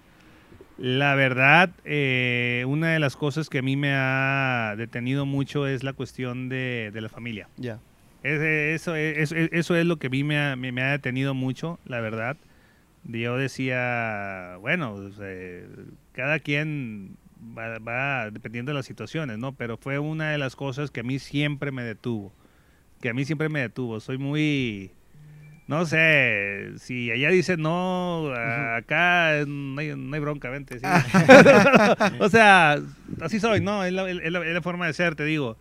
La 0.78 1.14
verdad, 1.14 1.70
eh, 1.84 2.64
una 2.66 2.92
de 2.92 2.98
las 2.98 3.14
cosas 3.16 3.48
que 3.48 3.58
a 3.58 3.62
mí 3.62 3.76
me 3.76 3.92
ha 3.94 4.74
detenido 4.76 5.26
mucho 5.26 5.66
es 5.66 5.84
la 5.84 5.92
cuestión 5.92 6.48
de, 6.48 6.90
de 6.92 7.00
la 7.00 7.08
familia. 7.08 7.48
Ya. 7.56 7.78
Es- 8.22 8.40
Eso 8.40 8.94
es, 8.96 9.32
es- 9.32 9.50
eso 9.52 9.76
es 9.76 9.84
lo 9.86 9.96
que 9.98 10.06
a 10.06 10.10
mí 10.10 10.24
me 10.24 10.38
ha, 10.38 10.56
me- 10.56 10.72
me 10.72 10.82
ha 10.82 10.92
detenido 10.92 11.34
mucho, 11.34 11.78
la 11.84 12.00
verdad. 12.00 12.36
Yo 13.04 13.36
decía, 13.36 14.56
bueno, 14.60 14.94
pues, 14.96 15.14
eh, 15.20 15.66
cada 16.12 16.38
quien 16.38 17.16
va, 17.56 17.78
va 17.78 18.30
dependiendo 18.30 18.70
de 18.70 18.74
las 18.76 18.86
situaciones, 18.86 19.38
¿no? 19.38 19.52
Pero 19.52 19.76
fue 19.76 19.98
una 19.98 20.30
de 20.30 20.38
las 20.38 20.54
cosas 20.56 20.90
que 20.90 21.00
a 21.00 21.02
mí 21.02 21.18
siempre 21.18 21.72
me 21.72 21.82
detuvo. 21.82 22.32
Que 23.00 23.08
a 23.08 23.14
mí 23.14 23.24
siempre 23.24 23.48
me 23.48 23.60
detuvo. 23.60 23.98
Soy 24.00 24.18
muy, 24.18 24.92
no 25.72 25.86
sé, 25.86 26.72
si 26.78 27.10
allá 27.10 27.30
dice 27.30 27.56
no, 27.56 28.30
acá 28.76 29.44
no 29.46 29.80
hay, 29.80 29.96
no 29.96 30.14
hay 30.14 30.20
bronca, 30.20 30.50
vente. 30.50 30.78
sí. 30.78 30.84
o 32.20 32.28
sea, 32.28 32.78
así 33.22 33.40
soy, 33.40 33.62
¿no? 33.62 33.82
Es 33.82 33.92
la, 33.92 34.08
es 34.10 34.30
la- 34.30 34.46
es 34.46 34.52
la 34.54 34.60
forma 34.62 34.86
de 34.86 34.92
ser, 34.92 35.14
te 35.14 35.24
digo. 35.24 35.56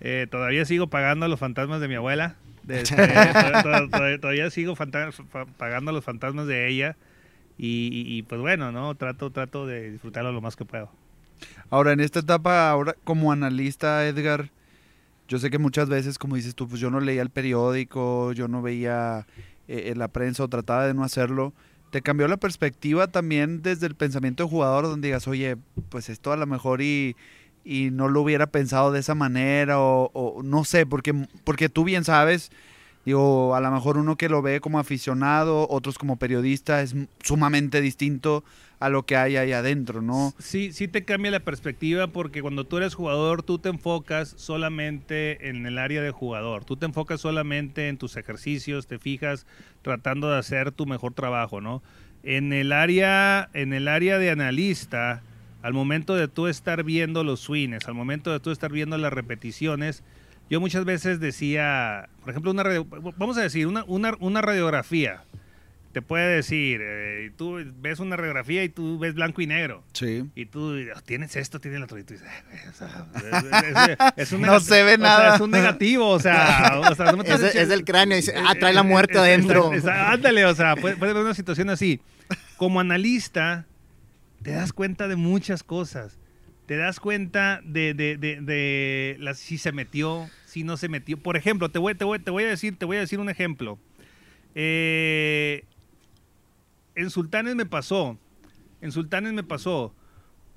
Eh, 0.00 0.26
todavía 0.30 0.66
sigo 0.66 0.88
pagando 0.88 1.24
a 1.24 1.28
los 1.28 1.40
fantasmas 1.40 1.80
de 1.80 1.88
mi 1.88 1.94
abuela. 1.94 2.36
este, 2.68 2.94
to- 2.94 3.62
to- 3.62 3.88
to- 3.88 4.20
todavía 4.20 4.50
sigo 4.50 4.74
pagando 4.76 5.90
a 5.90 5.94
los 5.94 6.04
fantasmas 6.04 6.46
de 6.46 6.68
ella. 6.68 6.96
Y, 7.56 7.88
y- 7.92 8.18
y, 8.18 8.22
pues 8.22 8.40
bueno, 8.40 8.70
¿no? 8.70 8.94
Trato, 8.96 9.30
trato 9.30 9.66
de 9.66 9.92
disfrutarlo 9.92 10.30
lo 10.32 10.40
más 10.42 10.56
que 10.56 10.64
puedo. 10.64 10.90
Ahora, 11.70 11.92
en 11.92 12.00
esta 12.00 12.18
etapa, 12.20 12.68
ahora 12.68 12.94
como 13.04 13.32
analista, 13.32 14.06
Edgar, 14.06 14.50
yo 15.28 15.38
sé 15.38 15.48
que 15.50 15.58
muchas 15.58 15.88
veces, 15.88 16.18
como 16.18 16.36
dices 16.36 16.54
tú, 16.54 16.68
pues 16.68 16.80
yo 16.80 16.90
no 16.90 17.00
leía 17.00 17.22
el 17.22 17.30
periódico, 17.30 18.32
yo 18.32 18.46
no 18.48 18.60
veía 18.60 19.26
eh, 19.68 19.94
la 19.96 20.08
prensa 20.08 20.44
o 20.44 20.48
trataba 20.48 20.86
de 20.86 20.94
no 20.94 21.04
hacerlo. 21.04 21.52
¿Te 21.90 22.02
cambió 22.02 22.26
la 22.26 22.36
perspectiva 22.36 23.06
también 23.06 23.62
desde 23.62 23.86
el 23.86 23.94
pensamiento 23.94 24.42
de 24.42 24.50
jugador 24.50 24.84
donde 24.84 25.08
digas, 25.08 25.28
oye, 25.28 25.56
pues 25.90 26.08
esto 26.08 26.32
a 26.32 26.36
lo 26.36 26.46
mejor 26.46 26.82
y, 26.82 27.14
y 27.64 27.90
no 27.92 28.08
lo 28.08 28.20
hubiera 28.20 28.48
pensado 28.48 28.90
de 28.90 29.00
esa 29.00 29.14
manera 29.14 29.78
o, 29.78 30.10
o 30.12 30.42
no 30.42 30.64
sé, 30.64 30.86
porque, 30.86 31.14
porque 31.44 31.68
tú 31.68 31.84
bien 31.84 32.04
sabes, 32.04 32.50
digo, 33.04 33.54
a 33.54 33.60
lo 33.60 33.70
mejor 33.70 33.96
uno 33.96 34.16
que 34.16 34.28
lo 34.28 34.42
ve 34.42 34.60
como 34.60 34.78
aficionado, 34.78 35.68
otros 35.70 35.98
como 35.98 36.16
periodista, 36.16 36.82
es 36.82 36.94
sumamente 37.22 37.80
distinto 37.80 38.44
a 38.80 38.88
lo 38.88 39.04
que 39.04 39.16
hay 39.16 39.36
ahí 39.36 39.52
adentro, 39.52 40.02
¿no? 40.02 40.34
Sí, 40.38 40.72
sí 40.72 40.88
te 40.88 41.04
cambia 41.04 41.30
la 41.30 41.40
perspectiva 41.40 42.08
porque 42.08 42.42
cuando 42.42 42.64
tú 42.64 42.76
eres 42.76 42.94
jugador, 42.94 43.42
tú 43.42 43.58
te 43.58 43.68
enfocas 43.68 44.34
solamente 44.36 45.48
en 45.48 45.64
el 45.66 45.78
área 45.78 46.02
de 46.02 46.10
jugador. 46.10 46.64
Tú 46.64 46.76
te 46.76 46.86
enfocas 46.86 47.20
solamente 47.20 47.88
en 47.88 47.96
tus 47.98 48.16
ejercicios, 48.16 48.86
te 48.86 48.98
fijas 48.98 49.46
tratando 49.82 50.30
de 50.30 50.38
hacer 50.38 50.72
tu 50.72 50.86
mejor 50.86 51.14
trabajo, 51.14 51.60
¿no? 51.60 51.82
En 52.22 52.52
el 52.52 52.72
área, 52.72 53.48
en 53.54 53.72
el 53.72 53.88
área 53.88 54.18
de 54.18 54.30
analista, 54.30 55.22
al 55.62 55.72
momento 55.72 56.14
de 56.14 56.28
tú 56.28 56.46
estar 56.46 56.84
viendo 56.84 57.24
los 57.24 57.40
swings, 57.40 57.86
al 57.86 57.94
momento 57.94 58.32
de 58.32 58.40
tú 58.40 58.50
estar 58.50 58.70
viendo 58.70 58.98
las 58.98 59.12
repeticiones, 59.12 60.02
yo 60.50 60.60
muchas 60.60 60.84
veces 60.84 61.20
decía, 61.20 62.10
por 62.20 62.30
ejemplo, 62.30 62.50
una 62.50 62.62
radio- 62.64 62.86
vamos 63.16 63.38
a 63.38 63.42
decir, 63.42 63.66
una, 63.66 63.84
una, 63.84 64.14
una 64.20 64.42
radiografía. 64.42 65.22
Te 65.94 66.02
puede 66.02 66.34
decir, 66.36 66.80
eh, 66.82 67.30
tú 67.36 67.56
ves 67.76 68.00
una 68.00 68.16
radiografía 68.16 68.64
y 68.64 68.68
tú 68.68 68.98
ves 68.98 69.14
blanco 69.14 69.40
y 69.40 69.46
negro. 69.46 69.84
Sí. 69.92 70.24
Y 70.34 70.46
tú 70.46 70.76
"Ah, 70.94 71.00
tienes 71.06 71.36
esto, 71.36 71.60
tienes 71.60 71.78
lo 71.78 71.84
otro. 71.86 71.98
Y 71.98 72.02
tú 72.02 72.14
dices, 72.14 72.28
"Ay, 72.28 72.42
güey, 72.50 72.68
o 72.68 72.72
sea, 72.72 73.06
es, 73.86 74.16
es- 74.16 74.28
es 74.28 74.32
un 74.32 74.40
No 74.42 74.58
se 74.58 74.82
ve 74.82 74.94
o 74.94 74.96
sea, 74.96 74.98
nada. 74.98 75.34
es 75.36 75.40
un 75.40 75.52
negativo, 75.52 76.08
o 76.08 76.18
sea, 76.18 76.80
o 76.90 76.94
sea, 76.96 77.12
no 77.12 77.16
me 77.22 77.28
Es, 77.28 77.40
es 77.54 77.68
del 77.68 77.84
cráneo. 77.84 78.16
Dice, 78.16 78.34
ah, 78.36 78.56
trae 78.58 78.74
la 78.74 78.82
muerte 78.82 79.16
adentro. 79.18 79.70
ándale, 79.88 80.44
o 80.46 80.54
sea, 80.56 80.74
puede, 80.74 80.96
puede 80.96 81.12
haber 81.12 81.22
una 81.24 81.34
situación 81.34 81.70
así. 81.70 82.00
Como 82.56 82.80
analista, 82.80 83.64
te 84.42 84.50
das 84.50 84.72
cuenta 84.72 85.06
de 85.06 85.14
muchas 85.14 85.62
cosas. 85.62 86.18
Te 86.66 86.76
das 86.76 86.98
cuenta 86.98 87.60
de, 87.64 87.94
de, 87.94 88.16
de, 88.16 88.40
de 88.40 89.16
la- 89.20 89.34
si 89.34 89.58
se 89.58 89.70
metió, 89.70 90.28
si 90.44 90.64
no 90.64 90.76
se 90.76 90.88
metió. 90.88 91.18
Por 91.18 91.36
ejemplo, 91.36 91.68
te 91.70 91.78
voy, 91.78 91.94
te 91.94 92.04
voy, 92.04 92.18
te 92.18 92.32
voy 92.32 92.42
a 92.42 92.48
decir, 92.48 92.76
te 92.76 92.84
voy 92.84 92.96
a 92.96 93.00
decir 93.00 93.20
un 93.20 93.30
ejemplo. 93.30 93.78
Eh, 94.56 95.64
en 96.94 97.10
Sultanes 97.10 97.54
me 97.54 97.66
pasó. 97.66 98.18
En 98.80 98.92
Sultanes 98.92 99.32
me 99.32 99.42
pasó. 99.42 99.94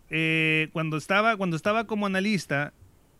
Eh, 0.09 0.69
cuando, 0.73 0.97
estaba, 0.97 1.35
cuando 1.37 1.55
estaba 1.55 1.85
como 1.85 2.05
analista, 2.05 2.73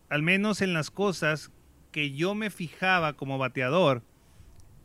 al 0.10 0.22
menos 0.22 0.62
en 0.62 0.74
las 0.74 0.90
cosas 0.90 1.52
que 1.92 2.12
yo 2.12 2.36
me 2.36 2.50
fijaba 2.50 3.14
como 3.14 3.38
bateador, 3.38 4.04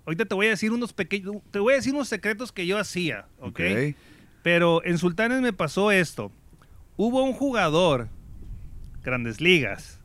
ahorita 0.06 0.24
te 0.24 0.34
voy 0.34 0.46
a 0.46 0.50
decir 0.50 0.72
unos 0.72 0.92
pequeños, 0.92 1.36
te 1.50 1.59
voy 1.59 1.74
a 1.74 1.76
decir 1.76 1.94
unos 1.94 2.09
secretos 2.09 2.52
que 2.52 2.66
yo 2.66 2.78
hacía, 2.78 3.26
¿ok? 3.40 3.60
Pero 4.42 4.84
en 4.84 4.98
Sultanes 4.98 5.40
me 5.40 5.52
pasó 5.52 5.92
esto. 5.92 6.32
Hubo 6.96 7.22
un 7.22 7.32
jugador, 7.32 8.09
grandes 9.02 9.40
ligas, 9.40 10.00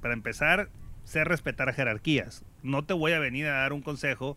para 0.00 0.14
empezar, 0.14 0.70
sé 1.04 1.24
respetar 1.24 1.72
jerarquías. 1.74 2.44
No 2.62 2.84
te 2.84 2.94
voy 2.94 3.12
a 3.12 3.18
venir 3.18 3.46
a 3.46 3.60
dar 3.60 3.72
un 3.72 3.82
consejo 3.82 4.36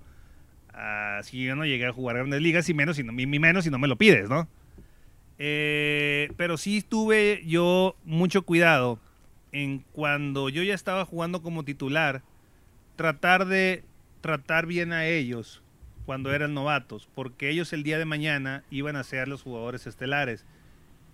ah, 0.74 1.20
si 1.24 1.44
yo 1.44 1.56
no 1.56 1.66
llegué 1.66 1.86
a 1.88 1.94
jugar 1.94 2.18
grandes 2.18 2.42
ligas, 2.42 2.68
y 2.70 2.74
menos 2.74 2.96
si 2.98 3.04
no, 3.04 3.12
mi, 3.14 3.26
mi 3.26 3.40
menos 3.40 3.64
si 3.64 3.70
no 3.70 3.80
me 3.80 3.88
lo 3.88 3.96
pides, 3.98 4.30
¿no? 4.30 4.48
Eh, 5.40 6.32
pero 6.38 6.58
sí 6.58 6.82
tuve 6.88 7.42
yo 7.46 7.96
mucho 8.06 8.44
cuidado 8.44 9.00
en 9.52 9.80
cuando 9.92 10.50
yo 10.50 10.64
ya 10.64 10.74
estaba 10.76 11.06
jugando 11.06 11.42
como 11.42 11.64
titular, 11.64 12.22
tratar 12.96 13.46
de 13.46 13.84
tratar 14.22 14.66
bien 14.68 14.94
a 14.94 15.06
ellos 15.08 15.62
cuando 16.06 16.34
eran 16.34 16.54
novatos, 16.54 17.08
porque 17.16 17.50
ellos 17.50 17.74
el 17.74 17.84
día 17.84 17.98
de 17.98 18.06
mañana 18.06 18.64
iban 18.72 18.96
a 18.96 19.04
ser 19.04 19.28
los 19.28 19.42
jugadores 19.42 19.88
estelares. 19.88 20.46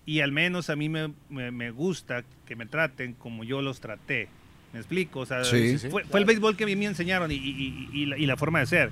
Y 0.06 0.20
al 0.20 0.32
menos 0.32 0.70
a 0.70 0.76
mí 0.76 0.88
me, 0.88 1.12
me- 1.28 1.50
me 1.50 1.70
gusta 1.70 2.24
que 2.46 2.56
me 2.56 2.66
traten 2.66 3.14
como 3.14 3.44
yo 3.44 3.62
los 3.62 3.80
traté. 3.80 4.28
¿Me 4.72 4.78
explico? 4.78 5.20
O 5.20 5.26
sea, 5.26 5.44
Sí. 5.44 5.70
Sí, 5.70 5.78
sí. 5.78 5.88
fue, 5.90 6.04
el 6.14 6.24
béisbol 6.24 6.56
que 6.56 6.64
a 6.64 6.66
mí 6.66 6.76
me 6.76 6.86
enseñaron 6.86 7.30
y, 7.30 7.34
y- 7.34 7.88
y- 7.92 8.02
y 8.02 8.06
la, 8.06 8.18
y 8.18 8.26
la 8.26 8.36
forma 8.36 8.60
de 8.60 8.66
ser. 8.66 8.90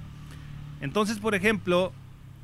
Entonces, 0.80 1.18
por 1.18 1.34
ejemplo, 1.34 1.92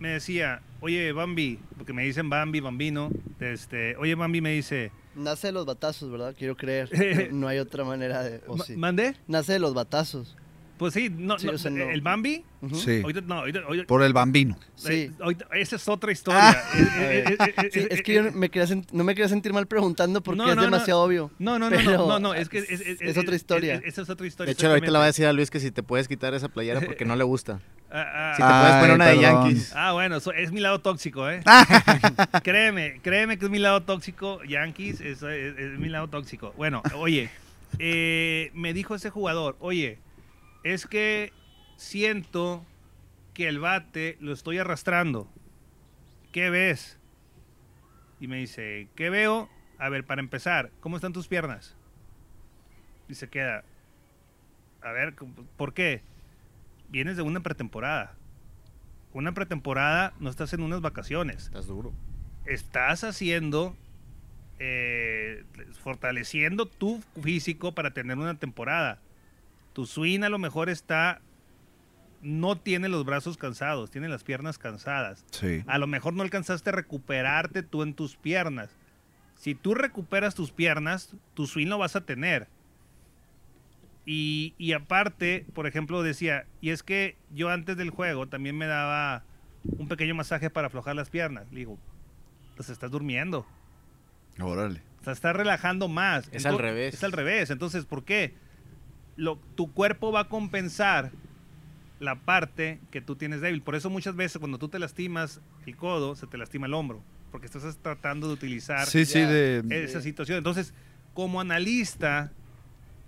me 0.00 0.08
decía, 0.10 0.60
oye, 0.80 1.12
Bambi, 1.12 1.58
porque 1.76 1.92
me 1.92 2.02
dicen 2.04 2.28
Bambi, 2.30 2.60
Bambino, 2.60 3.10
este, 3.40 3.96
oye, 3.96 4.14
Bambi 4.14 4.40
me 4.40 4.52
dice, 4.52 4.90
Nace 5.14 5.48
de 5.48 5.52
los 5.52 5.64
batazos, 5.64 6.10
¿verdad? 6.10 6.34
Quiero 6.36 6.56
creer. 6.56 6.88
No, 7.32 7.46
hay 7.46 7.58
otra 7.58 7.84
manera 7.84 8.22
de... 8.24 8.40
o 8.48 8.56
"Ma- 8.56 8.64
sí. 8.64 8.76
¿mandé? 8.76 9.14
Nace 9.28 9.52
de 9.52 9.58
los 9.60 9.72
batazos. 9.72 10.36
Pues 10.76 10.92
sí, 10.94 11.08
no, 11.08 11.38
Sí, 11.38 11.46
no, 11.46 11.52
o 11.52 11.58
sea, 11.58 11.70
no. 11.70 11.88
el 11.90 12.00
Bambi. 12.00 12.44
Sí. 12.74 13.00
ahorita, 13.02 13.20
no, 13.20 13.34
ahorita- 13.40 13.60
ahorita- 13.60 13.86
Por 13.86 14.02
el 14.02 14.12
bambino. 14.12 14.58
Sí. 14.74 14.92
eh, 14.92 15.10
ahorita- 15.20 15.46
esa 15.52 15.76
es 15.76 15.86
otra 15.88 16.10
historia. 16.10 16.50
Eh, 16.74 17.24
eh, 17.28 17.36
eh, 17.38 17.70
Sí, 17.72 17.80
es 17.90 18.00
eh, 18.00 18.02
que 18.02 18.14
yo 18.14 18.32
me 18.32 18.48
quería 18.48 18.66
sent- 18.66 18.88
no 18.90 19.04
me 19.04 19.14
quería 19.14 19.28
sentir 19.28 19.52
mal 19.52 19.66
preguntando 19.66 20.20
porque 20.22 20.38
No, 20.38 20.44
es 20.48 20.56
no, 20.56 20.62
no. 20.62 20.62
demasiado 20.70 21.02
obvio. 21.02 21.30
No, 21.38 21.58
no, 21.58 21.70
no, 21.70 21.76
Pero 21.76 21.92
no, 21.92 22.06
no, 22.08 22.18
no, 22.18 22.34
es 22.34 22.48
que 22.48 22.58
es, 22.58 22.70
es- 22.80 23.00
es 23.00 23.16
otra 23.18 23.36
historia. 23.36 23.74
es- 23.76 23.84
esa 23.84 24.02
es 24.02 24.10
otra 24.10 24.26
historia. 24.26 24.46
De 24.48 24.52
hecho, 24.54 24.66
ahorita 24.68 24.86
le 24.86 24.98
voy 24.98 25.02
a 25.04 25.06
decir 25.06 25.26
a 25.26 25.32
Luis 25.32 25.50
que 25.50 25.60
si 25.60 25.70
te 25.70 25.82
puedes 25.82 26.08
quitar 26.08 26.34
esa 26.34 26.48
playera 26.48 26.80
porque 26.80 27.04
no 27.04 27.14
le 27.16 27.24
gusta. 27.24 27.60
Ah, 27.90 28.06
ah, 28.12 28.32
Si 28.36 28.42
te 28.42 28.48
puedes 28.48 28.74
poner 28.80 28.94
una 28.96 29.06
de. 29.06 29.20
Yankees. 29.20 29.72
Ah, 29.76 29.92
bueno, 29.92 30.18
so- 30.18 30.32
es 30.32 30.50
mi 30.50 30.60
lado 30.60 30.80
tóxico, 30.80 31.30
¿eh? 31.30 31.40
créeme, 32.42 32.98
créeme 33.02 33.38
que 33.38 33.44
es 33.44 33.50
mi 33.50 33.58
lado 33.58 33.82
tóxico. 33.82 34.42
Yankees 34.44 35.00
es, 35.00 35.22
es- 35.22 35.58
es 35.58 35.78
mi 35.78 35.88
lado 35.88 36.08
tóxico. 36.08 36.52
Bueno, 36.56 36.82
oye, 36.96 37.30
eh, 37.78 38.50
me 38.54 38.72
dijo 38.72 38.94
ese 38.94 39.10
jugador, 39.10 39.56
oye, 39.60 39.98
es 40.64 40.86
que 40.86 41.32
siento 41.76 42.64
que 43.34 43.48
el 43.48 43.60
bate 43.60 44.16
lo 44.20 44.32
estoy 44.32 44.58
arrastrando. 44.58 45.30
¿Qué 46.32 46.50
ves? 46.50 46.98
Y 48.18 48.26
me 48.26 48.38
dice, 48.38 48.88
¿qué 48.96 49.10
veo? 49.10 49.48
A 49.78 49.88
ver, 49.88 50.04
para 50.04 50.20
empezar, 50.20 50.70
¿cómo 50.80 50.96
están 50.96 51.12
tus 51.12 51.28
piernas? 51.28 51.76
Y 53.08 53.14
se 53.14 53.28
queda, 53.28 53.64
a 54.80 54.92
ver, 54.92 55.14
¿por 55.56 55.74
qué? 55.74 56.02
Vienes 56.88 57.16
de 57.16 57.22
una 57.22 57.40
pretemporada. 57.40 58.14
Una 59.12 59.32
pretemporada 59.32 60.14
no 60.18 60.30
estás 60.30 60.52
en 60.54 60.62
unas 60.62 60.80
vacaciones. 60.80 61.44
Estás 61.44 61.66
duro. 61.66 61.92
Estás 62.46 63.04
haciendo, 63.04 63.76
eh, 64.58 65.44
fortaleciendo 65.82 66.66
tu 66.66 67.02
físico 67.22 67.74
para 67.74 67.92
tener 67.92 68.16
una 68.16 68.38
temporada. 68.38 69.00
Tu 69.74 69.84
swing 69.84 70.22
a 70.22 70.30
lo 70.30 70.38
mejor 70.38 70.70
está, 70.70 71.20
no 72.22 72.56
tiene 72.56 72.88
los 72.88 73.04
brazos 73.04 73.36
cansados, 73.36 73.90
tiene 73.90 74.08
las 74.08 74.24
piernas 74.24 74.56
cansadas. 74.56 75.26
Sí. 75.30 75.62
A 75.66 75.76
lo 75.76 75.86
mejor 75.86 76.14
no 76.14 76.22
alcanzaste 76.22 76.70
a 76.70 76.72
recuperarte 76.72 77.62
tú 77.62 77.82
en 77.82 77.92
tus 77.92 78.16
piernas. 78.16 78.70
Si 79.34 79.54
tú 79.54 79.74
recuperas 79.74 80.34
tus 80.34 80.52
piernas, 80.52 81.14
tu 81.34 81.46
swing 81.46 81.66
lo 81.66 81.76
vas 81.76 81.96
a 81.96 82.06
tener. 82.06 82.48
Y, 84.06 84.54
y 84.58 84.72
aparte, 84.72 85.44
por 85.54 85.66
ejemplo, 85.66 86.02
decía, 86.02 86.46
y 86.60 86.70
es 86.70 86.82
que 86.82 87.16
yo 87.30 87.50
antes 87.50 87.76
del 87.76 87.90
juego 87.90 88.28
también 88.28 88.56
me 88.56 88.66
daba 88.66 89.24
un 89.64 89.88
pequeño 89.88 90.14
masaje 90.14 90.50
para 90.50 90.68
aflojar 90.68 90.94
las 90.94 91.10
piernas. 91.10 91.50
Le 91.50 91.60
digo, 91.60 91.78
pues 92.56 92.68
estás 92.70 92.90
durmiendo. 92.90 93.46
Órale. 94.40 94.82
O 95.00 95.04
sea, 95.04 95.12
estás 95.12 95.34
relajando 95.34 95.88
más. 95.88 96.28
Es 96.32 96.46
al 96.46 96.58
revés. 96.58 96.94
Es 96.94 97.04
al 97.04 97.12
revés. 97.12 97.50
Entonces, 97.50 97.84
¿por 97.86 98.04
qué? 98.04 98.34
Lo, 99.16 99.38
tu 99.54 99.72
cuerpo 99.72 100.12
va 100.12 100.20
a 100.20 100.28
compensar 100.28 101.12
la 102.00 102.16
parte 102.24 102.80
que 102.90 103.00
tú 103.00 103.16
tienes 103.16 103.40
débil. 103.40 103.62
Por 103.62 103.74
eso 103.74 103.90
muchas 103.90 104.16
veces 104.16 104.38
cuando 104.38 104.58
tú 104.58 104.68
te 104.68 104.78
lastimas 104.78 105.40
el 105.66 105.76
codo, 105.76 106.14
se 106.16 106.26
te 106.26 106.36
lastima 106.38 106.66
el 106.66 106.74
hombro. 106.74 107.02
Porque 107.30 107.46
estás 107.46 107.76
tratando 107.78 108.28
de 108.28 108.34
utilizar 108.34 108.86
Sí, 108.86 109.04
sí, 109.04 109.20
de... 109.20 109.62
esa 109.70 110.00
situación. 110.00 110.38
Entonces, 110.38 110.72
como 111.14 111.40
analista, 111.40 112.32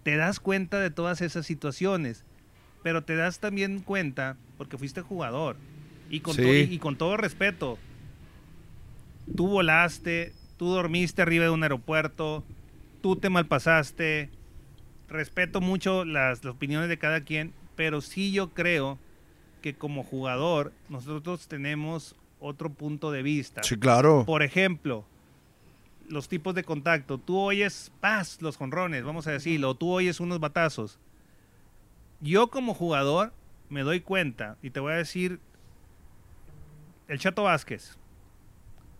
te 0.02 0.16
das 0.16 0.40
cuenta 0.40 0.80
de 0.80 0.90
todas 0.90 1.20
esas 1.20 1.46
situaciones, 1.46 2.24
pero 2.82 3.04
te 3.04 3.16
das 3.16 3.40
también 3.40 3.80
cuenta, 3.80 4.36
porque 4.56 4.78
fuiste 4.78 5.02
jugador, 5.02 5.56
y 6.08 6.20
con, 6.20 6.36
Sí. 6.36 6.42
to- 6.42 6.54
y, 6.54 6.74
y 6.74 6.78
con 6.78 6.96
todo 6.96 7.16
respeto, 7.16 7.78
tú 9.34 9.48
volaste, 9.48 10.32
tú 10.56 10.68
dormiste 10.68 11.22
arriba 11.22 11.44
de 11.44 11.50
un 11.50 11.62
aeropuerto, 11.62 12.44
tú 13.00 13.16
te 13.16 13.28
malpasaste, 13.30 14.30
respeto 15.08 15.60
mucho 15.60 16.04
las, 16.04 16.44
las 16.44 16.54
opiniones 16.54 16.88
de 16.88 16.98
cada 16.98 17.22
quien, 17.22 17.52
pero 17.74 18.00
sí 18.00 18.32
yo 18.32 18.50
creo 18.50 18.98
que 19.62 19.74
como 19.74 20.04
jugador 20.04 20.72
nosotros 20.88 21.48
tenemos 21.48 22.16
otro 22.40 22.70
punto 22.70 23.10
de 23.10 23.22
vista. 23.22 23.62
Sí, 23.62 23.76
claro. 23.76 24.24
Por 24.26 24.42
ejemplo, 24.42 25.04
los 26.08 26.28
tipos 26.28 26.54
de 26.54 26.64
contacto. 26.64 27.18
Tú 27.18 27.38
oyes 27.38 27.92
paz, 28.00 28.38
los 28.40 28.56
jonrones, 28.56 29.04
vamos 29.04 29.26
a 29.26 29.32
decirlo. 29.32 29.74
Tú 29.74 29.90
oyes 29.90 30.20
unos 30.20 30.40
batazos. 30.40 30.98
Yo 32.20 32.48
como 32.48 32.74
jugador 32.74 33.32
me 33.68 33.82
doy 33.82 34.00
cuenta 34.00 34.56
y 34.62 34.70
te 34.70 34.80
voy 34.80 34.92
a 34.92 34.96
decir 34.96 35.40
el 37.08 37.18
Chato 37.18 37.42
Vázquez, 37.44 37.98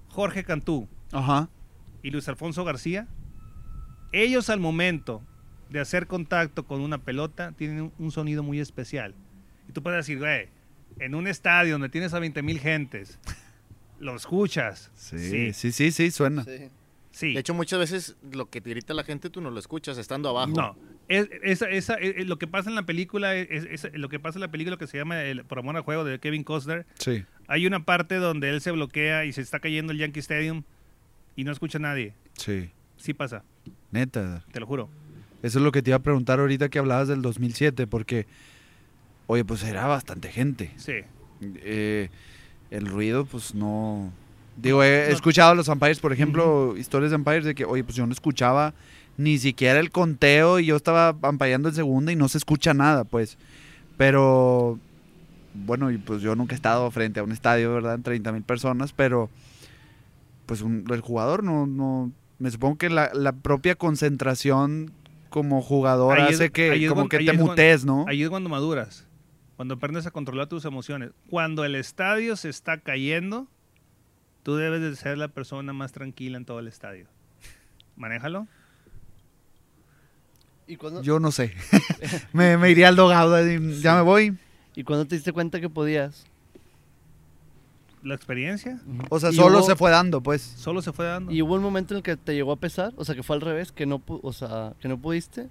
Jorge 0.08 0.44
Cantú 0.44 0.88
Ajá. 1.12 1.48
y 2.02 2.10
Luis 2.10 2.28
Alfonso 2.28 2.64
García, 2.64 3.08
ellos 4.12 4.50
al 4.50 4.60
momento 4.60 5.22
de 5.70 5.80
hacer 5.80 6.06
contacto 6.06 6.64
con 6.64 6.80
una 6.80 6.98
pelota 6.98 7.52
tienen 7.52 7.93
un- 7.98 8.10
sonido 8.12 8.43
muy 8.43 8.60
especial. 8.60 9.14
Y 9.68 9.72
tú 9.72 9.82
puedes 9.82 9.98
decir, 10.06 10.18
güey, 10.18 10.48
en 11.01 11.14
un 11.14 11.26
estadio 11.26 11.72
donde 11.72 11.88
tienes 11.88 12.14
a 12.14 12.18
20 12.20 12.43
mil 12.43 12.59
gentes, 12.60 13.18
lo 13.98 14.14
escuchas. 14.14 14.90
Sí, 14.94 15.52
sí, 15.52 15.72
sí, 15.72 15.90
sí, 15.90 16.10
suena. 16.10 16.44
Sí. 16.44 16.70
sí. 17.10 17.32
De 17.34 17.40
hecho, 17.40 17.55
muchas 17.55 17.78
veces 17.78 18.16
lo 18.32 18.48
que 18.48 18.60
te 18.60 18.70
grita 18.70 18.94
la 18.94 19.05
gente 19.05 19.28
tú 19.30 19.40
no 19.40 19.51
lo 19.51 19.59
escuchas 19.59 19.98
estando 19.98 20.28
abajo. 20.28 20.52
No, 20.55 20.76
es, 21.09 21.28
esa- 21.43 21.68
esa- 21.68 21.94
eh, 21.97 22.14
eh, 22.18 22.24
lo 22.24 22.38
que 22.38 22.47
pasa 22.47 22.68
en 22.70 22.76
la 22.76 22.84
película, 22.84 23.34
es, 23.34 23.84
es- 23.84 23.93
lo 23.94 24.09
que 24.09 24.18
pasa 24.20 24.38
en 24.38 24.43
la 24.43 24.51
película 24.51 24.76
que 24.76 24.86
se 24.86 24.98
llama 24.98 25.22
el, 25.22 25.44
Por 25.44 25.59
amor 25.59 25.76
al 25.76 25.82
juego 25.82 26.05
de 26.05 26.18
Kevin 26.20 26.44
Costner, 26.44 26.86
Sí. 26.98 27.24
hay 27.48 27.66
una 27.66 27.84
parte 27.84 28.16
donde 28.16 28.51
él 28.51 28.60
se 28.60 28.70
bloquea 28.70 29.24
y 29.24 29.32
se 29.32 29.40
está 29.40 29.59
cayendo 29.60 29.93
el 29.93 29.98
Yankee 29.98 30.20
Stadium 30.20 30.62
y 31.34 31.44
no 31.44 31.52
escucha 31.52 31.78
a 31.78 31.80
nadie. 31.80 32.14
Sí. 32.34 32.70
Sí 32.98 33.12
pasa, 33.14 33.44
Neta. 33.90 34.44
te 34.52 34.60
lo 34.60 34.66
juro. 34.66 34.88
Eso 35.42 35.58
es 35.58 35.64
lo 35.64 35.72
que 35.72 35.82
te 35.82 35.90
iba 35.90 35.96
a 35.96 36.02
preguntar 36.02 36.40
ahorita 36.40 36.68
que 36.68 36.78
hablabas 36.78 37.08
del 37.08 37.22
2007, 37.22 37.86
porque, 37.86 38.26
oye, 39.26 39.44
pues 39.44 39.62
era 39.62 39.86
bastante 39.86 40.30
gente. 40.30 40.72
Sí. 40.76 40.94
Eh, 41.42 42.08
el 42.70 42.86
ruido, 42.86 43.24
pues 43.26 43.54
no. 43.54 44.10
Digo, 44.56 44.82
he 44.82 45.06
No. 45.08 45.14
escuchado 45.14 45.52
a 45.52 45.54
los 45.54 45.68
umpires, 45.68 46.00
por 46.00 46.12
ejemplo, 46.12 46.74
historias 46.76 47.10
de 47.10 47.16
umpires 47.16 47.44
de 47.44 47.54
que, 47.54 47.64
oye, 47.64 47.84
pues 47.84 47.94
yo 47.96 48.06
no 48.06 48.12
escuchaba 48.12 48.72
ni 49.18 49.38
siquiera 49.38 49.78
el 49.80 49.90
conteo 49.90 50.58
y 50.58 50.66
yo 50.66 50.76
estaba 50.76 51.14
umpireando 51.22 51.68
en 51.68 51.74
segunda 51.74 52.12
y 52.12 52.16
no 52.16 52.28
se 52.28 52.38
escucha 52.38 52.72
nada, 52.74 53.04
pues. 53.04 53.36
Pero, 53.98 54.78
bueno, 55.54 55.90
y 55.90 55.98
pues 55.98 56.22
yo 56.22 56.34
nunca 56.34 56.54
he 56.54 56.56
estado 56.56 56.90
frente 56.90 57.20
a 57.20 57.22
un 57.22 57.32
estadio, 57.32 57.72
¿verdad? 57.72 57.94
En 57.94 58.02
30 58.02 58.32
mil 58.32 58.42
personas, 58.42 58.92
pero, 58.92 59.30
pues 60.46 60.62
un- 60.62 60.84
el 60.90 61.00
jugador 61.02 61.42
no, 61.44 61.66
no. 61.66 62.10
Me 62.38 62.50
supongo 62.50 62.76
que 62.76 62.90
la, 62.90 63.10
la 63.14 63.32
propia 63.32 63.74
concentración 63.76 64.92
como 65.36 65.60
jugador 65.60 66.18
Ahí 66.18 66.32
hace 66.32 66.48
que, 66.50 66.88
como 66.88 67.10
que 67.10 67.18
te 67.18 67.24
es 67.24 67.32
cuan- 67.32 67.46
mutes, 67.50 67.84
¿no? 67.84 68.06
Ahí 68.08 68.22
es 68.22 68.30
cuando 68.30 68.48
maduras, 68.48 69.06
cuando 69.56 69.74
aprendes 69.74 70.06
a 70.06 70.10
controlar 70.10 70.46
tus 70.46 70.64
emociones. 70.64 71.10
Cuando 71.28 71.66
el 71.66 71.74
estadio 71.74 72.36
se 72.36 72.48
está 72.48 72.78
cayendo, 72.80 73.46
tú 74.42 74.56
debes 74.56 74.80
de 74.80 74.96
ser 74.96 75.18
la 75.18 75.28
persona 75.28 75.74
más 75.74 75.92
tranquila 75.92 76.38
en 76.38 76.46
todo 76.46 76.58
el 76.58 76.68
estadio. 76.68 77.06
Manéjalo. 77.96 78.46
¿Y 80.66 80.76
cuándo, 80.76 81.02
Yo 81.02 81.20
no 81.20 81.30
sé. 81.32 81.52
me, 82.32 82.56
me 82.56 82.70
iría 82.70 82.88
al 82.88 82.96
dogado. 82.96 83.38
y 83.46 83.82
Ya 83.82 83.94
me 83.94 84.00
voy. 84.00 84.38
¿Y 84.74 84.84
cuándo 84.84 85.04
te 85.06 85.16
diste 85.16 85.34
cuenta 85.34 85.60
que 85.60 85.68
podías? 85.68 86.24
La 88.06 88.14
experiencia 88.14 88.78
O 89.10 89.18
sea, 89.18 89.30
Y 89.30 89.34
solo 89.34 89.58
hubo- 89.58 89.66
se 89.66 89.74
fue 89.76 89.90
dando, 89.90 90.20
pues. 90.22 90.40
solo 90.42 90.80
se 90.82 90.92
fue 90.92 91.06
dando. 91.06 91.32
¿Y 91.32 91.42
hubo 91.42 91.54
un 91.54 91.62
momento 91.62 91.94
en 91.94 91.96
el 91.98 92.02
que 92.02 92.16
te 92.16 92.34
llegó 92.34 92.52
a 92.52 92.56
pesar? 92.56 92.92
O 92.96 93.04
sea, 93.04 93.14
que 93.14 93.22
fue 93.22 93.34
al 93.36 93.42
revés, 93.42 93.72
que 93.72 93.84
no, 93.86 93.98
pu- 93.98 94.20
o 94.22 94.32
sea, 94.32 94.74
que 94.80 94.88
no 94.88 94.96
pudiste. 94.98 95.48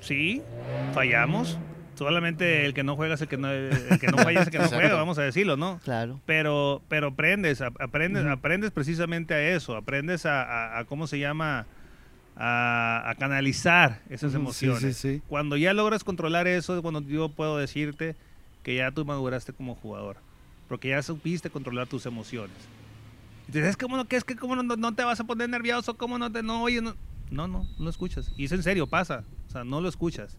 Sí, 0.00 0.42
fallamos. 0.94 1.58
Solamente 1.96 2.66
el 2.66 2.74
que 2.74 2.82
no 2.82 2.96
juega 2.96 3.14
es 3.14 3.20
el 3.20 3.28
que 3.28 3.36
no, 3.36 3.50
el 3.50 3.98
que 4.00 4.08
no 4.08 4.18
falla 4.18 4.40
es 4.40 4.46
el 4.48 4.52
que 4.52 4.58
no 4.58 4.64
juega, 4.68 4.94
vamos 4.94 5.16
a 5.18 5.22
decirlo, 5.22 5.56
¿no? 5.56 5.78
Claro. 5.84 6.20
Pero, 6.26 6.82
pero 6.88 7.08
aprendes, 7.08 7.60
ap- 7.60 7.80
aprendes, 7.80 8.26
aprendes 8.26 8.70
precisamente 8.72 9.32
a 9.34 9.50
eso, 9.54 9.76
aprendes 9.76 10.26
a, 10.26 10.42
a- 10.42 10.78
a 10.80 10.84
¿cómo 10.86 11.06
se 11.06 11.18
llama? 11.20 11.66
A, 12.36 13.08
a 13.10 13.14
canalizar 13.14 14.00
esas 14.10 14.34
emociones. 14.34 14.80
Sí, 14.80 14.92
sí, 14.92 15.18
sí. 15.18 15.22
Cuando 15.28 15.56
ya 15.56 15.72
logras 15.72 16.02
controlar 16.02 16.48
eso, 16.48 16.74
es 16.74 16.80
cuando 16.82 17.00
yo 17.02 17.28
puedo 17.28 17.58
decirte 17.58 18.16
que 18.64 18.74
ya 18.74 18.90
tú 18.90 19.04
maduraste 19.04 19.52
como 19.52 19.76
jugador. 19.76 20.16
Porque 20.68 20.88
ya 20.90 21.02
supiste 21.02 21.50
controlar 21.50 21.86
tus 21.86 22.06
emociones. 22.06 22.56
Te 23.50 23.58
dices, 23.60 23.76
¿cómo 23.76 23.96
no, 23.96 24.06
qué 24.06 24.16
es 24.16 24.24
que 24.24 24.36
cómo 24.36 24.56
no, 24.56 24.62
no 24.62 24.94
te 24.94 25.04
vas 25.04 25.20
a 25.20 25.24
poner 25.24 25.48
nervioso? 25.50 25.96
¿Cómo 25.96 26.18
no 26.18 26.32
te, 26.32 26.42
no, 26.42 26.62
oye, 26.62 26.80
no, 26.80 26.94
no, 27.30 27.46
no, 27.46 27.64
no 27.64 27.84
lo 27.84 27.90
escuchas. 27.90 28.32
Y 28.36 28.46
es 28.46 28.52
en 28.52 28.62
serio, 28.62 28.86
pasa. 28.86 29.24
O 29.48 29.50
sea, 29.50 29.64
no 29.64 29.80
lo 29.80 29.88
escuchas. 29.88 30.38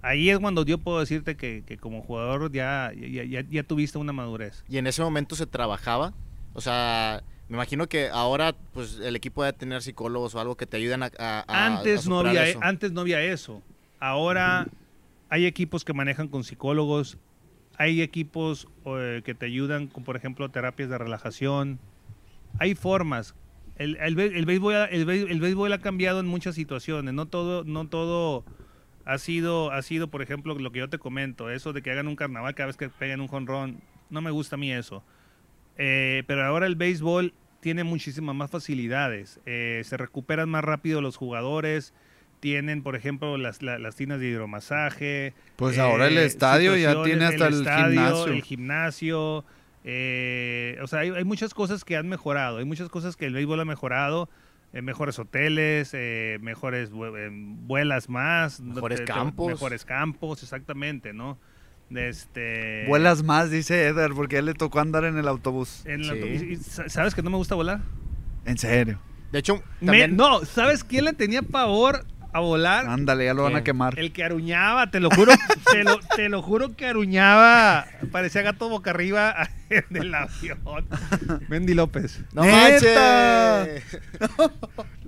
Ahí 0.00 0.28
es 0.30 0.38
cuando 0.38 0.64
yo 0.64 0.78
puedo 0.78 1.00
decirte 1.00 1.36
que, 1.36 1.62
que 1.66 1.76
como 1.78 2.02
jugador 2.02 2.50
ya, 2.52 2.92
ya, 2.94 3.24
ya, 3.24 3.40
ya 3.48 3.62
tuviste 3.62 3.98
una 3.98 4.12
madurez. 4.12 4.64
Y 4.68 4.78
en 4.78 4.86
ese 4.86 5.02
momento 5.02 5.34
se 5.36 5.46
trabajaba. 5.46 6.12
O 6.52 6.60
sea, 6.60 7.22
me 7.48 7.56
imagino 7.56 7.88
que 7.88 8.08
ahora 8.10 8.54
pues 8.72 8.98
el 9.00 9.16
equipo 9.16 9.42
debe 9.44 9.56
tener 9.56 9.82
psicólogos 9.82 10.34
o 10.34 10.40
algo 10.40 10.56
que 10.56 10.66
te 10.66 10.76
ayuden 10.78 11.02
a, 11.02 11.10
a- 11.18 11.44
antes 11.66 12.06
a 12.06 12.10
no 12.10 12.18
había 12.20 12.48
eso. 12.48 12.58
antes 12.62 12.92
no 12.92 13.02
había 13.02 13.20
eso 13.22 13.62
ahora 14.00 14.66
hay 15.28 15.44
equipos 15.46 15.84
que 15.84 15.92
manejan 15.92 16.28
con 16.28 16.42
psicólogos 16.44 17.18
hay 17.78 18.02
equipos 18.02 18.68
eh, 18.84 19.22
que 19.24 19.34
te 19.34 19.46
ayudan 19.46 19.86
con 19.88 20.04
por 20.04 20.16
ejemplo 20.16 20.50
terapias 20.50 20.88
de 20.88 20.98
relajación. 20.98 21.78
Hay 22.58 22.74
formas. 22.74 23.34
El, 23.76 23.96
el, 23.96 24.18
el 24.18 24.46
béisbol, 24.46 24.74
el, 24.90 25.08
el 25.08 25.40
béisbol 25.40 25.72
ha 25.72 25.78
cambiado 25.78 26.20
en 26.20 26.26
muchas 26.26 26.54
situaciones. 26.54 27.12
No 27.14 27.26
todo 27.26 27.64
no 27.64 27.88
todo 27.88 28.44
ha 29.04 29.18
sido 29.18 29.70
ha 29.72 29.82
sido 29.82 30.08
por 30.08 30.22
ejemplo 30.22 30.54
lo 30.54 30.72
que 30.72 30.78
yo 30.78 30.88
te 30.88 30.98
comento 30.98 31.50
eso 31.50 31.72
de 31.72 31.82
que 31.82 31.90
hagan 31.90 32.08
un 32.08 32.16
carnaval 32.16 32.54
cada 32.54 32.68
vez 32.68 32.76
que 32.76 32.88
peguen 32.88 33.20
un 33.20 33.28
jonrón 33.28 33.82
no 34.10 34.20
me 34.22 34.30
gusta 34.30 34.56
a 34.56 34.58
mí 34.58 34.72
eso. 34.72 35.02
Eh, 35.76 36.22
pero 36.26 36.44
ahora 36.44 36.66
el 36.66 36.76
béisbol 36.76 37.34
tiene 37.60 37.82
muchísimas 37.82 38.34
más 38.34 38.50
facilidades. 38.50 39.40
Eh, 39.46 39.82
se 39.84 39.96
recuperan 39.96 40.48
más 40.48 40.62
rápido 40.62 41.00
los 41.00 41.16
jugadores. 41.16 41.94
Tienen, 42.44 42.82
por 42.82 42.94
ejemplo, 42.94 43.38
las, 43.38 43.62
la- 43.62 43.78
las 43.78 43.96
tinas 43.96 44.20
de 44.20 44.26
hidromasaje. 44.28 45.32
Pues 45.56 45.78
eh, 45.78 45.80
ahora 45.80 46.08
el 46.08 46.18
estadio 46.18 46.76
ya 46.76 47.02
tiene 47.02 47.24
hasta 47.24 47.46
el, 47.46 47.54
estadio, 47.54 47.88
gimnasio. 47.88 48.26
El 48.26 48.42
gimnasio. 48.42 49.44
eh, 49.82 50.78
o 50.82 50.86
sea, 50.86 50.98
hay, 50.98 51.08
hay 51.08 51.24
muchas 51.24 51.54
cosas 51.54 51.84
que 51.86 51.96
han 51.96 52.06
mejorado. 52.06 52.58
Hay 52.58 52.66
muchas 52.66 52.90
cosas 52.90 53.16
que 53.16 53.24
el 53.24 53.32
béisbol 53.32 53.60
ha 53.60 53.64
mejorado. 53.64 54.28
eh, 54.74 54.82
mejores 54.82 55.18
hoteles, 55.18 55.90
eh, 55.94 56.36
mejores 56.42 56.90
vue- 56.92 57.14
eh, 57.16 57.30
vuelas 57.32 58.10
más. 58.10 58.60
Mejores 58.60 58.98
te- 58.98 59.04
te- 59.06 59.12
campos. 59.12 59.48
Mejores 59.48 59.84
campos, 59.86 60.42
exactamente, 60.42 61.14
¿no? 61.14 61.38
Este, 61.94 62.84
Vuelas 62.88 63.22
más, 63.22 63.50
dice 63.50 63.86
Edgar, 63.86 64.12
porque 64.14 64.36
a 64.36 64.38
él 64.40 64.46
le 64.46 64.54
tocó 64.54 64.80
andar 64.80 65.04
en 65.04 65.16
el 65.16 65.28
autobús. 65.28 65.82
en 65.86 66.06
la- 66.06 66.12
Sí. 66.14 66.20
y- 66.20 66.52
y 66.52 66.56
sa- 66.56 66.88
¿Sabes 66.88 67.14
que 67.14 67.22
no 67.22 67.30
me 67.30 67.36
gusta 67.36 67.54
volar? 67.54 67.80
En 68.44 68.58
serio. 68.58 68.98
De 69.32 69.38
hecho, 69.40 69.62
Me- 69.80 69.86
también 69.86 70.16
no, 70.16 70.44
¿sabes 70.44 70.84
quién 70.84 71.04
le 71.06 71.12
tenía 71.12 71.42
pavor 71.42 72.04
a 72.34 72.40
volar? 72.40 72.86
Ándale, 72.88 73.24
ya 73.26 73.34
lo 73.34 73.44
van 73.44 73.52
a 73.52 73.56
¿Quién? 73.56 73.64
quemar. 73.64 73.98
El 73.98 74.12
que 74.12 74.24
aruñaba, 74.24 74.90
te 74.90 75.00
lo 75.00 75.08
juro, 75.10 75.32
te 75.72 75.84
lo, 75.84 75.98
te 76.16 76.28
lo 76.28 76.42
juro 76.42 76.74
que 76.76 76.86
aruñaba, 76.86 77.86
parecía 78.12 78.42
gato 78.42 78.68
boca 78.68 78.90
arriba 78.90 79.48
en 79.70 79.84
el 79.96 80.14
avión. 80.14 80.58
Mendy 81.48 81.74
López. 81.74 82.20
¡No 82.32 82.42
¡Neta! 82.42 83.66
manches! 83.66 84.00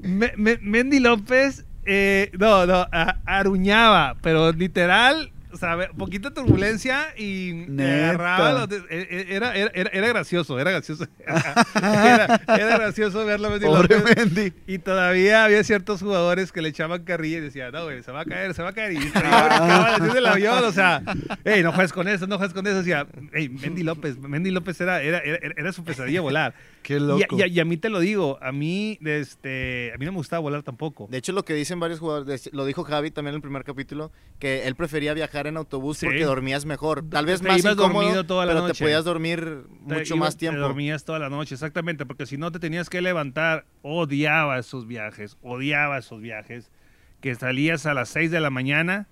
Me- 0.03 0.33
me- 0.37 0.59
Mendy 0.59 1.01
López, 1.01 1.65
eh, 1.85 2.31
no, 2.39 2.67
no, 2.67 2.87
a- 2.93 3.17
aruñaba, 3.27 4.17
pero 4.23 4.53
literal, 4.53 5.33
o 5.57 5.59
sea, 5.59 5.89
poquita 5.97 6.33
turbulencia 6.33 7.07
y 7.17 7.65
Neta. 7.69 8.11
agarraba 8.11 8.53
los 8.53 8.69
de- 8.69 8.77
e- 8.91 9.09
e- 9.11 9.35
era, 9.37 9.55
era, 9.57 9.71
era, 9.75 9.91
era 9.91 10.09
gracioso, 10.09 10.61
era 10.61 10.71
gracioso. 10.71 11.07
Era, 11.77 12.41
era 12.49 12.79
gracioso 12.79 13.25
verlo 13.25 13.51
Mendy 13.51 13.67
Pobre 13.67 13.99
López. 13.99 14.17
Mendy. 14.17 14.53
Y 14.67 14.79
todavía 14.79 15.45
había 15.45 15.63
ciertos 15.65 16.01
jugadores 16.01 16.53
que 16.53 16.63
le 16.63 16.69
echaban 16.69 17.05
carrilla 17.05 17.39
y 17.39 17.41
decían, 17.41 17.73
no, 17.73 17.85
güey, 17.85 18.03
se 18.03 18.13
va 18.13 18.21
a 18.21 18.25
caer, 18.25 18.55
se 18.55 18.63
va 18.63 18.71
a 18.71 18.73
caer. 18.73 18.93
Y 18.93 18.97
brincaba 18.99 19.99
desde 20.01 20.19
el 20.19 20.27
avión, 20.27 20.65
o 20.65 20.73
sea, 20.73 21.03
hey, 21.45 21.63
no 21.63 21.73
juegues 21.73 21.93
con 21.93 22.09
eso, 22.09 22.27
no 22.27 22.37
juegues 22.39 22.55
con 22.55 22.67
eso. 22.67 22.77
Decía, 22.79 23.07
hey, 23.33 23.49
Mendy 23.49 23.83
López, 23.83 24.19
Mendy 24.19 24.51
López 24.51 24.81
era, 24.81 25.03
era, 25.03 25.19
era, 25.19 25.39
era 25.57 25.73
su 25.73 25.85
pesadilla 25.85 26.21
volar. 26.21 26.55
Qué 26.87 26.99
Y, 26.99 27.01
loco. 27.01 27.35
a- 27.35 27.39
y 27.39 27.43
a- 27.43 27.47
y 27.49 27.59
a 27.59 27.65
mí 27.65 27.77
te 27.77 27.89
lo 27.91 27.99
digo, 27.99 28.39
a 28.41 28.53
mí, 28.53 28.97
este, 29.05 29.91
a 29.93 29.99
mí 29.99 30.05
no 30.07 30.13
me 30.13 30.19
gustaba 30.19 30.39
volar 30.39 30.63
tampoco. 30.63 31.09
De 31.11 31.19
hecho, 31.19 31.33
lo 31.33 31.45
que 31.45 31.53
dicen 31.53 31.81
varios 31.81 31.99
jugadores, 31.99 32.45
de- 32.45 32.51
lo 32.53 32.65
dijo 32.65 32.85
Javi 32.85 33.11
también 33.11 33.33
en 33.33 33.37
el 33.39 33.43
primer 33.43 33.65
capítulo, 33.65 34.13
que 34.39 34.69
él 34.69 34.77
prefería 34.77 35.13
viajar 35.13 35.49
en 35.49 35.57
autobús 35.57 35.99
Sí. 35.99 36.07
porque 36.07 36.23
dormías 36.25 36.65
mejor. 36.65 37.03
Tal 37.11 37.27
vez 37.27 37.41
Te 37.43 37.49
más 37.49 37.59
ibas 37.59 37.73
incómodo, 37.75 38.03
dormido 38.05 38.25
toda 38.25 38.47
la 38.47 38.53
pero 38.53 38.67
te 38.69 38.75
podías 38.75 39.05
dormir 39.05 39.65
mucho 39.81 40.17
más 40.17 40.37
tiempo. 40.37 40.59
Te 40.59 40.61
dormías 40.63 41.05
toda 41.05 41.19
la 41.19 41.29
noche, 41.29 41.55
exactamente, 41.55 42.07
porque 42.07 42.25
si 42.25 42.37
no 42.37 42.53
te 42.53 42.61
tenías 42.61 42.89
que 42.89 43.01
levantar, 43.01 43.67
odiaba 43.83 44.57
esos 44.57 44.87
viajes, 44.87 45.37
odiaba 45.43 45.99
esos 45.99 46.21
viajes, 46.21 46.71
que 47.21 47.35
salías 47.35 47.85
a 47.87 47.95
las 47.95 48.11
6 48.11 48.31
de 48.31 48.39
la 48.41 48.51
mañana 48.51 49.09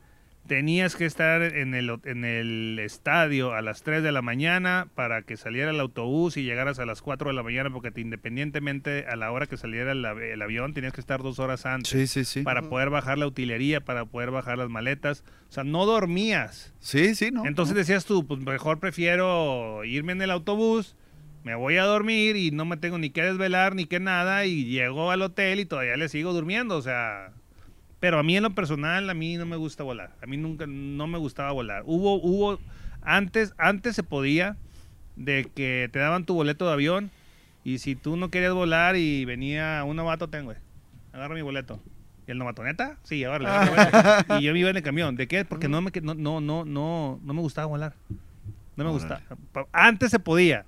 tenías 0.47 0.95
que 0.97 1.07
estar 1.07 1.43
en 1.43 1.75
el, 1.75 1.91
en 2.05 2.25
el 2.25 2.79
estadio 2.79 3.55
a 3.55 3.63
las 3.63 3.83
3 3.83 4.03
de 4.03 4.13
la 4.13 4.21
mañana 4.23 4.89
para 4.95 5.23
que 5.23 5.37
saliera 5.37 5.71
el 5.71 5.81
autobús 5.81 6.37
y 6.37 6.43
llegaras 6.43 6.79
a 6.79 6.85
las 6.87 7.01
4 7.01 7.31
de 7.31 7.35
la 7.35 7.43
mañana, 7.43 7.71
porque 7.71 7.91
te, 7.91 8.01
independientemente 8.03 9.07
a 9.07 9.17
la 9.17 9.31
hora 9.33 9.47
que 9.47 9.57
saliera 9.57 9.93
el, 9.93 10.05
av- 10.05 10.21
el 10.23 10.43
avión, 10.43 10.75
tenías 10.75 10.93
que 10.93 11.01
estar 11.01 11.23
dos 11.23 11.39
horas 11.39 11.65
antes 11.67 11.91
Sí, 11.91 12.07
sí, 12.07 12.25
sí. 12.25 12.43
para 12.43 12.63
poder 12.69 12.91
bajar 12.91 13.17
la 13.19 13.27
utilería, 13.27 13.81
para 13.81 14.05
poder 14.05 14.31
bajar 14.31 14.59
las 14.59 14.69
maletas. 14.69 15.25
O 15.49 15.53
sea, 15.53 15.65
no 15.65 15.87
dormías. 15.87 16.75
Sí, 16.79 17.15
sí, 17.15 17.31
no. 17.31 17.47
Entonces 17.47 17.75
no. 17.75 17.79
decías 17.79 18.05
tú, 18.05 18.27
pues 18.27 18.41
mejor 18.41 18.81
prefiero 18.81 19.83
irme 19.85 20.13
en 20.13 20.23
el 20.23 20.31
autobús, 20.31 20.97
me 21.43 21.55
voy 21.55 21.77
a 21.77 21.85
dormir 21.85 22.37
y 22.37 22.51
no 22.51 22.65
me 22.65 22.77
tengo 22.77 22.99
ni 22.99 23.11
que 23.11 23.23
desvelar 23.23 23.75
ni 23.75 23.85
que 23.87 24.01
nada 24.01 24.47
y 24.47 24.65
llego 24.67 25.11
al 25.11 25.23
hotel 25.23 25.61
y 25.61 25.67
todavía 25.67 25.97
le 25.97 26.09
sigo 26.09 26.33
durmiendo, 26.33 26.77
o 26.77 26.83
sea, 26.83 27.33
pero 28.05 28.19
a 28.19 28.23
mí 28.23 28.37
en 28.37 28.43
lo 28.43 28.51
personal 28.55 29.09
a 29.09 29.15
mí 29.15 29.39
no 29.39 29.47
me 29.47 29.57
gusta 29.57 29.83
volar, 29.83 30.11
a 30.23 30.27
mí 30.27 30.37
nunca 30.37 30.67
no 30.67 31.07
me 31.07 31.17
gustaba 31.17 31.53
volar. 31.53 31.85
Hubo 31.87 32.17
hubo 32.17 32.59
antes 33.01 33.55
antes 33.57 33.97
se 33.97 34.03
podía 34.03 34.59
de 35.17 35.51
que 35.55 35.89
te 35.91 36.01
daban 36.01 36.27
tu 36.27 36.35
boleto 36.35 36.67
de 36.67 36.75
avión 36.75 37.11
y 37.65 37.79
si 37.79 37.95
tú 37.97 38.19
no 38.19 38.29
querías 38.29 38.53
volar 38.53 38.97
y 38.97 39.25
venía 39.25 39.83
un 39.87 39.97
novato, 39.97 40.29
ten, 40.29 40.45
güey. 40.45 40.59
Agarra 41.15 41.35
mi 41.35 41.41
boleto. 41.41 41.81
¿Y 42.27 42.33
el 42.33 42.37
novato, 42.37 42.63
neta? 42.63 42.99
Sí, 43.05 43.25
agárralo, 43.25 43.73
güey. 43.73 44.41
Y 44.41 44.45
yo 44.45 44.53
me 44.53 44.59
iba 44.59 44.69
en 44.69 44.77
el 44.77 44.83
camión. 44.83 45.17
¿De 45.17 45.27
qué? 45.27 45.47
Porque 45.47 45.69
no 45.69 45.81
me, 45.81 45.91
no, 46.03 46.13
no, 46.15 46.41
no, 46.43 46.65
no, 46.67 47.21
no 47.25 47.33
me 47.35 47.41
gustaba 47.41 47.67
volar. 47.69 47.95
No 48.77 48.85
me 48.85 48.91
gustaba. 48.91 49.23
Antes 49.73 50.11
se 50.11 50.19
podía. 50.19 50.67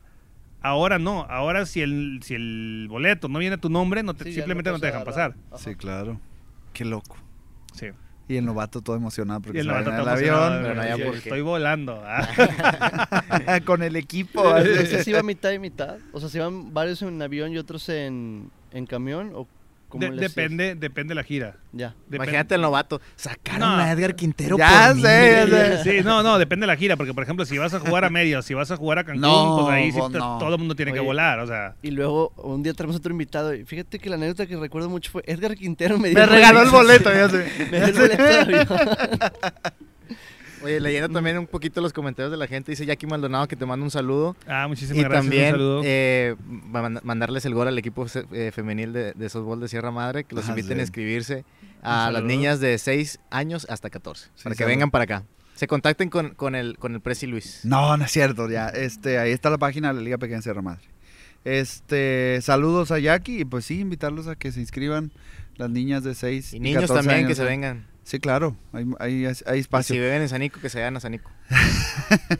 Ahora 0.63 0.99
no. 0.99 1.25
Ahora 1.29 1.67
si 1.67 1.83
el, 1.83 2.21
si 2.23 2.35
el 2.35 2.87
boleto 2.89 3.29
no 3.29 3.39
viene 3.41 3.57
a 3.57 3.59
tu 3.61 3.69
nombre, 3.69 4.03
no 4.03 4.15
te- 4.15 4.25
Sí, 4.25 4.33
simplemente 4.33 4.71
no 4.71 4.79
te 4.81 4.87
dejan 4.87 5.03
agarrar. 5.03 5.33
pasar. 5.35 5.45
Ajá. 5.53 5.59
Sí, 5.63 5.75
claro. 5.75 6.19
Qué 6.73 6.85
loco. 6.87 7.17
Sí. 7.77 7.87
Y 8.29 8.37
el 8.39 8.45
novato 8.45 8.81
todo 8.83 8.97
emocionado 8.97 9.41
porque 9.41 9.59
Y 9.59 9.61
el 9.61 9.67
se 9.67 9.73
va 9.73 9.81
novato 9.83 9.97
en 9.97 10.03
el 10.03 10.09
avión. 10.09 10.63
pero 10.63 10.75
no. 10.75 11.15
Estoy 11.15 11.41
volando. 11.43 12.03
Ah. 12.05 13.61
con 13.65 13.83
el 13.85 13.95
equipo. 13.95 14.49
así. 14.49 14.69
¿Ese 14.69 15.05
sí 15.05 15.11
iba 15.11 15.23
mitad 15.23 15.53
y 15.53 15.59
mitad? 15.61 15.99
O 16.13 16.19
sea, 16.19 16.29
¿se 16.29 16.39
iban 16.39 16.75
varios 16.75 17.03
en 17.03 17.23
avión 17.23 17.53
y 17.53 17.59
otros 17.59 17.89
en, 17.89 18.51
en 18.73 18.87
camión? 18.87 19.31
¿O 19.35 19.47
De- 19.93 20.11
depende, 20.11 20.75
depende 20.75 21.15
la 21.15 21.23
gira. 21.23 21.57
Ya. 21.73 21.95
Depen- 22.11 22.17
Imagínate 22.17 22.55
el 22.57 22.61
novato. 22.61 23.01
Sacaron 23.15 23.61
No. 23.61 23.77
a 23.77 23.91
Edgar 23.93 24.15
Quintero 24.17 24.59
Ya 24.59 24.89
por 24.89 24.97
mí. 24.97 25.03
sé, 25.03 25.47
ya 25.51 25.83
sé. 25.83 25.99
Sí, 25.99 26.05
no, 26.05 26.23
no, 26.23 26.39
depende 26.39 26.65
de 26.65 26.69
la 26.69 26.77
gira, 26.77 26.97
porque 26.97 27.15
por 27.15 27.23
ejemplo, 27.23 27.45
si 27.47 27.57
vas 27.57 27.73
a 27.73 27.81
jugar 27.81 28.05
a 28.05 28.11
medios, 28.11 28.45
si 28.45 28.53
vas 28.55 28.71
a 28.71 28.77
jugar 28.77 28.99
a 28.99 29.05
Cancún, 29.05 29.21
No, 29.23 29.61
pues 29.63 29.75
ahí 29.75 29.93
sí 29.93 29.99
te- 30.13 30.19
no. 30.19 30.39
todo 30.39 30.53
el 30.55 30.59
mundo 30.59 30.75
tiene 30.75 30.93
que 30.93 31.01
volar, 31.01 31.39
o 31.39 31.47
sea. 31.47 31.75
Y 31.83 31.93
luego 31.93 32.33
un 32.37 32.63
día 32.63 32.75
tenemos 32.75 32.97
otro 32.97 33.13
invitado. 33.13 33.55
Y 33.55 33.65
fíjate 33.65 33.99
que 33.99 34.11
la 34.11 34.17
anécdota 34.17 34.47
que 34.47 34.57
recuerdo 34.57 34.91
mucho 34.91 35.11
fue 35.13 35.23
Edgar 35.27 35.55
Quintero 35.57 35.99
me 35.99 36.09
dio 36.11 36.19
Me 36.19 36.27
regaló 36.27 36.63
el 36.63 36.71
boleto, 36.71 37.11
ya 37.13 37.29
sé. 37.31 37.47
Me 37.71 37.79
dio 37.79 37.87
el 37.87 37.93
boleto 37.95 38.75
de. 38.75 39.31
Oye, 40.63 40.81
leyendo 40.81 41.09
también 41.11 41.39
un 41.39 41.47
poquito 41.47 41.81
los 41.81 41.93
comentarios 41.93 42.31
de 42.31 42.37
la 42.37 42.47
gente, 42.47 42.73
dice 42.73 42.87
Jackie 42.87 43.07
Maldonado 43.07 43.47
que 43.47 43.57
te 43.57 43.67
manda 43.67 43.85
un 43.85 43.91
saludo. 43.91 44.35
Ah, 44.47 44.67
muchísimas 44.69 44.97
Y 44.99 45.01
gracias. 45.03 45.25
un 45.25 45.31
también 45.31 45.51
saludo. 45.53 45.83
eh, 45.85 46.35
man- 46.49 47.01
mandarles 47.03 47.45
el 47.45 47.55
gol 47.55 47.69
al 47.69 47.79
equipo 47.79 48.07
eh, 48.33 48.51
femenil 48.55 48.93
de, 48.93 49.13
de 49.13 49.29
softball 49.29 49.61
de 49.61 49.69
Sierra 49.69 49.91
Madre, 49.91 50.25
que 50.25 50.35
los 50.35 50.47
Ah, 50.47 50.51
inviten 50.51 50.79
a 50.79 50.83
inscribirse 50.83 51.45
Un 51.83 51.89
a 51.89 52.11
las 52.11 52.23
niñas 52.23 52.61
de 52.61 52.79
6 52.79 53.19
años 53.31 53.67
hasta 53.71 53.91
14, 53.91 54.25
Sí, 54.35 54.45
para 54.45 54.55
que 54.55 54.59
saludo. 54.59 54.69
vengan 54.71 54.91
para 54.91 55.05
acá. 55.05 55.25
Se 55.55 55.67
contacten 55.67 56.11
con, 56.11 56.35
con 56.35 56.55
el, 56.55 56.77
con 56.79 56.95
el 56.95 57.01
Presi 57.01 57.27
Luis. 57.27 57.61
No, 57.65 57.97
no 57.97 58.05
es 58.05 58.11
cierto, 58.11 58.49
ya. 58.51 58.69
Este, 58.69 59.19
ahí 59.19 59.31
está 59.33 59.49
la 59.51 59.59
página 59.59 59.89
de 59.89 59.95
la 59.95 60.01
Liga 60.03 60.19
Pequeña 60.19 60.43
Sierra 60.43 60.61
Madre. 60.63 60.83
Este, 61.45 62.41
saludos 62.43 62.91
a 62.91 62.99
Jackie 62.99 63.41
y 63.41 63.45
pues 63.45 63.65
sí, 63.65 63.81
invitarlos 63.81 64.27
a 64.27 64.37
que 64.37 64.53
se 64.53 64.61
inscriban 64.61 65.13
las 65.57 65.71
niñas 65.71 66.03
de 66.03 66.15
6 66.15 66.53
Y 66.55 66.61
niños 66.61 66.89
también 66.89 67.27
que 67.27 67.35
se 67.35 67.45
vengan. 67.45 67.87
Sí, 68.07 68.21
claro, 68.21 68.55
hay, 68.73 68.87
hay, 69.01 69.25
hay 69.47 69.57
Y 69.59 69.61
espacio. 69.61 69.95
si 69.95 69.99
beben 69.99 70.23
en 70.23 70.29
Sanico, 70.29 70.61
que 70.61 70.69
se 70.69 70.79
vayan 70.79 70.97
a 70.97 71.01
Sanico. 71.01 71.29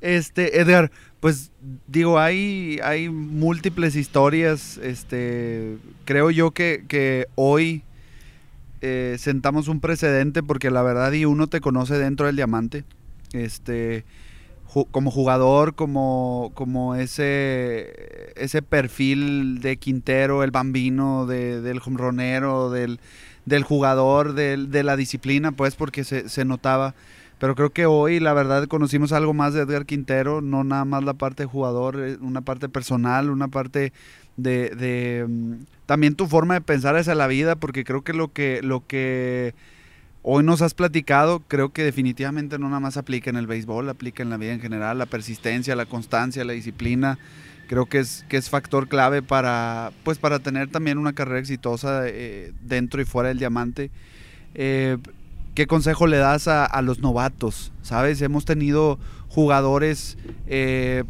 Este, 0.00 0.60
Edgar, 0.60 0.92
pues 1.18 1.50
digo, 1.88 2.20
hay, 2.20 2.78
hay 2.84 3.08
múltiples 3.08 3.96
historias. 3.96 4.78
Este, 4.78 5.76
creo 6.04 6.30
yo 6.30 6.52
que, 6.52 6.84
que 6.86 7.26
hoy 7.34 7.82
eh, 8.80 9.16
sentamos 9.18 9.66
un 9.66 9.80
precedente 9.80 10.42
porque 10.44 10.70
la 10.70 10.82
verdad 10.82 11.10
y 11.12 11.24
uno 11.24 11.48
te 11.48 11.60
conoce 11.60 11.94
dentro 11.98 12.26
del 12.26 12.36
diamante. 12.36 12.84
Este, 13.32 14.04
ju- 14.72 14.86
como 14.92 15.10
jugador, 15.10 15.74
como, 15.74 16.52
como 16.54 16.94
ese, 16.94 18.32
ese 18.36 18.62
perfil 18.62 19.60
de 19.60 19.78
Quintero, 19.78 20.44
el 20.44 20.52
bambino, 20.52 21.26
de- 21.26 21.60
del 21.60 21.80
hombronero, 21.84 22.70
del, 22.70 23.00
del 23.48 23.62
jugador, 23.64 24.34
del- 24.34 24.70
de 24.70 24.82
la 24.84 24.96
disciplina, 24.96 25.52
pues 25.52 25.74
porque 25.74 26.04
se, 26.04 26.28
se 26.28 26.44
notaba. 26.44 26.94
Pero 27.38 27.54
creo 27.54 27.70
que 27.70 27.86
hoy, 27.86 28.18
la 28.20 28.32
verdad, 28.32 28.66
conocimos 28.66 29.12
algo 29.12 29.32
más 29.32 29.54
de 29.54 29.60
Edgar 29.62 29.86
Quintero, 29.86 30.40
no 30.40 30.64
nada 30.64 30.84
más 30.84 31.04
la 31.04 31.14
parte 31.14 31.44
de 31.44 31.48
jugador, 31.48 31.96
eh, 32.00 32.16
una 32.20 32.40
parte 32.40 32.68
personal, 32.68 33.30
una 33.30 33.48
parte 33.48 33.92
de, 34.36 34.70
de, 34.70 35.24
mm, 35.28 35.52
también 35.86 36.14
tu 36.16 36.26
forma 36.26 36.54
de 36.54 36.60
pensar 36.60 36.96
hacia 36.96 37.14
la 37.14 37.26
vida, 37.28 37.54
porque 37.56 37.84
creo 37.84 38.02
que 38.02 38.12
lo 38.12 38.32
que, 38.32 38.60
lo 38.62 38.84
que 38.86 39.54
hoy 40.22 40.42
nos 40.44 40.62
has 40.62 40.74
platicado, 40.74 41.40
creo 41.48 41.72
que 41.72 41.84
definitivamente 41.84 42.58
no 42.58 42.68
nada 42.68 42.80
más 42.80 42.96
aplica 42.96 43.30
en 43.30 43.36
el 43.36 43.46
béisbol, 43.46 43.88
aplica 43.88 44.22
en 44.22 44.30
la 44.30 44.36
vida 44.36 44.52
en 44.52 44.60
general, 44.60 44.98
la 44.98 45.06
persistencia, 45.06 45.76
la 45.76 45.86
constancia, 45.86 46.44
la 46.44 46.52
disciplina. 46.54 47.18
Creo 47.68 47.84
que 47.84 47.98
es, 47.98 48.24
que 48.28 48.38
es 48.38 48.48
factor 48.48 48.88
clave 48.88 49.22
para, 49.22 49.92
pues, 50.02 50.18
para 50.18 50.38
tener 50.38 50.70
también 50.70 50.96
una 50.96 51.12
carrera 51.12 51.38
exitosa 51.38 52.02
eh, 52.06 52.52
dentro 52.62 53.02
y 53.02 53.04
fuera 53.04 53.28
del 53.28 53.38
diamante. 53.38 53.90
Eh, 54.54 54.96
¿Qué 55.54 55.66
consejo 55.66 56.06
le 56.06 56.16
das 56.16 56.48
a, 56.48 56.64
a 56.64 56.80
los 56.80 57.00
novatos? 57.00 57.72
¿Sabes? 57.82 58.22
Hemos 58.22 58.46
tenido 58.46 58.98
jugadores, 59.28 60.16
eh, 60.46 61.04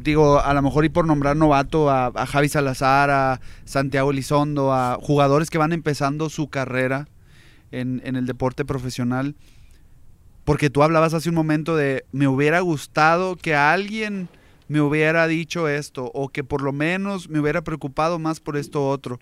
digo, 0.00 0.40
a 0.40 0.54
lo 0.54 0.62
mejor 0.62 0.84
y 0.84 0.90
por 0.90 1.06
nombrar 1.06 1.36
novato 1.36 1.90
a, 1.90 2.12
Javi 2.26 2.48
Salazar, 2.48 3.10
a 3.10 3.40
Santiago 3.64 4.12
Elizondo, 4.12 4.72
a 4.72 4.96
jugadores 5.00 5.50
que 5.50 5.58
van 5.58 5.72
empezando 5.72 6.30
su 6.30 6.48
carrera 6.48 7.08
en, 7.72 8.00
en 8.04 8.14
el 8.14 8.26
deporte 8.26 8.64
profesional. 8.64 9.34
Porque 10.44 10.70
tú 10.70 10.84
hablabas 10.84 11.14
hace 11.14 11.28
un 11.28 11.34
momento 11.34 11.76
de, 11.76 12.04
me 12.12 12.28
hubiera 12.28 12.60
gustado 12.60 13.34
que 13.34 13.56
alguien 13.56 14.28
me 14.70 14.80
hubiera 14.80 15.26
dicho 15.26 15.68
esto, 15.68 16.10
o 16.14 16.28
que 16.28 16.44
por 16.44 16.62
lo 16.62 16.72
menos 16.72 17.28
me 17.28 17.40
hubiera 17.40 17.62
preocupado 17.64 18.20
más 18.20 18.38
por 18.38 18.56
esto 18.56 18.88
otro. 18.88 19.18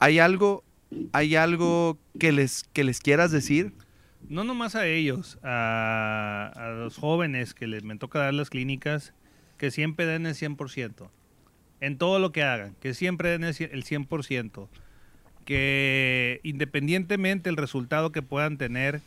¿Hay 0.00 0.18
algo, 0.18 0.64
hay 1.12 1.36
algo 1.36 1.96
que 2.18 2.32
les, 2.32 2.64
que 2.72 2.82
les 2.82 2.98
quieras 3.00 3.30
decir? 3.30 3.72
No 4.28 4.42
nomás 4.42 4.74
a 4.74 4.88
ellos, 4.88 5.38
a, 5.44 6.52
a 6.56 6.68
los 6.70 6.96
jóvenes 6.96 7.54
que 7.54 7.68
les 7.68 7.84
me 7.84 7.96
toca 7.96 8.18
dar 8.18 8.34
las 8.34 8.50
clínicas, 8.50 9.14
que 9.56 9.70
siempre 9.70 10.04
den 10.04 10.26
el 10.26 10.34
100%. 10.34 11.08
En 11.80 11.96
todo 11.96 12.18
lo 12.18 12.32
que 12.32 12.42
hagan, 12.42 12.74
que 12.80 12.92
siempre 12.92 13.30
den 13.30 13.44
el 13.44 13.54
cien- 13.54 13.70
el 13.72 13.84
100%. 13.84 14.66
Que 15.44 16.40
independientemente 16.42 17.48
del 17.48 17.56
resultado 17.56 18.10
que 18.12 18.20
puedan 18.22 18.58
tener, 18.58 19.00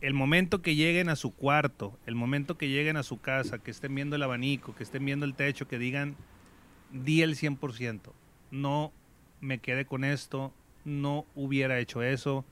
el 0.00 0.14
momento 0.14 0.62
que 0.62 0.74
lleguen 0.74 1.08
a 1.08 1.16
su 1.16 1.34
cuarto, 1.34 1.98
el 2.06 2.14
momento 2.14 2.56
que 2.56 2.68
lleguen 2.68 2.96
a 2.96 3.02
su 3.02 3.20
casa, 3.20 3.58
que 3.58 3.70
estén 3.70 3.94
viendo 3.94 4.16
el 4.16 4.22
abanico, 4.22 4.74
que 4.74 4.82
estén 4.84 5.04
viendo 5.04 5.26
el 5.26 5.34
techo, 5.34 5.66
que 5.68 5.78
digan, 5.78 6.16
di 6.92 7.22
el 7.22 7.36
100%. 7.36 8.12
No 8.50 8.92
me 9.40 9.58
quedé 9.58 9.84
con 9.84 10.04
esto, 10.04 10.52
no 10.84 11.26
hubiera 11.34 11.78
hecho 11.78 12.02
eso 12.02 12.44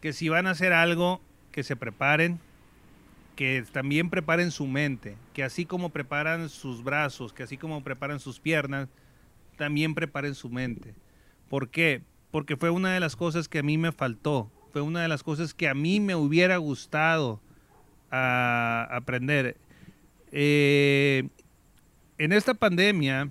que 0.00 0.12
si 0.12 0.28
van 0.28 0.46
a 0.46 0.50
hacer 0.50 0.72
algo, 0.72 1.20
que 1.52 1.62
se 1.62 1.76
preparen, 1.76 2.38
que 3.34 3.64
también 3.72 4.10
preparen 4.10 4.50
su 4.50 4.66
mente, 4.66 5.16
que 5.32 5.42
así 5.42 5.66
como 5.66 5.90
preparan 5.90 6.48
sus 6.48 6.84
brazos, 6.84 7.32
que 7.32 7.42
así 7.42 7.56
como 7.56 7.82
preparan 7.82 8.20
sus 8.20 8.40
piernas, 8.40 8.88
también 9.56 9.94
preparen 9.94 10.34
su 10.34 10.48
mente. 10.48 10.94
¿Por 11.48 11.70
qué? 11.70 12.02
Porque 12.30 12.56
fue 12.56 12.70
una 12.70 12.92
de 12.92 13.00
las 13.00 13.16
cosas 13.16 13.48
que 13.48 13.58
a 13.58 13.62
mí 13.62 13.78
me 13.78 13.92
faltó, 13.92 14.50
fue 14.76 14.82
una 14.82 15.00
de 15.00 15.08
las 15.08 15.22
cosas 15.22 15.54
que 15.54 15.70
a 15.70 15.74
mí 15.74 16.00
me 16.00 16.14
hubiera 16.14 16.58
gustado 16.58 17.40
ah, 18.10 18.86
aprender. 18.90 19.56
Eh, 20.32 21.30
en 22.18 22.32
esta 22.34 22.52
pandemia, 22.52 23.30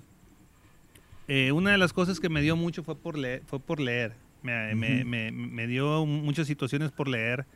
eh, 1.28 1.52
una 1.52 1.70
de 1.70 1.78
las 1.78 1.92
cosas 1.92 2.18
que 2.18 2.28
me 2.28 2.42
dio 2.42 2.56
mucho 2.56 2.82
fue 2.82 2.96
por 2.96 3.16
leer. 3.16 3.44
Fue 3.46 3.60
por 3.60 3.78
leer. 3.78 4.16
Me, 4.42 5.66
dio 5.68 6.04
muchas 6.04 6.48
situaciones 6.48 6.90
por 6.90 7.06
leer. 7.06 7.46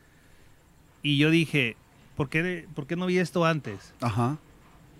Y 1.03 1.17
yo 1.17 1.29
dije, 1.29 1.75
¿por 2.15 2.29
qué, 2.29 2.69
¿por 2.73 2.87
qué 2.87 2.95
no 2.95 3.07
vi 3.07 3.17
esto 3.17 3.43
antes? 3.43 3.93
Ajá. 3.99 4.37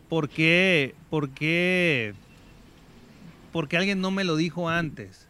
¿Por 0.10 0.28
qué, 0.28 0.96
por 1.10 1.30
qué, 1.30 2.14
por 3.54 3.70
qué 3.70 3.78
alguien 3.78 4.02
no 4.02 4.12
me 4.12 4.26
lo 4.26 4.36
dijo 4.36 4.68
antes? 4.68 5.30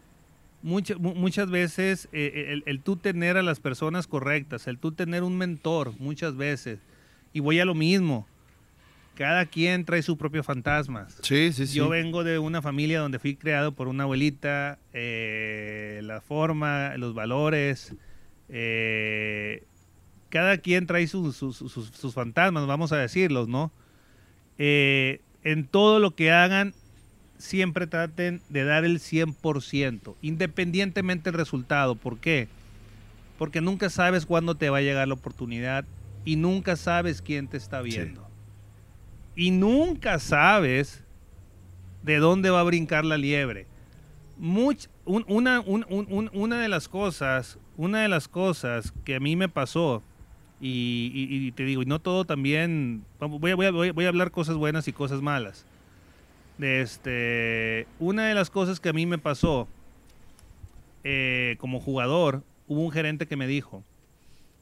Mucha- 0.64 0.98
mu- 0.98 1.16
muchas 1.16 1.50
veces 1.50 2.08
eh, 2.12 2.46
el, 2.50 2.64
el 2.68 2.82
tú 2.82 2.96
tener 2.96 3.38
a 3.38 3.42
las 3.44 3.60
personas 3.60 4.06
correctas, 4.08 4.68
el 4.68 4.78
tú 4.78 4.92
tener 4.92 5.24
un 5.24 5.38
mentor, 5.38 5.94
muchas 6.00 6.36
veces, 6.38 6.80
y 7.34 7.40
voy 7.40 7.60
a 7.60 7.66
lo 7.66 7.74
mismo, 7.74 8.28
cada 9.16 9.46
quien 9.46 9.86
trae 9.86 10.02
su 10.02 10.18
propio 10.18 10.44
fantasmas. 10.44 11.18
Sí, 11.24 11.52
sí, 11.54 11.66
sí. 11.68 11.76
Yo 11.78 11.90
vengo 11.90 12.24
de 12.24 12.40
una 12.40 12.62
familia 12.62 13.00
donde 13.00 13.20
fui 13.20 13.36
creado 13.36 13.72
por 13.74 13.88
una 13.88 14.04
abuelita, 14.04 14.78
eh, 14.94 16.00
la 16.04 16.22
forma, 16.22 16.96
los 16.98 17.14
valores, 17.14 17.96
eh, 18.50 19.64
cada 20.30 20.58
quien 20.60 20.86
trae 20.88 21.08
sus, 21.08 21.36
sus, 21.36 21.58
sus, 21.58 21.72
sus 21.90 22.14
fantasmas, 22.14 22.68
vamos 22.68 22.92
a 22.92 22.98
decirlos, 22.98 23.48
¿no? 23.48 23.72
Eh, 24.58 25.22
en 25.44 25.66
todo 25.66 26.00
lo 26.00 26.16
que 26.16 26.32
hagan, 26.32 26.74
siempre 27.42 27.88
traten 27.88 28.42
de 28.50 28.64
dar 28.64 28.86
el 28.86 29.00
100%, 29.00 30.16
independientemente 30.22 31.32
del 31.32 31.38
resultado. 31.40 31.96
¿Por 31.96 32.18
qué? 32.20 32.48
Porque 33.38 33.62
nunca 33.62 33.90
sabes 33.90 34.26
cuándo 34.26 34.56
te 34.56 34.70
va 34.70 34.78
a 34.78 34.82
llegar 34.82 35.08
la 35.08 35.16
oportunidad 35.16 35.86
y 36.24 36.36
nunca 36.36 36.76
sabes 36.76 37.22
quién 37.22 37.48
te 37.48 37.58
está 37.58 37.82
viendo. 37.82 38.28
Y 39.36 39.52
nunca 39.52 40.20
sabes 40.20 41.04
de 42.04 42.18
dónde 42.18 42.50
va 42.50 42.60
a 42.60 42.64
brincar 42.64 43.06
la 43.06 43.18
liebre. 43.18 43.66
Much, 44.38 44.88
un- 45.06 45.26
una, 45.28 45.60
un- 45.62 45.86
un- 45.90 46.08
un- 46.10 46.30
una 46.34 46.62
de 46.62 46.68
las 46.70 46.88
cosas, 46.88 47.58
una 47.78 48.02
de 48.02 48.08
las 48.08 48.28
cosas 48.28 48.94
que 49.06 49.16
a 49.16 49.20
mí 49.20 49.36
me 49.36 49.50
pasó, 49.50 50.04
y, 50.60 51.12
y- 51.14 51.48
y 51.48 51.52
te 51.54 51.64
digo, 51.64 51.82
y 51.82 51.86
no 51.86 52.00
todo 52.00 52.26
también, 52.26 53.04
voy 53.20 53.54
voy 53.54 53.66
a- 53.66 53.72
voy 53.72 53.90
voy 53.92 54.06
a 54.06 54.10
hablar 54.10 54.30
cosas 54.32 54.56
buenas 54.58 54.88
y 54.88 54.94
cosas 54.94 55.22
malas. 55.22 55.66
Este, 56.62 57.88
una 58.00 58.28
de 58.28 58.36
las 58.36 58.50
cosas 58.50 58.80
que 58.80 58.90
a 58.90 58.94
mí 58.94 59.06
me 59.06 59.18
pasó 59.18 59.68
eh, 61.04 61.56
como 61.60 61.80
jugador, 61.80 62.44
hubo 62.68 62.82
un 62.82 62.92
gerente 62.92 63.26
que 63.26 63.36
me 63.36 63.48
dijo, 63.48 63.84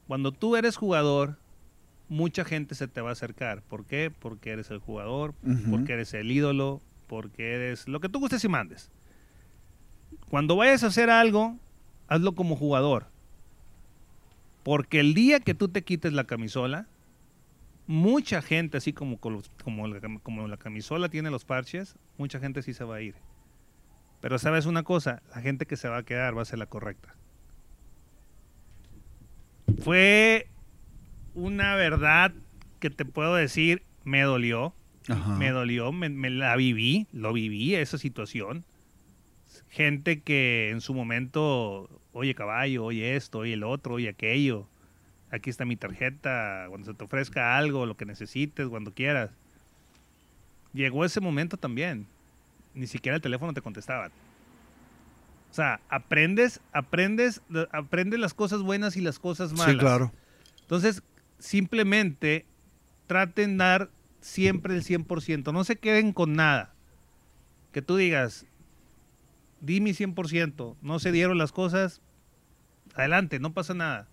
cuando 0.08 0.32
tú 0.32 0.56
eres 0.56 0.76
jugador, 0.76 1.36
mucha 2.08 2.44
gente 2.44 2.74
se 2.74 2.88
te 2.88 3.00
va 3.00 3.10
a 3.10 3.12
acercar. 3.12 3.62
¿Por 3.62 3.84
qué? 3.84 4.10
Porque 4.10 4.50
eres 4.50 4.70
el 4.70 4.78
jugador, 4.78 5.34
porque 5.70 5.92
eres 5.92 6.12
el 6.14 6.30
ídolo, 6.30 6.80
porque 7.06 7.54
eres 7.54 7.86
lo 7.86 8.00
que 8.00 8.08
tú 8.08 8.18
gustes 8.18 8.44
y 8.44 8.48
mandes. 8.48 8.90
Cuando 10.28 10.56
vayas 10.56 10.82
a 10.84 10.88
hacer 10.88 11.10
algo, 11.10 11.56
hazlo 12.08 12.34
como 12.34 12.56
jugador. 12.56 13.06
Porque 14.62 15.00
el 15.00 15.14
día 15.14 15.40
que 15.40 15.54
tú 15.54 15.68
te 15.68 15.82
quites 15.82 16.12
la 16.12 16.24
camisola, 16.24 16.86
mucha 17.90 18.40
gente, 18.40 18.76
así 18.76 18.92
como, 18.92 19.18
como, 19.18 19.88
la, 19.88 20.00
como 20.22 20.46
la 20.46 20.56
camisola 20.56 21.08
tiene 21.08 21.28
los 21.28 21.44
parches, 21.44 21.96
mucha 22.18 22.38
gente 22.38 22.62
sí 22.62 22.72
se 22.72 22.84
va 22.84 22.96
a 22.96 23.00
ir. 23.00 23.16
Pero 24.20 24.38
sabes 24.38 24.66
una 24.66 24.84
cosa, 24.84 25.22
la 25.34 25.40
gente 25.40 25.66
que 25.66 25.76
se 25.76 25.88
va 25.88 25.96
a 25.98 26.02
quedar 26.04 26.38
va 26.38 26.42
a 26.42 26.44
ser 26.44 26.60
la 26.60 26.66
correcta. 26.66 27.16
Fue 29.82 30.46
una 31.34 31.74
verdad 31.74 32.32
que 32.78 32.90
te 32.90 33.04
puedo 33.04 33.34
decir, 33.34 33.82
me 34.04 34.22
dolió. 34.22 34.72
Ajá. 35.08 35.34
Me 35.34 35.50
dolió, 35.50 35.90
me, 35.90 36.10
me 36.10 36.30
la 36.30 36.54
viví, 36.54 37.08
lo 37.12 37.32
viví, 37.32 37.74
esa 37.74 37.98
situación. 37.98 38.64
Gente 39.68 40.20
que 40.20 40.70
en 40.70 40.80
su 40.80 40.94
momento, 40.94 41.90
oye 42.12 42.36
caballo, 42.36 42.84
oye 42.84 43.16
esto, 43.16 43.38
oye 43.38 43.54
el 43.54 43.64
otro, 43.64 43.94
oye 43.94 44.10
aquello. 44.10 44.68
Aquí 45.30 45.50
está 45.50 45.64
mi 45.64 45.76
tarjeta, 45.76 46.66
cuando 46.68 46.86
se 46.86 46.94
te 46.94 47.04
ofrezca 47.04 47.56
algo, 47.56 47.86
lo 47.86 47.96
que 47.96 48.04
necesites, 48.04 48.68
cuando 48.68 48.92
quieras. 48.92 49.30
Llegó 50.72 51.04
ese 51.04 51.20
momento 51.20 51.56
también. 51.56 52.06
Ni 52.74 52.86
siquiera 52.86 53.16
el 53.16 53.22
teléfono 53.22 53.52
te 53.52 53.62
contestaban. 53.62 54.10
O 55.50 55.54
sea, 55.54 55.80
aprendes, 55.88 56.60
aprendes, 56.72 57.42
aprendes 57.72 58.20
las 58.20 58.34
cosas 58.34 58.62
buenas 58.62 58.96
y 58.96 59.00
las 59.00 59.18
cosas 59.18 59.52
malas. 59.52 59.72
Sí, 59.72 59.78
claro. 59.78 60.12
Entonces, 60.62 61.02
simplemente 61.38 62.46
traten 63.06 63.58
de 63.58 63.64
dar 63.64 63.90
siempre 64.20 64.74
el 64.74 64.84
100%. 64.84 65.52
No 65.52 65.64
se 65.64 65.76
queden 65.76 66.12
con 66.12 66.34
nada. 66.34 66.72
Que 67.72 67.82
tú 67.82 67.96
digas, 67.96 68.46
di 69.60 69.80
mi 69.80 69.90
100%. 69.90 70.76
No 70.82 70.98
se 71.00 71.10
dieron 71.10 71.38
las 71.38 71.50
cosas. 71.50 72.00
Adelante, 72.94 73.40
no 73.40 73.52
pasa 73.52 73.74
nada. 73.74 74.08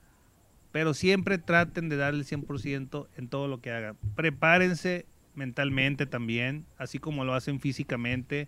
Pero 0.72 0.94
siempre 0.94 1.38
traten 1.38 1.90
de 1.90 1.98
dar 1.98 2.14
el 2.14 2.24
100% 2.26 3.08
en 3.18 3.28
todo 3.30 3.48
lo 3.48 3.62
que 3.62 3.72
hagan. 3.72 3.98
Prepárense 4.16 5.06
mentalmente 5.36 6.06
también, 6.06 6.66
así 6.78 7.00
como 7.00 7.24
lo 7.26 7.34
hacen 7.34 7.60
físicamente. 7.60 8.48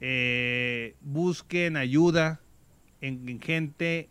Eh, 0.00 0.94
busquen 1.00 1.76
ayuda 1.76 2.40
en, 3.00 3.28
en 3.28 3.40
gente 3.40 4.08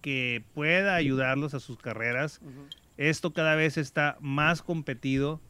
que 0.00 0.44
pueda 0.54 0.94
ayudarlos 0.94 1.54
a 1.54 1.60
sus 1.60 1.78
carreras. 1.78 2.40
Esto 2.96 3.32
cada 3.32 3.54
vez 3.54 3.78
está 3.78 4.16
más 4.20 4.62
competido, 4.62 5.40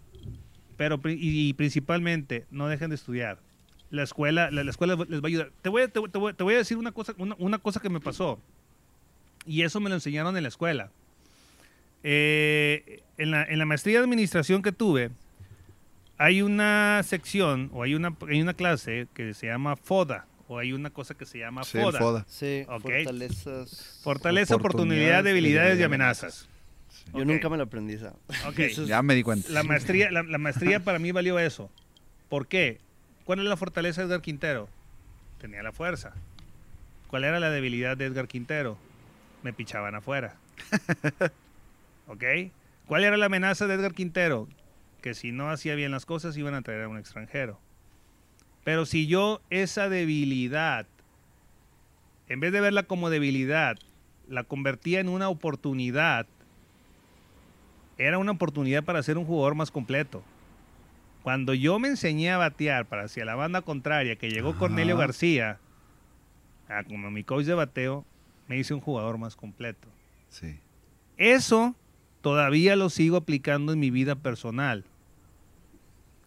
pero 0.76 1.00
y, 1.06 1.48
y 1.48 1.52
principalmente 1.54 2.46
no 2.50 2.68
dejen 2.68 2.90
de 2.90 2.96
estudiar. 2.96 3.38
La 3.90 4.02
escuela, 4.02 4.50
la, 4.50 4.64
la 4.64 4.70
escuela 4.70 4.94
les 5.08 5.20
va 5.20 5.24
a 5.24 5.28
ayudar. 5.28 5.52
Te 5.60 5.68
voy, 5.68 5.82
a- 5.82 5.88
te, 5.88 5.98
voy- 5.98 6.08
te 6.10 6.18
voy- 6.18 6.32
te 6.34 6.42
voy 6.44 6.54
a 6.54 6.58
decir 6.58 6.76
una 6.78 6.92
cosa, 6.92 7.14
una, 7.18 7.34
una 7.38 7.58
cosa 7.58 7.80
que 7.80 7.90
me 7.90 8.00
pasó. 8.00 8.40
Y 9.46 9.62
eso 9.62 9.80
me 9.80 9.88
lo 9.90 9.96
enseñaron 9.96 10.36
en 10.36 10.42
la 10.44 10.48
escuela. 10.48 10.90
Eh, 12.02 13.02
en, 13.18 13.30
la, 13.30 13.44
en 13.44 13.58
la 13.58 13.64
maestría 13.64 13.98
de 13.98 14.04
administración 14.04 14.62
que 14.62 14.72
tuve, 14.72 15.10
hay 16.18 16.42
una 16.42 17.00
sección 17.04 17.70
o 17.72 17.82
hay 17.82 17.94
una, 17.94 18.14
hay 18.28 18.40
una 18.42 18.54
clase 18.54 19.06
que 19.14 19.34
se 19.34 19.46
llama 19.46 19.76
FODA, 19.76 20.26
o 20.48 20.58
hay 20.58 20.72
una 20.72 20.90
cosa 20.90 21.14
que 21.14 21.26
se 21.26 21.38
llama 21.38 21.64
Sí, 21.64 21.78
FODA. 21.78 21.98
FODA. 21.98 22.24
Sí, 22.28 22.64
fortalezas. 22.66 24.00
Fortaleza, 24.02 24.54
oportunidad, 24.56 25.20
Oportunidades, 25.20 25.24
debilidades 25.24 25.80
y 25.80 25.82
amenazas. 25.82 26.48
Yo 27.14 27.24
nunca 27.24 27.48
me 27.48 27.56
lo 27.56 27.64
aprendí. 27.64 27.94
esa. 27.94 28.14
Es- 28.56 28.86
Ya 28.86 29.02
me 29.02 29.14
di 29.14 29.22
cuenta. 29.22 29.48
La 29.50 29.62
maestría, 29.62 30.10
la, 30.10 30.22
la 30.22 30.38
maestría 30.38 30.80
para 30.84 30.98
mí 30.98 31.10
valió 31.12 31.38
eso. 31.38 31.70
¿Por 32.28 32.46
qué? 32.46 32.78
¿Cuál 33.24 33.38
es 33.40 33.44
la 33.46 33.56
fortaleza 33.56 34.00
de 34.02 34.08
Edgar 34.08 34.20
Quintero? 34.22 34.68
Tenía 35.40 35.62
la 35.62 35.72
fuerza. 35.72 36.12
¿Cuál 37.08 37.24
era 37.24 37.40
la 37.40 37.50
debilidad 37.50 37.96
de 37.96 38.06
Edgar 38.06 38.26
Quintero? 38.28 38.76
Me 39.42 39.52
pichaban 39.52 39.94
afuera. 39.94 40.36
¿Ok? 42.06 42.24
¿Cuál 42.86 43.04
era 43.04 43.16
la 43.16 43.26
amenaza 43.26 43.66
de 43.66 43.74
Edgar 43.74 43.94
Quintero? 43.94 44.48
Que 45.00 45.14
si 45.14 45.32
no 45.32 45.50
hacía 45.50 45.74
bien 45.74 45.90
las 45.90 46.06
cosas 46.06 46.36
iban 46.36 46.54
a 46.54 46.62
traer 46.62 46.82
a 46.82 46.88
un 46.88 46.98
extranjero. 46.98 47.58
Pero 48.64 48.86
si 48.86 49.06
yo 49.06 49.40
esa 49.50 49.88
debilidad, 49.88 50.86
en 52.28 52.40
vez 52.40 52.52
de 52.52 52.60
verla 52.60 52.84
como 52.84 53.10
debilidad, 53.10 53.76
la 54.28 54.44
convertía 54.44 55.00
en 55.00 55.08
una 55.08 55.28
oportunidad, 55.28 56.26
era 57.98 58.18
una 58.18 58.32
oportunidad 58.32 58.84
para 58.84 59.02
ser 59.02 59.18
un 59.18 59.24
jugador 59.24 59.54
más 59.54 59.70
completo. 59.70 60.22
Cuando 61.22 61.54
yo 61.54 61.78
me 61.78 61.88
enseñé 61.88 62.30
a 62.30 62.36
batear 62.36 62.86
para 62.86 63.04
hacia 63.04 63.24
la 63.24 63.34
banda 63.34 63.62
contraria, 63.62 64.16
que 64.16 64.30
llegó 64.30 64.50
Ajá. 64.50 64.58
Cornelio 64.60 64.96
García, 64.96 65.58
como 66.88 67.10
mi 67.10 67.22
coach 67.22 67.44
de 67.44 67.54
bateo, 67.54 68.04
me 68.48 68.56
hice 68.56 68.74
un 68.74 68.80
jugador 68.80 69.18
más 69.18 69.36
completo. 69.36 69.88
Sí. 70.30 70.58
Eso 71.16 71.76
todavía 72.22 72.76
lo 72.76 72.88
sigo 72.88 73.16
aplicando 73.18 73.72
en 73.72 73.80
mi 73.80 73.90
vida 73.90 74.14
personal. 74.14 74.84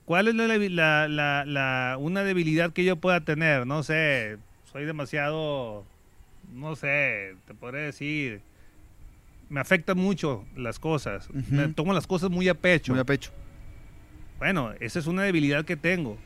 ¿Cuál 0.06 0.28
es 0.28 0.36
la, 0.36 0.48
la- 0.48 1.08
la- 1.08 1.46
la- 1.46 1.98
una 2.00 2.24
debilidad 2.24 2.72
que 2.72 2.84
yo 2.84 2.96
pueda 2.98 3.22
tener? 3.22 3.66
No 3.66 3.82
sé, 3.82 4.38
soy 4.72 4.86
demasiado, 4.86 5.84
no 6.54 6.76
sé, 6.76 7.36
te 7.48 7.56
podré 7.56 7.82
decir, 7.82 8.42
me 9.50 9.60
afectan 9.60 9.98
mucho 9.98 10.46
las 10.56 10.78
cosas, 10.78 11.28
me 11.50 11.70
tomo 11.70 11.92
las 11.94 12.06
cosas 12.06 12.30
muy 12.30 12.48
a 12.50 12.54
pecho. 12.54 12.92
Muy 12.92 13.02
a 13.02 13.06
pecho. 13.06 13.32
Bueno, 14.38 14.74
esa 14.80 15.00
es 15.00 15.08
una 15.08 15.24
debilidad 15.24 15.66
que 15.66 15.78
tengo, 15.78 16.18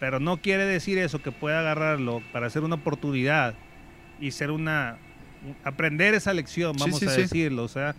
pero 0.00 0.20
no 0.20 0.38
quiere 0.42 0.66
decir 0.66 0.98
eso 0.98 1.22
que 1.22 1.32
pueda 1.32 1.60
agarrarlo 1.60 2.22
para 2.32 2.48
hacer 2.48 2.62
una 2.62 2.74
oportunidad 2.74 3.54
y 4.20 4.32
ser 4.32 4.50
una 4.50 4.98
aprender 5.62 6.14
esa 6.14 6.32
lección, 6.34 6.74
vamos 6.78 6.98
sí, 6.98 7.06
a 7.06 7.10
sí. 7.10 7.20
decirlo, 7.22 7.64
o 7.64 7.68
sea, 7.68 7.94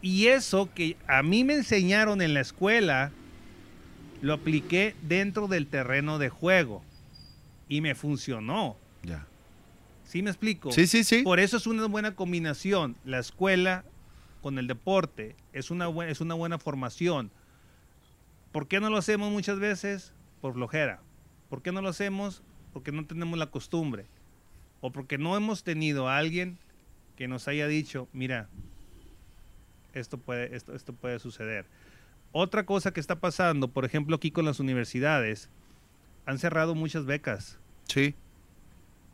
y 0.00 0.28
eso 0.28 0.68
que 0.74 0.96
a 1.06 1.22
mí 1.22 1.44
me 1.44 1.54
enseñaron 1.54 2.22
en 2.22 2.34
la 2.34 2.40
escuela 2.40 3.10
lo 4.20 4.34
apliqué 4.34 4.94
dentro 5.02 5.48
del 5.48 5.66
terreno 5.66 6.18
de 6.18 6.28
juego 6.28 6.82
y 7.68 7.80
me 7.80 7.94
funcionó. 7.94 8.76
Ya. 9.02 9.26
¿Sí 10.04 10.22
me 10.22 10.30
explico? 10.30 10.72
Sí, 10.72 10.86
sí, 10.86 11.04
sí. 11.04 11.22
Por 11.22 11.40
eso 11.40 11.56
es 11.56 11.66
una 11.66 11.86
buena 11.86 12.14
combinación. 12.14 12.96
La 13.04 13.18
escuela 13.18 13.84
con 14.40 14.58
el 14.58 14.66
deporte 14.66 15.36
es 15.52 15.70
una, 15.70 15.88
es 16.06 16.20
una 16.20 16.34
buena 16.34 16.58
formación. 16.58 17.30
¿Por 18.52 18.68
qué 18.68 18.80
no 18.80 18.90
lo 18.90 18.96
hacemos 18.96 19.30
muchas 19.30 19.58
veces? 19.58 20.12
Por 20.40 20.54
flojera. 20.54 21.00
¿Por 21.50 21.62
qué 21.62 21.72
no 21.72 21.82
lo 21.82 21.88
hacemos? 21.88 22.42
Porque 22.72 22.92
no 22.92 23.04
tenemos 23.04 23.38
la 23.38 23.50
costumbre. 23.50 24.06
O 24.80 24.90
porque 24.90 25.18
no 25.18 25.36
hemos 25.36 25.64
tenido 25.64 26.08
a 26.08 26.18
alguien 26.18 26.58
que 27.16 27.28
nos 27.28 27.48
haya 27.48 27.66
dicho, 27.66 28.08
mira, 28.12 28.48
esto 29.98 30.18
puede, 30.18 30.54
esto, 30.56 30.74
esto 30.74 30.92
puede 30.92 31.18
suceder. 31.18 31.66
Otra 32.32 32.64
cosa 32.66 32.92
que 32.92 33.00
está 33.00 33.20
pasando, 33.20 33.68
por 33.68 33.84
ejemplo, 33.84 34.16
aquí 34.16 34.30
con 34.30 34.44
las 34.44 34.60
universidades, 34.60 35.48
han 36.26 36.38
cerrado 36.38 36.74
muchas 36.74 37.06
becas. 37.06 37.58
Sí. 37.88 38.14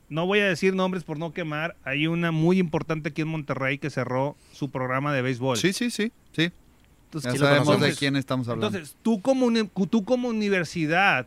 No 0.09 0.27
voy 0.27 0.40
a 0.40 0.47
decir 0.48 0.74
nombres 0.74 1.05
por 1.05 1.19
no 1.19 1.32
quemar. 1.32 1.77
Hay 1.85 2.06
una 2.09 2.31
muy 2.32 2.59
importante 2.59 3.09
aquí 3.11 3.23
en 3.23 3.28
Monterrey 3.28 3.78
que 3.78 3.89
cerró 3.90 4.36
su 4.52 4.70
programa 4.70 5.12
de 5.15 5.23
béisbol. 5.23 5.56
Sí, 5.56 5.73
sí, 5.73 5.90
sí. 5.90 6.12
Sí. 6.32 6.51
Entonces, 7.06 7.35
Ya 7.35 7.39
sabemos 7.39 7.81
de 7.81 7.94
quién 7.94 8.16
estamos 8.16 8.48
hablando. 8.48 8.66
entonces, 8.77 8.97
tú 9.02 9.23
como, 9.23 9.47
uni- 9.47 9.70
tú 9.89 10.05
como 10.05 10.28
universidad 10.28 11.27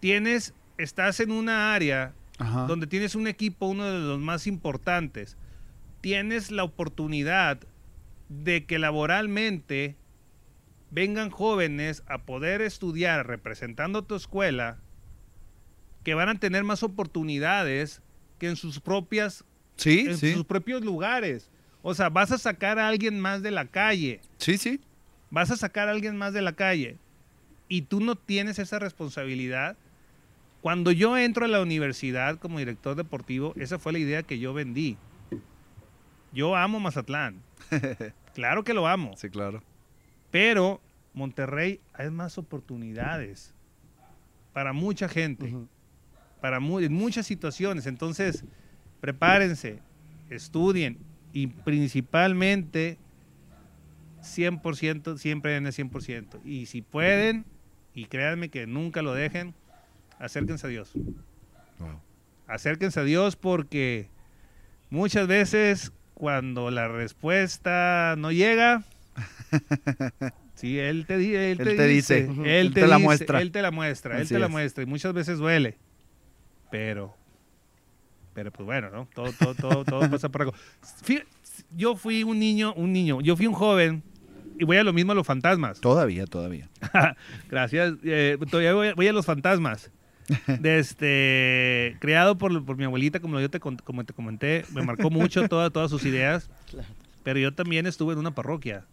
tienes, 0.00 0.52
estás 0.78 1.20
en 1.20 1.30
una 1.30 1.74
área 1.74 2.12
Ajá. 2.38 2.66
donde 2.66 2.86
tienes 2.86 3.14
un 3.14 3.26
equipo, 3.26 3.66
uno 3.66 3.84
de 3.86 3.98
los 4.00 4.20
más 4.20 4.46
importantes. 4.46 5.36
Tienes 6.02 6.50
la 6.50 6.64
oportunidad 6.64 7.58
de 8.28 8.64
que 8.64 8.78
laboralmente 8.78 9.96
vengan 10.90 11.30
jóvenes 11.30 12.02
a 12.06 12.18
poder 12.18 12.62
estudiar 12.62 13.26
representando 13.26 14.02
tu 14.04 14.14
escuela, 14.14 14.78
que 16.04 16.14
van 16.14 16.28
a 16.28 16.38
tener 16.38 16.64
más 16.64 16.82
oportunidades 16.82 18.02
que 18.38 18.48
en 18.48 18.56
sus 18.56 18.80
propias, 18.80 19.44
Sí, 19.76 20.00
en 20.08 20.16
sí. 20.18 20.32
sus 20.34 20.44
propios 20.44 20.84
lugares. 20.84 21.50
O 21.82 21.94
sea, 21.94 22.08
vas 22.08 22.30
a 22.30 22.38
sacar 22.38 22.78
a 22.78 22.88
alguien 22.88 23.18
más 23.20 23.42
de 23.42 23.50
la 23.50 23.66
calle, 23.66 24.20
Sí, 24.38 24.56
sí. 24.56 24.80
vas 25.30 25.50
a 25.50 25.56
sacar 25.56 25.88
a 25.88 25.92
alguien 25.92 26.16
más 26.16 26.32
de 26.32 26.42
la 26.42 26.52
calle 26.52 26.96
y 27.68 27.82
tú 27.82 28.00
no 28.00 28.14
tienes 28.16 28.58
esa 28.58 28.78
responsabilidad. 28.78 29.76
Cuando 30.60 30.92
yo 30.92 31.18
entro 31.18 31.44
a 31.44 31.48
la 31.48 31.60
universidad 31.60 32.38
como 32.38 32.58
director 32.58 32.94
deportivo, 32.96 33.52
esa 33.56 33.78
fue 33.78 33.92
la 33.92 33.98
idea 33.98 34.22
que 34.22 34.38
yo 34.38 34.54
vendí. 34.54 34.96
Yo 36.32 36.56
amo 36.56 36.80
Mazatlán. 36.80 37.42
Claro 38.34 38.64
que 38.64 38.74
lo 38.74 38.86
amo. 38.88 39.12
Sí, 39.16 39.30
claro. 39.30 39.62
Pero 40.30 40.80
Monterrey 41.12 41.80
hay 41.92 42.10
más 42.10 42.36
oportunidades 42.38 43.54
para 44.52 44.72
mucha 44.72 45.08
gente, 45.08 45.46
Ujú. 45.46 45.68
para 46.40 46.58
mu- 46.60 46.80
muchas 46.90 47.26
situaciones. 47.26 47.86
Entonces, 47.86 48.44
prepárense, 49.00 49.78
estudien 50.30 50.98
y 51.32 51.46
principalmente 51.46 52.98
100%, 54.22 55.18
siempre 55.18 55.56
en 55.56 55.66
el 55.66 55.72
100%. 55.72 56.40
Y 56.44 56.66
si 56.66 56.82
pueden, 56.82 57.44
y 57.94 58.06
créanme 58.06 58.48
que 58.48 58.66
nunca 58.66 59.02
lo 59.02 59.14
dejen, 59.14 59.54
acérquense 60.18 60.66
a 60.66 60.70
Dios. 60.70 60.92
Wow. 61.78 62.00
Acérquense 62.46 63.00
a 63.00 63.04
Dios 63.04 63.36
porque 63.36 64.08
muchas 64.90 65.26
veces 65.26 65.92
cuando 66.14 66.70
la 66.70 66.88
respuesta 66.88 68.14
no 68.16 68.32
llega, 68.32 68.84
sí, 70.54 70.78
Él 70.78 71.06
te, 71.06 71.14
él 71.14 71.58
Él 71.60 71.66
te 71.66 71.74
te 71.74 71.86
dice, 71.86 72.26
dice, 72.26 72.30
Él 72.42 72.46
Él 72.68 72.74
te, 72.74 72.80
te 72.82 72.86
la 72.86 72.96
dice, 72.96 73.04
muestra. 73.06 73.40
Él 73.42 73.50
te 73.52 73.62
la 73.62 73.70
muestra, 73.70 74.20
Él 74.20 74.28
te 74.28 74.38
la 74.38 74.46
es. 74.46 74.52
muestra 74.52 74.82
y 74.82 74.86
muchas 74.86 75.12
veces 75.12 75.38
duele, 75.38 75.78
pero, 76.70 77.14
pero 78.32 78.50
pues 78.52 78.64
bueno, 78.66 78.90
¿no? 78.90 79.08
Todo, 79.14 79.32
todo, 79.32 79.54
todo, 79.54 79.84
todo 79.84 80.10
pasa 80.10 80.28
por 80.28 80.42
algo. 80.42 80.54
Yo 81.76 81.96
fui 81.96 82.22
un 82.22 82.38
niño, 82.38 82.72
un 82.74 82.92
niño, 82.92 83.20
yo 83.20 83.36
fui 83.36 83.46
un 83.46 83.54
joven 83.54 84.02
y 84.58 84.64
voy 84.64 84.76
a 84.76 84.84
lo 84.84 84.92
mismo 84.92 85.12
a 85.12 85.14
los 85.14 85.26
fantasmas. 85.26 85.80
Todavía, 85.80 86.26
todavía. 86.26 86.68
Gracias. 87.50 87.94
eh, 88.04 88.38
todavía 88.50 88.74
voy, 88.74 88.92
voy 88.94 89.08
a 89.08 89.12
los 89.12 89.26
fantasmas. 89.26 89.90
De 90.60 90.78
este, 90.78 91.96
creado 92.00 92.36
por, 92.38 92.64
por 92.64 92.76
mi 92.76 92.84
abuelita, 92.84 93.20
como 93.20 93.40
yo 93.40 93.50
te, 93.50 93.60
como 93.60 94.04
te 94.04 94.12
comenté, 94.12 94.64
me 94.72 94.82
marcó 94.82 95.10
mucho 95.10 95.48
toda- 95.48 95.70
todas 95.70 95.90
sus 95.90 96.04
ideas. 96.04 96.48
Claro. 96.70 96.88
Pero 97.22 97.38
yo 97.38 97.52
también 97.54 97.86
estuve 97.86 98.12
en 98.12 98.18
una 98.18 98.34
parroquia. 98.34 98.84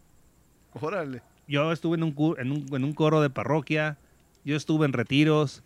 Órale. 0.73 1.21
Yo 1.47 1.71
estuve 1.71 1.97
en 1.97 2.03
un, 2.03 2.15
en 2.37 2.51
un, 2.51 2.65
en 2.75 2.83
un 2.83 2.93
coro 2.93 3.21
de 3.21 3.29
parroquia. 3.29 3.97
Yo 4.45 4.55
estuve 4.55 4.85
en 4.85 4.93
retiros. 4.93 5.63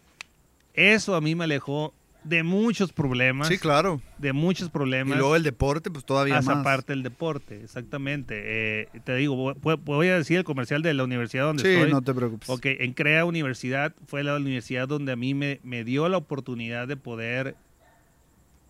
Eso 0.74 1.16
a 1.16 1.22
mí 1.22 1.36
me 1.36 1.44
alejó 1.44 1.94
de 2.26 2.44
muchos 2.44 2.92
problemas. 2.92 3.48
Sí, 3.48 3.58
claro. 3.58 4.02
De 4.18 4.34
muchos 4.34 4.68
Y 4.68 4.72
problemas. 4.72 5.18
luego 5.18 5.36
el 5.36 5.44
deporte, 5.44 5.92
pues 5.92 6.04
todavía 6.06 6.42
más. 6.42 6.64
parte 6.64 6.94
del 6.94 7.04
deporte, 7.04 7.62
exactamente. 7.64 8.42
Eh, 8.82 8.88
te 9.04 9.16
digo, 9.16 9.36
voy, 9.54 9.76
voy 9.84 10.08
a 10.08 10.18
decir 10.18 10.38
el 10.40 10.44
comercial 10.44 10.82
de 10.82 10.94
la 10.94 11.04
universidad 11.04 11.46
donde 11.46 11.64
Sí, 11.64 11.70
estoy. 11.70 11.92
no 11.92 12.02
te 12.02 12.14
preocupes. 12.14 12.50
Ok, 12.50 12.66
en 12.66 12.94
CREA 12.94 13.26
Universidad 13.26 13.94
fue 14.08 14.24
la 14.24 14.36
universidad 14.36 14.88
donde 14.88 15.12
a 15.12 15.16
mí 15.16 15.34
me, 15.34 15.60
me 15.64 15.84
dio 15.84 16.10
la 16.10 16.18
oportunidad 16.18 16.88
de 16.88 16.98
poder 16.98 17.56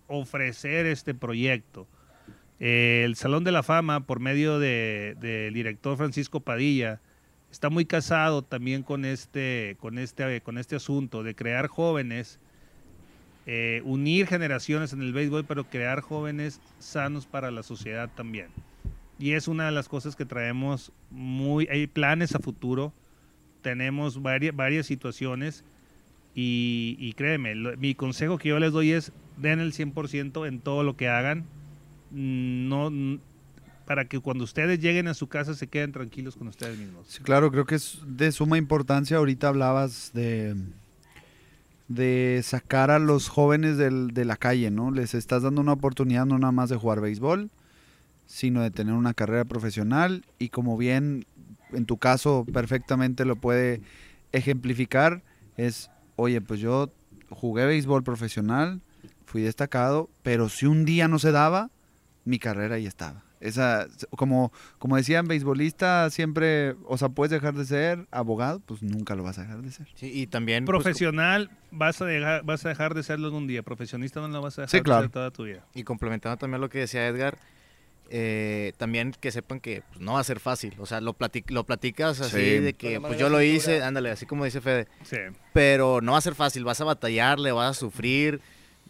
ofrecer 0.07 0.85
este 0.85 1.13
proyecto. 1.13 1.87
Eh, 2.59 3.03
el 3.05 3.15
Salón 3.15 3.43
de 3.43 3.51
la 3.51 3.63
Fama, 3.63 4.05
por 4.05 4.19
medio 4.19 4.59
de- 4.59 5.15
del 5.19 5.53
director 5.53 5.97
Francisco 5.97 6.39
Padilla, 6.39 7.01
está 7.51 7.69
muy 7.69 7.85
casado 7.85 8.43
también 8.43 8.83
con 8.83 9.05
este, 9.05 9.75
con 9.79 9.97
este, 9.97 10.41
con 10.41 10.57
este 10.57 10.75
asunto 10.75 11.23
de 11.23 11.35
crear 11.35 11.67
jóvenes, 11.67 12.39
eh, 13.45 13.81
unir 13.85 14.27
generaciones 14.27 14.93
en 14.93 15.01
el 15.01 15.13
béisbol, 15.13 15.45
pero 15.45 15.65
crear 15.65 16.01
jóvenes 16.01 16.59
sanos 16.79 17.25
para 17.25 17.51
la 17.51 17.63
sociedad 17.63 18.09
también. 18.15 18.47
Y 19.17 19.31
es 19.31 19.47
una 19.47 19.65
de 19.65 19.71
las 19.71 19.87
cosas 19.87 20.15
que 20.15 20.25
traemos 20.25 20.91
muy, 21.09 21.67
hay 21.67 21.87
planes 21.87 22.35
a 22.35 22.39
futuro, 22.39 22.93
tenemos 23.61 24.21
varias, 24.21 24.55
varias 24.55 24.85
situaciones 24.85 25.63
y, 26.33 27.13
créeme, 27.13 27.55
mi 27.77 27.95
consejo 27.95 28.37
que 28.37 28.49
yo 28.49 28.59
les 28.59 28.73
doy 28.73 28.91
es 28.91 29.13
den 29.37 29.59
el 29.59 29.73
100% 29.73 30.47
en 30.47 30.59
todo 30.59 30.83
lo 30.83 30.97
que 30.97 31.07
hagan, 31.07 31.45
Mm, 32.15 32.69
no, 32.69 33.19
para 33.85 34.05
que 34.05 34.19
cuando 34.19 34.45
ustedes 34.45 34.79
lleguen 34.79 35.07
a 35.07 35.13
su 35.13 35.27
casa 35.27 35.53
se 35.53 35.67
queden 35.67 35.91
tranquilos 35.91 36.35
con 36.35 36.47
ustedes 36.47 36.77
mismos. 36.77 37.05
Sí, 37.07 37.21
claro, 37.21 37.51
creo 37.51 37.65
que 37.65 37.75
es 37.75 37.99
de 38.05 38.31
suma 38.31 38.57
importancia. 38.57 39.17
Ahorita 39.17 39.49
hablabas 39.49 40.11
de, 40.13 40.55
de 41.87 42.41
sacar 42.43 42.89
a 42.91 42.99
los 42.99 43.29
jóvenes 43.29 43.77
del- 43.77 44.09
de 44.09 44.25
la 44.25 44.37
calle, 44.37 44.71
¿no? 44.71 44.91
Les 44.91 45.13
estás 45.13 45.43
dando 45.43 45.61
una 45.61 45.73
oportunidad 45.73 46.25
no 46.25 46.37
nada 46.39 46.51
más 46.51 46.69
de 46.69 46.77
jugar 46.77 47.01
béisbol, 47.01 47.49
sino 48.25 48.61
de 48.61 48.71
tener 48.71 48.93
una 48.95 49.13
carrera 49.13 49.45
profesional 49.45 50.23
y 50.39 50.49
como 50.49 50.77
bien 50.77 51.25
en 51.73 51.85
tu 51.85 51.97
caso 51.97 52.45
perfectamente 52.51 53.25
lo 53.25 53.35
puede 53.35 53.81
ejemplificar, 54.31 55.21
es, 55.57 55.89
oye, 56.15 56.41
pues 56.41 56.59
yo 56.59 56.89
jugué 57.29 57.65
béisbol 57.65 58.03
profesional, 58.03 58.81
fui 59.25 59.41
destacado, 59.41 60.09
pero 60.23 60.49
si 60.49 60.65
un 60.65 60.85
día 60.85 61.07
no 61.07 61.19
se 61.19 61.31
daba, 61.31 61.69
mi 62.23 62.39
carrera 62.39 62.79
ya 62.79 62.87
estaba. 62.87 63.24
Esa, 63.41 63.87
como, 64.17 64.51
como 64.79 64.95
decían, 64.95 65.27
beisbolista 65.27 66.09
siempre, 66.09 66.75
o 66.85 66.97
sea, 66.97 67.09
puedes 67.09 67.31
dejar 67.31 67.53
de 67.53 67.65
ser 67.65 68.07
abogado, 68.11 68.61
pues 68.65 68.81
nunca 68.81 69.13
lo 69.15 69.23
vas 69.23 69.37
a 69.37 69.41
dejar 69.43 69.61
de 69.61 69.71
ser. 69.71 69.87
Sí, 69.95 70.09
y 70.13 70.27
también... 70.27 70.65
pues, 70.65 70.73
Profesional 70.75 71.49
vas 71.71 72.01
a 72.01 72.05
dejar, 72.05 72.43
vas 72.43 72.65
a 72.65 72.69
dejar 72.69 72.93
de 72.93 73.03
serlo 73.03 73.27
en 73.27 73.33
un 73.35 73.47
día, 73.47 73.61
profesionista 73.61 74.21
no 74.21 74.27
lo 74.29 74.41
vas 74.41 74.57
a 74.57 74.61
dejar 74.63 74.71
Sí, 74.71 74.77
de 74.77 74.83
claro. 74.83 75.01
ser 75.03 75.11
toda 75.11 75.31
tu 75.31 75.43
vida. 75.43 75.65
Y 75.73 75.83
complementando 75.83 76.37
también 76.37 76.61
lo 76.61 76.69
que 76.69 76.79
decía 76.79 77.05
Edgar, 77.07 77.37
eh, 78.09 78.73
también 78.77 79.13
que 79.19 79.31
sepan 79.31 79.59
que 79.59 79.81
pues, 79.89 79.99
no 79.99 80.13
va 80.13 80.19
a 80.19 80.23
ser 80.23 80.39
fácil. 80.39 80.75
O 80.77 80.85
sea, 80.85 81.01
lo, 81.01 81.13
platic- 81.17 81.49
lo 81.51 81.63
platicas 81.65 82.21
así 82.21 82.37
Sí. 82.37 82.59
de 82.59 82.73
que 82.73 83.01
pues 83.01 83.17
yo 83.17 83.29
lo 83.29 83.41
hice, 83.41 83.81
ándale, 83.83 84.11
así 84.11 84.25
como 84.25 84.45
dice 84.45 84.61
Fede. 84.61 84.87
Sí. 85.03 85.17
Pero 85.53 86.01
no 86.01 86.11
va 86.13 86.19
a 86.19 86.21
ser 86.21 86.35
fácil, 86.35 86.63
vas 86.63 86.79
a 86.81 86.85
batallarle, 86.85 87.51
vas 87.51 87.71
a 87.77 87.79
sufrir, 87.79 88.41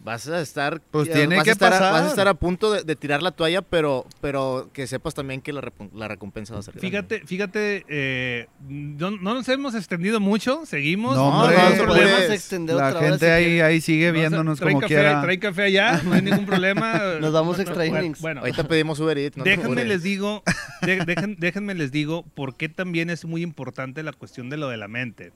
vas 0.05 0.27
a 0.29 0.39
estar... 0.39 0.79
Pues 0.91 1.11
tiene 1.11 1.35
vas 1.35 1.43
que 1.43 1.49
a 1.49 1.53
estar 1.53 1.73
a- 1.73 1.79
pasar. 1.79 1.91
vas 1.93 2.03
a 2.03 2.07
estar 2.09 2.27
a 2.27 2.33
punto 2.35 2.71
de, 2.71 2.83
de 2.83 2.95
tirar 2.95 3.21
la 3.23 3.31
toalla, 3.31 3.61
pero, 3.63 4.05
pero 4.21 4.69
que 4.71 4.87
sepas 4.87 5.13
también 5.13 5.41
que 5.41 5.51
la, 5.51 5.61
recompensa 6.07 6.53
va 6.53 6.59
a 6.59 6.63
ser 6.63 6.75
grande. 6.75 6.87
Fíjate, 6.89 7.27
fíjate, 7.27 7.85
eh, 7.89 8.47
no, 8.69 9.11
no 9.11 9.33
nos 9.33 9.49
hemos 9.49 9.75
extendido 9.75 10.19
mucho, 10.19 10.65
seguimos. 10.65 11.15
No, 11.17 11.29
No, 11.31 11.41
hombre, 11.41 11.57
no, 11.57 11.69
no, 11.75 11.85
podemos 11.87 12.19
pues, 12.19 12.29
extender 12.31 12.75
la 12.75 12.89
otra 12.89 13.01
gente 13.01 13.31
ahí, 13.31 13.59
ahí 13.59 13.81
sigue 13.81 14.07
No, 14.07 14.13
viéndonos 14.13 14.59
traen 14.59 14.73
como 14.75 14.81
café, 14.81 14.93
quiera. 14.93 15.21
Traen 15.21 15.39
café 15.39 15.63
allá, 15.63 16.01
no 16.03 16.13
hay 16.13 16.21
ningún 16.21 16.45
problema. 16.45 16.93
Nos 17.19 17.33
damos 17.33 17.57
extra 17.59 17.75
bueno, 17.77 17.99
innings. 17.99 18.21
Bueno, 18.21 18.41
Ahorita 18.41 18.67
pedimos 18.67 18.99
Uber 18.99 19.17
Eats, 19.17 19.35
déjenme 19.43 19.83
les 19.85 20.03
digo, 20.03 20.43
de- 20.83 20.99
dejen- 21.01 21.37
déjenme 21.39 21.73
les 21.73 21.91
digo 21.91 22.23
por 22.35 22.55
qué 22.55 22.69
también 22.69 23.09
es 23.09 23.25
muy 23.25 23.41
importante 23.41 24.03
la 24.03 24.13
cuestión 24.13 24.49
de 24.49 24.57
lo 24.57 24.69
de 24.69 24.77
la 24.77 24.87
mente. 24.87 25.33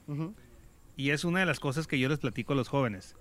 Y 0.95 1.11
es 1.11 1.23
una 1.23 1.39
de 1.39 1.45
las 1.45 1.59
cosas 1.59 1.87
que 1.87 1.97
yo 1.97 2.09
les 2.09 2.19
platico 2.19 2.53
a 2.53 2.55
los 2.55 2.67
jóvenes. 2.67 3.15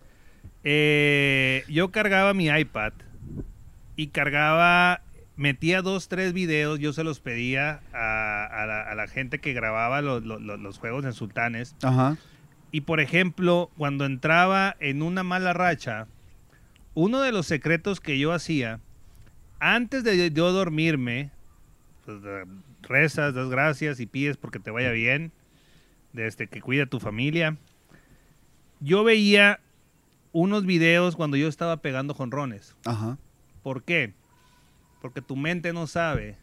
Eh, 0.65 1.65
yo 1.69 1.91
cargaba 1.91 2.35
mi 2.35 2.49
iPad 2.49 2.93
y 3.97 4.09
cargaba, 4.09 5.03
metía 5.37 5.83
dos, 5.83 6.09
tres 6.09 6.33
videos, 6.33 6.79
yo 6.79 6.93
se 6.93 7.05
los 7.05 7.21
pedía 7.21 7.81
a, 7.93 8.45
a 8.47 8.67
la, 8.67 8.83
a 8.83 8.95
la 8.95 9.07
gente 9.09 9.39
que 9.41 9.53
grababa 9.53 10.03
lo- 10.03 10.21
lo- 10.21 10.39
lo- 10.39 10.57
los 10.57 10.79
juegos 10.79 11.05
en 11.05 11.13
Sultanes. 11.13 11.75
Ajá. 11.83 12.17
Y 12.71 12.83
por 12.83 13.01
ejemplo, 13.01 13.71
cuando 13.77 14.05
entraba 14.05 14.77
en 14.81 15.03
una 15.03 15.23
mala 15.23 15.53
racha, 15.53 16.07
uno 16.95 17.21
de 17.21 17.33
los 17.33 17.47
secretos 17.47 18.01
que 18.01 18.19
yo 18.19 18.33
hacía, 18.33 18.81
antes 19.61 20.05
de 20.05 20.31
yo 20.33 20.53
dormirme, 20.53 21.31
pues, 22.05 22.19
rezas, 22.83 23.35
das 23.35 23.49
gracias 23.49 24.01
y 24.01 24.07
pides 24.07 24.37
porque 24.37 24.59
te 24.59 24.71
vaya 24.71 24.91
bien, 24.91 25.33
desde 26.13 26.47
que 26.47 26.61
cuida 26.61 26.85
a 26.85 26.87
tu 26.87 27.01
familia. 27.01 27.57
Yo 28.81 29.03
veía 29.05 29.61
unos 30.33 30.65
videos 30.67 31.17
cuando 31.17 31.37
yo 31.37 31.49
estaba 31.49 31.79
pegando 31.79 32.15
jonrones. 32.15 32.77
Ajá. 32.85 33.19
¿Por 33.63 33.83
qué? 33.83 34.15
Porque 35.01 35.23
tu 35.23 35.37
mente 35.37 35.73
no 35.73 35.87
sabe 35.87 36.37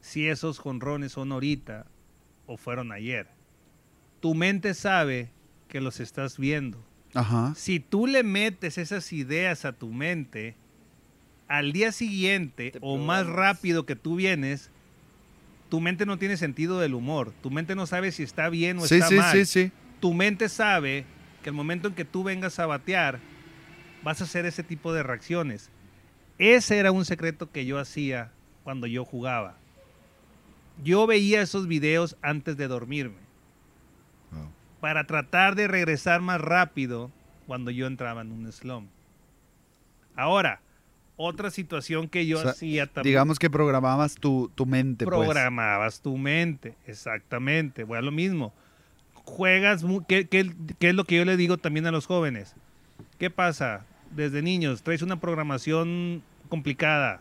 si 0.00 0.28
esos 0.28 0.58
jonrones 0.58 1.12
son 1.12 1.32
ahorita 1.32 1.86
o 2.46 2.56
fueron 2.56 2.92
ayer. 2.92 3.28
Tu 4.20 4.34
mente 4.34 4.74
sabe 4.74 5.30
que 5.68 5.80
los 5.80 6.00
estás 6.00 6.38
viendo. 6.38 6.82
Ajá. 7.14 7.54
Si 7.56 7.80
tú 7.80 8.06
le 8.06 8.22
metes 8.22 8.78
esas 8.78 9.12
ideas 9.12 9.64
a 9.64 9.72
tu 9.72 9.88
mente, 9.92 10.54
al 11.48 11.72
día 11.72 11.92
siguiente 11.92 12.72
Te 12.72 12.78
o 12.82 12.96
más 12.98 13.26
rápido 13.26 13.86
que 13.86 13.96
tú 13.96 14.16
vienes, 14.16 14.70
tu 15.68 15.80
mente 15.80 16.06
no 16.06 16.18
tiene 16.18 16.36
sentido 16.36 16.78
del 16.80 16.94
humor. 16.94 17.32
Tu 17.42 17.50
mente 17.50 17.74
no 17.74 17.86
sabe 17.86 18.12
si 18.12 18.22
está 18.22 18.48
bien 18.48 18.78
o 18.78 18.86
Sí, 18.86 18.96
está 18.96 19.08
sí, 19.08 19.14
mal. 19.16 19.32
sí, 19.32 19.44
sí. 19.46 19.72
Tu 20.00 20.12
mente 20.14 20.48
sabe 20.48 21.04
que 21.46 21.50
el 21.50 21.54
momento 21.54 21.86
en 21.86 21.94
que 21.94 22.04
tú 22.04 22.24
vengas 22.24 22.58
a 22.58 22.66
batear, 22.66 23.20
vas 24.02 24.20
a 24.20 24.24
hacer 24.24 24.46
ese 24.46 24.64
tipo 24.64 24.92
de 24.92 25.04
reacciones. 25.04 25.70
Ese 26.38 26.76
era 26.76 26.90
un 26.90 27.04
secreto 27.04 27.52
que 27.52 27.64
yo 27.64 27.78
hacía 27.78 28.32
cuando 28.64 28.88
yo 28.88 29.04
jugaba. 29.04 29.54
Yo 30.82 31.06
veía 31.06 31.40
esos 31.40 31.68
videos 31.68 32.16
antes 32.20 32.56
de 32.56 32.66
dormirme 32.66 33.18
Wow. 34.32 34.50
para 34.80 35.06
tratar 35.06 35.54
de 35.54 35.68
regresar 35.68 36.20
más 36.20 36.40
rápido 36.40 37.12
cuando 37.46 37.70
yo 37.70 37.86
entraba 37.86 38.22
en 38.22 38.32
un 38.32 38.50
slum. 38.50 38.88
Ahora, 40.16 40.60
otra 41.14 41.52
situación 41.52 42.08
que 42.08 42.26
yo 42.26 42.38
O 42.38 42.42
sea, 42.42 42.50
hacía 42.50 42.88
también. 42.88 43.12
Digamos 43.12 43.38
que 43.38 43.50
programabas 43.50 44.16
tu, 44.16 44.50
tu 44.56 44.66
mente. 44.66 45.04
pues. 45.04 45.16
programabas 45.16 46.00
tu 46.00 46.18
mente, 46.18 46.74
exactamente. 46.88 47.84
Voy 47.84 47.98
a 47.98 48.02
lo 48.02 48.10
mismo. 48.10 48.52
Juegas, 49.26 49.84
¿qué, 50.08 50.28
qué, 50.28 50.50
qué 50.78 50.88
es 50.90 50.94
lo 50.94 51.04
que 51.04 51.16
yo 51.16 51.24
le 51.24 51.36
digo 51.36 51.58
también 51.58 51.86
a 51.86 51.90
los 51.90 52.06
jóvenes? 52.06 52.54
¿Qué 53.18 53.28
pasa? 53.28 53.84
Desde 54.12 54.40
niños, 54.40 54.82
traes 54.82 55.02
una 55.02 55.18
programación 55.20 56.22
complicada, 56.48 57.20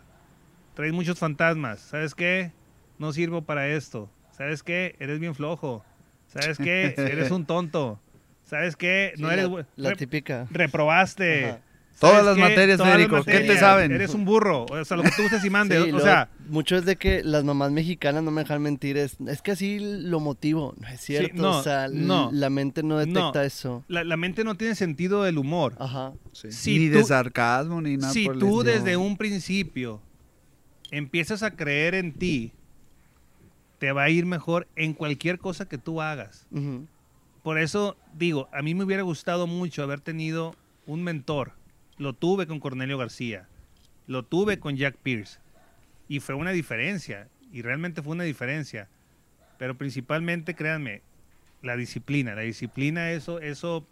traes 0.75 0.93
muchos 0.93 1.17
fantasmas. 1.19 1.79
¿Sabes 1.79 2.13
qué? 2.15 2.51
No 2.99 3.11
sirvo 3.11 3.41
para 3.41 3.67
esto. 3.67 4.09
¿Sabes 4.31 4.61
qué? 4.63 4.95
Eres 4.99 5.19
bien 5.19 5.33
flojo. 5.35 5.83
¿Sabes 6.27 6.57
qué? 6.57 6.93
Eres 6.97 7.31
un 7.31 7.45
tonto. 7.45 7.99
¿Sabes 8.43 8.75
qué? 8.75 9.13
Sí, 9.15 9.21
No 9.21 9.31
eres 9.31 9.49
la, 9.75 9.93
típica. 9.95 10.47
reprobaste. 10.51 11.45
Ajá. 11.49 11.59
Todas 11.99 12.17
¿Sabes 12.23 12.25
las 12.25 12.35
qué? 12.35 12.41
materias, 12.41 12.77
Todas 12.77 12.89
las 12.99 13.07
Federico, 13.07 13.23
¿qué 13.23 13.39
te 13.53 13.57
saben? 13.57 13.91
Eres 13.93 14.13
un 14.13 14.25
burro. 14.25 14.65
O 14.65 14.83
sea, 14.85 14.97
lo 14.97 15.03
que 15.03 15.11
tú 15.11 15.21
gustes 15.21 15.45
y 15.45 15.49
mandes. 15.49 15.81
Sí, 15.85 15.91
o 15.91 15.99
sea, 16.01 16.29
mucho 16.49 16.75
es 16.75 16.83
de 16.85 16.97
que 16.97 17.23
las 17.23 17.45
mamás 17.45 17.71
mexicanas 17.71 18.21
no 18.21 18.31
me 18.31 18.41
dejan 18.41 18.61
mentir, 18.61 18.97
es, 18.97 19.15
es 19.27 19.41
que 19.41 19.51
así 19.51 19.79
lo 19.79 20.19
motivo, 20.19 20.73
no 20.79 20.87
es 20.89 20.99
cierto, 20.99 21.41
no, 21.41 21.59
o 21.59 21.63
sea, 21.63 21.87
no. 21.89 22.29
la 22.33 22.49
mente 22.49 22.83
no 22.83 22.97
detecta 22.97 23.31
No. 23.35 23.41
eso. 23.41 23.83
la, 23.87 24.03
la 24.03 24.17
mente 24.17 24.43
no 24.43 24.55
tiene 24.55 24.75
sentido 24.75 25.23
del 25.23 25.37
humor. 25.37 25.75
Ajá. 25.79 26.11
Sí. 26.33 26.51
Si 26.51 26.79
ni 26.79 26.89
tú- 26.89 26.97
de 26.97 27.03
sarcasmo, 27.05 27.81
ni 27.81 27.95
nada. 27.95 28.11
si 28.11 28.25
por 28.25 28.39
tú 28.39 28.63
desde 28.63 28.97
un 28.97 29.15
principio 29.15 30.01
empiezas 30.91 31.43
a 31.43 31.51
creer 31.51 31.95
en 31.95 32.11
ti, 32.13 32.51
te 33.79 33.91
va 33.93 34.03
a 34.03 34.09
ir 34.09 34.25
mejor 34.25 34.67
en 34.75 34.93
cualquier 34.93 35.39
cosa 35.39 35.67
que 35.67 35.77
tú 35.77 36.01
hagas. 36.01 36.45
Por 37.41 37.57
eso 37.59 37.95
digo, 38.17 38.49
a 38.51 38.61
mí 38.61 38.73
me 38.75 38.83
hubiera 38.83 39.03
gustado 39.03 39.47
mucho 39.47 39.81
haber 39.83 40.01
tenido 40.01 40.55
un 40.87 41.03
mentor. 41.03 41.53
Lo 41.97 42.13
tuve 42.13 42.47
con 42.47 42.59
Cornelio 42.59 42.97
García, 42.97 43.47
lo 44.07 44.23
tuve 44.23 44.59
con 44.59 44.75
Jack 44.75 44.95
Pierce. 44.97 45.39
Y 46.07 46.19
fue 46.19 46.35
una 46.35 46.51
diferencia, 46.51 47.27
y 47.51 47.61
realmente 47.61 48.01
fue 48.01 48.13
una 48.13 48.23
diferencia. 48.25 48.87
Pero 49.57 49.75
principalmente, 49.77 50.53
créanme, 50.55 51.01
la 51.61 51.75
disciplina. 51.77 52.35
La 52.35 52.41
disciplina, 52.41 53.11
eso, 53.11 53.39
eso, 53.39 53.87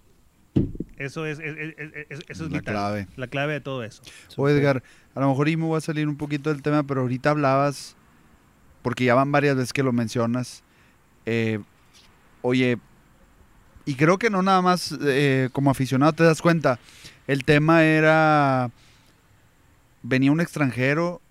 eso 0.98 1.26
es, 1.26 1.40
es- 1.40 1.58
es- 1.58 1.76
es- 1.78 2.06
es- 2.10 2.20
eso 2.28 2.46
es 2.46 2.52
La 2.52 2.60
vital. 2.60 2.74
clave. 2.74 3.08
La 3.16 3.28
clave 3.28 3.54
de 3.54 3.62
todo 3.62 3.84
eso. 3.84 4.04
O 4.36 4.48
Edgar, 4.50 4.84
a 5.16 5.20
lo 5.22 5.30
mejor 5.30 5.48
y 5.50 5.58
me 5.58 5.66
voy 5.66 5.78
a 5.78 5.82
salir 5.82 6.08
un 6.08 6.18
poquito 6.18 6.52
del 6.52 6.62
tema, 6.62 6.84
pero 6.84 7.02
ahorita 7.02 7.32
hablabas, 7.32 7.96
porque 8.82 9.06
ya 9.06 9.16
van 9.16 9.32
varias 9.32 9.56
veces 9.56 9.74
que 9.74 9.82
lo 9.82 9.94
mencionas, 9.94 10.62
eh, 11.26 11.60
oye, 12.42 12.78
y 13.86 13.96
creo 13.96 14.18
que 14.18 14.30
no 14.30 14.42
nada 14.44 14.62
más 14.62 14.96
eh, 15.02 15.50
como 15.54 15.72
aficionado 15.72 16.14
te 16.14 16.24
das 16.24 16.42
cuenta, 16.42 16.80
el 17.28 17.44
tema 17.46 17.84
era, 17.84 18.72
venía 20.02 20.32
un 20.32 20.42
extranjero 20.42 21.22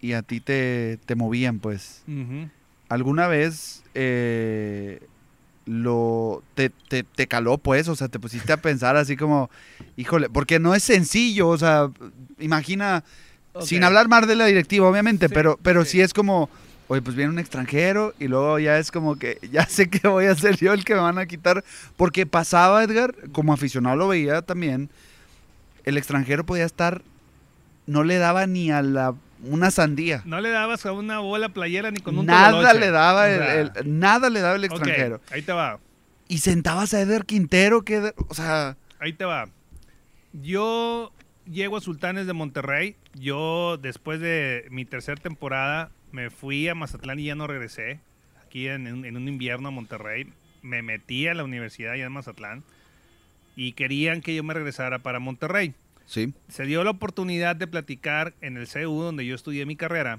y 0.00 0.12
a 0.14 0.22
ti 0.22 0.40
te, 0.40 0.98
te 1.06 1.14
movían, 1.14 1.58
pues. 1.58 2.02
¿Alguna 2.88 3.28
vez 3.28 3.82
eh, 3.94 5.00
lo 5.66 6.42
te, 6.54 6.70
te, 6.70 7.02
te 7.04 7.26
caló, 7.26 7.58
pues? 7.58 7.88
O 7.88 7.94
sea, 7.96 8.08
te 8.08 8.18
pusiste 8.18 8.52
a 8.52 8.56
pensar 8.56 8.96
así 8.96 9.16
como, 9.16 9.50
híjole, 9.96 10.28
porque 10.28 10.58
no 10.58 10.74
es 10.74 10.82
sencillo, 10.82 11.48
o 11.48 11.58
sea, 11.58 11.90
imagina, 12.38 13.04
sin 13.60 13.84
hablar 13.84 14.08
más 14.08 14.26
de 14.26 14.36
la 14.36 14.46
directiva, 14.46 14.88
obviamente, 14.88 15.28
Sí, 15.28 15.34
pero, 15.34 15.58
pero 15.62 15.84
sí. 15.84 15.92
sí. 15.92 16.00
es 16.00 16.14
como, 16.14 16.48
oye, 16.88 17.02
pues 17.02 17.14
viene 17.14 17.30
un 17.30 17.38
extranjero 17.38 18.14
y 18.18 18.26
luego 18.26 18.58
ya 18.58 18.78
es 18.78 18.90
como 18.90 19.16
que, 19.16 19.38
ya 19.52 19.66
sé 19.66 19.88
que 19.88 20.08
voy 20.08 20.24
a 20.24 20.34
ser 20.34 20.56
yo 20.56 20.72
el 20.72 20.84
que 20.84 20.94
me 20.94 21.00
van 21.00 21.18
a 21.18 21.26
quitar, 21.26 21.62
porque 21.96 22.26
pasaba, 22.26 22.82
Edgar, 22.82 23.14
como 23.32 23.52
aficionado 23.52 23.96
lo 23.96 24.08
veía 24.08 24.42
también, 24.42 24.88
el 25.90 25.98
extranjero 25.98 26.44
podía 26.46 26.64
estar, 26.64 27.02
no 27.86 28.02
le 28.04 28.18
daba 28.18 28.46
ni 28.46 28.70
a 28.70 28.82
la, 28.82 29.14
una 29.42 29.70
sandía. 29.70 30.22
No 30.24 30.40
le 30.40 30.50
dabas 30.50 30.86
a 30.86 30.92
una 30.92 31.18
bola 31.18 31.50
playera 31.50 31.90
ni 31.90 32.00
con 32.00 32.18
un 32.18 32.26
Nada 32.26 32.72
le 32.74 32.90
daba 32.90 33.28
el, 33.28 33.70
nada 33.84 34.30
le 34.30 34.40
daba 34.40 34.56
el 34.56 34.64
extranjero. 34.64 35.20
ahí 35.30 35.42
te 35.42 35.52
va. 35.52 35.78
Y 36.28 36.38
sentabas 36.38 36.94
a 36.94 37.00
Eder 37.00 37.24
Quintero, 37.24 37.82
que, 37.82 38.14
o 38.28 38.34
sea, 38.34 38.76
Ahí 39.00 39.14
te 39.14 39.24
va. 39.24 39.48
Yo 40.32 41.10
llego 41.50 41.76
a 41.78 41.80
Sultanes 41.80 42.26
de 42.26 42.34
Monterrey. 42.34 42.96
Yo, 43.14 43.78
después 43.78 44.20
de 44.20 44.66
mi 44.70 44.84
tercera 44.84 45.20
temporada, 45.20 45.90
me 46.12 46.30
fui 46.30 46.68
a 46.68 46.74
Mazatlán 46.74 47.18
y 47.18 47.24
ya 47.24 47.34
no 47.34 47.46
regresé. 47.46 47.98
Aquí 48.44 48.68
en, 48.68 48.86
en 48.86 49.16
un 49.16 49.26
invierno 49.26 49.68
a 49.68 49.70
Monterrey. 49.70 50.28
Me 50.62 50.82
metí 50.82 51.26
a 51.26 51.34
la 51.34 51.44
universidad 51.44 51.94
allá 51.94 52.06
en 52.06 52.12
Mazatlán. 52.12 52.62
Y 53.60 53.72
querían 53.72 54.22
que 54.22 54.34
yo 54.34 54.42
me 54.42 54.54
regresara 54.54 55.00
para 55.00 55.18
Monterrey. 55.18 55.74
sí, 56.06 56.32
Se 56.48 56.64
dio 56.64 56.82
la 56.82 56.92
oportunidad 56.92 57.56
de 57.56 57.66
platicar 57.66 58.32
en 58.40 58.56
el 58.56 58.66
CU, 58.66 59.02
donde 59.02 59.26
yo 59.26 59.34
estudié 59.34 59.66
mi 59.66 59.76
carrera. 59.76 60.18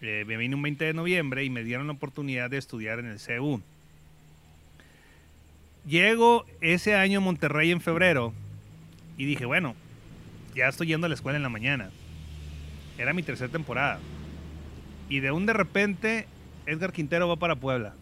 Eh, 0.00 0.22
me 0.28 0.36
vine 0.36 0.54
un 0.54 0.62
20 0.62 0.84
de 0.84 0.94
noviembre 0.94 1.42
y 1.42 1.50
me 1.50 1.64
dieron 1.64 1.88
la 1.88 1.94
oportunidad 1.94 2.50
de 2.50 2.56
estudiar 2.58 3.00
en 3.00 3.06
el 3.06 3.18
CU. 3.18 3.60
Llego 5.88 6.46
ese 6.60 6.94
año 6.94 7.18
a 7.18 7.20
Monterrey 7.20 7.72
en 7.72 7.80
febrero 7.80 8.32
y 9.16 9.24
dije, 9.24 9.44
bueno, 9.44 9.74
ya 10.54 10.68
estoy 10.68 10.86
yendo 10.86 11.06
a 11.06 11.08
la 11.08 11.16
escuela 11.16 11.36
en 11.36 11.42
la 11.42 11.48
mañana. 11.48 11.90
Era 12.96 13.12
mi 13.12 13.24
tercera 13.24 13.50
temporada. 13.50 13.98
Y 15.08 15.18
de 15.18 15.32
un 15.32 15.46
de 15.46 15.52
repente, 15.52 16.28
Edgar 16.64 16.92
Quintero 16.92 17.26
va 17.26 17.34
para 17.34 17.56
Puebla. 17.56 17.96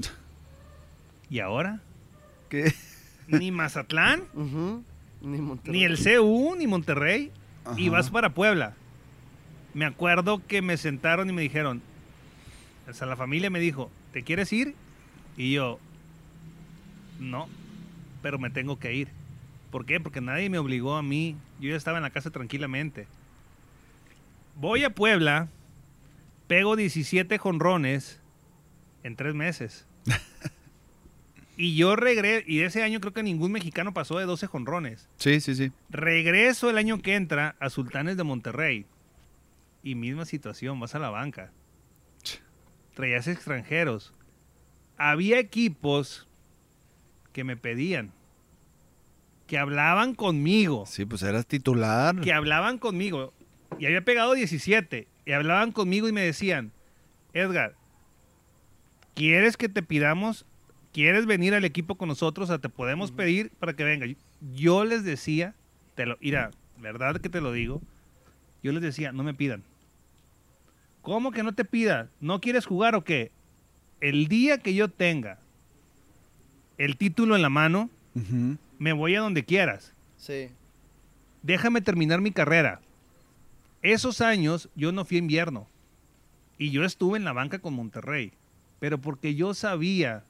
¿Y 1.28 1.40
ahora? 1.40 1.82
que, 2.48 2.72
Ni 3.28 3.50
Mazatlán. 3.50 4.22
Ni, 5.20 5.38
Monterrey. 5.38 5.80
ni 5.80 5.84
el 5.84 5.98
CU, 5.98 6.54
ni 6.56 6.66
Monterrey. 6.68 7.32
y 7.76 7.88
vas 7.88 8.08
para 8.10 8.34
Puebla. 8.34 8.74
Me 9.74 9.84
acuerdo 9.84 10.40
que 10.46 10.62
me 10.62 10.76
sentaron 10.76 11.28
y 11.28 11.32
me 11.32 11.42
dijeron, 11.42 11.82
o 12.88 12.92
sea, 12.92 13.06
la 13.06 13.16
familia 13.16 13.50
me 13.50 13.58
dijo, 13.58 13.90
¿te 14.12 14.22
quieres 14.22 14.52
ir? 14.52 14.74
Y 15.36 15.52
yo, 15.52 15.78
no, 17.18 17.48
pero 18.22 18.38
me 18.38 18.50
tengo 18.50 18.78
que 18.78 18.94
ir. 18.94 19.08
¿Por 19.70 19.84
qué? 19.86 20.00
Porque 20.00 20.20
nadie 20.20 20.48
me 20.48 20.58
obligó 20.58 20.96
a 20.96 21.02
mí. 21.02 21.36
Yo 21.60 21.70
ya 21.70 21.76
estaba 21.76 21.98
en 21.98 22.04
la 22.04 22.10
casa 22.10 22.30
tranquilamente. 22.30 23.06
Voy 24.56 24.84
a 24.84 24.90
Puebla, 24.90 25.48
pego 26.46 26.76
17 26.76 27.38
jonrones 27.38 28.20
en 29.02 29.16
tres 29.16 29.34
meses. 29.34 29.86
y 31.60 31.74
yo 31.74 31.96
regreso, 31.96 32.44
y 32.46 32.60
ese 32.60 32.84
año 32.84 33.00
creo 33.00 33.12
que 33.12 33.24
ningún 33.24 33.50
mexicano 33.50 33.92
pasó 33.92 34.16
de 34.16 34.26
12 34.26 34.46
jonrones. 34.46 35.08
Sí, 35.16 35.40
sí, 35.40 35.56
sí. 35.56 35.72
Regreso 35.90 36.70
el 36.70 36.78
año 36.78 37.02
que 37.02 37.16
entra 37.16 37.56
a 37.58 37.68
Sultanes 37.68 38.16
de 38.16 38.22
Monterrey. 38.22 38.86
Y 39.82 39.96
misma 39.96 40.24
situación, 40.24 40.78
vas 40.78 40.94
a 40.94 41.00
la 41.00 41.10
banca. 41.10 41.50
Traías 42.94 43.26
extranjeros. 43.26 44.14
Había 44.96 45.40
equipos 45.40 46.28
que 47.32 47.42
me 47.42 47.56
pedían. 47.56 48.12
Que 49.48 49.58
hablaban 49.58 50.14
conmigo. 50.14 50.86
Sí, 50.86 51.06
pues 51.06 51.24
eras 51.24 51.44
titular. 51.46 52.20
Que 52.20 52.32
hablaban 52.32 52.78
conmigo. 52.78 53.34
Y 53.80 53.86
había 53.86 54.04
pegado 54.04 54.34
17. 54.34 55.08
Y 55.26 55.32
hablaban 55.32 55.72
conmigo 55.72 56.08
y 56.08 56.12
me 56.12 56.20
decían, 56.20 56.70
Edgar, 57.32 57.74
¿quieres 59.14 59.56
que 59.56 59.68
te 59.68 59.82
pidamos? 59.82 60.46
¿Quieres 60.92 61.26
venir 61.26 61.54
al 61.54 61.64
equipo 61.64 61.96
con 61.96 62.08
nosotros? 62.08 62.48
O 62.48 62.52
sea, 62.52 62.58
te 62.58 62.68
podemos 62.68 63.12
pedir 63.12 63.50
para 63.58 63.74
que 63.74 63.84
venga. 63.84 64.06
Yo 64.54 64.84
les 64.84 65.04
decía, 65.04 65.54
te 65.94 66.06
lo, 66.06 66.16
mira, 66.20 66.50
verdad 66.78 67.20
que 67.20 67.28
te 67.28 67.40
lo 67.40 67.52
digo, 67.52 67.82
yo 68.62 68.72
les 68.72 68.82
decía, 68.82 69.12
no 69.12 69.22
me 69.22 69.34
pidan. 69.34 69.62
¿Cómo 71.02 71.30
que 71.30 71.42
no 71.42 71.52
te 71.52 71.64
pida? 71.64 72.08
¿No 72.20 72.40
quieres 72.40 72.66
jugar 72.66 72.94
o 72.94 73.04
qué? 73.04 73.30
El 74.00 74.28
día 74.28 74.58
que 74.58 74.74
yo 74.74 74.88
tenga 74.88 75.38
el 76.76 76.96
título 76.96 77.34
en 77.34 77.42
la 77.42 77.50
mano, 77.50 77.90
me 78.78 78.92
voy 78.92 79.14
a 79.14 79.20
donde 79.20 79.44
quieras. 79.44 79.92
Sí. 80.16 80.50
Déjame 81.42 81.80
terminar 81.80 82.20
mi 82.20 82.30
carrera. 82.30 82.80
Esos 83.82 84.20
años 84.20 84.68
yo 84.74 84.92
no 84.92 85.04
fui 85.04 85.16
a 85.16 85.20
invierno. 85.20 85.66
Y 86.56 86.70
yo 86.70 86.84
estuve 86.84 87.18
en 87.18 87.24
la 87.24 87.32
banca 87.32 87.58
con 87.58 87.74
Monterrey. 87.74 88.32
Pero 88.80 88.98
porque 88.98 89.34
yo 89.34 89.54
sabía 89.54 90.24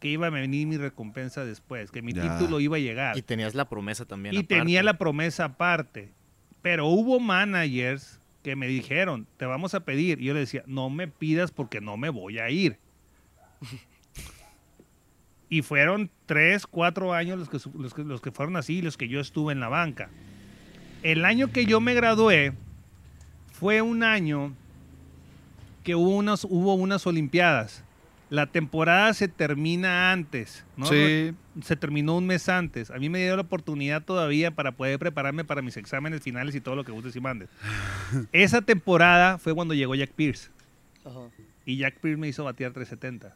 que 0.00 0.08
iba 0.08 0.28
a 0.28 0.30
venir 0.30 0.66
mi 0.66 0.76
recompensa 0.76 1.44
después, 1.44 1.90
que 1.90 2.02
mi 2.02 2.12
Ya. 2.12 2.38
título 2.38 2.60
iba 2.60 2.76
a 2.76 2.80
llegar. 2.80 3.18
Y 3.18 3.22
tenías 3.22 3.54
la 3.54 3.68
promesa 3.68 4.04
también. 4.04 4.34
Y 4.34 4.44
tenía 4.44 4.82
la 4.82 4.98
promesa 4.98 5.44
aparte. 5.46 6.12
Pero 6.62 6.86
hubo 6.86 7.18
managers 7.20 8.20
que 8.42 8.54
me 8.56 8.66
dijeron, 8.68 9.26
te 9.36 9.46
vamos 9.46 9.74
a 9.74 9.80
pedir. 9.80 10.20
Y 10.20 10.26
yo 10.26 10.34
le 10.34 10.40
decía, 10.40 10.62
no 10.66 10.88
me 10.90 11.08
pidas 11.08 11.50
porque 11.50 11.80
no 11.80 11.96
me 11.96 12.10
voy 12.10 12.38
a 12.38 12.48
ir. 12.50 12.78
y 15.50 15.62
fueron 15.62 16.10
tres, 16.26 16.66
cuatro 16.66 17.12
años 17.14 17.38
los 17.38 17.48
que, 17.48 17.58
su- 17.58 17.72
los, 17.78 17.94
que, 17.94 18.04
los 18.04 18.20
que 18.20 18.30
fueron 18.30 18.56
así, 18.56 18.82
los 18.82 18.96
que 18.96 19.08
yo 19.08 19.20
estuve 19.20 19.52
en 19.52 19.60
la 19.60 19.68
banca. 19.68 20.10
El 21.02 21.24
año 21.24 21.50
que 21.52 21.64
yo 21.64 21.80
me 21.80 21.94
gradué 21.94 22.52
fue 23.52 23.80
un 23.82 24.02
año 24.02 24.52
que 25.84 25.94
hubo 25.94 26.10
unas, 26.16 26.44
hubo 26.44 26.74
unas 26.74 27.06
Olimpiadas. 27.06 27.82
La 28.30 28.46
temporada 28.46 29.14
se 29.14 29.28
termina 29.28 30.12
antes, 30.12 30.64
¿no? 30.76 30.86
Sí. 30.86 31.34
Se 31.62 31.76
terminó 31.76 32.16
un 32.16 32.26
mes 32.26 32.48
antes. 32.48 32.90
A 32.90 32.98
mí 32.98 33.08
me 33.08 33.22
dio 33.22 33.36
la 33.36 33.42
oportunidad 33.42 34.02
todavía 34.04 34.50
para 34.50 34.72
poder 34.72 34.98
prepararme 34.98 35.44
para 35.44 35.62
mis 35.62 35.76
exámenes 35.76 36.20
finales 36.20 36.54
y 36.54 36.60
todo 36.60 36.76
lo 36.76 36.84
que 36.84 36.92
gustes 36.92 37.16
y 37.16 37.20
mandes. 37.20 37.48
Esa 38.32 38.60
temporada 38.60 39.38
fue 39.38 39.54
cuando 39.54 39.74
llegó 39.74 39.94
Jack 39.94 40.10
Pierce. 40.12 40.50
Ajá. 41.04 41.20
Y 41.64 41.78
Jack 41.78 42.00
Pierce 42.00 42.18
me 42.18 42.28
hizo 42.28 42.44
batear 42.44 42.72
370. 42.72 43.34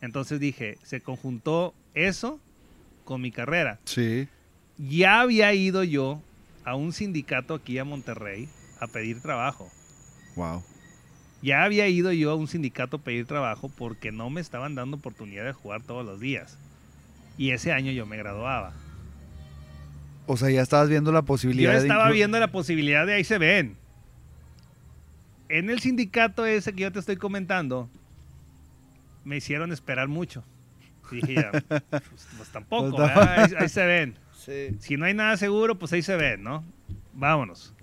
Entonces 0.00 0.40
dije, 0.40 0.78
se 0.82 1.00
conjuntó 1.00 1.74
eso 1.94 2.40
con 3.04 3.20
mi 3.20 3.30
carrera. 3.30 3.78
Sí. 3.84 4.28
Ya 4.78 5.20
había 5.20 5.52
ido 5.54 5.84
yo 5.84 6.20
a 6.64 6.74
un 6.74 6.92
sindicato 6.92 7.54
aquí 7.54 7.78
a 7.78 7.84
Monterrey 7.84 8.48
a 8.80 8.86
pedir 8.86 9.20
trabajo. 9.20 9.70
Wow. 10.36 10.62
Ya 11.42 11.64
había 11.64 11.88
ido 11.88 12.12
yo 12.12 12.30
a 12.30 12.34
un 12.36 12.46
sindicato 12.48 12.96
a 12.98 13.00
pedir 13.00 13.26
trabajo 13.26 13.70
porque 13.76 14.12
no 14.12 14.30
me 14.30 14.40
estaban 14.40 14.74
dando 14.74 14.96
oportunidad 14.96 15.44
de 15.44 15.52
jugar 15.52 15.82
todos 15.82 16.06
los 16.06 16.20
días. 16.20 16.56
Y 17.36 17.50
ese 17.50 17.72
año 17.72 17.90
yo 17.92 18.06
me 18.06 18.16
graduaba. 18.16 18.72
O 20.26 20.36
sea, 20.36 20.50
ya 20.50 20.62
estabas 20.62 20.88
viendo 20.88 21.10
la 21.10 21.20
Yo 21.20 21.26
posibilidad 21.26 21.72
de 21.72 21.78
estaba 21.78 22.08
inclu- 22.10 22.14
viendo 22.14 22.38
la 22.38 22.48
posibilidad 22.52 23.06
de 23.06 23.14
ahí 23.14 23.24
se 23.24 23.38
ven. 23.38 23.76
En 25.48 25.68
el 25.68 25.80
sindicato 25.80 26.46
ese 26.46 26.72
que 26.72 26.82
yo 26.82 26.92
te 26.92 27.00
estoy 27.00 27.16
comentando, 27.16 27.90
me 29.24 29.36
hicieron 29.36 29.72
esperar 29.72 30.08
mucho. 30.08 30.44
Y 31.10 31.16
dije, 31.16 31.34
ya, 31.34 31.50
pues, 31.50 31.82
pues 32.38 32.48
tampoco, 32.52 32.96
Pues, 32.96 33.08
¿verdad? 33.08 33.40
ahí, 33.44 33.52
ahí 33.58 33.68
se 33.68 33.84
ven. 33.84 34.14
Sí. 34.38 34.76
Si 34.80 34.96
no 34.96 35.04
hay 35.06 35.14
nada 35.14 35.36
seguro, 35.36 35.78
pues 35.78 35.92
ahí 35.92 36.02
se 36.02 36.16
ven, 36.16 36.42
¿no? 36.42 36.64
Vámonos. 37.12 37.74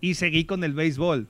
Y 0.00 0.14
seguí 0.14 0.44
con 0.44 0.64
el 0.64 0.72
béisbol. 0.72 1.28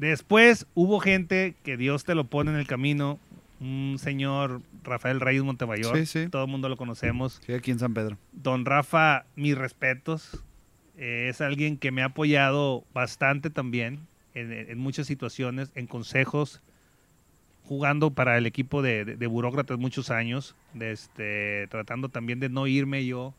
Después 0.00 0.66
hubo 0.74 0.98
gente 0.98 1.54
que 1.62 1.76
Dios 1.76 2.04
te 2.04 2.14
lo 2.14 2.24
pone 2.24 2.50
en 2.50 2.56
el 2.56 2.66
camino. 2.66 3.18
Un 3.60 3.96
señor 3.98 4.62
Rafael 4.82 5.20
Reyes 5.20 5.42
Montemayor. 5.42 5.94
Sí, 5.98 6.06
sí. 6.06 6.28
Todo 6.30 6.44
el 6.44 6.50
mundo 6.50 6.70
lo 6.70 6.78
conocemos. 6.78 7.40
Sí, 7.44 7.52
aquí 7.52 7.70
en 7.70 7.78
San 7.78 7.92
Pedro. 7.92 8.16
Don 8.32 8.64
Rafa, 8.64 9.26
mis 9.36 9.56
respetos. 9.58 10.42
Eh, 10.96 11.28
es 11.28 11.42
alguien 11.42 11.76
que 11.76 11.90
me 11.92 12.00
ha 12.02 12.06
apoyado 12.06 12.84
bastante 12.94 13.50
también 13.50 14.00
en, 14.34 14.50
en 14.52 14.78
muchas 14.78 15.06
situaciones, 15.06 15.70
en 15.74 15.86
consejos, 15.86 16.62
jugando 17.64 18.10
para 18.10 18.38
el 18.38 18.46
equipo 18.46 18.80
de, 18.80 19.04
de- 19.04 19.16
de 19.16 19.26
burócratas 19.26 19.78
muchos 19.78 20.10
años, 20.10 20.54
de 20.72 20.92
este, 20.92 21.66
tratando 21.68 22.08
también 22.08 22.40
de 22.40 22.48
no 22.48 22.66
irme 22.66 23.04
yo 23.04 23.34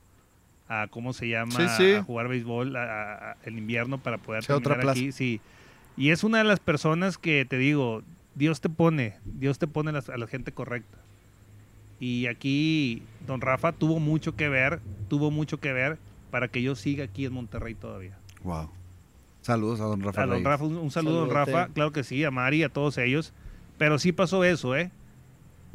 a, 0.70 0.88
¿cómo 0.90 1.14
se 1.14 1.28
llama?, 1.28 1.52
Sí, 1.56 1.68
sí. 1.78 1.94
a 1.94 2.04
jugar 2.04 2.28
béisbol 2.28 2.76
a- 2.76 2.84
a- 2.84 3.32
a- 3.32 3.38
el 3.46 3.58
invierno 3.58 3.98
para 3.98 4.18
poder 4.20 4.44
Sí, 4.44 4.52
otra 4.54 4.78
aquí. 4.92 5.12
Sí. 5.12 5.42
Y 5.98 6.12
es 6.12 6.24
una 6.24 6.40
de 6.40 6.44
las 6.44 6.60
personas 6.60 7.18
que 7.18 7.46
te 7.46 7.58
digo, 7.58 8.04
Dios 8.36 8.62
te 8.62 8.70
pone, 8.70 9.16
Dios 9.26 9.60
te 9.60 9.68
pone 9.68 9.92
a 9.92 10.18
la 10.18 10.28
gente 10.28 10.52
correcta. 10.52 10.98
Y 12.00 12.26
aquí 12.28 13.04
don 13.28 13.42
Rafa 13.42 13.72
tuvo 13.74 14.00
mucho 14.00 14.36
que 14.36 14.50
ver, 14.50 14.80
tuvo 15.08 15.30
mucho 15.30 15.60
que 15.60 15.72
ver 15.74 16.00
para 16.32 16.48
que 16.48 16.62
yo 16.62 16.76
siga 16.76 17.04
aquí 17.04 17.26
en 17.26 17.34
Monterrey 17.34 17.76
todavía. 17.76 18.18
Wow. 18.44 18.70
Saludos 19.42 19.82
a 19.82 19.86
don 19.86 20.02
Rafa. 20.02 20.24
A 20.24 20.26
don. 20.26 20.44
Rafa, 20.44 20.64
un, 20.64 20.78
un 20.78 20.92
saludo 20.92 21.18
a 21.24 21.26
don. 21.26 21.30
Rafa, 21.30 21.68
claro 21.68 21.92
que 21.92 22.04
sí, 22.04 22.24
a 22.24 22.32
Mari, 22.32 22.64
a 22.64 22.70
todos 22.70 22.98
ellos. 22.98 23.34
Pero 23.78 24.00
sí 24.00 24.12
pasó 24.12 24.44
eso, 24.44 24.76
¿eh? 24.76 24.92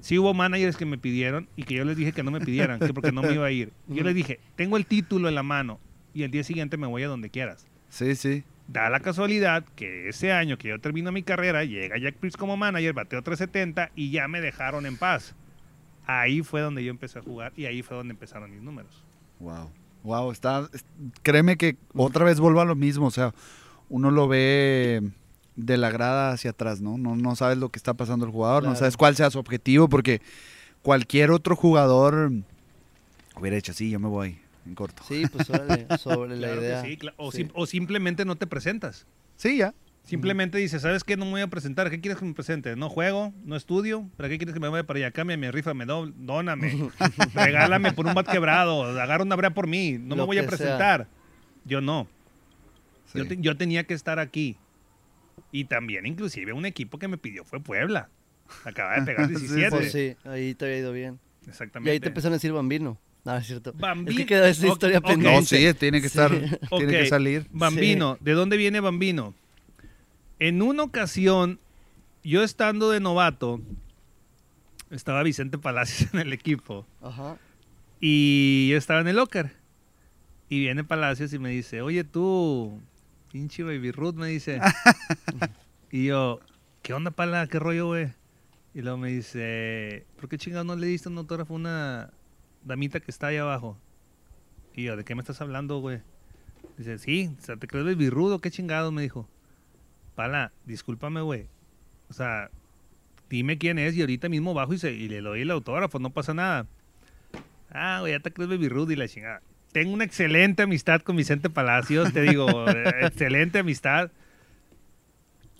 Sí 0.00 0.18
hubo 0.18 0.34
managers 0.34 0.76
que 0.76 0.84
me 0.84 0.98
pidieron 0.98 1.48
y 1.56 1.62
que 1.62 1.74
yo 1.74 1.84
les 1.84 1.96
dije 1.96 2.12
que 2.12 2.22
no 2.22 2.30
me 2.30 2.40
pidieran, 2.40 2.78
que 2.78 2.92
porque 2.92 3.12
no 3.12 3.22
me 3.22 3.32
iba 3.32 3.46
a 3.46 3.50
ir. 3.50 3.72
Yo 3.88 4.02
les 4.04 4.14
dije, 4.14 4.40
tengo 4.54 4.76
el 4.76 4.86
título 4.86 5.28
en 5.28 5.34
la 5.34 5.42
mano 5.42 5.80
y 6.12 6.22
el 6.22 6.30
día 6.30 6.44
siguiente 6.44 6.76
me 6.76 6.86
voy 6.86 7.02
a 7.02 7.08
donde 7.08 7.30
quieras. 7.30 7.66
Sí, 7.88 8.14
sí. 8.14 8.44
Da 8.68 8.90
la 8.90 9.00
casualidad 9.00 9.64
que 9.76 10.08
ese 10.08 10.32
año 10.32 10.58
que 10.58 10.68
yo 10.68 10.80
termino 10.80 11.12
mi 11.12 11.22
carrera, 11.22 11.64
llega 11.64 11.98
Jack 11.98 12.16
Pierce 12.16 12.36
como 12.36 12.56
manager, 12.56 12.92
bateó 12.94 13.22
370 13.22 13.90
y 13.94 14.10
ya 14.10 14.26
me 14.28 14.40
dejaron 14.40 14.86
en 14.86 14.96
paz. 14.96 15.34
Ahí 16.06 16.42
fue 16.42 16.60
donde 16.60 16.82
yo 16.84 16.90
empecé 16.90 17.18
a 17.20 17.22
jugar 17.22 17.52
y 17.56 17.66
ahí 17.66 17.82
fue 17.82 17.96
donde 17.96 18.12
empezaron 18.12 18.50
mis 18.50 18.60
números. 18.62 19.04
Wow. 19.40 19.70
Wow, 20.02 20.30
está. 20.32 20.68
es- 20.72 20.84
Créeme 21.22 21.56
que 21.56 21.76
otra 21.94 22.24
vez 22.24 22.38
vuelvo 22.40 22.60
a 22.60 22.64
lo 22.64 22.74
mismo. 22.76 23.06
O 23.06 23.10
sea, 23.10 23.34
uno 23.88 24.10
lo 24.10 24.26
ve 24.28 25.02
de 25.56 25.76
la 25.76 25.90
grada 25.90 26.32
hacia 26.32 26.50
atrás, 26.50 26.80
¿no? 26.80 26.98
No, 26.98 27.16
no 27.16 27.34
sabes 27.36 27.58
lo 27.58 27.70
que 27.70 27.78
está 27.78 27.94
pasando 27.94 28.26
el 28.26 28.32
jugador, 28.32 28.62
no 28.64 28.74
sabes 28.76 28.96
cuál 28.96 29.16
sea 29.16 29.30
su 29.30 29.38
objetivo, 29.38 29.88
porque 29.88 30.20
cualquier 30.82 31.30
otro 31.30 31.56
jugador 31.56 32.30
hubiera 33.36 33.56
hecho 33.56 33.72
así, 33.72 33.90
yo 33.90 33.98
me 33.98 34.08
voy 34.08 34.38
en 34.66 34.74
corto. 34.74 35.02
Sí, 35.06 35.24
pues 35.32 35.48
órale, 35.50 35.86
sobre 35.98 36.36
la 36.36 36.48
Claro 36.48 36.60
idea. 36.62 36.82
sí, 36.82 36.98
o, 37.16 37.30
Sí. 37.32 37.38
sim- 37.38 37.50
o 37.54 37.66
simplemente 37.66 38.24
no 38.24 38.36
te 38.36 38.46
presentas. 38.46 39.06
Sí, 39.36 39.58
ya. 39.58 39.74
Simplemente 40.04 40.58
dices, 40.58 40.82
¿sabes 40.82 41.02
qué? 41.02 41.16
No 41.16 41.24
me 41.24 41.32
voy 41.32 41.40
a 41.40 41.48
presentar. 41.48 41.90
¿Qué 41.90 42.00
quieres 42.00 42.18
que 42.20 42.24
me 42.24 42.32
presente? 42.32 42.76
No 42.76 42.88
juego, 42.88 43.32
no 43.44 43.56
estudio. 43.56 44.08
¿Para 44.16 44.28
qué 44.28 44.38
quieres 44.38 44.54
que 44.54 44.60
me 44.60 44.68
vaya 44.68 44.84
para 44.84 44.98
allá? 44.98 45.10
Cámbiame, 45.10 45.50
rífame, 45.50 45.84
do- 45.84 46.12
dóname. 46.16 46.90
regálame 47.34 47.92
por 47.92 48.06
un 48.06 48.14
bat 48.14 48.28
quebrado. 48.30 48.84
Agarra 48.84 49.24
una 49.24 49.34
brea 49.34 49.50
por 49.50 49.66
mí. 49.66 49.98
No 49.98 50.14
me 50.14 50.22
voy 50.22 50.38
a 50.38 50.42
sea. 50.42 50.48
presentar. 50.48 51.08
Yo 51.64 51.80
no. 51.80 52.06
Sí. 53.12 53.18
Yo, 53.18 53.26
te- 53.26 53.36
yo 53.40 53.56
tenía 53.56 53.82
que 53.84 53.94
estar 53.94 54.20
aquí. 54.20 54.56
Y 55.50 55.64
también, 55.64 56.06
inclusive, 56.06 56.52
un 56.52 56.66
equipo 56.66 56.98
que 57.00 57.08
me 57.08 57.18
pidió 57.18 57.44
fue 57.44 57.58
Puebla. 57.60 58.08
Acaba 58.64 58.94
de 59.00 59.02
pegar 59.02 59.26
Sí, 59.28 59.34
17. 59.34 59.70
Pues 59.70 59.90
sí, 59.92 60.16
ahí 60.24 60.54
te 60.54 60.66
había 60.66 60.78
ido 60.78 60.92
bien. 60.92 61.18
Y 61.44 61.50
Exactamente. 61.50 61.90
ahí 61.90 61.98
te 61.98 62.08
empezaron 62.08 62.34
a 62.34 62.36
decir 62.36 62.52
bambino. 62.52 62.96
No, 63.26 63.36
es 63.36 63.46
cierto. 63.48 63.72
Bambino. 63.72 64.12
Es 64.12 64.16
que 64.18 64.24
quedó 64.24 64.44
esa 64.44 64.68
historia 64.68 65.00
pendiente. 65.00 65.40
No, 65.40 65.44
sí, 65.44 65.74
tiene 65.74 66.00
que 66.00 66.06
estar, 66.06 66.30
Sí. 66.30 66.56
tiene 66.78 66.92
que 66.92 67.06
salir. 67.06 67.44
Bambino, 67.50 68.16
¿de 68.20 68.32
dónde 68.34 68.56
viene 68.56 68.78
Bambino? 68.78 69.34
En 70.38 70.62
una 70.62 70.84
ocasión, 70.84 71.58
yo 72.22 72.44
estando 72.44 72.88
de 72.88 73.00
novato, 73.00 73.60
estaba 74.92 75.24
Vicente 75.24 75.58
Palacios 75.58 76.08
en 76.14 76.20
el 76.20 76.32
equipo 76.32 76.86
Ajá. 77.02 77.36
y 78.00 78.68
yo 78.70 78.76
estaba 78.76 79.00
en 79.00 79.08
el 79.08 79.16
locker. 79.16 79.50
Y 80.48 80.60
viene 80.60 80.84
Palacios 80.84 81.32
y 81.32 81.40
me 81.40 81.50
dice, 81.50 81.82
oye 81.82 82.04
tú, 82.04 82.80
pinche 83.32 83.64
baby 83.64 83.90
Ruth, 83.90 84.14
me 84.14 84.28
dice. 84.28 84.60
y 85.90 86.04
yo, 86.04 86.38
¿qué 86.82 86.94
onda, 86.94 87.10
Pala? 87.10 87.48
¿Qué 87.48 87.58
rollo, 87.58 87.86
güey? 87.88 88.12
Y 88.72 88.82
luego 88.82 88.98
me 88.98 89.08
dice, 89.08 90.06
¿por 90.14 90.28
qué 90.28 90.38
chingado 90.38 90.62
no 90.62 90.76
le 90.76 90.86
diste 90.86 91.08
un 91.08 91.18
autógrafo 91.18 91.54
a 91.54 91.56
una 91.56 92.10
damita 92.66 93.00
que 93.00 93.10
está 93.10 93.28
ahí 93.28 93.36
abajo? 93.36 93.78
Y 94.74 94.84
yo, 94.84 94.96
¿de 94.96 95.04
qué 95.04 95.14
me 95.14 95.22
estás 95.22 95.40
hablando, 95.40 95.78
güey? 95.78 96.00
Dice, 96.76 96.98
sí, 96.98 97.30
o 97.38 97.42
sea, 97.42 97.56
¿te 97.56 97.66
crees 97.66 97.86
baby 97.86 98.10
Ruth 98.10 98.32
o 98.32 98.40
qué 98.40 98.50
chingado? 98.50 98.92
Me 98.92 99.02
dijo. 99.02 99.28
Pala, 100.14 100.52
discúlpame, 100.66 101.22
güey. 101.22 101.46
O 102.10 102.12
sea, 102.12 102.50
dime 103.30 103.58
quién 103.58 103.78
es 103.78 103.96
y 103.96 104.02
ahorita 104.02 104.28
mismo 104.28 104.54
bajo 104.54 104.74
y, 104.74 104.78
se, 104.78 104.92
y 104.92 105.08
le 105.08 105.20
doy 105.20 105.42
el 105.42 105.50
autógrafo, 105.50 105.98
no 105.98 106.10
pasa 106.10 106.34
nada. 106.34 106.66
Ah, 107.70 107.98
güey, 108.00 108.12
ya 108.12 108.20
te 108.20 108.32
crees 108.32 108.48
Baby 108.48 108.68
Rudy 108.68 108.94
y 108.94 108.96
la 108.96 109.08
chingada. 109.08 109.42
Tengo 109.72 109.92
una 109.92 110.04
excelente 110.04 110.62
amistad 110.62 111.02
con 111.02 111.16
Vicente 111.16 111.50
Palacios, 111.50 112.12
te 112.12 112.22
digo, 112.22 112.46
excelente 113.00 113.58
amistad. 113.58 114.10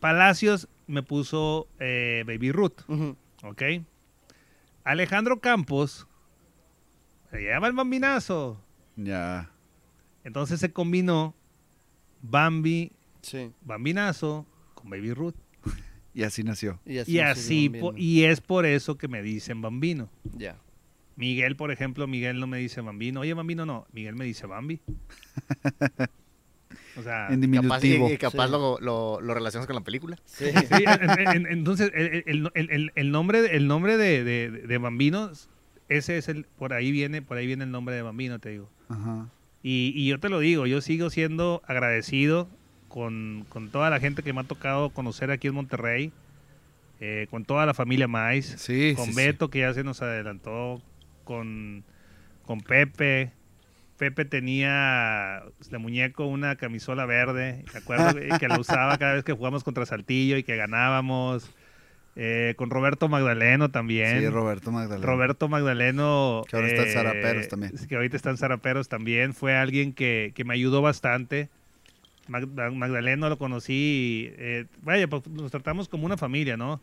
Palacios 0.01 0.69
me 0.87 1.03
puso 1.03 1.69
eh, 1.78 2.24
Baby 2.27 2.53
Ruth. 2.53 2.81
¿ok? 3.43 3.62
Alejandro 4.85 5.41
Campos 5.41 6.07
se 7.37 7.45
llama 7.49 7.67
el 7.69 7.73
bambinazo. 7.73 8.61
Ya. 8.97 9.51
Entonces 10.25 10.59
se 10.61 10.73
combinó 10.73 11.35
Bambi, 12.23 12.93
Sí. 13.23 13.51
bambinazo 13.63 14.47
con 14.75 14.91
Baby 14.91 15.13
Ruth. 15.15 15.35
Y 16.15 16.23
así 16.23 16.43
nació. 16.43 16.81
Y 16.87 16.97
así, 16.99 17.13
Y 17.13 17.19
así, 17.21 17.69
po- 17.69 17.93
es 17.97 18.41
por 18.41 18.65
eso 18.65 18.97
que 18.97 19.07
me 19.07 19.21
dicen 19.23 19.61
bambino. 19.61 20.09
Ya. 20.35 20.57
Miguel, 21.15 21.57
por 21.57 21.71
ejemplo, 21.71 22.07
Miguel 22.07 22.41
no 22.41 22.47
me 22.47 22.57
dice 22.59 22.81
bambino. 22.81 23.21
Oye, 23.21 23.35
bambino 23.35 23.67
no. 23.67 23.87
Miguel 23.93 24.15
me 24.17 24.25
dice 24.25 24.47
Bambi. 24.47 24.81
O 26.99 27.03
sea, 27.03 27.29
En 27.29 27.41
Capaz, 27.53 27.85
y, 27.85 27.89
diminutivo. 27.91 28.11
y 28.11 28.17
capaz 28.17 28.47
Sí. 28.47 28.53
lo, 28.53 28.79
lo, 28.81 29.21
lo 29.21 29.35
relacionas 29.35 29.67
con 29.67 29.77
la 29.77 29.83
película. 29.83 30.17
Sí. 30.25 30.47
sí, 30.47 30.85
en- 30.87 31.29
en- 31.29 31.47
entonces 31.47 31.91
el, 31.95 32.25
el- 32.27 32.51
el- 32.55 32.71
el- 32.71 32.93
el 32.95 33.11
nombre, 33.11 33.55
el 33.55 33.67
nombre 33.69 33.99
de, 33.99 34.25
de, 34.25 34.51
de 34.51 34.79
bambino, 34.79 35.31
ese 35.89 36.19
es 36.19 36.29
el, 36.29 36.45
por 36.45 36.73
ahí 36.73 36.91
viene, 36.91 37.23
por 37.23 37.37
ahí 37.37 37.47
viene 37.47 37.65
el 37.65 37.71
nombre 37.71 37.95
de 37.95 38.03
bambino, 38.03 38.39
te 38.39 38.51
digo. 38.51 38.69
Ajá. 38.89 39.29
Y, 39.63 39.93
y 39.97 40.07
yo 40.07 40.21
te 40.21 40.29
lo 40.29 40.39
digo, 40.39 40.67
yo 40.67 40.81
sigo 40.81 41.11
siendo 41.11 41.63
agradecido 41.67 42.49
con, 42.89 43.47
con 43.49 43.71
toda 43.71 43.91
la 43.91 44.01
gente 44.01 44.23
que 44.23 44.33
me 44.33 44.41
ha 44.41 44.45
tocado 44.45 44.91
conocer 44.91 45.31
aquí 45.31 45.49
en 45.49 45.55
Monterrey, 45.55 46.13
eh, 47.01 47.27
con 47.31 47.45
toda 47.45 47.67
la 47.67 47.75
familia 47.75 48.09
Mais. 48.09 48.47
Sí, 48.59 48.95
con 48.95 49.07
sí, 49.07 49.13
sí. 49.13 49.17
Beto, 49.17 49.51
que 49.51 49.61
ya 49.61 49.75
se 49.75 49.85
nos 49.85 50.03
adelantó, 50.03 50.81
con, 51.25 51.85
con 52.45 52.61
Pepe. 52.61 53.33
Pepe 53.99 54.25
tenía 54.25 55.43
de 55.71 55.79
muñeco 55.79 56.27
una 56.27 56.57
camisola 56.57 57.07
verde, 57.07 57.65
¿te 57.73 57.79
acuerdas? 57.79 58.15
que 58.39 58.49
la 58.49 58.59
usaba 58.59 58.97
cada 58.99 59.15
vez 59.15 59.25
que 59.25 59.33
jugamos 59.33 59.65
contra 59.65 59.87
Saltillo 59.87 60.37
y 60.37 60.43
que 60.43 60.57
ganábamos. 60.57 61.51
Eh, 62.18 62.55
con 62.56 62.70
Roberto 62.70 63.09
Magdaleno 63.09 63.70
también. 63.70 64.20
Sí, 64.20 64.28
Roberto 64.28 64.72
Magdalena. 64.72 65.06
Roberto 65.06 65.48
Magdaleno. 65.48 66.44
Que 66.48 66.56
ahora 66.56 66.68
está 66.68 66.82
en 66.82 66.88
eh, 66.88 66.93
Zaraperos 66.93 67.48
también. 67.48 67.72
Que 67.88 67.94
ahorita 67.97 68.16
está 68.16 68.30
en 68.30 68.38
Zaraperos 68.38 68.88
también. 68.88 69.34
Fue 69.34 69.55
alguien 69.55 69.93
que, 69.93 70.32
que 70.34 70.44
me 70.44 70.55
ayudó 70.55 70.80
bastante. 70.80 71.51
Mag- 72.28 72.48
Mag- 72.55 72.74
Magdaleno 72.74 73.28
lo 73.28 73.38
conocí, 73.38 74.32
eh, 74.38 74.64
vaya, 74.82 75.06
pues 75.09 75.28
nos 75.28 75.51
tratamos 75.52 75.88
como 75.88 76.06
una 76.06 76.16
familia, 76.16 76.56
¿no? 76.56 76.80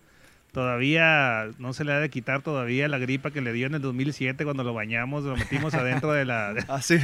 Todavía 0.54 1.50
no 1.58 1.74
se 1.74 1.84
le 1.84 1.94
ha 1.94 2.00
de 2.00 2.10
quitar 2.12 2.44
todavía 2.44 2.88
la 2.88 3.00
gripa 3.00 3.32
que 3.32 3.42
le 3.42 3.52
dio 3.54 3.66
en 3.66 3.74
el 3.74 3.82
2007 3.82 4.44
cuando 4.46 4.64
lo 4.64 4.72
bañamos, 4.76 5.24
lo 5.24 5.36
metimos 5.36 5.74
adentro 5.74 6.14
de 6.14 6.26
la... 6.26 6.50
Así, 6.70 6.98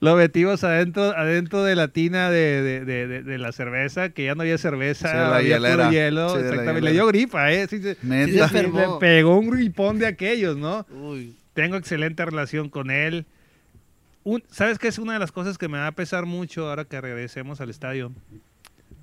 Lo 0.00 0.16
metimos 0.16 0.64
adentro, 0.64 1.16
adentro 1.16 1.62
de 1.62 1.76
la 1.76 1.88
tina 1.88 2.30
de, 2.30 2.62
de- 2.62 2.84
de- 2.84 3.06
de- 3.06 3.22
de 3.22 3.38
la 3.38 3.52
cerveza, 3.52 4.08
que 4.10 4.24
ya 4.24 4.34
no 4.34 4.42
había 4.42 4.58
cerveza, 4.58 5.08
Sí, 5.08 5.16
la 5.16 5.36
había 5.36 5.58
puro 5.58 5.90
hielo. 5.92 6.28
Sí, 6.30 6.36
de 6.38 6.42
la 6.42 6.48
exactamente. 6.48 6.80
Le 6.82 6.92
dio 6.92 7.06
gripa, 7.06 7.52
¿eh? 7.52 7.66
Sí, 7.68 7.80
se- 7.80 7.96
neta. 8.02 8.48
Le 8.48 8.86
pegó 8.98 9.38
un 9.38 9.50
gripón 9.50 9.98
de 10.00 10.06
aquellos, 10.06 10.56
¿no? 10.56 10.84
Uy. 10.90 11.36
Tengo 11.54 11.76
excelente 11.76 12.24
relación 12.24 12.70
con 12.70 12.90
él. 12.90 13.24
Un- 14.24 14.42
¿Sabes 14.50 14.80
qué 14.80 14.88
es 14.88 14.98
una 14.98 15.12
de 15.12 15.20
las 15.20 15.30
cosas 15.30 15.58
que 15.58 15.68
me 15.68 15.78
va 15.78 15.86
a 15.86 15.92
pesar 15.92 16.26
mucho 16.26 16.68
ahora 16.68 16.86
que 16.86 17.00
regresemos 17.00 17.60
al 17.60 17.70
estadio? 17.70 18.10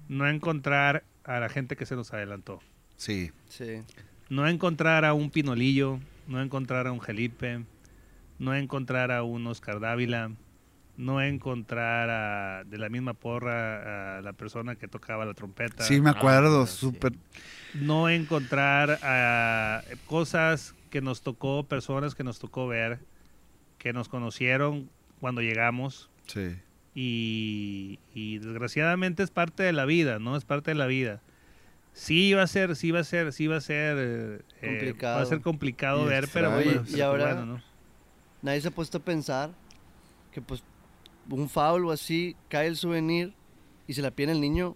No 0.09 0.27
encontrar 0.27 1.03
a 1.23 1.39
la 1.39 1.47
gente 1.47 1.77
que 1.77 1.85
se 1.85 1.95
nos 1.95 2.11
adelantó. 2.11 2.59
Sí. 3.01 3.31
Sí. 3.49 3.81
No 4.29 4.47
encontrar 4.47 5.05
a 5.05 5.13
un 5.15 5.31
Pinolillo, 5.31 5.99
no 6.27 6.39
encontrar 6.39 6.85
a 6.85 6.91
un 6.91 7.01
Felipe, 7.01 7.63
no 8.37 8.53
encontrar 8.53 9.11
a 9.11 9.23
un 9.23 9.47
Oscar 9.47 9.79
Dávila, 9.79 10.29
no 10.97 11.19
encontrar 11.19 12.09
a, 12.11 12.63
de 12.63 12.77
la 12.77 12.89
misma 12.89 13.15
porra 13.15 14.19
a 14.19 14.21
la 14.21 14.33
persona 14.33 14.75
que 14.75 14.87
tocaba 14.87 15.25
la 15.25 15.33
trompeta. 15.33 15.83
Sí, 15.83 15.99
me 15.99 16.11
acuerdo, 16.11 16.61
Ah, 16.63 16.67
sí. 16.67 16.77
súper. 16.77 17.13
no 17.73 18.07
encontrar 18.07 18.99
a 19.01 19.81
cosas 20.05 20.75
que 20.91 21.01
nos 21.01 21.23
tocó, 21.23 21.63
personas 21.63 22.13
que 22.13 22.23
nos 22.23 22.37
tocó 22.37 22.67
ver, 22.67 22.99
que 23.79 23.93
nos 23.93 24.09
conocieron 24.09 24.89
cuando 25.19 25.41
llegamos 25.41 26.09
Sí. 26.27 26.55
y, 26.93 27.97
y 28.13 28.37
desgraciadamente 28.37 29.23
es 29.23 29.31
parte 29.31 29.63
de 29.63 29.73
la 29.73 29.85
vida, 29.85 30.19
¿no? 30.19 30.37
Es 30.37 30.45
parte 30.45 30.69
de 30.71 30.75
la 30.75 30.85
vida. 30.85 31.19
Sí 31.93 32.29
iba 32.29 32.41
a 32.41 32.47
ser, 32.47 32.75
sí 32.75 32.87
iba 32.87 32.99
a 32.99 33.03
ser, 33.03 33.33
sí 33.33 33.43
iba 33.45 33.57
a 33.57 33.61
ser 33.61 33.97
eh, 33.99 34.39
eh, 34.61 34.67
Complicado. 34.67 35.17
va 35.17 35.23
a 35.23 35.25
ser 35.25 35.41
complicado 35.41 36.03
Y 36.05 36.09
ver, 36.09 36.27
pero 36.33 36.51
bueno, 36.51 36.83
y 36.87 37.01
ahora- 37.01 37.33
bueno, 37.35 37.45
¿no? 37.45 37.61
Nadie 38.41 38.61
se 38.61 38.69
ha 38.69 38.71
puesto 38.71 38.97
a 38.97 39.01
pensar 39.01 39.51
que 40.31 40.41
pues 40.41 40.63
un 41.29 41.47
foul 41.49 41.85
o 41.85 41.91
así, 41.91 42.35
cae 42.49 42.67
el 42.67 42.75
souvenir 42.77 43.33
y 43.87 43.93
se 43.93 44.01
la 44.01 44.11
pide 44.11 44.31
el 44.31 44.41
niño, 44.41 44.75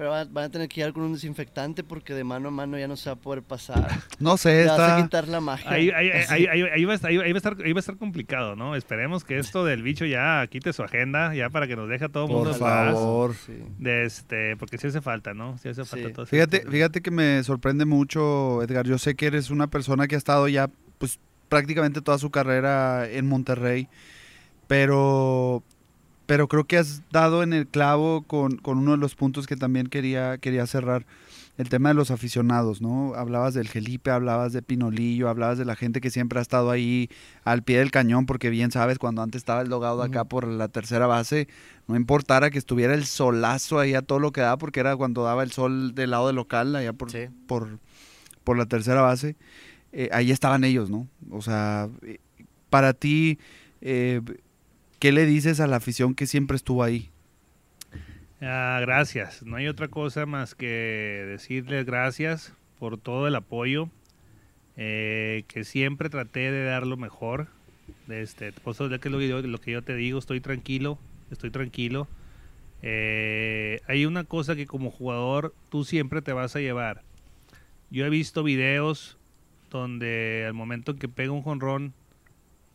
pero 0.00 0.12
van, 0.12 0.32
van 0.32 0.44
a 0.44 0.48
tener 0.48 0.66
que 0.66 0.76
llegar 0.76 0.94
con 0.94 1.02
un 1.02 1.12
desinfectante 1.12 1.84
porque 1.84 2.14
de 2.14 2.24
mano 2.24 2.48
a 2.48 2.50
mano 2.50 2.78
ya 2.78 2.88
no 2.88 2.96
se 2.96 3.10
va 3.10 3.16
a 3.16 3.18
poder 3.20 3.42
pasar. 3.42 3.86
No 4.18 4.38
sé, 4.38 4.62
Le 4.62 4.66
vas 4.70 4.80
a 4.80 4.86
está. 4.96 5.02
quitar 5.02 5.28
la 5.28 5.42
magia. 5.42 5.70
Ahí, 5.70 5.90
ahí- 5.90 6.08
ahí- 6.10 6.46
ahí- 6.46 6.62
ahí 6.72 6.84
va 6.86 6.92
a 6.92 6.96
estar, 6.96 7.10
ahí 7.10 7.18
va 7.18 7.24
a 7.24 7.28
estar- 7.36 7.56
ahí 7.62 7.72
va 7.74 7.78
a 7.78 7.80
estar 7.80 7.98
complicado, 7.98 8.56
¿no? 8.56 8.76
Esperemos 8.76 9.24
que 9.24 9.38
esto 9.38 9.62
del 9.66 9.82
bicho 9.82 10.06
ya 10.06 10.46
quite 10.46 10.72
su 10.72 10.82
agenda, 10.82 11.34
ya 11.34 11.50
para 11.50 11.66
que 11.66 11.76
nos 11.76 11.86
deje 11.86 12.06
a 12.06 12.08
todo 12.08 12.24
el 12.24 12.30
mundo 12.32 12.50
Por 12.52 12.58
favor. 12.58 13.34
Sí. 13.34 13.62
De 13.78 14.06
este, 14.06 14.56
porque 14.56 14.78
sí 14.78 14.86
hace 14.86 15.02
falta, 15.02 15.34
¿no? 15.34 15.58
Sí 15.58 15.68
hace 15.68 15.84
falta 15.84 16.08
Sí. 16.08 16.14
todo 16.14 16.24
Fíjate, 16.24 16.64
fíjate 16.66 17.02
que 17.02 17.10
me 17.10 17.42
sorprende 17.44 17.84
mucho, 17.84 18.62
Edgar. 18.62 18.86
Yo 18.86 18.96
sé 18.96 19.14
que 19.16 19.26
eres 19.26 19.50
una 19.50 19.66
persona 19.66 20.08
que 20.08 20.14
ha 20.14 20.18
estado 20.18 20.48
ya, 20.48 20.70
pues, 20.96 21.18
prácticamente 21.50 22.00
toda 22.00 22.16
su 22.16 22.30
carrera 22.30 23.06
en 23.06 23.26
Monterrey, 23.28 23.86
pero, 24.66 25.62
pero 26.30 26.46
creo 26.46 26.62
que 26.62 26.78
has 26.78 27.02
dado 27.10 27.42
en 27.42 27.52
el 27.52 27.66
clavo 27.66 28.22
con, 28.22 28.56
con 28.58 28.78
uno 28.78 28.92
de 28.92 28.98
los 28.98 29.16
puntos 29.16 29.48
que 29.48 29.56
también 29.56 29.88
quería, 29.88 30.38
quería 30.38 30.64
cerrar. 30.68 31.04
El 31.58 31.68
tema 31.68 31.88
de 31.88 31.96
los 31.96 32.12
aficionados, 32.12 32.80
¿no? 32.80 33.14
Hablabas 33.16 33.52
del 33.52 33.66
Felipe, 33.66 34.12
hablabas 34.12 34.52
de 34.52 34.62
Pinolillo, 34.62 35.28
hablabas 35.28 35.58
de 35.58 35.64
la 35.64 35.74
gente 35.74 36.00
que 36.00 36.08
siempre 36.08 36.38
ha 36.38 36.42
estado 36.42 36.70
ahí 36.70 37.10
al 37.42 37.64
pie 37.64 37.80
del 37.80 37.90
cañón, 37.90 38.26
porque 38.26 38.48
bien 38.48 38.70
sabes, 38.70 39.00
cuando 39.00 39.22
antes 39.22 39.40
estaba 39.40 39.60
el 39.60 39.68
dogado 39.68 40.04
acá 40.04 40.22
por 40.22 40.46
la 40.46 40.68
tercera 40.68 41.08
base, 41.08 41.48
no 41.88 41.96
importara 41.96 42.50
que 42.50 42.58
estuviera 42.58 42.94
el 42.94 43.06
solazo 43.06 43.80
ahí 43.80 43.94
a 43.94 44.02
todo 44.02 44.20
lo 44.20 44.30
que 44.30 44.40
daba, 44.40 44.56
porque 44.56 44.78
era 44.78 44.96
cuando 44.96 45.24
daba 45.24 45.42
el 45.42 45.50
sol 45.50 45.96
del 45.96 46.10
lado 46.10 46.28
del 46.28 46.36
local, 46.36 46.76
allá 46.76 46.92
por, 46.92 47.10
Sí. 47.10 47.26
por, 47.48 47.80
por 48.44 48.56
la 48.56 48.66
tercera 48.66 49.00
base, 49.02 49.34
eh, 49.90 50.08
ahí 50.12 50.30
estaban 50.30 50.62
ellos, 50.62 50.90
¿no? 50.90 51.08
O 51.32 51.42
sea, 51.42 51.88
eh, 52.02 52.20
para 52.70 52.92
ti, 52.94 53.40
eh, 53.80 54.20
¿qué 55.00 55.12
le 55.12 55.26
dices 55.26 55.60
a 55.60 55.66
la 55.66 55.76
afición 55.78 56.14
que 56.14 56.26
siempre 56.28 56.56
estuvo 56.56 56.84
ahí? 56.84 57.10
Ah, 58.40 58.78
gracias. 58.82 59.42
No 59.42 59.56
hay 59.56 59.68
otra 59.68 59.88
cosa 59.88 60.26
más 60.26 60.54
que 60.54 60.66
decirles 61.28 61.84
gracias 61.86 62.54
por 62.78 62.98
todo 62.98 63.28
el 63.28 63.34
apoyo. 63.36 63.90
eh, 64.76 65.44
que 65.48 65.64
siempre 65.64 66.10
traté 66.10 66.52
de 66.52 66.64
dar 66.64 66.86
lo 66.86 66.96
mejor. 66.98 67.48
De 68.06 68.22
este, 68.22 68.52
por 68.52 68.74
eso 68.74 68.86
es 68.94 69.00
que 69.00 69.10
lo, 69.10 69.18
lo 69.20 69.60
que 69.60 69.72
yo 69.72 69.82
te 69.84 69.94
digo, 69.96 70.18
estoy 70.18 70.40
tranquilo, 70.40 70.98
estoy 71.30 71.50
tranquilo. 71.52 72.08
Eh, 72.82 73.80
hay 73.88 74.06
una 74.06 74.24
cosa 74.24 74.56
que 74.56 74.66
como 74.66 74.90
jugador 74.90 75.54
tú 75.70 75.84
siempre 75.84 76.22
te 76.22 76.32
vas 76.32 76.56
a 76.56 76.60
llevar. 76.60 77.04
Yo 77.90 78.06
he 78.06 78.10
visto 78.10 78.42
videos 78.44 79.18
donde 79.70 80.44
al 80.46 80.54
momento 80.54 80.92
en 80.92 80.98
que 80.98 81.08
pega 81.08 81.32
un 81.32 81.42
jonrón 81.42 81.94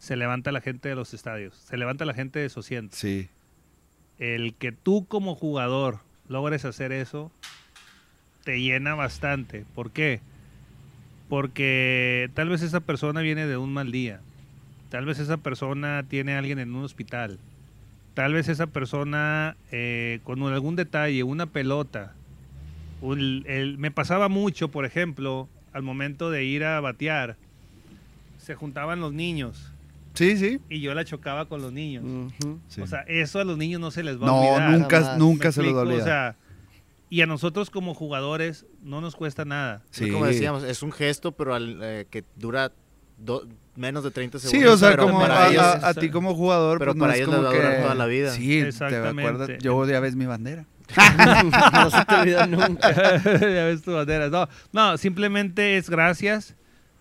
se 0.06 0.16
levanta 0.16 0.52
la 0.52 0.62
gente 0.62 0.88
de 0.90 0.96
los 0.96 1.14
estadios, 1.16 1.56
se 1.56 1.78
levanta 1.78 2.06
la 2.06 2.14
gente 2.14 2.38
de 2.40 2.50
su 2.50 2.60
asiento 2.60 2.96
Sí, 2.96 3.28
el 4.20 4.54
que 4.54 4.72
tú 4.72 5.06
como 5.08 5.34
jugador 5.36 6.00
logres 6.30 6.64
hacer 6.66 6.92
eso 6.92 7.32
te 8.44 8.60
llena 8.62 8.94
bastante. 8.94 9.66
¿Por 9.74 9.90
qué? 9.92 10.22
Porque 11.30 12.30
tal 12.36 12.50
vez 12.50 12.62
esa 12.62 12.82
persona 12.82 13.22
viene 13.22 13.48
de 13.48 13.58
un 13.58 13.74
mal 13.74 13.92
día. 13.92 14.22
Tal 14.90 15.06
vez 15.06 15.18
esa 15.20 15.38
persona 15.38 16.06
tiene 16.08 16.36
a 16.36 16.40
alguien 16.40 16.60
en 16.60 16.76
un 16.76 16.84
hospital. 16.84 17.40
Tal 18.14 18.34
vez 18.34 18.48
esa 18.48 18.68
persona 18.68 19.58
eh, 19.72 20.20
con 20.24 20.42
algún 20.44 20.76
detalle, 20.76 21.24
una 21.24 21.48
pelota. 21.48 22.14
un- 23.02 23.44
el- 23.48 23.78
me 23.78 23.92
pasaba 23.92 24.30
mucho, 24.30 24.70
por 24.70 24.86
ejemplo, 24.86 25.50
al 25.74 25.82
momento 25.84 26.30
de 26.32 26.46
ir 26.46 26.64
a 26.64 26.80
batear, 26.80 27.36
se 28.38 28.56
juntaban 28.56 29.00
los 29.02 29.12
niños 29.14 29.72
sí, 30.16 30.38
sí. 30.38 30.60
y 30.70 30.82
yo 30.82 30.94
la 30.96 31.06
chocaba 31.06 31.46
con 31.48 31.62
los 31.62 31.72
niños. 31.72 32.04
Sí. 32.68 32.82
O 32.82 32.88
sea, 32.88 33.02
eso 33.08 33.40
a 33.40 33.44
los 33.44 33.58
niños 33.58 33.80
no 33.80 33.92
se 33.92 34.04
les 34.04 34.20
va 34.20 34.24
a 34.24 34.28
no, 34.28 34.40
olvidar. 34.42 34.72
nunca, 34.72 35.00
Jamás. 35.02 35.18
nunca 35.20 35.48
¿Me 35.50 35.52
se 35.52 35.62
lo 35.62 35.68
explico? 35.70 35.80
olvida. 35.82 36.02
O 36.02 36.06
sea, 36.06 36.36
y 37.10 37.22
a 37.22 37.26
nosotros 37.28 37.70
como 37.70 37.94
jugadores 37.94 38.66
no 38.82 39.00
nos 39.02 39.16
cuesta 39.16 39.46
nada. 39.46 39.84
Sí, 39.92 40.10
Como 40.10 40.26
decíamos, 40.26 40.64
es 40.64 40.82
un 40.82 40.92
gesto, 40.92 41.34
pero 41.34 41.54
al, 41.54 41.80
eh, 41.84 42.08
que 42.10 42.24
dura 42.36 42.72
do- 43.18 43.48
menos 43.76 44.04
de 44.04 44.12
30 44.12 44.40
segundos. 44.40 44.62
Sí, 44.62 44.68
o 44.68 44.78
sea, 44.78 44.92
pero 44.92 45.04
como 45.08 45.20
para 45.20 45.44
a, 45.46 45.50
ellos, 45.50 45.62
a- 45.64 45.88
a 45.90 45.94
ti 45.94 46.10
como 46.10 46.34
jugador, 46.34 46.80
pero 46.80 46.92
pues, 46.92 46.98
no 46.98 47.04
para 47.04 47.14
es 47.14 47.20
ellos 47.20 47.30
les 47.30 47.36
como 47.38 47.48
va 47.48 47.54
a 47.54 47.56
durar 47.58 47.76
que- 47.76 47.82
toda 47.84 47.96
la 47.96 48.06
vida. 48.08 48.32
Sí, 48.32 48.48
te 48.62 48.68
Exactamente. 48.70 49.22
acuerdas, 49.22 49.50
yo 49.62 49.86
ya 49.88 50.00
ves 50.00 50.16
mi 50.16 50.26
bandera. 50.26 50.66
no 51.74 51.90
se 51.90 52.06
te 52.06 52.16
olvida 52.16 52.48
nunca. 52.48 52.92
ya 53.24 53.66
ves 53.66 53.82
tu 53.82 53.92
bandera. 53.94 54.30
No, 54.30 54.48
no, 54.72 54.98
simplemente 54.98 55.78
es 55.78 55.90
gracias. 55.90 56.56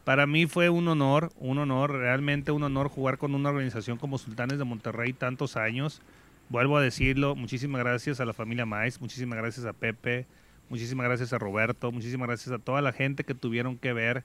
Para 0.05 0.27
mí 0.27 0.47
fue 0.47 0.69
un 0.69 0.87
honor, 0.89 1.33
un 1.37 1.59
honor, 1.59 1.93
realmente 1.93 2.53
un 2.53 2.63
honor 2.63 2.89
jugar 2.89 3.17
con 3.17 3.35
una 3.35 3.49
organización 3.49 3.97
como 3.97 4.19
Sultanes 4.19 4.59
de 4.59 4.65
Monterrey 4.65 5.15
tantos 5.15 5.57
años. 5.57 6.03
Vuelvo 6.51 6.77
a 6.77 6.83
decirlo, 6.83 7.35
muchísimas 7.35 7.81
gracias 7.83 8.21
a 8.21 8.27
la 8.27 8.35
familia 8.35 8.67
Mais, 8.67 9.01
muchísimas 9.01 9.39
gracias 9.39 9.65
a 9.65 9.73
Pepe, 9.73 10.27
muchísimas 10.69 11.07
gracias 11.07 11.33
a 11.33 11.39
Roberto, 11.39 11.91
muchísimas 11.91 12.29
gracias 12.29 12.55
a 12.55 12.59
toda 12.59 12.83
la 12.83 12.93
gente 12.93 13.25
que 13.25 13.35
tuvieron 13.35 13.79
que 13.79 13.95
ver. 13.95 14.25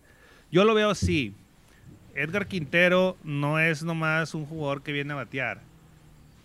Yo 0.51 0.65
lo 0.65 0.73
veo 0.73 0.89
así. 0.89 1.33
Edgar 2.13 2.47
Quintero 2.47 3.15
no 3.23 3.57
es 3.57 3.81
nomás 3.81 4.33
un 4.33 4.45
jugador 4.45 4.83
que 4.83 4.91
viene 4.91 5.13
a 5.13 5.17
batear. 5.17 5.61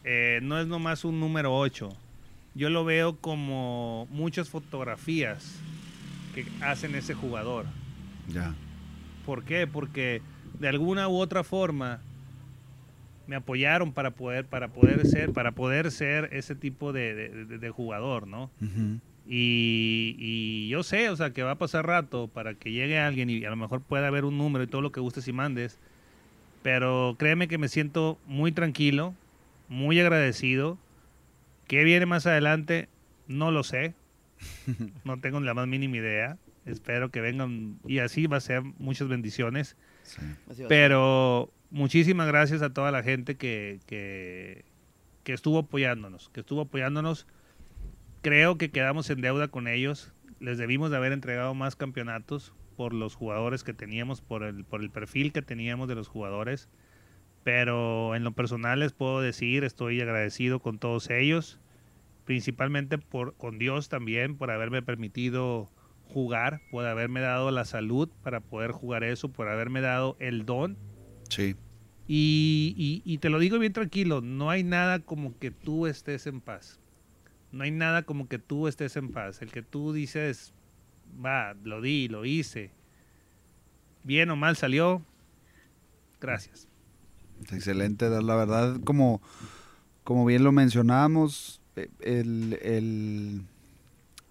Eh, 0.04 0.38
no 0.42 0.60
es 0.60 0.68
nomás 0.68 1.04
un 1.04 1.18
número 1.18 1.56
8. 1.56 1.88
Yo 2.54 2.70
lo 2.70 2.84
veo 2.84 3.16
como 3.16 4.06
muchas 4.12 4.48
fotografías 4.48 5.58
que 6.36 6.46
hacen 6.60 6.94
ese 6.94 7.14
jugador. 7.14 7.66
Ya. 8.28 8.54
¿Por 9.26 9.44
qué? 9.44 9.66
Porque 9.66 10.22
de 10.58 10.68
alguna 10.68 11.08
u 11.08 11.16
otra 11.16 11.44
forma 11.44 12.00
me 13.26 13.36
apoyaron 13.36 13.92
para 13.92 14.10
poder, 14.10 14.44
para 14.44 14.68
poder 14.68 15.06
ser, 15.06 15.32
para 15.32 15.52
poder 15.52 15.90
ser 15.90 16.28
ese 16.32 16.54
tipo 16.54 16.92
de, 16.92 17.14
de- 17.14 17.44
de- 17.46 17.58
de 17.58 17.70
jugador, 17.70 18.26
¿no? 18.26 18.50
Y, 19.26 20.14
y 20.18 20.68
yo 20.68 20.82
sé, 20.82 21.08
o 21.08 21.16
sea, 21.16 21.30
que 21.30 21.42
va 21.42 21.52
a 21.52 21.58
pasar 21.58 21.86
rato 21.86 22.28
para 22.28 22.52
que 22.54 22.72
llegue 22.72 22.98
alguien 22.98 23.30
y 23.30 23.44
a 23.46 23.50
lo 23.50 23.56
mejor 23.56 23.80
pueda 23.80 24.06
haber 24.08 24.26
un 24.26 24.36
número 24.36 24.64
y 24.64 24.66
todo 24.66 24.82
lo 24.82 24.92
que 24.92 25.00
gustes 25.00 25.26
y 25.28 25.32
mandes. 25.32 25.78
Pero 26.62 27.16
créeme 27.18 27.48
que 27.48 27.56
me 27.58 27.68
siento 27.68 28.18
muy 28.26 28.52
tranquilo, 28.52 29.14
muy 29.68 29.98
agradecido. 30.00 30.76
¿Qué 31.66 31.84
viene 31.84 32.04
más 32.04 32.26
adelante? 32.26 32.88
No 33.26 33.50
lo 33.50 33.62
sé. 33.64 33.94
No 35.04 35.18
tengo 35.20 35.40
ni 35.40 35.46
la 35.46 35.54
más 35.54 35.66
mínima 35.66 35.96
idea. 35.96 36.36
Espero 36.64 37.10
que 37.10 37.20
vengan 37.20 37.78
y 37.86 37.98
así 37.98 38.26
va 38.26 38.38
a 38.38 38.40
ser 38.40 38.62
muchas 38.78 39.08
bendiciones. 39.08 39.76
Sí. 40.02 40.20
Pero 40.68 41.52
muchísimas 41.70 42.26
gracias 42.26 42.62
a 42.62 42.72
toda 42.72 42.90
la 42.90 43.02
gente 43.02 43.36
que, 43.36 43.80
que, 43.86 44.64
que 45.24 45.32
estuvo 45.32 45.58
apoyándonos, 45.58 46.30
que 46.30 46.40
estuvo 46.40 46.62
apoyándonos. 46.62 47.26
Creo 48.22 48.56
que 48.56 48.70
quedamos 48.70 49.10
en 49.10 49.20
deuda 49.20 49.48
con 49.48 49.68
ellos. 49.68 50.12
Les 50.40 50.58
debimos 50.58 50.90
de 50.90 50.96
haber 50.96 51.12
entregado 51.12 51.54
más 51.54 51.76
campeonatos 51.76 52.54
por 52.76 52.92
los 52.94 53.14
jugadores 53.14 53.62
que 53.64 53.74
teníamos, 53.74 54.20
por 54.22 54.42
el, 54.42 54.64
por 54.64 54.80
el 54.82 54.90
perfil 54.90 55.32
que 55.32 55.42
teníamos 55.42 55.88
de 55.88 55.94
los 55.94 56.08
jugadores. 56.08 56.68
Pero 57.42 58.14
en 58.16 58.24
lo 58.24 58.32
personal 58.32 58.80
les 58.80 58.92
puedo 58.92 59.20
decir, 59.20 59.64
estoy 59.64 60.00
agradecido 60.00 60.60
con 60.60 60.78
todos 60.78 61.10
ellos. 61.10 61.60
principalmente 62.24 62.98
por, 62.98 63.34
con 63.36 63.58
Dios 63.58 63.88
también, 63.88 64.36
por 64.36 64.50
haberme 64.50 64.82
permitido 64.82 65.70
jugar, 66.14 66.62
por 66.70 66.86
haberme 66.86 67.20
dado 67.20 67.50
la 67.50 67.64
salud 67.64 68.08
para 68.22 68.40
poder 68.40 68.70
jugar 68.72 69.04
eso, 69.04 69.28
por 69.30 69.48
haberme 69.48 69.80
dado 69.82 70.16
el 70.20 70.46
don. 70.46 70.76
Sí. 71.28 71.56
Y, 72.06 72.74
y- 72.76 73.02
y 73.12 73.18
te 73.18 73.28
lo 73.30 73.38
digo 73.38 73.58
bien 73.58 73.72
tranquilo, 73.72 74.20
no 74.20 74.48
hay 74.50 74.62
nada 74.62 75.00
como 75.00 75.38
que 75.38 75.50
tú 75.50 75.86
estés 75.86 76.26
en 76.26 76.40
paz. 76.40 76.78
No 77.52 77.64
hay 77.64 77.70
nada 77.70 78.02
como 78.04 78.28
que 78.28 78.38
tú 78.38 78.68
estés 78.68 78.96
en 78.96 79.10
paz. 79.12 79.42
El 79.42 79.50
que 79.50 79.62
tú 79.62 79.92
dices, 79.92 80.52
va, 81.24 81.54
lo 81.64 81.80
di, 81.80 82.08
lo 82.08 82.24
hice, 82.24 82.70
bien 84.02 84.30
o 84.30 84.36
mal 84.36 84.56
salió, 84.56 85.02
gracias. 86.20 86.68
Excelente, 87.52 88.08
la 88.08 88.36
verdad, 88.36 88.80
como, 88.84 89.20
como 90.04 90.24
bien 90.24 90.44
lo 90.44 90.52
mencionamos, 90.52 91.60
eh, 91.76 91.88
el, 92.00 92.58
el- 92.62 93.42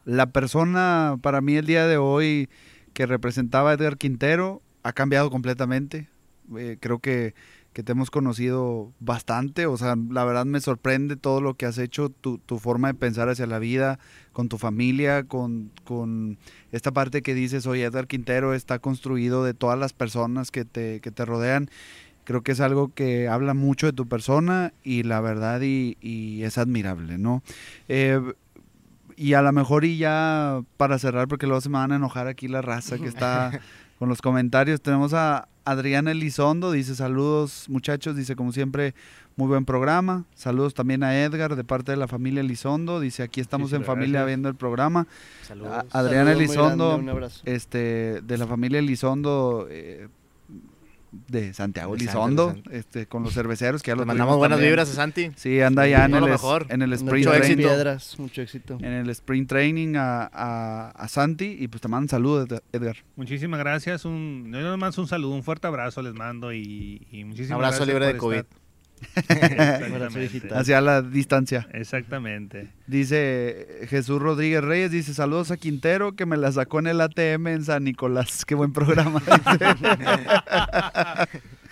la 0.05 0.31
persona 0.31 1.17
para 1.21 1.41
mí 1.41 1.55
el 1.55 1.65
día 1.65 1.88
de 1.88 1.97
hoy 1.97 2.49
que 2.93 3.05
representaba 3.05 3.71
a 3.71 3.73
Edgar 3.73 3.97
Quintero 3.97 4.61
ha 4.84 4.93
cambiado 4.93 5.30
completamente. 5.30 6.09
Eh, 6.57 6.77
creo 6.80 6.99
que, 6.99 7.34
que 7.71 7.84
te 7.84 7.93
hemos 7.93 8.11
conocido 8.11 8.91
bastante, 8.99 9.65
o 9.65 9.77
sea, 9.77 9.95
la 10.09 10.25
verdad 10.25 10.45
me 10.45 10.59
sorprende 10.59 11.15
todo 11.15 11.41
lo 11.41 11.55
que 11.55 11.65
has 11.65 11.77
hecho, 11.77 12.09
tu, 12.09 12.38
tu 12.38 12.59
forma 12.59 12.89
de 12.89 12.93
pensar 12.95 13.30
hacia 13.30 13.47
la 13.47 13.59
vida, 13.59 13.97
con 14.34 14.49
tu 14.49 14.57
familia, 14.57 15.23
con, 15.23 15.71
con 15.85 16.38
esta 16.71 16.91
parte 16.91 17.21
que 17.21 17.34
dices, 17.34 17.65
oye, 17.65 17.85
Edgar 17.85 18.07
Quintero 18.07 18.53
está 18.53 18.80
construido 18.80 19.43
de 19.43 19.53
todas 19.53 19.80
las 19.80 19.93
personas 19.93 20.51
que 20.51 20.65
te, 20.65 20.99
que 20.99 21.11
te 21.11 21.25
rodean 21.25 21.69
creo 22.25 22.41
que 22.41 22.53
es 22.53 22.61
algo 22.61 22.93
que 22.93 23.27
habla 23.27 23.53
mucho 23.53 23.85
de 23.85 23.93
tu 23.93 24.07
persona 24.07 24.73
y 24.84 25.03
la 25.03 25.19
verdad 25.21 25.61
y, 25.61 25.97
y 25.99 26.43
es 26.43 26.57
admirable, 26.57 27.17
¿no? 27.17 27.43
Eh, 27.89 28.21
y 29.18 29.34
a 29.34 29.41
lo 29.41 29.52
mejor 29.52 29.85
y 29.85 29.98
ya 29.98 30.61
para 30.77 30.99
cerrar, 30.99 31.27
porque 31.27 31.45
luego 31.48 31.61
se 31.61 31.69
me 31.69 31.77
van 31.77 31.91
a 31.91 31.95
enojar 31.98 32.27
aquí 32.27 32.48
la 32.48 32.61
raza 32.61 32.98
que 32.98 33.07
está 33.07 33.52
con 33.99 34.10
los 34.10 34.22
comentarios, 34.22 34.81
tenemos 34.81 35.14
a 35.14 35.48
Adriana 35.65 36.11
Elizondo, 36.11 36.72
dice 36.72 36.94
saludos 36.95 37.65
muchachos, 37.69 38.15
dice 38.18 38.35
como 38.35 38.52
siempre, 38.52 38.94
muy 39.38 39.48
buen 39.48 39.64
programa, 39.65 40.26
saludos 40.35 40.73
también 40.73 41.03
a 41.03 41.23
Edgar 41.23 41.56
de 41.56 41.64
parte 41.64 41.91
de 41.91 41.98
la 41.98 42.07
familia 42.07 42.41
Elizondo, 42.41 42.99
dice 42.99 43.23
aquí 43.23 43.40
estamos 43.41 43.72
en 43.73 43.84
familia 43.85 44.19
gracias. 44.19 44.27
viendo 44.27 44.49
el 44.49 44.56
programa, 44.56 45.07
Saludos. 45.48 45.72
A- 45.72 45.99
Adriana 45.99 46.31
Saludo 46.31 46.35
muy 46.35 46.44
Elizondo, 46.44 46.88
grande, 46.90 47.03
Un 47.03 47.10
abrazo. 47.10 47.41
este, 47.45 48.22
de 48.22 48.38
la 48.38 48.45
familia 48.48 48.80
Elizondo, 48.80 49.68
eh, 49.69 50.07
de 51.27 51.53
Santiago 51.53 51.95
Santi. 51.98 52.64
este, 52.72 53.06
con 53.06 53.23
los 53.23 53.34
cerveceros 53.34 53.84
que 53.84 53.91
ya 53.91 53.95
los 53.95 54.06
mandamos 54.06 54.38
buenas 54.38 54.57
también. 54.57 54.72
vibras 54.72 54.90
a 54.90 54.94
Santi. 54.94 55.31
Sí, 55.35 55.61
anda 55.61 55.88
ya 55.88 56.06
en 56.06 56.15
el, 56.15 56.23
mejor. 56.23 56.65
en 56.69 56.81
el 56.81 56.94
sprint 56.94 57.26
Mucho 57.27 57.38
training, 57.38 57.53
éxito. 57.53 57.69
piedras, 57.69 58.19
mucho 58.19 58.41
éxito. 58.41 58.77
en 58.81 58.94
el 58.94 59.10
sprint 59.11 59.48
training 59.49 59.95
a, 59.95 60.30
a- 60.34 60.90
a 60.90 61.07
Santi 61.07 61.56
y 61.60 61.68
pues 61.68 61.81
te 61.81 61.88
mando 61.88 62.10
saludos 62.10 62.48
Ed- 62.52 62.61
Edgar. 62.72 62.98
Muchísimas 63.15 63.60
gracias. 63.60 64.06
Un, 64.06 64.45
yo 64.52 64.60
nada 64.61 64.77
más 64.77 64.98
un 64.98 65.07
saludo, 65.07 65.31
un 65.35 65.44
fuerte 65.44 65.68
abrazo 65.68 66.02
les 66.02 66.14
mando 66.14 66.52
y, 66.52 67.06
y 67.11 67.23
muchísimas 67.23 67.56
Abrazo 67.57 67.77
gracias 67.85 67.88
libre 67.88 68.07
de 68.07 68.18
COVID. 68.18 68.38
estar-. 68.38 68.62
Hacia 70.55 70.81
la 70.81 71.01
distancia. 71.01 71.67
Exactamente. 71.73 72.67
Dice 72.88 73.85
Jesús 73.89 74.21
Rodríguez 74.21 74.63
Reyes, 74.63 74.91
dice 74.91 75.13
saludos 75.13 75.51
a 75.51 75.57
Quintero 75.57 76.15
que 76.15 76.25
me 76.25 76.38
la 76.38 76.51
sacó 76.51 76.80
en 76.80 76.88
el 76.88 77.01
ATM 77.01 77.47
en 77.47 77.63
San 77.65 77.84
Nicolás. 77.84 78.45
Qué 78.45 78.55
buen 78.55 78.73
programa. 78.73 79.21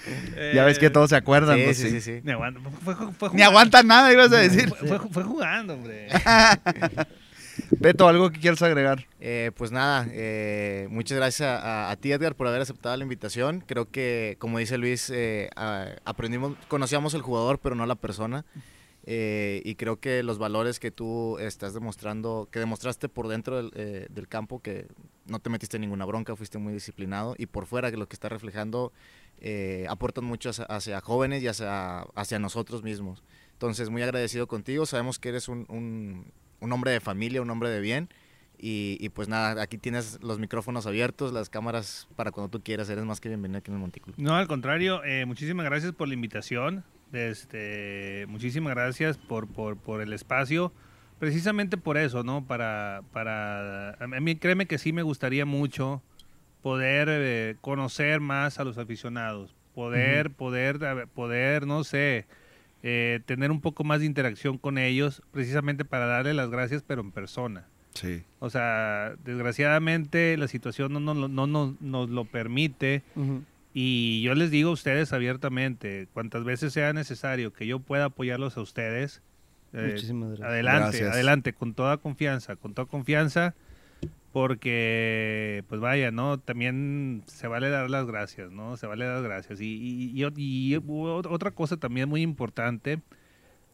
ya 0.54 0.66
ves 0.66 0.80
que 0.80 0.90
todos 0.90 1.10
se 1.10 1.16
acuerdan. 1.16 1.58
Sí, 1.58 1.66
¿no? 1.68 1.74
sí, 1.74 1.90
sí, 1.92 2.02
sí. 2.02 2.20
Ni 2.24 2.32
aguanta, 2.32 2.60
fue- 2.84 2.96
fue- 3.18 3.30
Ni 3.34 3.42
nada, 3.84 4.12
ibas 4.12 4.32
a 4.32 4.38
decir. 4.38 4.70
Fue, 4.70 4.88
fue- 4.88 5.10
fue 5.10 5.24
jugando, 5.24 5.74
hombre. 5.76 6.08
Beto, 7.80 8.08
algo 8.08 8.30
que 8.32 8.40
quieras 8.40 8.62
agregar. 8.62 9.08
Eh, 9.20 9.52
pues 9.56 9.72
nada, 9.72 10.08
eh, 10.12 10.88
muchas 10.90 11.18
gracias 11.18 11.48
a, 11.50 11.90
a- 11.92 11.96
ti 11.96 12.12
Edgar 12.12 12.36
por 12.36 12.48
haber 12.48 12.62
aceptado 12.62 12.96
la 12.98 13.04
invitación. 13.04 13.64
Creo 13.66 13.90
que, 13.90 14.36
como 14.40 14.60
dice 14.60 14.78
Luis, 14.78 15.10
eh, 15.14 15.50
aprendimos, 16.06 16.56
conocíamos 16.68 17.14
el 17.14 17.22
jugador, 17.22 17.60
pero 17.60 17.76
no 17.76 17.86
la 17.86 17.96
persona. 17.96 18.46
Eh, 19.04 19.64
y 19.66 19.76
creo 19.76 20.00
que 20.00 20.22
los 20.22 20.38
valores 20.38 20.80
que 20.80 20.92
tú 20.92 21.40
estás 21.40 21.74
demostrando, 21.74 22.48
que 22.52 22.60
demostraste 22.60 23.10
por 23.10 23.28
dentro 23.28 23.58
del, 23.58 23.72
eh, 23.76 24.08
del 24.12 24.28
campo, 24.28 24.62
que 24.62 24.88
no 25.26 25.40
te 25.40 25.50
metiste 25.50 25.78
en 25.78 25.82
ninguna 25.82 26.06
bronca, 26.06 26.36
fuiste 26.36 26.60
muy 26.60 26.72
disciplinado, 26.74 27.34
y 27.38 27.48
por 27.48 27.66
fuera, 27.66 27.90
que 27.90 27.98
lo 27.98 28.08
que 28.08 28.16
está 28.16 28.30
reflejando, 28.30 28.94
eh, 29.40 29.88
aportan 29.90 30.24
mucho 30.24 30.52
hacia, 30.52 30.66
hacia 30.66 31.02
jóvenes 31.02 31.42
y 31.42 31.48
hacia, 31.48 32.02
hacia 32.14 32.38
nosotros 32.38 32.84
mismos. 32.84 33.24
Entonces, 33.54 33.90
muy 33.90 34.04
agradecido 34.04 34.48
contigo. 34.48 34.86
Sabemos 34.86 35.18
que 35.18 35.30
eres 35.30 35.48
un, 35.48 35.66
un- 35.70 36.32
un 36.62 36.72
hombre 36.72 36.92
de 36.92 37.02
familia, 37.02 37.42
un 37.42 37.50
hombre 37.50 37.70
de 37.70 37.82
bien. 37.82 38.10
Y, 38.58 38.98
y 39.02 39.10
pues 39.10 39.28
nada, 39.28 39.62
aquí 39.62 39.78
tienes 39.78 40.20
los 40.22 40.38
micrófonos 40.38 40.86
abiertos, 40.86 41.34
las 41.34 41.50
cámaras 41.50 42.08
para 42.16 42.32
cuando 42.32 42.50
tú 42.50 42.64
quieras. 42.64 42.90
Eres 42.90 43.04
más 43.04 43.20
que 43.20 43.28
bienvenido 43.28 43.58
aquí 43.58 43.72
en 43.72 43.76
el 43.76 43.82
Montículo. 43.82 44.16
No, 44.18 44.36
al 44.36 44.48
contrario, 44.48 45.04
eh, 45.04 45.26
muchísimas 45.26 45.66
gracias 45.66 45.92
por 45.92 46.08
la 46.08 46.14
invitación. 46.14 46.84
Este, 47.12 48.26
muchísimas 48.30 48.74
gracias 48.74 49.18
por, 49.18 49.48
por, 49.48 49.78
por 49.78 50.02
el 50.02 50.14
espacio. 50.14 50.72
Precisamente 51.20 51.78
por 51.78 51.98
eso, 51.98 52.24
¿no? 52.24 52.46
Para, 52.46 53.02
para, 53.12 53.92
a 53.96 54.08
mí 54.08 54.36
créeme 54.36 54.66
que 54.66 54.78
sí 54.78 54.94
me 54.94 55.02
gustaría 55.02 55.46
mucho 55.46 56.02
poder 56.62 57.08
eh, 57.10 57.56
conocer 57.62 58.20
más 58.20 58.60
a 58.60 58.64
los 58.64 58.78
aficionados, 58.78 59.56
poder, 59.74 60.32
poder, 60.32 60.84
a 60.86 60.94
ver, 60.94 61.08
poder, 61.08 61.66
no 61.66 61.84
sé, 61.84 62.28
eh, 62.84 63.20
tener 63.26 63.52
un 63.52 63.62
poco 63.62 63.84
más 63.84 64.00
de 64.00 64.06
interacción 64.06 64.58
con 64.58 64.78
ellos, 64.78 65.22
precisamente 65.32 65.86
para 65.86 66.06
darle 66.06 66.34
las 66.34 66.50
gracias, 66.50 66.84
pero 66.86 67.02
en 67.02 67.12
persona. 67.12 67.66
Sí. 67.94 68.24
O 68.40 68.50
sea, 68.50 69.16
desgraciadamente 69.24 70.38
la 70.38 70.48
situación 70.48 70.94
no, 70.94 71.00
no, 71.00 71.14
no, 71.28 71.48
no 71.48 71.76
nos 71.80 72.10
lo 72.10 72.26
permite. 72.26 73.04
Y 73.74 74.22
yo 74.22 74.34
les 74.36 74.52
digo 74.52 74.70
a 74.70 74.74
ustedes 74.74 75.14
abiertamente, 75.14 76.08
cuantas 76.14 76.44
veces 76.44 76.74
sea 76.74 76.92
necesario 76.94 77.54
que 77.54 77.68
yo 77.68 77.80
pueda 77.80 78.06
apoyarlos 78.06 78.58
a 78.58 78.62
ustedes, 78.62 79.22
eh, 79.74 79.92
Muchísimas 79.94 80.30
gracias. 80.32 80.50
adelante, 80.50 80.82
Gracias. 80.98 81.14
adelante, 81.14 81.54
con 81.54 81.74
toda 81.74 81.98
confianza, 81.98 82.56
con 82.58 82.74
toda 82.74 82.88
confianza, 82.88 83.54
porque, 84.32 85.64
pues 85.68 85.82
vaya, 85.82 86.12
¿no? 86.12 86.40
También 86.40 87.24
se 87.28 87.48
vale 87.48 87.70
dar 87.70 87.90
las 87.90 88.06
gracias, 88.06 88.52
¿no? 88.52 88.78
Se 88.78 88.88
vale 88.88 89.06
dar 89.06 89.16
las 89.16 89.24
gracias. 89.24 89.60
Y, 89.62 89.66
y, 89.66 90.24
y- 90.24 90.74
y 90.74 90.76
ot- 90.78 91.28
otra 91.30 91.52
cosa 91.52 91.78
también 91.78 92.08
muy 92.10 92.22
importante, 92.22 93.02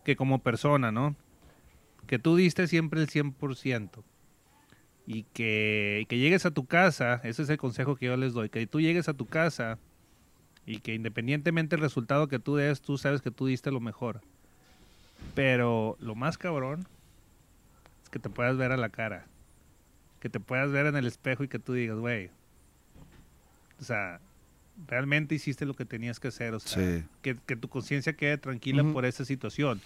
que 0.03 0.15
como 0.15 0.39
persona, 0.39 0.91
¿no? 0.91 1.15
Que 2.07 2.18
tú 2.19 2.36
diste 2.36 2.68
siempre 2.68 3.02
el 3.02 3.07
100%. 3.10 4.03
Y 5.05 5.23
que, 5.34 5.99
y 6.02 6.05
que 6.05 6.18
llegues 6.18 6.45
a 6.45 6.52
tu 6.52 6.65
casa, 6.65 7.21
ese 7.23 7.44
es 7.44 7.49
el 7.49 7.57
consejo 7.57 7.95
que 7.95 8.07
yo 8.07 8.18
les 8.18 8.34
doy, 8.34 8.49
que 8.49 8.65
tú 8.68 8.81
llegues 8.81 9.07
a 9.07 9.13
tu 9.13 9.26
casa 9.26 9.77
y 10.65 10.79
que 10.79 10.94
independientemente 10.95 11.76
del 11.77 11.84
resultado 11.84 12.27
que 12.27 12.39
tú 12.39 12.55
des, 12.57 12.81
tú 12.81 12.97
sabes 12.97 13.21
que 13.21 13.31
tú 13.31 13.45
diste 13.45 13.71
lo 13.71 13.79
mejor. 13.79 14.21
Pero 15.34 15.95
lo 16.02 16.15
más 16.15 16.37
cabrón 16.37 16.87
es 18.03 18.10
que 18.10 18.19
te 18.19 18.29
puedas 18.29 18.57
ver 18.57 18.71
a 18.73 18.77
la 18.77 18.89
cara. 18.89 19.27
Que 20.20 20.29
te 20.29 20.39
puedas 20.39 20.71
ver 20.71 20.86
en 20.87 20.96
el 20.96 21.05
espejo 21.05 21.44
y 21.44 21.47
que 21.47 21.60
tú 21.60 21.73
digas, 21.73 21.97
güey. 21.97 22.29
O 23.79 23.84
sea, 23.84 24.20
realmente 24.87 25.36
hiciste 25.36 25.65
lo 25.65 25.73
que 25.76 25.86
tenías 25.86 26.20
que 26.20 26.29
hacer. 26.29 26.54
O 26.54 26.60
sea, 26.60 26.84
Sí. 26.99 27.05
que, 27.21 27.37
que 27.46 27.55
tu 27.55 27.68
conciencia 27.70 28.13
quede 28.13 28.37
tranquila 28.37 28.84
por 28.94 29.05
esa 29.05 29.26
situación. 29.26 29.81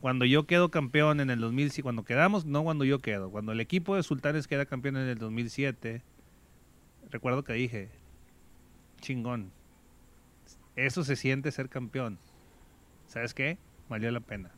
Cuando 0.00 0.24
yo 0.24 0.46
quedo 0.46 0.70
campeón 0.70 1.20
en 1.20 1.30
el 1.30 1.40
2007, 1.40 1.82
cuando 1.82 2.04
quedamos, 2.04 2.44
no 2.44 2.62
cuando 2.62 2.84
yo 2.84 3.00
quedo, 3.00 3.30
cuando 3.30 3.52
el 3.52 3.60
equipo 3.60 3.96
de 3.96 4.02
Sultanes 4.04 4.46
queda 4.46 4.64
campeón 4.64 4.96
en 4.96 5.08
el 5.08 5.18
2007, 5.18 6.02
recuerdo 7.10 7.42
que 7.42 7.52
dije, 7.54 7.88
chingón, 9.00 9.50
eso 10.76 11.02
se 11.02 11.16
siente 11.16 11.50
ser 11.50 11.68
campeón. 11.68 12.18
¿Sabes 13.08 13.34
qué? 13.34 13.58
Valió 13.88 14.10
la 14.12 14.20
pena. 14.20 14.50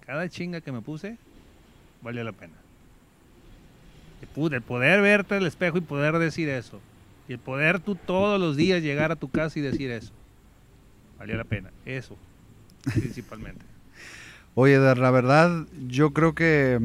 Cada 0.00 0.28
chinga 0.28 0.60
que 0.62 0.72
me 0.72 0.80
puse, 0.80 1.16
valió 2.02 2.24
la 2.24 2.32
pena. 2.32 2.54
El 4.20 4.62
poder 4.62 5.00
verte 5.00 5.36
al 5.36 5.46
espejo 5.46 5.78
y 5.78 5.80
poder 5.80 6.18
decir 6.18 6.48
eso. 6.48 6.80
Y 7.28 7.34
el 7.34 7.38
poder 7.38 7.80
tú 7.80 7.94
todos 7.94 8.40
los 8.40 8.56
días 8.56 8.82
llegar 8.82 9.12
a 9.12 9.16
tu 9.16 9.28
casa 9.28 9.58
y 9.58 9.62
decir 9.62 9.90
eso. 9.90 10.12
Valió 11.18 11.36
la 11.36 11.44
pena. 11.44 11.70
Eso, 11.84 12.16
principalmente. 12.84 13.64
Oye, 14.54 14.78
la 14.78 15.10
verdad, 15.10 15.66
yo 15.86 16.12
creo 16.12 16.34
que 16.34 16.80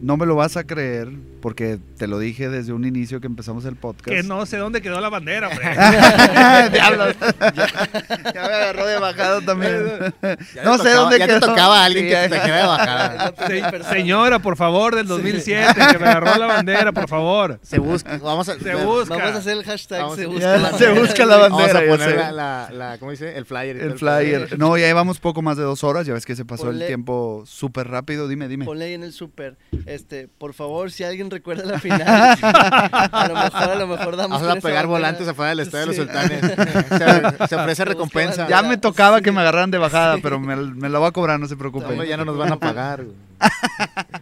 no 0.00 0.16
me 0.16 0.26
lo 0.26 0.34
vas 0.36 0.56
a 0.56 0.64
creer 0.64 1.08
porque 1.42 1.78
te 1.96 2.06
lo 2.06 2.18
dije 2.18 2.48
desde 2.48 2.72
un 2.72 2.84
inicio 2.84 3.20
que 3.20 3.26
empezamos 3.26 3.64
el 3.64 3.76
podcast. 3.76 4.08
Que 4.08 4.22
no 4.22 4.44
sé 4.46 4.56
dónde 4.58 4.82
quedó 4.82 5.00
la 5.00 5.08
bandera, 5.08 5.48
hombre. 5.48 5.64
Diablos. 6.72 7.16
ya 8.34 8.42
me 8.42 8.54
agarró 8.54 8.86
de 8.86 8.98
bajado 8.98 9.40
también. 9.42 9.70
Ya 10.54 10.64
no 10.64 10.76
sé 10.78 10.84
tocaba- 10.90 10.94
dónde 10.94 11.18
ya 11.18 11.26
quedó. 11.26 11.40
te 11.40 11.46
tocaba 11.46 11.82
a 11.82 11.84
alguien 11.84 12.04
Sí, 12.04 12.10
que 12.10 12.16
te 12.16 12.28
trajera 12.28 12.56
de 12.56 12.66
bajada. 12.66 13.34
Se- 13.46 13.84
señora, 13.94 14.38
por 14.38 14.56
favor, 14.56 14.94
del 14.94 15.06
2007, 15.06 15.74
que 15.92 15.98
me 15.98 16.06
agarró 16.08 16.34
la 16.38 16.46
bandera, 16.46 16.92
por 16.92 17.08
favor. 17.08 17.58
Se 17.62 17.78
busca, 17.78 18.18
vamos 18.18 18.48
a, 18.48 18.58
Se 18.58 18.74
busca. 18.74 19.16
Vamos 19.16 19.34
a 19.34 19.38
hacer 19.38 19.52
el 19.56 19.64
hashtag 19.64 20.00
Vamos 20.02 20.16
se 20.16 20.26
busca 20.26 20.40
Ya, 20.40 20.56
la 20.58 20.72
se 20.78 20.84
bandera. 20.86 21.00
busca 21.00 21.26
la 21.26 21.36
Vamos 21.36 21.60
a 21.60 21.66
bandera, 21.66 21.90
poner 21.90 22.16
la, 22.16 22.32
la, 22.32 22.68
la- 22.72 22.98
¿cómo 22.98 23.10
dice? 23.10 23.36
El 23.36 23.44
flyer. 23.46 23.76
El 23.76 23.98
flyer. 23.98 24.58
No, 24.58 24.76
ya 24.76 24.86
llevamos 24.86 25.20
poco 25.20 25.42
más 25.42 25.56
de 25.56 25.62
dos 25.62 25.84
horas. 25.84 26.06
Ya 26.06 26.14
ves 26.14 26.26
que 26.26 26.36
se 26.36 26.44
pasó 26.44 26.70
el 26.70 26.86
tiempo 26.86 27.44
súper 27.46 27.88
rápido. 27.88 28.28
Dime, 28.28 28.48
dime. 28.48 28.64
Ponle 28.64 28.86
ahí 28.86 28.94
en 28.94 29.02
el 29.04 29.12
súper. 29.12 29.56
Este, 29.90 30.28
por 30.28 30.54
favor, 30.54 30.92
si 30.92 31.02
alguien 31.02 31.30
recuerda 31.30 31.64
la 31.64 31.80
final, 31.80 32.02
a 32.42 33.26
lo 33.28 33.34
mejor, 33.34 33.70
a 33.70 33.74
lo 33.74 33.86
mejor 33.88 34.16
damos 34.16 34.40
Vamos 34.40 34.58
a 34.58 34.60
pegar 34.60 34.86
volantes 34.86 35.26
afuera 35.26 35.50
del 35.50 35.60
estadio 35.60 35.80
de 35.80 35.86
los 35.88 35.96
sultanes. 35.96 36.40
Se, 37.40 37.46
se 37.48 37.56
ofrece 37.56 37.84
recompensa. 37.84 38.48
Ya 38.48 38.62
me 38.62 38.76
tocaba 38.76 39.18
Sí. 39.18 39.24
que 39.24 39.32
me 39.32 39.40
agarraran 39.40 39.72
de 39.72 39.78
bajada, 39.78 40.18
pero 40.22 40.38
me, 40.38 40.54
me 40.54 40.88
la 40.88 41.00
voy 41.00 41.08
a 41.08 41.10
cobrar, 41.10 41.40
no 41.40 41.48
se 41.48 41.56
preocupen. 41.56 42.00
Ya 42.04 42.16
no 42.16 42.24
nos 42.24 42.36
van 42.36 42.52
a 42.52 42.56
pagar. 42.58 43.04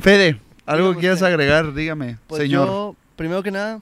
Fede, 0.00 0.40
¿algo 0.66 0.94
que 0.94 1.00
quieras 1.00 1.22
agregar? 1.22 1.72
Dígame, 1.74 2.18
Pues 2.26 2.42
señor. 2.42 2.66
yo, 2.66 2.96
primero 3.16 3.42
que 3.42 3.50
nada, 3.50 3.80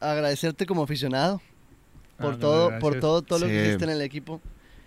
agradecerte 0.00 0.66
como 0.66 0.82
aficionado 0.84 1.40
por 2.18 2.34
Ah, 2.34 2.38
todo, 2.40 2.78
por 2.78 3.00
todo, 3.00 3.22
todo 3.22 3.40
lo 3.40 3.46
que 3.46 3.66
hiciste 3.66 3.84
en 3.84 3.90
el 3.90 4.02
equipo. 4.02 4.40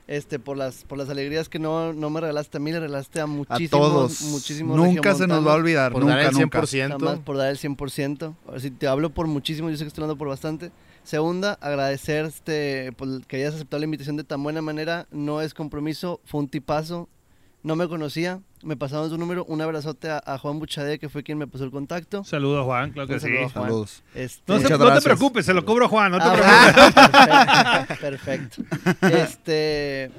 Este, 0.07 0.37
por 0.37 0.55
las, 0.55 0.83
por 0.83 0.99
las 0.99 1.09
alegrías 1.09 1.49
que 1.49 1.57
no, 1.57 1.91
no 1.91 2.11
me 2.11 2.21
regalaste 2.21 2.57
a 2.57 2.59
mí, 2.59 2.71
le 2.71 2.79
regalaste 2.79 3.19
a 3.19 3.23
A 3.23 3.27
muchísimos, 3.27 3.69
todos. 3.69 4.21
muchísimos 4.21 4.77
nunca 4.77 5.15
se 5.15 5.25
nos 5.25 5.45
va 5.45 5.53
a 5.53 5.55
olvidar. 5.55 5.91
Por 5.91 6.03
nunca, 6.03 6.17
dar 6.17 6.25
el 6.27 6.33
nunca. 6.33 6.61
100%. 6.61 6.89
Jamás 6.91 7.19
por 7.19 7.37
dar 7.37 7.49
el 7.49 7.57
100%. 7.57 8.35
Ahora 8.45 8.59
sí, 8.59 8.69
te 8.69 8.87
hablo 8.87 9.09
por 9.09 9.25
muchísimo, 9.25 9.69
yo 9.69 9.77
sé 9.77 9.83
que 9.83 9.87
estoy 9.87 10.03
hablando 10.03 10.17
por 10.19 10.27
bastante. 10.27 10.71
Segunda, 11.03 11.53
agradecer 11.61 12.25
este, 12.25 12.91
por 12.93 13.25
que 13.25 13.37
hayas 13.37 13.55
aceptado 13.55 13.79
la 13.79 13.85
invitación 13.85 14.15
de 14.17 14.23
tan 14.23 14.41
buena 14.43 14.61
manera. 14.61 15.07
No 15.11 15.41
es 15.41 15.53
compromiso, 15.53 16.19
fue 16.25 16.39
un 16.41 16.49
tipazo. 16.49 17.09
No 17.65 17.75
me 17.75 17.87
conocía, 17.87 18.41
me 18.63 18.77
pasaron 18.77 19.09
su 19.09 19.17
número. 19.17 19.43
Un 19.45 19.59
abrazote 19.59 20.07
a, 20.09 20.21
a 20.23 20.37
Juan 20.37 20.59
Buchade, 20.59 20.99
que 20.99 21.09
fue 21.09 21.23
quien 21.23 21.39
me 21.39 21.47
pasó 21.47 21.63
el 21.63 21.71
contacto. 21.71 22.23
Saludos, 22.23 22.63
Juan, 22.63 22.91
claro 22.91 23.07
que 23.07 23.19
sí. 23.19 23.21
saludo 23.25 23.45
a 23.45 23.49
Juan. 23.49 23.63
Saludos. 23.65 24.03
Este, 24.13 24.43
No, 24.53 24.59
se- 24.59 24.69
no 24.77 24.93
te 24.93 25.01
preocupes, 25.01 25.45
se 25.47 25.53
lo 25.55 25.65
cobro 25.65 25.85
a 25.87 25.89
Juan, 25.89 26.11
no 26.11 26.19
te 26.19 26.25
Ah, 26.27 27.83
preocupes. 27.87 27.97
perfecto. 27.99 28.63
perfecto. 28.99 29.07
Este, 29.17 30.11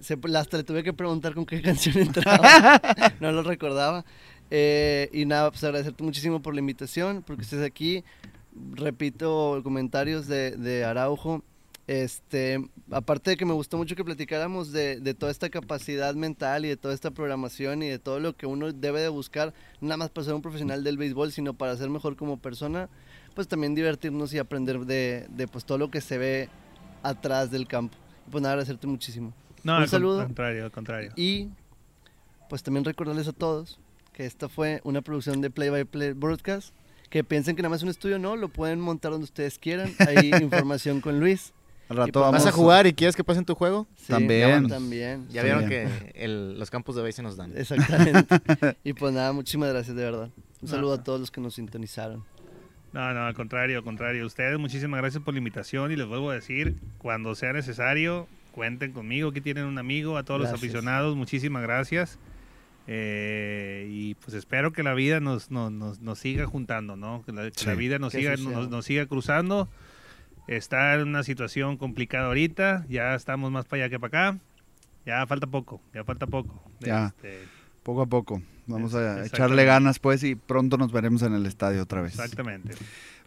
se- 0.00 0.18
hasta 0.36 0.56
le 0.56 0.64
tuve 0.64 0.82
que 0.82 0.92
preguntar 0.92 1.34
con 1.34 1.46
qué 1.46 1.62
canción 1.62 1.98
entraba. 1.98 2.80
no 3.20 3.30
lo 3.30 3.44
recordaba. 3.44 4.04
Eh, 4.50 5.08
y 5.12 5.24
nada, 5.24 5.50
pues 5.52 5.62
agradecerte 5.62 6.02
muchísimo 6.02 6.42
por 6.42 6.54
la 6.54 6.60
invitación, 6.60 7.22
porque 7.24 7.42
estés 7.42 7.62
aquí. 7.64 8.02
Repito 8.74 9.60
comentarios 9.62 10.26
de, 10.26 10.52
de 10.56 10.84
Araujo. 10.84 11.44
Este, 11.88 12.62
aparte 12.90 13.30
de 13.30 13.36
que 13.38 13.46
me 13.46 13.54
gustó 13.54 13.78
mucho 13.78 13.96
que 13.96 14.04
platicáramos 14.04 14.72
de, 14.72 15.00
de 15.00 15.14
toda 15.14 15.32
esta 15.32 15.48
capacidad 15.48 16.14
mental 16.14 16.66
y 16.66 16.68
de 16.68 16.76
toda 16.76 16.92
esta 16.92 17.10
programación 17.10 17.82
y 17.82 17.88
de 17.88 17.98
todo 17.98 18.20
lo 18.20 18.36
que 18.36 18.44
uno 18.46 18.70
debe 18.72 19.00
de 19.00 19.08
buscar, 19.08 19.54
nada 19.80 19.96
más 19.96 20.10
para 20.10 20.26
ser 20.26 20.34
un 20.34 20.42
profesional 20.42 20.84
del 20.84 20.98
béisbol, 20.98 21.32
sino 21.32 21.54
para 21.54 21.74
ser 21.78 21.88
mejor 21.88 22.14
como 22.16 22.36
persona, 22.36 22.90
pues 23.34 23.48
también 23.48 23.74
divertirnos 23.74 24.34
y 24.34 24.38
aprender 24.38 24.80
de, 24.80 25.26
de 25.30 25.48
pues 25.48 25.64
todo 25.64 25.78
lo 25.78 25.90
que 25.90 26.02
se 26.02 26.18
ve 26.18 26.50
atrás 27.02 27.50
del 27.50 27.66
campo. 27.66 27.96
Pues 28.30 28.42
nada, 28.42 28.52
agradecerte 28.52 28.86
muchísimo. 28.86 29.32
No, 29.64 29.76
Un 29.76 29.82
al 29.82 29.88
saludo. 29.88 30.22
contrario, 30.24 30.64
al 30.66 30.70
contrario. 30.70 31.12
Y 31.16 31.48
pues 32.50 32.62
también 32.62 32.84
recordarles 32.84 33.28
a 33.28 33.32
todos 33.32 33.80
que 34.12 34.26
esta 34.26 34.50
fue 34.50 34.82
una 34.84 35.00
producción 35.00 35.40
de 35.40 35.48
Play 35.48 35.70
by 35.70 35.84
Play 35.86 36.12
Broadcast. 36.12 36.74
Que 37.08 37.24
piensen 37.24 37.56
que 37.56 37.62
nada 37.62 37.70
más 37.70 37.78
es 37.78 37.84
un 37.84 37.88
estudio, 37.88 38.18
no, 38.18 38.36
lo 38.36 38.50
pueden 38.50 38.78
montar 38.78 39.12
donde 39.12 39.24
ustedes 39.24 39.58
quieran. 39.58 39.94
Hay 40.06 40.30
información 40.42 41.00
con 41.00 41.18
Luis. 41.18 41.54
Al 41.88 41.96
Y 41.96 42.00
rato 42.00 42.12
pues 42.12 42.22
vamos 42.22 42.44
¿Vas 42.44 42.46
a 42.46 42.52
jugar 42.52 42.86
y 42.86 42.92
quieres 42.92 43.16
que 43.16 43.24
pase 43.24 43.38
en 43.38 43.44
tu 43.46 43.54
juego? 43.54 43.86
Sí, 43.96 44.08
También. 44.08 44.68
También. 44.68 45.26
Ya 45.30 45.42
vieron 45.42 45.66
que 45.68 45.88
el- 46.14 46.58
los 46.58 46.70
campos 46.70 46.96
de 46.96 47.02
base 47.02 47.12
se 47.14 47.22
nos 47.22 47.36
dan. 47.36 47.52
Exactamente. 47.56 48.26
y 48.84 48.92
pues 48.92 49.12
nada, 49.14 49.32
muchísimas 49.32 49.70
gracias 49.70 49.96
de 49.96 50.04
verdad. 50.04 50.28
Un 50.34 50.42
No. 50.62 50.68
saludo 50.68 50.92
a 50.94 51.02
todos 51.04 51.18
los 51.20 51.30
que 51.30 51.40
nos 51.40 51.54
sintonizaron. 51.54 52.24
No, 52.92 53.12
no, 53.14 53.26
al 53.26 53.34
contrario, 53.34 53.78
al 53.78 53.84
contrario. 53.84 54.24
Ustedes, 54.26 54.58
muchísimas 54.58 55.00
gracias 55.00 55.22
por 55.22 55.34
la 55.34 55.38
invitación 55.38 55.92
y 55.92 55.96
les 55.96 56.06
vuelvo 56.06 56.30
a 56.30 56.34
decir, 56.34 56.76
cuando 56.98 57.34
sea 57.34 57.52
necesario, 57.52 58.26
cuenten 58.52 58.92
conmigo, 58.92 59.28
aquí 59.30 59.40
tienen 59.40 59.64
un 59.64 59.78
amigo, 59.78 60.16
a 60.16 60.24
todos 60.24 60.40
los 60.40 60.50
aficionados, 60.50 61.14
muchísimas 61.16 61.62
gracias. 61.62 62.18
Eh, 62.90 63.86
y 63.90 64.14
pues 64.14 64.32
espero 64.34 64.72
que 64.72 64.82
la 64.82 64.94
vida 64.94 65.20
nos, 65.20 65.50
nos, 65.50 65.70
nos, 65.70 66.00
nos 66.00 66.18
siga 66.18 66.46
juntando, 66.46 66.96
¿no? 66.96 67.22
Que 67.24 67.32
la, 67.32 67.50
que 67.50 67.66
la 67.66 67.74
vida 67.74 67.98
nos 67.98 68.12
Que 68.12 68.18
siga, 68.20 68.36
nos, 68.36 68.70
nos 68.70 68.84
siga 68.86 69.04
cruzando. 69.06 69.68
Está 70.48 70.94
en 70.94 71.08
una 71.08 71.22
situación 71.22 71.76
complicada 71.76 72.26
ahorita, 72.26 72.86
ya 72.88 73.14
estamos 73.14 73.50
más 73.52 73.66
para 73.66 73.84
allá 73.84 73.90
que 73.90 74.00
para 74.00 74.30
acá. 74.30 74.38
Ya 75.06 75.26
falta 75.26 75.46
poco, 75.46 75.80
ya 75.94 76.04
falta 76.04 76.26
poco. 76.26 76.62
Ya. 76.80 77.06
Este, 77.06 77.44
Poco 77.82 78.02
a 78.02 78.06
poco. 78.06 78.42
Vamos 78.66 78.94
a 78.94 79.24
echarle 79.24 79.64
ganas, 79.64 79.98
pues, 79.98 80.22
y 80.22 80.34
pronto 80.34 80.76
nos 80.76 80.92
veremos 80.92 81.22
en 81.22 81.34
el 81.34 81.46
estadio 81.46 81.82
otra 81.82 82.02
vez. 82.02 82.12
exactamente. 82.14 82.74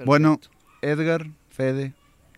Bueno. 0.05 0.39
Edgar, 0.83 1.27
Fede, 1.49 1.93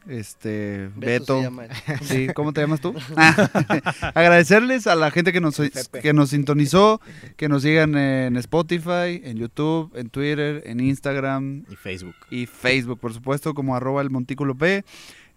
este, 0.08 0.90
Beto 0.96 1.36
Beto. 1.36 1.38
se 1.38 1.44
llama 1.44 1.66
él. 1.66 1.72
Sí, 2.04 2.28
¿cómo 2.34 2.54
te 2.54 2.62
llamas 2.62 2.82
tú? 2.82 2.94
Agradecerles 4.14 4.88
a 4.88 4.96
la 4.96 5.12
gente 5.12 5.32
que 5.34 5.42
nos, 5.42 5.58
Pepe. 5.58 6.02
que 6.02 6.14
nos 6.14 6.30
sintonizó, 6.30 7.02
que 7.38 7.50
nos 7.50 7.64
sigan 7.64 7.96
en 7.96 8.38
Spotify, 8.38 9.22
en 9.24 9.38
YouTube, 9.38 9.92
en 9.96 10.10
Twitter, 10.10 10.64
en 10.66 10.80
Instagram 10.80 11.66
Y 11.70 11.76
Facebook. 11.76 12.16
y 12.30 12.46
Facebook, 12.46 13.00
por 13.00 13.14
supuesto, 13.14 13.54
como 13.54 13.76
arroba 13.76 14.02
el 14.02 14.10
Montículo 14.10 14.56
P. 14.56 14.84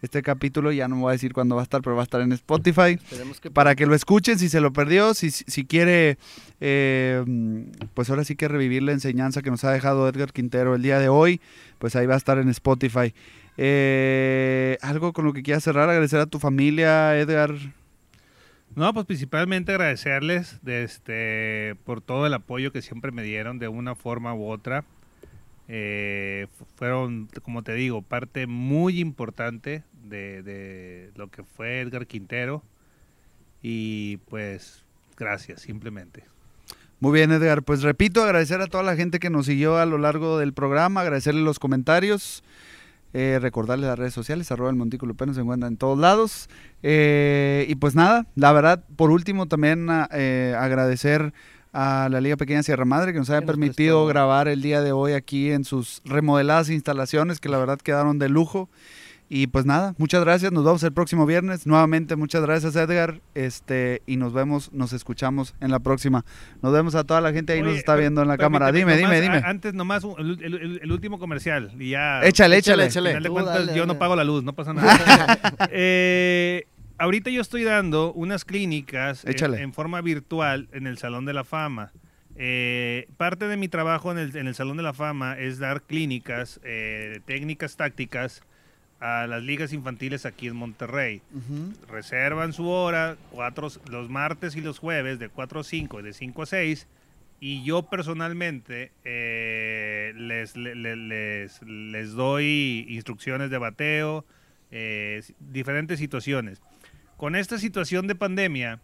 Este 0.02 0.20
capítulo 0.22 0.72
ya 0.72 0.88
no 0.88 0.96
me 0.96 1.02
voy 1.02 1.10
a 1.10 1.12
decir 1.12 1.32
cuándo 1.32 1.54
va 1.56 1.62
a 1.62 1.64
estar, 1.64 1.80
pero 1.80 1.96
va 1.96 2.02
a 2.02 2.04
estar 2.04 2.20
en 2.20 2.30
Spotify. 2.32 2.98
Que 3.40 3.50
Para 3.50 3.74
que 3.74 3.86
lo 3.86 3.94
escuchen 3.94 4.38
si 4.38 4.50
se 4.50 4.60
lo 4.60 4.70
perdió, 4.72 5.14
si, 5.14 5.30
si 5.30 5.64
quiere, 5.64 6.18
eh, 6.60 7.24
pues 7.94 8.10
ahora 8.10 8.22
sí 8.24 8.36
que 8.36 8.46
revivir 8.46 8.82
la 8.82 8.92
enseñanza 8.92 9.40
que 9.40 9.50
nos 9.50 9.64
ha 9.64 9.72
dejado 9.72 10.06
Edgar 10.06 10.32
Quintero 10.34 10.74
el 10.74 10.82
día 10.82 10.98
de 10.98 11.08
hoy, 11.08 11.40
pues 11.78 11.96
ahí 11.96 12.06
va 12.06 12.12
a 12.14 12.18
estar 12.18 12.36
en 12.38 12.50
Spotify. 12.50 13.14
Eh, 13.56 14.78
algo 14.82 15.12
con 15.12 15.24
lo 15.24 15.32
que 15.32 15.42
quieras 15.42 15.64
cerrar, 15.64 15.88
agradecer 15.88 16.20
a 16.20 16.26
tu 16.26 16.38
familia, 16.38 17.18
Edgar. 17.18 17.54
No, 18.74 18.92
pues 18.92 19.06
principalmente 19.06 19.72
agradecerles 19.72 20.58
de 20.62 20.82
este, 20.84 21.76
por 21.84 22.02
todo 22.02 22.26
el 22.26 22.34
apoyo 22.34 22.72
que 22.72 22.82
siempre 22.82 23.10
me 23.12 23.22
dieron 23.22 23.58
de 23.58 23.68
una 23.68 23.94
forma 23.94 24.34
u 24.34 24.48
otra. 24.48 24.84
Eh, 25.68 26.46
fu- 26.58 26.66
fueron, 26.76 27.28
como 27.42 27.62
te 27.62 27.72
digo, 27.72 28.02
parte 28.02 28.46
muy 28.46 29.00
importante 29.00 29.82
de, 30.04 30.42
de 30.42 31.10
lo 31.16 31.28
que 31.28 31.42
fue 31.42 31.80
Edgar 31.80 32.06
Quintero. 32.06 32.62
Y 33.62 34.18
pues, 34.28 34.84
gracias, 35.16 35.62
simplemente. 35.62 36.24
Muy 37.00 37.12
bien, 37.18 37.32
Edgar. 37.32 37.62
Pues 37.62 37.82
repito, 37.82 38.22
agradecer 38.22 38.60
a 38.60 38.66
toda 38.66 38.82
la 38.82 38.94
gente 38.96 39.18
que 39.18 39.30
nos 39.30 39.46
siguió 39.46 39.78
a 39.78 39.86
lo 39.86 39.96
largo 39.98 40.38
del 40.38 40.52
programa, 40.52 41.00
agradecerle 41.00 41.40
los 41.40 41.58
comentarios, 41.58 42.44
eh, 43.18 43.38
recordarles 43.40 43.86
las 43.88 43.98
redes 43.98 44.12
sociales, 44.12 44.52
arroba 44.52 44.68
el 44.68 44.76
Montículo 44.76 45.14
P, 45.14 45.24
nos 45.24 45.38
encuentran 45.38 45.72
en 45.72 45.78
todos 45.78 45.98
lados. 45.98 46.48
Eh, 46.82 47.64
y 47.68 47.74
pues 47.76 47.94
nada, 47.94 48.26
la 48.34 48.52
verdad, 48.52 48.84
por 48.96 49.10
último 49.10 49.46
también 49.46 49.88
a- 49.88 50.08
eh, 50.12 50.54
agradecer 50.58 51.32
a 51.72 52.08
la 52.10 52.20
Liga 52.20 52.36
Pequeña 52.36 52.62
Sierra 52.62 52.84
Madre 52.84 53.12
que 53.12 53.18
nos 53.18 53.30
haya 53.30 53.40
permitido 53.46 54.06
grabar 54.06 54.48
el 54.48 54.60
día 54.62 54.80
de 54.82 54.92
hoy 54.92 55.12
aquí 55.12 55.50
en 55.50 55.64
sus 55.64 56.00
remodeladas 56.04 56.68
instalaciones 56.70 57.40
que 57.40 57.48
la 57.48 57.58
verdad 57.58 57.78
quedaron 57.78 58.18
de 58.18 58.28
lujo. 58.28 58.68
Y 59.28 59.48
pues 59.48 59.66
nada, 59.66 59.92
muchas 59.98 60.22
gracias, 60.24 60.52
nos 60.52 60.64
vemos 60.64 60.82
el 60.84 60.92
próximo 60.92 61.26
viernes. 61.26 61.66
Nuevamente, 61.66 62.14
muchas 62.14 62.42
gracias 62.42 62.76
Edgar. 62.76 63.20
Este, 63.34 64.00
y 64.06 64.16
nos 64.18 64.32
vemos, 64.32 64.72
nos 64.72 64.92
escuchamos 64.92 65.56
en 65.60 65.72
la 65.72 65.80
próxima. 65.80 66.24
Nos 66.62 66.72
vemos 66.72 66.94
a 66.94 67.02
toda 67.02 67.20
la 67.20 67.32
gente 67.32 67.52
ahí 67.52 67.60
nos 67.60 67.70
Oye, 67.70 67.78
está 67.78 67.94
per- 67.94 68.02
viendo 68.02 68.22
en 68.22 68.28
la 68.28 68.38
cámara. 68.38 68.70
Dime, 68.70 68.96
dime, 68.96 69.20
nomás, 69.20 69.20
dime. 69.22 69.42
Antes 69.44 69.74
nomás 69.74 70.05
el, 70.18 70.38
el- 70.44 70.55
el- 70.55 70.80
el 70.80 70.92
último 70.92 71.18
comercial 71.18 71.72
y 71.76 71.90
ya... 71.90 72.20
Échale, 72.22 72.56
échale, 72.58 72.86
échale. 72.86 73.28
cuentas, 73.28 73.66
dale, 73.66 73.74
yo 73.76 73.84
no 73.84 73.98
pago 73.98 74.14
la 74.14 74.22
luz, 74.22 74.44
no 74.44 74.52
pasa 74.52 74.72
nada. 74.72 74.96
Eh, 75.72 76.66
ahorita 76.98 77.28
yo 77.30 77.40
estoy 77.40 77.64
dando 77.64 78.12
unas 78.12 78.44
clínicas 78.44 79.24
en- 79.24 79.30
Échale. 79.32 79.60
En, 79.60 79.72
forma 79.72 80.00
virtual 80.02 80.68
en 80.72 80.86
el 80.86 80.98
Salón 80.98 81.24
de 81.24 81.32
la 81.32 81.42
Fama. 81.42 81.92
Eh, 82.36 83.08
parte 83.16 83.48
de 83.48 83.56
mi 83.56 83.66
trabajo 83.68 84.12
en 84.12 84.18
el, 84.18 84.36
en 84.36 84.46
el 84.46 84.55
Salón 84.55 84.76
de 84.76 84.82
la 84.84 84.92
Fama 84.92 85.36
es 85.38 85.58
dar 85.58 85.82
clínicas, 85.82 86.60
eh, 86.62 87.20
técnicas 87.24 87.76
tácticas 87.76 88.42
a 89.00 89.26
las 89.26 89.42
ligas 89.42 89.73
infantiles 89.73 90.25
aquí 90.26 90.47
en 90.47 90.57
Monterrey. 90.57 91.20
Ujú. 91.34 91.73
Reservan 91.92 92.52
su 92.52 92.66
hora 92.68 93.16
cuatro, 93.31 93.68
los 93.91 94.08
martes 94.08 94.57
y 94.57 94.60
los 94.60 94.78
jueves 94.78 95.18
de 95.18 95.28
4 95.28 95.60
a 95.60 95.65
5 95.65 96.00
y 96.00 96.02
de 96.02 96.12
5 96.12 96.42
a 96.42 96.47
6. 96.47 96.86
Y 97.39 97.62
yo 97.65 97.83
personalmente 97.83 98.92
eh, 99.05 100.12
les, 100.16 100.57
le- 100.57 100.75
le- 100.75 100.97
les, 100.97 101.60
les 101.62 102.12
doy 102.12 102.86
instrucciones 102.89 103.50
de 103.50 103.58
bateo, 103.58 104.25
eh, 104.70 105.23
diferentes 105.41 105.99
situaciones. 105.99 106.62
Con 107.18 107.36
esta 107.36 107.58
situación 107.58 108.07
de 108.07 108.15
pandemia, 108.15 108.81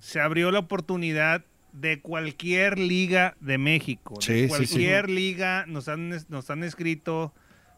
se 0.00 0.20
abrió 0.20 0.50
la 0.50 0.58
oportunidad 0.58 1.44
de 1.72 2.00
cualquier 2.00 2.78
liga 2.78 3.36
de 3.40 3.56
México. 3.58 4.16
Sí, 4.20 4.32
de 4.32 4.38
sí, 4.40 4.42
sí. 4.42 4.48
cualquier 4.48 5.08
liga 5.08 5.64
nos 5.68 5.88
han, 5.88 6.10
nos 6.28 6.50
han 6.50 6.64
escrito 6.64 7.32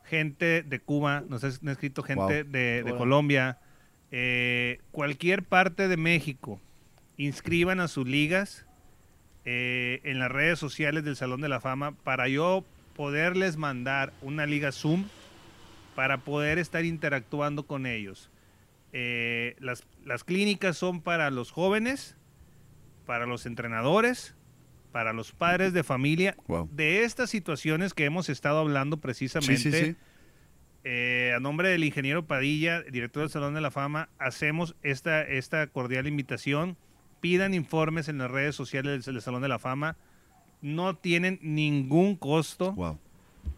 gente 0.05 0.63
de 0.63 0.81
Cuba, 0.81 1.23
nos 1.29 1.45
han 1.45 1.69
escrito 1.69 2.03
gente 2.03 2.43
Wow. 2.45 2.53
de. 2.53 2.95
Colombia, 2.97 3.59
eh, 4.11 4.79
cualquier 4.93 5.43
parte 5.43 5.89
de 5.89 5.97
México. 5.97 6.61
Inscriban 7.17 7.81
a 7.81 7.89
sus 7.89 8.07
ligas 8.07 8.67
eh, 9.45 10.01
en 10.05 10.19
las 10.19 10.31
redes 10.31 10.59
sociales 10.59 11.05
del 11.05 11.17
Salón 11.17 11.41
de 11.41 11.49
la 11.49 11.61
Fama 11.61 11.93
para 12.05 12.29
yo 12.29 12.65
poderles 12.97 13.57
mandar 13.57 14.13
una 14.23 14.47
liga 14.47 14.73
Zoom 14.73 15.05
para 15.95 16.19
poder 16.19 16.59
estar 16.59 16.85
interactuando 16.85 17.65
con 17.65 17.87
ellos. 17.87 18.31
Eh, 18.93 19.57
las, 19.59 19.85
las 20.05 20.23
clínicas 20.25 20.77
son 20.77 21.01
para 21.01 21.31
los 21.31 21.51
jóvenes, 21.51 22.17
para 23.07 23.27
los 23.27 23.47
entrenadores, 23.47 24.35
para 24.95 25.13
los 25.13 25.33
padres 25.33 25.73
de 25.73 25.83
familia. 25.83 26.37
Wow. 26.47 26.69
De 26.71 27.03
estas 27.03 27.29
situaciones 27.29 27.95
que 27.95 28.05
hemos 28.05 28.29
estado 28.29 28.61
hablando 28.61 28.99
precisamente, 28.99 29.57
sí, 29.57 29.73
sí. 29.73 29.97
eh, 30.85 31.33
a 31.37 31.41
nombre 31.41 31.69
del 31.69 31.83
ingeniero 31.83 32.27
Padilla, 32.29 32.81
director 32.83 33.23
del 33.25 33.31
Salón 33.31 33.55
de 33.55 33.61
la 33.61 33.73
Fama, 33.73 34.09
hacemos 34.21 34.77
esta, 34.85 35.23
esta 35.23 35.67
cordial 35.67 36.07
invitación. 36.07 36.77
Pidan 37.21 37.55
informes 37.55 38.09
en 38.09 38.19
las 38.19 38.31
redes 38.31 38.55
sociales 38.55 39.05
del 39.05 39.21
Salón 39.21 39.43
de 39.43 39.49
la 39.49 39.59
Fama. 39.59 39.97
No 40.63 40.95
tienen 40.95 41.41
ningún 41.43 42.15
costo 42.15 42.73
Wow. 42.75 43.01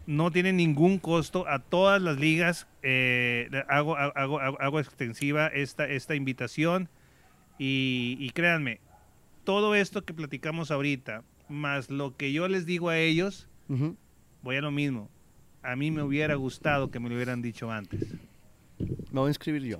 no 0.07 0.31
tiene 0.31 0.53
ningún 0.53 0.97
costo 0.97 1.47
a 1.47 1.59
todas 1.59 2.01
las 2.01 2.17
ligas. 2.17 2.65
eh, 2.81 3.47
hago, 3.69 3.95
hago, 3.95 4.39
hago, 4.39 4.59
hago 4.59 4.79
extensiva 4.79 5.45
esta, 5.49 5.85
esta 5.87 6.15
invitación 6.15 6.89
y, 7.59 8.17
y 8.19 8.31
créanme, 8.31 8.79
todo 9.47 9.75
esto 9.75 10.03
que 10.03 10.13
platicamos 10.13 10.71
ahorita, 10.71 11.23
más 11.47 11.89
lo 11.89 12.17
que 12.17 12.33
yo 12.33 12.49
les 12.49 12.65
digo 12.65 12.89
a 12.89 12.97
ellos, 12.97 13.47
voy 14.41 14.57
a 14.57 14.61
lo 14.61 14.71
mismo. 14.71 15.09
A 15.63 15.77
mí 15.77 15.89
me 15.89 16.03
hubiera 16.03 16.35
gustado 16.35 16.91
que 16.91 16.99
me 16.99 17.07
lo 17.07 17.15
hubieran 17.15 17.41
dicho 17.41 17.71
antes. 17.71 18.13
Me 18.77 18.97
voy 19.21 19.27
a 19.27 19.29
inscribir 19.29 19.63
yo. 19.63 19.79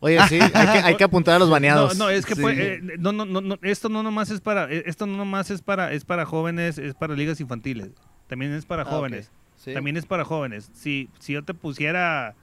Oye, 0.00 0.18
sí, 0.28 0.38
hay 0.38 0.50
que, 0.50 0.78
hay 0.88 0.94
que 0.96 1.04
apuntar 1.04 1.36
a 1.36 1.38
los 1.38 1.48
baneados. 1.56 1.96
No, 1.96 2.04
no, 2.04 2.10
es 2.10 2.26
que 2.26 2.34
Sí. 2.34 2.42
eh, 2.46 2.80
no, 2.98 3.12
no, 3.12 3.24
no, 3.24 3.40
no, 3.40 3.56
esto 3.62 3.88
no 3.88 4.02
nomás 4.02 4.30
es 4.30 4.42
para, 4.42 4.70
eh, 4.70 4.82
esto 4.84 5.06
no 5.06 5.16
nomás 5.16 5.50
es 5.50 5.62
para, 5.62 5.90
es 5.94 6.04
para 6.04 6.26
jóvenes, 6.26 6.76
es 6.76 6.92
para 6.94 7.14
ligas 7.14 7.40
infantiles. 7.40 7.88
También 8.26 8.52
es 8.52 8.66
para 8.66 8.82
Ah, 8.82 8.90
jóvenes. 8.90 9.30
Sí. 9.56 9.72
También 9.72 9.96
es 9.96 10.04
para 10.04 10.26
jóvenes. 10.26 10.70
Si, 10.74 11.08
si 11.18 11.32
yo 11.32 11.42
te 11.42 11.54
pusiera 11.54 12.34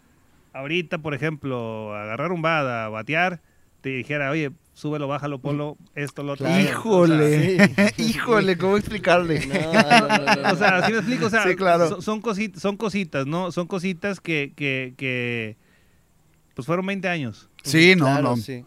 ahorita, 0.52 0.98
por 0.98 1.14
ejemplo, 1.14 1.94
a 1.94 2.02
agarrar 2.06 2.32
un 2.32 2.42
bada, 2.42 2.86
a 2.86 2.90
batear, 2.90 3.40
te 3.82 3.90
dijera, 3.90 4.32
oye, 4.32 4.52
súbelo, 4.76 5.08
bájalo, 5.08 5.40
ponlo, 5.40 5.76
esto, 5.96 6.22
lo 6.22 6.34
otro. 6.34 6.46
Claro. 6.46 6.62
Híjole. 6.64 7.56
O 7.56 7.66
sea, 7.66 7.88
sí. 7.90 8.04
Híjole, 8.04 8.58
¿cómo 8.60 8.78
explicarle? 8.78 9.44
No, 9.48 9.74
no, 9.74 10.08
no, 10.08 10.42
no, 10.44 10.54
O 10.54 10.56
sea, 10.56 10.78
así 10.78 10.92
me 10.92 11.00
explico, 11.00 11.26
o 11.26 11.30
sea, 11.32 11.44
Sí, 11.44 11.56
claro. 11.56 11.90
son, 11.90 12.02
son, 12.04 12.22
cosit- 12.22 12.56
son 12.58 12.78
cositas, 12.78 13.26
¿no? 13.26 13.52
Son 13.52 13.66
cositas 13.66 14.20
que, 14.20 14.54
que, 14.56 14.94
que, 14.98 15.58
pues 16.54 16.68
fueron 16.68 16.86
20 16.86 17.08
años. 17.08 17.50
Sí, 17.64 17.96
no, 17.96 18.06
Claro, 18.06 18.22
no. 18.22 18.38
sí. 18.38 18.64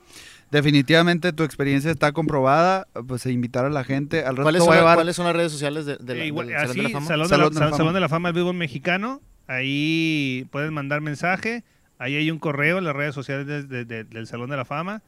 Definitivamente 0.51 1.33
tu 1.35 1.43
experiencia 1.43 1.91
está 1.91 2.13
comprobada. 2.13 2.89
Pues 3.07 3.25
a 3.27 3.31
invitar 3.31 3.67
a 3.67 3.71
la 3.71 3.85
gente. 3.85 4.25
Al 4.25 4.35
¿Cuáles 4.37 4.65
son, 4.65 4.75
llevar- 4.75 4.95
cuáles 4.97 5.15
son 5.15 5.27
las 5.27 5.37
redes 5.37 5.53
sociales 5.53 5.85
de, 5.85 5.99
de 5.99 6.15
la- 6.15 6.25
Eh, 6.25 6.27
igual, 6.27 6.47
del 6.47 6.57
Salón 6.57 6.71
así, 6.71 6.79
de 6.79 6.83
la 6.85 6.89
Fama? 6.91 7.07
Salón, 7.07 7.25
de 7.25 7.29
Salón 7.29 7.43
la, 7.43 7.49
de 7.51 7.55
la 7.55 7.61
Sal- 7.61 7.69
Fama. 7.69 7.77
Salón 7.77 7.95
de 7.95 8.01
la 8.01 8.09
Fama 8.09 8.29
del 8.31 8.35
Béisbol 8.35 8.55
Mexicano. 8.57 9.21
Ahí 9.47 10.47
pueden 10.51 10.73
mandar 10.73 11.03
mensaje. 11.03 11.65
Ahí 11.99 12.17
hay 12.17 12.31
un 12.31 12.39
correo 12.39 12.79
en 12.79 12.85
las 12.85 12.97
redes 12.97 13.15
sociales 13.15 13.47
de- 13.47 13.63
de- 13.65 13.85
de- 13.85 14.05
del 14.05 14.27
Salón 14.27 14.49
de 14.49 14.57
la 14.57 14.65
Fama. 14.65 15.03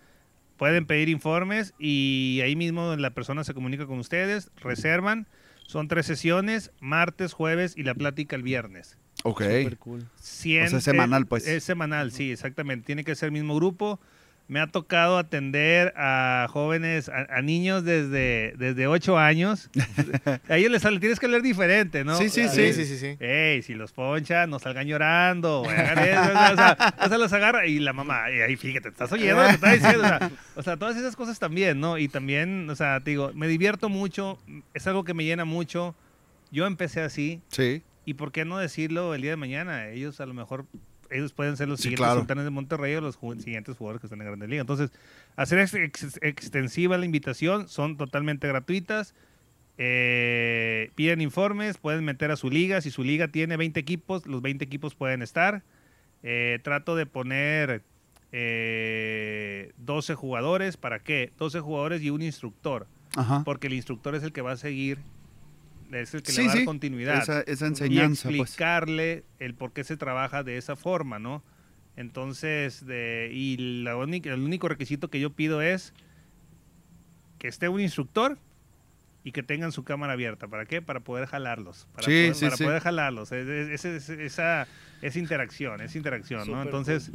Pueden 0.61 0.85
pedir 0.85 1.09
informes 1.09 1.73
y 1.79 2.41
ahí 2.45 2.55
mismo 2.55 2.95
la 2.95 3.15
persona 3.15 3.45
se 3.45 3.55
comunica 3.55 3.87
con 3.87 3.99
ustedes, 3.99 4.51
reservan. 4.57 5.27
Son 5.67 5.89
tres 5.89 6.05
sesiones, 6.05 6.71
martes, 6.81 7.33
jueves 7.33 7.73
y 7.79 7.83
la 7.83 7.95
plática 7.95 8.37
el 8.37 8.43
viernes. 8.43 8.99
Ok. 9.25 9.41
Súper 9.41 9.79
cool. 9.79 10.01
Cien- 10.21 10.67
O 10.67 10.69
sea, 10.69 10.79
es 10.81 10.85
semanal, 10.85 11.25
pues. 11.27 11.47
Es 11.49 11.65
semanal, 11.65 12.13
sí, 12.13 12.31
exactamente. 12.31 12.85
Tiene 12.85 13.05
que 13.05 13.15
ser 13.15 13.29
el 13.29 13.33
mismo 13.33 13.55
grupo. 13.57 14.01
Me 14.51 14.59
ha 14.59 14.67
tocado 14.67 15.17
atender 15.17 15.95
a 15.97 16.49
jóvenes, 16.51 17.09
a, 17.09 17.27
a 17.33 17.41
niños 17.41 17.85
desde, 17.85 18.53
desde 18.59 18.89
8 18.89 19.17
años. 19.17 19.71
a 20.49 20.57
ellos 20.57 20.73
les 20.73 20.83
tienes 21.01 21.21
que 21.21 21.29
leer 21.29 21.43
diferente, 21.43 22.03
¿no? 22.03 22.17
Sí, 22.17 22.29
sí, 22.29 22.49
Sí, 22.49 22.73
sí, 22.73 22.85
sí, 22.85 22.99
sí. 22.99 23.17
Ey, 23.21 23.63
si 23.63 23.75
los 23.75 23.93
ponchan, 23.93 24.51
no 24.51 24.59
salgan 24.59 24.89
llorando, 24.89 25.65
hagan 25.69 25.99
eso, 26.01 26.53
o 26.53 26.57
sea, 26.57 26.95
o 26.99 27.09
sea, 27.09 27.19
los 27.19 27.33
agarra 27.33 27.65
y 27.67 27.79
la 27.79 27.93
mamá, 27.93 28.25
ahí 28.25 28.57
fíjate, 28.57 28.89
estás 28.89 29.13
oyendo 29.13 29.41
lo 29.41 29.49
que 29.51 29.55
está 29.55 29.73
diciendo, 29.73 30.03
o 30.03 30.09
sea, 30.09 30.31
o 30.57 30.63
sea, 30.65 30.77
todas 30.77 30.97
esas 30.97 31.15
cosas 31.15 31.39
también, 31.39 31.79
¿no? 31.79 31.97
Y 31.97 32.09
también, 32.09 32.69
o 32.69 32.75
sea, 32.75 32.99
te 32.99 33.11
digo, 33.11 33.31
me 33.35 33.47
divierto 33.47 33.89
mucho, 33.89 34.37
es 34.75 34.85
algo 34.89 35.05
que 35.05 35.15
me 35.15 35.25
llena 35.25 35.45
mucho. 35.45 35.95
Yo 36.51 36.67
empecé 36.67 37.03
así, 37.03 37.41
Sí. 37.49 37.83
¿Y 38.05 38.15
por 38.15 38.33
qué 38.33 38.45
no 38.45 38.59
decirlo 38.59 39.15
el 39.15 39.23
día 39.23 39.31
de 39.31 39.37
mañana? 39.37 39.87
Ellos 39.89 40.21
a 40.21 40.27
lo 40.27 40.35
mejor, 40.35 40.67
ellos 41.11 41.33
pueden 41.33 41.57
ser 41.57 41.69
los 41.69 41.79
Sí, 41.81 41.85
siguientes 41.85 42.05
claro. 42.07 42.21
sultanes 42.21 42.45
de 42.45 42.51
Monterrey 42.51 42.95
o 42.95 43.01
los 43.01 43.19
siguientes 43.39 43.77
jugadores 43.77 44.01
que 44.01 44.07
están 44.07 44.21
en 44.21 44.27
Grandes 44.27 44.49
Ligas. 44.49 44.63
Entonces, 44.63 44.91
hacer 45.37 45.59
ex- 45.59 45.75
ex- 45.75 46.19
extensiva 46.23 46.97
la 46.99 47.05
invitación, 47.07 47.69
son 47.69 47.97
totalmente 47.97 48.47
gratuitas. 48.49 49.15
Eh, 49.83 50.91
piden 50.95 51.21
informes, 51.21 51.79
pueden 51.79 52.05
meter 52.05 52.31
a 52.31 52.37
su 52.37 52.51
liga. 52.51 52.81
Si 52.81 52.91
su 52.91 53.03
liga 53.03 53.29
tiene 53.29 53.57
20 53.57 53.81
equipos, 53.81 54.27
los 54.27 54.43
20 54.43 54.65
equipos 54.65 54.95
pueden 54.95 55.23
estar. 55.23 55.63
Eh, 56.23 56.59
trato 56.63 56.97
de 56.97 57.07
poner 57.07 57.83
eh, 58.33 59.73
12 59.79 60.15
jugadores. 60.15 60.77
¿Para 60.77 60.99
qué? 61.01 61.33
12 61.39 61.61
jugadores 61.61 62.03
y 62.03 62.11
un 62.11 62.23
instructor. 62.23 62.87
Ajá. 63.17 63.43
Porque 63.45 63.67
el 63.69 63.73
instructor 63.75 64.15
es 64.15 64.23
el 64.23 64.33
que 64.33 64.43
va 64.43 64.53
a 64.53 64.57
seguir, 64.57 64.99
es 65.93 66.15
el 66.15 66.23
que 66.23 66.33
Sí, 66.33 66.43
le 66.43 66.47
va 66.47 66.53
a 66.53 66.55
dar 66.55 66.61
sí. 66.61 66.65
continuidad 66.67 67.23
Esa, 67.23 67.41
esa 67.43 67.65
y 67.65 67.69
enseñanza, 67.69 68.29
pues. 68.29 68.41
explicarle 68.41 69.25
el 69.39 69.55
por 69.55 69.73
qué 69.73 69.85
se 69.85 69.97
trabaja 69.97 70.43
de 70.43 70.57
esa 70.57 70.77
forma, 70.77 71.19
¿no? 71.19 71.43
Entonces, 71.97 72.87
de, 72.87 73.31
y 73.33 73.83
la 73.83 73.97
única- 73.97 74.33
el 74.33 74.41
único 74.41 74.69
requisito 74.69 75.09
que 75.09 75.21
yo 75.21 75.31
pido 75.31 75.61
es 75.63 75.93
que 77.39 77.49
esté 77.49 77.69
un 77.69 77.81
instructor 77.81 78.39
y 79.25 79.33
que 79.33 79.43
tengan 79.43 79.73
su 79.73 79.85
cámara 79.85 80.15
abierta. 80.15 80.49
¿Para 80.49 80.65
qué? 80.67 80.81
Para 80.81 81.01
poder 81.01 81.27
jalarlos. 81.27 81.87
Para, 81.93 82.05
Sí, 82.07 82.11
poder, 82.11 82.35
sí, 82.35 82.45
para 82.47 82.57
sí. 82.57 82.65
poder 82.65 82.83
jalarlos. 82.83 83.33
Es- 83.33 83.49
es- 83.49 83.85
es- 83.85 84.09
es- 84.09 84.19
esa, 84.19 84.67
esa 85.03 85.19
interacción, 85.19 85.81
esa 85.83 85.99
interacción, 85.99 86.51
¿no? 86.51 86.63
Entonces, 86.63 87.11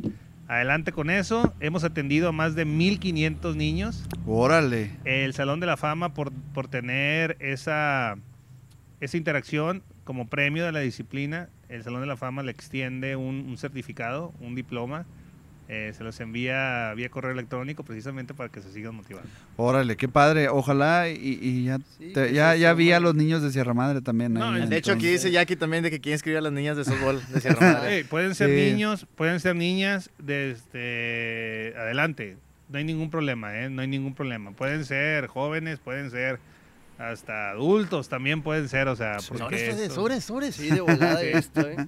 adelante 0.47 0.91
con 0.91 1.09
eso. 1.09 1.53
Hemos 1.59 1.83
atendido 1.83 2.29
a 2.29 2.31
más 2.31 2.53
de 2.53 2.65
1.500 2.65 3.55
niños 3.55 4.03
Órale. 4.27 4.91
el 5.05 5.33
Salón 5.33 5.59
de 5.59 5.65
la 5.65 5.77
Fama 5.77 6.13
por, 6.13 6.31
por 6.53 6.67
tener 6.67 7.37
esa, 7.39 8.17
esa 9.05 9.17
interacción 9.17 9.81
como 10.03 10.27
premio 10.27 10.65
de 10.65 10.71
la 10.71 10.79
disciplina. 10.81 11.49
El 11.69 11.83
Salón 11.83 12.01
de 12.01 12.07
la 12.07 12.17
Fama 12.17 12.43
le 12.43 12.51
extiende 12.51 13.15
un, 13.15 13.45
un 13.47 13.57
certificado, 13.57 14.33
un 14.41 14.53
diploma. 14.55 15.05
eh, 15.67 15.93
se 15.97 16.03
los 16.03 16.19
envía 16.19 16.93
vía 16.95 17.09
correo 17.09 17.31
electrónico 17.31 17.83
precisamente 17.83 18.35
para 18.35 18.49
que 18.49 18.61
se 18.61 18.71
sigan 18.71 18.93
motivando. 18.93 19.27
Órale, 19.57 19.95
qué 19.97 20.07
padre. 20.07 20.47
Ojalá 20.47 21.09
y, 21.09 21.39
y 21.41 21.63
ya, 21.65 21.79
Sí, 21.97 22.11
te- 22.13 22.27
que 22.27 22.33
ya, 22.33 22.55
ya 22.55 22.73
vi 22.75 22.91
a 22.91 22.99
los 22.99 23.15
niños 23.15 23.41
de 23.41 23.51
Sierra 23.51 23.73
Madre 23.73 24.01
también. 24.01 24.33
No, 24.35 24.51
ahí, 24.51 24.67
De 24.67 24.77
hecho, 24.77 24.91
aquí 24.91 25.07
dice 25.07 25.31
Jackie 25.31 25.55
también 25.55 25.81
de 25.81 25.89
que 25.89 25.99
quiere 25.99 26.13
inscribir 26.13 26.37
a 26.37 26.41
las 26.41 26.53
niñas 26.53 26.77
de 26.77 26.85
softball 26.85 27.19
de 27.33 27.41
Sierra 27.41 27.59
Madre. 27.81 28.05
Pueden 28.05 28.35
ser 28.35 28.49
Sí. 28.51 28.71
niños, 28.73 29.07
pueden 29.15 29.39
ser 29.39 29.55
niñas, 29.55 30.11
desde 30.19 31.73
adelante. 31.77 32.37
No 32.69 32.77
hay 32.77 32.83
ningún 32.83 33.09
problema, 33.09 33.57
¿eh? 33.59 33.69
No 33.69 33.81
hay 33.81 33.87
ningún 33.87 34.13
problema. 34.15 34.51
Pueden 34.51 34.85
ser 34.85 35.27
jóvenes, 35.27 35.79
pueden 35.79 36.09
ser 36.11 36.39
hasta 36.97 37.51
adultos, 37.51 38.07
también 38.09 38.41
pueden 38.41 38.69
ser, 38.69 38.87
o 38.87 38.95
sea, 38.95 39.17
porque 39.37 39.69
esto- 39.69 39.93
sobres, 39.95 40.23
sobres. 40.23 40.55
Sí, 40.55 40.69
de 40.69 40.81
volada 40.81 41.21
esto, 41.23 41.61
¿eh? 41.61 41.87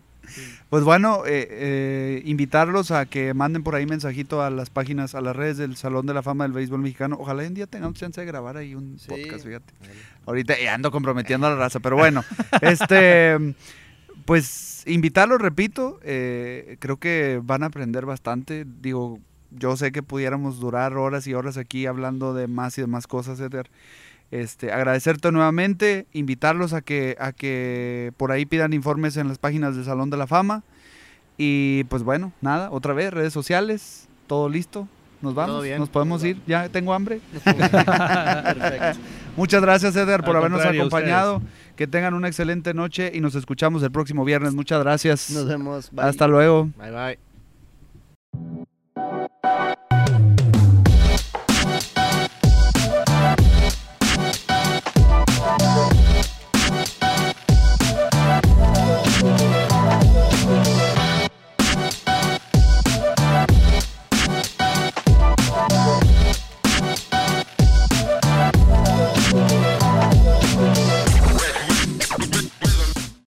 Pues 0.69 0.83
bueno, 0.83 1.23
eh, 1.25 1.47
eh, 1.49 2.21
invitarlos 2.25 2.91
a 2.91 3.05
que 3.05 3.33
manden 3.33 3.63
por 3.63 3.75
ahí 3.75 3.85
mensajito 3.85 4.41
a 4.43 4.49
las 4.49 4.69
páginas, 4.69 5.15
a 5.15 5.21
las 5.21 5.33
redes 5.33 5.55
del 5.55 5.77
Salón 5.77 6.05
de 6.05 6.13
la 6.13 6.21
Fama 6.21 6.43
del 6.43 6.51
Béisbol 6.51 6.81
Mexicano. 6.81 7.15
Ojalá 7.17 7.43
un 7.43 7.53
día 7.53 7.65
tengamos 7.65 7.97
chance 7.97 8.19
de 8.19 8.27
grabar 8.27 8.57
ahí 8.57 8.75
un 8.75 8.99
Sí. 8.99 9.07
podcast, 9.07 9.45
fíjate. 9.45 9.73
Ahorita 10.25 10.59
ya 10.61 10.73
ando 10.73 10.91
comprometiendo 10.91 11.47
a 11.47 11.51
la 11.51 11.55
raza, 11.55 11.79
pero 11.79 11.95
bueno, 11.95 12.25
este, 12.61 13.37
pues 14.25 14.83
invitarlos, 14.85 15.39
repito, 15.39 15.99
eh, 16.03 16.75
creo 16.79 16.97
que 16.97 17.39
van 17.41 17.63
a 17.63 17.67
aprender 17.67 18.05
bastante. 18.05 18.65
Digo, 18.81 19.19
yo 19.51 19.77
sé 19.77 19.93
que 19.93 20.03
pudiéramos 20.03 20.59
durar 20.59 20.97
horas 20.97 21.25
y 21.27 21.33
horas 21.33 21.55
aquí 21.55 21.85
hablando 21.85 22.33
de 22.33 22.47
más 22.47 22.77
y 22.77 22.81
de 22.81 22.87
más 22.87 23.07
cosas, 23.07 23.39
Eder. 23.39 23.69
Este, 24.29 24.71
agradecerte 24.71 25.31
nuevamente, 25.31 26.05
invitarlos 26.11 26.73
a 26.73 26.81
que, 26.81 27.15
a 27.19 27.31
que 27.31 28.11
por 28.17 28.31
ahí 28.31 28.45
pidan 28.45 28.73
informes 28.73 29.15
en 29.17 29.29
las 29.29 29.37
páginas 29.37 29.75
del 29.75 29.85
Salón 29.85 30.09
de 30.09 30.17
la 30.17 30.27
Fama. 30.27 30.63
Y 31.37 31.85
pues 31.85 32.03
bueno, 32.03 32.33
nada, 32.41 32.69
otra 32.71 32.93
vez, 32.93 33.13
redes 33.13 33.31
sociales, 33.31 34.07
todo 34.27 34.49
listo. 34.49 34.87
Nos 35.21 35.33
vamos, 35.33 35.65
nos 35.79 35.89
podemos 35.89 36.23
ir, 36.23 36.37
ya 36.45 36.69
tengo 36.69 36.93
hambre. 36.93 37.21
Muchas 39.37 39.61
gracias, 39.61 39.95
Edgar, 39.95 40.23
por 40.23 40.35
habernos 40.35 40.63
acompañado. 40.63 41.41
Que 41.75 41.87
tengan 41.87 42.13
una 42.13 42.27
excelente 42.27 42.73
noche 42.73 43.11
y 43.13 43.21
nos 43.21 43.35
escuchamos 43.35 43.83
el 43.83 43.91
próximo 43.91 44.25
viernes. 44.25 44.53
Muchas 44.53 44.79
gracias. 44.83 45.29
Nos 45.29 45.47
vemos. 45.47 45.91
Hasta 45.95 46.27
luego. 46.27 46.69
Bye 46.77 47.17
bye. 48.91 49.77